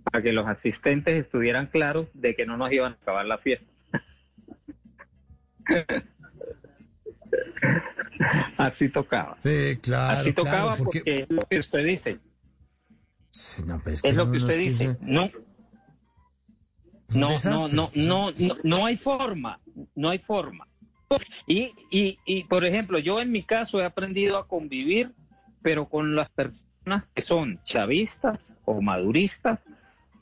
para 0.03 0.22
que 0.24 0.32
los 0.34 0.48
asistentes 0.48 1.16
estuvieran 1.26 1.68
claros 1.68 2.08
de 2.14 2.35
que 2.35 2.45
no 2.45 2.58
nos 2.58 2.72
iban 2.72 2.93
a 2.93 2.95
acabar 2.95 3.26
la 3.26 3.38
fiesta. 3.38 3.66
Así 8.58 8.90
tocaba. 8.90 9.38
Sí, 9.43 9.77
claro. 9.82 10.19
Así 10.19 10.34
claro, 10.34 10.50
tocaba 10.52 10.77
porque... 10.77 11.02
es 11.06 11.30
lo 11.30 11.42
que 11.42 11.60
usted 11.60 11.85
dice. 11.85 12.19
No, 13.66 13.82
es, 13.88 14.03
Es 14.03 14.16
lo 14.16 14.32
que 14.32 14.38
usted 14.38 14.60
dice. 14.60 14.98
No. 15.02 15.30
No, 17.16 17.30
no, 17.45 17.67
no, 17.67 17.92
no, 17.93 18.32
no, 18.32 18.56
no 18.64 18.85
hay 18.85 18.98
forma, 18.98 19.59
no 19.95 20.09
hay 20.09 20.19
forma. 20.19 20.67
Y, 21.45 21.74
y, 21.92 22.17
y, 22.25 22.43
por 22.45 22.66
ejemplo, 22.66 22.98
yo 23.00 23.19
en 23.19 23.32
mi 23.32 23.43
caso 23.43 23.80
he 23.80 23.85
aprendido 23.85 24.38
a 24.38 24.48
convivir, 24.48 25.11
pero 25.61 25.88
con 25.88 26.16
las 26.16 26.30
personas 26.30 27.03
que 27.14 27.22
son 27.22 27.59
chavistas 27.64 28.51
o 28.66 28.82
maduristas, 28.82 29.59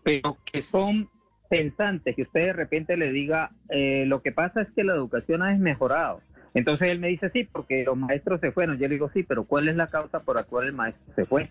pero 0.03 0.37
que 0.51 0.61
son 0.61 1.09
pensantes, 1.49 2.15
que 2.15 2.23
usted 2.23 2.47
de 2.47 2.53
repente 2.53 2.97
le 2.97 3.11
diga, 3.11 3.51
eh, 3.69 4.05
lo 4.07 4.21
que 4.21 4.31
pasa 4.31 4.61
es 4.61 4.71
que 4.71 4.83
la 4.83 4.93
educación 4.93 5.41
ha 5.43 5.49
desmejorado. 5.49 6.21
Entonces 6.53 6.89
él 6.89 6.99
me 6.99 7.07
dice, 7.07 7.29
sí, 7.29 7.45
porque 7.45 7.83
los 7.85 7.97
maestros 7.97 8.41
se 8.41 8.51
fueron. 8.51 8.77
Yo 8.77 8.87
le 8.87 8.95
digo, 8.95 9.09
sí, 9.13 9.23
pero 9.23 9.45
¿cuál 9.45 9.69
es 9.69 9.75
la 9.75 9.87
causa 9.87 10.19
por 10.19 10.35
la 10.35 10.43
cual 10.43 10.67
el 10.67 10.73
maestro 10.73 11.13
se 11.15 11.25
fue? 11.25 11.49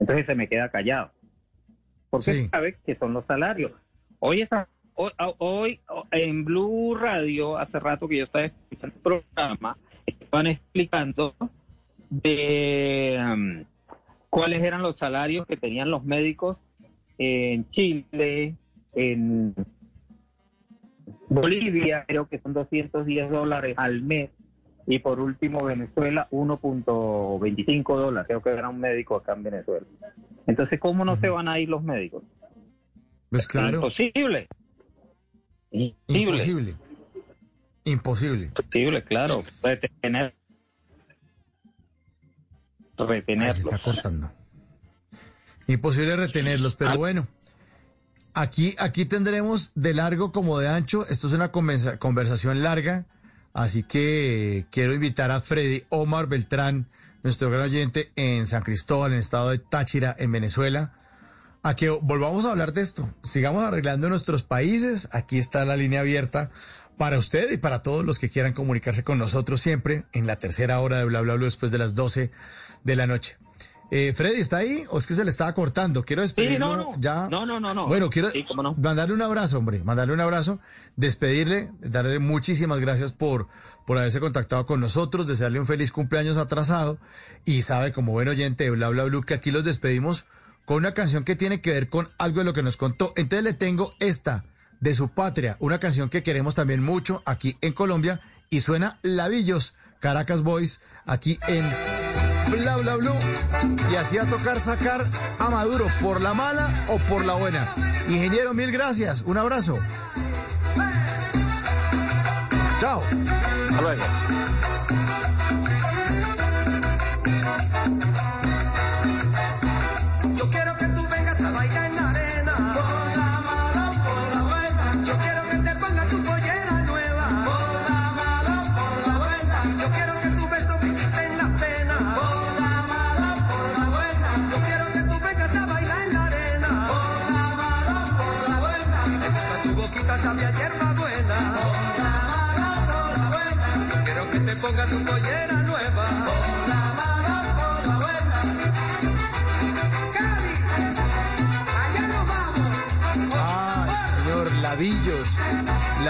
Entonces 0.00 0.26
se 0.26 0.34
me 0.34 0.48
queda 0.48 0.68
callado. 0.70 1.12
Porque 2.10 2.32
Sí. 2.32 2.48
sabe 2.48 2.76
que 2.84 2.96
son 2.96 3.12
los 3.12 3.24
salarios. 3.26 3.72
Hoy, 4.26 4.42
hoy, 4.94 5.10
hoy, 5.36 5.80
en 6.12 6.46
Blue 6.46 6.94
Radio, 6.94 7.58
hace 7.58 7.78
rato 7.78 8.08
que 8.08 8.16
yo 8.16 8.24
estaba 8.24 8.46
escuchando 8.46 8.96
el 8.96 9.02
programa, 9.02 9.76
estaban 10.06 10.46
explicando 10.46 11.34
de 12.08 13.22
um, 13.22 13.64
cuáles 14.30 14.62
eran 14.62 14.80
los 14.80 14.96
salarios 14.96 15.46
que 15.46 15.58
tenían 15.58 15.90
los 15.90 16.06
médicos 16.06 16.58
en 17.18 17.68
Chile, 17.72 18.54
en 18.94 19.54
Bolivia, 21.28 22.06
creo 22.08 22.26
que 22.26 22.38
son 22.38 22.54
210 22.54 23.30
dólares 23.30 23.74
al 23.76 24.00
mes. 24.00 24.30
Y 24.86 25.00
por 25.00 25.20
último, 25.20 25.62
Venezuela, 25.66 26.28
1.25 26.30 27.96
dólares. 27.98 28.26
Creo 28.26 28.42
que 28.42 28.48
era 28.48 28.70
un 28.70 28.80
médico 28.80 29.16
acá 29.16 29.34
en 29.34 29.42
Venezuela. 29.42 29.86
Entonces, 30.46 30.80
¿cómo 30.80 31.04
no 31.04 31.16
se 31.16 31.28
van 31.28 31.50
a 31.50 31.58
ir 31.58 31.68
los 31.68 31.82
médicos? 31.82 32.22
Pues 33.34 33.48
claro. 33.48 33.78
Imposible. 33.78 34.46
Imposible. 35.72 35.96
Imposible. 36.20 36.76
Imposible. 37.84 38.44
Imposible, 38.44 39.02
claro. 39.04 39.42
Retener. 39.60 40.34
Ay, 42.96 43.06
Retenerlos. 43.08 43.56
se 43.56 43.60
está 43.62 43.78
cortando. 43.78 44.30
Imposible 45.66 46.14
retenerlos, 46.14 46.76
pero 46.76 46.96
bueno. 46.96 47.26
Aquí, 48.34 48.76
aquí 48.78 49.04
tendremos 49.04 49.72
de 49.74 49.94
largo 49.94 50.30
como 50.30 50.60
de 50.60 50.68
ancho. 50.68 51.04
Esto 51.08 51.26
es 51.26 51.32
una 51.32 51.50
conversa- 51.50 51.98
conversación 51.98 52.62
larga. 52.62 53.06
Así 53.52 53.82
que 53.82 54.66
quiero 54.70 54.94
invitar 54.94 55.32
a 55.32 55.40
Freddy 55.40 55.82
Omar 55.88 56.28
Beltrán, 56.28 56.86
nuestro 57.24 57.50
gran 57.50 57.62
oyente 57.62 58.12
en 58.14 58.46
San 58.46 58.62
Cristóbal, 58.62 59.10
en 59.10 59.14
el 59.14 59.20
estado 59.22 59.50
de 59.50 59.58
Táchira, 59.58 60.14
en 60.18 60.30
Venezuela, 60.30 60.92
a 61.64 61.74
que 61.74 61.88
volvamos 61.88 62.44
a 62.44 62.50
hablar 62.52 62.72
de 62.74 62.82
esto. 62.82 63.12
Sigamos 63.22 63.64
arreglando 63.64 64.08
nuestros 64.08 64.42
países. 64.42 65.08
Aquí 65.12 65.38
está 65.38 65.64
la 65.64 65.76
línea 65.76 66.00
abierta 66.00 66.50
para 66.98 67.18
usted 67.18 67.50
y 67.50 67.56
para 67.56 67.80
todos 67.80 68.04
los 68.04 68.18
que 68.18 68.28
quieran 68.28 68.52
comunicarse 68.52 69.02
con 69.02 69.18
nosotros 69.18 69.60
siempre 69.62 70.04
en 70.12 70.26
la 70.26 70.36
tercera 70.36 70.78
hora 70.80 70.98
de 70.98 71.06
Bla 71.06 71.22
Bla 71.22 71.34
Bla 71.34 71.44
después 71.46 71.72
de 71.72 71.78
las 71.78 71.94
12 71.94 72.30
de 72.84 72.96
la 72.96 73.06
noche. 73.06 73.38
Eh, 73.90 74.12
Freddy, 74.14 74.40
¿está 74.40 74.58
ahí 74.58 74.82
o 74.90 74.98
es 74.98 75.06
que 75.06 75.14
se 75.14 75.24
le 75.24 75.30
estaba 75.30 75.54
cortando? 75.54 76.04
Quiero 76.04 76.22
despedirlo 76.22 76.76
no, 76.76 76.92
no. 76.92 77.00
ya. 77.00 77.28
No, 77.30 77.46
no, 77.46 77.60
no, 77.60 77.72
no. 77.72 77.86
Bueno, 77.86 78.10
quiero 78.10 78.30
Sí, 78.30 78.44
no. 78.56 78.74
mandarle 78.74 79.14
un 79.14 79.22
abrazo, 79.22 79.58
hombre, 79.58 79.82
mandarle 79.84 80.14
un 80.14 80.20
abrazo, 80.20 80.58
despedirle, 80.96 81.70
darle 81.80 82.18
muchísimas 82.18 82.78
gracias 82.80 83.12
por, 83.12 83.48
por 83.86 83.98
haberse 83.98 84.20
contactado 84.20 84.66
con 84.66 84.80
nosotros, 84.80 85.26
desearle 85.26 85.60
un 85.60 85.66
feliz 85.66 85.92
cumpleaños 85.92 86.36
atrasado 86.36 86.98
y 87.44 87.62
sabe, 87.62 87.92
como 87.92 88.12
buen 88.12 88.28
oyente 88.28 88.64
de 88.64 88.70
Bla 88.70 88.88
Bla 88.90 89.04
Blue, 89.04 89.22
que 89.22 89.34
aquí 89.34 89.50
los 89.50 89.64
despedimos 89.64 90.24
con 90.64 90.78
una 90.78 90.94
canción 90.94 91.24
que 91.24 91.36
tiene 91.36 91.60
que 91.60 91.72
ver 91.72 91.88
con 91.88 92.08
algo 92.18 92.38
de 92.40 92.44
lo 92.44 92.52
que 92.52 92.62
nos 92.62 92.76
contó. 92.76 93.12
Entonces 93.16 93.44
le 93.44 93.52
tengo 93.52 93.94
esta, 94.00 94.44
de 94.80 94.94
su 94.94 95.08
patria, 95.08 95.56
una 95.60 95.78
canción 95.78 96.08
que 96.08 96.22
queremos 96.22 96.54
también 96.54 96.82
mucho 96.82 97.22
aquí 97.26 97.56
en 97.60 97.72
Colombia 97.72 98.20
y 98.50 98.60
suena 98.60 98.98
Lavillos, 99.02 99.74
Caracas 100.00 100.42
Boys, 100.42 100.80
aquí 101.06 101.38
en 101.48 101.64
Bla 102.50 102.76
Bla 102.76 102.96
Blue. 102.96 103.14
Y 103.90 103.96
así 103.96 104.18
a 104.18 104.24
tocar 104.24 104.60
sacar 104.60 105.04
a 105.38 105.50
Maduro 105.50 105.86
por 106.02 106.20
la 106.20 106.34
mala 106.34 106.68
o 106.88 106.98
por 106.98 107.24
la 107.24 107.34
buena. 107.34 107.66
Ingeniero, 108.08 108.54
mil 108.54 108.70
gracias. 108.70 109.22
Un 109.22 109.38
abrazo. 109.38 109.78
Chao. 112.80 113.02
Hasta 113.70 113.80
luego. 113.80 114.02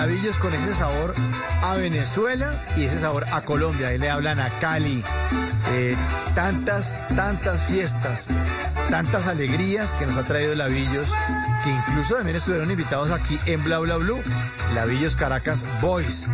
Lavillos 0.05 0.37
con 0.37 0.53
ese 0.53 0.75
sabor 0.75 1.15
a 1.63 1.77
Venezuela 1.77 2.53
y 2.77 2.85
ese 2.85 3.01
sabor 3.01 3.25
a 3.33 3.41
Colombia. 3.41 3.89
Ahí 3.89 3.97
le 3.97 4.11
hablan 4.11 4.39
a 4.39 4.51
Cali. 4.61 5.03
Eh, 5.73 5.97
tantas, 6.35 7.01
tantas 7.17 7.63
fiestas, 7.63 8.27
tantas 8.91 9.29
alegrías 9.29 9.93
que 9.93 10.05
nos 10.05 10.19
ha 10.19 10.25
traído 10.25 10.55
Lavillos, 10.57 11.09
que 11.65 11.71
incluso 11.71 12.17
también 12.17 12.37
estuvieron 12.37 12.71
invitados 12.71 13.13
aquí 13.13 13.39
en 13.47 13.65
Bla 13.65 13.79
Bla 13.79 13.97
Blue. 13.97 14.21
Lavillos 14.75 15.17
Caracas 15.17 15.65
Boys. 15.81 16.29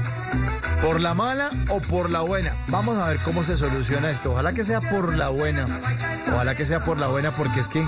¿Por 0.82 0.98
la 0.98 1.14
mala 1.14 1.48
o 1.68 1.80
por 1.80 2.10
la 2.10 2.22
buena? 2.22 2.52
Vamos 2.70 2.98
a 2.98 3.06
ver 3.06 3.18
cómo 3.18 3.44
se 3.44 3.56
soluciona 3.56 4.10
esto. 4.10 4.32
Ojalá 4.32 4.52
que 4.52 4.64
sea 4.64 4.80
por 4.80 5.16
la 5.16 5.28
buena. 5.28 5.64
Ojalá 6.34 6.56
que 6.56 6.66
sea 6.66 6.82
por 6.82 6.98
la 6.98 7.06
buena 7.06 7.30
porque 7.30 7.60
es 7.60 7.68
que 7.68 7.86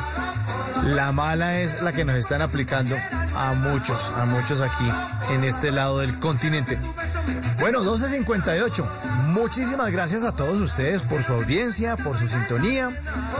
la 0.85 1.11
mala 1.11 1.59
es 1.59 1.83
la 1.83 1.93
que 1.93 2.05
nos 2.05 2.15
están 2.15 2.41
aplicando 2.41 2.94
a 3.36 3.55
muchos, 3.55 4.12
a 4.17 4.25
muchos 4.25 4.61
aquí 4.61 4.89
en 5.31 5.44
este 5.44 5.70
lado 5.70 5.99
del 5.99 6.19
continente. 6.19 6.78
Bueno, 7.61 7.83
12.58. 7.85 8.85
Muchísimas 9.28 9.91
gracias 9.91 10.25
a 10.25 10.33
todos 10.33 10.61
ustedes 10.61 11.02
por 11.02 11.23
su 11.23 11.33
audiencia, 11.33 11.97
por 11.97 12.19
su 12.19 12.28
sintonía. 12.28 12.91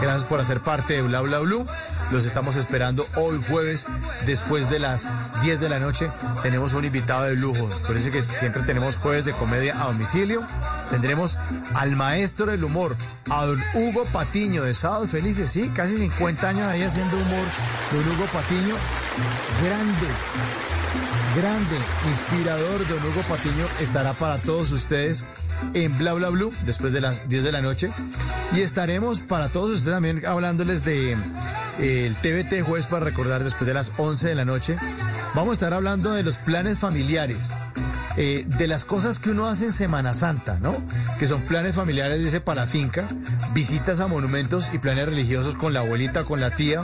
Gracias 0.01 0.25
por 0.25 0.41
hacer 0.41 0.61
parte 0.61 0.95
de 0.95 1.03
Bla 1.03 1.21
Bla 1.21 1.41
Blue. 1.41 1.67
Los 2.11 2.25
estamos 2.25 2.57
esperando 2.57 3.07
hoy 3.17 3.41
jueves 3.49 3.87
después 4.27 4.71
de 4.71 4.79
las 4.79 5.09
10 5.43 5.61
de 5.61 5.69
la 5.69 5.79
noche. 5.79 6.11
Tenemos 6.43 6.73
un 6.75 6.85
invitado 6.85 7.25
de 7.25 7.37
lujo. 7.37 7.69
Parece 7.87 8.11
que 8.11 8.23
siempre 8.23 8.62
tenemos 8.62 8.97
jueves 8.97 9.25
de 9.25 9.33
comedia 9.33 9.81
a 9.83 9.87
domicilio. 9.87 10.43
Tendremos 10.93 11.39
al 11.73 11.97
maestro 11.97 12.45
del 12.53 12.62
humor, 12.65 12.95
a 13.31 13.47
don 13.47 13.59
Hugo 13.73 14.05
Patiño 14.12 14.62
de 14.62 14.75
Sábados 14.75 15.09
Felices. 15.09 15.51
Sí, 15.51 15.71
casi 15.75 15.97
50 15.97 16.47
años 16.51 16.65
ahí 16.65 16.83
haciendo 16.83 17.17
humor. 17.17 17.47
Don 17.93 18.12
Hugo 18.12 18.27
Patiño, 18.27 18.75
grande, 19.65 20.07
grande, 21.35 21.77
inspirador. 22.11 22.87
Don 22.87 22.99
Hugo 22.99 23.23
Patiño 23.27 23.67
estará 23.81 24.12
para 24.12 24.37
todos 24.37 24.71
ustedes 24.71 25.25
en 25.73 25.97
Bla 25.97 26.12
Bla 26.12 26.29
Blue 26.29 26.53
después 26.67 26.93
de 26.93 27.01
las 27.01 27.27
10 27.27 27.43
de 27.43 27.53
la 27.53 27.62
noche. 27.62 27.91
Y 28.55 28.61
estaremos 28.61 29.21
para 29.21 29.49
todos 29.49 29.79
ustedes 29.79 29.95
también 29.95 30.27
hablándoles 30.27 30.85
de 30.85 31.12
eh, 31.12 32.07
el 32.07 32.15
TVT 32.17 32.67
jueves 32.67 32.87
para 32.87 33.07
recordar 33.07 33.43
después 33.43 33.67
de 33.67 33.73
las 33.73 33.93
11 33.97 34.29
de 34.29 34.35
la 34.35 34.45
noche. 34.45 34.77
Vamos 35.35 35.53
a 35.53 35.55
estar 35.55 35.73
hablando 35.73 36.12
de 36.12 36.23
los 36.23 36.37
planes 36.37 36.81
familiares. 36.81 37.55
Eh, 38.16 38.44
de 38.47 38.66
las 38.66 38.84
cosas 38.84 39.18
que 39.18 39.31
uno 39.31 39.47
hace 39.47 39.66
en 39.66 39.73
Semana 39.73 40.15
Santa, 40.15 40.58
¿no? 40.60 40.74
Que 41.18 41.26
son 41.26 41.41
planes 41.42 41.76
familiares, 41.76 42.18
dice, 42.18 42.41
para 42.41 42.66
finca, 42.66 43.05
visitas 43.55 44.00
a 44.00 44.07
monumentos 44.07 44.74
y 44.74 44.78
planes 44.78 45.07
religiosos 45.07 45.55
con 45.55 45.73
la 45.73 45.81
abuelita, 45.81 46.24
con 46.24 46.41
la 46.41 46.50
tía, 46.50 46.82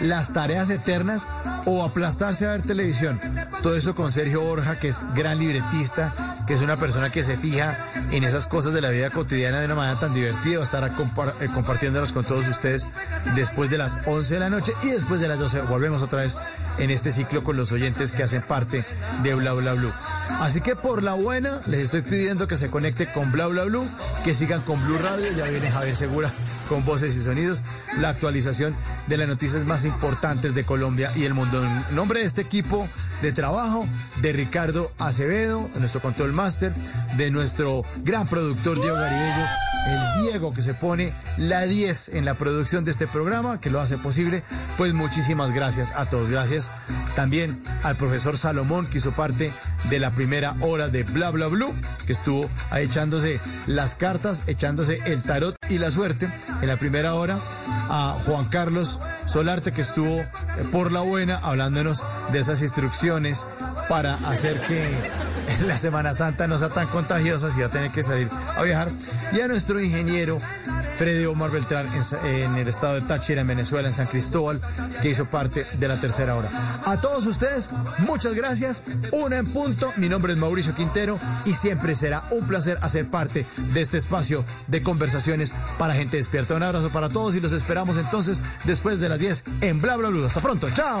las 0.00 0.32
tareas 0.32 0.70
eternas 0.70 1.26
o 1.64 1.84
aplastarse 1.84 2.46
a 2.46 2.52
ver 2.52 2.62
televisión. 2.62 3.20
Todo 3.62 3.76
eso 3.76 3.94
con 3.94 4.12
Sergio 4.12 4.40
Borja, 4.40 4.74
que 4.76 4.88
es 4.88 5.06
gran 5.14 5.38
libretista, 5.38 6.12
que 6.48 6.54
es 6.54 6.62
una 6.62 6.78
persona 6.78 7.10
que 7.10 7.22
se 7.22 7.36
fija 7.36 7.76
en 8.10 8.24
esas 8.24 8.46
cosas 8.46 8.72
de 8.72 8.80
la 8.80 8.88
vida 8.88 9.10
cotidiana 9.10 9.60
de 9.60 9.66
una 9.66 9.74
manera 9.74 10.00
tan 10.00 10.14
divertida. 10.14 10.62
Estará 10.62 10.86
eh, 10.86 11.48
compartiéndolas 11.52 12.12
con 12.12 12.24
todos 12.24 12.48
ustedes 12.48 12.88
después 13.36 13.68
de 13.68 13.76
las 13.76 13.98
11 14.06 14.34
de 14.34 14.40
la 14.40 14.48
noche 14.48 14.72
y 14.82 14.88
después 14.88 15.20
de 15.20 15.28
las 15.28 15.38
12. 15.38 15.60
Volvemos 15.62 16.00
otra 16.00 16.22
vez 16.22 16.38
en 16.78 16.90
este 16.90 17.12
ciclo 17.12 17.44
con 17.44 17.58
los 17.58 17.70
oyentes 17.70 18.12
que 18.12 18.22
hacen 18.22 18.40
parte 18.40 18.82
de 19.22 19.34
Bla 19.34 19.52
Bla 19.52 19.74
Blue. 19.74 19.92
Así 20.40 20.62
que 20.62 20.74
por 20.74 21.02
la 21.02 21.12
buena, 21.12 21.60
les 21.66 21.80
estoy 21.82 22.00
pidiendo 22.00 22.48
que 22.48 22.56
se 22.56 22.70
conecte 22.70 23.06
con 23.06 23.30
Bla 23.30 23.46
Bla 23.48 23.64
Blue, 23.64 23.86
que 24.24 24.34
sigan 24.34 24.62
con 24.62 24.82
Blue 24.86 24.98
Radio. 24.98 25.30
Ya 25.32 25.44
viene 25.44 25.70
Javier 25.70 25.96
Segura 25.96 26.32
con 26.70 26.82
voces 26.86 27.14
y 27.14 27.22
sonidos. 27.22 27.62
La 28.00 28.08
actualización 28.08 28.74
de 29.06 29.18
las 29.18 29.28
noticias 29.28 29.66
más 29.66 29.84
importantes 29.84 30.54
de 30.54 30.64
Colombia 30.64 31.10
y 31.14 31.24
el 31.24 31.34
mundo. 31.34 31.62
En 31.62 31.96
nombre 31.96 32.20
de 32.20 32.26
este 32.26 32.40
equipo 32.40 32.88
de 33.20 33.32
trabajo, 33.32 33.86
de 34.22 34.32
Ricardo 34.32 34.90
Acevedo, 34.98 35.68
nuestro 35.78 36.00
control 36.00 36.32
de 37.16 37.32
nuestro 37.32 37.82
gran 38.04 38.24
productor 38.28 38.80
Diego 38.80 38.94
Garibello, 38.94 39.44
el 39.88 40.22
Diego 40.22 40.52
que 40.52 40.62
se 40.62 40.74
pone 40.74 41.12
la 41.36 41.62
10 41.62 42.10
en 42.10 42.24
la 42.24 42.34
producción 42.34 42.84
de 42.84 42.90
este 42.90 43.06
programa, 43.06 43.60
que 43.60 43.70
lo 43.70 43.80
hace 43.80 43.98
posible. 43.98 44.42
Pues 44.76 44.94
muchísimas 44.94 45.52
gracias 45.52 45.92
a 45.96 46.06
todos. 46.06 46.30
Gracias 46.30 46.70
también 47.16 47.60
al 47.82 47.96
profesor 47.96 48.38
Salomón, 48.38 48.86
que 48.86 48.98
hizo 48.98 49.12
parte 49.12 49.50
de 49.90 49.98
la 49.98 50.10
primera 50.10 50.54
hora 50.60 50.88
de 50.88 51.02
Bla 51.02 51.30
Bla 51.30 51.48
Blue, 51.48 51.74
que 52.06 52.12
estuvo 52.12 52.48
echándose 52.74 53.40
las 53.66 53.94
cartas, 53.94 54.44
echándose 54.46 54.98
el 55.06 55.22
tarot 55.22 55.56
y 55.68 55.78
la 55.78 55.90
suerte 55.90 56.28
en 56.62 56.68
la 56.68 56.76
primera 56.76 57.14
hora. 57.14 57.38
A 57.90 58.18
Juan 58.26 58.44
Carlos 58.46 59.00
Solarte, 59.26 59.72
que 59.72 59.80
estuvo 59.80 60.18
eh, 60.18 60.28
por 60.70 60.92
la 60.92 61.00
buena 61.00 61.38
hablándonos 61.42 62.04
de 62.32 62.38
esas 62.38 62.60
instrucciones 62.60 63.46
para 63.88 64.14
hacer 64.28 64.60
que 64.60 64.90
la 65.66 65.78
Semana 65.78 66.12
Santa 66.12 66.46
no 66.46 66.58
sea 66.58 66.68
tan 66.68 66.86
contagiosa 66.86 67.50
si 67.50 67.60
va 67.60 67.66
a 67.66 67.70
tener 67.70 67.90
que 67.90 68.02
salir 68.02 68.28
a 68.56 68.62
viajar. 68.62 68.88
Y 69.32 69.40
a 69.40 69.48
nuestro 69.48 69.77
ingeniero 69.82 70.38
Freddy 70.96 71.24
Omar 71.26 71.50
Beltrán 71.50 71.86
en, 71.94 72.26
en 72.26 72.56
el 72.56 72.68
estado 72.68 72.94
de 72.94 73.02
Táchira, 73.02 73.40
en 73.40 73.46
Venezuela, 73.46 73.88
en 73.88 73.94
San 73.94 74.06
Cristóbal, 74.06 74.60
que 75.02 75.10
hizo 75.10 75.26
parte 75.26 75.64
de 75.78 75.88
la 75.88 76.00
tercera 76.00 76.34
hora. 76.34 76.48
A 76.84 77.00
todos 77.00 77.26
ustedes, 77.26 77.70
muchas 77.98 78.34
gracias. 78.34 78.82
Una 79.12 79.38
en 79.38 79.46
punto. 79.46 79.92
Mi 79.96 80.08
nombre 80.08 80.32
es 80.32 80.38
Mauricio 80.38 80.74
Quintero 80.74 81.18
y 81.44 81.54
siempre 81.54 81.94
será 81.94 82.24
un 82.30 82.46
placer 82.46 82.78
hacer 82.82 83.08
parte 83.10 83.46
de 83.72 83.80
este 83.80 83.98
espacio 83.98 84.44
de 84.66 84.82
conversaciones 84.82 85.54
para 85.78 85.94
gente 85.94 86.16
despierta. 86.16 86.54
Un 86.54 86.62
abrazo 86.62 86.90
para 86.90 87.08
todos 87.08 87.34
y 87.34 87.40
los 87.40 87.52
esperamos 87.52 87.96
entonces 87.96 88.40
después 88.64 89.00
de 89.00 89.08
las 89.08 89.18
10 89.18 89.44
en 89.60 89.80
Bla 89.80 89.96
Bla 89.96 90.08
Blue. 90.08 90.24
Hasta 90.24 90.40
pronto. 90.40 90.68
Chao. 90.70 91.00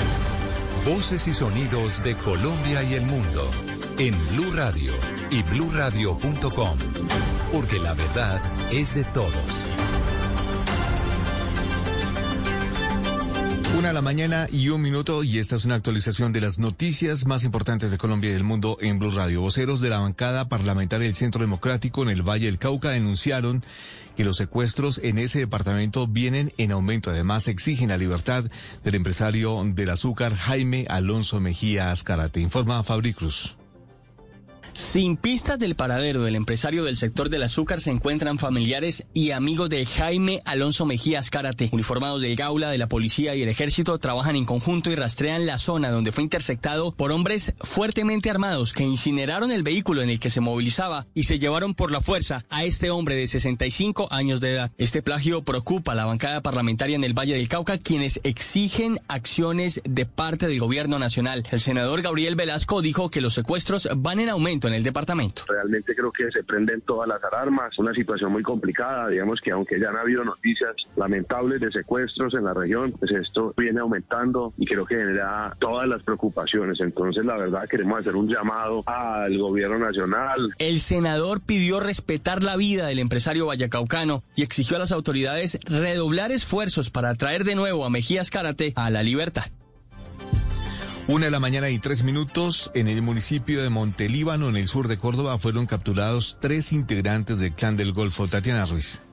Voces 0.85 1.27
y 1.27 1.33
sonidos 1.35 2.03
de 2.03 2.15
Colombia 2.15 2.83
y 2.83 2.95
el 2.95 3.05
mundo 3.05 3.51
en 3.99 4.15
Blue 4.31 4.51
Radio 4.55 4.91
y 5.29 5.43
bluradio.com, 5.43 6.77
porque 7.51 7.77
la 7.77 7.93
verdad 7.93 8.41
es 8.71 8.95
de 8.95 9.03
todos. 9.03 9.63
Una 13.77 13.91
a 13.91 13.93
la 13.93 14.01
mañana 14.01 14.47
y 14.51 14.69
un 14.69 14.81
minuto 14.81 15.23
y 15.23 15.37
esta 15.37 15.55
es 15.55 15.65
una 15.65 15.75
actualización 15.75 16.33
de 16.33 16.41
las 16.41 16.57
noticias 16.57 17.27
más 17.27 17.43
importantes 17.43 17.91
de 17.91 17.99
Colombia 17.99 18.31
y 18.31 18.33
del 18.33 18.43
mundo 18.43 18.77
en 18.81 18.97
Blue 18.97 19.11
Radio. 19.11 19.41
Voceros 19.41 19.81
de 19.81 19.89
la 19.89 19.99
bancada 19.99 20.49
parlamentaria 20.49 21.05
del 21.05 21.15
Centro 21.15 21.41
Democrático 21.41 22.01
en 22.01 22.09
el 22.09 22.21
Valle 22.23 22.47
del 22.47 22.57
Cauca 22.57 22.89
denunciaron 22.89 23.63
que 24.15 24.23
los 24.23 24.37
secuestros 24.37 24.99
en 25.03 25.17
ese 25.17 25.39
departamento 25.39 26.07
vienen 26.07 26.53
en 26.57 26.71
aumento. 26.71 27.09
Además, 27.09 27.47
exigen 27.47 27.89
la 27.89 27.97
libertad 27.97 28.45
del 28.83 28.95
empresario 28.95 29.61
del 29.65 29.89
azúcar 29.89 30.35
Jaime 30.35 30.85
Alonso 30.89 31.39
Mejía 31.39 31.91
Azcarate. 31.91 32.39
Informa 32.39 32.83
Fabri 32.83 33.13
Cruz. 33.13 33.55
Sin 34.73 35.17
pistas 35.17 35.59
del 35.59 35.75
paradero 35.75 36.23
del 36.23 36.35
empresario 36.35 36.85
del 36.85 36.95
sector 36.95 37.29
del 37.29 37.43
azúcar 37.43 37.81
se 37.81 37.91
encuentran 37.91 38.39
familiares 38.39 39.05
y 39.13 39.31
amigos 39.31 39.69
de 39.69 39.85
Jaime 39.85 40.41
Alonso 40.45 40.85
Mejía 40.85 41.19
Azcárate. 41.19 41.69
Uniformados 41.73 42.21
del 42.21 42.37
Gaula, 42.37 42.69
de 42.69 42.77
la 42.77 42.87
policía 42.87 43.35
y 43.35 43.41
el 43.41 43.49
ejército 43.49 43.97
trabajan 43.99 44.37
en 44.37 44.45
conjunto 44.45 44.89
y 44.89 44.95
rastrean 44.95 45.45
la 45.45 45.57
zona 45.57 45.91
donde 45.91 46.13
fue 46.13 46.23
interceptado 46.23 46.93
por 46.93 47.11
hombres 47.11 47.53
fuertemente 47.59 48.29
armados 48.29 48.71
que 48.73 48.83
incineraron 48.83 49.51
el 49.51 49.63
vehículo 49.63 50.01
en 50.01 50.09
el 50.09 50.19
que 50.19 50.29
se 50.29 50.39
movilizaba 50.39 51.05
y 51.13 51.23
se 51.23 51.37
llevaron 51.37 51.75
por 51.75 51.91
la 51.91 51.99
fuerza 51.99 52.45
a 52.49 52.63
este 52.63 52.91
hombre 52.91 53.15
de 53.15 53.27
65 53.27 54.07
años 54.11 54.39
de 54.39 54.53
edad. 54.53 54.71
Este 54.77 55.01
plagio 55.01 55.43
preocupa 55.43 55.91
a 55.91 55.95
la 55.95 56.05
bancada 56.05 56.41
parlamentaria 56.41 56.95
en 56.95 57.03
el 57.03 57.17
Valle 57.17 57.35
del 57.35 57.49
Cauca, 57.49 57.77
quienes 57.77 58.21
exigen 58.23 58.99
acciones 59.09 59.81
de 59.83 60.05
parte 60.05 60.47
del 60.47 60.59
gobierno 60.59 60.97
nacional. 60.97 61.43
El 61.51 61.59
senador 61.59 62.01
Gabriel 62.01 62.35
Velasco 62.35 62.81
dijo 62.81 63.11
que 63.11 63.21
los 63.21 63.33
secuestros 63.33 63.89
van 63.97 64.21
en 64.21 64.29
aumento 64.29 64.60
en 64.67 64.75
el 64.75 64.83
departamento. 64.83 65.43
Realmente 65.47 65.95
creo 65.95 66.11
que 66.11 66.31
se 66.31 66.43
prenden 66.43 66.81
todas 66.81 67.07
las 67.07 67.23
alarmas, 67.23 67.77
una 67.79 67.93
situación 67.93 68.31
muy 68.31 68.43
complicada, 68.43 69.09
digamos 69.09 69.39
que 69.41 69.51
aunque 69.51 69.79
ya 69.79 69.89
han 69.89 69.97
habido 69.97 70.23
noticias 70.23 70.75
lamentables 70.95 71.61
de 71.61 71.71
secuestros 71.71 72.33
en 72.33 72.43
la 72.43 72.53
región, 72.53 72.91
pues 72.93 73.11
esto 73.11 73.53
viene 73.57 73.79
aumentando 73.79 74.53
y 74.57 74.65
creo 74.65 74.85
que 74.85 74.95
genera 74.95 75.55
todas 75.59 75.87
las 75.87 76.03
preocupaciones. 76.03 76.79
Entonces, 76.79 77.25
la 77.25 77.37
verdad, 77.37 77.67
queremos 77.69 77.99
hacer 77.99 78.15
un 78.15 78.27
llamado 78.27 78.83
al 78.85 79.37
gobierno 79.37 79.79
nacional. 79.79 80.51
El 80.57 80.79
senador 80.79 81.41
pidió 81.41 81.79
respetar 81.79 82.43
la 82.43 82.55
vida 82.55 82.87
del 82.87 82.99
empresario 82.99 83.45
vallacaucano 83.45 84.23
y 84.35 84.43
exigió 84.43 84.77
a 84.77 84.79
las 84.79 84.91
autoridades 84.91 85.59
redoblar 85.65 86.31
esfuerzos 86.31 86.89
para 86.89 87.15
traer 87.15 87.43
de 87.43 87.55
nuevo 87.55 87.85
a 87.85 87.89
Mejías 87.89 88.29
Karate 88.29 88.73
a 88.75 88.89
la 88.89 89.03
libertad. 89.03 89.45
Una 91.11 91.25
de 91.25 91.31
la 91.31 91.41
mañana 91.41 91.69
y 91.69 91.77
tres 91.77 92.03
minutos 92.03 92.71
en 92.73 92.87
el 92.87 93.01
municipio 93.01 93.61
de 93.61 93.69
Montelíbano, 93.69 94.47
en 94.47 94.55
el 94.55 94.65
sur 94.65 94.87
de 94.87 94.97
Córdoba, 94.97 95.37
fueron 95.37 95.65
capturados 95.65 96.37
tres 96.39 96.71
integrantes 96.71 97.37
del 97.39 97.51
clan 97.51 97.75
del 97.75 97.91
Golfo. 97.91 98.29
Tatiana 98.29 98.65
Ruiz. 98.65 99.03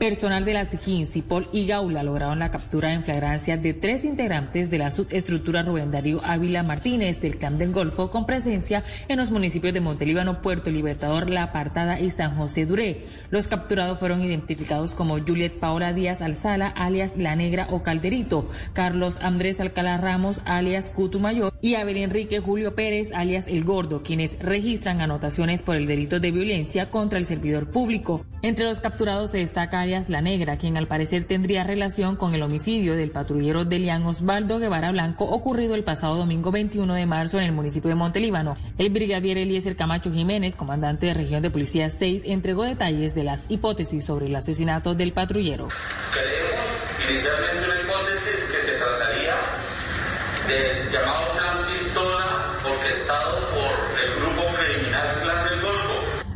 Personal 0.00 0.46
de 0.46 0.54
la 0.54 0.64
SIGIN, 0.64 1.06
CIPOL 1.06 1.50
y 1.52 1.66
Gaula 1.66 2.02
lograron 2.02 2.38
la 2.38 2.50
captura 2.50 2.94
en 2.94 3.04
flagrancia 3.04 3.58
de 3.58 3.74
tres 3.74 4.06
integrantes 4.06 4.70
de 4.70 4.78
la 4.78 4.90
subestructura 4.90 5.60
Rubén 5.60 5.90
Darío 5.90 6.22
Ávila 6.24 6.62
Martínez 6.62 7.20
del 7.20 7.36
Clan 7.36 7.58
del 7.58 7.70
Golfo 7.70 8.08
con 8.08 8.24
presencia 8.24 8.82
en 9.08 9.18
los 9.18 9.30
municipios 9.30 9.74
de 9.74 9.82
Montelíbano, 9.82 10.40
Puerto 10.40 10.70
Libertador, 10.70 11.28
La 11.28 11.42
Apartada 11.42 12.00
y 12.00 12.08
San 12.08 12.34
José 12.34 12.64
Duré. 12.64 13.08
Los 13.28 13.46
capturados 13.46 13.98
fueron 13.98 14.22
identificados 14.22 14.94
como 14.94 15.18
Juliet 15.18 15.58
Paola 15.60 15.92
Díaz 15.92 16.22
Alzala, 16.22 16.68
alias 16.68 17.18
La 17.18 17.36
Negra 17.36 17.66
o 17.68 17.82
Calderito, 17.82 18.48
Carlos 18.72 19.18
Andrés 19.20 19.60
Alcalá 19.60 19.98
Ramos, 19.98 20.40
alias 20.46 20.88
Cutumayor, 20.88 21.52
y 21.60 21.74
Abel 21.74 21.98
Enrique 21.98 22.40
Julio 22.40 22.74
Pérez, 22.74 23.12
alias 23.12 23.48
El 23.48 23.64
Gordo, 23.64 24.02
quienes 24.02 24.38
registran 24.38 25.02
anotaciones 25.02 25.60
por 25.60 25.76
el 25.76 25.86
delito 25.86 26.20
de 26.20 26.30
violencia 26.30 26.88
contra 26.88 27.18
el 27.18 27.26
servidor 27.26 27.70
público. 27.70 28.24
Entre 28.40 28.64
los 28.64 28.80
capturados 28.80 29.32
se 29.32 29.38
destaca 29.38 29.89
La 29.90 30.20
Negra, 30.20 30.56
quien 30.56 30.78
al 30.78 30.86
parecer 30.86 31.24
tendría 31.24 31.64
relación 31.64 32.14
con 32.14 32.32
el 32.32 32.42
homicidio 32.42 32.94
del 32.94 33.10
patrullero 33.10 33.64
Delian 33.64 34.06
Osvaldo 34.06 34.60
Guevara 34.60 34.92
Blanco 34.92 35.24
ocurrido 35.24 35.74
el 35.74 35.82
pasado 35.82 36.14
domingo 36.16 36.52
21 36.52 36.94
de 36.94 37.06
marzo 37.06 37.38
en 37.38 37.44
el 37.44 37.52
municipio 37.52 37.88
de 37.88 37.96
Montelíbano. 37.96 38.56
El 38.78 38.90
brigadier 38.90 39.36
Eliezer 39.36 39.74
Camacho 39.74 40.12
Jiménez, 40.12 40.54
comandante 40.54 41.06
de 41.06 41.14
región 41.14 41.42
de 41.42 41.50
policía 41.50 41.90
6, 41.90 42.22
entregó 42.24 42.62
detalles 42.62 43.16
de 43.16 43.24
las 43.24 43.46
hipótesis 43.48 44.04
sobre 44.04 44.26
el 44.26 44.36
asesinato 44.36 44.94
del 44.94 45.12
patrullero. 45.12 45.66
Creemos 46.12 46.66
inicialmente 47.10 47.64
una 47.64 47.80
hipótesis 47.82 48.44
que 48.44 48.62
se 48.64 48.72
trataría 48.78 49.34
del 50.46 50.92
llamado 50.92 51.29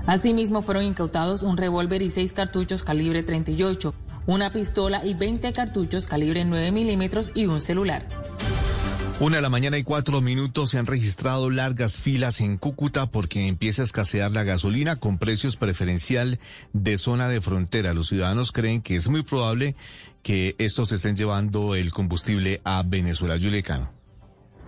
Asimismo, 0.06 0.60
fueron 0.60 0.84
incautados 0.84 1.42
un 1.42 1.56
revólver 1.56 2.02
y 2.02 2.10
seis 2.10 2.32
cartuchos 2.32 2.82
calibre 2.82 3.22
38, 3.22 3.94
una 4.26 4.52
pistola 4.52 5.04
y 5.04 5.14
20 5.14 5.52
cartuchos 5.52 6.06
calibre 6.06 6.44
9 6.44 6.72
milímetros 6.72 7.30
y 7.34 7.46
un 7.46 7.60
celular. 7.60 8.06
Una 9.20 9.36
de 9.36 9.42
la 9.42 9.48
mañana 9.48 9.78
y 9.78 9.84
cuatro 9.84 10.20
minutos 10.20 10.70
se 10.70 10.78
han 10.78 10.86
registrado 10.86 11.48
largas 11.48 11.98
filas 11.98 12.40
en 12.40 12.58
Cúcuta 12.58 13.06
porque 13.06 13.46
empieza 13.46 13.82
a 13.82 13.84
escasear 13.84 14.32
la 14.32 14.42
gasolina 14.42 14.96
con 14.96 15.18
precios 15.18 15.56
preferencial 15.56 16.40
de 16.72 16.98
zona 16.98 17.28
de 17.28 17.40
frontera. 17.40 17.94
Los 17.94 18.08
ciudadanos 18.08 18.50
creen 18.50 18.82
que 18.82 18.96
es 18.96 19.08
muy 19.08 19.22
probable 19.22 19.76
que 20.24 20.56
estos 20.58 20.90
estén 20.90 21.14
llevando 21.14 21.76
el 21.76 21.92
combustible 21.92 22.60
a 22.64 22.82
Venezuela. 22.84 23.36
Yulecano. 23.36 23.93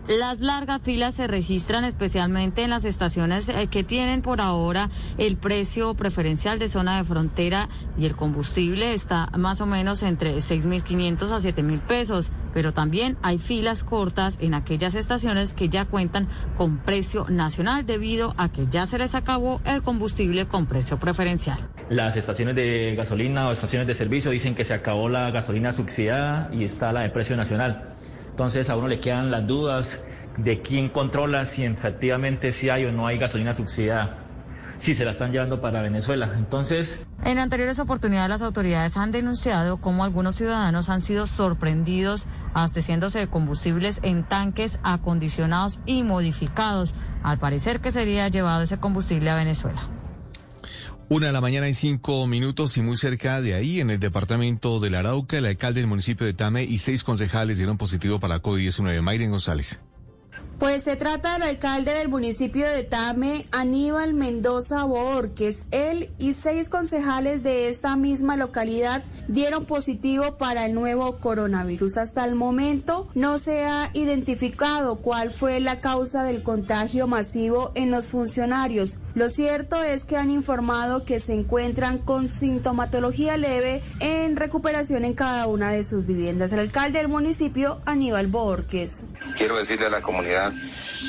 Las 0.08 0.38
largas 0.38 0.82
filas 0.82 1.16
se 1.16 1.26
registran 1.26 1.82
especialmente 1.82 2.62
en 2.62 2.70
las 2.70 2.84
estaciones 2.84 3.48
eh, 3.48 3.66
que 3.66 3.82
tienen 3.82 4.22
por 4.22 4.40
ahora 4.40 4.88
el 5.18 5.36
precio 5.36 5.94
preferencial 5.94 6.60
de 6.60 6.68
zona 6.68 6.98
de 6.98 7.02
frontera 7.02 7.68
y 7.98 8.06
el 8.06 8.14
combustible 8.14 8.94
está 8.94 9.26
más 9.36 9.60
o 9.60 9.66
menos 9.66 10.04
entre 10.04 10.36
6.500 10.36 11.22
a 11.22 11.38
7.000 11.40 11.80
pesos, 11.80 12.30
pero 12.54 12.72
también 12.72 13.16
hay 13.22 13.38
filas 13.38 13.82
cortas 13.82 14.38
en 14.40 14.54
aquellas 14.54 14.94
estaciones 14.94 15.54
que 15.54 15.68
ya 15.68 15.86
cuentan 15.86 16.28
con 16.56 16.78
precio 16.78 17.26
nacional 17.28 17.84
debido 17.84 18.32
a 18.38 18.48
que 18.48 18.68
ya 18.70 18.86
se 18.86 18.98
les 18.98 19.16
acabó 19.16 19.60
el 19.64 19.82
combustible 19.82 20.46
con 20.46 20.66
precio 20.66 21.00
preferencial. 21.00 21.58
Las 21.90 22.16
estaciones 22.16 22.54
de 22.54 22.94
gasolina 22.96 23.48
o 23.48 23.52
estaciones 23.52 23.88
de 23.88 23.94
servicio 23.94 24.30
dicen 24.30 24.54
que 24.54 24.64
se 24.64 24.72
acabó 24.72 25.08
la 25.08 25.32
gasolina 25.32 25.72
subsidiada 25.72 26.48
y 26.52 26.62
está 26.62 26.92
la 26.92 27.00
de 27.00 27.10
precio 27.10 27.36
nacional. 27.36 27.95
Entonces 28.36 28.68
a 28.68 28.76
uno 28.76 28.86
le 28.86 29.00
quedan 29.00 29.30
las 29.30 29.46
dudas 29.46 29.98
de 30.36 30.60
quién 30.60 30.90
controla 30.90 31.46
si 31.46 31.64
efectivamente 31.64 32.52
si 32.52 32.68
hay 32.68 32.84
o 32.84 32.92
no 32.92 33.06
hay 33.06 33.16
gasolina 33.16 33.54
subsidiada, 33.54 34.18
si 34.78 34.94
se 34.94 35.06
la 35.06 35.12
están 35.12 35.32
llevando 35.32 35.62
para 35.62 35.80
Venezuela. 35.80 36.30
Entonces... 36.36 37.00
En 37.24 37.38
anteriores 37.38 37.78
oportunidades 37.78 38.28
las 38.28 38.42
autoridades 38.42 38.98
han 38.98 39.10
denunciado 39.10 39.78
cómo 39.78 40.04
algunos 40.04 40.34
ciudadanos 40.34 40.90
han 40.90 41.00
sido 41.00 41.26
sorprendidos 41.26 42.26
abasteciéndose 42.52 43.20
de 43.20 43.28
combustibles 43.28 44.00
en 44.02 44.22
tanques 44.22 44.80
acondicionados 44.82 45.80
y 45.86 46.02
modificados. 46.02 46.94
Al 47.22 47.38
parecer 47.38 47.80
que 47.80 47.90
sería 47.90 48.28
llevado 48.28 48.64
ese 48.64 48.76
combustible 48.76 49.30
a 49.30 49.34
Venezuela. 49.34 49.80
Una 51.08 51.28
de 51.28 51.32
la 51.32 51.40
mañana 51.40 51.68
y 51.68 51.74
cinco 51.74 52.26
minutos 52.26 52.76
y 52.76 52.82
muy 52.82 52.96
cerca 52.96 53.40
de 53.40 53.54
ahí, 53.54 53.78
en 53.78 53.90
el 53.90 54.00
departamento 54.00 54.80
del 54.80 54.96
Arauca, 54.96 55.38
el 55.38 55.46
alcalde 55.46 55.78
del 55.78 55.86
municipio 55.86 56.26
de 56.26 56.34
Tame 56.34 56.64
y 56.64 56.78
seis 56.78 57.04
concejales 57.04 57.58
dieron 57.58 57.78
positivo 57.78 58.18
para 58.18 58.42
COVID-19. 58.42 59.02
Mayren 59.02 59.30
González. 59.30 59.80
Pues 60.58 60.84
se 60.84 60.96
trata 60.96 61.34
del 61.34 61.42
alcalde 61.42 61.92
del 61.92 62.08
municipio 62.08 62.66
de 62.66 62.82
Tame, 62.82 63.44
Aníbal 63.52 64.14
Mendoza 64.14 64.84
Borges. 64.84 65.66
Él 65.70 66.08
y 66.18 66.32
seis 66.32 66.70
concejales 66.70 67.42
de 67.42 67.68
esta 67.68 67.94
misma 67.94 68.38
localidad 68.38 69.04
dieron 69.28 69.66
positivo 69.66 70.38
para 70.38 70.64
el 70.64 70.72
nuevo 70.72 71.18
coronavirus. 71.18 71.98
Hasta 71.98 72.24
el 72.24 72.36
momento 72.36 73.06
no 73.14 73.36
se 73.36 73.66
ha 73.66 73.90
identificado 73.92 74.96
cuál 74.96 75.30
fue 75.30 75.60
la 75.60 75.80
causa 75.80 76.22
del 76.22 76.42
contagio 76.42 77.06
masivo 77.06 77.72
en 77.74 77.90
los 77.90 78.06
funcionarios. 78.06 78.98
Lo 79.14 79.28
cierto 79.28 79.82
es 79.82 80.06
que 80.06 80.16
han 80.16 80.30
informado 80.30 81.04
que 81.04 81.20
se 81.20 81.34
encuentran 81.34 81.98
con 81.98 82.30
sintomatología 82.30 83.36
leve 83.36 83.82
en 84.00 84.36
recuperación 84.36 85.04
en 85.04 85.12
cada 85.12 85.48
una 85.48 85.70
de 85.70 85.84
sus 85.84 86.06
viviendas. 86.06 86.54
El 86.54 86.60
alcalde 86.60 87.00
del 87.00 87.08
municipio, 87.08 87.82
Aníbal 87.84 88.28
Borges. 88.28 89.04
Quiero 89.36 89.58
decirle 89.58 89.86
a 89.86 89.90
la 89.90 90.00
comunidad 90.00 90.45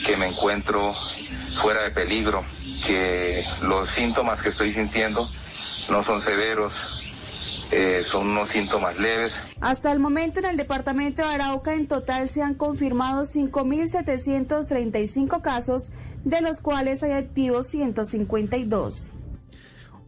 que 0.05 0.17
me 0.17 0.27
encuentro 0.27 0.93
fuera 0.93 1.83
de 1.83 1.91
peligro, 1.91 2.43
que 2.85 3.41
los 3.63 3.89
síntomas 3.89 4.41
que 4.41 4.49
estoy 4.49 4.73
sintiendo 4.73 5.25
no 5.89 6.03
son 6.03 6.21
severos, 6.21 7.03
eh, 7.71 8.03
son 8.05 8.27
unos 8.29 8.49
síntomas 8.49 8.99
leves. 8.99 9.39
Hasta 9.59 9.91
el 9.91 9.99
momento 9.99 10.39
en 10.39 10.45
el 10.45 10.55
departamento 10.57 11.27
de 11.27 11.35
Arauca 11.35 11.73
en 11.73 11.87
total 11.87 12.29
se 12.29 12.41
han 12.41 12.53
confirmado 12.53 13.23
5.735 13.23 15.41
casos, 15.41 15.89
de 16.23 16.39
los 16.41 16.61
cuales 16.61 17.03
hay 17.03 17.11
activos 17.13 17.67
152. 17.67 19.16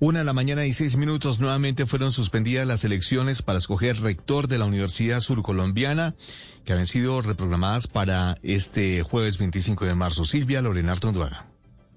Una 0.01 0.19
de 0.19 0.25
la 0.25 0.31
mañana 0.31 0.65
y 0.65 0.71
seis 0.71 0.95
minutos 0.95 1.41
nuevamente 1.41 1.85
fueron 1.85 2.13
suspendidas 2.13 2.65
las 2.65 2.85
elecciones 2.85 3.41
para 3.41 3.57
escoger 3.57 3.99
rector 3.99 4.47
de 4.47 4.57
la 4.57 4.63
Universidad 4.63 5.19
Surcolombiana, 5.19 6.15
que 6.63 6.71
habían 6.71 6.87
sido 6.87 7.19
reprogramadas 7.19 7.87
para 7.87 8.37
este 8.41 9.03
jueves 9.03 9.37
25 9.37 9.83
de 9.83 9.95
marzo. 9.95 10.23
Silvia 10.23 10.61
Lorena 10.61 10.93
Artonduaga. 10.93 11.48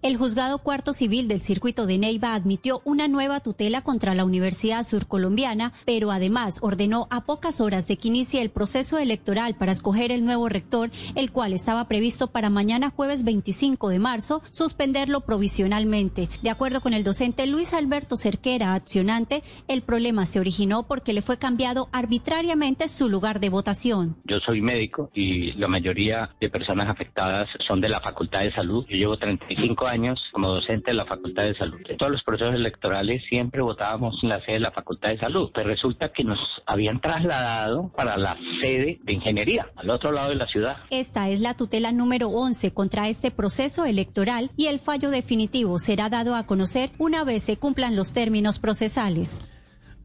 El 0.02 0.16
juzgado 0.16 0.58
cuarto 0.58 0.94
civil 0.94 1.28
del 1.28 1.42
circuito 1.42 1.86
de 1.86 1.96
Neiva 1.96 2.34
admitió 2.34 2.82
una 2.84 3.06
nueva 3.06 3.38
tutela 3.38 3.82
contra 3.82 4.14
la 4.14 4.24
Universidad 4.24 4.82
Surcolombiana, 4.82 5.74
pero 5.84 6.10
además 6.10 6.58
ordenó 6.60 7.06
a 7.12 7.24
pocas 7.24 7.60
horas 7.60 7.86
de 7.86 7.96
que 7.96 8.08
inicie 8.08 8.42
el 8.42 8.50
proceso 8.50 8.98
electoral 8.98 9.54
para 9.54 9.70
escoger 9.70 10.10
el 10.10 10.24
nuevo 10.24 10.48
rector, 10.48 10.90
el 11.14 11.30
cual 11.30 11.52
estaba 11.52 11.86
previsto 11.86 12.26
para 12.26 12.50
mañana 12.50 12.90
jueves 12.90 13.22
25 13.22 13.90
de 13.90 14.00
marzo, 14.00 14.42
suspenderlo 14.50 15.20
provisionalmente. 15.20 16.28
De 16.42 16.50
acuerdo 16.50 16.80
con 16.80 16.94
el 16.94 17.04
docente 17.04 17.46
Luis 17.46 17.72
Alberto 17.72 18.16
Cerquera, 18.16 18.74
accionante, 18.74 19.44
el 19.68 19.82
problema 19.82 20.26
se 20.26 20.40
originó 20.40 20.82
porque 20.82 21.12
le 21.12 21.22
fue 21.22 21.38
cambiado 21.38 21.88
arbitrariamente 21.92 22.88
su 22.88 23.08
lugar 23.08 23.38
de 23.38 23.50
votación. 23.50 24.16
Yo 24.24 24.40
soy 24.40 24.62
médico 24.62 25.12
y 25.14 25.52
la 25.52 25.68
mayoría 25.68 26.34
de 26.40 26.50
personas 26.50 26.88
afectadas 26.88 27.48
son 27.68 27.80
de 27.80 27.88
la 27.88 28.00
Facultad 28.00 28.40
de 28.40 28.52
Salud. 28.52 28.84
Yo 28.88 28.96
llevo 28.96 29.16
35 29.16 29.86
años 29.86 29.91
como 30.32 30.48
docente 30.48 30.90
de 30.90 30.96
la 30.96 31.04
Facultad 31.04 31.44
de 31.44 31.54
Salud. 31.54 31.80
En 31.88 31.96
todos 31.96 32.12
los 32.12 32.22
procesos 32.22 32.54
electorales 32.54 33.22
siempre 33.28 33.60
votábamos 33.60 34.14
en 34.22 34.30
la 34.30 34.40
sede 34.40 34.54
de 34.54 34.60
la 34.60 34.72
Facultad 34.72 35.10
de 35.10 35.18
Salud, 35.18 35.50
pero 35.54 35.68
resulta 35.68 36.10
que 36.10 36.24
nos 36.24 36.38
habían 36.66 37.00
trasladado 37.00 37.90
para 37.94 38.16
la 38.16 38.36
sede 38.62 38.98
de 39.02 39.12
Ingeniería, 39.12 39.68
al 39.76 39.90
otro 39.90 40.12
lado 40.12 40.30
de 40.30 40.36
la 40.36 40.46
ciudad. 40.46 40.78
Esta 40.90 41.28
es 41.28 41.40
la 41.40 41.54
tutela 41.54 41.92
número 41.92 42.28
11 42.28 42.72
contra 42.72 43.08
este 43.08 43.30
proceso 43.30 43.84
electoral 43.84 44.50
y 44.56 44.66
el 44.66 44.78
fallo 44.78 45.10
definitivo 45.10 45.78
será 45.78 46.08
dado 46.08 46.34
a 46.34 46.46
conocer 46.46 46.90
una 46.98 47.24
vez 47.24 47.42
se 47.42 47.56
cumplan 47.58 47.96
los 47.96 48.14
términos 48.14 48.58
procesales. 48.58 49.42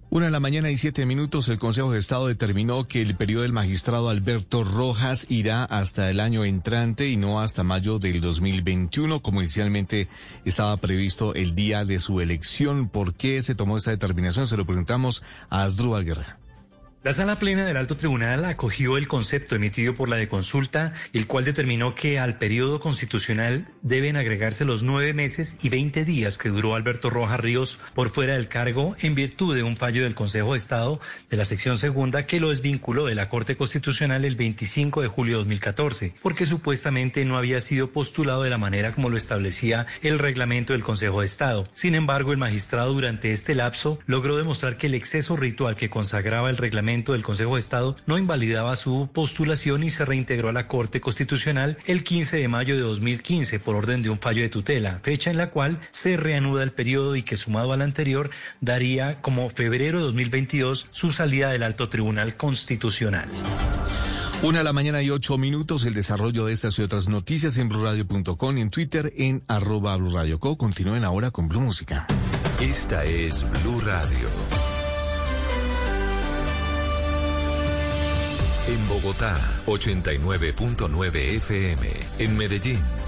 Una 0.09 0.27
de 0.27 0.31
la 0.31 0.39
mañana 0.39 0.71
y 0.71 0.77
siete 0.77 1.05
minutos, 1.05 1.49
el 1.49 1.59
Consejo 1.59 1.91
de 1.91 1.99
Estado 1.99 2.27
determinó 2.27 2.87
que 2.87 3.01
el 3.01 3.15
periodo 3.15 3.41
del 3.41 3.51
magistrado 3.51 4.07
Alberto 4.07 4.63
Rojas 4.63 5.25
irá 5.27 5.65
hasta 5.65 6.09
el 6.09 6.21
año 6.21 6.45
entrante 6.45 7.09
y 7.09 7.17
no 7.17 7.41
hasta 7.41 7.65
mayo 7.65 7.99
del 7.99 8.21
2021, 8.21 9.21
como 9.21 9.41
inicialmente 9.41 10.07
estaba 10.45 10.77
previsto 10.77 11.35
el 11.35 11.55
día 11.55 11.83
de 11.83 11.99
su 11.99 12.21
elección. 12.21 12.87
¿Por 12.87 13.15
qué 13.15 13.43
se 13.43 13.53
tomó 13.53 13.77
esta 13.77 13.91
determinación? 13.91 14.47
Se 14.47 14.55
lo 14.55 14.65
preguntamos 14.65 15.23
a 15.49 15.63
Asdrúbal 15.63 16.05
Guerra. 16.05 16.39
La 17.07 17.13
sala 17.13 17.39
plena 17.39 17.63
del 17.63 17.77
alto 17.77 17.95
tribunal 17.95 18.43
acogió 18.43 18.97
el 18.97 19.07
concepto 19.07 19.55
emitido 19.55 19.95
por 19.95 20.09
la 20.09 20.17
de 20.17 20.27
consulta, 20.27 20.93
el 21.13 21.25
cual 21.25 21.45
determinó 21.45 21.95
que 21.95 22.19
al 22.19 22.37
periodo 22.37 22.81
constitucional 22.81 23.69
deben 23.81 24.17
agregarse 24.17 24.65
los 24.65 24.83
nueve 24.83 25.13
meses 25.13 25.57
y 25.63 25.69
veinte 25.69 26.03
días 26.03 26.37
que 26.37 26.49
duró 26.49 26.75
Alberto 26.75 27.09
Rojas 27.09 27.39
Ríos 27.39 27.79
por 27.95 28.09
fuera 28.09 28.33
del 28.33 28.49
cargo 28.49 28.97
en 28.99 29.15
virtud 29.15 29.55
de 29.55 29.63
un 29.63 29.77
fallo 29.77 30.03
del 30.03 30.15
Consejo 30.15 30.51
de 30.51 30.57
Estado 30.57 30.99
de 31.29 31.37
la 31.37 31.45
sección 31.45 31.77
segunda 31.77 32.25
que 32.25 32.41
lo 32.41 32.49
desvinculó 32.49 33.05
de 33.05 33.15
la 33.15 33.29
Corte 33.29 33.55
Constitucional 33.55 34.25
el 34.25 34.35
25 34.35 35.01
de 35.01 35.07
julio 35.07 35.35
de 35.35 35.43
2014, 35.45 36.13
porque 36.21 36.45
supuestamente 36.45 37.23
no 37.23 37.37
había 37.37 37.61
sido 37.61 37.89
postulado 37.89 38.43
de 38.43 38.49
la 38.49 38.57
manera 38.57 38.91
como 38.91 39.07
lo 39.07 39.15
establecía 39.15 39.87
el 40.01 40.19
reglamento 40.19 40.73
del 40.73 40.83
Consejo 40.83 41.21
de 41.21 41.27
Estado. 41.27 41.69
Sin 41.71 41.95
embargo, 41.95 42.33
el 42.33 42.37
magistrado 42.37 42.91
durante 42.91 43.31
este 43.31 43.55
lapso 43.55 43.97
logró 44.07 44.35
demostrar 44.35 44.75
que 44.75 44.87
el 44.87 44.93
exceso 44.93 45.37
ritual 45.37 45.77
que 45.77 45.89
consagraba 45.89 46.49
el 46.49 46.57
reglamento 46.57 46.96
del 47.05 47.23
Consejo 47.23 47.55
de 47.55 47.59
Estado 47.59 47.95
no 48.05 48.17
invalidaba 48.17 48.75
su 48.75 49.09
postulación 49.13 49.83
y 49.83 49.89
se 49.89 50.05
reintegró 50.05 50.49
a 50.49 50.53
la 50.53 50.67
Corte 50.67 51.01
Constitucional 51.01 51.77
el 51.85 52.03
15 52.03 52.37
de 52.37 52.47
mayo 52.47 52.75
de 52.75 52.81
2015 52.81 53.59
por 53.59 53.75
orden 53.75 54.01
de 54.01 54.09
un 54.09 54.19
fallo 54.19 54.41
de 54.41 54.49
tutela, 54.49 54.99
fecha 55.03 55.31
en 55.31 55.37
la 55.37 55.51
cual 55.51 55.79
se 55.91 56.17
reanuda 56.17 56.63
el 56.63 56.71
periodo 56.71 57.15
y 57.15 57.23
que 57.23 57.37
sumado 57.37 57.73
al 57.73 57.81
anterior 57.81 58.29
daría 58.61 59.21
como 59.21 59.49
febrero 59.49 59.99
de 59.99 60.05
2022 60.05 60.87
su 60.91 61.11
salida 61.11 61.49
del 61.51 61.63
Alto 61.63 61.89
Tribunal 61.89 62.37
Constitucional. 62.37 63.29
Una 64.43 64.59
de 64.59 64.63
la 64.63 64.73
mañana 64.73 65.01
y 65.01 65.09
ocho 65.09 65.37
minutos, 65.39 65.83
el 65.85 65.95
desarrollo 65.95 66.45
de 66.45 66.53
estas 66.53 66.77
y 66.77 66.83
otras 66.83 67.09
noticias 67.09 67.57
en 67.57 67.69
blurradio.com 67.69 68.57
y 68.57 68.61
en 68.61 68.69
Twitter 68.69 69.11
en 69.17 69.43
arroba 69.47 69.97
blurradioco. 69.97 70.57
Continúen 70.57 71.03
ahora 71.03 71.31
con 71.31 71.47
Blue 71.47 71.61
Música. 71.61 72.05
Esta 72.61 73.03
es 73.03 73.45
Blue 73.63 73.81
Radio. 73.81 74.66
Bogotá, 79.07 79.39
89.9 79.67 81.37
FM. 81.37 81.87
En 82.19 82.35
Medellín, 82.35 82.83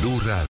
Blue 0.00 0.20
Radio. 0.20 0.38